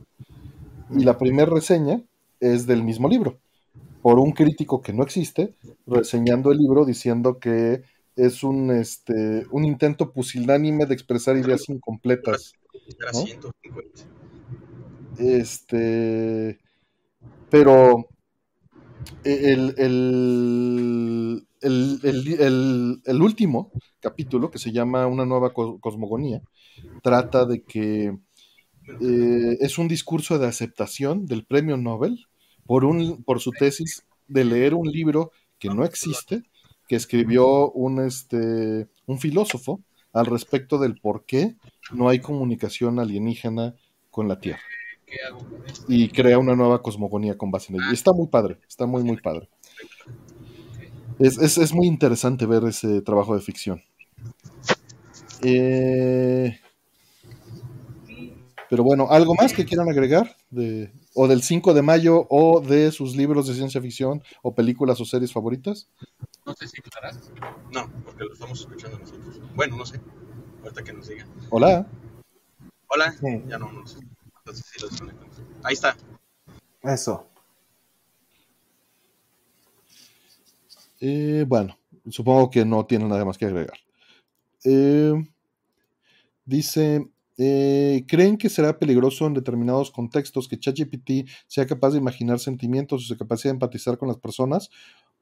Y 0.90 1.04
la 1.04 1.18
primera 1.18 1.50
reseña 1.50 2.02
es 2.40 2.66
del 2.66 2.82
mismo 2.82 3.08
libro, 3.08 3.38
por 4.02 4.18
un 4.18 4.32
crítico 4.32 4.80
que 4.80 4.92
no 4.92 5.02
existe, 5.02 5.54
reseñando 5.86 6.52
el 6.52 6.58
libro 6.58 6.84
diciendo 6.84 7.38
que 7.38 7.82
es 8.16 8.44
un, 8.44 8.70
este, 8.70 9.46
un 9.50 9.64
intento 9.64 10.12
pusilánime 10.12 10.86
de 10.86 10.94
expresar 10.94 11.36
ideas 11.36 11.68
incompletas. 11.68 12.54
Este, 15.18 16.58
pero 17.50 18.08
el, 19.24 19.74
el, 23.04 23.22
último 23.22 23.70
capítulo, 24.00 24.50
que 24.50 24.58
se 24.58 24.72
llama 24.72 25.06
Una 25.06 25.24
nueva 25.24 25.52
cosmogonía, 25.52 26.42
trata 27.02 27.46
de 27.46 27.62
que 27.62 28.16
eh, 29.00 29.56
es 29.60 29.78
un 29.78 29.88
discurso 29.88 30.38
de 30.38 30.46
aceptación 30.46 31.26
del 31.26 31.44
premio 31.44 31.76
Nobel 31.76 32.26
por, 32.66 32.84
un, 32.84 33.22
por 33.24 33.40
su 33.40 33.50
tesis 33.50 34.04
de 34.28 34.44
leer 34.44 34.74
un 34.74 34.88
libro 34.90 35.30
que 35.58 35.68
no 35.68 35.84
existe, 35.84 36.42
que 36.88 36.96
escribió 36.96 37.70
un, 37.70 38.00
este, 38.00 38.88
un 39.06 39.18
filósofo 39.18 39.80
al 40.12 40.26
respecto 40.26 40.78
del 40.78 40.96
por 41.00 41.24
qué 41.24 41.56
no 41.92 42.08
hay 42.08 42.20
comunicación 42.20 42.98
alienígena 42.98 43.74
con 44.10 44.28
la 44.28 44.38
Tierra. 44.38 44.62
Y 45.88 46.08
crea 46.08 46.38
una 46.38 46.54
nueva 46.54 46.82
cosmogonía 46.82 47.36
con 47.36 47.50
base 47.50 47.72
en 47.72 47.80
ello. 47.80 47.92
está 47.92 48.12
muy 48.12 48.28
padre, 48.28 48.58
está 48.68 48.86
muy, 48.86 49.02
muy 49.02 49.16
padre. 49.18 49.48
Es, 51.18 51.72
muy 51.72 51.86
interesante 51.86 52.46
ver 52.46 52.64
ese 52.64 53.00
trabajo 53.02 53.34
de 53.34 53.40
ficción. 53.40 53.82
Eh, 55.42 56.58
pero 58.68 58.82
bueno, 58.82 59.06
¿algo 59.10 59.34
más 59.34 59.52
que 59.52 59.64
quieran 59.64 59.88
agregar? 59.88 60.36
De, 60.50 60.92
o 61.14 61.28
del 61.28 61.42
5 61.42 61.74
de 61.74 61.82
mayo, 61.82 62.26
o 62.28 62.60
de 62.60 62.90
sus 62.90 63.14
libros 63.14 63.46
de 63.46 63.54
ciencia 63.54 63.80
ficción, 63.80 64.22
o 64.42 64.54
películas 64.54 65.00
o 65.00 65.04
series 65.04 65.32
favoritas. 65.32 65.88
No 66.44 66.54
sé 66.54 66.66
si 66.66 66.80
aclarás. 66.80 67.30
No, 67.72 67.88
porque 68.04 68.24
lo 68.24 68.32
estamos 68.32 68.60
escuchando 68.60 68.98
nosotros. 68.98 69.40
Bueno, 69.54 69.76
no 69.76 69.86
sé. 69.86 70.00
Ahorita 70.62 70.82
que 70.82 70.92
nos 70.92 71.08
digan. 71.08 71.28
Hola. 71.50 71.86
Hola. 72.88 73.14
Ya 73.46 73.58
no, 73.58 73.70
no 73.72 73.86
sé. 73.86 73.98
Entonces 74.46 74.66
sí 74.70 74.80
lo 74.82 74.88
desconectamos. 74.88 75.36
Ahí 75.62 75.72
está. 75.72 75.96
Eso. 76.82 77.26
Eh, 81.00 81.46
bueno, 81.48 81.78
supongo 82.10 82.50
que 82.50 82.62
no 82.66 82.84
tiene 82.84 83.06
nada 83.06 83.24
más 83.24 83.38
que 83.38 83.46
agregar. 83.46 83.78
Eh, 84.64 85.14
dice, 86.44 87.08
eh, 87.38 88.04
¿creen 88.06 88.36
que 88.36 88.50
será 88.50 88.78
peligroso 88.78 89.26
en 89.26 89.32
determinados 89.32 89.90
contextos 89.90 90.46
que 90.46 90.58
ChatGPT 90.58 91.26
sea 91.46 91.66
capaz 91.66 91.92
de 91.92 91.98
imaginar 91.98 92.38
sentimientos 92.38 93.02
o 93.02 93.06
su 93.06 93.16
capacidad 93.16 93.50
de 93.50 93.56
empatizar 93.56 93.96
con 93.96 94.08
las 94.08 94.18
personas? 94.18 94.68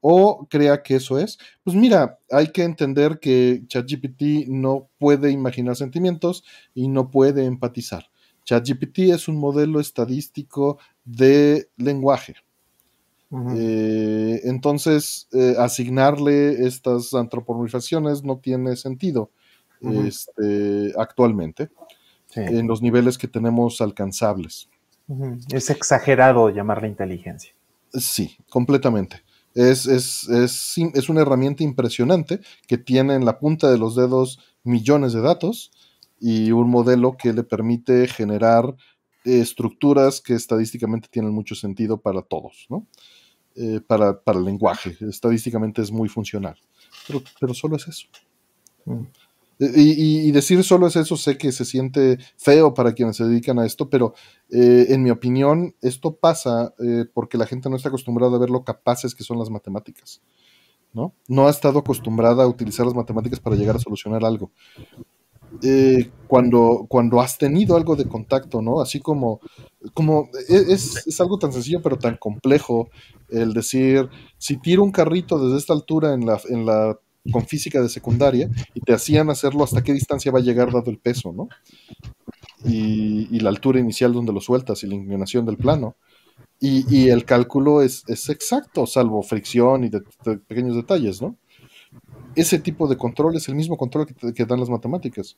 ¿O 0.01 0.47
crea 0.49 0.83
que 0.83 0.95
eso 0.95 1.17
es? 1.17 1.37
Pues 1.63 1.77
mira, 1.77 2.19
hay 2.29 2.47
que 2.47 2.63
entender 2.63 3.19
que 3.21 3.63
ChatGPT 3.67 4.49
no 4.49 4.89
puede 4.97 5.31
imaginar 5.31 5.77
sentimientos 5.77 6.43
y 6.73 6.89
no 6.89 7.09
puede 7.09 7.45
empatizar. 7.45 8.09
ChatGPT 8.45 8.99
es 9.13 9.27
un 9.27 9.37
modelo 9.37 9.79
estadístico 9.79 10.77
de 11.05 11.69
lenguaje. 11.77 12.35
Eh, 13.55 14.41
entonces, 14.43 15.27
eh, 15.31 15.55
asignarle 15.57 16.67
estas 16.67 17.15
antropomorfizaciones 17.15 18.23
no 18.23 18.37
tiene 18.37 18.75
sentido 18.75 19.31
este, 19.81 20.93
actualmente 20.97 21.69
en 22.35 22.67
los 22.67 22.81
niveles 22.81 23.17
que 23.17 23.27
tenemos 23.27 23.81
alcanzables. 23.81 24.69
Es 25.51 25.69
exagerado 25.69 26.49
llamarle 26.49 26.87
inteligencia. 26.87 27.53
Sí, 27.91 28.37
completamente. 28.49 29.23
Es, 29.55 29.85
es, 29.85 30.27
es, 30.29 30.77
es, 30.93 31.09
una 31.09 31.21
herramienta 31.21 31.63
impresionante 31.63 32.39
que 32.67 32.77
tiene 32.77 33.13
en 33.13 33.25
la 33.25 33.39
punta 33.39 33.69
de 33.69 33.77
los 33.77 33.95
dedos 33.95 34.39
millones 34.63 35.13
de 35.13 35.21
datos 35.21 35.71
y 36.25 36.53
un 36.53 36.69
modelo 36.69 37.17
que 37.17 37.33
le 37.33 37.43
permite 37.43 38.07
generar 38.07 38.73
estructuras 39.25 40.21
que 40.21 40.35
estadísticamente 40.35 41.09
tienen 41.11 41.33
mucho 41.33 41.53
sentido 41.53 41.99
para 41.99 42.21
todos, 42.21 42.65
¿no? 42.69 42.87
Eh, 43.57 43.81
para, 43.85 44.21
el 44.27 44.45
lenguaje. 44.45 44.95
Estadísticamente 45.01 45.81
es 45.81 45.91
muy 45.91 46.07
funcional. 46.07 46.55
Pero, 47.41 47.53
solo 47.53 47.75
es 47.75 47.89
eso. 47.89 48.07
Mm. 48.85 49.03
Y, 49.59 50.31
decir 50.31 50.63
solo 50.63 50.87
es 50.87 50.95
eso, 50.95 51.17
sé 51.17 51.37
que 51.37 51.51
se 51.51 51.65
siente 51.65 52.17
feo 52.37 52.73
para 52.73 52.93
quienes 52.93 53.17
se 53.17 53.25
dedican 53.25 53.59
a 53.59 53.65
esto, 53.65 53.89
pero 53.89 54.13
eh, 54.49 54.85
en 54.89 55.03
mi 55.03 55.09
opinión 55.09 55.75
esto 55.81 56.15
pasa 56.15 56.73
eh, 56.79 57.03
porque 57.13 57.37
la 57.37 57.45
gente 57.45 57.69
no 57.69 57.75
está 57.75 57.89
acostumbrada 57.89 58.37
a 58.37 58.39
ver 58.39 58.49
lo 58.49 58.63
capaces 58.63 59.13
que 59.13 59.25
son 59.25 59.39
las 59.39 59.49
matemáticas. 59.49 60.21
¿no? 60.93 61.13
no 61.27 61.47
ha 61.47 61.49
estado 61.49 61.79
acostumbrada 61.79 62.43
a 62.43 62.47
utilizar 62.47 62.85
las 62.85 62.95
matemáticas 62.95 63.39
para 63.39 63.55
llegar 63.55 63.75
a 63.75 63.79
solucionar 63.79 64.23
algo. 64.23 64.51
Eh, 65.61 66.09
cuando, 66.27 66.85
cuando 66.89 67.21
has 67.21 67.37
tenido 67.37 67.75
algo 67.75 67.95
de 67.95 68.05
contacto, 68.05 68.61
¿no? 68.61 68.81
Así 68.81 68.99
como, 68.99 69.39
como 69.93 70.29
e, 70.49 70.73
es, 70.73 71.05
es, 71.05 71.21
algo 71.21 71.37
tan 71.37 71.53
sencillo 71.53 71.81
pero 71.81 71.97
tan 71.97 72.17
complejo 72.17 72.89
el 73.29 73.53
decir, 73.53 74.09
si 74.37 74.57
tiro 74.57 74.83
un 74.83 74.91
carrito 74.91 75.37
desde 75.37 75.59
esta 75.59 75.73
altura 75.73 76.13
en 76.13 76.25
la, 76.25 76.41
en 76.49 76.65
la 76.65 76.97
con 77.31 77.45
física 77.45 77.81
de 77.81 77.89
secundaria 77.89 78.49
y 78.73 78.81
te 78.81 78.93
hacían 78.93 79.29
hacerlo 79.29 79.63
hasta 79.63 79.83
qué 79.83 79.93
distancia 79.93 80.31
va 80.31 80.39
a 80.39 80.43
llegar 80.43 80.71
dado 80.71 80.91
el 80.91 80.97
peso, 80.97 81.31
¿no? 81.31 81.47
Y, 82.65 83.39
la 83.39 83.49
altura 83.49 83.79
inicial 83.79 84.13
donde 84.13 84.31
lo 84.31 84.39
sueltas 84.39 84.83
y 84.83 84.87
la 84.87 84.95
inclinación 84.95 85.45
del 85.45 85.57
plano. 85.57 85.95
Y, 86.59 87.09
el 87.09 87.25
cálculo 87.25 87.81
es, 87.81 88.03
exacto, 88.07 88.85
salvo 88.87 89.21
fricción 89.21 89.83
y 89.83 89.89
de, 89.89 90.01
pequeños 90.47 90.75
detalles, 90.75 91.21
¿no? 91.21 91.35
Ese 92.35 92.59
tipo 92.59 92.87
de 92.87 92.97
control 92.97 93.35
es 93.35 93.47
el 93.47 93.55
mismo 93.55 93.77
control 93.77 94.07
que, 94.07 94.45
dan 94.45 94.59
las 94.59 94.69
matemáticas. 94.69 95.37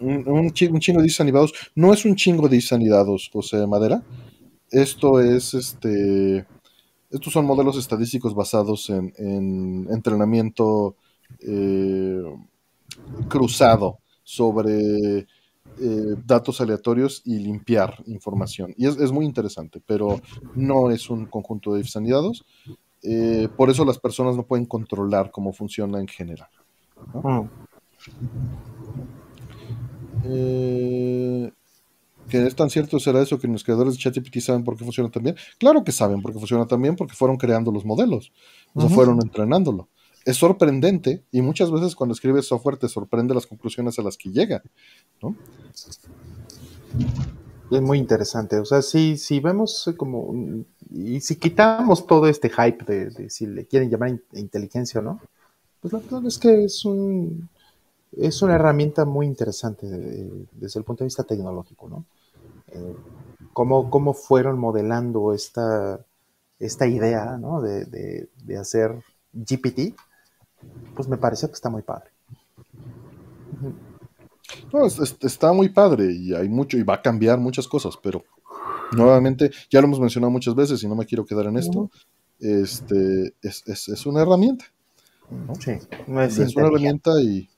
Un, 0.00 0.26
un, 0.26 0.52
chingo 0.52 1.00
de 1.00 1.06
insanidados 1.06 1.52
no 1.74 1.92
es 1.92 2.04
un 2.04 2.16
chingo 2.16 2.48
de 2.48 2.56
insanidados, 2.56 3.30
José 3.32 3.66
Madera. 3.66 4.02
Esto 4.70 5.20
es 5.20 5.54
este 5.54 6.46
estos 7.10 7.32
son 7.32 7.46
modelos 7.46 7.78
estadísticos 7.78 8.34
basados 8.34 8.90
en, 8.90 9.86
entrenamiento 9.90 10.96
eh, 11.40 12.22
cruzado 13.28 14.00
sobre 14.24 15.18
eh, 15.18 15.26
datos 16.24 16.60
aleatorios 16.60 17.22
y 17.24 17.38
limpiar 17.38 18.02
información. 18.06 18.74
Y 18.76 18.86
es, 18.86 19.12
muy 19.12 19.24
interesante, 19.24 19.80
pero 19.86 20.20
no 20.54 20.90
es 20.90 21.08
un 21.08 21.26
conjunto 21.26 21.74
de 21.74 21.80
ifs 21.80 21.96
anidados. 21.96 22.44
Eh, 23.02 23.48
por 23.56 23.70
eso 23.70 23.84
las 23.84 23.98
personas 23.98 24.36
no 24.36 24.44
pueden 24.44 24.66
controlar 24.66 25.30
cómo 25.30 25.52
funciona 25.52 26.00
en 26.00 26.08
general. 26.08 26.48
Mm. 27.12 27.42
Eh, 30.24 31.52
que 32.28 32.46
es 32.46 32.56
tan 32.56 32.70
cierto 32.70 32.98
será 32.98 33.22
eso 33.22 33.38
que 33.38 33.46
los 33.46 33.62
creadores 33.62 33.94
de 33.94 34.00
ChatGPT 34.00 34.38
saben 34.40 34.64
por 34.64 34.76
qué 34.76 34.84
funciona 34.84 35.10
tan 35.10 35.22
bien. 35.22 35.36
Claro 35.58 35.84
que 35.84 35.92
saben 35.92 36.22
por 36.22 36.32
qué 36.32 36.38
funciona 36.38 36.66
tan 36.66 36.82
bien, 36.82 36.96
porque 36.96 37.14
fueron 37.14 37.36
creando 37.36 37.70
los 37.70 37.84
modelos, 37.84 38.32
o 38.74 38.80
sea, 38.80 38.90
fueron 38.90 39.20
entrenándolo. 39.22 39.88
Es 40.24 40.36
sorprendente 40.38 41.22
y 41.30 41.40
muchas 41.40 41.70
veces 41.70 41.94
cuando 41.94 42.14
escribes 42.14 42.46
software 42.46 42.78
te 42.78 42.88
sorprende 42.88 43.32
las 43.32 43.46
conclusiones 43.46 43.98
a 43.98 44.02
las 44.02 44.16
que 44.16 44.30
llega, 44.30 44.62
¿no? 45.22 45.36
Es 47.70 47.82
muy 47.82 47.98
interesante. 47.98 48.58
O 48.58 48.64
sea, 48.64 48.82
si, 48.82 49.16
si 49.16 49.40
vemos 49.40 49.92
como. 49.96 50.64
Y 50.90 51.20
si 51.20 51.36
quitamos 51.36 52.06
todo 52.06 52.28
este 52.28 52.48
hype 52.48 52.84
de, 52.84 53.30
si 53.30 53.46
le 53.46 53.66
quieren 53.66 53.90
llamar 53.90 54.18
inteligencia 54.32 55.00
o 55.00 55.02
no, 55.02 55.20
pues 55.80 55.92
la 55.92 55.98
verdad 55.98 56.26
es 56.26 56.38
que 56.38 56.64
es 56.64 56.84
un. 56.84 57.48
Es 58.16 58.40
una 58.40 58.54
herramienta 58.54 59.04
muy 59.04 59.26
interesante 59.26 59.86
desde 59.86 60.78
el 60.78 60.84
punto 60.84 61.04
de 61.04 61.06
vista 61.06 61.24
tecnológico, 61.24 61.88
¿no? 61.88 62.04
Eh, 62.68 62.96
cómo, 63.52 64.14
fueron 64.14 64.58
modelando 64.58 65.34
esta, 65.34 66.00
esta 66.58 66.86
idea, 66.86 67.36
¿no? 67.36 67.60
De, 67.60 67.84
de 67.84 68.56
hacer 68.56 69.02
GPT, 69.34 69.94
pues 70.94 71.08
me 71.08 71.18
parece 71.18 71.48
que 71.48 71.54
está 71.54 71.68
muy 71.68 71.82
padre. 71.82 72.10
No, 74.72 74.86
está 74.86 75.52
muy 75.52 75.68
padre 75.68 76.12
y 76.12 76.34
hay 76.34 76.48
mucho 76.48 76.76
y 76.76 76.82
va 76.82 76.94
a 76.94 77.02
cambiar 77.02 77.38
muchas 77.38 77.68
cosas, 77.68 77.96
pero 78.02 78.24
nuevamente, 78.92 79.50
ya 79.70 79.80
lo 79.80 79.86
hemos 79.86 80.00
mencionado 80.00 80.30
muchas 80.30 80.54
veces 80.54 80.82
y 80.82 80.88
no 80.88 80.94
me 80.94 81.06
quiero 81.06 81.24
quedar 81.24 81.46
en 81.46 81.56
esto, 81.56 81.90
este, 82.40 83.34
es, 83.42 84.06
una 84.06 84.22
herramienta. 84.22 84.64
Sí, 85.58 85.72
es, 85.72 86.56
una 86.56 86.66
herramienta 86.68 87.10
y 87.20 87.48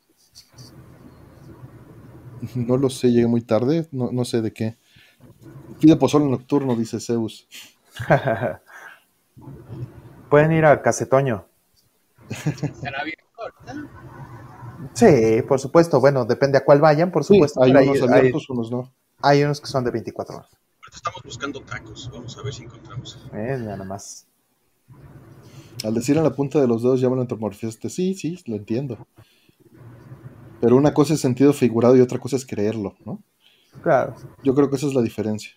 no 2.54 2.76
lo 2.76 2.90
sé, 2.90 3.10
llegué 3.10 3.26
muy 3.26 3.42
tarde, 3.42 3.88
no, 3.92 4.24
sé 4.24 4.42
de 4.42 4.52
qué. 4.52 4.76
Pide 5.80 5.96
pozole 5.96 6.26
nocturno, 6.26 6.76
dice 6.76 7.00
Zeus. 7.00 7.48
Pueden 10.30 10.52
ir 10.52 10.64
a 10.64 10.82
Casetoño. 10.82 11.46
¿Será 12.28 13.04
bien 13.04 13.16
Sí, 14.94 15.42
por 15.46 15.60
supuesto. 15.60 16.00
Bueno, 16.00 16.24
depende 16.24 16.58
a 16.58 16.64
cuál 16.64 16.80
vayan, 16.80 17.10
por 17.10 17.24
supuesto. 17.24 17.62
hay 17.62 17.72
unos 17.72 18.02
abiertos, 18.02 18.48
unos 18.50 18.70
no. 18.70 18.92
Hay 19.22 19.42
unos 19.42 19.60
que 19.60 19.66
son 19.66 19.84
de 19.84 19.90
24 19.90 20.36
horas. 20.36 20.50
Estamos 20.96 21.22
buscando 21.24 21.60
tacos. 21.60 22.10
Vamos 22.12 22.36
a 22.36 22.42
ver 22.42 22.52
si 22.52 22.64
encontramos. 22.64 23.18
Eh, 23.32 23.56
nada 23.58 23.84
más. 23.84 24.26
Al 25.84 25.94
decir 25.94 26.16
en 26.16 26.24
la 26.24 26.34
punta 26.34 26.60
de 26.60 26.66
los 26.66 26.82
dedos 26.82 27.00
llaman 27.00 27.20
antropomorfistas. 27.20 27.92
Sí, 27.92 28.14
sí, 28.14 28.42
lo 28.46 28.56
entiendo. 28.56 29.06
Pero 30.60 30.76
una 30.76 30.92
cosa 30.92 31.14
es 31.14 31.20
sentido 31.20 31.52
figurado 31.52 31.96
y 31.96 32.00
otra 32.00 32.18
cosa 32.18 32.36
es 32.36 32.44
creerlo, 32.44 32.96
¿no? 33.04 33.22
Claro. 33.82 34.14
Yo 34.42 34.54
creo 34.54 34.68
que 34.68 34.76
esa 34.76 34.86
es 34.86 34.94
la 34.94 35.02
diferencia. 35.02 35.52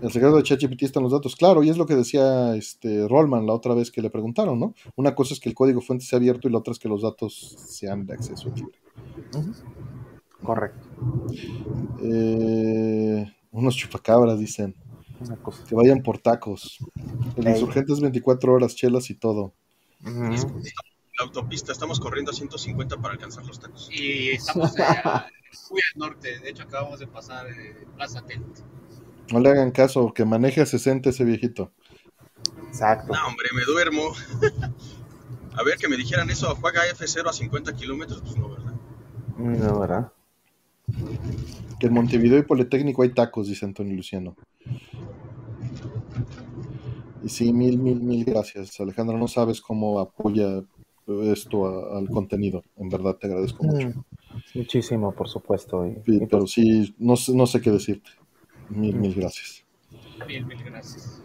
El 0.00 0.12
secreto 0.12 0.36
de 0.36 0.44
ChatGPT 0.44 0.84
están 0.84 1.02
los 1.02 1.10
datos, 1.10 1.34
claro, 1.34 1.64
y 1.64 1.70
es 1.70 1.76
lo 1.76 1.84
que 1.84 1.96
decía 1.96 2.54
este 2.54 3.08
Rollman 3.08 3.46
la 3.46 3.52
otra 3.52 3.74
vez 3.74 3.90
que 3.90 4.00
le 4.00 4.10
preguntaron, 4.10 4.60
¿no? 4.60 4.74
Una 4.94 5.16
cosa 5.16 5.34
es 5.34 5.40
que 5.40 5.48
el 5.48 5.56
código 5.56 5.80
fuente 5.80 6.04
sea 6.04 6.18
abierto 6.18 6.46
y 6.46 6.52
la 6.52 6.58
otra 6.58 6.70
es 6.70 6.78
que 6.78 6.88
los 6.88 7.02
datos 7.02 7.56
sean 7.66 8.06
de 8.06 8.14
acceso 8.14 8.48
libre. 8.54 8.78
Correcto. 10.40 10.86
Eh, 12.00 13.26
unos 13.50 13.76
chupacabras 13.76 14.38
dicen. 14.38 14.74
Que 15.68 15.74
vayan 15.74 16.02
por 16.02 16.18
tacos. 16.18 16.78
El 17.36 17.48
insurgente 17.48 17.92
es 17.92 18.00
24 18.00 18.52
horas, 18.52 18.76
chelas 18.76 19.10
y 19.10 19.14
todo. 19.14 19.52
La 20.00 21.24
autopista, 21.24 21.72
estamos 21.72 21.98
corriendo 21.98 22.30
a 22.30 22.34
150 22.34 22.96
para 22.98 23.14
alcanzar 23.14 23.44
los 23.44 23.58
tacos. 23.58 23.90
Y 23.92 24.30
estamos 24.30 24.72
muy 25.70 25.80
al 25.94 25.98
norte, 25.98 26.38
de 26.38 26.50
hecho 26.50 26.62
acabamos 26.62 27.00
de 27.00 27.06
pasar 27.06 27.46
eh, 27.48 27.86
Plaza 27.96 28.22
Tent. 28.22 28.58
No 29.32 29.40
le 29.40 29.50
hagan 29.50 29.72
caso, 29.72 30.12
que 30.14 30.24
maneje 30.24 30.60
a 30.60 30.66
60 30.66 31.10
ese 31.10 31.24
viejito. 31.24 31.72
Exacto. 32.68 33.12
No, 33.12 33.26
hombre, 33.26 33.48
me 33.54 33.64
duermo. 33.64 34.12
a 35.54 35.62
ver, 35.64 35.78
que 35.78 35.88
me 35.88 35.96
dijeran 35.96 36.30
eso, 36.30 36.54
juega 36.60 36.82
F0 36.86 37.28
a 37.28 37.32
50 37.32 37.74
kilómetros, 37.74 38.22
pues 38.22 38.36
no, 38.36 38.50
¿verdad? 38.50 38.74
No, 39.36 39.80
¿verdad? 39.80 40.12
Que 41.78 41.86
en 41.86 41.92
Montevideo 41.92 42.38
y 42.38 42.42
Politécnico 42.42 43.02
hay 43.02 43.10
tacos, 43.10 43.48
dice 43.48 43.64
Antonio 43.64 43.94
Luciano. 43.94 44.36
Y 47.22 47.28
sí, 47.28 47.52
mil, 47.52 47.78
mil, 47.78 48.00
mil 48.00 48.24
gracias. 48.24 48.78
Alejandra, 48.80 49.16
no 49.16 49.28
sabes 49.28 49.60
cómo 49.60 50.00
apoya 50.00 50.62
esto 51.24 51.94
al 51.96 52.08
contenido. 52.08 52.64
En 52.76 52.88
verdad 52.88 53.16
te 53.16 53.26
agradezco 53.26 53.64
mucho. 53.64 53.88
Mm, 53.88 54.04
muchísimo, 54.54 55.12
por 55.12 55.28
supuesto. 55.28 55.84
pero 56.04 56.28
pues 56.28 56.50
sí, 56.52 56.94
no, 56.98 57.14
no 57.34 57.46
sé 57.46 57.60
qué 57.60 57.70
decirte. 57.70 58.10
Mil, 58.68 58.94
mil 58.96 59.14
gracias. 59.14 59.64
Mil, 60.26 60.44
mil 60.44 60.62
gracias. 60.64 61.22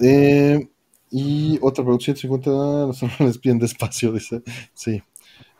Eh, 0.00 0.68
y 1.10 1.58
otra 1.60 1.84
producción 1.84 2.16
150 2.16 3.18
les 3.24 3.40
bien 3.40 3.58
despacio, 3.58 4.12
dice. 4.12 4.42
Sí. 4.72 5.02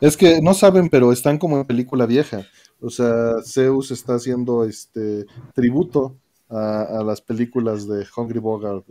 Es 0.01 0.17
que 0.17 0.41
no 0.41 0.53
saben, 0.55 0.89
pero 0.89 1.11
están 1.11 1.37
como 1.37 1.57
en 1.57 1.65
película 1.65 2.07
vieja. 2.07 2.45
O 2.81 2.89
sea, 2.89 3.35
Zeus 3.45 3.91
está 3.91 4.15
haciendo 4.15 4.65
este 4.65 5.27
tributo 5.53 6.17
a, 6.49 7.03
las 7.05 7.21
películas 7.21 7.87
de 7.87 8.05
Hungry 8.15 8.39
Bogart. 8.39 8.83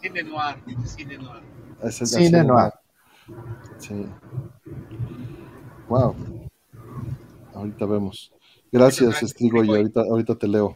Cine 0.00 0.22
noir, 0.22 0.56
cine 0.86 1.18
noir. 1.18 1.42
cine 1.92 2.42
noir. 2.42 2.72
Sí. 3.78 4.06
Wow. 5.88 6.16
Ahorita 7.54 7.86
vemos. 7.86 8.32
Gracias, 8.72 9.22
Estrigo, 9.22 9.62
y 9.64 9.68
ahorita, 9.68 10.00
ahorita 10.00 10.34
te 10.34 10.48
leo. 10.48 10.74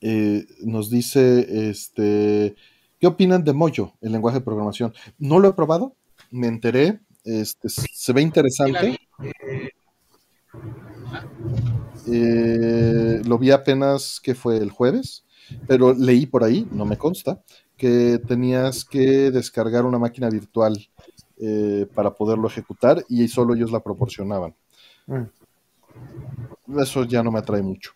Eh, 0.00 0.46
nos 0.64 0.90
dice, 0.90 1.70
este, 1.70 2.56
¿qué 2.98 3.06
opinan 3.06 3.44
de 3.44 3.52
Mojo, 3.52 3.94
el 4.00 4.12
lenguaje 4.12 4.38
de 4.38 4.44
programación? 4.44 4.92
No 5.18 5.38
lo 5.38 5.48
he 5.48 5.52
probado, 5.52 5.94
me 6.30 6.46
enteré, 6.46 7.00
este, 7.24 7.68
se 7.68 8.12
ve 8.12 8.22
interesante. 8.22 8.98
Eh, 12.06 13.22
lo 13.24 13.38
vi 13.38 13.50
apenas 13.50 14.20
que 14.22 14.34
fue 14.34 14.58
el 14.58 14.70
jueves, 14.70 15.24
pero 15.66 15.94
leí 15.94 16.26
por 16.26 16.44
ahí, 16.44 16.68
no 16.70 16.84
me 16.84 16.98
consta, 16.98 17.42
que 17.76 18.20
tenías 18.26 18.84
que 18.84 19.30
descargar 19.30 19.84
una 19.84 19.98
máquina 19.98 20.28
virtual 20.28 20.78
eh, 21.38 21.86
para 21.94 22.14
poderlo 22.14 22.48
ejecutar 22.48 23.04
y 23.08 23.26
solo 23.28 23.54
ellos 23.54 23.72
la 23.72 23.80
proporcionaban. 23.80 24.54
Mm. 25.06 26.78
Eso 26.78 27.04
ya 27.04 27.22
no 27.22 27.30
me 27.32 27.38
atrae 27.38 27.62
mucho. 27.62 27.92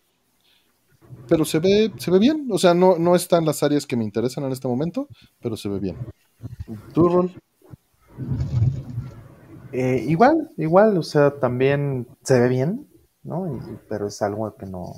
Pero 1.28 1.45
se 1.45 1.59
ve, 1.59 1.93
se 1.99 2.11
ve 2.11 2.19
bien. 2.19 2.49
O 2.51 2.59
sea, 2.59 2.75
no, 2.75 2.99
no 2.99 3.15
está 3.15 3.39
en 3.39 3.45
las 3.45 3.62
áreas 3.62 3.87
que 3.87 3.97
me 3.97 4.05
interesan 4.05 4.45
en 4.45 4.53
este 4.53 4.69
momento, 4.69 5.09
pero 5.41 5.57
se 5.57 5.69
ve 5.69 5.78
bien. 5.78 5.97
¿Tu 6.93 7.09
rol? 7.09 7.33
Eh, 9.73 10.05
igual, 10.09 10.51
igual, 10.57 10.97
o 10.97 11.03
sea, 11.03 11.31
también 11.39 12.07
se 12.23 12.41
ve 12.41 12.49
bien, 12.49 12.89
¿no? 13.23 13.61
pero 13.89 14.07
es 14.09 14.23
algo 14.23 14.55
que 14.57 14.67
no, 14.67 14.95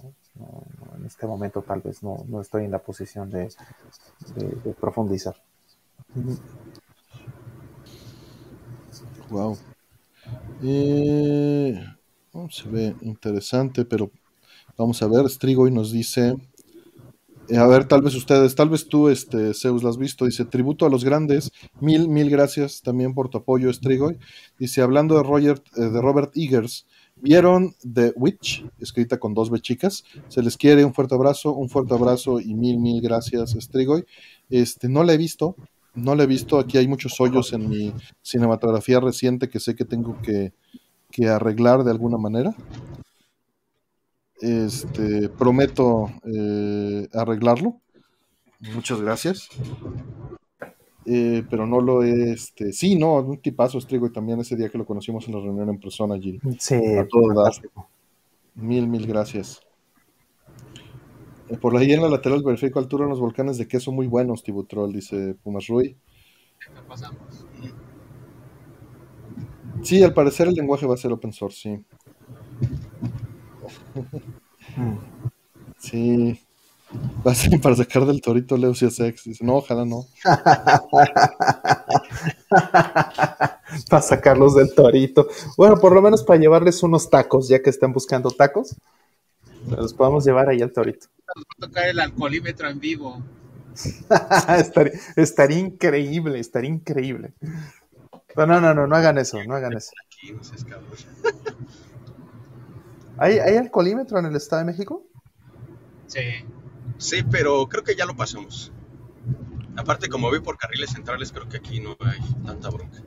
en 0.96 1.06
este 1.06 1.26
momento 1.26 1.62
tal 1.62 1.80
vez 1.80 2.02
no, 2.02 2.40
estoy 2.40 2.64
en 2.64 2.70
la 2.70 2.78
posición 2.78 3.30
de, 3.30 3.48
profundizar. 4.80 5.34
Wow. 9.28 9.56
Eh, 10.62 11.80
se 12.50 12.68
ve 12.68 12.94
interesante, 13.00 13.84
pero 13.84 14.10
vamos 14.80 15.02
a 15.02 15.08
ver. 15.08 15.28
Strigoy 15.28 15.70
nos 15.70 15.92
dice. 15.92 16.36
Eh, 17.48 17.56
a 17.56 17.66
ver, 17.66 17.86
tal 17.86 18.02
vez 18.02 18.14
ustedes, 18.14 18.54
tal 18.54 18.70
vez 18.70 18.88
tú, 18.88 19.08
este, 19.08 19.52
Zeus, 19.54 19.82
lo 19.82 19.88
has 19.88 19.98
visto. 19.98 20.24
Dice, 20.24 20.44
tributo 20.44 20.86
a 20.86 20.90
los 20.90 21.04
grandes. 21.04 21.52
Mil, 21.80 22.08
mil 22.08 22.30
gracias 22.30 22.80
también 22.80 23.12
por 23.12 23.28
tu 23.28 23.38
apoyo, 23.38 23.72
Strigoy. 23.72 24.18
Dice, 24.58 24.82
hablando 24.82 25.20
de, 25.20 25.50
eh, 25.50 25.88
Robert 26.00 26.32
Eggers, 26.34 26.86
¿vieron 27.16 27.74
The 27.82 28.12
Witch? 28.16 28.64
Escrita 28.78 29.18
con 29.18 29.34
dos 29.34 29.50
B 29.50 29.60
chicas. 29.60 30.04
Se 30.28 30.42
les 30.42 30.56
quiere, 30.56 30.84
un 30.84 30.94
fuerte 30.94 31.14
abrazo, 31.14 31.52
un 31.52 31.68
fuerte 31.68 31.94
abrazo 31.94 32.40
y 32.40 32.54
mil, 32.54 32.78
mil 32.78 33.02
gracias, 33.02 33.56
Strigoy. 33.58 34.04
Este, 34.48 34.88
no 34.88 35.04
la 35.04 35.12
he 35.12 35.18
visto, 35.18 35.56
no 35.94 36.14
la 36.14 36.22
he 36.22 36.26
visto. 36.26 36.58
Aquí 36.58 36.78
hay 36.78 36.88
muchos 36.88 37.20
hoyos 37.20 37.52
en 37.52 37.68
mi 37.68 37.92
cinematografía 38.22 39.00
reciente 39.00 39.48
que 39.48 39.60
sé 39.60 39.74
que 39.74 39.84
tengo 39.84 40.20
que, 40.22 40.54
que 41.10 41.28
arreglar 41.28 41.84
de 41.84 41.90
alguna 41.90 42.16
manera. 42.16 42.54
Este, 44.40 45.28
prometo 45.28 46.10
eh, 46.24 47.08
arreglarlo. 47.12 47.80
Muchas 48.74 49.00
gracias. 49.00 49.48
eh, 51.06 51.42
pero 51.48 51.66
no 51.66 51.80
lo 51.80 52.02
he, 52.02 52.32
este, 52.32 52.72
sí, 52.72 52.96
no, 52.96 53.16
un 53.16 53.38
tipazo 53.38 53.80
Strigo 53.80 54.06
y 54.06 54.12
también 54.12 54.40
ese 54.40 54.56
día 54.56 54.68
que 54.68 54.78
lo 54.78 54.86
conocimos 54.86 55.26
en 55.28 55.34
la 55.34 55.40
reunión 55.40 55.68
en 55.68 55.80
persona, 55.80 56.18
Gil. 56.18 56.40
Sí, 56.58 56.74
A 56.74 57.06
todo 57.08 57.34
dar. 57.34 57.52
Mil, 58.54 58.86
mil 58.88 59.06
gracias. 59.06 59.60
Eh, 61.48 61.56
Por 61.56 61.76
ahí 61.76 61.92
en 61.92 62.02
la 62.02 62.08
lateral 62.08 62.42
verifico 62.42 62.78
altura 62.78 63.04
en 63.04 63.10
los 63.10 63.20
volcanes 63.20 63.58
de 63.58 63.66
queso 63.66 63.92
muy 63.92 64.06
buenos, 64.06 64.42
Tibutrol, 64.42 64.92
dice 64.92 65.34
Pumas 65.42 65.66
Rui. 65.66 65.96
Sí, 69.82 70.02
al 70.02 70.12
parecer 70.12 70.48
el 70.48 70.54
lenguaje 70.54 70.86
va 70.86 70.94
a 70.94 70.98
ser 70.98 71.12
open 71.12 71.32
source, 71.32 71.60
sí. 71.62 71.84
Sí. 75.78 76.38
Va 77.26 77.32
a 77.32 77.34
ser 77.34 77.60
para 77.60 77.76
sacar 77.76 78.04
del 78.04 78.20
torito 78.20 78.56
Leucia 78.56 78.90
Sex. 78.90 79.24
Dice, 79.24 79.44
no, 79.44 79.56
ojalá 79.56 79.84
no. 79.84 80.06
para 83.88 84.02
sacarlos 84.02 84.54
del 84.56 84.74
torito. 84.74 85.28
Bueno, 85.56 85.78
por 85.78 85.94
lo 85.94 86.02
menos 86.02 86.22
para 86.24 86.40
llevarles 86.40 86.82
unos 86.82 87.08
tacos, 87.08 87.48
ya 87.48 87.62
que 87.62 87.70
están 87.70 87.92
buscando 87.92 88.30
tacos. 88.30 88.76
Los 89.68 89.94
podemos 89.94 90.24
llevar 90.24 90.48
ahí 90.48 90.62
al 90.62 90.72
torito. 90.72 91.06
Nos 91.34 91.44
va 91.44 91.48
a 91.56 91.66
tocar 91.66 91.88
el 91.88 92.00
alcoholímetro 92.00 92.68
en 92.68 92.80
vivo. 92.80 93.22
estaría, 94.58 94.92
estaría 95.16 95.58
increíble, 95.58 96.40
estaría 96.40 96.70
increíble. 96.70 97.34
Pero 98.34 98.46
no, 98.46 98.60
no, 98.60 98.74
no, 98.74 98.86
no 98.86 98.96
hagan 98.96 99.18
eso, 99.18 99.42
no 99.44 99.54
hagan 99.54 99.76
eso. 99.76 99.92
Aquí, 100.06 100.32
no 100.32 100.42
seas 100.42 100.64
cabrón. 100.64 100.90
¿Hay, 103.18 103.38
¿Hay 103.38 103.56
alcoholímetro 103.56 104.18
en 104.18 104.26
el 104.26 104.36
Estado 104.36 104.64
de 104.64 104.72
México? 104.72 105.06
Sí. 106.06 106.20
Sí, 106.98 107.22
pero 107.30 107.66
creo 107.68 107.84
que 107.84 107.94
ya 107.94 108.04
lo 108.04 108.16
pasamos. 108.16 108.72
Aparte, 109.76 110.08
como 110.08 110.28
voy 110.28 110.40
por 110.40 110.58
carriles 110.58 110.90
centrales, 110.90 111.32
creo 111.32 111.48
que 111.48 111.58
aquí 111.58 111.80
no 111.80 111.96
hay 112.00 112.18
tanta 112.44 112.68
bronca. 112.68 113.02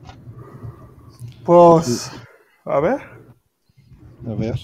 Pues, 1.44 2.10
a 2.64 2.80
ver. 2.80 3.00
A 4.26 4.34
ver. 4.34 4.58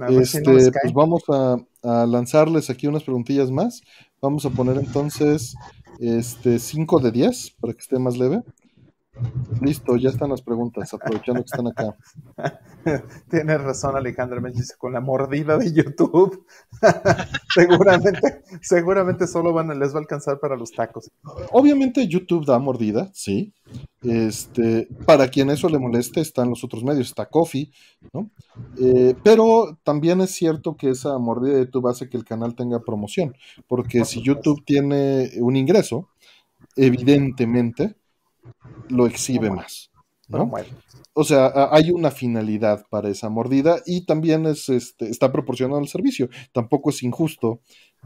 A 0.00 0.10
ver 0.10 0.26
si 0.26 0.40
no 0.40 0.52
les 0.52 0.66
Este, 0.66 0.78
pues 0.82 0.92
vamos 0.94 1.22
a, 1.28 1.56
a 1.82 2.06
lanzarles 2.06 2.70
aquí 2.70 2.86
unas 2.86 3.02
preguntillas 3.02 3.50
más. 3.50 3.82
Vamos 4.20 4.46
a 4.46 4.50
poner 4.50 4.76
entonces 4.78 5.54
este 5.98 6.58
5 6.58 7.00
de 7.00 7.12
10 7.12 7.56
para 7.60 7.74
que 7.74 7.80
esté 7.80 7.98
más 7.98 8.16
leve. 8.16 8.42
Listo, 9.60 9.96
ya 9.96 10.08
están 10.08 10.30
las 10.30 10.40
preguntas, 10.40 10.92
aprovechando 10.94 11.42
que 11.42 11.46
están 11.46 11.66
acá. 11.66 11.96
Tienes 13.30 13.60
razón, 13.60 13.94
Alejandro. 13.94 14.40
Dice 14.50 14.74
con 14.78 14.92
la 14.94 15.00
mordida 15.00 15.58
de 15.58 15.72
YouTube. 15.72 16.46
seguramente, 17.54 18.42
seguramente 18.62 19.26
solo 19.26 19.52
van, 19.52 19.78
les 19.78 19.92
va 19.92 19.98
a 19.98 20.00
alcanzar 20.00 20.40
para 20.40 20.56
los 20.56 20.72
tacos. 20.72 21.10
Obviamente 21.52 22.08
YouTube 22.08 22.46
da 22.46 22.58
mordida, 22.58 23.10
sí. 23.12 23.52
Este, 24.02 24.88
para 25.06 25.28
quien 25.28 25.50
eso 25.50 25.68
le 25.68 25.78
moleste, 25.78 26.20
están 26.20 26.48
los 26.48 26.64
otros 26.64 26.82
medios, 26.82 27.08
está 27.08 27.26
Coffee, 27.26 27.70
¿no? 28.12 28.30
Eh, 28.78 29.14
pero 29.22 29.78
también 29.84 30.20
es 30.22 30.30
cierto 30.30 30.76
que 30.76 30.90
esa 30.90 31.18
mordida 31.18 31.54
de 31.54 31.64
YouTube 31.66 31.88
hace 31.88 32.08
que 32.08 32.16
el 32.16 32.24
canal 32.24 32.54
tenga 32.54 32.80
promoción, 32.80 33.36
porque 33.68 33.98
Por 33.98 34.06
si. 34.08 34.22
YouTube 34.22 34.64
tiene 34.64 35.30
un 35.38 35.56
ingreso, 35.56 36.08
evidentemente 36.76 37.96
lo 38.88 39.06
exhibe 39.06 39.48
No, 39.48 39.56
más, 39.56 39.90
¿no? 40.28 40.46
bueno. 40.46 40.68
O 41.14 41.24
sea, 41.24 41.68
hay 41.70 41.90
una 41.90 42.10
finalidad 42.10 42.86
para 42.88 43.10
esa 43.10 43.28
mordida 43.28 43.82
y 43.84 44.06
también 44.06 44.46
es, 44.46 44.70
este, 44.70 45.10
está 45.10 45.30
proporcionado 45.30 45.80
el 45.80 45.88
servicio. 45.88 46.30
Tampoco 46.52 46.88
es 46.88 47.02
injusto 47.02 47.60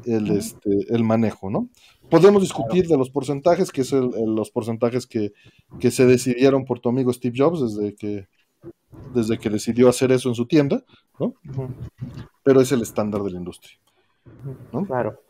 el, 0.04 0.32
este, 0.32 0.70
el 0.88 1.04
manejo, 1.04 1.48
¿no? 1.48 1.68
Podemos 2.10 2.42
discutir 2.42 2.88
de 2.88 2.98
los 2.98 3.10
porcentajes, 3.10 3.70
que 3.70 3.84
son 3.84 4.12
los 4.34 4.50
porcentajes 4.50 5.06
que, 5.06 5.32
que 5.78 5.90
se 5.90 6.04
decidieron 6.04 6.64
por 6.64 6.80
tu 6.80 6.88
amigo 6.88 7.12
Steve 7.12 7.36
Jobs 7.36 7.60
desde 7.60 7.94
que, 7.94 8.26
desde 9.14 9.38
que 9.38 9.50
decidió 9.50 9.88
hacer 9.88 10.10
eso 10.10 10.28
en 10.28 10.34
su 10.34 10.46
tienda, 10.46 10.84
¿no? 11.20 11.34
Pero 12.42 12.60
es 12.60 12.72
el 12.72 12.82
estándar 12.82 13.22
de 13.22 13.30
la 13.30 13.38
industria. 13.38 13.78
¿no? 14.72 14.84
Claro. 14.84 15.20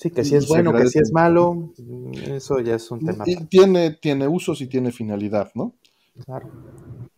Sí, 0.00 0.10
que 0.10 0.24
si 0.24 0.34
es 0.34 0.48
bueno, 0.48 0.72
que 0.72 0.86
si 0.86 0.98
es 0.98 1.12
malo, 1.12 1.74
mm, 1.76 2.12
eso 2.32 2.58
ya 2.60 2.76
es 2.76 2.90
un 2.90 3.04
tema. 3.04 3.22
Y 3.26 3.36
tiene, 3.44 3.90
tiene 3.90 4.26
usos 4.26 4.62
y 4.62 4.66
tiene 4.66 4.92
finalidad, 4.92 5.50
¿no? 5.54 5.74
Claro. 6.24 6.50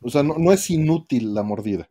O 0.01 0.11
sea, 0.11 0.25
no, 0.25 0.35
no 0.36 0.52
es 0.52 0.69
inútil 0.69 1.33
la 1.33 1.44
mordida. 1.44 1.89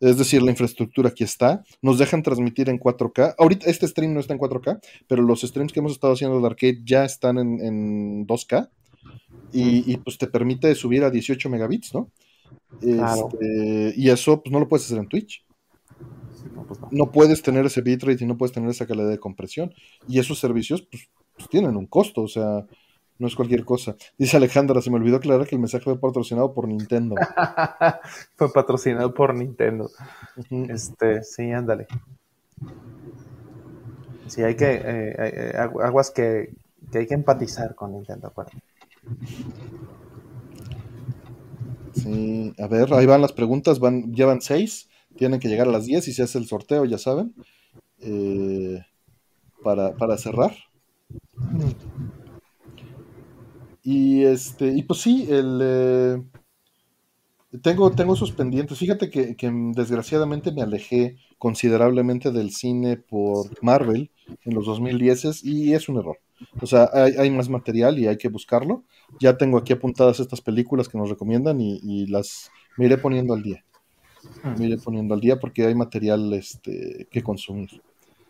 Es 0.00 0.18
decir, 0.18 0.42
la 0.42 0.50
infraestructura 0.50 1.08
aquí 1.08 1.24
está. 1.24 1.64
Nos 1.80 1.98
dejan 1.98 2.22
transmitir 2.22 2.68
en 2.68 2.78
4K. 2.78 3.36
Ahorita 3.38 3.70
este 3.70 3.88
stream 3.88 4.12
no 4.12 4.20
está 4.20 4.34
en 4.34 4.38
4K, 4.38 4.80
pero 5.08 5.22
los 5.22 5.40
streams 5.40 5.72
que 5.72 5.80
hemos 5.80 5.92
estado 5.92 6.12
haciendo 6.12 6.36
del 6.36 6.44
arcade 6.44 6.82
ya 6.84 7.06
están 7.06 7.38
en, 7.38 7.64
en 7.64 8.26
2K. 8.26 8.68
Y, 9.50 9.90
y, 9.90 9.96
pues 9.96 10.18
te 10.18 10.26
permite 10.26 10.74
subir 10.74 11.04
a 11.04 11.10
18 11.10 11.48
megabits, 11.48 11.94
¿no? 11.94 12.10
Claro. 12.80 13.28
Este, 13.32 13.94
y 13.96 14.10
eso 14.10 14.42
pues 14.42 14.52
no 14.52 14.60
lo 14.60 14.68
puedes 14.68 14.84
hacer 14.84 14.98
en 14.98 15.08
Twitch. 15.08 15.42
No, 16.54 16.62
pues 16.64 16.80
no. 16.80 16.88
No 16.92 17.12
puedes 17.12 17.42
tener 17.42 17.66
ese 17.66 17.80
bitrate 17.82 18.24
y 18.24 18.26
no 18.26 18.36
puedes 18.36 18.52
tener 18.52 18.70
esa 18.70 18.86
calidad 18.86 19.08
de 19.08 19.18
compresión. 19.18 19.72
Y 20.08 20.18
esos 20.18 20.38
servicios 20.38 20.82
pues, 20.82 21.08
pues 21.36 21.48
tienen 21.48 21.76
un 21.76 21.86
costo, 21.86 22.22
o 22.22 22.28
sea, 22.28 22.66
no 23.18 23.26
es 23.26 23.34
cualquier 23.34 23.64
cosa. 23.64 23.96
Dice 24.18 24.36
Alejandra, 24.36 24.80
se 24.80 24.90
me 24.90 24.96
olvidó 24.96 25.16
aclarar 25.16 25.46
que 25.46 25.54
el 25.56 25.60
mensaje 25.60 25.84
fue 25.84 25.98
patrocinado 26.00 26.52
por 26.54 26.68
Nintendo. 26.68 27.16
Fue 28.36 28.52
patrocinado 28.52 29.12
por 29.14 29.34
Nintendo. 29.34 29.90
Este, 30.68 31.22
sí, 31.22 31.50
ándale. 31.52 31.86
Sí, 34.26 34.42
hay 34.42 34.56
que, 34.56 34.74
eh, 34.74 35.14
eh, 35.18 35.52
agu- 35.56 35.82
aguas 35.82 36.10
que, 36.10 36.54
que 36.90 36.98
hay 36.98 37.06
que 37.06 37.14
empatizar 37.14 37.74
con 37.74 37.92
Nintendo, 37.92 38.28
acuérdate. 38.28 38.58
Sí, 41.92 42.52
a 42.58 42.66
ver, 42.66 42.92
ahí 42.92 43.06
van 43.06 43.22
las 43.22 43.32
preguntas, 43.32 43.78
van, 43.78 44.12
llevan 44.12 44.40
seis, 44.40 44.88
tienen 45.16 45.40
que 45.40 45.48
llegar 45.48 45.68
a 45.68 45.72
las 45.72 45.86
10 45.86 46.08
y 46.08 46.12
se 46.12 46.22
hace 46.22 46.38
el 46.38 46.46
sorteo, 46.46 46.84
ya 46.84 46.98
saben, 46.98 47.34
eh, 48.00 48.80
para, 49.62 49.94
para 49.96 50.18
cerrar. 50.18 50.54
Y 53.82 54.24
este, 54.24 54.68
y 54.68 54.82
pues 54.82 55.00
sí, 55.00 55.26
el 55.28 55.60
eh, 55.62 56.22
tengo, 57.62 57.90
tengo 57.92 58.14
esos 58.14 58.32
pendientes. 58.32 58.78
Fíjate 58.78 59.10
que, 59.10 59.36
desgraciadamente 59.74 60.52
me 60.52 60.62
alejé 60.62 61.16
considerablemente 61.38 62.32
del 62.32 62.50
cine 62.50 62.96
por 62.96 63.50
Marvel 63.62 64.10
en 64.44 64.54
los 64.54 64.66
2010 64.66 65.44
y 65.44 65.74
es 65.74 65.88
un 65.88 65.98
error. 65.98 66.18
O 66.60 66.66
sea, 66.66 66.90
hay, 66.92 67.12
hay, 67.16 67.30
más 67.30 67.48
material 67.48 67.98
y 67.98 68.06
hay 68.08 68.16
que 68.16 68.28
buscarlo. 68.28 68.84
Ya 69.20 69.36
tengo 69.36 69.58
aquí 69.58 69.72
apuntadas 69.72 70.18
estas 70.18 70.40
películas 70.40 70.88
que 70.88 70.98
nos 70.98 71.10
recomiendan 71.10 71.60
y 71.60 72.06
las 72.06 72.50
me 72.76 72.86
iré 72.86 72.98
poniendo 72.98 73.34
al 73.34 73.42
día. 73.42 73.64
Me 74.58 74.66
iré 74.66 74.76
poniendo 74.78 75.14
al 75.14 75.20
día 75.20 75.38
porque 75.38 75.66
hay 75.66 75.74
material 75.74 76.32
este, 76.32 77.08
que 77.10 77.22
consumir. 77.22 77.82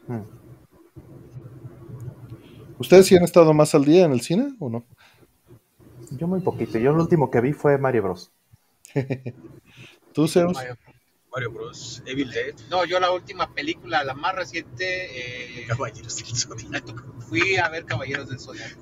Mm. 0.06 0.20
¿Ustedes 2.78 3.06
sí 3.06 3.16
han 3.16 3.24
estado 3.24 3.52
más 3.54 3.74
al 3.74 3.84
día 3.84 4.04
en 4.04 4.12
el 4.12 4.20
cine 4.20 4.54
o 4.58 4.68
no? 4.68 4.84
Yo 6.10 6.26
muy 6.26 6.40
poquito. 6.40 6.78
Yo 6.78 6.92
lo 6.92 7.02
último 7.02 7.30
que 7.30 7.40
vi 7.40 7.52
fue 7.52 7.78
Mario 7.78 8.02
Bros. 8.02 8.30
¿Tú, 10.12 10.28
Zeus? 10.28 10.54
Mario. 10.54 10.76
Mario 11.32 11.50
Bros. 11.50 12.02
Evil 12.06 12.30
Dead. 12.30 12.54
No, 12.70 12.84
yo 12.84 13.00
la 13.00 13.10
última 13.10 13.52
película, 13.52 14.04
la 14.04 14.14
más 14.14 14.34
reciente, 14.36 15.62
eh, 15.62 15.66
Caballeros 15.66 16.16
del 16.16 16.36
Zodiaco. 16.36 16.94
fui 17.28 17.56
a 17.56 17.68
ver 17.68 17.84
Caballeros 17.84 18.28
del 18.28 18.38
Zodiaco. 18.38 18.80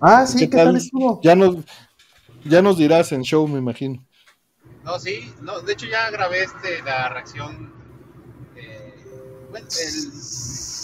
Ah, 0.00 0.26
sí, 0.26 0.38
¿Qué 0.38 0.50
¿qué, 0.50 0.56
tal? 0.56 0.66
tal 0.68 0.76
estuvo? 0.76 1.20
Ya 1.22 1.34
nos, 1.34 1.56
ya 2.44 2.62
nos 2.62 2.78
dirás 2.78 3.12
en 3.12 3.22
show, 3.22 3.46
me 3.46 3.58
imagino. 3.58 4.02
No, 4.84 4.98
sí, 4.98 5.32
no, 5.42 5.60
de 5.60 5.72
hecho 5.72 5.86
ya 5.86 6.10
grabé 6.10 6.42
este, 6.42 6.82
la 6.82 7.08
reacción, 7.08 7.72
eh, 8.56 8.94
bueno, 9.50 9.66
el, 9.68 10.12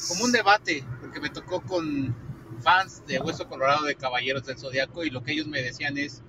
como 0.09 0.25
un 0.25 0.33
debate, 0.33 0.85
porque 1.01 1.21
me 1.21 1.31
tocó 1.31 1.63
con 1.63 2.15
fans 2.61 3.03
de 3.07 3.19
Hueso 3.19 3.49
Colorado 3.49 3.85
de 3.85 3.95
Caballeros 3.95 4.45
del 4.45 4.59
Zodiaco 4.59 5.05
y 5.05 5.11
lo 5.11 5.23
que 5.23 5.33
ellos 5.33 5.47
me 5.47 5.63
decían 5.63 5.97
es 5.99 6.23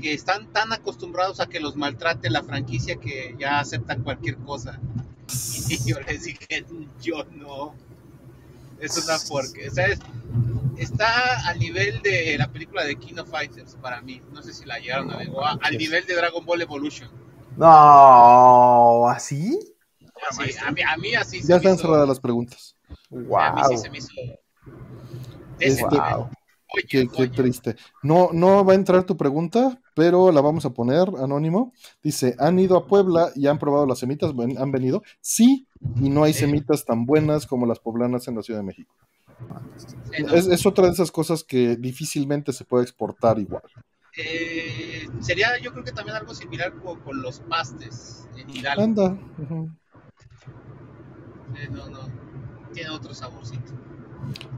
que 0.00 0.12
están 0.12 0.52
tan 0.52 0.72
acostumbrados 0.72 1.40
a 1.40 1.46
que 1.46 1.60
los 1.60 1.76
maltrate 1.76 2.30
la 2.30 2.42
franquicia 2.42 2.96
que 2.96 3.34
ya 3.38 3.60
aceptan 3.60 4.02
cualquier 4.02 4.36
cosa. 4.36 4.80
Y 5.70 5.90
yo 5.90 6.00
les 6.00 6.24
dije, 6.24 6.64
yo 7.02 7.24
no. 7.32 7.74
Es 8.80 8.96
una 9.04 9.16
porque, 9.28 9.68
o 9.68 9.74
sea, 9.74 9.86
es- 9.86 9.98
está 10.78 11.48
al 11.48 11.58
nivel 11.58 12.00
de 12.02 12.36
la 12.38 12.48
película 12.50 12.84
de 12.84 12.96
King 12.96 13.16
of 13.18 13.28
Fighters 13.30 13.76
para 13.82 14.00
mí. 14.02 14.22
No 14.32 14.42
sé 14.42 14.52
si 14.54 14.64
la 14.64 14.78
llegaron 14.78 15.10
a 15.10 15.16
ver. 15.16 15.30
O 15.30 15.44
a- 15.44 15.58
al 15.60 15.76
nivel 15.76 16.06
de 16.06 16.14
Dragon 16.14 16.44
Ball 16.44 16.62
Evolution. 16.62 17.10
No, 17.56 19.08
¿así? 19.08 19.58
Sí, 20.30 20.42
a, 20.64 20.70
mí, 20.72 20.80
a 20.82 20.96
mí 20.96 21.14
así 21.14 21.40
se 21.42 21.48
Ya 21.48 21.56
están 21.56 21.74
hizo- 21.74 21.82
cerradas 21.82 22.08
las 22.08 22.20
preguntas. 22.20 22.74
A 23.10 23.14
mí 23.14 23.62
sí 23.68 23.74
Wow. 23.74 23.78
se 23.78 23.90
me 23.90 23.98
hizo. 23.98 24.08
Este- 25.58 25.82
Wow. 25.96 26.30
Oye, 26.74 26.86
Qué, 26.88 27.08
qué 27.08 27.28
triste. 27.28 27.76
No, 28.02 28.28
no 28.32 28.62
va 28.64 28.72
a 28.72 28.76
entrar 28.76 29.02
tu 29.04 29.16
pregunta, 29.16 29.80
pero 29.98 30.30
la 30.30 30.40
vamos 30.40 30.64
a 30.64 30.70
poner 30.70 31.08
anónimo. 31.20 31.72
Dice, 32.04 32.36
¿han 32.38 32.56
ido 32.60 32.76
a 32.76 32.86
Puebla 32.86 33.32
y 33.34 33.48
han 33.48 33.58
probado 33.58 33.84
las 33.84 33.98
semitas? 33.98 34.32
¿Han 34.56 34.70
venido? 34.70 35.02
Sí, 35.20 35.66
y 35.96 36.08
no 36.08 36.22
hay 36.22 36.32
semitas 36.32 36.84
tan 36.84 37.04
buenas 37.04 37.46
como 37.48 37.66
las 37.66 37.80
poblanas 37.80 38.28
en 38.28 38.36
la 38.36 38.42
Ciudad 38.42 38.60
de 38.60 38.66
México. 38.66 38.94
Es, 40.32 40.46
es 40.46 40.66
otra 40.66 40.86
de 40.86 40.92
esas 40.92 41.10
cosas 41.10 41.42
que 41.42 41.74
difícilmente 41.74 42.52
se 42.52 42.64
puede 42.64 42.84
exportar 42.84 43.40
igual. 43.40 43.64
Eh, 44.16 45.08
sería 45.18 45.58
yo 45.60 45.72
creo 45.72 45.82
que 45.82 45.90
también 45.90 46.16
algo 46.16 46.32
similar 46.32 46.72
con, 46.74 47.00
con 47.00 47.20
los 47.20 47.40
pastes 47.40 48.28
en 48.36 48.50
Hidalgo. 48.50 48.82
Anda. 48.82 49.18
Eh, 51.56 51.68
no, 51.72 51.88
no, 51.88 52.08
tiene 52.72 52.90
otro 52.90 53.12
saborcito. 53.12 53.72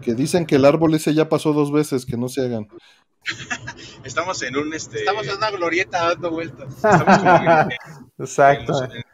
Que 0.02 0.14
dicen 0.14 0.44
que 0.44 0.56
el 0.56 0.66
árbol 0.66 0.92
ese 0.92 1.14
ya 1.14 1.30
pasó 1.30 1.54
dos 1.54 1.72
veces, 1.72 2.04
que 2.04 2.18
no 2.18 2.28
se 2.28 2.42
hagan. 2.44 2.68
Estamos 4.04 4.42
en 4.42 4.56
un 4.56 4.72
este. 4.74 5.00
Estamos 5.00 5.26
en 5.28 5.36
una 5.36 5.50
glorieta 5.50 6.08
dando 6.08 6.30
vueltas. 6.30 6.74
estamos 6.74 7.18
en- 7.18 7.70
en 7.70 7.78
Exacto. 8.18 8.72
los, 8.72 8.82
en 8.82 9.04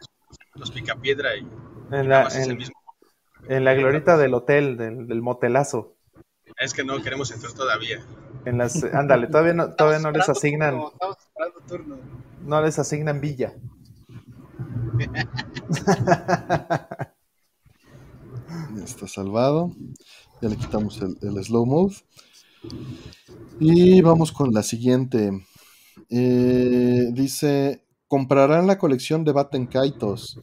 los 0.55 0.71
picapiedra 0.71 1.35
y 1.35 1.47
En 1.91 2.09
la, 2.09 2.23
es 2.23 2.35
el 2.37 2.51
en, 2.51 2.57
mismo. 2.57 2.75
en 3.47 3.65
la 3.65 3.73
glorita 3.73 4.17
del 4.17 4.33
hotel, 4.33 4.77
del, 4.77 5.07
del 5.07 5.21
motelazo. 5.21 5.95
Es 6.57 6.73
que 6.73 6.83
no 6.83 7.01
queremos 7.01 7.29
entrar 7.31 7.53
todavía. 7.53 8.01
En 8.45 8.57
las, 8.57 8.83
ándale, 8.83 9.27
todavía 9.27 9.53
no, 9.53 9.73
todavía 9.73 9.99
no 9.99 10.11
les 10.11 10.27
asignan, 10.29 10.71
turno, 10.75 10.91
Estamos 10.93 11.17
esperando 11.19 11.59
turno. 11.67 11.97
no 12.43 12.61
les 12.61 12.79
asignan 12.79 13.21
villa. 13.21 13.53
Ya 18.75 18.83
está 18.83 19.07
salvado. 19.07 19.71
Ya 20.41 20.49
le 20.49 20.57
quitamos 20.57 21.01
el, 21.01 21.17
el 21.21 21.43
slow 21.43 21.65
mode. 21.65 21.95
Y 23.59 24.01
vamos 24.01 24.31
con 24.31 24.53
la 24.53 24.63
siguiente. 24.63 25.31
Eh, 26.09 27.07
dice: 27.11 27.83
¿Comprarán 28.07 28.67
la 28.67 28.77
colección 28.77 29.23
de 29.23 29.31
Batten 29.31 29.67
Kaitos? 29.67 30.39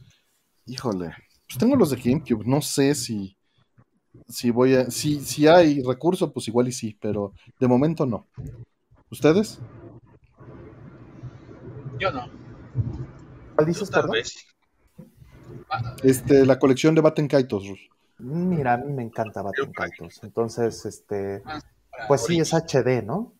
Híjole, 0.66 1.14
pues 1.46 1.58
tengo 1.58 1.76
los 1.76 1.90
de 1.90 1.96
GameCube. 1.96 2.44
No 2.46 2.60
sé 2.60 2.94
si, 2.94 3.36
si 4.28 4.50
voy 4.50 4.74
a. 4.74 4.90
Si, 4.90 5.20
si 5.20 5.46
hay 5.46 5.82
recurso, 5.82 6.32
pues 6.32 6.48
igual 6.48 6.68
y 6.68 6.72
sí, 6.72 6.96
pero 7.00 7.32
de 7.60 7.68
momento 7.68 8.04
no. 8.06 8.26
¿Ustedes? 9.10 9.60
Yo 11.98 12.10
no. 12.10 12.28
¿Cuál 13.54 13.66
Yo 13.66 13.72
dices, 13.72 13.90
tal 13.90 14.02
perdón? 14.02 14.12
vez. 14.14 14.46
Este, 16.02 16.44
la 16.44 16.58
colección 16.58 16.94
de 16.94 17.00
Batten 17.00 17.28
Kaitos. 17.28 17.64
Mira, 18.18 18.74
a 18.74 18.76
mí 18.78 18.92
me 18.92 19.02
encanta 19.02 19.42
Batten 19.42 19.72
Kaitos. 19.72 20.22
Entonces, 20.22 20.84
este, 20.86 21.42
pues 22.08 22.22
sí, 22.22 22.38
es 22.38 22.52
HD, 22.52 23.02
¿no? 23.04 23.32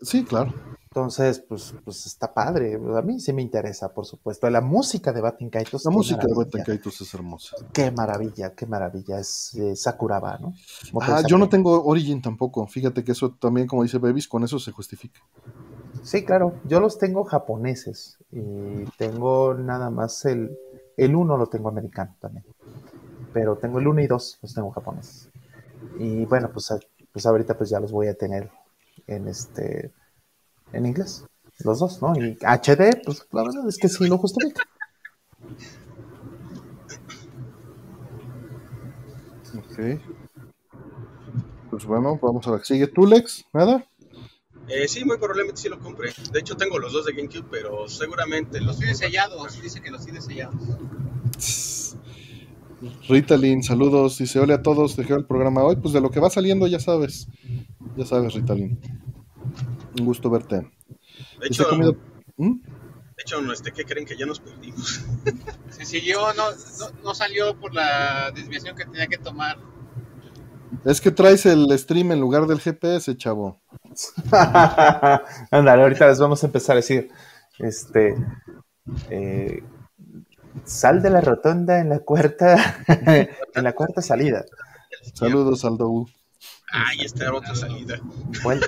Sí, 0.00 0.24
claro. 0.24 0.52
Entonces, 0.90 1.44
pues, 1.46 1.74
pues 1.84 2.06
está 2.06 2.32
padre. 2.32 2.74
A 2.96 3.02
mí 3.02 3.20
sí 3.20 3.32
me 3.32 3.42
interesa, 3.42 3.92
por 3.92 4.06
supuesto. 4.06 4.48
La 4.48 4.62
música 4.62 5.12
de 5.12 5.20
Batten 5.20 5.50
Kaitos. 5.50 5.84
La 5.84 5.90
música 5.90 6.26
de. 6.26 6.34
Batten 6.34 6.64
Kaitos 6.64 7.00
es 7.00 7.14
hermosa. 7.14 7.56
Qué 7.72 7.90
maravilla, 7.90 8.54
qué 8.54 8.66
maravilla. 8.66 9.20
Es 9.20 9.54
eh, 9.54 9.76
Sakuraba, 9.76 10.38
¿no? 10.38 10.54
Moto 10.92 11.06
Ah, 11.08 11.22
yo 11.26 11.36
no 11.36 11.48
tengo 11.48 11.84
Origin 11.84 12.22
tampoco. 12.22 12.66
Fíjate 12.66 13.04
que 13.04 13.12
eso 13.12 13.32
también, 13.32 13.66
como 13.66 13.82
dice 13.82 13.98
Babies, 13.98 14.26
con 14.26 14.42
eso 14.44 14.58
se 14.58 14.72
justifica. 14.72 15.20
Sí, 16.02 16.24
claro. 16.24 16.54
Yo 16.64 16.80
los 16.80 16.98
tengo 16.98 17.24
japoneses. 17.24 18.16
Y 18.32 18.84
tengo 18.96 19.54
nada 19.54 19.90
más 19.90 20.24
el. 20.24 20.56
El 20.96 21.14
uno 21.14 21.36
lo 21.36 21.46
tengo 21.46 21.68
americano 21.68 22.16
también. 22.18 22.44
Pero 23.32 23.56
tengo 23.56 23.78
el 23.78 23.86
1 23.86 24.00
y 24.00 24.06
2, 24.06 24.38
los 24.42 24.54
tengo 24.54 24.70
japoneses. 24.70 25.28
Y 25.98 26.24
bueno, 26.24 26.50
pues, 26.52 26.72
pues 27.12 27.26
ahorita 27.26 27.56
pues 27.56 27.70
ya 27.70 27.80
los 27.80 27.92
voy 27.92 28.08
a 28.08 28.14
tener 28.14 28.50
en 29.06 29.28
este. 29.28 29.92
En 30.72 30.86
inglés. 30.86 31.24
Los 31.64 31.80
dos, 31.80 32.00
¿no? 32.02 32.14
Y 32.14 32.36
HD, 32.40 33.02
pues 33.04 33.26
la 33.32 33.42
verdad 33.42 33.68
es 33.68 33.78
que 33.78 33.88
sí 33.88 34.06
lo 34.06 34.18
justifica. 34.18 34.62
Ok. 39.56 40.00
Pues 41.70 41.84
bueno, 41.84 42.18
vamos 42.22 42.46
a 42.46 42.52
la 42.52 42.58
que 42.58 42.64
sigue. 42.64 42.86
¿Tulex? 42.86 43.44
¿Nada? 43.52 43.84
Eh, 44.68 44.86
sí, 44.86 45.04
muy 45.04 45.16
probablemente 45.16 45.60
sí 45.62 45.68
lo 45.68 45.78
compré. 45.80 46.12
De 46.32 46.40
hecho, 46.40 46.56
tengo 46.56 46.78
los 46.78 46.92
dos 46.92 47.06
de 47.06 47.14
GameCube, 47.14 47.46
pero 47.50 47.88
seguramente 47.88 48.60
Los 48.60 48.78
tiene 48.78 48.94
sellados, 48.94 49.60
dice 49.62 49.80
que 49.80 49.90
los 49.90 50.04
tiene 50.04 50.20
sellados. 50.20 50.54
Ritalin, 53.08 53.62
saludos. 53.62 54.18
Dice, 54.18 54.38
hola 54.40 54.56
a 54.56 54.62
todos, 54.62 54.96
dejé 54.96 55.14
el 55.14 55.24
programa 55.26 55.62
hoy. 55.64 55.76
Pues 55.76 55.92
de 55.94 56.00
lo 56.00 56.10
que 56.10 56.20
va 56.20 56.30
saliendo 56.30 56.66
ya 56.66 56.78
sabes. 56.80 57.28
Ya 57.96 58.06
sabes, 58.06 58.34
Ritalin. 58.34 58.78
Un 59.98 60.04
gusto 60.06 60.30
verte. 60.30 60.56
De 60.56 61.48
Dice, 61.48 61.62
hecho, 61.62 61.62
¿he 61.64 61.68
comido- 61.70 61.96
¿Mm? 62.36 62.60
de 62.60 63.22
hecho 63.22 63.40
no, 63.42 63.52
este, 63.52 63.72
¿qué 63.72 63.84
creen 63.84 64.06
que 64.06 64.16
ya 64.16 64.26
nos 64.26 64.38
perdimos? 64.38 65.04
Se 65.70 65.84
siguió, 65.84 66.20
no, 66.34 66.50
no, 66.52 67.02
no 67.02 67.14
salió 67.14 67.58
por 67.58 67.74
la 67.74 68.30
desviación 68.32 68.76
que 68.76 68.84
tenía 68.84 69.08
que 69.08 69.18
tomar. 69.18 69.58
Es 70.84 71.00
que 71.00 71.10
traes 71.10 71.44
el 71.46 71.66
stream 71.76 72.12
en 72.12 72.20
lugar 72.20 72.46
del 72.46 72.60
GPS, 72.60 73.16
chavo. 73.16 73.60
Ándale, 75.50 75.82
ahorita 75.82 76.06
les 76.06 76.20
vamos 76.20 76.42
a 76.42 76.46
empezar 76.46 76.74
a 76.74 76.76
decir, 76.76 77.08
este, 77.58 78.14
eh, 79.10 79.62
sal 80.64 81.02
de 81.02 81.10
la 81.10 81.20
rotonda 81.20 81.80
en 81.80 81.88
la 81.88 82.00
cuarta, 82.00 82.56
en 83.54 83.64
la 83.64 83.74
cuarta 83.74 84.02
salida. 84.02 84.44
Saludos, 85.14 85.64
Aldo. 85.64 86.06
Ay, 86.70 87.00
esta 87.04 87.24
era 87.24 87.34
otra 87.34 87.54
salida. 87.54 87.98
Vuelta. 88.42 88.66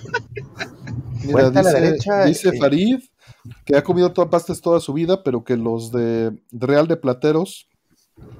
Mira, 1.22 1.32
Vuelta 1.32 1.60
a 1.60 1.62
la 1.62 1.70
dice, 1.72 1.80
derecha, 1.80 2.24
dice 2.24 2.48
eh. 2.50 2.58
Farid 2.58 3.00
que 3.64 3.76
ha 3.76 3.84
comido 3.84 4.12
todas 4.12 4.30
pastas 4.30 4.60
toda 4.60 4.80
su 4.80 4.92
vida, 4.92 5.22
pero 5.22 5.44
que 5.44 5.56
los 5.56 5.92
de 5.92 6.38
Real 6.50 6.88
de 6.88 6.96
Plateros 6.96 7.68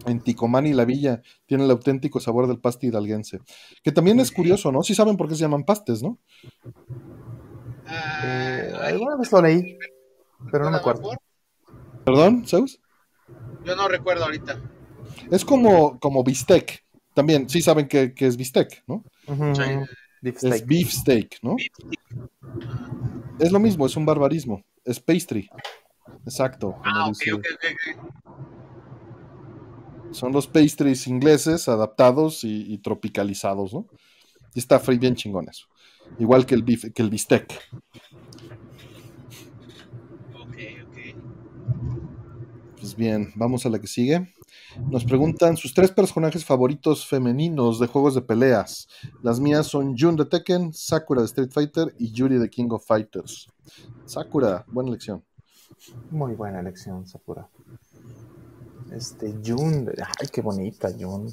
en 0.07 0.21
Ticomán 0.21 0.67
y 0.67 0.73
La 0.75 0.85
Villa 0.85 1.23
tienen 1.47 1.65
el 1.67 1.71
auténtico 1.71 2.21
sabor 2.21 2.47
del 2.47 2.59
paste 2.59 2.87
hidalguense. 2.87 3.41
Que 3.83 3.93
también 3.93 4.21
es 4.21 4.31
curioso, 4.31 4.73
¿no? 4.73 4.83
Sí 4.83 4.95
saben 4.95 5.17
por 5.17 5.29
qué 5.29 5.35
se 5.35 5.43
llaman 5.43 5.65
pastes, 5.65 6.03
¿no? 6.03 6.19
Ah, 7.87 8.21
Eh, 8.25 8.73
alguna 8.83 9.17
vez 9.17 9.33
lo 9.33 9.43
leí, 9.43 9.79
pero 10.51 10.65
no 10.65 10.71
me 10.71 10.77
acuerdo. 10.77 11.11
¿Perdón, 12.05 12.45
Zeus? 12.47 12.81
Yo 13.65 13.77
no 13.77 13.89
recuerdo 13.89 14.25
ahorita. 14.25 14.59
Es 15.31 15.45
como, 15.45 15.99
como 16.01 16.25
bistec. 16.25 16.83
También, 17.15 17.49
sí 17.49 17.61
saben 17.63 17.89
que, 17.89 18.15
que 18.15 18.27
es 18.27 18.37
bistec, 18.37 18.83
¿no? 18.87 19.05
Ujú, 19.27 19.55
Sí. 19.55 19.63
beef 20.21 20.37
Es 20.37 20.41
steak. 20.43 20.67
beef 20.67 20.91
steak, 20.93 21.39
¿no? 21.43 21.57
Es 23.39 23.53
lo 23.53 23.59
mismo, 23.59 23.87
es 23.87 23.97
un 23.97 24.07
barbarismo. 24.07 24.63
Es 24.85 25.01
pastry. 25.01 25.49
Exacto. 26.25 26.75
Ah, 26.85 27.07
ok, 27.07 27.09
dice- 27.09 27.33
ok, 27.33 27.45
ok. 27.55 27.65
ok. 27.65 28.11
Son 30.13 30.33
los 30.33 30.47
pastries 30.47 31.07
ingleses 31.07 31.69
adaptados 31.69 32.45
y, 32.45 32.73
y 32.73 32.79
tropicalizados, 32.79 33.73
¿no? 33.73 33.87
Y 34.55 34.59
está 34.59 34.79
free 34.81 34.99
bien 34.99 35.15
chingón 35.15 35.49
eso. 35.49 35.67
Igual 36.19 36.45
que 36.47 36.55
el, 36.55 36.63
beef, 36.63 36.87
que 36.93 37.03
el 37.03 37.11
bistec. 37.11 37.47
Ok, 40.35 40.57
ok. 40.87 40.97
Pues 42.91 42.99
bien, 42.99 43.33
vamos 43.37 43.65
a 43.65 43.69
la 43.69 43.79
que 43.79 43.87
sigue. 43.87 44.35
Nos 44.91 45.05
preguntan 45.05 45.57
sus 45.57 45.73
tres 45.73 45.93
personajes 45.93 46.45
favoritos 46.45 47.07
femeninos 47.07 47.79
de 47.79 47.87
juegos 47.87 48.17
de 48.17 48.21
peleas. 48.21 48.89
Las 49.23 49.39
mías 49.39 49.69
son 49.69 49.97
Jun 49.97 50.17
de 50.17 50.25
Tekken, 50.25 50.73
Sakura 50.73 51.21
de 51.21 51.27
Street 51.27 51.51
Fighter 51.53 51.95
y 52.01 52.11
Yuri 52.11 52.39
de 52.39 52.51
King 52.51 52.71
of 52.71 52.85
Fighters. 52.85 53.47
Sakura, 54.07 54.65
buena 54.67 54.89
elección. 54.89 55.23
Muy 56.11 56.35
buena 56.35 56.59
elección, 56.59 57.07
Sakura. 57.07 57.49
Este, 58.91 59.37
Jun, 59.47 59.89
ay, 59.97 60.27
qué 60.33 60.41
bonita, 60.41 60.91
Jun. 60.91 61.33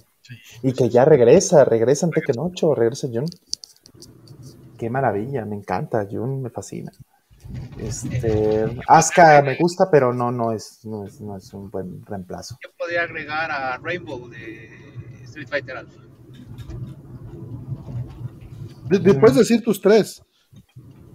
Y 0.62 0.74
que 0.74 0.90
ya 0.90 1.06
regresa, 1.06 1.66
regresa 1.66 2.06
en 2.06 2.12
Tekken 2.12 2.38
8, 2.38 2.76
regresa 2.76 3.08
Jun. 3.12 3.26
Qué 4.78 4.92
maravilla, 4.92 5.44
me 5.44 5.56
encanta, 5.56 6.08
Jun 6.08 6.44
me 6.44 6.52
fascina. 6.52 6.92
Este, 7.78 8.66
Asuka 8.88 9.42
me 9.42 9.56
gusta, 9.56 9.90
pero 9.92 10.14
no, 10.14 10.32
no 10.32 10.52
es, 10.52 10.80
no 10.84 11.06
es, 11.06 11.22
no 11.22 11.38
es 11.38 11.54
un 11.54 11.70
buen 11.70 12.04
reemplazo. 12.06 12.58
Yo 12.64 12.70
podría 12.78 13.04
agregar 13.04 13.52
a 13.52 13.78
Rainbow 13.78 14.28
de 14.30 14.70
Street 15.24 15.48
Fighter 15.48 15.78
Alpha. 15.78 16.02
De- 18.90 19.00
de- 19.00 19.14
decir 19.34 19.62
tus 19.62 19.82
tres. 19.82 20.22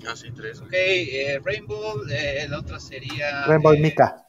Ah, 0.06 0.14
sí, 0.16 0.30
tres. 0.34 0.60
Ok, 0.60 0.72
eh, 0.72 1.40
Rainbow, 1.44 2.02
eh, 2.10 2.46
la 2.48 2.60
otra 2.60 2.78
sería. 2.80 3.46
Rainbow 3.46 3.72
eh, 3.72 3.80
Mika, 3.80 4.26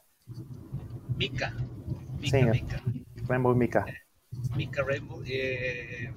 Mika. 1.17 1.53
Mika, 2.19 2.37
Sí. 2.39 2.43
Mika. 2.45 2.81
Rainbow 3.27 3.55
Mika. 3.55 3.85
Mika 4.55 4.83
Rainbow. 4.83 5.21
Eh... 5.25 6.13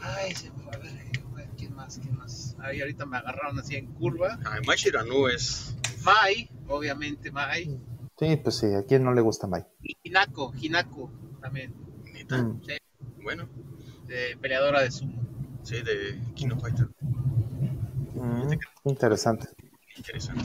Ay, 0.00 0.34
se 0.34 0.50
me 0.50 0.62
a 0.72 0.78
ver, 0.78 1.48
¿quién 1.56 1.74
más? 1.74 1.98
¿Quién 1.98 2.16
más? 2.16 2.25
Ay, 2.58 2.80
ahorita 2.80 3.06
me 3.06 3.16
agarraron 3.18 3.58
así 3.58 3.76
en 3.76 3.86
curva. 3.94 4.38
Ah, 4.44 4.58
Mai 4.66 4.76
Shiranu 4.76 5.28
es. 5.28 5.76
Mai, 6.04 6.48
obviamente 6.68 7.30
Mai. 7.30 7.78
Sí, 8.18 8.36
pues 8.36 8.56
sí, 8.56 8.66
a 8.74 8.82
quién 8.84 9.04
no 9.04 9.12
le 9.12 9.20
gusta 9.20 9.46
Mai. 9.46 9.64
Y 9.82 9.96
Hinako, 10.04 10.52
Hinako 10.60 11.10
también. 11.40 11.74
Neta. 12.12 12.42
Mm. 12.42 12.60
Bueno, 13.22 13.48
de 14.06 14.36
peleadora 14.40 14.82
de 14.82 14.90
sumo. 14.90 15.20
sí, 15.62 15.76
de 15.82 16.20
King 16.34 16.50
of 16.52 16.60
Fighter. 16.62 16.88
Mm, 18.14 18.52
interesante. 18.84 19.48
Interesante. 19.96 20.44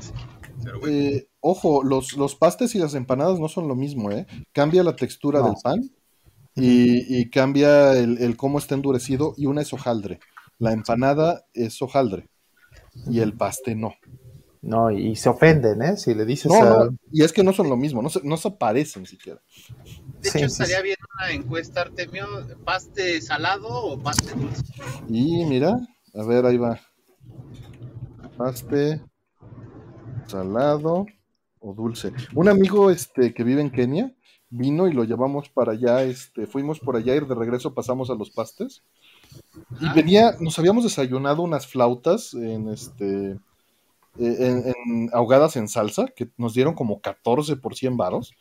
Pero 0.63 0.79
bueno, 0.79 0.95
Eh, 0.95 1.27
ojo, 1.39 1.83
los, 1.83 2.13
los 2.13 2.35
pastes 2.35 2.75
y 2.75 2.79
las 2.79 2.93
empanadas 2.93 3.39
no 3.39 3.47
son 3.47 3.67
lo 3.67 3.75
mismo, 3.75 4.11
¿eh? 4.11 4.25
Cambia 4.51 4.83
la 4.83 4.95
textura 4.95 5.39
No. 5.39 5.45
del 5.47 5.55
pan 5.63 5.81
y, 6.55 7.19
y 7.21 7.29
cambia 7.29 7.93
el, 7.93 8.17
el 8.17 8.35
cómo 8.37 8.57
está 8.59 8.75
endurecido 8.75 9.33
y 9.37 9.45
una 9.45 9.61
es 9.61 9.71
hojaldre. 9.73 10.19
La 10.61 10.71
empanada 10.73 11.45
es 11.53 11.81
hojaldre. 11.81 12.29
y 13.07 13.19
el 13.19 13.35
paste 13.35 13.75
no. 13.75 13.93
No, 14.61 14.91
y 14.91 15.15
se 15.15 15.29
ofenden, 15.29 15.81
¿eh? 15.81 15.97
Si 15.97 16.13
le 16.13 16.25
dices 16.25 16.51
No, 16.51 16.61
a... 16.61 16.85
no, 16.85 16.97
y 17.11 17.23
es 17.23 17.33
que 17.33 17.43
no 17.43 17.51
son 17.51 17.67
lo 17.69 17.77
mismo, 17.77 18.01
no 18.01 18.09
se, 18.09 18.21
no 18.23 18.37
se 18.37 18.51
parecen 18.51 19.05
siquiera. 19.07 19.41
De 20.21 20.29
Sí, 20.29 20.37
hecho, 20.37 20.49
sí, 20.49 20.63
estaría 20.63 20.77
sí. 20.77 20.83
bien 20.83 20.97
una 21.19 21.31
encuesta, 21.31 21.81
Artemio, 21.81 22.27
¿paste 22.63 23.21
salado 23.21 23.69
o 23.69 24.01
paste 24.01 24.35
dulce? 24.35 24.63
Y 25.07 25.45
mira, 25.45 25.77
a 26.13 26.23
ver, 26.23 26.45
ahí 26.45 26.57
va. 26.57 26.79
Paste, 28.37 29.01
salado 30.27 31.05
o 31.59 31.73
dulce. 31.73 32.13
Un 32.33 32.49
amigo 32.49 32.89
este, 32.89 33.33
que 33.33 33.43
vive 33.43 33.61
en 33.61 33.71
Kenia 33.71 34.15
vino 34.49 34.87
y 34.87 34.93
lo 34.93 35.05
llevamos 35.05 35.49
para 35.49 35.73
allá, 35.73 36.03
este, 36.03 36.45
fuimos 36.45 36.79
por 36.81 36.95
allá 36.97 37.15
y 37.15 37.19
de 37.21 37.35
regreso 37.35 37.73
pasamos 37.73 38.09
a 38.09 38.15
los 38.15 38.31
pastes. 38.31 38.83
Y 39.79 39.85
Ajá. 39.85 39.93
venía, 39.93 40.35
nos 40.39 40.57
habíamos 40.59 40.83
desayunado 40.83 41.41
unas 41.43 41.67
flautas 41.67 42.33
en 42.33 42.67
este 42.69 43.31
eh, 43.31 43.37
en, 44.39 44.63
en- 44.67 45.09
ahogadas 45.13 45.55
en 45.55 45.67
salsa, 45.67 46.07
que 46.07 46.29
nos 46.37 46.53
dieron 46.53 46.73
como 46.73 46.99
14 47.01 47.55
por 47.57 47.75
100 47.75 47.97
varos. 47.97 48.33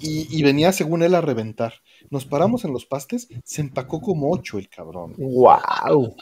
Y, 0.00 0.26
y 0.36 0.42
venía, 0.42 0.72
según 0.72 1.02
él, 1.02 1.14
a 1.14 1.20
reventar. 1.20 1.74
Nos 2.10 2.24
paramos 2.24 2.64
en 2.64 2.72
los 2.72 2.86
pastes, 2.86 3.28
se 3.44 3.60
empacó 3.60 4.00
como 4.00 4.30
8 4.32 4.58
el 4.58 4.68
cabrón. 4.68 5.14
¡Wow! 5.18 6.14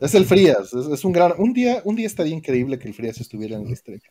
Es 0.00 0.14
el 0.14 0.24
Frías, 0.26 0.72
es, 0.72 0.86
es 0.86 1.04
un 1.04 1.12
gran. 1.12 1.32
Un 1.38 1.52
día, 1.52 1.82
un 1.84 1.96
día 1.96 2.06
estaría 2.06 2.34
increíble 2.34 2.78
que 2.78 2.88
el 2.88 2.94
Frías 2.94 3.20
estuviera 3.20 3.56
en 3.56 3.66
el 3.66 3.72
estrella. 3.72 4.08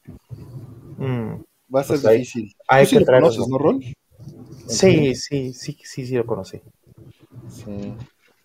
Mm, 0.97 1.41
Va 1.73 1.81
a 1.81 1.83
ser 1.83 1.95
Pues 1.97 2.05
hay- 2.05 2.17
difícil. 2.19 2.55
hay 2.67 2.83
Tú 2.85 2.89
sí 2.89 2.95
que 2.97 2.99
lo 3.01 3.05
conoces, 3.19 3.47
¿no, 3.47 3.57
Rol? 3.57 3.83
Sí, 4.67 5.15
sí, 5.15 5.53
sí, 5.53 5.77
sí, 5.83 6.05
sí 6.05 6.13
lo 6.15 6.25
conocí. 6.25 6.59
Sí. 7.49 7.93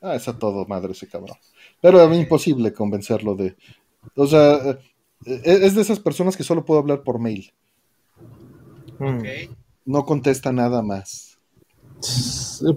Ah, 0.01 0.15
es 0.15 0.29
a 0.29 0.39
todo 0.39 0.67
madre 0.67 0.93
ese 0.93 1.09
cabrón. 1.09 1.37
Pero 1.81 2.03
es 2.03 2.19
imposible 2.19 2.73
convencerlo 2.73 3.35
de. 3.35 3.57
O 4.17 4.27
sea, 4.27 4.55
eh, 4.57 4.79
eh, 5.25 5.59
es 5.63 5.75
de 5.75 5.83
esas 5.83 5.99
personas 5.99 6.37
que 6.37 6.45
solo 6.45 6.65
puedo 6.65 6.81
hablar 6.81 7.03
por 7.03 7.19
mail. 7.19 7.53
Mm. 8.99 9.19
Ok. 9.19 9.25
No 9.87 10.05
contesta 10.05 10.53
nada 10.53 10.83
más. 10.83 11.39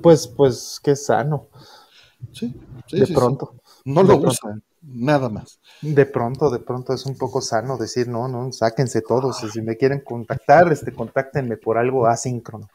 Pues, 0.01 0.27
pues, 0.27 0.79
qué 0.83 0.95
sano. 0.95 1.47
Sí, 2.31 2.53
sí, 2.87 2.99
de 2.99 3.05
sí, 3.05 3.07
sí. 3.07 3.13
pronto. 3.13 3.55
No 3.85 4.03
de 4.03 4.07
lo 4.07 4.21
pronto. 4.21 4.61
nada 4.81 5.29
más. 5.29 5.59
De 5.81 6.05
pronto, 6.05 6.49
de 6.49 6.59
pronto 6.59 6.93
es 6.93 7.05
un 7.05 7.17
poco 7.17 7.41
sano 7.41 7.77
decir, 7.77 8.07
no, 8.07 8.27
no, 8.27 8.51
sáquense 8.51 9.01
todos. 9.01 9.43
y 9.43 9.49
Si 9.49 9.61
me 9.61 9.77
quieren 9.77 10.01
contactar, 10.01 10.71
este, 10.71 10.93
contáctenme 10.93 11.57
por 11.57 11.77
algo 11.77 12.07
asíncrono. 12.07 12.69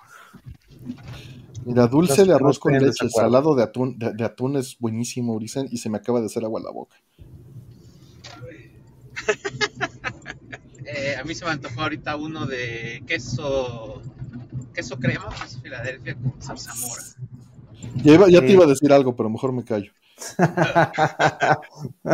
Mira, 1.65 1.87
dulce 1.87 2.25
de 2.25 2.35
arroz 2.35 2.59
con 2.59 2.73
leche, 2.73 3.09
salado 3.09 3.55
de 3.55 3.63
atún, 3.63 3.99
de, 3.99 4.13
de 4.13 4.25
atún 4.25 4.57
es 4.57 4.77
buenísimo, 4.79 5.39
dicen, 5.39 5.69
y 5.71 5.77
se 5.79 5.89
me 5.91 5.99
acaba 5.99 6.21
de 6.21 6.27
hacer 6.27 6.45
agua 6.45 6.61
en 6.61 6.65
la 6.65 6.73
boca. 6.73 6.97
Eh, 10.85 11.17
a 11.19 11.25
mí 11.25 11.35
se 11.35 11.45
me 11.45 11.53
antojó 11.53 11.83
ahorita 11.83 12.17
uno 12.17 12.47
de 12.47 13.03
queso, 13.07 14.03
queso 14.75 14.99
crema, 14.99 15.29
queso 15.41 15.61
Filadelfia 15.61 16.15
con 16.17 16.35
zarzamora. 16.43 17.03
Ya, 17.97 18.15
iba- 18.15 18.29
ya 18.29 18.41
Sí. 18.41 18.47
te 18.47 18.53
iba 18.53 18.65
a 18.65 18.69
decir 18.69 18.93
algo, 18.93 19.15
pero 19.17 19.31
mejor 19.31 19.53
me 19.53 19.65
callo. 19.65 19.93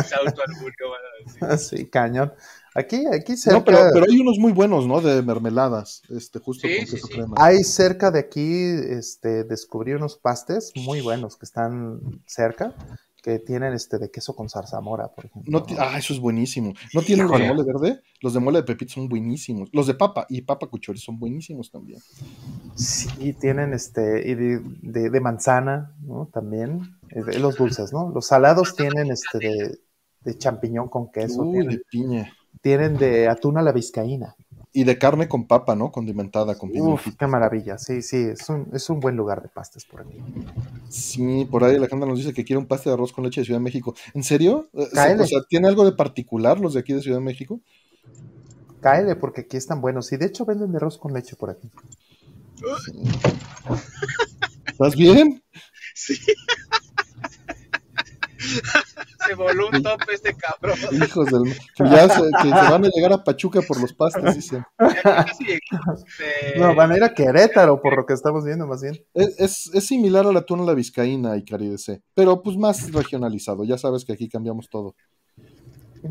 Se 0.04 0.14
autoalburio, 0.14 0.90
van 0.90 1.00
a 1.00 1.12
decir. 1.56 1.58
sí, 1.78 1.86
cañón. 1.86 2.32
Aquí, 2.78 3.04
aquí 3.12 3.36
cerca, 3.36 3.58
No, 3.58 3.64
pero, 3.64 3.78
pero 3.92 4.06
hay 4.08 4.18
unos 4.20 4.38
muy 4.38 4.52
buenos, 4.52 4.86
¿no? 4.86 5.00
De 5.00 5.20
mermeladas, 5.22 6.02
este, 6.10 6.38
justo 6.38 6.68
Sí, 6.68 6.76
con 6.76 6.84
queso 6.86 7.06
sí. 7.08 7.12
crema. 7.14 7.34
hay 7.36 7.64
cerca 7.64 8.10
de 8.10 8.20
aquí, 8.20 8.62
este, 9.00 9.44
descubrí 9.44 9.92
unos 9.94 10.16
pastes 10.16 10.72
muy 10.76 11.00
buenos 11.00 11.36
que 11.36 11.44
están 11.44 12.00
cerca, 12.26 12.74
que 13.22 13.40
tienen 13.40 13.72
este 13.72 13.98
de 13.98 14.10
queso 14.10 14.36
con 14.36 14.48
zarzamora, 14.48 15.08
por 15.08 15.26
ejemplo. 15.26 15.50
No 15.50 15.66
ah, 15.80 15.98
eso 15.98 16.14
es 16.14 16.20
buenísimo. 16.20 16.72
¿No 16.94 17.02
tienen 17.02 17.26
los 17.26 17.40
de 17.40 17.48
mole 17.48 17.64
verde? 17.64 18.00
Los 18.22 18.32
de 18.34 18.40
mole 18.40 18.58
de 18.58 18.64
pepito 18.64 18.92
son 18.94 19.08
buenísimos. 19.08 19.68
Los 19.72 19.88
de 19.88 19.94
papa 19.94 20.24
y 20.28 20.42
papa 20.42 20.68
cuchori 20.68 21.00
son 21.00 21.18
buenísimos 21.18 21.70
también. 21.72 22.00
Sí, 22.76 23.32
tienen 23.40 23.74
este, 23.74 24.22
y 24.28 24.34
de, 24.34 24.60
de- 24.82 25.10
de 25.10 25.20
manzana, 25.20 25.96
¿no? 26.02 26.30
También, 26.32 26.96
de 27.10 27.38
los 27.40 27.56
dulces, 27.56 27.92
¿no? 27.92 28.10
Los 28.14 28.26
salados 28.28 28.76
tienen 28.76 29.10
este 29.10 29.38
de, 29.38 29.78
de 30.20 30.38
champiñón 30.38 30.88
con 30.88 31.10
queso, 31.10 31.42
Uy, 31.42 31.52
tienen, 31.52 31.70
de 31.70 31.82
piña. 31.90 32.32
Tienen 32.68 32.98
de 32.98 33.28
atún 33.28 33.56
a 33.56 33.62
la 33.62 33.72
vizcaína. 33.72 34.36
Y 34.74 34.84
de 34.84 34.98
carne 34.98 35.26
con 35.26 35.46
papa, 35.46 35.74
¿no? 35.74 35.90
Condimentada 35.90 36.58
con 36.58 36.70
Uf, 36.78 37.08
qué 37.18 37.26
maravilla, 37.26 37.78
sí, 37.78 38.02
sí, 38.02 38.18
es 38.18 38.46
un, 38.50 38.68
es 38.74 38.90
un 38.90 39.00
buen 39.00 39.16
lugar 39.16 39.40
de 39.40 39.48
pastes 39.48 39.86
por 39.86 40.02
aquí. 40.02 40.18
Sí, 40.90 41.48
por 41.50 41.64
ahí 41.64 41.76
Alejandra 41.76 42.06
nos 42.06 42.18
dice 42.18 42.34
que 42.34 42.44
quiere 42.44 42.58
un 42.58 42.66
paste 42.66 42.90
de 42.90 42.94
arroz 42.94 43.10
con 43.10 43.24
leche 43.24 43.40
de 43.40 43.46
Ciudad 43.46 43.58
de 43.58 43.64
México. 43.64 43.94
¿En 44.12 44.22
serio? 44.22 44.68
Eh, 44.74 44.86
Cáele. 44.92 45.22
O 45.22 45.26
sea, 45.26 45.40
¿tiene 45.48 45.66
algo 45.68 45.86
de 45.86 45.92
particular 45.92 46.60
los 46.60 46.74
de 46.74 46.80
aquí 46.80 46.92
de 46.92 47.00
Ciudad 47.00 47.16
de 47.16 47.24
México? 47.24 47.58
Cáele, 48.82 49.16
porque 49.16 49.40
aquí 49.40 49.56
están 49.56 49.80
buenos, 49.80 50.12
y 50.12 50.18
de 50.18 50.26
hecho 50.26 50.44
venden 50.44 50.70
de 50.70 50.76
arroz 50.76 50.98
con 50.98 51.14
leche 51.14 51.36
por 51.36 51.48
aquí. 51.48 51.70
¿Estás 54.66 54.94
bien? 54.94 55.42
Sí. 55.94 56.14
Se 59.26 59.34
voló 59.34 59.68
un 59.72 59.82
tope 59.82 60.14
este 60.14 60.34
cabrón. 60.34 60.78
Hijos 60.92 61.26
del... 61.26 61.54
Que 61.76 61.84
ya 61.84 62.08
se, 62.08 62.22
que 62.22 62.48
se 62.48 62.50
van 62.50 62.84
a 62.84 62.88
llegar 62.88 63.12
a 63.12 63.24
Pachuca 63.24 63.60
por 63.62 63.80
los 63.80 63.92
pastes, 63.92 64.36
dicen. 64.36 64.64
No, 66.56 66.74
van 66.74 66.92
a 66.92 66.96
ir 66.96 67.04
a 67.04 67.12
Querétaro, 67.14 67.80
por 67.80 67.96
lo 67.96 68.06
que 68.06 68.14
estamos 68.14 68.44
viendo, 68.44 68.66
más 68.66 68.82
bien. 68.82 68.96
Es, 69.14 69.38
es, 69.38 69.70
es 69.74 69.86
similar 69.86 70.26
al 70.26 70.36
atún 70.36 70.60
a 70.60 70.64
la 70.64 70.74
vizcaína 70.74 71.36
y 71.36 71.44
caridece, 71.44 72.02
pero 72.14 72.42
pues 72.42 72.56
más 72.56 72.92
regionalizado. 72.92 73.64
Ya 73.64 73.78
sabes 73.78 74.04
que 74.04 74.12
aquí 74.12 74.28
cambiamos 74.28 74.68
todo. 74.68 74.94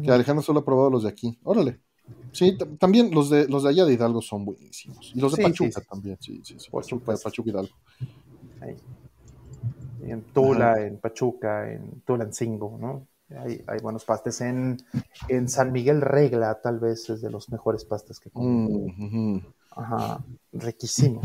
Que 0.03 0.11
Alejandro 0.11 0.43
solo 0.43 0.59
ha 0.59 0.65
probado 0.65 0.89
los 0.89 1.03
de 1.03 1.09
aquí. 1.09 1.39
Órale. 1.43 1.79
Sí, 2.31 2.57
también 2.79 3.11
los 3.11 3.29
de 3.29 3.47
los 3.47 3.63
de 3.63 3.69
allá 3.69 3.85
de 3.85 3.93
Hidalgo 3.93 4.21
son 4.21 4.45
buenísimos. 4.45 5.11
Y 5.13 5.19
los 5.19 5.31
de 5.31 5.37
Sí, 5.37 5.43
sí, 5.43 5.49
Pachuca 5.49 5.81
sí. 5.81 5.87
también, 5.89 6.17
sí, 6.19 6.41
sí, 6.43 6.55
sí. 6.59 6.69
Por 6.69 6.83
Pachuca, 6.83 6.99
supuesto. 6.99 7.29
Pachuca 7.29 7.49
Hidalgo. 7.49 7.75
Ahí. 8.61 8.75
En 10.01 10.21
Tula, 10.33 10.81
en 10.81 10.99
Pachuca, 10.99 11.71
en 11.71 12.01
Tulancingo, 12.01 12.77
¿no? 12.79 13.07
Hay, 13.37 13.61
hay 13.67 13.79
buenos 13.81 14.05
pastes. 14.05 14.41
En, 14.41 14.77
en 15.27 15.49
San 15.49 15.71
Miguel 15.71 16.01
Regla, 16.01 16.59
tal 16.61 16.79
vez 16.79 17.09
es 17.09 17.21
de 17.21 17.29
los 17.29 17.49
mejores 17.49 17.83
pastes 17.85 18.19
que 18.19 18.29
comí. 18.29 19.43
Ajá, 19.71 20.23
riquísimo. 20.53 21.21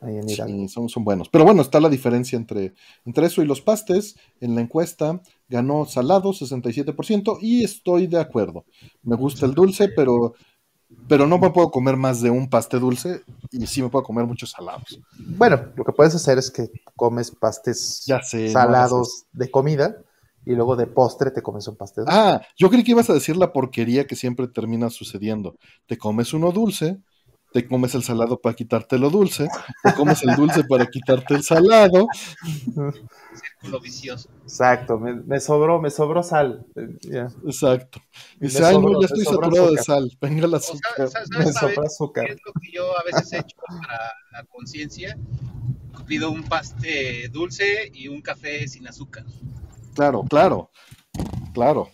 Ahí 0.00 0.16
en 0.16 0.28
Hidalgo. 0.28 0.54
Sí, 0.54 0.68
son, 0.68 0.88
son 0.88 1.04
buenos. 1.04 1.28
Pero 1.30 1.44
bueno, 1.44 1.62
está 1.62 1.80
la 1.80 1.88
diferencia 1.88 2.36
entre, 2.36 2.74
entre 3.04 3.26
eso 3.26 3.42
y 3.42 3.46
los 3.46 3.62
pastes. 3.62 4.16
En 4.40 4.54
la 4.54 4.60
encuesta 4.60 5.22
ganó 5.48 5.86
salado 5.86 6.32
67% 6.32 7.38
y 7.40 7.64
estoy 7.64 8.06
de 8.06 8.20
acuerdo. 8.20 8.66
Me 9.02 9.16
gusta 9.16 9.46
el 9.46 9.54
dulce, 9.54 9.88
pero, 9.88 10.34
pero 11.08 11.26
no 11.26 11.38
me 11.38 11.50
puedo 11.50 11.70
comer 11.70 11.96
más 11.96 12.20
de 12.20 12.30
un 12.30 12.48
paste 12.48 12.78
dulce 12.78 13.22
y 13.50 13.66
sí 13.66 13.82
me 13.82 13.88
puedo 13.88 14.04
comer 14.04 14.26
muchos 14.26 14.50
salados. 14.50 15.00
Bueno, 15.18 15.66
lo 15.76 15.84
que 15.84 15.92
puedes 15.92 16.14
hacer 16.14 16.38
es 16.38 16.50
que 16.50 16.70
comes 16.94 17.30
pastes 17.30 18.04
Ya 18.06 18.22
sé. 18.22 18.46
no 18.46 18.52
salados 18.52 19.24
de 19.32 19.50
comida 19.50 19.96
y 20.44 20.52
luego 20.54 20.76
de 20.76 20.86
postre 20.86 21.30
te 21.30 21.42
comes 21.42 21.66
un 21.68 21.76
pastel. 21.76 22.04
Ah, 22.06 22.40
yo 22.56 22.70
creí 22.70 22.84
que 22.84 22.92
ibas 22.92 23.10
a 23.10 23.14
decir 23.14 23.36
la 23.36 23.52
porquería 23.52 24.06
que 24.06 24.14
siempre 24.16 24.46
termina 24.48 24.90
sucediendo. 24.90 25.56
Te 25.86 25.98
comes 25.98 26.32
uno 26.32 26.52
dulce, 26.52 26.98
te 27.52 27.66
comes 27.66 27.94
el 27.94 28.04
salado 28.04 28.40
para 28.40 28.54
quitarte 28.54 28.98
lo 28.98 29.10
dulce, 29.10 29.48
te 29.82 29.94
comes 29.94 30.22
el 30.22 30.36
dulce 30.36 30.62
para 30.64 30.86
quitarte 30.86 31.34
el 31.34 31.42
salado. 31.42 32.06
Círculo 33.66 33.80
vicioso. 33.80 34.28
Exacto, 34.42 34.98
me, 34.98 35.14
me 35.14 35.40
sobró, 35.40 35.80
me 35.80 35.90
sobró 35.90 36.22
sal. 36.22 36.66
Eh. 36.76 37.26
Exacto. 37.44 38.00
Dice, 38.38 38.64
ay, 38.64 38.78
no, 38.78 39.00
ya 39.00 39.06
estoy 39.06 39.24
saturado 39.24 39.72
de 39.72 39.82
sal. 39.82 40.10
Venga 40.20 40.46
O 40.46 40.50
sea, 40.50 40.58
azúcar. 40.58 41.08
¿sabes, 41.08 41.28
Me 41.30 41.44
qué 41.74 41.80
azúcar. 41.86 42.30
es 42.30 42.38
lo 42.44 42.52
que 42.52 42.70
yo 42.72 42.98
a 42.98 43.02
veces 43.04 43.32
he 43.32 43.38
hecho 43.38 43.56
para 43.66 43.98
la 44.32 44.44
conciencia? 44.44 45.18
Pido 46.06 46.30
un 46.30 46.44
paste 46.44 47.28
dulce 47.32 47.90
y 47.92 48.06
un 48.08 48.22
café 48.22 48.68
sin 48.68 48.86
azúcar. 48.86 49.24
Claro, 49.94 50.22
claro, 50.28 50.70
claro. 51.52 51.88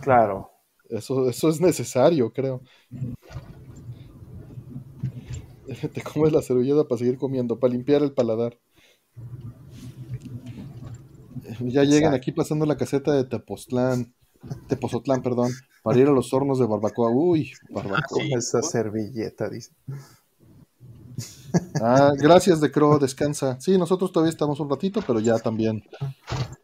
Claro. 0.00 0.50
Eso, 0.90 1.28
eso 1.30 1.48
es 1.48 1.60
necesario, 1.60 2.30
creo. 2.32 2.60
Te 5.94 6.02
comes 6.02 6.32
la 6.32 6.42
servilleta 6.42 6.84
para 6.86 6.98
seguir 6.98 7.16
comiendo, 7.16 7.58
para 7.58 7.72
limpiar 7.72 8.02
el 8.02 8.12
paladar. 8.12 8.58
Ya 11.60 11.84
llegan 11.84 12.14
Exacto. 12.14 12.16
aquí 12.16 12.32
pasando 12.32 12.66
la 12.66 12.76
caseta 12.76 13.12
de 13.12 13.24
Tepoztlán, 13.24 14.12
Tepozotlán, 14.68 15.22
perdón, 15.22 15.52
para 15.82 15.98
ir 15.98 16.06
a 16.08 16.12
los 16.12 16.32
hornos 16.34 16.58
de 16.58 16.66
barbacoa. 16.66 17.10
Uy, 17.10 17.52
barbacoa. 17.70 18.22
Esa 18.36 18.60
servilleta, 18.62 19.48
dice. 19.48 19.70
Ah, 21.80 22.10
gracias 22.18 22.60
de 22.60 22.72
Crow, 22.72 22.98
descansa. 22.98 23.60
Sí, 23.60 23.78
nosotros 23.78 24.10
todavía 24.10 24.32
estamos 24.32 24.58
un 24.58 24.68
ratito, 24.68 25.00
pero 25.06 25.20
ya 25.20 25.38
también. 25.38 25.84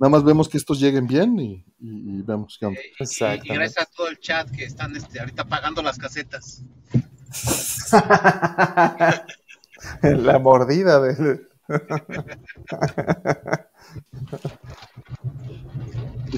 Nada 0.01 0.11
más 0.11 0.25
vemos 0.25 0.49
que 0.49 0.59
estos 0.59 0.81
lleguen 0.81 1.07
bien 1.07 1.39
y, 1.39 1.65
y- 1.79 2.19
y 2.19 2.23
vemos 2.23 2.57
qué 2.59 2.67
onda. 2.67 2.81
Eh, 2.81 3.41
y- 3.45 3.49
gracias 3.55 3.87
a 3.87 3.91
todo 3.97 4.09
el 4.09 4.19
chat 4.19 4.51
que 4.51 4.65
están 4.65 4.97
este, 4.97 5.21
ahorita 5.21 5.45
pagando 5.45 5.81
las 5.83 5.97
casetas. 5.97 6.65
La 10.03 10.39
mordida 10.41 11.01
del. 11.01 11.47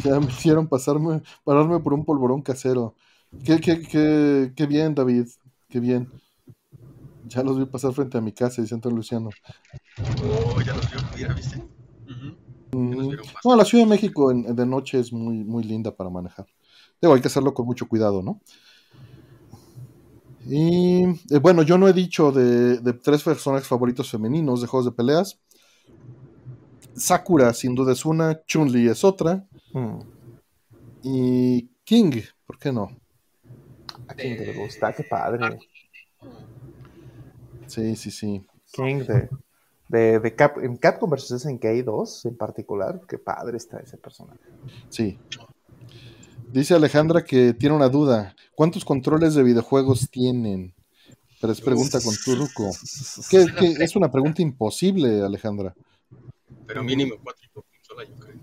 Ya 0.05 0.19
me 0.21 0.27
hicieron 0.31 0.69
pasarme, 0.69 1.23
pararme 1.45 1.81
por 1.81 1.93
un 1.95 2.05
polvorón 2.05 2.43
casero. 2.43 2.97
Qué, 3.43 3.61
qué, 3.61 3.83
qué, 3.83 4.53
qué 4.57 4.67
bien, 4.67 4.95
David. 4.95 5.27
Qué 5.69 5.81
bien. 5.81 6.09
Ya 7.25 7.43
los 7.43 7.59
vi 7.59 7.67
pasar 7.67 7.93
frente 7.93 8.19
a 8.19 8.21
mi 8.21 8.33
casa, 8.33 8.63
dice 8.63 8.75
Antonio 8.75 8.97
Luciano. 8.99 9.31
Oh, 10.25 10.61
ya 10.61 10.75
los 10.75 10.91
vio, 11.17 11.35
¿viste? 11.35 11.63
Mm, 12.75 12.93
los 12.97 13.09
vieron 13.09 13.27
pasar. 13.27 13.41
No, 13.45 13.57
la 13.57 13.65
Ciudad 13.65 13.85
de 13.85 13.91
México 13.91 14.31
en- 14.31 14.55
de 14.57 14.67
noche 14.67 14.99
es 14.99 15.13
muy, 15.13 15.45
muy 15.45 15.65
linda 15.65 15.95
para 15.97 16.11
manejar. 16.11 16.47
Digo, 17.01 17.15
hay 17.15 17.21
que 17.21 17.29
hacerlo 17.29 17.55
con 17.55 17.67
mucho 17.67 17.89
cuidado, 17.89 18.23
¿no? 18.23 18.41
Y 20.45 21.05
eh, 21.35 21.39
bueno, 21.41 21.63
yo 21.63 21.79
no 21.79 21.89
he 21.89 21.93
dicho 21.93 22.33
de, 22.33 22.79
de 22.79 22.93
tres 22.95 23.23
personajes 23.23 23.69
favoritos 23.69 24.11
femeninos 24.11 24.61
de 24.61 24.67
juegos 24.67 24.87
de 24.87 24.93
peleas. 24.93 25.39
Sakura, 26.95 27.53
sin 27.55 27.75
duda, 27.75 27.93
es 27.93 28.05
una. 28.05 28.43
Chun-Li 28.45 28.89
es 28.89 29.05
otra. 29.05 29.47
Mm. 29.73 29.99
Y 31.03 31.69
King, 31.85 32.23
¿por 32.47 32.59
qué 32.59 32.73
no? 32.73 32.91
¿A 34.09 34.15
te 34.15 34.35
le 34.35 34.53
gusta? 34.53 34.93
Qué 34.93 35.05
padre. 35.05 35.59
Sí, 37.67 37.97
sí, 37.97 38.11
sí. 38.11 38.47
King 38.73 39.05
de, 39.05 39.29
de, 39.89 40.21
de 40.21 40.35
Cap, 40.35 40.59
en 40.59 40.77
Capcom 40.77 41.11
vs. 41.11 41.43
SNK 41.43 41.65
2 41.85 42.27
en 42.27 42.37
particular. 42.37 43.01
Qué 43.09 43.19
padre 43.19 43.57
está 43.57 43.79
ese 43.79 43.97
personaje. 43.97 44.41
Sí. 44.91 45.19
Dice 46.53 46.75
Alejandra 46.75 47.25
que 47.25 47.55
tiene 47.55 47.75
una 47.75 47.89
duda. 47.89 48.37
¿Cuántos 48.55 48.85
controles 48.85 49.35
de 49.35 49.43
videojuegos 49.43 50.11
tienen? 50.11 50.75
Pero 51.41 51.53
es 51.53 51.61
pregunta 51.61 51.99
con 52.01 52.15
Turuco. 52.15 52.71
¿Qué, 53.31 53.47
qué? 53.59 53.83
Es 53.83 53.97
una 53.97 54.11
pregunta 54.11 54.43
imposible, 54.43 55.23
Alejandra. 55.23 55.75
Pero 56.67 56.83
mínimo 56.83 57.15
cuatro 57.23 57.49
por 57.53 57.65
consola, 57.67 58.05
yo 58.05 58.17
creo. 58.19 58.37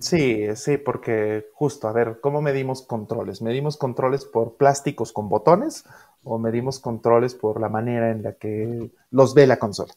Sí, 0.00 0.46
sí, 0.56 0.78
porque 0.78 1.46
justo, 1.54 1.88
a 1.88 1.92
ver, 1.92 2.20
¿cómo 2.20 2.40
medimos 2.42 2.82
controles? 2.82 3.42
¿Medimos 3.42 3.76
controles 3.76 4.24
por 4.24 4.56
plásticos 4.56 5.12
con 5.12 5.28
botones 5.28 5.84
o 6.22 6.38
medimos 6.38 6.78
controles 6.80 7.34
por 7.34 7.60
la 7.60 7.68
manera 7.68 8.10
en 8.10 8.22
la 8.22 8.34
que 8.34 8.90
los 9.10 9.34
ve 9.34 9.46
la 9.46 9.58
consola? 9.58 9.92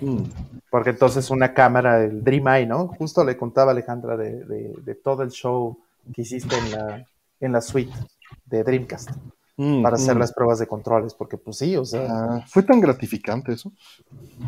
Mm, 0.00 0.32
Porque 0.70 0.90
entonces 0.90 1.30
una 1.30 1.54
cámara, 1.54 2.04
el 2.04 2.22
Dream 2.22 2.46
Eye, 2.48 2.66
¿no? 2.66 2.88
Justo 2.88 3.24
le 3.24 3.36
contaba 3.36 3.70
Alejandra 3.72 4.16
de, 4.16 4.44
de- 4.44 4.74
de 4.82 4.94
todo 4.94 5.22
el 5.22 5.30
show 5.30 5.78
que 6.12 6.22
hiciste 6.22 6.58
en 6.58 6.70
la, 6.70 7.06
en 7.40 7.52
la 7.52 7.60
suite 7.62 7.98
de 8.44 8.64
Dreamcast 8.64 9.16
mm, 9.56 9.64
para 9.80 9.96
hacer 9.96 10.16
mm. 10.18 10.18
las 10.18 10.32
pruebas 10.32 10.58
de 10.58 10.66
controles, 10.68 11.14
porque 11.14 11.38
pues 11.38 11.58
sí, 11.58 11.76
o 11.76 11.84
sea, 11.84 12.08
Ah, 12.08 12.40
fue 12.46 12.62
tan 12.62 12.80
gratificante 12.80 13.52
eso. 13.52 13.72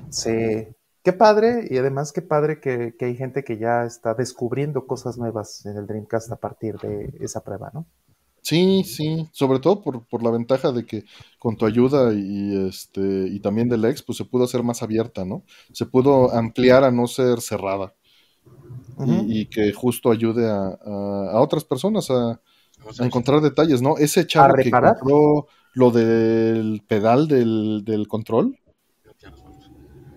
sí, 0.08 0.30
qué 1.02 1.12
padre 1.12 1.66
y 1.70 1.78
además 1.78 2.12
qué 2.12 2.22
padre 2.22 2.60
que, 2.60 2.94
que 2.98 3.06
hay 3.06 3.16
gente 3.16 3.44
que 3.44 3.58
ya 3.58 3.84
está 3.84 4.14
descubriendo 4.14 4.86
cosas 4.86 5.18
nuevas 5.18 5.64
en 5.66 5.76
el 5.76 5.86
Dreamcast 5.86 6.32
a 6.32 6.36
partir 6.36 6.76
de 6.78 7.12
esa 7.20 7.42
prueba, 7.42 7.70
¿no? 7.74 7.86
Sí, 8.42 8.84
sí, 8.84 9.28
sobre 9.32 9.60
todo 9.60 9.82
por, 9.82 10.06
por 10.08 10.22
la 10.22 10.30
ventaja 10.30 10.72
de 10.72 10.84
que 10.86 11.04
con 11.38 11.56
tu 11.56 11.66
ayuda 11.66 12.12
y 12.14 12.66
este 12.68 13.00
y 13.28 13.38
también 13.40 13.68
del 13.68 13.84
ex, 13.84 14.02
pues 14.02 14.16
se 14.18 14.24
pudo 14.24 14.44
hacer 14.44 14.62
más 14.62 14.82
abierta, 14.82 15.24
¿no? 15.24 15.44
Se 15.72 15.86
pudo 15.86 16.32
ampliar 16.32 16.82
a 16.84 16.90
no 16.90 17.06
ser 17.06 17.40
cerrada 17.40 17.94
y- 19.04 19.46
que 19.48 19.72
justo 19.72 20.10
ayude 20.10 20.48
a, 20.48 20.68
a- 20.68 21.30
a 21.32 21.40
otras 21.40 21.64
personas 21.64 22.10
a, 22.10 22.40
encontrar 22.98 23.40
detalles, 23.40 23.82
¿no? 23.82 23.98
Ese 23.98 24.26
chavo 24.26 24.58
que 24.58 24.70
encontró 24.70 25.46
lo 25.74 25.90
del 25.90 26.82
pedal 26.88 27.28
del, 27.28 27.82
del 27.84 28.08
control. 28.08 28.58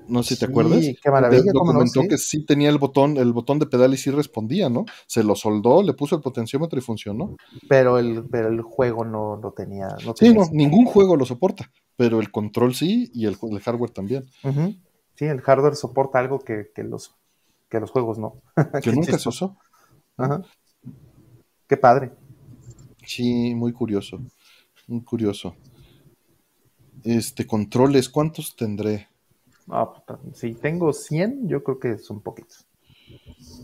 No 0.08 0.24
sé 0.24 0.36
si 0.36 0.40
te 0.40 0.46
Sí, 0.48 0.52
acuerdas. 0.52 0.80
qué 1.02 1.12
maravilla, 1.12 1.54
Lo 1.54 1.60
cómo 1.60 1.74
no, 1.74 1.80
comentó 1.80 2.02
sí. 2.02 2.08
que 2.08 2.18
sí 2.18 2.46
tenía 2.46 2.70
el 2.70 2.78
botón, 2.78 3.18
el 3.18 3.34
botón 3.34 3.60
de 3.60 3.66
pedal 3.68 3.94
y 3.94 3.98
sí 3.98 4.12
respondía, 4.12 4.70
¿no? 4.70 4.86
Se 5.08 5.24
lo 5.24 5.36
soldó, 5.36 5.84
le 5.84 5.94
puso 5.94 6.16
el 6.16 6.22
potenciómetro 6.22 6.78
y 6.80 6.82
funcionó. 6.82 7.36
Pero 7.68 7.98
el, 8.00 8.26
pero 8.30 8.48
el 8.50 8.62
juego 8.62 9.06
no 9.06 9.38
lo 9.42 9.52
tenía. 9.54 9.88
No 10.06 10.14
Sí, 10.16 10.26
tenía 10.26 10.34
no, 10.34 10.50
ningún 10.52 10.86
juego 10.86 11.16
lo 11.16 11.26
soporta, 11.26 11.72
pero 11.96 12.20
el 12.20 12.32
control 12.32 12.76
sí 12.76 13.10
y 13.14 13.26
el, 13.26 13.38
el 13.52 13.60
hardware 13.60 13.92
también. 13.92 14.26
Sí, 15.16 15.26
el 15.26 15.42
hardware 15.42 15.76
soporta 15.76 16.20
algo 16.20 16.40
que, 16.40 16.72
que 16.74 16.84
los, 16.84 17.16
que 17.70 17.80
los 17.80 17.92
juegos 17.92 18.18
no. 18.20 18.42
Que 18.84 18.92
nunca 18.92 19.18
se 19.18 19.30
usó. 19.30 19.58
Ajá. 20.18 20.42
Qué 21.68 21.78
padre. 21.78 22.12
Sí, 23.06 23.56
muy 23.56 23.72
curioso. 23.72 24.20
Muy 24.88 25.04
curioso. 25.04 25.56
Este, 27.04 27.46
controles, 27.46 28.10
¿cuántos 28.10 28.56
tendré? 28.56 29.08
Ah, 29.70 29.94
puta, 29.94 30.20
si 30.34 30.54
tengo 30.54 30.92
100, 30.94 31.48
yo 31.48 31.64
creo 31.64 31.80
que 31.80 31.98
son 31.98 32.22
poquitos. 32.22 32.68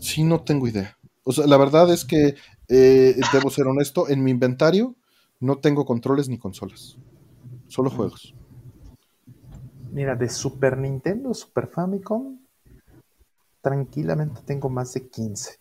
Sí, 0.00 0.24
no 0.24 0.42
tengo 0.42 0.66
idea. 0.66 0.96
O 1.24 1.32
sea, 1.32 1.46
la 1.46 1.56
verdad 1.56 1.92
es 1.92 2.04
que 2.04 2.34
eh, 2.68 3.20
debo 3.32 3.50
ser 3.50 3.66
honesto, 3.66 4.08
en 4.08 4.24
mi 4.24 4.30
inventario 4.30 4.96
no 5.40 5.58
tengo 5.58 5.84
controles 5.84 6.28
ni 6.28 6.38
consolas. 6.38 6.96
Solo 7.68 7.90
juegos. 7.90 8.34
Mira, 9.92 10.14
de 10.14 10.28
Super 10.28 10.78
Nintendo, 10.78 11.34
Super 11.34 11.66
Famicom, 11.66 12.38
tranquilamente 13.60 14.42
tengo 14.44 14.68
más 14.68 14.92
de 14.94 15.08
15. 15.08 15.58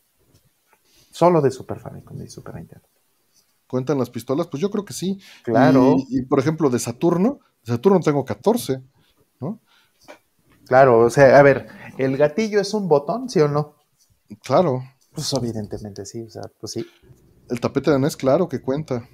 Solo 1.12 1.42
de 1.42 1.52
Super 1.52 1.80
Famicom 1.80 2.22
y 2.22 2.28
Super 2.28 2.56
Nintendo. 2.56 2.88
¿Cuentan 3.68 3.98
las 3.98 4.10
pistolas? 4.10 4.48
Pues 4.48 4.62
yo 4.62 4.70
creo 4.70 4.86
que 4.86 4.94
sí. 4.94 5.20
Claro, 5.44 5.96
Y, 6.10 6.20
y, 6.20 6.22
por 6.24 6.40
ejemplo, 6.40 6.70
de 6.70 6.80
Saturno, 6.80 7.40
de 7.66 7.74
Saturno 7.74 8.00
tengo 8.00 8.26
14, 8.26 8.82
¿no? 9.40 9.60
Claro. 10.70 11.00
O 11.00 11.10
sea, 11.10 11.38
a 11.38 11.42
ver, 11.44 11.68
¿el 11.98 12.16
gatillo 12.16 12.62
es 12.62 12.74
un 12.74 12.88
botón, 12.88 13.30
sí 13.30 13.42
o 13.42 13.50
no? 13.50 13.76
Claro. 14.44 14.82
Pues 15.12 15.34
evidentemente 15.34 16.06
sí, 16.06 16.22
o 16.22 16.30
sea, 16.30 16.44
pues 16.62 16.72
sí. 16.72 16.86
El 17.50 17.60
tapete 17.60 17.92
de 17.92 17.98
NES, 18.00 18.16
claro 18.16 18.48
que 18.48 18.62
cuenta. 18.62 19.06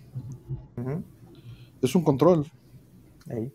Es 1.82 1.96
un 1.96 2.04
control. 2.04 2.52
Ahí. 3.30 3.52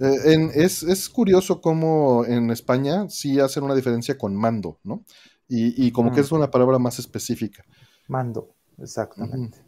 Eh, 0.00 0.32
en- 0.34 0.50
es, 0.54 0.82
es 0.82 1.08
curioso 1.08 1.60
cómo 1.60 2.24
en 2.26 2.50
España 2.50 3.08
sí 3.08 3.40
hacen 3.40 3.62
una 3.64 3.74
diferencia 3.74 4.18
con 4.18 4.34
mando, 4.36 4.78
¿no? 4.84 5.04
Y, 5.48 5.86
y 5.86 5.92
como 5.92 6.10
que 6.12 6.20
Mm. 6.20 6.24
es 6.24 6.32
una 6.32 6.50
palabra 6.50 6.78
más 6.78 6.98
específica. 6.98 7.64
Mando, 8.08 8.50
exactamente. 8.78 9.58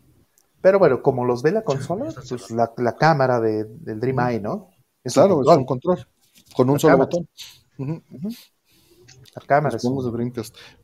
Pero 0.60 0.78
bueno, 0.80 1.02
como 1.02 1.24
los 1.24 1.42
ve 1.42 1.52
la 1.52 1.62
consola, 1.62 2.12
pues 2.28 2.50
la, 2.50 2.72
la 2.76 2.96
cámara 2.96 3.40
de- 3.40 3.64
del 3.64 4.00
Dream 4.00 4.18
Eye, 4.20 4.40
¿no? 4.40 4.70
Es 5.04 5.14
claro, 5.14 5.40
es 5.40 5.56
un 5.56 5.64
control. 5.64 6.04
Con 6.54 6.70
un 6.70 6.80
solo 6.80 6.98
botón. 6.98 7.28
De. 7.78 8.02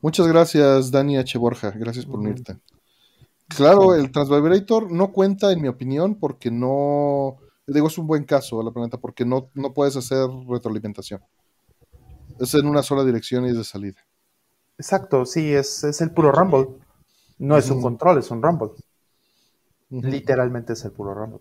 Muchas 0.00 0.26
gracias, 0.26 0.90
Dani 0.90 1.16
H. 1.18 1.38
Borja. 1.38 1.70
Gracias 1.70 2.06
por 2.06 2.20
unirte. 2.20 2.58
Claro, 3.48 3.94
el 3.94 4.10
Transvibrator 4.10 4.90
no 4.90 5.12
cuenta, 5.12 5.52
en 5.52 5.60
mi 5.60 5.68
opinión, 5.68 6.14
porque 6.16 6.50
no. 6.50 7.36
Digo, 7.66 7.88
es 7.88 7.98
un 7.98 8.06
buen 8.06 8.24
caso 8.24 8.60
a 8.60 8.64
la 8.64 8.70
planeta, 8.70 8.98
porque 8.98 9.24
no, 9.24 9.50
no 9.54 9.72
puedes 9.72 9.96
hacer 9.96 10.28
retroalimentación. 10.48 11.22
Es 12.38 12.54
en 12.54 12.66
una 12.66 12.82
sola 12.82 13.04
dirección 13.04 13.46
y 13.46 13.50
es 13.50 13.56
de 13.56 13.64
salida. 13.64 14.00
Exacto, 14.76 15.24
sí, 15.24 15.52
es, 15.52 15.84
es 15.84 16.00
el 16.00 16.10
puro 16.10 16.32
Rumble. 16.32 16.68
No 17.38 17.56
es 17.56 17.70
un 17.70 17.80
control, 17.80 18.18
es 18.18 18.30
un 18.30 18.42
Rumble. 18.42 18.70
Literalmente 19.90 20.72
es 20.72 20.84
el 20.84 20.92
puro 20.92 21.14
Rumble. 21.14 21.40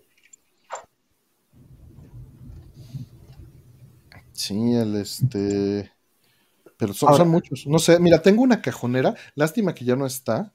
Sí, 4.46 4.74
el 4.74 4.96
este. 4.96 5.90
Pero 6.76 6.92
son, 6.92 7.08
Ahora- 7.10 7.24
son 7.24 7.28
muchos. 7.30 7.66
No 7.66 7.78
sé, 7.78 7.98
mira, 8.00 8.20
tengo 8.22 8.42
una 8.42 8.60
cajonera. 8.60 9.14
Lástima 9.34 9.74
que 9.74 9.84
ya 9.84 9.96
no 9.96 10.06
está. 10.06 10.52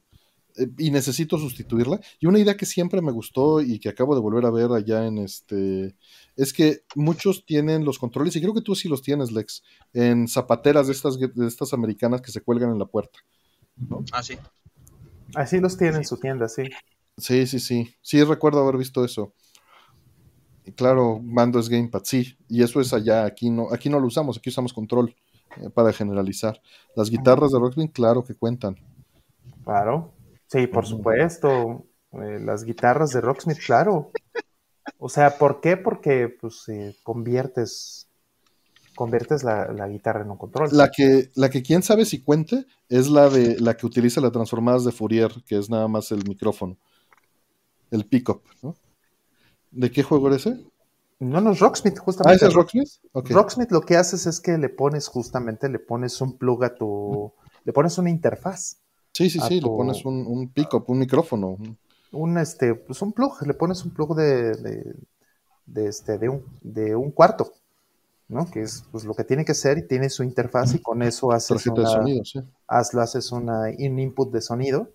eh, 0.58 0.68
y 0.78 0.92
necesito 0.92 1.38
sustituirla. 1.38 2.02
Y 2.20 2.26
una 2.26 2.40
idea 2.40 2.58
que 2.58 2.66
siempre 2.66 3.02
me 3.02 3.12
gustó 3.12 3.62
y 3.62 3.80
que 3.80 3.88
acabo 3.90 4.16
de 4.16 4.20
volver 4.22 4.46
a 4.46 4.50
ver 4.52 4.72
allá 4.72 5.06
en 5.06 5.20
este. 5.20 5.96
Es 6.36 6.52
que 6.54 6.82
muchos 6.96 7.46
tienen 7.46 7.86
los 7.86 8.00
controles, 8.00 8.36
y 8.36 8.42
creo 8.42 8.54
que 8.54 8.62
tú 8.62 8.76
sí 8.76 8.90
los 8.90 9.02
tienes, 9.02 9.32
Lex, 9.32 9.64
en 9.94 10.28
zapateras 10.28 10.88
de 10.88 10.94
estas, 10.94 11.18
de 11.20 11.48
estas 11.48 11.72
americanas 11.74 12.22
que 12.22 12.32
se 12.32 12.42
cuelgan 12.42 12.72
en 12.72 12.80
la 12.80 12.86
puerta. 12.88 13.20
Ah, 14.12 14.24
sí. 14.24 14.38
Así 15.36 15.60
los 15.60 15.78
tiene 15.78 15.98
en 15.98 16.06
su 16.06 16.18
tienda, 16.18 16.50
sí. 16.50 16.64
Sí, 17.18 17.46
sí, 17.48 17.60
sí. 17.60 17.94
Sí, 18.02 18.24
recuerdo 18.24 18.60
haber 18.62 18.78
visto 18.78 19.06
eso. 19.06 19.34
Claro, 20.76 21.20
mando 21.24 21.60
es 21.60 21.70
gamepad, 21.70 22.02
sí. 22.04 22.38
Y 22.48 22.64
eso 22.64 22.82
es 22.82 22.94
allá, 22.94 23.26
aquí 23.26 23.50
no, 23.50 23.68
aquí 23.72 23.90
no 23.90 24.00
lo 24.00 24.08
usamos, 24.08 24.38
aquí 24.38 24.50
usamos 24.50 24.74
control 24.74 25.16
eh, 25.58 25.70
para 25.70 25.94
generalizar. 25.94 26.62
Las 26.96 27.10
guitarras 27.10 27.52
de 27.52 27.60
Rockband, 27.60 27.92
claro 27.92 28.24
que 28.24 28.36
cuentan. 28.36 28.78
Claro. 29.64 30.14
Sí, 30.48 30.68
por 30.68 30.86
supuesto. 30.86 31.86
Eh, 32.14 32.40
las 32.40 32.64
guitarras 32.64 33.12
de 33.12 33.22
Rocksmith, 33.22 33.60
claro. 33.64 34.12
O 34.98 35.10
sea, 35.10 35.38
¿por 35.38 35.62
qué? 35.62 35.78
Porque 35.78 36.28
pues 36.28 36.68
eh, 36.70 36.96
conviertes 37.04 38.08
conviertes 38.96 39.44
la, 39.44 39.72
la 39.72 39.88
guitarra 39.88 40.24
en 40.24 40.32
un 40.32 40.38
control. 40.38 40.68
La 40.74 40.92
que, 40.92 41.30
la 41.36 41.50
que 41.50 41.64
quién 41.64 41.84
sabe 41.84 42.04
si 42.04 42.22
cuente 42.22 42.66
es 42.90 43.08
la 43.08 43.30
de 43.30 43.58
la 43.58 43.78
que 43.78 43.86
utiliza 43.86 44.20
las 44.20 44.34
transformadas 44.34 44.84
de 44.84 44.92
Fourier, 44.92 45.32
que 45.46 45.58
es 45.58 45.70
nada 45.70 45.88
más 45.88 46.12
el 46.12 46.28
micrófono. 46.28 46.78
El 47.92 48.06
pickup, 48.06 48.42
¿no? 48.62 48.76
¿De 49.72 49.92
qué 49.92 50.04
juego 50.04 50.28
era 50.28 50.36
ese? 50.38 50.64
No, 51.20 51.42
no 51.42 51.52
es 51.52 51.60
Rocksmith, 51.60 51.98
Ah, 51.98 52.02
justamente. 52.02 52.36
¿ese 52.36 52.48
es 52.48 52.54
Rocksmith? 52.54 52.90
Rocksmith 53.14 53.72
lo 53.72 53.82
que 53.82 53.98
haces 53.98 54.26
es 54.26 54.40
que 54.40 54.58
le 54.58 54.70
pones 54.70 55.08
justamente, 55.08 55.70
le 55.70 55.80
pones 55.80 56.20
un 56.22 56.38
plug 56.38 56.64
a 56.64 56.76
tu, 56.76 57.32
le 57.66 57.74
pones 57.74 57.98
una 57.98 58.10
interfaz 58.10 58.78
Sí, 59.14 59.30
sí, 59.30 59.40
sí, 59.40 59.56
le 59.62 59.68
pones 59.70 60.04
un, 60.06 60.26
un 60.26 60.50
pick-up, 60.54 60.86
un 60.88 61.00
micrófono. 61.00 61.58
un 62.12 62.38
este, 62.38 62.76
pues 62.76 63.02
un 63.02 63.14
plug, 63.14 63.42
le 63.46 63.54
pones 63.54 63.84
un 63.86 63.92
plug 63.94 64.16
de, 64.16 64.54
de, 64.56 64.96
de 65.66 65.88
este, 65.88 66.18
de 66.18 66.30
un, 66.30 66.46
de 66.62 66.96
un 66.96 67.12
cuarto, 67.12 67.54
¿no? 68.30 68.50
Que 68.52 68.62
es 68.62 68.86
pues, 68.92 69.06
lo 69.06 69.16
que 69.16 69.24
tiene 69.26 69.46
que 69.46 69.54
ser 69.56 69.78
y 69.80 69.88
tiene 69.88 70.10
su 70.10 70.24
interfaz 70.24 70.76
y 70.76 70.82
con 70.82 71.04
eso 71.04 71.32
haces 71.32 71.68
una, 71.68 71.88
sonido, 71.88 72.24
sí. 72.26 72.40
haz- 72.68 72.94
lo 72.94 73.02
haces 73.02 73.32
una, 73.32 73.64
un 73.78 74.00
input 74.00 74.32
de 74.34 74.42
sonido 74.42 74.90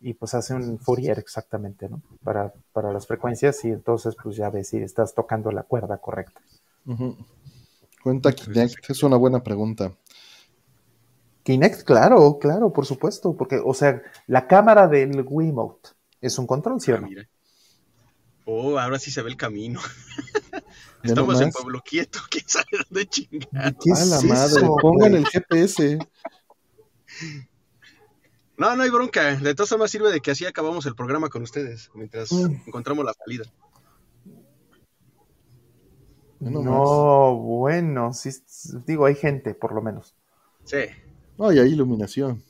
y 0.00 0.14
pues 0.14 0.34
hace 0.34 0.54
un 0.54 0.78
Fourier 0.78 1.18
exactamente, 1.18 1.88
¿no? 1.88 2.02
Para, 2.22 2.52
para 2.72 2.92
las 2.92 3.06
frecuencias 3.06 3.64
y 3.64 3.68
entonces 3.68 4.14
pues 4.22 4.36
ya 4.36 4.50
ves 4.50 4.68
si 4.68 4.78
estás 4.78 5.14
tocando 5.14 5.50
la 5.50 5.62
cuerda 5.62 5.98
correcta. 5.98 6.40
Ujú. 6.86 7.16
Cuenta 8.02 8.32
Kinect, 8.32 8.90
es 8.90 9.02
una 9.02 9.16
buena 9.16 9.42
pregunta. 9.42 9.92
Kinect, 11.42 11.82
claro, 11.82 12.38
claro, 12.38 12.72
por 12.72 12.86
supuesto, 12.86 13.36
porque, 13.36 13.60
o 13.64 13.72
sea, 13.72 14.02
la 14.26 14.46
cámara 14.46 14.88
del 14.88 15.24
Wiimote 15.26 15.90
es 16.20 16.38
un 16.38 16.46
control, 16.46 16.80
¿sí 16.80 16.92
o 16.92 16.96
Ah, 16.96 17.00
no? 17.00 17.08
mira. 17.08 17.28
Oh, 18.44 18.78
ahora 18.78 18.98
sí 18.98 19.10
se 19.10 19.22
ve 19.22 19.30
el 19.30 19.36
camino. 19.36 19.80
Estamos 21.02 21.40
en. 21.40 21.50
Pueblo 21.50 21.80
Quieto, 21.84 22.20
quién 22.30 22.44
sabe 22.48 22.66
dónde 22.88 23.06
chingar. 23.06 23.76
¿Qué 23.80 23.92
A 23.92 24.02
es 24.02 24.08
la 24.08 24.20
madre, 24.22 24.68
pongan 24.80 25.14
el 25.14 25.26
GPS. 25.26 25.98
No, 28.58 28.74
no 28.74 28.82
hay 28.82 28.90
bronca. 28.90 29.36
De 29.36 29.54
todas 29.54 29.68
formas 29.70 29.90
sirve 29.90 30.10
de 30.10 30.20
que 30.20 30.30
así 30.30 30.46
acabamos 30.46 30.86
el 30.86 30.94
programa 30.94 31.28
con 31.28 31.42
ustedes, 31.42 31.90
mientras 31.94 32.32
Mm. 32.32 32.62
encontramos 32.66 33.04
la 33.04 33.12
salida. 33.12 33.44
Nomás. 36.40 36.64
No, 36.64 37.34
bueno, 37.36 38.12
sí, 38.12 38.30
digo, 38.86 39.06
hay 39.06 39.14
gente, 39.14 39.54
por 39.54 39.74
lo 39.74 39.80
menos. 39.82 40.14
Sí. 40.64 40.78
No, 41.38 41.52
y 41.52 41.58
hay 41.58 41.72
iluminación. 41.72 42.42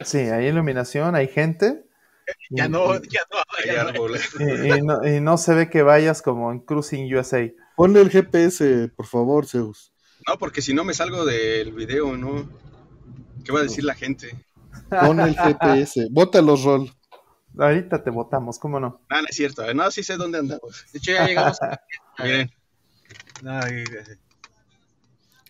Sí, 0.00 0.18
hay 0.18 0.46
iluminación, 0.46 1.14
hay 1.14 1.28
gente. 1.28 1.84
Ya 2.50 2.68
no, 2.68 2.94
ya 3.02 3.22
no. 3.32 3.38
Hay 3.58 3.74
no. 3.76 3.88
árboles. 3.88 4.28
Y, 4.38 4.72
y 4.78 4.82
no, 4.82 5.04
y 5.06 5.20
no 5.20 5.36
se 5.36 5.52
ve 5.54 5.68
que 5.68 5.82
vayas 5.82 6.22
como 6.22 6.52
en 6.52 6.60
Cruising 6.60 7.12
USA. 7.12 7.50
Ponle 7.76 8.00
el 8.00 8.10
GPS, 8.10 8.88
por 8.94 9.06
favor, 9.06 9.46
Zeus. 9.46 9.92
No, 10.28 10.38
porque 10.38 10.62
si 10.62 10.72
no 10.72 10.84
me 10.84 10.94
salgo 10.94 11.24
del 11.24 11.72
video, 11.72 12.16
¿no? 12.16 12.48
¿Qué 13.44 13.50
va 13.52 13.60
a 13.60 13.62
decir 13.64 13.82
la 13.84 13.94
gente? 13.94 14.36
Pon 14.88 15.20
el 15.20 15.36
GPS. 15.36 16.08
Bótalos, 16.10 16.64
Rol. 16.64 16.90
Ahorita 17.58 18.02
te 18.02 18.10
votamos, 18.10 18.58
¿cómo 18.58 18.78
no? 18.78 19.00
Ah, 19.08 19.20
no 19.22 19.26
es 19.28 19.36
cierto. 19.36 19.72
No, 19.74 19.90
sí 19.90 20.02
sé 20.02 20.16
dónde 20.16 20.38
andamos. 20.38 20.84
De 20.92 20.98
hecho, 20.98 21.12
ya 21.12 21.26
llegamos. 21.26 21.58
Miren, 22.18 22.50
No, 23.42 23.58
ahí- 23.58 23.84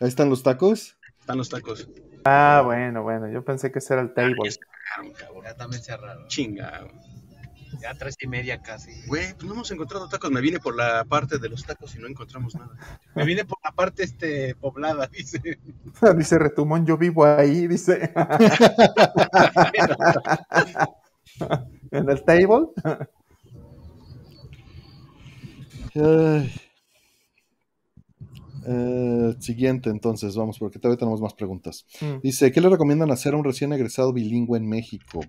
Ahí 0.01 0.09
están 0.09 0.31
los 0.31 0.43
tacos. 0.43 0.97
están 1.21 1.37
los 1.37 1.49
tacos. 1.51 1.87
Ah, 2.25 2.63
bueno, 2.65 3.03
bueno, 3.03 3.29
yo 3.31 3.45
pensé 3.45 3.71
que 3.71 3.81
ese 3.81 3.93
era 3.95 4.03
el 4.03 4.15
table. 4.15 4.35
Ya 4.45 4.51
cerraron, 4.51 5.13
cabrón. 5.13 5.45
ya 5.45 5.57
también 5.57 5.83
cerraron. 5.83 6.27
Chinga. 6.29 6.87
Ya 7.81 7.95
tres 7.95 8.17
y 8.21 8.27
media 8.27 8.63
casi. 8.63 8.91
Güey, 9.07 9.35
pues 9.35 9.45
no 9.45 9.55
hemos 9.55 9.71
encontrado 9.71 10.09
tacos. 10.09 10.31
Me 10.31 10.41
vine 10.41 10.59
por 10.59 10.77
la 10.77 11.05
parte 11.05 11.39
de 11.39 11.49
los 11.49 11.65
tacos 11.65 11.95
y 11.95 11.99
no 11.99 12.09
encontramos 12.09 12.55
nada. 12.55 12.77
Me 13.15 13.25
vine 13.25 13.45
por 13.45 13.59
la 13.65 13.73
parte 13.73 14.03
este 14.03 14.55
poblada, 14.57 15.07
dice. 15.13 15.41
dice 16.17 16.39
Retumón, 16.39 16.87
yo 16.87 16.97
vivo 16.97 17.25
ahí, 17.25 17.67
dice. 17.67 18.13
en 21.91 22.09
el 22.09 22.25
table. 22.25 22.69
Ay. 25.95 26.53
Eh, 28.67 29.35
siguiente, 29.41 29.91
entonces, 29.91 30.37
vamos, 30.37 30.59
porque 30.59 30.79
todavía 30.79 30.99
tenemos 30.99 31.21
más 31.21 31.35
preguntas. 31.35 31.87
Mm. 32.01 32.21
Dice, 32.23 32.53
¿qué 32.53 32.61
le 32.61 32.69
recomiendan 32.69 33.11
hacer 33.11 33.35
a 33.35 33.37
un 33.37 33.45
recién 33.45 33.73
egresado 33.73 34.13
bilingüe 34.13 34.59
en 34.59 34.69
México? 34.69 35.21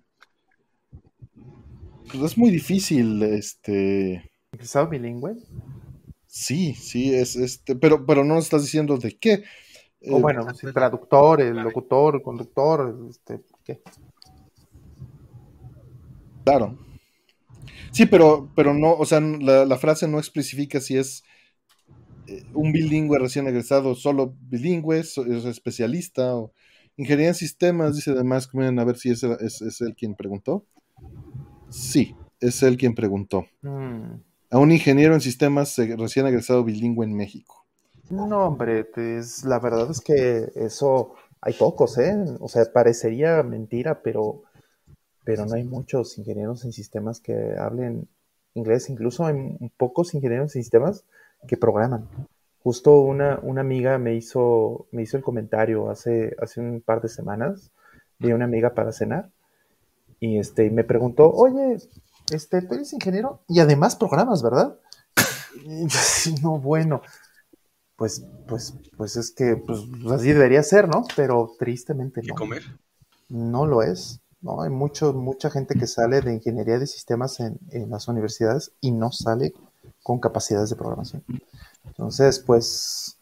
Pues 2.12 2.32
es 2.32 2.38
muy 2.38 2.52
difícil, 2.52 3.24
este... 3.24 4.30
¿Egresado 4.54 4.90
bilingüe? 4.90 5.36
Sí, 6.28 6.74
sí, 6.76 7.14
es 7.14 7.36
este, 7.36 7.76
pero, 7.76 8.06
pero 8.06 8.24
no 8.24 8.36
nos 8.36 8.46
estás 8.46 8.64
diciendo 8.64 8.98
de 8.98 9.18
qué. 9.18 9.44
O 10.10 10.18
Eh, 10.18 10.22
bueno, 10.22 10.54
sí, 10.54 10.72
traductor, 10.74 11.42
el 11.42 11.58
locutor, 11.58 12.16
el 12.16 12.22
conductor, 12.22 12.96
este, 13.10 13.42
¿qué? 13.64 13.82
Claro. 16.44 16.78
Sí, 17.92 18.06
pero, 18.06 18.50
pero 18.56 18.74
no, 18.74 18.94
o 18.94 19.06
sea, 19.06 19.20
la, 19.20 19.66
la 19.66 19.78
frase 19.78 20.08
no 20.08 20.20
especifica 20.20 20.80
si 20.80 20.98
es 20.98 21.24
eh, 22.28 22.44
un 22.54 22.72
bilingüe 22.72 23.20
recién 23.20 23.48
egresado, 23.48 23.96
solo 23.96 24.36
bilingüe, 24.50 25.04
so- 25.04 25.26
es 25.26 25.46
especialista 25.46 26.36
o 26.36 26.52
ingeniería 26.98 27.30
en 27.30 27.36
sistemas, 27.36 27.96
dice 27.96 28.12
además, 28.12 28.50
a 28.54 28.84
ver 28.86 28.98
si 28.98 29.10
es, 29.10 29.24
es, 29.24 29.62
es 29.62 29.82
él 29.82 29.96
quien 29.96 30.16
preguntó. 30.16 30.66
Sí, 31.72 32.16
es 32.40 32.61
él 32.64 32.77
quien 32.77 32.93
preguntó. 32.93 33.45
Mm. 33.61 34.16
A 34.51 34.59
un 34.59 34.72
ingeniero 34.72 35.14
en 35.14 35.22
sistemas 35.22 35.75
recién 35.98 36.27
egresado 36.27 36.64
bilingüe 36.64 37.06
en 37.06 37.16
México. 37.16 37.66
No, 38.09 38.27
hombre, 38.45 38.83
pues, 38.83 39.45
la 39.45 39.59
verdad 39.59 39.90
es 39.90 40.01
que 40.01 40.51
eso 40.56 41.14
hay 41.40 41.53
pocos, 41.53 41.98
¿eh? 41.98 42.14
O 42.41 42.50
sea, 42.50 42.66
parecería 42.72 43.41
mentira, 43.43 44.01
pero, 44.03 44.43
pero 45.24 45.45
no 45.45 45.56
hay 45.56 45.64
muchos 45.64 46.17
ingenieros 46.17 46.66
en 46.66 46.74
sistemas 46.74 47.22
que 47.22 47.56
hablen 47.58 48.09
inglés. 48.53 48.90
Incluso 48.90 49.25
hay 49.25 49.58
pocos 49.77 50.14
ingenieros 50.14 50.53
en 50.53 50.64
sistemas 50.64 51.06
que 51.48 51.56
programan. 51.56 52.09
Justo 52.61 53.00
una, 53.00 53.40
una 53.41 53.61
amiga 53.61 53.98
me 53.98 54.14
hizo, 54.16 54.88
me 54.91 55.03
hizo 55.03 55.16
el 55.16 55.24
comentario 55.24 55.90
hace, 55.90 56.35
hace 56.41 56.59
un 56.59 56.82
par 56.82 57.01
de 57.01 57.08
semanas 57.08 57.72
de 58.19 58.33
una 58.33 58.43
amiga 58.45 58.74
para 58.74 58.91
cenar 58.91 59.30
y 60.22 60.38
este, 60.38 60.69
me 60.69 60.85
preguntó, 60.85 61.30
oye, 61.30 61.77
este, 62.32 62.61
tú 62.61 62.75
eres 62.75 62.93
ingeniero 62.93 63.43
y 63.50 63.59
además 63.59 63.95
programas, 63.98 64.41
¿verdad? 64.41 64.80
Y 65.66 65.88
yo 65.88 66.00
no, 66.43 66.59
bueno, 66.59 67.01
pues, 67.98 68.24
pues, 68.48 68.75
pues 68.95 69.17
es 69.17 69.32
que 69.32 69.58
pues, 69.58 69.80
así 70.11 70.32
debería 70.32 70.64
ser, 70.64 70.88
¿no? 70.88 71.03
Pero 71.16 71.51
tristemente 71.59 72.22
¿Qué 72.22 72.27
no. 72.27 72.35
comer? 72.35 72.64
No 73.30 73.66
lo 73.66 73.82
es. 73.82 74.22
¿no? 74.41 74.61
Hay 74.61 74.69
mucho, 74.69 75.11
mucha 75.14 75.50
gente 75.50 75.75
que 75.75 75.88
sale 75.88 76.22
de 76.22 76.33
ingeniería 76.33 76.80
de 76.80 76.88
sistemas 76.88 77.40
en, 77.40 77.59
en 77.72 77.90
las 77.90 78.08
universidades 78.08 78.72
y 78.80 78.91
no 78.91 79.11
sale 79.11 79.53
con 80.03 80.19
capacidades 80.19 80.69
de 80.69 80.75
programación. 80.75 81.24
Entonces, 81.85 82.40
pues, 82.40 83.17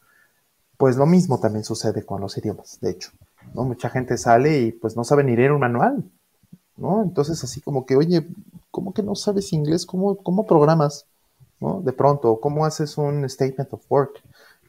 pues 0.76 0.96
lo 0.96 1.06
mismo 1.06 1.40
también 1.40 1.64
sucede 1.64 2.04
con 2.04 2.20
los 2.20 2.36
idiomas, 2.36 2.78
de 2.80 2.90
hecho. 2.90 3.10
¿no? 3.54 3.64
Mucha 3.64 3.88
gente 3.88 4.18
sale 4.18 4.60
y 4.60 4.72
pues 4.72 4.96
no 4.96 5.04
sabe 5.04 5.24
ni 5.24 5.36
leer 5.36 5.52
un 5.52 5.60
manual. 5.60 6.10
¿No? 6.76 7.02
Entonces, 7.02 7.42
así 7.44 7.60
como 7.60 7.86
que, 7.86 7.96
oye, 7.96 8.26
¿cómo 8.70 8.92
que 8.94 9.02
no 9.02 9.14
sabes 9.14 9.52
inglés? 9.52 9.86
¿Cómo, 9.86 10.16
cómo 10.16 10.46
programas? 10.46 11.06
¿no? 11.60 11.80
De 11.82 11.92
pronto, 11.92 12.40
¿cómo 12.40 12.64
haces 12.64 12.98
un 12.98 13.28
statement 13.28 13.72
of 13.74 13.82
work? 13.90 14.22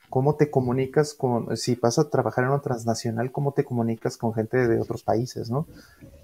¿Cómo 0.09 0.35
te 0.35 0.51
comunicas 0.51 1.13
con, 1.13 1.55
si 1.57 1.75
vas 1.75 1.97
a 1.99 2.09
trabajar 2.09 2.43
en 2.45 2.51
una 2.51 2.61
transnacional, 2.61 3.31
cómo 3.31 3.53
te 3.53 3.63
comunicas 3.63 4.17
con 4.17 4.33
gente 4.33 4.67
de 4.67 4.79
otros 4.79 5.03
países, 5.03 5.49
¿no? 5.49 5.67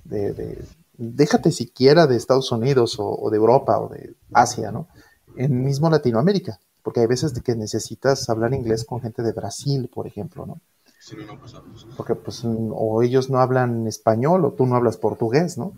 De, 0.04 0.34
de- 0.34 0.66
déjate 0.98 1.52
siquiera 1.52 2.08
de 2.08 2.16
Estados 2.18 2.52
Unidos 2.52 3.00
o, 3.00 3.08
o 3.10 3.30
de 3.30 3.38
Europa 3.38 3.80
o 3.80 3.90
de 3.90 4.16
Asia, 4.34 4.72
¿no? 4.72 4.88
En 5.38 5.64
mismo 5.64 5.90
Latinoamérica, 5.90 6.60
porque 6.84 7.02
hay 7.02 7.08
veces 7.08 7.34
que 7.42 7.56
necesitas 7.56 8.30
hablar 8.30 8.54
inglés 8.54 8.86
con 8.86 9.02
gente 9.02 9.22
de 9.24 9.34
Brasil, 9.34 9.90
por 9.94 10.08
ejemplo, 10.08 10.46
¿no? 10.46 10.60
No, 11.16 11.40
porque 11.96 12.16
pues 12.16 12.42
o 12.44 13.02
ellos 13.02 13.30
no 13.30 13.40
hablan 13.40 13.88
español 13.88 14.46
o 14.46 14.52
tú 14.52 14.66
no 14.66 14.76
hablas 14.76 14.98
portugués, 14.98 15.58
¿no? 15.58 15.74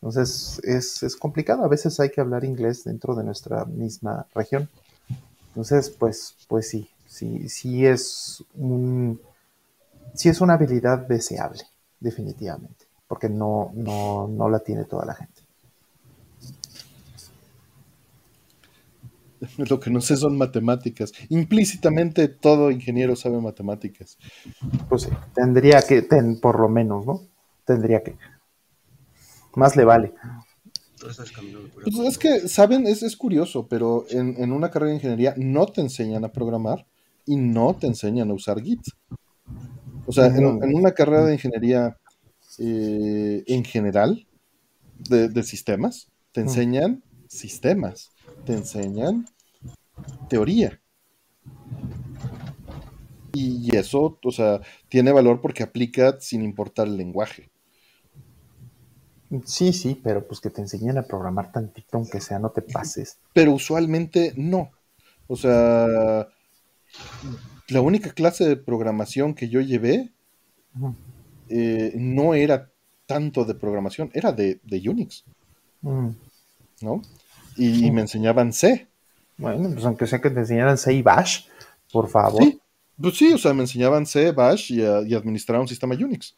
Entonces 0.00 0.60
es, 0.62 1.02
es 1.02 1.16
complicado, 1.16 1.64
a 1.64 1.68
veces 1.68 1.98
hay 1.98 2.10
que 2.10 2.20
hablar 2.20 2.44
inglés 2.44 2.84
dentro 2.84 3.14
de 3.16 3.24
nuestra 3.24 3.64
misma 3.64 4.26
región. 4.34 4.68
Entonces, 5.48 5.90
pues, 5.90 6.36
pues 6.46 6.68
sí, 6.68 6.88
sí, 7.06 7.48
sí 7.48 7.84
es 7.84 8.44
un, 8.54 9.20
sí 10.14 10.28
es 10.28 10.40
una 10.40 10.54
habilidad 10.54 10.98
deseable, 10.98 11.64
definitivamente, 11.98 12.86
porque 13.08 13.28
no, 13.28 13.72
no, 13.74 14.28
no 14.28 14.48
la 14.48 14.60
tiene 14.60 14.84
toda 14.84 15.04
la 15.04 15.14
gente. 15.14 15.37
Lo 19.70 19.80
que 19.80 19.90
no 19.90 20.00
sé 20.00 20.16
son 20.16 20.36
matemáticas. 20.36 21.12
Implícitamente 21.28 22.28
todo 22.28 22.70
ingeniero 22.70 23.16
sabe 23.16 23.40
matemáticas. 23.40 24.18
Pues 24.88 25.02
sí, 25.02 25.10
tendría 25.34 25.82
que, 25.82 26.02
ten- 26.02 26.40
por 26.40 26.60
lo 26.60 26.68
menos, 26.68 27.06
¿no? 27.06 27.22
Tendría 27.64 28.02
que. 28.02 28.16
Más 29.56 29.76
le 29.76 29.84
vale. 29.84 30.14
Pues 31.84 31.96
es 32.08 32.18
que, 32.18 32.48
¿saben? 32.48 32.86
Es, 32.86 33.02
es 33.02 33.16
curioso, 33.16 33.66
pero 33.68 34.04
en, 34.10 34.34
en 34.42 34.52
una 34.52 34.70
carrera 34.70 34.90
de 34.90 34.96
ingeniería 34.96 35.34
no 35.36 35.66
te 35.66 35.80
enseñan 35.80 36.24
a 36.24 36.32
programar 36.32 36.86
y 37.26 37.36
no 37.36 37.76
te 37.76 37.86
enseñan 37.86 38.30
a 38.30 38.34
usar 38.34 38.60
Git. 38.62 38.80
O 40.04 40.12
sea, 40.12 40.26
en, 40.26 40.44
en 40.62 40.74
una 40.74 40.92
carrera 40.92 41.24
de 41.26 41.34
ingeniería 41.34 41.96
eh, 42.58 43.44
en 43.46 43.64
general, 43.64 44.26
de, 44.98 45.28
de 45.28 45.42
sistemas, 45.44 46.08
te 46.32 46.42
Ujú. 46.42 46.50
enseñan 46.50 47.04
sistemas, 47.28 48.12
te 48.48 48.54
enseñan 48.54 49.28
teoría. 50.30 50.80
Y, 53.34 53.76
eso, 53.76 54.18
o 54.24 54.32
sea, 54.32 54.62
tiene 54.88 55.12
valor 55.12 55.42
porque 55.42 55.62
aplica 55.62 56.18
sin 56.18 56.42
importar 56.42 56.86
el 56.86 56.96
lenguaje. 56.96 57.50
Sí, 59.44 59.74
sí, 59.74 60.00
pero 60.02 60.26
pues 60.26 60.40
que 60.40 60.48
te 60.48 60.62
enseñen 60.62 60.96
a 60.96 61.02
programar 61.02 61.52
tantito, 61.52 61.98
aunque 61.98 62.22
sea, 62.22 62.38
no 62.38 62.48
te 62.48 62.62
pases. 62.62 63.18
Pero 63.34 63.52
usualmente 63.52 64.32
no. 64.34 64.70
O 65.26 65.36
sea, 65.36 66.26
la 67.68 67.80
única 67.82 68.12
clase 68.12 68.48
de 68.48 68.56
programación 68.56 69.34
que 69.34 69.50
yo 69.50 69.60
llevé 69.60 70.10
eh, 71.50 71.92
no 71.96 72.32
era 72.32 72.72
tanto 73.04 73.44
de 73.44 73.54
programación, 73.54 74.10
era 74.14 74.32
de, 74.32 74.58
Unix. 74.88 75.26
Mm. 75.82 76.08
¿No? 76.80 77.02
Y, 77.58 77.90
me 77.90 78.02
enseñaban 78.02 78.52
C. 78.52 78.88
Bueno, 79.36 79.70
pues 79.72 79.84
aunque 79.84 80.06
sea 80.06 80.20
que 80.20 80.30
te 80.30 80.40
enseñaran 80.40 80.78
C 80.78 80.92
y 80.94 81.02
Bash, 81.02 81.46
por 81.92 82.08
favor. 82.08 82.42
Sí, 82.42 82.60
pues 83.00 83.16
sí, 83.16 83.32
o 83.32 83.38
sea, 83.38 83.52
me 83.54 83.62
enseñaban 83.62 84.06
C, 84.06 84.32
Bash 84.32 84.72
y, 84.72 84.80
y 84.80 85.14
administrar 85.14 85.60
un 85.60 85.68
sistema 85.68 85.94
Unix 85.94 86.34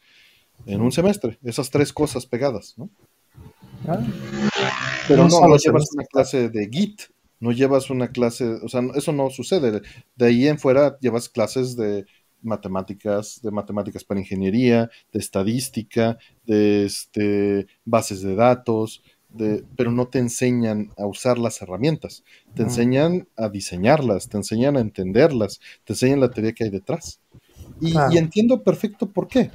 en 0.65 0.81
un 0.81 0.91
semestre, 0.91 1.37
esas 1.43 1.69
tres 1.69 1.91
cosas 1.91 2.25
pegadas, 2.25 2.75
¿no? 2.77 2.89
Ah. 3.87 3.99
Pero 5.07 5.27
no, 5.27 5.47
no, 5.47 5.57
llevas 5.57 5.91
una 5.93 6.05
clase 6.05 6.49
de 6.49 6.69
Git, 6.71 7.01
no 7.39 7.51
llevas 7.51 7.89
una 7.89 8.09
clase, 8.09 8.45
o 8.45 8.69
sea, 8.69 8.81
eso 8.95 9.11
no 9.11 9.29
sucede. 9.29 9.81
De 10.15 10.25
ahí 10.25 10.47
en 10.47 10.59
fuera 10.59 10.97
llevas 10.99 11.29
clases 11.29 11.75
de 11.75 12.05
matemáticas, 12.41 13.39
de 13.41 13.51
matemáticas 13.51 14.03
para 14.03 14.19
ingeniería, 14.19 14.89
de 15.11 15.19
estadística, 15.19 16.17
de 16.45 16.85
este, 16.85 17.67
bases 17.85 18.21
de 18.21 18.35
datos, 18.35 19.03
de, 19.33 19.63
pero 19.75 19.91
no 19.91 20.07
te 20.07 20.19
enseñan 20.19 20.91
a 20.97 21.05
usar 21.05 21.37
las 21.37 21.61
herramientas, 21.61 22.23
te 22.53 22.63
enseñan 22.63 23.27
a 23.37 23.49
diseñarlas, 23.49 24.29
te 24.29 24.37
enseñan 24.37 24.77
a 24.77 24.81
entenderlas, 24.81 25.59
te 25.85 25.93
enseñan 25.93 26.19
la 26.19 26.31
teoría 26.31 26.53
que 26.53 26.65
hay 26.65 26.69
detrás. 26.69 27.19
Y, 27.79 27.93
y 28.11 28.17
entiendo 28.17 28.63
perfecto 28.63 29.09
por 29.09 29.27
qué. 29.27 29.51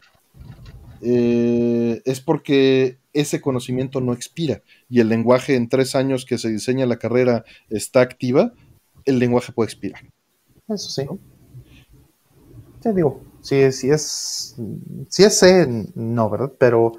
Eh, 1.02 2.02
es 2.04 2.20
porque 2.20 2.98
ese 3.12 3.40
conocimiento 3.40 4.00
no 4.00 4.12
expira 4.12 4.62
y 4.88 5.00
el 5.00 5.08
lenguaje 5.08 5.54
en 5.54 5.68
tres 5.68 5.94
años 5.94 6.24
que 6.24 6.38
se 6.38 6.48
diseña 6.48 6.86
la 6.86 6.98
carrera 6.98 7.44
está 7.68 8.00
activa, 8.00 8.52
el 9.04 9.18
lenguaje 9.18 9.52
puede 9.52 9.66
expirar. 9.66 10.00
Eso 10.68 10.90
sí. 10.90 11.06
Te 12.80 12.92
digo, 12.92 13.22
si, 13.40 13.70
si 13.72 13.90
es 13.90 14.56
si 15.08 15.22
es 15.22 15.38
C, 15.38 15.86
no, 15.94 16.30
¿verdad? 16.30 16.52
Pero, 16.58 16.92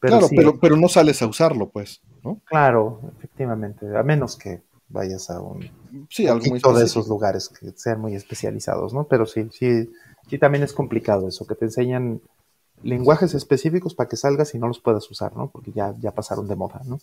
pero 0.00 0.18
claro, 0.18 0.28
pero, 0.36 0.60
pero 0.60 0.76
no 0.76 0.88
sales 0.88 1.22
a 1.22 1.26
usarlo, 1.26 1.70
pues, 1.70 2.02
¿no? 2.26 2.40
Claro, 2.44 3.00
efectivamente, 3.16 3.96
a 3.96 4.02
menos 4.02 4.36
que 4.36 4.62
vayas 4.88 5.30
a 5.30 5.40
un 5.40 5.70
sí, 6.10 6.26
algo 6.26 6.44
muy 6.46 6.60
de 6.60 6.84
esos 6.84 7.08
lugares 7.08 7.48
que 7.48 7.72
sean 7.76 8.00
muy 8.00 8.14
especializados, 8.14 8.92
¿no? 8.92 9.04
Pero 9.04 9.26
sí, 9.26 9.48
sí, 9.52 9.90
sí 10.28 10.38
también 10.38 10.64
es 10.64 10.72
complicado 10.72 11.28
eso, 11.28 11.46
que 11.46 11.54
te 11.54 11.66
enseñan 11.66 12.20
lenguajes 12.82 13.34
específicos 13.34 13.94
para 13.94 14.08
que 14.08 14.16
salgas 14.16 14.54
y 14.54 14.58
no 14.58 14.68
los 14.68 14.80
puedas 14.80 15.10
usar, 15.10 15.36
¿no? 15.36 15.48
Porque 15.50 15.72
ya, 15.72 15.94
ya 16.00 16.12
pasaron 16.12 16.46
de 16.48 16.56
moda, 16.56 16.82
¿no? 16.84 16.98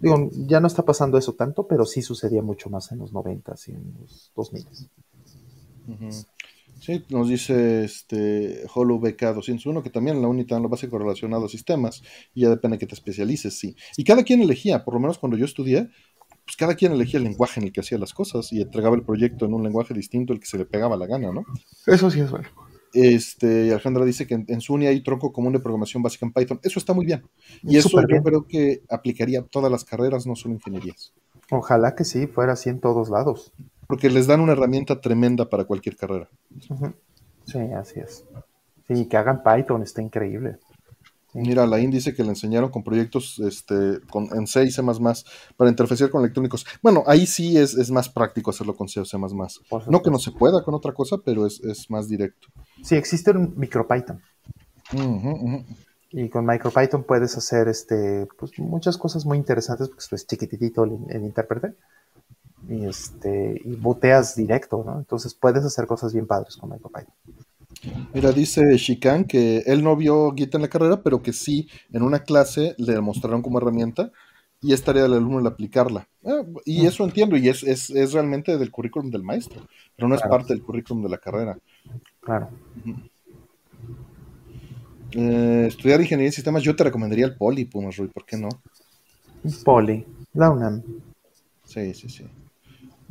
Digo, 0.00 0.30
ya 0.32 0.60
no 0.60 0.66
está 0.66 0.84
pasando 0.84 1.16
eso 1.18 1.34
tanto, 1.34 1.66
pero 1.66 1.84
sí 1.84 2.02
sucedía 2.02 2.42
mucho 2.42 2.68
más 2.70 2.90
en 2.90 2.98
los 2.98 3.12
90 3.12 3.54
y 3.66 3.70
en 3.70 3.94
los 4.00 4.32
2000. 4.34 4.66
Sí, 6.82 7.04
nos 7.10 7.28
dice 7.28 7.84
este 7.84 8.64
BK 8.74 9.34
201 9.34 9.84
que 9.84 9.90
también 9.90 10.20
la 10.20 10.26
UNITA 10.26 10.58
lo 10.58 10.68
básico 10.68 10.98
relacionado 10.98 11.46
a 11.46 11.48
sistemas 11.48 12.02
y 12.34 12.40
ya 12.40 12.50
depende 12.50 12.74
de 12.74 12.80
que 12.80 12.86
te 12.88 12.94
especialices, 12.96 13.56
sí. 13.56 13.76
Y 13.96 14.02
cada 14.02 14.24
quien 14.24 14.42
elegía, 14.42 14.84
por 14.84 14.94
lo 14.94 14.98
menos 14.98 15.16
cuando 15.16 15.38
yo 15.38 15.44
estudié, 15.44 15.90
pues 16.44 16.56
cada 16.56 16.74
quien 16.74 16.90
elegía 16.90 17.18
el 17.18 17.24
lenguaje 17.24 17.60
en 17.60 17.66
el 17.66 17.72
que 17.72 17.82
hacía 17.82 17.98
las 17.98 18.12
cosas 18.12 18.52
y 18.52 18.60
entregaba 18.60 18.96
el 18.96 19.04
proyecto 19.04 19.46
en 19.46 19.54
un 19.54 19.62
lenguaje 19.62 19.94
distinto 19.94 20.32
el 20.32 20.40
que 20.40 20.46
se 20.46 20.58
le 20.58 20.64
pegaba 20.64 20.96
la 20.96 21.06
gana, 21.06 21.30
¿no? 21.30 21.44
Eso 21.86 22.10
sí 22.10 22.18
es 22.18 22.32
bueno. 22.32 22.48
Este, 22.92 23.70
Alejandra 23.70 24.04
dice 24.04 24.26
que 24.26 24.34
en, 24.34 24.60
SUNY 24.60 24.88
hay 24.88 25.04
tronco 25.04 25.32
común 25.32 25.52
de 25.52 25.60
programación 25.60 26.02
básica 26.02 26.26
en 26.26 26.32
Python. 26.32 26.58
Eso 26.64 26.80
está 26.80 26.94
muy 26.94 27.06
bien. 27.06 27.22
Y 27.62 27.76
eso 27.76 27.90
yo 28.08 28.22
creo 28.24 28.48
que 28.48 28.82
aplicaría 28.90 29.38
a 29.38 29.44
todas 29.44 29.70
las 29.70 29.84
carreras, 29.84 30.26
no 30.26 30.34
solo 30.34 30.54
ingenierías. 30.54 31.12
Ojalá 31.48 31.94
que 31.94 32.02
sí, 32.04 32.26
fuera 32.26 32.54
así 32.54 32.70
en 32.70 32.80
todos 32.80 33.08
lados. 33.08 33.52
Porque 33.92 34.08
les 34.08 34.26
dan 34.26 34.40
una 34.40 34.52
herramienta 34.52 35.02
tremenda 35.02 35.50
para 35.50 35.64
cualquier 35.64 35.98
carrera. 35.98 36.26
Sí, 37.44 37.58
así 37.58 38.00
es. 38.00 38.24
Sí, 38.88 39.04
que 39.04 39.18
hagan 39.18 39.42
Python, 39.42 39.82
está 39.82 40.00
increíble. 40.00 40.56
Mira, 41.34 41.66
Lain 41.66 41.90
dice 41.90 42.14
que 42.14 42.22
le 42.22 42.30
enseñaron 42.30 42.70
con 42.70 42.82
proyectos 42.82 43.38
este, 43.40 44.00
con, 44.10 44.30
en 44.34 44.46
C 44.46 44.64
y 44.64 44.70
C++ 44.70 44.82
para 45.58 45.68
interfaccionar 45.68 46.10
con 46.10 46.22
electrónicos. 46.22 46.64
Bueno, 46.82 47.04
ahí 47.06 47.26
sí 47.26 47.58
es, 47.58 47.90
más 47.90 48.08
práctico 48.08 48.48
hacerlo 48.48 48.74
con 48.74 48.88
C 48.88 48.98
o 48.98 49.04
C++. 49.04 49.18
No 49.18 50.02
que 50.02 50.10
no 50.10 50.18
se 50.18 50.30
pueda 50.30 50.64
con 50.64 50.72
otra 50.72 50.94
cosa, 50.94 51.18
pero 51.22 51.44
es, 51.44 51.60
más 51.90 52.08
directo. 52.08 52.48
Sí, 52.82 52.96
existe 52.96 53.32
un 53.32 53.52
MicroPython. 53.58 54.22
Y 56.12 56.30
con 56.30 56.46
MicroPython 56.46 57.04
puedes 57.04 57.36
hacer 57.36 57.68
este, 57.68 58.26
pues, 58.38 58.58
muchas 58.58 58.96
cosas 58.96 59.26
muy 59.26 59.36
interesantes 59.36 59.90
porque 59.90 60.16
es 60.16 60.26
chiquitito 60.26 60.84
el, 60.84 60.96
el 61.10 61.24
intérprete. 61.24 61.74
Y, 62.68 62.86
este, 62.86 63.60
y 63.64 63.74
boteas 63.76 64.36
directo, 64.36 64.82
¿no? 64.86 64.98
Entonces 64.98 65.34
puedes 65.34 65.64
hacer 65.64 65.86
cosas 65.86 66.12
bien 66.12 66.26
padres 66.26 66.56
con 66.56 66.70
MicroPython. 66.70 67.14
Mira, 68.14 68.30
dice 68.32 68.76
Shikan 68.76 69.24
que 69.24 69.58
él 69.66 69.82
no 69.82 69.96
vio 69.96 70.32
Git 70.34 70.54
en 70.54 70.62
la 70.62 70.68
carrera, 70.68 71.02
pero 71.02 71.22
que 71.22 71.32
sí 71.32 71.68
en 71.92 72.02
una 72.02 72.20
clase 72.20 72.74
le 72.78 73.00
mostraron 73.00 73.42
como 73.42 73.58
herramienta 73.58 74.12
y 74.60 74.72
es 74.72 74.82
tarea 74.82 75.02
del 75.02 75.14
alumno 75.14 75.40
el 75.40 75.46
aplicarla. 75.46 76.08
Ah, 76.24 76.42
y 76.64 76.82
mm. 76.82 76.86
eso 76.86 77.04
entiendo, 77.04 77.36
y 77.36 77.48
es, 77.48 77.64
es, 77.64 78.12
realmente 78.12 78.56
del 78.56 78.70
currículum 78.70 79.10
del 79.10 79.24
maestro, 79.24 79.66
pero 79.96 80.08
no 80.08 80.14
es 80.14 80.22
parte 80.22 80.52
del 80.52 80.62
currículum 80.62 81.02
de 81.02 81.08
la 81.08 81.18
carrera. 81.18 81.58
Claro. 82.20 82.48
Eh, 85.10 85.64
estudiar 85.66 86.00
ingeniería 86.00 86.28
de 86.28 86.36
sistemas, 86.36 86.62
yo 86.62 86.76
te 86.76 86.84
recomendaría 86.84 87.26
el 87.26 87.36
Poli, 87.36 87.64
Pumas 87.64 87.96
Rui, 87.96 88.08
¿por 88.08 88.24
qué 88.24 88.36
no? 88.36 88.48
Poli, 89.64 90.06
la 90.34 90.50
UNAM. 90.50 90.82
Sí, 91.64 91.92
sí, 91.94 92.08
sí. 92.08 92.24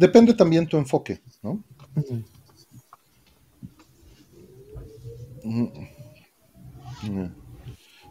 Depende 0.02 0.34
también 0.34 0.66
tu 0.66 0.78
enfoque, 0.78 1.22
¿no? 1.44 1.64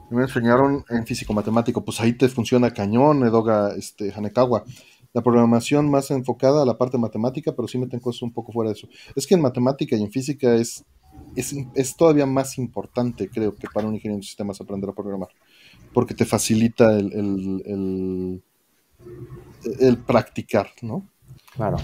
Me 0.09 0.23
enseñaron 0.23 0.85
en 0.89 1.05
físico 1.05 1.33
matemático, 1.33 1.85
pues 1.85 2.01
ahí 2.01 2.13
te 2.13 2.29
funciona 2.29 2.71
cañón, 2.71 3.27
Edoga 3.27 3.75
este, 3.75 4.13
Hanekawa. 4.13 4.63
La 5.13 5.21
programación 5.21 5.91
más 5.91 6.13
enfocada 6.13 6.63
a 6.63 6.65
la 6.65 6.79
parte 6.79 6.97
matemática, 6.97 7.57
pero 7.57 7.67
sí 7.67 7.77
meten 7.77 7.99
cosas 7.99 8.23
un 8.23 8.33
poco 8.33 8.53
fuera 8.53 8.71
de 8.71 8.77
eso. 8.77 8.89
Es 9.17 9.27
que 9.27 9.35
en 9.35 9.41
matemática 9.41 9.97
y 9.97 10.03
en 10.05 10.13
física 10.13 10.55
es, 10.55 10.85
es, 11.35 11.97
todavía 11.97 12.25
más 12.25 12.57
importante, 12.57 13.29
creo, 13.29 13.57
que 13.57 13.67
para 13.67 13.89
un 13.89 13.97
ingeniero 13.97 14.21
de 14.21 14.27
sistemas 14.29 14.61
aprender 14.61 14.91
a 14.91 14.95
programar. 14.95 15.31
Porque 15.93 16.15
te 16.15 16.25
facilita 16.25 16.97
el, 16.97 17.13
el, 17.67 18.45
el 19.81 19.99
practicar, 19.99 20.71
¿no? 20.83 21.09
Claro 21.69 21.79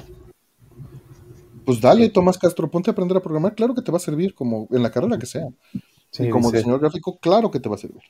pues 1.66 1.80
dale, 1.80 2.08
Tomás 2.10 2.38
Castro, 2.38 2.70
ponte 2.70 2.90
a 2.90 2.92
aprender 2.92 3.16
a 3.16 3.20
programar, 3.20 3.56
claro 3.56 3.74
que 3.74 3.82
te 3.82 3.90
va 3.90 3.96
a 3.96 4.00
servir, 4.00 4.34
como 4.34 4.68
en 4.70 4.84
la 4.84 4.90
carrera 4.92 5.18
que 5.18 5.26
sea. 5.26 5.48
y 6.16 6.30
como 6.30 6.52
diseñador 6.52 6.80
gráfico, 6.80 7.18
claro 7.18 7.50
que 7.50 7.58
te 7.58 7.68
va 7.68 7.74
a 7.74 7.78
servir. 7.78 8.02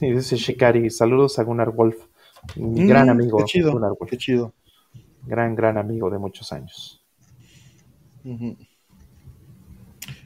Sí, 0.00 0.10
dice 0.10 0.36
Shikari, 0.36 0.90
saludos 0.90 1.38
a 1.38 1.44
Gunnar 1.44 1.70
Wolf, 1.70 1.96
mi 2.56 2.82
mm, 2.82 2.88
gran 2.88 3.08
amigo. 3.08 3.38
Qué 3.38 3.44
chido, 3.44 3.80
qué 4.10 4.18
chido. 4.18 4.54
Gran, 5.24 5.54
gran 5.54 5.78
amigo 5.78 6.10
de 6.10 6.18
muchos 6.18 6.52
años. 6.52 7.00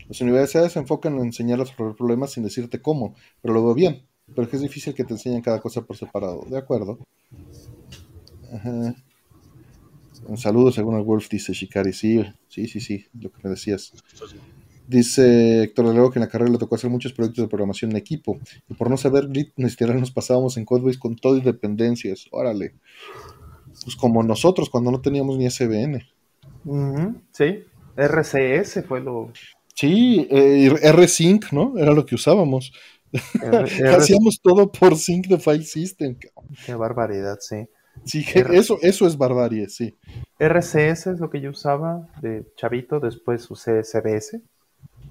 Las 0.09 0.21
universidades 0.23 0.73
se 0.73 0.79
enfocan 0.79 1.17
en 1.17 1.27
enseñar 1.27 1.61
a 1.61 1.65
resolver 1.65 1.95
problemas 1.95 2.33
sin 2.33 2.45
decirte 2.45 2.81
cómo, 2.81 3.15
pero 3.43 3.53
lo 3.53 3.63
veo 3.63 3.75
bien. 3.75 4.07
Pero 4.27 4.43
es 4.43 4.49
que 4.49 4.57
es 4.57 4.63
difícil 4.63 4.95
que 4.95 5.05
te 5.05 5.13
enseñen 5.13 5.43
cada 5.43 5.61
cosa 5.61 5.83
por 5.83 5.99
separado. 5.99 6.47
De 6.49 6.57
acuerdo. 6.57 6.99
Ajá. 8.53 8.95
Un 10.29 10.37
saludo, 10.37 10.71
según 10.71 10.97
el 10.97 11.05
Wolf, 11.05 11.29
dice 11.31 11.55
Shikari. 11.55 11.95
Sí, 11.95 12.23
sí, 12.49 12.69
sí, 12.69 12.81
sí, 12.81 13.07
lo 13.19 13.33
que 13.33 13.39
me 13.43 13.51
decías. 13.51 13.93
Dice 14.87 15.65
Héctor 15.65 15.87
Luego 15.87 16.11
que 16.11 16.19
en 16.19 16.25
la 16.25 16.29
carrera 16.29 16.53
le 16.53 16.59
tocó 16.59 16.75
hacer 16.75 16.91
muchos 16.91 17.13
proyectos 17.15 17.45
de 17.45 17.49
programación 17.49 17.91
en 17.91 17.97
equipo. 17.97 18.39
Y 18.69 18.75
por 18.75 18.91
no 18.91 18.99
saber 18.99 19.29
grit, 19.29 19.53
nos 19.57 20.11
pasábamos 20.11 20.59
en 20.59 20.67
Codebase 20.67 20.99
con 20.99 21.17
todo 21.17 21.37
y 21.39 21.41
dependencias. 21.41 22.27
Órale. 22.31 22.75
Pues 23.83 23.97
como 23.97 24.23
nosotros 24.23 24.69
cuando 24.69 24.91
no 24.91 25.01
teníamos 25.01 25.39
ni 25.39 25.49
SBN. 25.49 26.07
Sí, 27.33 27.65
RCS 27.97 28.85
fue 28.87 29.01
lo. 29.01 29.33
Sí, 29.75 30.27
eh, 30.31 30.71
R-Sync, 30.83 31.53
¿no? 31.53 31.79
Era 31.79 31.93
lo 31.93 32.05
que 32.05 32.17
usábamos. 32.17 32.73
Hacíamos 33.97 34.41
todo 34.43 34.71
por 34.71 34.97
Sync 34.97 35.27
de 35.27 35.39
File 35.39 35.65
System. 35.65 36.17
Qué 36.67 36.75
barbaridad, 36.75 37.39
sí. 37.41 37.67
Sí, 38.05 38.25
eso, 38.53 38.79
eso 38.83 39.07
es 39.07 39.17
barbarie, 39.17 39.69
sí. 39.69 39.97
RCS 40.39 41.09
es 41.09 41.21
lo 41.21 41.31
que 41.31 41.41
yo 41.41 41.51
usaba 41.51 42.09
de 42.21 42.47
chavito, 42.57 43.01
después 43.01 43.51
usé 43.51 43.83
CBS. 43.83 44.41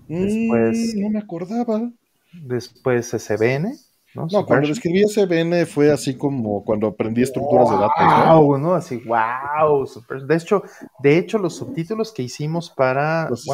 Después, 0.07 0.95
mm, 0.95 1.01
no 1.01 1.09
me 1.09 1.19
acordaba. 1.19 1.91
Después 2.33 3.07
SBN. 3.07 3.75
No, 4.15 4.45
cuando 4.45 4.69
escribí 4.69 5.03
SBN 5.03 5.65
fue 5.65 5.91
así 5.91 6.15
como 6.15 6.63
cuando 6.63 6.87
aprendí 6.87 7.21
estructuras 7.21 7.69
de 7.69 7.75
datos. 7.75 8.35
Wow, 8.39 8.57
¿no? 8.57 8.73
Así, 8.73 8.97
wow. 9.05 9.87
De 10.25 10.35
hecho, 10.35 10.63
de 10.99 11.17
hecho, 11.17 11.37
los 11.37 11.55
subtítulos 11.55 12.11
que 12.11 12.23
hicimos 12.23 12.69
para 12.69 13.29
los 13.29 13.45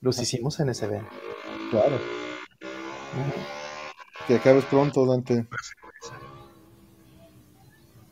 los 0.00 0.20
hicimos 0.20 0.60
en 0.60 0.74
SBN. 0.74 1.06
Claro. 1.70 1.98
Que 4.26 4.34
acabes 4.34 4.64
pronto, 4.66 5.06
Dante. 5.06 5.46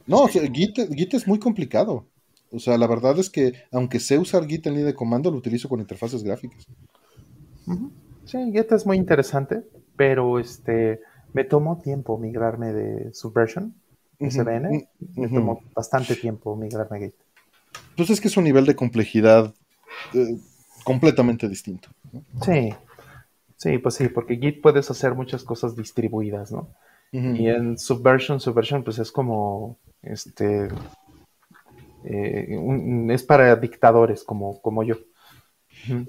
No, 0.07 0.23
o 0.23 0.29
sea, 0.29 0.43
Git, 0.51 0.79
Git 0.95 1.15
es 1.15 1.27
muy 1.27 1.39
complicado. 1.39 2.07
O 2.51 2.59
sea, 2.59 2.77
la 2.77 2.87
verdad 2.87 3.19
es 3.19 3.31
que, 3.31 3.55
aunque 3.71 3.99
sé 3.99 4.19
usar 4.19 4.47
Git 4.47 4.67
en 4.67 4.75
línea 4.75 4.87
de 4.89 4.95
comando, 4.95 5.31
lo 5.31 5.39
utilizo 5.39 5.69
con 5.69 5.81
interfaces 5.81 6.23
gráficas. 6.23 6.67
Sí, 8.25 8.39
Git 8.53 8.73
es 8.73 8.87
muy 8.87 8.97
interesante, 8.97 9.63
pero 9.97 10.39
este 10.39 11.01
me 11.33 11.45
tomó 11.45 11.81
tiempo 11.81 12.19
migrarme 12.19 12.73
de 12.73 13.15
Subversion, 13.15 13.75
SVN. 14.19 14.89
Me 15.17 15.27
ujú. 15.27 15.35
tomó 15.35 15.61
bastante 15.75 16.15
tiempo 16.15 16.55
migrarme 16.57 16.97
a 16.99 17.01
Git. 17.01 17.15
Pues 17.97 18.11
es 18.11 18.21
que 18.21 18.29
es 18.29 18.37
un 18.37 18.45
nivel 18.45 18.67
de 18.67 18.77
complejidad 18.77 19.55
eh, 20.15 20.37
completamente 20.85 21.49
distinto. 21.49 21.89
¿no? 22.13 22.23
Sí, 22.43 22.75
sí, 23.57 23.79
pues 23.79 23.95
sí, 23.95 24.09
porque 24.09 24.37
Git 24.37 24.61
puedes 24.61 24.91
hacer 24.91 25.15
muchas 25.15 25.43
cosas 25.45 25.75
distribuidas, 25.77 26.53
¿no? 26.53 26.69
Y 27.15 27.49
en 27.49 27.79
Subversion, 27.79 28.41
Subversion, 28.41 28.85
pues 28.85 28.99
es 28.99 29.13
como, 29.13 29.79
este, 30.03 30.69
eh, 32.05 32.57
un- 32.59 33.11
es 33.11 33.23
para 33.23 33.55
dictadores 33.57 34.25
como, 34.25 34.61
como 34.61 34.83
yo. 34.83 34.97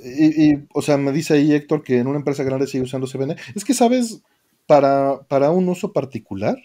Y, 0.04 0.52
y, 0.52 0.68
o 0.74 0.82
sea, 0.82 0.98
me 0.98 1.12
dice 1.12 1.34
ahí 1.36 1.52
Héctor 1.54 1.84
que 1.84 1.98
en 2.00 2.08
una 2.08 2.18
empresa 2.20 2.44
grande 2.44 2.68
sigue 2.68 2.84
usando 2.84 3.08
CBN. 3.08 3.36
Es 3.56 3.64
que, 3.66 3.74
¿sabes? 3.74 4.22
Para, 4.68 5.22
para 5.28 5.52
un 5.52 5.68
uso 5.68 5.92
particular, 5.94 6.58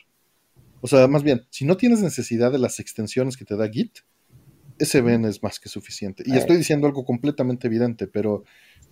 o 0.80 0.86
sea, 0.86 1.08
más 1.08 1.22
bien, 1.22 1.42
si 1.50 1.64
no 1.64 1.76
tienes 1.76 2.00
necesidad 2.00 2.52
de 2.52 2.58
las 2.58 2.80
extensiones 2.80 3.36
que 3.36 3.44
te 3.44 3.56
da 3.56 3.68
Git, 3.68 3.98
SVN 4.78 5.28
es 5.28 5.42
más 5.42 5.58
que 5.58 5.68
suficiente. 5.68 6.22
Y 6.26 6.36
estoy 6.36 6.56
diciendo 6.56 6.86
algo 6.86 7.04
completamente 7.04 7.66
evidente, 7.66 8.06
pero, 8.06 8.44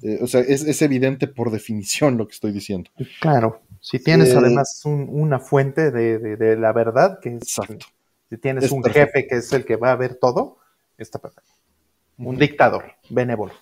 eh, 0.02 0.18
o 0.20 0.26
sea, 0.26 0.40
es, 0.40 0.64
es 0.64 0.82
evidente 0.82 1.28
por 1.28 1.50
definición 1.52 2.16
lo 2.16 2.26
que 2.26 2.32
estoy 2.34 2.52
diciendo. 2.52 2.90
Claro, 3.20 3.62
si 3.80 4.00
tienes 4.00 4.30
Eh, 4.30 4.38
además 4.38 4.80
un- 4.84 5.08
una 5.08 5.38
fuente 5.38 5.90
de, 5.92 6.18
de- 6.18 6.36
de 6.36 6.56
la 6.56 6.72
verdad, 6.72 7.20
que 7.20 7.36
es, 7.36 7.42
Exacto. 7.42 7.86
Si 8.28 8.36
tienes 8.38 8.64
Es 8.64 8.72
un 8.72 8.82
perfecto. 8.82 9.12
jefe 9.12 9.28
que 9.28 9.36
es 9.36 9.52
el 9.52 9.64
que 9.64 9.76
va 9.76 9.92
a 9.92 9.96
ver 9.96 10.16
todo, 10.16 10.58
está 10.98 11.18
perfecto. 11.18 11.50
Un 12.18 12.36
dictador, 12.36 12.84
benévolo. 13.10 13.52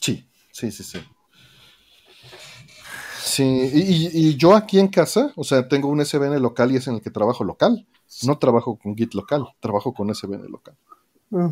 Sí, 0.00 0.28
sí, 0.52 0.70
sí, 0.70 0.82
sí. 0.84 0.98
Sí, 3.22 3.70
y, 3.72 4.36
yo 4.36 4.54
aquí 4.54 4.78
en 4.78 4.88
casa, 4.88 5.32
o 5.36 5.44
sea, 5.44 5.68
tengo 5.68 5.88
un 5.88 6.04
SVN 6.04 6.38
local 6.40 6.72
y 6.72 6.76
es 6.76 6.86
en 6.88 6.94
el 6.96 7.00
que 7.00 7.10
trabajo 7.10 7.44
local. 7.44 7.86
No 8.26 8.38
trabajo 8.38 8.76
con 8.76 8.96
Git 8.96 9.14
local, 9.14 9.46
trabajo 9.60 9.92
con 9.94 10.12
SVN 10.14 10.48
local. 10.48 10.74
Mm, 11.30 11.48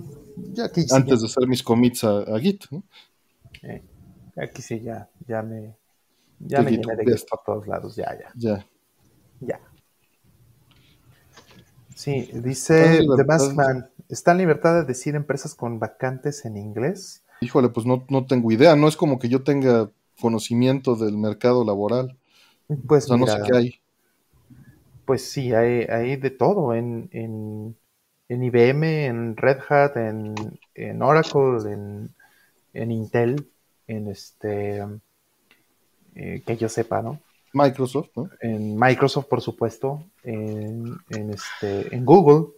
Ya 0.54 0.64
aquí 0.64 0.82
sí, 0.82 0.88
Antes 0.94 1.20
de 1.20 1.26
hacer 1.26 1.46
mis 1.46 1.62
commits 1.62 2.02
a, 2.04 2.18
a 2.20 2.38
Git. 2.40 2.64
¿no? 2.70 2.82
eh, 3.62 3.82
aquí 4.36 4.60
sí 4.62 4.80
ya, 4.80 5.08
ya 5.26 5.42
me, 5.42 5.76
ya 6.40 6.58
De 6.58 6.64
me 6.64 6.70
Git, 6.72 6.80
llené 6.86 6.96
de 7.04 7.16
Git 7.16 7.28
por 7.28 7.42
todos 7.44 7.66
lados, 7.68 7.94
ya, 7.96 8.18
ya, 8.18 8.32
Ya. 8.34 8.66
ya. 9.40 9.60
Sí, 11.98 12.30
dice 12.32 12.74
The 12.74 13.00
libertad. 13.00 13.26
Maskman, 13.26 13.90
¿está 14.08 14.30
en 14.30 14.38
libertad 14.38 14.74
de 14.74 14.84
decir 14.84 15.16
empresas 15.16 15.56
con 15.56 15.80
vacantes 15.80 16.44
en 16.44 16.56
inglés? 16.56 17.24
Híjole, 17.40 17.70
pues 17.70 17.86
no, 17.86 18.04
no 18.08 18.24
tengo 18.24 18.52
idea. 18.52 18.76
No 18.76 18.86
es 18.86 18.96
como 18.96 19.18
que 19.18 19.28
yo 19.28 19.42
tenga 19.42 19.90
conocimiento 20.20 20.94
del 20.94 21.18
mercado 21.18 21.64
laboral. 21.64 22.16
O 22.68 22.76
Pues 22.86 23.10
no 23.10 23.26
sé 23.26 23.38
qué 23.44 23.56
hay. 23.56 23.80
Pues 25.06 25.28
sí, 25.28 25.52
hay, 25.52 25.86
hay 25.88 26.14
de 26.14 26.30
todo 26.30 26.72
en, 26.72 27.08
en, 27.12 27.76
en 28.28 28.44
IBM, 28.44 29.06
en 29.06 29.36
Red 29.36 29.58
Hat, 29.68 29.96
en, 29.96 30.36
en 30.74 31.02
Oracle, 31.02 31.72
en, 31.72 32.14
en 32.74 32.92
Intel, 32.92 33.50
en 33.88 34.06
este, 34.06 34.84
eh, 36.14 36.42
que 36.46 36.56
yo 36.56 36.68
sepa, 36.68 37.02
¿no? 37.02 37.20
Microsoft, 37.52 38.10
¿no? 38.14 38.30
En 38.40 38.78
Microsoft, 38.78 39.26
por 39.26 39.40
supuesto, 39.40 40.04
en, 40.28 40.98
en, 41.10 41.30
este, 41.30 41.94
en 41.94 42.04
Google, 42.04 42.52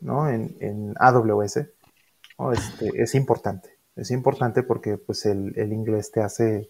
¿no? 0.00 0.28
En, 0.28 0.56
en 0.60 0.94
AWS, 0.98 1.66
¿no? 2.38 2.52
Este, 2.52 2.90
es 3.02 3.14
importante, 3.14 3.70
es 3.96 4.10
importante 4.10 4.62
porque 4.62 4.96
pues 4.98 5.26
el, 5.26 5.52
el 5.56 5.72
inglés 5.72 6.10
te 6.10 6.20
hace, 6.22 6.68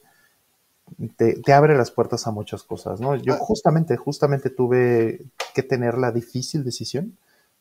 te, 1.16 1.40
te 1.40 1.52
abre 1.52 1.76
las 1.76 1.90
puertas 1.90 2.26
a 2.26 2.30
muchas 2.30 2.62
cosas, 2.62 3.00
¿no? 3.00 3.16
Yo 3.16 3.34
Ah. 3.34 3.38
justamente, 3.40 3.96
justamente 3.96 4.50
tuve 4.50 5.20
que 5.54 5.62
tener 5.62 5.96
la 5.96 6.12
difícil 6.12 6.62
decisión 6.64 7.16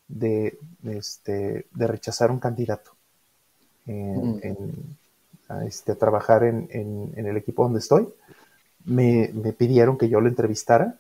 de, 0.08 0.58
de, 0.82 0.98
este, 0.98 1.68
de 1.74 1.88
rechazar 1.88 2.32
un 2.32 2.40
candidato 2.40 2.92
en, 3.88 4.34
Mm. 4.36 4.40
en- 4.44 4.98
a, 5.48 5.66
este, 5.66 5.92
a 5.94 5.96
trabajar 5.96 6.44
en, 6.44 6.68
en- 6.72 7.12
en 7.16 7.26
el 7.28 7.36
equipo 7.38 7.64
donde 7.64 7.80
estoy. 7.80 8.08
Me, 8.86 9.30
me 9.34 9.54
pidieron 9.54 9.98
que 9.98 10.08
yo 10.10 10.20
lo 10.22 10.28
entrevistara 10.30 10.98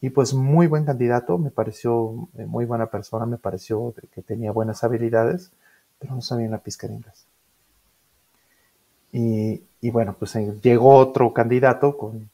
y 0.00 0.10
pues 0.10 0.34
muy 0.34 0.66
buen 0.66 0.84
candidato, 0.84 1.38
me 1.38 1.50
pareció 1.50 2.28
eh, 2.38 2.46
muy 2.46 2.64
buena 2.64 2.86
persona, 2.86 3.26
me 3.26 3.38
pareció 3.38 3.94
que 4.12 4.22
tenía 4.22 4.52
buenas 4.52 4.84
habilidades, 4.84 5.50
pero 5.98 6.14
no 6.14 6.20
sabía 6.20 6.48
una 6.48 6.58
pizca 6.58 6.86
de 6.86 6.94
inglés. 6.94 7.26
Y, 9.12 9.62
y 9.80 9.90
bueno, 9.90 10.14
pues 10.18 10.36
eh, 10.36 10.54
llegó 10.62 10.94
otro 10.96 11.32
candidato 11.32 11.96
con 11.96 12.30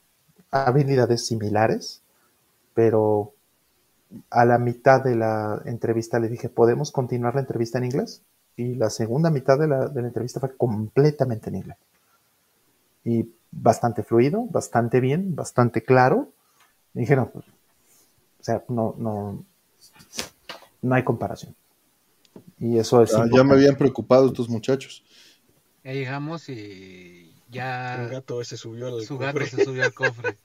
habilidades 0.51 1.27
similares, 1.27 2.03
pero 2.75 3.33
a 4.31 4.45
la 4.45 4.59
mitad 4.59 5.03
de 5.03 5.17
la 5.17 5.63
entrevista 5.65 6.19
le 6.19 6.29
dije, 6.29 6.49
¿podemos 6.49 6.93
continuar 6.93 7.35
la 7.35 7.41
entrevista 7.41 7.79
en 7.79 7.85
inglés? 7.85 8.23
Y 8.57 8.75
la 8.75 8.91
segunda 8.91 9.31
mitad 9.31 9.59
de 9.59 9.69
la, 9.69 9.89
de 9.89 10.03
la 10.03 10.09
entrevista 10.09 10.41
fue 10.41 10.57
completamente 10.57 11.51
en 11.51 11.57
inglés. 11.57 11.77
Y 13.05 13.33
bastante 13.51 14.03
fluido, 14.03 14.47
bastante 14.51 15.01
bien, 15.01 15.35
bastante 15.35 15.83
claro. 15.83 16.29
Y 16.95 17.01
dije, 17.01 17.17
no, 17.17 17.31
pues, 17.31 17.45
o 18.45 18.47
sea, 18.47 18.63
no, 18.69 18.95
no, 18.99 19.43
no 20.83 20.95
hay 20.95 21.03
comparación. 21.03 21.57
Y 22.59 22.77
eso 22.77 23.03
es 23.03 23.15
Ah, 23.15 23.25
ya 23.33 23.43
me 23.43 23.55
habían 23.55 23.75
preocupado 23.75 24.27
estos 24.27 24.51
muchachos. 24.51 25.03
Ya 25.83 25.95
llegamos 25.95 26.51
y 26.51 27.33
El 27.47 27.51
ya 27.51 28.07
gato 28.07 28.43
ese 28.43 28.59
subió 28.59 28.89
al 28.89 29.01
su 29.01 29.17
gato 29.17 29.41
se 29.47 29.65
subió 29.65 29.83
al 29.83 29.95
cofre. 29.95 30.37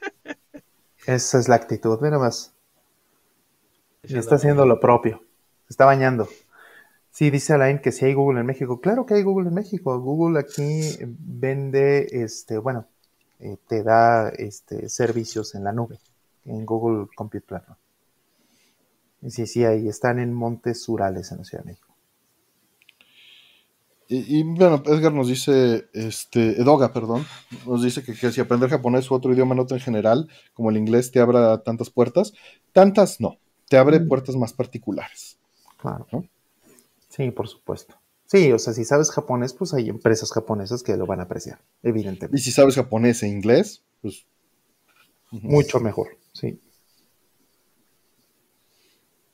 Esa 1.06 1.40
es 1.40 1.50
la 1.50 1.56
actitud, 1.56 2.00
mira 2.00 2.18
más. 2.18 2.54
Y 4.04 4.18
está 4.18 4.36
haciendo 4.36 4.66
lo 4.66 4.80
propio. 4.80 5.22
Se 5.68 5.74
está 5.74 5.84
bañando. 5.84 6.30
Sí, 7.12 7.30
dice 7.30 7.52
Alain 7.52 7.80
que 7.80 7.92
sí 7.92 8.06
hay 8.06 8.14
Google 8.14 8.40
en 8.40 8.46
México. 8.46 8.80
Claro 8.80 9.06
que 9.06 9.16
hay 9.16 9.24
Google 9.24 9.50
en 9.50 9.56
México. 9.56 10.00
Google 10.00 10.40
aquí 10.40 10.98
vende, 11.02 12.08
este, 12.12 12.60
bueno, 12.60 12.86
eh, 13.40 13.58
te 13.68 13.84
da 13.84 14.30
este, 14.30 14.88
servicios 14.88 15.54
en 15.54 15.66
la 15.66 15.74
nube, 15.74 16.00
en 16.46 16.66
Google 16.66 17.08
Compute 17.14 17.46
Platform. 17.46 17.78
Y 19.22 19.32
sí, 19.32 19.46
sí, 19.48 19.66
ahí 19.66 19.88
están 19.88 20.20
en 20.20 20.34
Montes 20.34 20.88
Urales, 20.88 21.32
en 21.32 21.40
la 21.40 21.44
Ciudad 21.44 21.64
de 21.64 21.72
México. 21.72 21.88
Y, 24.08 24.40
y, 24.40 24.44
bueno, 24.44 24.82
Edgar 24.88 25.14
nos 25.14 25.28
dice, 25.28 25.88
este, 25.94 26.60
Edoga, 26.60 26.92
perdón, 26.94 27.26
nos 27.68 27.84
dice 27.84 28.02
que, 28.04 28.16
que 28.16 28.32
si 28.32 28.42
aprender 28.42 28.70
japonés 28.70 29.10
u 29.12 29.14
otro 29.14 29.32
idioma 29.32 29.54
no 29.54 29.68
en 29.70 29.80
general, 29.80 30.28
como 30.54 30.72
el 30.72 30.78
inglés, 30.78 31.12
te 31.12 31.20
abra 31.20 31.62
tantas 31.62 31.92
puertas. 31.92 32.34
Tantas 32.74 33.22
no, 33.22 33.38
te 33.68 33.78
abre 33.78 34.00
Mm. 34.00 34.08
puertas 34.08 34.36
más 34.36 34.54
particulares. 34.54 35.38
Claro. 35.78 36.08
¿No? 36.12 36.26
Sí, 37.10 37.30
por 37.32 37.48
supuesto. 37.48 37.96
Sí, 38.26 38.52
o 38.52 38.60
sea, 38.60 38.74
si 38.74 38.84
sabes 38.86 39.12
japonés, 39.12 39.54
pues 39.54 39.74
hay 39.74 39.90
empresas 39.90 40.32
japonesas 40.32 40.82
que 40.84 40.98
lo 40.98 41.06
van 41.06 41.20
a 41.20 41.24
apreciar, 41.24 41.60
Y 41.84 41.90
evidentemente. 41.90 42.38
si 42.40 42.52
sabes 42.52 42.76
japonés 42.76 43.22
e 43.24 43.28
inglés, 43.28 43.84
pues... 44.02 44.26
Mucho 45.32 45.80
mejor, 45.80 46.18
sí. 46.34 46.60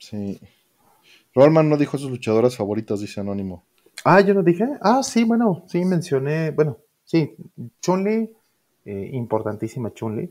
Sí. 0.09 0.39
Rollman 1.33 1.67
no 1.67 1.77
dijo 1.77 1.97
sus 1.97 2.11
luchadoras 2.11 2.55
favoritas, 2.55 2.99
dice 2.99 3.21
Anónimo. 3.21 3.63
Ah, 4.03 4.21
yo 4.21 4.33
no 4.35 4.43
dije. 4.43 4.65
Ah, 4.81 5.01
sí, 5.01 5.23
bueno, 5.23 5.63
sí 5.67 5.83
mencioné. 5.83 6.51
Bueno, 6.51 6.77
sí, 7.03 7.35
Chun-Li, 7.81 8.31
eh, 8.85 9.09
importantísima 9.13 9.91
Chun-Li. 9.93 10.29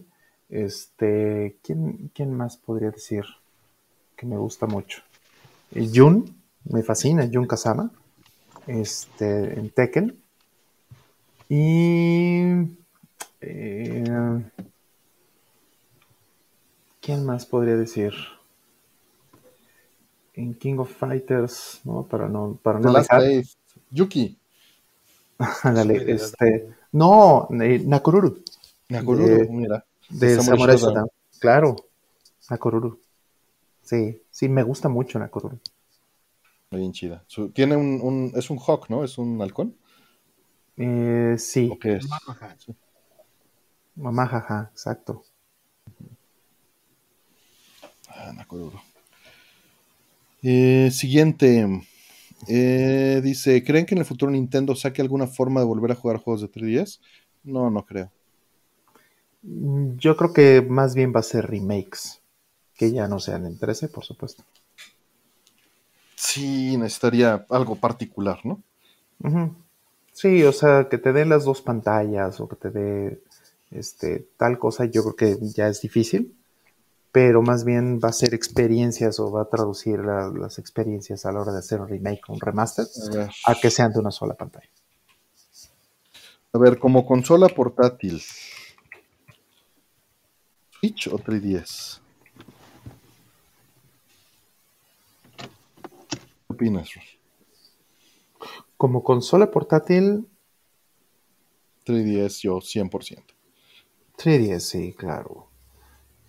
Este, 0.48 1.58
¿quién, 1.62 2.10
¿quién 2.14 2.32
más 2.32 2.56
podría 2.56 2.90
decir 2.90 3.24
que 4.16 4.26
me 4.26 4.36
gusta 4.36 4.66
mucho? 4.66 5.02
Eh, 5.72 5.90
Jun, 5.92 6.24
me 6.64 6.82
fascina, 6.84 7.28
Jun 7.32 7.46
Kazama. 7.46 7.90
Este, 8.68 9.58
en 9.58 9.70
Tekken. 9.70 10.16
Y. 11.48 12.76
eh, 13.40 14.04
¿Quién 17.00 17.26
más 17.26 17.44
podría 17.44 17.76
decir? 17.76 18.14
En 20.36 20.54
King 20.54 20.78
of 20.78 20.90
Fighters, 20.90 21.80
¿no? 21.84 22.02
Para 22.04 22.28
no, 22.28 22.58
para 22.62 22.78
The 22.80 22.86
no 22.86 22.92
Last 22.92 23.10
dejar. 23.10 23.22
Yuki, 23.90 24.36
de 25.64 26.12
este, 26.12 26.68
no, 26.92 27.48
eh, 27.60 27.82
Nakoruru, 27.84 28.42
Nakoruru, 28.88 29.26
De- 29.26 29.48
mira. 29.48 29.84
de 30.10 30.40
Samurai 30.40 30.76
Shodown. 30.76 31.08
Claro, 31.38 31.76
Nakoruru. 32.50 32.98
Sí, 33.82 34.20
sí, 34.30 34.48
me 34.48 34.62
gusta 34.62 34.88
mucho 34.88 35.18
Nakoruru. 35.18 35.58
Bien 36.70 36.92
chida. 36.92 37.24
Tiene 37.52 37.76
un, 37.76 38.00
un- 38.02 38.32
Es 38.34 38.50
un 38.50 38.58
hawk, 38.58 38.88
¿no? 38.90 39.04
¿Es 39.04 39.18
un 39.18 39.40
halcón? 39.40 39.76
Eh, 40.76 41.36
sí, 41.38 41.70
¿O 41.72 41.78
qué 41.78 41.96
es? 41.96 42.06
Ajá. 42.26 42.56
mamá, 43.96 44.26
jaja, 44.26 44.70
exacto. 44.72 45.22
Eh, 50.46 50.90
siguiente. 50.92 51.66
Eh, 52.48 53.20
dice, 53.24 53.64
¿creen 53.64 53.86
que 53.86 53.94
en 53.94 54.00
el 54.00 54.04
futuro 54.04 54.30
Nintendo 54.30 54.74
saque 54.74 55.00
alguna 55.00 55.26
forma 55.26 55.60
de 55.60 55.66
volver 55.66 55.92
a 55.92 55.94
jugar 55.94 56.18
juegos 56.18 56.42
de 56.42 56.48
3DS? 56.48 57.00
No, 57.44 57.70
no 57.70 57.84
creo. 57.86 58.10
Mm, 59.42 59.96
Yo 59.96 60.16
creo 60.16 60.32
que 60.34 60.60
más 60.60 60.94
bien 60.94 61.12
va 61.14 61.20
a 61.20 61.22
ser 61.22 61.46
remakes, 61.46 62.20
que 62.76 62.92
ya 62.92 63.08
no 63.08 63.20
sean 63.20 63.46
en 63.46 63.58
13, 63.58 63.88
por 63.88 64.04
supuesto. 64.04 64.44
Sí, 66.14 66.76
necesitaría 66.76 67.46
algo 67.48 67.76
particular, 67.76 68.38
¿no? 68.44 68.62
Sí, 70.12 70.42
o 70.44 70.52
sea, 70.52 70.88
que 70.88 70.98
te 70.98 71.12
dé 71.12 71.24
las 71.26 71.44
dos 71.44 71.60
pantallas 71.60 72.40
o 72.40 72.48
que 72.48 72.56
te 72.56 72.70
dé 72.70 73.20
este, 73.70 74.28
tal 74.36 74.58
cosa, 74.58 74.84
yo 74.84 75.02
creo 75.02 75.16
que 75.16 75.46
ya 75.54 75.68
es 75.68 75.80
difícil, 75.80 76.34
pero 77.14 77.42
más 77.42 77.64
bien 77.64 78.00
va 78.02 78.08
a 78.08 78.12
ser 78.12 78.34
experiencias 78.34 79.20
o 79.20 79.30
va 79.30 79.42
a 79.42 79.48
traducir 79.48 80.00
la- 80.00 80.30
las 80.30 80.58
experiencias 80.58 81.24
a 81.24 81.30
la 81.30 81.42
hora 81.42 81.52
de 81.52 81.60
hacer 81.60 81.80
un 81.80 81.86
remake 81.86 82.22
o 82.28 82.32
un 82.32 82.40
remaster 82.40 82.86
A 83.46 83.54
que 83.54 83.70
sean 83.70 83.92
de 83.92 84.00
una 84.00 84.10
sola 84.10 84.34
pantalla. 84.34 84.68
a 86.52 86.58
ver, 86.58 86.78
como 86.80 87.06
consola 87.06 87.48
portátil. 87.48 88.20
¿Switch 90.80 91.06
o 91.06 91.18
3DS? 91.18 92.00
¿Qué 96.48 96.52
opinas? 96.52 96.88
Como 98.76 99.04
consola 99.04 99.50
portátil, 99.52 100.26
3DS 101.84 102.40
yo 102.42 102.60
100%. 102.60 103.34
3DS, 104.16 104.60
sí, 104.68 104.92
claro. 104.94 105.48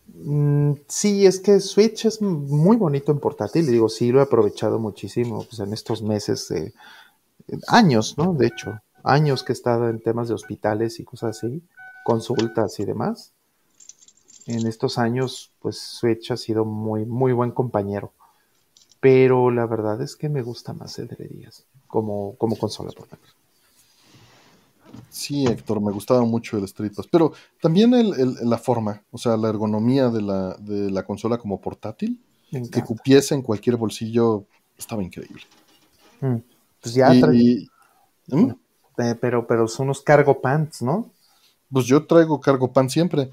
Mm, 0.07 0.73
sí, 0.87 1.25
es 1.25 1.39
que 1.39 1.59
Switch 1.59 2.05
es 2.05 2.21
muy 2.21 2.77
bonito 2.77 3.11
en 3.11 3.19
portátil, 3.19 3.67
digo, 3.67 3.89
sí 3.89 4.11
lo 4.11 4.19
he 4.19 4.23
aprovechado 4.23 4.79
muchísimo 4.79 5.43
pues, 5.43 5.59
en 5.59 5.73
estos 5.73 6.01
meses, 6.01 6.47
de 6.49 6.73
años, 7.67 8.17
¿no? 8.17 8.33
De 8.33 8.47
hecho, 8.47 8.79
años 9.03 9.43
que 9.43 9.51
he 9.51 9.55
estado 9.55 9.89
en 9.89 10.01
temas 10.01 10.27
de 10.27 10.33
hospitales 10.33 10.99
y 10.99 11.03
cosas 11.03 11.37
así, 11.37 11.63
consultas 12.03 12.79
y 12.79 12.85
demás. 12.85 13.33
En 14.47 14.67
estos 14.67 14.97
años, 14.97 15.51
pues 15.59 15.79
Switch 15.79 16.31
ha 16.31 16.37
sido 16.37 16.65
muy, 16.65 17.05
muy 17.05 17.33
buen 17.33 17.51
compañero. 17.51 18.13
Pero 18.99 19.51
la 19.51 19.65
verdad 19.65 20.01
es 20.01 20.15
que 20.15 20.29
me 20.29 20.41
gusta 20.41 20.73
más 20.73 20.97
el 20.99 21.09
3DS 21.09 21.65
como, 21.87 22.35
como 22.37 22.55
consola 22.57 22.91
portátil. 22.91 23.29
Sí, 25.09 25.45
Héctor, 25.45 25.81
me 25.81 25.91
gustaba 25.91 26.21
mucho 26.21 26.57
el 26.57 26.63
Street 26.65 26.93
Pass, 26.95 27.07
pero 27.11 27.33
también 27.61 27.93
el- 27.93 28.13
el- 28.19 28.49
la 28.49 28.57
forma, 28.57 29.01
o 29.11 29.17
sea, 29.17 29.37
la 29.37 29.49
ergonomía 29.49 30.09
de 30.09 30.21
la, 30.21 30.55
de 30.55 30.89
la 30.91 31.03
consola 31.03 31.37
como 31.37 31.59
portátil, 31.61 32.21
que 32.71 32.81
cupiese 32.83 33.35
en 33.35 33.41
cualquier 33.41 33.75
bolsillo, 33.75 34.45
estaba 34.77 35.03
increíble. 35.03 35.43
Mm. 36.21 36.35
Pues 36.81 36.93
ya 36.95 37.13
Y- 37.13 37.21
trae- 37.21 37.67
¿Mm? 38.27 38.51
Eh, 38.97 39.15
pero, 39.19 39.45
pero 39.45 39.67
son 39.67 39.87
unos 39.87 40.01
cargo 40.01 40.39
pants, 40.41 40.81
¿no? 40.81 41.11
Pues 41.71 41.85
yo 41.85 42.05
traigo 42.05 42.39
cargo 42.39 42.71
pan 42.71 42.89
siempre. 42.89 43.29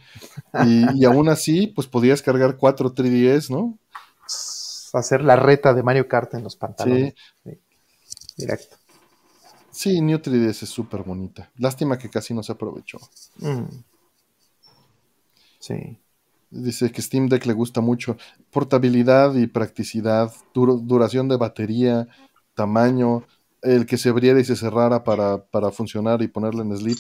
Y, 0.66 1.00
y 1.00 1.05
aún 1.05 1.28
así, 1.28 1.68
pues 1.68 1.86
podías 1.86 2.20
cargar 2.23 2.57
cuatro 2.57 2.92
3DS, 2.92 3.50
¿no? 3.50 3.78
Hacer 4.94 5.23
la 5.23 5.36
reta 5.36 5.73
de 5.73 5.82
Mario 5.82 6.08
Kart 6.08 6.34
en 6.34 6.42
los 6.42 6.57
pantalones. 6.57 7.15
Sí. 7.44 7.50
Sí. 7.50 7.58
Directo. 8.39 8.76
Sí, 9.73 10.01
New 10.01 10.18
3DS 10.18 10.62
es 10.62 10.68
súper 10.68 11.02
bonita. 11.02 11.51
Lástima 11.57 11.99
que 11.99 12.10
casi 12.10 12.34
no 12.34 12.42
se 12.42 12.52
aprovechó. 12.52 12.99
Mm. 13.39 13.65
Sí. 15.59 15.99
Dice 16.51 16.92
que 16.92 17.01
Steam 17.01 17.28
Deck 17.28 17.47
le 17.47 17.55
gusta 17.55 17.81
mucho. 17.81 18.18
Portabilidad 18.51 19.34
y 19.34 19.47
practicidad, 19.47 20.33
duración 20.52 21.28
de 21.28 21.39
batería, 21.39 22.07
tamaño, 22.55 23.25
el 23.62 23.86
que 23.86 23.97
se 23.97 24.10
abriera 24.10 24.39
y 24.39 24.44
se 24.44 24.57
cerrara 24.57 25.02
para, 25.02 25.42
para 25.47 25.70
funcionar 25.70 26.20
y 26.20 26.28
ponerle 26.28 26.62
en 26.62 26.76
sleep. 26.76 26.99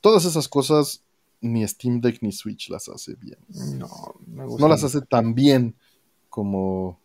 Todas 0.00 0.24
esas 0.24 0.48
cosas 0.48 1.02
ni 1.42 1.66
Steam 1.68 2.00
Deck 2.00 2.22
ni 2.22 2.32
Switch 2.32 2.70
las 2.70 2.88
hace 2.88 3.14
bien. 3.16 3.38
No, 3.78 3.88
me 4.26 4.46
gusta. 4.46 4.62
No 4.62 4.68
las 4.68 4.82
hace 4.82 5.02
tan 5.02 5.34
bien 5.34 5.76
como, 6.30 6.98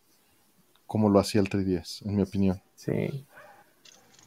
como 0.86 1.10
lo 1.10 1.18
hacía 1.18 1.42
el 1.42 1.50
3DS, 1.50 2.06
en 2.06 2.16
mi 2.16 2.22
opinión. 2.22 2.62
Sí. 2.74 3.26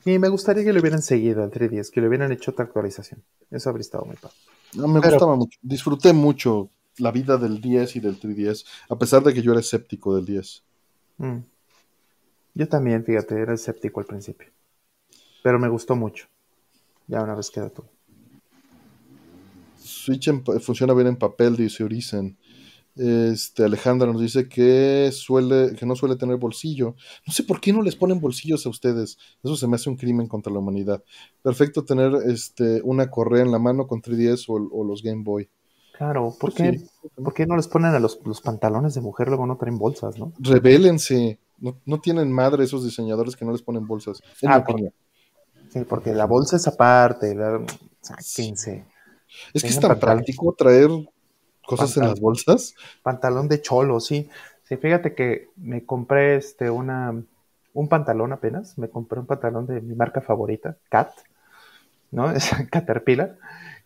Y 0.06 0.20
me 0.20 0.28
gustaría 0.30 0.64
que 0.64 0.74
lo 0.74 0.80
hubieran 0.82 1.02
seguido 1.02 1.44
al 1.44 1.52
3DS, 1.52 1.90
que 1.92 2.02
le 2.02 2.08
hubieran 2.08 2.32
hecho 2.32 2.52
otra 2.52 2.66
actualización. 2.66 3.24
Eso 3.50 3.70
habría 3.70 3.82
estado 3.82 4.06
muy 4.06 4.16
padre. 4.18 4.36
No, 4.76 4.88
me 4.88 5.00
Pero- 5.00 5.14
gustaba 5.14 5.36
mucho. 5.36 5.58
Disfruté 5.62 6.12
mucho 6.14 6.70
la 6.98 7.12
vida 7.12 7.38
del 7.38 7.62
10 7.62 7.96
y 7.96 8.00
del 8.00 8.20
3DS, 8.20 8.66
a 8.90 8.98
pesar 8.98 9.24
de 9.24 9.34
que 9.34 9.42
yo 9.42 9.52
era 9.52 9.62
escéptico 9.62 10.16
del 10.16 10.26
10. 10.26 10.64
Mm. 11.18 11.38
Yo 12.56 12.68
también, 12.68 13.04
fíjate, 13.04 13.40
era 13.40 13.54
escéptico 13.54 14.00
al 14.00 14.06
principio. 14.06 14.50
Pero 15.42 15.58
me 15.60 15.70
gustó 15.70 15.96
mucho. 15.96 16.28
Ya 17.08 17.24
una 17.24 17.36
vez 17.36 17.50
queda 17.50 17.70
todo. 17.70 17.88
Switch 19.78 20.28
en 20.28 20.44
funciona 20.62 20.94
bien 20.94 21.08
en 21.08 21.16
papel, 21.18 21.56
dice 21.56 21.84
Orisen. 21.84 22.38
Este, 22.96 23.64
Alejandra 23.64 24.12
nos 24.12 24.22
dice 24.22 24.48
que 24.48 25.10
suele, 25.12 25.76
que 25.76 25.86
no 25.86 25.96
suele 25.96 26.16
tener 26.16 26.38
bolsillo. 26.38 26.96
No 27.26 27.34
sé 27.34 27.44
por 27.44 27.60
qué 27.60 27.74
no 27.74 27.82
les 27.82 27.96
ponen 27.96 28.20
bolsillos 28.20 28.66
a 28.66 28.70
ustedes. 28.70 29.18
Eso 29.44 29.56
se 29.56 29.68
me 29.68 29.76
hace 29.76 29.90
un 29.90 29.98
crimen 29.98 30.28
contra 30.28 30.54
la 30.54 30.60
humanidad. 30.60 31.04
Perfecto 31.42 31.84
tener 31.86 32.14
este, 32.28 32.82
una 32.84 33.10
correa 33.10 33.42
en 33.44 33.52
la 33.52 33.60
mano 33.60 33.88
con 33.88 34.02
3DS 34.02 34.46
o, 34.48 34.54
o 34.80 34.84
los 34.84 35.02
Game 35.02 35.24
Boy. 35.24 35.50
Claro, 35.98 36.36
¿por 36.40 36.54
qué, 36.54 36.78
Sí. 36.80 37.10
¿por 37.16 37.34
qué 37.34 37.46
no 37.46 37.56
les 37.56 37.68
ponen 37.68 37.94
a 37.94 38.00
los, 38.00 38.20
los 38.26 38.42
pantalones 38.42 38.94
de 38.96 39.02
mujer, 39.02 39.28
luego 39.28 39.46
no 39.46 39.58
traen 39.58 39.78
bolsas, 39.78 40.18
no? 40.18 40.34
Rebélense. 40.40 41.40
No, 41.60 41.78
no 41.86 42.00
tienen 42.02 42.32
madre 42.32 42.64
esos 42.64 42.84
diseñadores 42.84 43.36
que 43.36 43.46
no 43.46 43.52
les 43.52 43.62
ponen 43.62 43.86
bolsas. 43.88 44.20
En 44.42 44.52
Ah, 44.52 44.58
opinión. 44.58 44.92
Sí, 45.70 45.80
porque 45.88 46.14
la 46.14 46.26
bolsa 46.26 46.58
es 46.58 46.68
aparte. 46.68 47.34
La... 47.36 47.64
Sáquense. 48.02 48.86
Es 49.54 49.62
que 49.64 49.70
es 49.70 49.80
tan 49.80 50.00
práctico 50.00 50.54
traer 50.58 50.90
cosas 51.66 51.96
en 51.98 52.04
las 52.04 52.20
bolsas. 52.20 52.76
Pantalón 53.02 53.48
de 53.48 53.62
cholo, 53.62 54.00
sí. 54.00 54.30
Sí, 54.64 54.78
fíjate 54.78 55.14
que 55.14 55.50
me 55.58 55.86
compré 55.86 56.36
este 56.38 56.70
una 56.70 57.24
un 57.74 57.88
pantalón 57.90 58.32
apenas, 58.34 58.78
me 58.78 58.90
compré 58.90 59.20
un 59.20 59.26
pantalón 59.26 59.66
de 59.66 59.82
mi 59.82 59.96
marca 59.96 60.22
favorita, 60.22 60.78
Cat, 60.90 61.12
¿no? 62.12 62.32
Es 62.36 62.52
Caterpillar, 62.70 63.38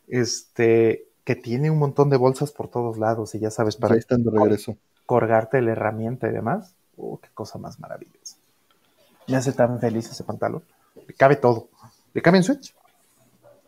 este, 0.07 1.07
que 1.23 1.35
tiene 1.35 1.71
un 1.71 1.79
montón 1.79 2.09
de 2.09 2.17
bolsas 2.17 2.51
por 2.51 2.69
todos 2.69 2.97
lados 2.97 3.33
y 3.35 3.39
ya 3.39 3.49
sabes, 3.49 3.75
para 3.77 3.93
Ahí 3.93 3.99
están 3.99 4.23
de 4.23 4.31
regreso. 4.31 4.77
colgarte 5.05 5.61
la 5.61 5.71
herramienta 5.71 6.27
y 6.27 6.31
demás. 6.31 6.75
Oh, 6.97 7.19
qué 7.19 7.29
cosa 7.33 7.57
más 7.59 7.79
maravillosa. 7.79 8.37
Me 9.27 9.37
hace 9.37 9.53
tan 9.53 9.79
feliz 9.79 10.09
ese 10.09 10.23
pantalón. 10.23 10.63
Le 11.07 11.13
cabe 11.13 11.35
todo. 11.35 11.69
¿Le 12.13 12.21
cabe 12.21 12.37
en 12.37 12.43
Switch? 12.43 12.75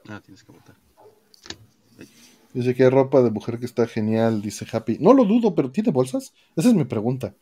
Ah, 0.09 0.21
tienes 0.23 0.43
que 0.43 0.51
votar. 0.51 0.75
Dice 2.53 2.73
que 2.73 2.83
hay 2.83 2.89
ropa 2.89 3.21
de 3.21 3.29
mujer 3.29 3.59
que 3.59 3.65
está 3.65 3.85
genial, 3.87 4.41
dice 4.41 4.65
Happy. 4.71 4.97
No 4.99 5.13
lo 5.13 5.25
dudo, 5.25 5.53
pero 5.53 5.71
¿tiene 5.71 5.91
bolsas? 5.91 6.33
Esa 6.55 6.69
es 6.69 6.75
mi 6.75 6.85
pregunta. 6.85 7.35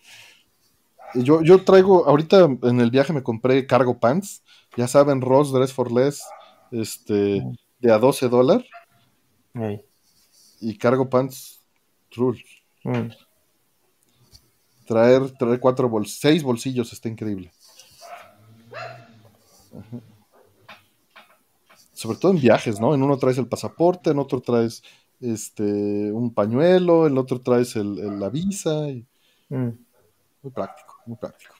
Yo, 1.16 1.42
yo 1.42 1.64
traigo, 1.64 2.06
ahorita 2.06 2.50
en 2.64 2.82
el 2.82 2.92
viaje 2.92 3.14
me 3.14 3.24
compré 3.24 3.66
cargo 3.66 4.00
pants, 4.00 4.44
ya 4.76 4.88
saben, 4.88 5.22
Ross 5.22 5.54
Dress 5.54 5.72
for 5.72 5.92
Less, 5.92 6.22
este, 6.72 7.42
de 7.80 7.92
a 7.92 7.98
12 7.98 8.28
dólares, 8.28 8.68
Ey. 9.54 9.82
y 10.60 10.78
cargo 10.78 11.10
pants 11.10 11.58
True. 12.10 12.38
Mm. 12.84 13.10
Traer, 14.86 15.32
traer 15.38 15.60
cuatro 15.60 15.90
bol 15.90 16.08
seis 16.08 16.44
bolsillos 16.44 16.94
está 16.94 17.10
increíble. 17.10 17.52
Ajá. 19.72 20.02
Sobre 21.98 22.18
todo 22.20 22.32
en 22.32 22.40
viajes, 22.40 22.80
¿no? 22.80 22.94
En 22.94 23.02
uno 23.02 23.18
traes 23.18 23.40
el 23.40 23.48
pasaporte, 23.48 24.12
en 24.12 24.20
otro 24.20 24.40
traes 24.40 24.84
este 25.20 25.64
un 26.12 26.32
pañuelo, 26.32 27.08
en 27.08 27.18
otro 27.18 27.42
traes 27.42 27.76
el- 27.76 27.98
el- 27.98 28.20
la 28.20 28.30
visa. 28.30 28.88
y- 28.90 29.06
Mm. 29.50 29.70
muy 30.44 30.52
práctico, 30.54 30.96
muy 31.08 31.18
práctico. 31.18 31.56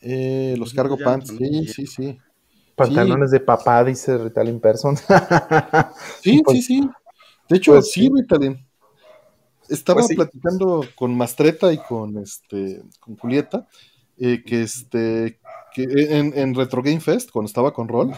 Eh, 0.00 0.54
los 0.58 0.74
cargo 0.74 0.98
Ya, 0.98 1.04
pants, 1.04 1.28
sí, 1.36 1.66
sí, 1.68 1.86
sí. 1.86 2.18
Pantalones 2.74 3.30
de 3.30 3.40
papá, 3.40 3.84
dice 3.84 4.18
Rital 4.18 4.48
in 4.48 4.60
person. 4.60 4.96
Sí, 6.22 6.42
Pues- 6.44 6.56
sí, 6.58 6.62
sí. 6.80 6.88
De 7.48 7.56
hecho, 7.56 7.72
pues 7.72 7.90
sí, 7.90 8.02
sí. 8.02 8.10
Ritalin. 8.14 8.66
Estaba 9.68 9.98
Pues 10.00 10.08
sí. 10.08 10.14
platicando 10.16 10.84
con 10.94 11.16
Mastreta 11.16 11.72
y 11.72 11.78
con 11.78 12.18
este 12.18 12.82
con 13.00 13.16
Julieta, 13.16 13.66
eh, 14.18 14.42
que 14.44 14.62
este 14.62 15.38
que 15.74 15.84
en, 15.84 16.36
en 16.36 16.54
Retro 16.54 16.82
Game 16.82 17.00
Fest, 17.00 17.30
cuando 17.30 17.46
estaba 17.46 17.72
con 17.72 17.88
Rol, 17.88 18.12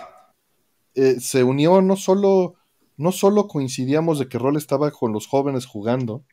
eh, 0.94 1.20
se 1.20 1.44
unió 1.44 1.80
no 1.82 1.96
solo, 1.96 2.54
no 2.96 3.12
solo 3.12 3.48
coincidíamos 3.48 4.18
de 4.18 4.28
que 4.28 4.38
Rol 4.38 4.56
estaba 4.56 4.90
con 4.90 5.12
los 5.12 5.26
jóvenes 5.26 5.66
jugando, 5.66 6.24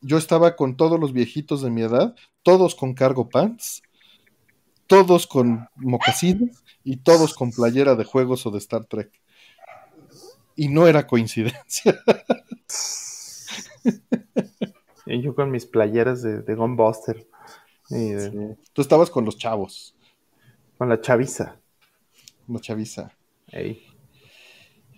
yo 0.00 0.16
estaba 0.18 0.54
con 0.56 0.76
todos 0.76 0.98
los 1.00 1.12
viejitos 1.12 1.62
de 1.62 1.70
mi 1.70 1.82
edad, 1.82 2.14
todos 2.42 2.74
con 2.74 2.94
cargo 2.94 3.28
pants, 3.28 3.82
todos 4.86 5.26
con 5.26 5.68
mocasines 5.76 6.62
y 6.84 6.98
todos 6.98 7.34
con 7.34 7.50
playera 7.50 7.94
de 7.96 8.04
juegos 8.04 8.46
o 8.46 8.50
de 8.50 8.58
Star 8.58 8.84
Trek. 8.84 9.10
Y 10.56 10.68
no 10.68 10.86
era 10.86 11.06
coincidencia. 11.06 11.98
Y 15.06 15.22
yo 15.22 15.34
con 15.34 15.50
mis 15.50 15.64
playeras 15.64 16.20
de, 16.22 16.42
de 16.42 16.54
Gunbuster. 16.54 17.26
Y 17.88 18.10
de- 18.10 18.30
Sí. 18.30 18.60
Tú 18.74 18.82
estabas 18.82 19.08
con 19.10 19.24
los 19.24 19.38
chavos, 19.38 19.94
Con 20.76 20.88
la 20.90 21.00
chaviza. 21.00 21.58
la 22.46 22.60
chaviza. 22.60 23.10
Ey. 23.50 23.82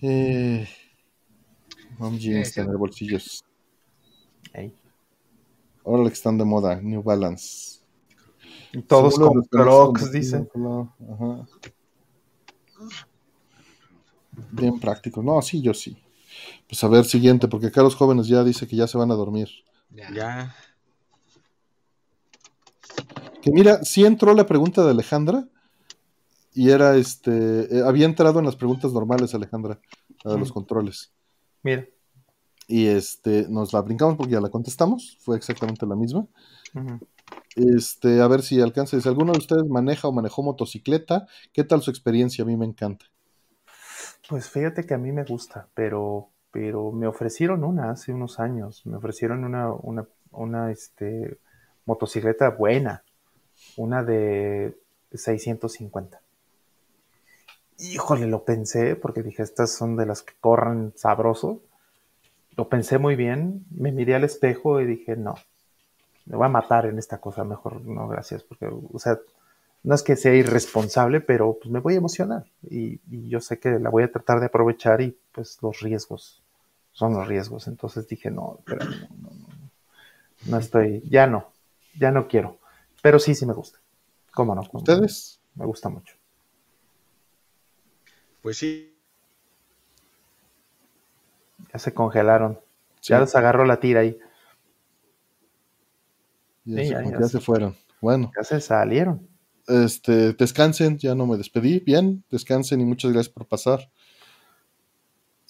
Eh, 0.02 0.66
mom 1.98 2.18
jeans, 2.18 2.48
Sí, 2.48 2.54
sí. 2.54 2.60
tener 2.60 2.76
bolsillos. 2.76 3.44
Ey. 4.52 4.74
Ahora 5.84 6.04
que 6.08 6.14
están 6.14 6.38
de 6.38 6.44
moda, 6.44 6.80
New 6.80 7.02
Balance. 7.02 7.80
Y 8.72 8.82
todos 8.82 9.14
Seguro 9.14 9.32
con 9.32 9.42
crocs, 9.44 10.12
dice. 10.12 10.46
Ajá. 11.12 11.46
Bien 14.52 14.78
práctico. 14.78 15.22
No, 15.22 15.40
sí, 15.42 15.60
yo 15.60 15.74
sí. 15.74 15.96
Pues 16.68 16.82
a 16.84 16.88
ver, 16.88 17.04
siguiente, 17.04 17.48
porque 17.48 17.66
acá 17.66 17.82
los 17.82 17.96
jóvenes 17.96 18.28
ya 18.28 18.44
dice 18.44 18.66
que 18.66 18.76
ya 18.76 18.86
se 18.86 18.96
van 18.96 19.10
a 19.10 19.14
dormir. 19.14 19.48
Ya. 19.90 20.12
Ya. 20.14 20.54
Que 23.42 23.50
mira, 23.50 23.82
sí 23.84 24.04
entró 24.04 24.34
la 24.34 24.46
pregunta 24.46 24.84
de 24.84 24.90
Alejandra 24.90 25.48
y 26.54 26.70
era 26.70 26.96
este, 26.96 27.78
eh, 27.78 27.82
había 27.84 28.06
entrado 28.06 28.38
en 28.38 28.46
las 28.46 28.56
preguntas 28.56 28.92
normales 28.92 29.34
Alejandra, 29.34 29.78
la 30.24 30.32
de 30.32 30.38
los 30.38 30.50
Mm. 30.50 30.54
controles. 30.54 31.12
Mira. 31.62 31.86
Y 32.66 32.86
este, 32.86 33.46
nos 33.48 33.72
la 33.72 33.80
brincamos 33.82 34.16
porque 34.16 34.32
ya 34.32 34.40
la 34.40 34.48
contestamos, 34.48 35.18
fue 35.20 35.36
exactamente 35.36 35.86
la 35.86 35.96
misma. 35.96 36.26
Este, 37.56 38.20
a 38.20 38.28
ver 38.28 38.42
si 38.42 38.60
alcanza. 38.60 39.00
Si 39.00 39.08
alguno 39.08 39.32
de 39.32 39.38
ustedes 39.38 39.66
maneja 39.66 40.06
o 40.08 40.12
manejó 40.12 40.42
motocicleta, 40.42 41.26
¿qué 41.52 41.64
tal 41.64 41.82
su 41.82 41.90
experiencia? 41.90 42.44
A 42.44 42.46
mí 42.46 42.56
me 42.56 42.66
encanta. 42.66 43.06
Pues 44.28 44.48
fíjate 44.48 44.86
que 44.86 44.94
a 44.94 44.98
mí 44.98 45.10
me 45.10 45.24
gusta, 45.24 45.68
pero, 45.74 46.28
pero 46.52 46.92
me 46.92 47.08
ofrecieron 47.08 47.64
una 47.64 47.90
hace 47.90 48.12
unos 48.12 48.38
años. 48.38 48.86
Me 48.86 48.96
ofrecieron 48.96 49.44
una, 49.44 49.72
una, 49.72 50.06
una 50.30 50.70
este, 50.70 51.38
motocicleta 51.86 52.50
buena, 52.50 53.02
una 53.76 54.04
de 54.04 54.78
650. 55.12 56.20
Híjole, 57.80 58.26
lo 58.26 58.44
pensé 58.44 58.94
porque 58.94 59.22
dije, 59.22 59.42
estas 59.42 59.72
son 59.72 59.96
de 59.96 60.06
las 60.06 60.22
que 60.22 60.34
corren 60.40 60.92
sabroso. 60.96 61.62
Lo 62.56 62.68
pensé 62.68 62.98
muy 62.98 63.16
bien, 63.16 63.64
me 63.70 63.90
miré 63.90 64.14
al 64.14 64.24
espejo 64.24 64.80
y 64.80 64.86
dije, 64.86 65.16
no, 65.16 65.34
me 66.26 66.36
voy 66.36 66.46
a 66.46 66.50
matar 66.50 66.86
en 66.86 66.98
esta 66.98 67.18
cosa, 67.18 67.44
mejor 67.44 67.80
no, 67.80 68.06
gracias, 68.06 68.42
porque, 68.42 68.66
o 68.66 68.98
sea, 68.98 69.18
no 69.82 69.94
es 69.94 70.02
que 70.02 70.16
sea 70.16 70.34
irresponsable, 70.34 71.20
pero 71.20 71.56
pues 71.60 71.70
me 71.70 71.80
voy 71.80 71.94
a 71.94 71.98
emocionar 71.98 72.44
y, 72.68 73.00
y 73.10 73.28
yo 73.28 73.40
sé 73.40 73.58
que 73.58 73.70
la 73.78 73.88
voy 73.88 74.02
a 74.02 74.12
tratar 74.12 74.40
de 74.40 74.46
aprovechar 74.46 75.00
y 75.00 75.16
pues 75.32 75.58
los 75.62 75.80
riesgos 75.80 76.42
son 76.92 77.14
los 77.14 77.26
riesgos. 77.26 77.66
Entonces 77.66 78.06
dije, 78.06 78.30
no, 78.30 78.56
espérame, 78.58 78.90
no, 79.00 79.30
no, 79.30 79.30
no, 79.30 79.70
no 80.46 80.58
estoy, 80.58 81.02
ya 81.08 81.26
no, 81.26 81.48
ya 81.98 82.10
no 82.10 82.28
quiero, 82.28 82.58
pero 83.02 83.18
sí, 83.18 83.34
sí 83.34 83.46
me 83.46 83.54
gusta. 83.54 83.78
¿Cómo 84.32 84.54
no? 84.54 84.62
¿Cómo 84.62 84.84
no? 84.84 84.92
¿Ustedes? 84.92 85.40
Me 85.54 85.64
gusta 85.64 85.88
mucho. 85.88 86.19
Pues 88.42 88.58
sí. 88.58 88.96
Ya 91.72 91.78
se 91.78 91.94
congelaron, 91.94 92.60
Sí, 93.00 93.14
ya 93.14 93.20
les 93.20 93.34
agarró 93.34 93.64
la 93.64 93.80
tira 93.80 94.00
ahí, 94.00 94.18
ya, 96.64 96.78
sí, 96.78 96.84
se, 96.84 96.94
ya, 96.94 97.02
ya 97.04 97.18
ya 97.18 97.28
sé. 97.28 97.28
se 97.28 97.40
fueron. 97.40 97.76
Bueno, 98.00 98.36
ya 98.36 98.44
se 98.44 98.60
salieron. 98.60 99.28
este, 99.68 100.32
descansen, 100.34 100.98
ya 100.98 101.14
no 101.14 101.26
me 101.26 101.36
despedí. 101.38 101.80
Bien, 101.80 102.24
descansen 102.30 102.80
y 102.80 102.84
muchas 102.84 103.12
gracias 103.12 103.32
por 103.32 103.46
pasar. 103.46 103.90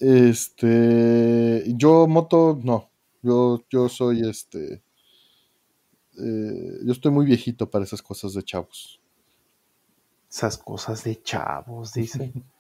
Este, 0.01 1.63
yo 1.77 2.07
moto, 2.09 2.59
no, 2.63 2.91
yo, 3.23 3.65
yo 3.71 3.89
soy 3.89 4.29
este, 4.29 4.83
eh, 6.19 6.79
yo 6.85 6.93
estoy 6.93 7.11
muy 7.11 7.27
viejito 7.27 7.69
para 7.71 7.85
esas 7.85 8.03
cosas 8.03 8.35
de 8.35 8.43
chavos. 8.45 9.01
Esas 10.31 10.57
cosas 10.57 11.05
de 11.05 11.23
chavos, 11.23 11.93
dice. 11.93 12.33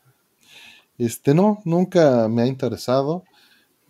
Este, 1.00 1.32
no, 1.32 1.62
nunca 1.64 2.28
me 2.28 2.42
ha 2.42 2.46
interesado. 2.46 3.24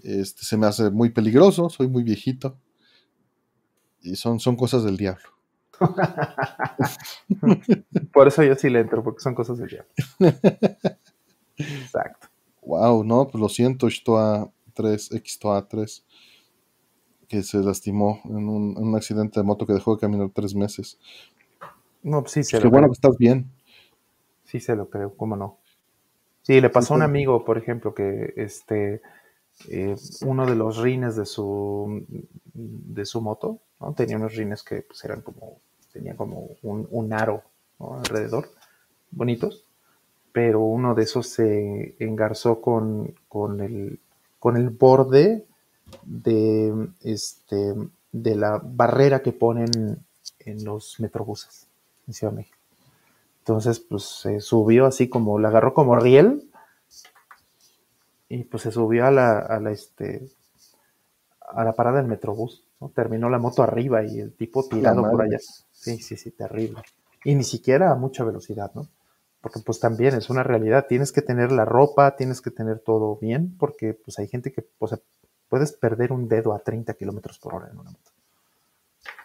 Este, 0.05 0.44
se 0.44 0.56
me 0.56 0.66
hace 0.66 0.90
muy 0.90 1.10
peligroso, 1.10 1.68
soy 1.68 1.89
muy 1.89 2.05
viejito. 2.05 2.56
Y 4.00 4.14
son, 4.14 4.39
son 4.39 4.55
cosas 4.55 4.84
del 4.84 4.97
diablo. 4.97 5.24
Por 8.12 8.28
eso 8.28 8.44
yo 8.44 8.55
sí 8.55 8.70
le 8.70 8.78
entro, 8.78 9.02
porque 9.02 9.22
son 9.22 9.34
cosas 9.34 9.58
del 9.58 9.68
diablo. 9.68 9.90
Exacto. 11.56 12.28
Wow, 12.62 13.02
no, 13.02 13.26
pues 13.26 13.40
lo 13.40 13.48
siento, 13.48 13.90
Xtoa 13.90 14.52
3, 14.74 15.10
Xtoa 15.26 15.66
3, 15.66 16.05
que 17.26 17.42
se 17.42 17.58
lastimó 17.58 18.20
en 18.24 18.48
un, 18.48 18.76
en 18.76 18.89
un 18.89 18.97
accidente 18.97 19.40
de 19.40 19.44
moto 19.44 19.66
que 19.66 19.72
dejó 19.72 19.97
de 19.97 20.00
caminar 20.00 20.30
tres 20.32 20.55
meses. 20.55 20.98
No, 22.02 22.22
pues 22.22 22.32
sí 22.32 22.44
se 22.44 22.58
Qué 22.58 22.60
lo 22.60 22.70
bueno 22.70 22.70
creo. 22.70 22.89
que 22.89 22.92
estás 22.92 23.16
bien. 23.18 23.50
Sí 24.44 24.60
se 24.60 24.76
lo 24.76 24.90
creo, 24.90 25.16
cómo 25.16 25.36
no. 25.36 25.59
Sí, 26.51 26.61
le 26.61 26.69
pasó 26.69 26.95
a 26.95 26.97
un 26.97 27.05
amigo, 27.05 27.45
por 27.45 27.59
ejemplo, 27.59 27.95
que 27.95 28.35
este 28.35 29.03
eh, 29.69 29.95
uno 30.27 30.47
de 30.47 30.57
los 30.57 30.79
rines 30.79 31.15
de 31.15 31.25
su 31.25 32.05
de 32.53 33.07
su 33.07 33.20
moto, 33.20 33.61
¿no? 33.79 33.93
Tenía 33.95 34.17
unos 34.17 34.35
rines 34.35 34.65
que 34.65 34.83
pues, 34.83 35.05
eran 35.05 35.20
como, 35.20 35.61
tenía 35.93 36.17
como 36.17 36.49
un, 36.62 36.89
un 36.91 37.12
aro 37.12 37.45
¿no? 37.79 38.01
alrededor, 38.01 38.51
bonitos, 39.12 39.65
pero 40.33 40.59
uno 40.59 40.97
de 40.97 41.05
esos 41.05 41.29
se 41.29 41.95
engarzó 42.01 42.61
con, 42.61 43.15
con 43.29 43.61
el 43.61 44.01
con 44.41 44.57
el 44.57 44.70
borde 44.70 45.47
de 46.03 46.89
este 47.05 47.77
de 48.11 48.35
la 48.35 48.61
barrera 48.61 49.23
que 49.23 49.31
ponen 49.31 50.05
en 50.41 50.65
los 50.65 50.99
metrobuses 50.99 51.69
en 52.09 52.12
Ciudad 52.12 52.33
de 52.33 52.39
México. 52.39 52.59
Entonces, 53.41 53.81
pues 53.81 54.05
se 54.05 54.41
subió 54.41 54.86
así 54.86 55.09
como, 55.09 55.39
la 55.39 55.49
agarró 55.49 55.75
como 55.75 55.97
riel 55.97 56.51
y 58.28 58.44
pues 58.44 58.62
se 58.62 58.70
subió 58.70 59.07
a 59.07 59.10
la, 59.10 59.39
a 59.39 59.59
la, 59.59 59.73
este, 59.73 60.28
a 61.41 61.65
la 61.65 61.73
parada 61.73 61.99
del 61.99 62.07
metrobús, 62.07 62.65
¿no? 62.81 62.91
Terminó 62.91 63.28
la 63.28 63.39
moto 63.39 63.62
arriba 63.62 64.05
y 64.05 64.20
el 64.20 64.33
tipo 64.35 64.69
tirado 64.69 65.02
por 65.10 65.23
allá. 65.23 65.39
Sí, 65.73 65.99
sí, 65.99 66.17
sí, 66.17 66.31
terrible. 66.31 66.83
Y 67.25 67.35
ni 67.35 67.44
siquiera 67.44 67.91
a 67.91 67.97
mucha 67.97 68.25
velocidad, 68.25 68.70
¿no? 68.75 68.89
Porque 69.41 69.60
pues 69.65 69.81
también 69.81 70.15
es 70.15 70.28
una 70.31 70.43
realidad, 70.43 70.86
tienes 70.86 71.12
que 71.12 71.23
tener 71.23 71.51
la 71.51 71.65
ropa, 71.65 72.15
tienes 72.17 72.41
que 72.41 72.51
tener 72.51 72.81
todo 72.81 73.17
bien, 73.17 73.57
porque 73.59 73.94
pues 73.94 74.19
hay 74.19 74.28
gente 74.28 74.52
que, 74.52 74.67
o 74.78 74.86
sea, 74.86 74.99
puedes 75.49 75.73
perder 75.73 76.12
un 76.12 76.28
dedo 76.28 76.55
a 76.55 76.60
30 76.60 76.94
kilómetros 76.94 77.39
por 77.39 77.55
hora 77.55 77.69
en 77.70 77.78
una 77.78 77.91
moto. 77.91 78.10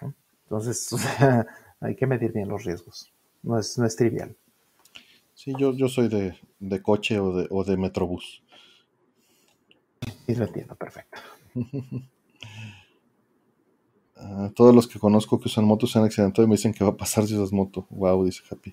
¿no? 0.02 0.14
Entonces, 0.44 0.92
o 0.94 0.98
sea, 0.98 1.46
hay 1.80 1.96
que 1.96 2.08
medir 2.08 2.32
bien 2.32 2.48
los 2.48 2.64
riesgos. 2.64 3.14
No 3.46 3.58
es, 3.60 3.78
no 3.78 3.86
es 3.86 3.96
trivial. 3.96 4.36
Sí, 5.34 5.54
yo, 5.60 5.74
yo 5.74 5.88
soy 5.88 6.08
de, 6.08 6.36
de 6.60 6.82
coche 6.82 7.20
o 7.20 7.32
de, 7.36 7.48
o 7.52 7.64
de 7.64 7.78
metrobús. 7.78 8.42
Sí, 10.26 10.36
lo 10.36 10.46
entiendo, 10.46 10.76
perfecto. 10.76 11.20
Ah, 14.18 14.50
todos 14.56 14.74
los 14.76 14.88
que 14.88 15.00
conozco 15.00 15.40
que 15.40 15.48
usan 15.48 15.66
motos 15.66 15.92
se 15.92 16.00
han 16.00 16.06
accidentado 16.06 16.46
y 16.46 16.50
me 16.50 16.56
dicen 16.56 16.74
que 16.74 16.84
va 16.84 16.92
a 16.92 16.98
pasar 16.98 17.26
si 17.28 17.36
usas 17.36 17.52
moto. 17.54 17.86
Wow, 17.90 18.26
dice 18.26 18.42
Happy. 18.50 18.72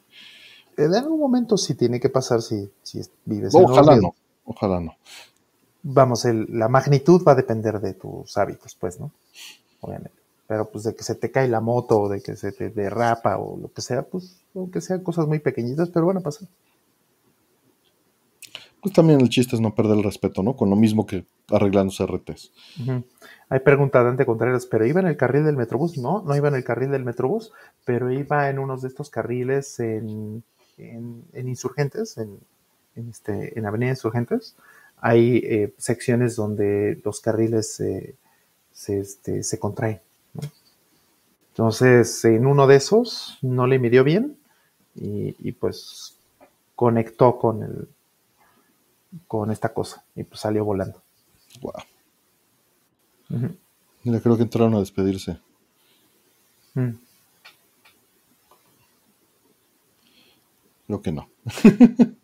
Eh, 0.76 0.84
En 0.84 0.94
algún 0.94 1.18
momento 1.20 1.56
sí 1.56 1.74
tiene 1.74 2.00
que 2.00 2.10
pasar 2.10 2.42
si, 2.42 2.70
si 2.82 3.00
vives 3.24 3.58
en 3.58 3.64
Ojalá 3.64 3.94
no, 3.96 4.14
ojalá 4.44 4.80
no. 4.80 4.96
Vamos, 5.84 6.24
el- 6.24 6.46
la 6.50 6.68
magnitud 6.68 7.22
va 7.24 7.32
a 7.32 7.34
depender 7.36 7.78
de 7.78 7.94
tus 7.94 8.36
hábitos, 8.36 8.74
pues, 8.74 8.98
¿no? 8.98 9.12
Obviamente. 9.80 10.21
Pero 10.46 10.68
pues 10.70 10.84
de 10.84 10.94
que 10.94 11.04
se 11.04 11.14
te 11.14 11.30
cae 11.30 11.48
la 11.48 11.60
moto 11.60 12.00
o 12.02 12.08
de 12.08 12.20
que 12.22 12.36
se 12.36 12.52
te 12.52 12.70
derrapa 12.70 13.38
o 13.38 13.56
lo 13.56 13.72
que 13.72 13.80
sea, 13.80 14.02
pues, 14.02 14.36
aunque 14.54 14.80
sean 14.80 15.02
cosas 15.02 15.26
muy 15.26 15.38
pequeñitas, 15.38 15.88
pero 15.90 16.06
van 16.06 16.18
a 16.18 16.20
pasar. 16.20 16.48
Pues 18.80 18.92
también 18.94 19.20
el 19.20 19.28
chiste 19.28 19.54
es 19.54 19.60
no 19.60 19.74
perder 19.74 19.98
el 19.98 20.02
respeto, 20.02 20.42
¿no? 20.42 20.56
Con 20.56 20.68
lo 20.68 20.74
mismo 20.76 21.06
que 21.06 21.24
arreglando 21.50 21.92
CRTs. 21.96 22.50
Hay 23.48 23.60
pregunta 23.60 24.02
Dante 24.02 24.26
Contreras, 24.26 24.66
¿pero 24.66 24.84
iba 24.84 25.00
en 25.00 25.06
el 25.06 25.16
carril 25.16 25.44
del 25.44 25.56
Metrobús? 25.56 25.98
No, 25.98 26.22
no 26.22 26.34
iba 26.34 26.48
en 26.48 26.56
el 26.56 26.64
carril 26.64 26.90
del 26.90 27.04
Metrobús, 27.04 27.52
pero 27.84 28.10
iba 28.10 28.50
en 28.50 28.58
unos 28.58 28.82
de 28.82 28.88
estos 28.88 29.08
carriles 29.08 29.78
en, 29.78 30.42
en- 30.78 31.24
en 31.32 31.48
Insurgentes, 31.48 32.18
en, 32.18 32.38
en 32.96 33.08
este, 33.08 33.56
en 33.56 33.66
Avenida 33.66 33.90
Insurgentes. 33.90 34.56
Hay 34.96 35.36
eh, 35.44 35.72
secciones 35.78 36.34
donde 36.34 37.00
los 37.04 37.20
carriles 37.20 37.72
se, 37.74 38.16
se, 38.72 38.98
este, 38.98 39.44
se 39.44 39.58
contraen. 39.60 40.00
Entonces, 41.52 42.24
en 42.24 42.46
uno 42.46 42.66
de 42.66 42.76
esos 42.76 43.38
no 43.42 43.66
le 43.66 43.78
midió 43.78 44.04
bien 44.04 44.38
y, 44.94 45.36
y, 45.38 45.52
pues 45.52 46.16
conectó 46.74 47.38
con, 47.38 47.62
el, 47.62 47.88
con 49.28 49.50
esta 49.50 49.72
cosa 49.74 50.02
y 50.16 50.24
pues 50.24 50.40
salió 50.40 50.64
volando. 50.64 51.02
Wow. 51.60 51.74
Mira, 54.02 54.20
creo 54.20 54.36
que 54.36 54.42
entraron 54.42 54.74
a 54.74 54.80
despedirse. 54.80 55.38
Mm. 56.74 56.90
Creo 60.86 61.02
que 61.02 61.12
no. 61.12 61.28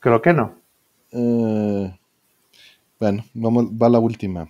Creo 0.00 0.20
que 0.20 0.32
no. 0.32 0.54
Eh, 1.12 1.98
bueno, 2.98 3.24
vamos, 3.34 3.66
va 3.66 3.88
la 3.88 3.98
última. 3.98 4.48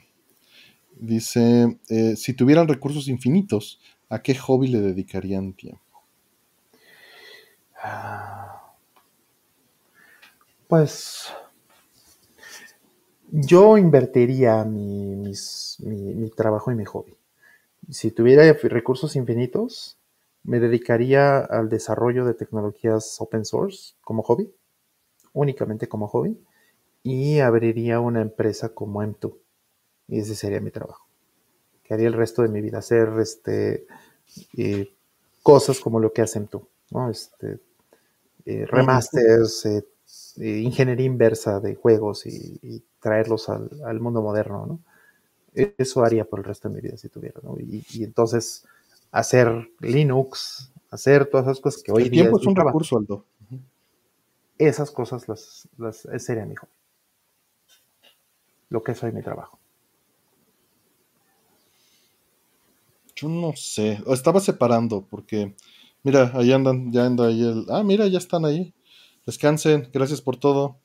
Dice, 0.96 1.78
eh, 1.88 2.16
si 2.16 2.32
tuvieran 2.34 2.68
recursos 2.68 3.08
infinitos, 3.08 3.80
¿a 4.12 4.22
qué 4.22 4.34
hobby 4.34 4.68
le 4.68 4.80
dedicarían 4.80 5.54
tiempo? 5.54 5.80
Pues 10.68 11.32
yo 13.30 13.78
invertiría 13.78 14.64
mi, 14.64 15.32
mi, 15.78 16.30
trabajo 16.30 16.70
en 16.70 16.76
mi 16.76 16.84
hobby. 16.84 17.16
Si 17.88 18.10
tuviera 18.10 18.52
recursos 18.52 19.16
infinitos, 19.16 19.98
me 20.44 20.60
dedicaría 20.60 21.38
al 21.38 21.70
desarrollo 21.70 22.26
de 22.26 22.34
tecnologías 22.34 23.16
open 23.18 23.46
source 23.46 23.94
como 24.02 24.22
hobby, 24.22 24.52
únicamente 25.32 25.88
como 25.88 26.06
hobby, 26.08 26.38
y 27.02 27.40
abriría 27.40 28.00
una 28.00 28.20
empresa 28.20 28.74
como 28.74 29.02
M2. 29.02 29.34
Y 30.08 30.20
ese 30.20 30.34
sería 30.34 30.60
mi 30.60 30.70
trabajo. 30.70 31.11
Que 31.92 31.96
haría 31.96 32.08
el 32.08 32.14
resto 32.14 32.40
de 32.40 32.48
mi 32.48 32.62
vida, 32.62 32.78
hacer 32.78 33.10
este, 33.20 33.86
eh, 34.56 34.94
cosas 35.42 35.78
como 35.78 36.00
lo 36.00 36.10
que 36.10 36.22
hacen 36.22 36.46
tú, 36.46 36.66
¿no? 36.90 37.10
Este, 37.10 37.58
eh, 38.46 38.64
remasters, 38.66 39.66
eh, 39.66 39.84
ingeniería 40.40 41.04
inversa 41.04 41.60
de 41.60 41.74
juegos 41.74 42.24
y 42.24 42.82
traerlos 42.98 43.50
al, 43.50 44.00
mundo 44.00 44.22
moderno, 44.22 44.64
¿no? 44.64 44.80
E, 45.54 45.74
eso 45.76 46.02
haría 46.02 46.24
por 46.24 46.38
el 46.38 46.46
resto 46.46 46.70
de 46.70 46.76
mi 46.76 46.80
vida 46.80 46.96
si 46.96 47.10
tuviera, 47.10 47.40
¿no? 47.42 47.56
Y, 47.58 47.84
entonces 48.02 48.64
hacer 49.10 49.68
Linux, 49.80 50.72
hacer 50.90 51.26
todas 51.26 51.46
esas 51.46 51.60
cosas 51.60 51.82
que 51.82 51.92
hoy 51.92 52.04
el 52.04 52.10
tiempo 52.10 52.38
es, 52.40 52.46
un 52.46 52.56
recurso, 52.56 52.96
Aldo. 52.96 53.26
Esas 54.56 54.90
cosas 54.90 55.28
las, 55.28 55.68
las 55.76 56.06
sería 56.24 56.46
mi 56.46 56.54
hijo. 56.54 56.68
Lo 58.70 58.82
que 58.82 58.92
es 58.92 59.02
hoy 59.02 59.12
mi 59.12 59.20
trabajo. 59.20 59.58
Yo 63.14 63.28
no 63.28 63.52
sé, 63.56 64.02
estaba 64.06 64.40
separando 64.40 65.06
porque, 65.08 65.54
mira, 66.02 66.32
ahí 66.34 66.52
andan, 66.52 66.92
ya 66.92 67.06
anda 67.06 67.26
ahí 67.26 67.42
el... 67.42 67.66
Ah, 67.68 67.82
mira, 67.82 68.06
ya 68.08 68.18
están 68.18 68.44
ahí. 68.44 68.74
Descansen, 69.26 69.88
gracias 69.92 70.20
por 70.20 70.36
todo. 70.36 70.78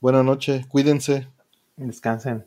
Buenas 0.00 0.24
noches, 0.24 0.66
cuídense. 0.66 1.28
Descansen. 1.76 2.46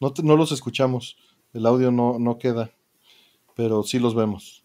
No, 0.00 0.12
no 0.22 0.36
los 0.36 0.52
escuchamos, 0.52 1.16
el 1.52 1.66
audio 1.66 1.90
no, 1.90 2.18
no 2.18 2.38
queda, 2.38 2.70
pero 3.54 3.82
sí 3.82 3.98
los 3.98 4.14
vemos. 4.14 4.64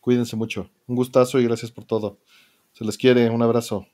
Cuídense 0.00 0.36
mucho. 0.36 0.70
Un 0.86 0.96
gustazo 0.96 1.38
y 1.38 1.44
gracias 1.44 1.70
por 1.70 1.84
todo. 1.84 2.18
Se 2.72 2.84
les 2.84 2.96
quiere, 2.96 3.28
un 3.30 3.42
abrazo. 3.42 3.86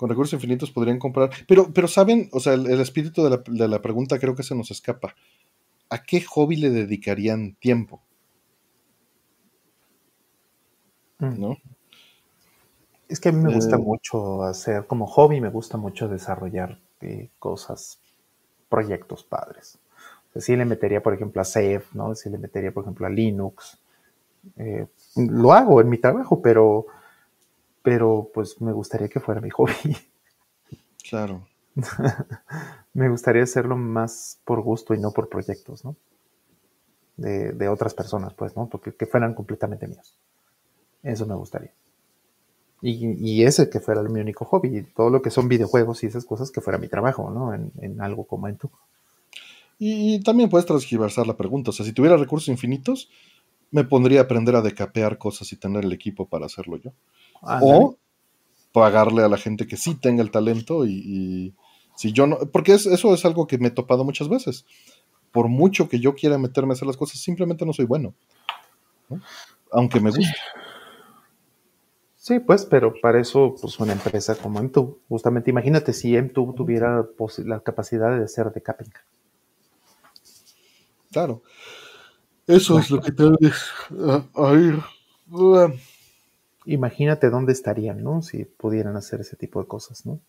Con 0.00 0.08
recursos 0.08 0.32
infinitos 0.32 0.70
podrían 0.70 0.98
comprar. 0.98 1.28
Pero, 1.46 1.74
pero 1.74 1.86
saben, 1.86 2.30
o 2.32 2.40
sea, 2.40 2.54
el, 2.54 2.80
espíritu 2.80 3.22
de 3.22 3.28
la, 3.28 3.42
de 3.46 3.68
la, 3.68 3.82
pregunta 3.82 4.18
creo 4.18 4.34
que 4.34 4.42
se 4.42 4.54
nos 4.54 4.70
escapa. 4.70 5.14
¿A 5.90 6.02
qué 6.02 6.22
hobby 6.22 6.56
le 6.56 6.70
dedicarían 6.70 7.54
tiempo? 7.56 8.00
Mm. 11.18 11.38
¿no? 11.38 11.56
Es 13.10 13.20
que 13.20 13.28
a 13.28 13.32
mí 13.32 13.42
me 13.42 13.54
gusta 13.54 13.76
eh. 13.76 13.78
mucho 13.78 14.42
hacer, 14.44 14.86
como 14.86 15.06
hobby, 15.06 15.38
me 15.42 15.50
gusta 15.50 15.76
mucho 15.76 16.08
desarrollar 16.08 16.78
eh, 17.02 17.28
cosas, 17.38 18.00
proyectos 18.70 19.22
padres. 19.22 19.78
O 20.34 20.40
sí 20.40 20.56
le 20.56 20.64
metería, 20.64 21.02
por 21.02 21.12
ejemplo, 21.12 21.42
a 21.42 21.44
Ceph, 21.44 21.92
¿no? 21.92 22.14
Sí 22.14 22.30
le 22.30 22.38
metería, 22.38 22.72
por 22.72 22.84
ejemplo, 22.84 23.06
a 23.06 23.10
Linux. 23.10 23.82
Eh, 24.56 24.86
lo 25.16 25.52
hago 25.52 25.82
en 25.82 25.90
mi 25.90 25.98
trabajo, 25.98 26.40
pero, 26.40 26.86
pero 27.82 28.30
pues 28.32 28.60
me 28.60 28.72
gustaría 28.72 29.08
que 29.08 29.20
fuera 29.20 29.40
mi 29.40 29.50
hobby. 29.50 29.72
Claro. 31.08 31.44
me 32.94 33.08
gustaría 33.08 33.42
hacerlo 33.42 33.76
más 33.76 34.38
por 34.44 34.60
gusto 34.60 34.94
y 34.94 35.00
no 35.00 35.10
por 35.10 35.28
proyectos, 35.28 35.84
¿no? 35.84 35.96
De, 37.16 37.52
de 37.52 37.68
otras 37.68 37.94
personas, 37.94 38.32
pues, 38.34 38.54
¿no? 38.54 38.68
Porque 38.68 38.94
que 38.94 39.06
fueran 39.06 39.34
completamente 39.34 39.88
míos. 39.88 40.16
Eso 41.02 41.26
me 41.26 41.34
gustaría. 41.34 41.72
Y, 42.82 43.42
ese 43.42 43.68
que 43.68 43.78
fuera 43.80 44.02
mi 44.02 44.20
único 44.20 44.44
hobby, 44.46 44.78
y 44.78 44.82
todo 44.82 45.10
lo 45.10 45.20
que 45.20 45.30
son 45.30 45.48
videojuegos 45.48 46.02
y 46.02 46.06
esas 46.06 46.24
cosas 46.24 46.50
que 46.50 46.62
fuera 46.62 46.78
mi 46.78 46.88
trabajo, 46.88 47.30
¿no? 47.30 47.52
En, 47.54 48.00
algo 48.00 48.24
como 48.24 48.48
en 48.48 48.56
tu. 48.56 48.70
Y, 49.78 50.20
también 50.22 50.48
puedes 50.48 50.66
transgiversar 50.66 51.26
la 51.26 51.36
pregunta. 51.36 51.70
O 51.70 51.72
sea, 51.72 51.84
si 51.84 51.92
tuviera 51.92 52.16
recursos 52.16 52.48
infinitos, 52.48 53.10
me 53.70 53.84
pondría 53.84 54.20
a 54.20 54.22
aprender 54.24 54.56
a 54.56 54.62
decapear 54.62 55.18
cosas 55.18 55.52
y 55.52 55.56
tener 55.56 55.84
el 55.84 55.92
equipo 55.92 56.26
para 56.26 56.46
hacerlo 56.46 56.78
yo. 56.78 56.92
O 57.42 57.96
pagarle 58.72 59.22
a 59.22 59.28
la 59.28 59.36
gente 59.36 59.66
que 59.66 59.76
sí 59.76 59.94
tenga 59.94 60.22
el 60.22 60.30
talento 60.30 60.86
y, 60.86 61.54
si 61.96 62.12
yo 62.12 62.26
no. 62.26 62.38
Porque 62.52 62.74
eso 62.74 63.14
es 63.14 63.24
algo 63.24 63.46
que 63.46 63.58
me 63.58 63.68
he 63.68 63.72
topado 63.72 64.04
muchas 64.04 64.28
veces. 64.28 64.64
Por 65.32 65.48
mucho 65.48 65.88
que 65.88 66.00
yo 66.00 66.14
quiera 66.14 66.38
meterme 66.38 66.72
a 66.72 66.74
hacer 66.74 66.86
las 66.86 66.96
cosas, 66.96 67.20
simplemente 67.20 67.66
no 67.66 67.72
soy 67.72 67.84
bueno. 67.84 68.14
Aunque 69.72 70.00
me 70.00 70.10
guste. 70.10 70.34
Sí, 72.16 72.38
pues, 72.38 72.66
pero 72.66 72.92
para 73.00 73.20
eso, 73.20 73.54
pues 73.60 73.78
una 73.80 73.92
empresa 73.92 74.34
como 74.36 74.60
M2, 74.60 74.96
justamente 75.08 75.50
imagínate 75.50 75.92
si 75.94 76.12
M2 76.12 76.54
tuviera 76.54 77.06
la 77.38 77.60
capacidad 77.60 78.18
de 78.18 78.28
ser 78.28 78.52
de 78.52 78.62
capping. 78.62 78.90
Claro. 81.10 81.42
Eso 82.46 82.78
es 82.78 82.90
lo 82.90 83.00
que 83.00 83.12
te 83.12 83.24
a, 83.24 84.24
a 84.34 84.52
ir. 84.52 84.82
Imagínate 86.72 87.30
dónde 87.30 87.52
estarían, 87.52 88.02
¿no? 88.02 88.22
Si 88.22 88.44
pudieran 88.44 88.96
hacer 88.96 89.20
ese 89.20 89.36
tipo 89.36 89.60
de 89.60 89.66
cosas, 89.66 90.06
¿no? 90.06 90.20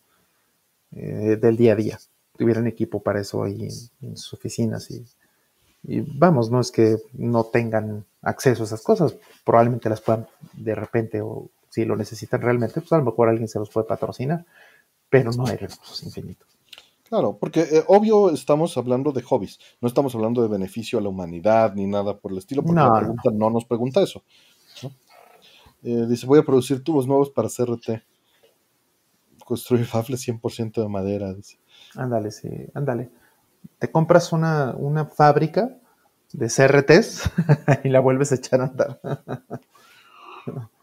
Eh, 0.90 1.38
del 1.40 1.56
día 1.56 1.72
a 1.72 1.76
día. 1.76 1.98
Tuvieran 2.36 2.66
equipo 2.66 3.00
para 3.00 3.20
eso 3.20 3.44
ahí 3.44 3.68
en, 4.00 4.16
sus 4.16 4.34
oficinas 4.34 4.90
y, 4.90 5.04
y, 5.84 6.00
vamos, 6.00 6.50
no 6.50 6.60
es 6.60 6.72
que 6.72 6.96
no 7.12 7.44
tengan 7.44 8.04
acceso 8.22 8.62
a 8.62 8.66
esas 8.66 8.82
cosas, 8.82 9.16
probablemente 9.44 9.88
las 9.88 10.00
puedan 10.00 10.26
de 10.54 10.74
repente 10.74 11.20
o 11.20 11.48
si 11.68 11.84
lo 11.84 11.96
necesitan 11.96 12.40
realmente, 12.40 12.80
pues 12.80 12.92
a 12.92 12.98
lo 12.98 13.04
mejor 13.04 13.28
alguien 13.28 13.48
se 13.48 13.58
los 13.58 13.70
puede 13.70 13.86
patrocinar, 13.86 14.44
pero 15.08 15.30
no 15.32 15.46
hay 15.46 15.56
recursos 15.56 16.02
infinitos. 16.02 16.48
Claro, 17.04 17.36
porque 17.38 17.60
eh, 17.60 17.84
obvio 17.88 18.30
estamos 18.30 18.76
hablando 18.76 19.12
de 19.12 19.22
hobbies, 19.22 19.60
no 19.80 19.88
estamos 19.88 20.14
hablando 20.14 20.42
de 20.42 20.48
beneficio 20.48 20.98
a 20.98 21.02
la 21.02 21.08
humanidad 21.08 21.74
ni 21.74 21.86
nada 21.86 22.16
por 22.16 22.32
el 22.32 22.38
estilo, 22.38 22.62
porque 22.62 22.80
la 22.80 22.98
pregunta 22.98 23.30
no. 23.32 23.50
nos 23.50 23.64
pregunta 23.64 24.02
eso. 24.02 24.22
Eh, 25.82 26.06
dice, 26.08 26.26
voy 26.26 26.38
a 26.38 26.44
producir 26.44 26.82
tubos 26.82 27.06
nuevos 27.06 27.30
para 27.30 27.48
CRT. 27.48 28.02
Construir 29.44 29.86
bafles 29.92 30.26
100% 30.26 30.80
de 30.82 30.88
madera. 30.88 31.34
Dice. 31.34 31.58
Ándale, 31.96 32.30
sí, 32.30 32.48
ándale. 32.74 33.10
Te 33.78 33.90
compras 33.90 34.32
una, 34.32 34.74
una 34.76 35.06
fábrica 35.06 35.76
de 36.32 36.46
CRTs 36.46 37.30
y 37.84 37.88
la 37.88 38.00
vuelves 38.00 38.32
a 38.32 38.36
echar 38.36 38.60
a 38.60 38.64
andar. 38.64 39.00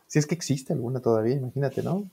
Si 0.08 0.18
es 0.18 0.26
que 0.26 0.34
existe 0.34 0.74
alguna 0.74 1.02
todavía, 1.02 1.36
imagínate, 1.36 1.84
¿no? 1.84 2.10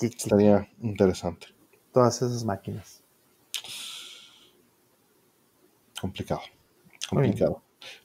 Estaría 0.00 0.68
interesante. 0.80 1.46
Todas 1.92 2.16
esas 2.22 2.44
máquinas. 2.44 3.04
Complicado. 6.00 6.40
Complicado. 7.08 7.62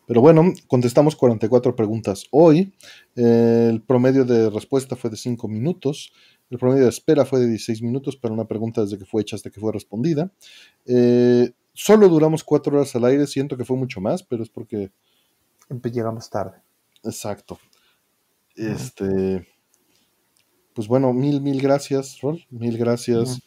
Pero 0.07 0.21
bueno, 0.21 0.53
contestamos 0.67 1.15
44 1.15 1.75
preguntas 1.75 2.25
hoy. 2.31 2.73
el 3.15 3.81
promedio 3.81 4.25
de 4.25 4.49
respuesta 4.49 4.95
fue 4.95 5.09
de 5.09 5.17
5 5.17 5.47
minutos. 5.47 6.11
El 6.49 6.57
promedio 6.57 6.83
de 6.83 6.89
espera 6.89 7.25
fue 7.25 7.39
de 7.39 7.47
16 7.47 7.81
minutos 7.81 8.17
para 8.17 8.33
una 8.33 8.45
pregunta 8.45 8.81
desde 8.81 8.97
que 8.97 9.05
fue 9.05 9.21
hecha 9.21 9.35
hasta 9.35 9.49
que 9.49 9.59
fue 9.59 9.71
respondida. 9.71 10.31
Eh, 10.85 11.51
solo 11.73 12.09
duramos 12.09 12.43
4 12.43 12.75
horas 12.75 12.95
al 12.95 13.05
aire. 13.05 13.25
Siento 13.27 13.57
que 13.57 13.65
fue 13.65 13.77
mucho 13.77 14.01
más, 14.01 14.23
pero 14.23 14.43
es 14.43 14.49
porque... 14.49 14.91
Llegamos 15.83 16.29
tarde. 16.29 16.57
Exacto. 17.03 17.57
Este, 18.55 19.47
pues 20.73 20.87
bueno, 20.87 21.13
mil, 21.13 21.41
mil 21.41 21.61
gracias, 21.61 22.19
Rol. 22.21 22.45
Mil 22.49 22.77
gracias 22.77 23.41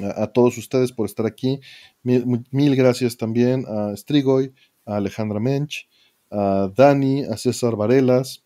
a, 0.00 0.26
todos 0.28 0.56
ustedes 0.58 0.92
por 0.92 1.06
estar 1.06 1.26
aquí. 1.26 1.60
Mil, 2.02 2.76
gracias 2.76 3.16
también 3.16 3.64
a 3.68 3.96
Strigoy, 3.96 4.54
Alejandra 4.96 5.40
Mench, 5.40 5.88
a 6.30 6.70
Dani, 6.74 7.24
a 7.24 7.36
César 7.36 7.76
Varelas, 7.76 8.44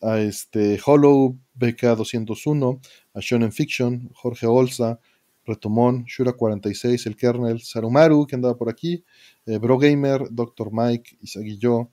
a 0.00 0.18
este 0.20 0.80
Hollow 0.84 1.38
BK201, 1.58 2.80
a 3.14 3.20
Shonen 3.20 3.52
Fiction, 3.52 4.10
Jorge 4.14 4.46
Olza, 4.46 4.98
Retomón, 5.44 6.04
Shura46, 6.06 7.06
el 7.06 7.16
Kernel, 7.16 7.60
Sarumaru, 7.60 8.26
que 8.26 8.36
andaba 8.36 8.56
por 8.56 8.68
aquí, 8.68 9.04
eh, 9.46 9.58
Bro 9.58 9.78
Gamer, 9.78 10.28
Dr. 10.30 10.70
Mike, 10.72 11.18
Isaguillo, 11.20 11.90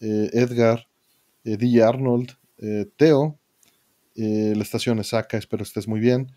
eh, 0.00 0.30
Edgar, 0.32 0.86
eh, 1.44 1.56
DJ 1.56 1.82
Arnold, 1.82 2.32
eh, 2.58 2.86
Teo, 2.96 3.38
eh, 4.16 4.54
la 4.56 4.62
estación 4.62 4.98
es 4.98 5.12
acá, 5.12 5.36
espero 5.36 5.62
estés 5.62 5.86
muy 5.86 6.00
bien. 6.00 6.32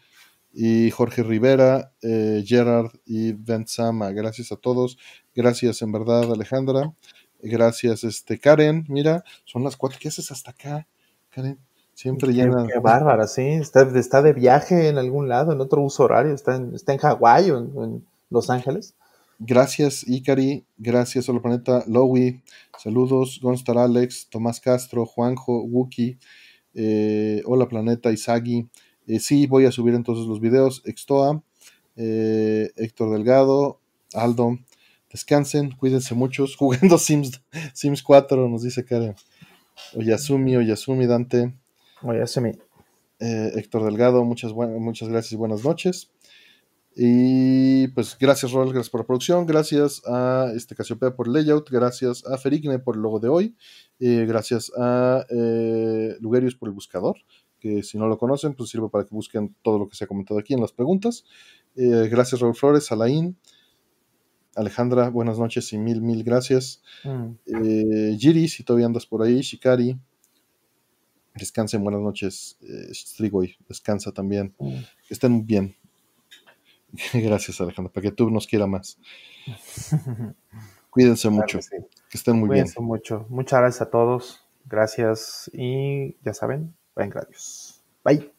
Y 0.52 0.90
Jorge 0.92 1.24
Rivera, 1.24 1.94
eh, 2.02 2.44
Gerard 2.46 2.92
y 3.06 3.34
Ben 3.34 3.68
Sama, 3.68 4.12
gracias 4.12 4.52
a 4.52 4.56
todos. 4.56 4.98
Gracias 5.36 5.82
en 5.82 5.92
verdad, 5.92 6.32
Alejandra. 6.32 6.94
Gracias, 7.42 8.04
este, 8.04 8.40
Karen. 8.40 8.86
Mira, 8.90 9.24
son 9.46 9.64
las 9.64 9.78
cuatro. 9.78 9.98
¿Qué 10.02 10.10
haces 10.10 10.32
hasta 10.32 10.52
acá, 10.52 10.88
Karen? 11.30 11.60
Siempre 11.94 12.34
llena. 12.34 12.66
Qué, 12.72 12.80
bárbara, 12.80 13.28
sí. 13.28 13.42
Está, 13.42 13.82
está, 13.98 14.22
de 14.22 14.34
viaje 14.34 14.88
en 14.88 14.98
algún 14.98 15.28
lado, 15.28 15.52
en 15.52 15.62
otro 15.62 15.82
uso 15.82 16.04
horario. 16.04 16.34
Está 16.34 16.56
en, 16.56 16.74
está 16.74 16.94
en 16.94 17.00
Hawái 17.00 17.52
o 17.52 17.84
en, 17.84 18.06
Los 18.30 18.50
Ángeles. 18.50 18.96
Gracias, 19.38 20.08
Ikari. 20.08 20.66
Gracias, 20.78 21.28
Hola 21.30 21.42
Planeta. 21.42 21.84
Lowy. 21.88 22.42
Saludos. 22.78 23.40
Gonstar 23.42 23.78
Alex. 23.78 24.28
Tomás 24.30 24.60
Castro. 24.60 25.06
Juanjo. 25.06 25.64
Wookie. 25.64 26.18
Eh, 26.74 27.42
Hola 27.46 27.68
Planeta. 27.68 28.12
Isagi. 28.12 28.70
Eh, 29.10 29.20
sí, 29.20 29.48
voy 29.48 29.66
a 29.66 29.72
subir 29.72 29.96
entonces 29.96 30.28
los 30.28 30.40
videos. 30.40 30.84
Extoa. 30.86 31.44
Eh, 31.96 32.72
Héctor 32.76 33.12
Delgado. 33.12 33.80
Aldo. 34.14 34.60
Descansen. 35.12 35.72
Cuídense 35.72 36.14
muchos. 36.14 36.56
Jugando 36.58 37.00
Sims, 37.00 37.42
Sims 37.74 38.04
4, 38.04 38.48
nos 38.48 38.62
dice 38.62 38.86
Karen. 38.86 39.16
Oyasumi, 39.96 40.56
Oyasumi, 40.56 41.08
Dante. 41.08 41.54
Oyasumi. 42.04 42.52
Eh, 43.20 43.52
Héctor 43.56 43.84
Delgado, 43.84 44.24
muchas, 44.24 44.54
muchas 44.54 45.10
gracias 45.10 45.34
y 45.34 45.36
buenas 45.38 45.64
noches. 45.64 46.12
Y 46.96 47.88
pues 47.90 48.16
gracias, 48.20 48.52
Rol, 48.52 48.74
gracias 48.74 48.90
por 48.90 49.02
la 49.02 49.08
producción, 49.08 49.46
gracias 49.46 50.02
a 50.06 50.52
este 50.56 50.76
Casiopea 50.76 51.16
por 51.16 51.28
layout, 51.28 51.70
gracias 51.70 52.26
a 52.26 52.38
Ferigne 52.38 52.80
por 52.80 52.96
el 52.96 53.02
logo 53.02 53.20
de 53.20 53.30
hoy, 53.30 53.56
eh, 54.00 54.26
gracias 54.28 54.72
a 54.78 55.26
eh, 55.30 56.18
Lugerius 56.20 56.56
por 56.56 56.68
el 56.68 56.76
buscador, 56.76 57.16
que 57.60 57.84
si 57.84 57.98
no 57.98 58.08
lo 58.08 58.18
conocen, 58.18 58.54
pues 58.54 58.70
sirve 58.70 58.90
para 58.90 59.06
que 59.06 59.14
busquen 59.14 59.56
todo 59.62 59.80
lo 59.80 59.88
que 59.88 59.96
se 59.96 60.04
ha 60.04 60.08
comentado 60.08 60.40
aquí 60.40 60.54
en 60.54 60.62
las 60.62 60.72
preguntas. 60.72 61.26
Eh, 61.76 62.08
gracias, 62.10 62.42
Raúl 62.42 62.56
Flores, 62.56 62.92
Alain, 62.92 63.38
Alejandra, 64.56 65.10
buenas 65.10 65.40
noches 65.40 65.72
y 65.74 65.78
mil, 65.78 66.02
mil 66.02 66.24
gracias. 66.24 66.82
Mm. 67.04 68.18
Giri, 68.18 68.48
si 68.48 68.64
todavía 68.64 68.88
andas 68.88 69.06
por 69.06 69.22
ahí, 69.22 69.42
Shikari, 69.42 69.98
descansen, 71.36 71.84
buenas 71.84 72.02
noches. 72.02 72.58
Strigoy, 72.92 73.56
descansa 73.68 74.12
también. 74.12 74.54
Mm. 74.60 74.80
Que 75.08 75.14
estén 75.14 75.46
bien. 75.46 75.76
Gracias, 77.14 77.60
Alejandra, 77.62 77.92
para 77.92 78.04
que 78.04 78.12
tú 78.12 78.30
nos 78.30 78.48
quiera 78.48 78.68
más. 78.68 79.00
Cuídense 80.90 81.30
mucho. 81.30 81.60
Que, 82.10 82.18
estén 82.18 82.38
muy 82.38 82.48
Cuídense 82.48 82.82
mucho. 82.82 83.26
Muchas 83.30 83.60
gracias 83.60 83.82
a 83.82 83.90
todos. 83.90 84.44
Gracias 84.66 85.50
y 85.54 86.16
ya 86.24 86.34
saben, 86.34 86.76
buen 87.00 87.10
gracias. 87.10 87.82
Bye. 88.04 88.39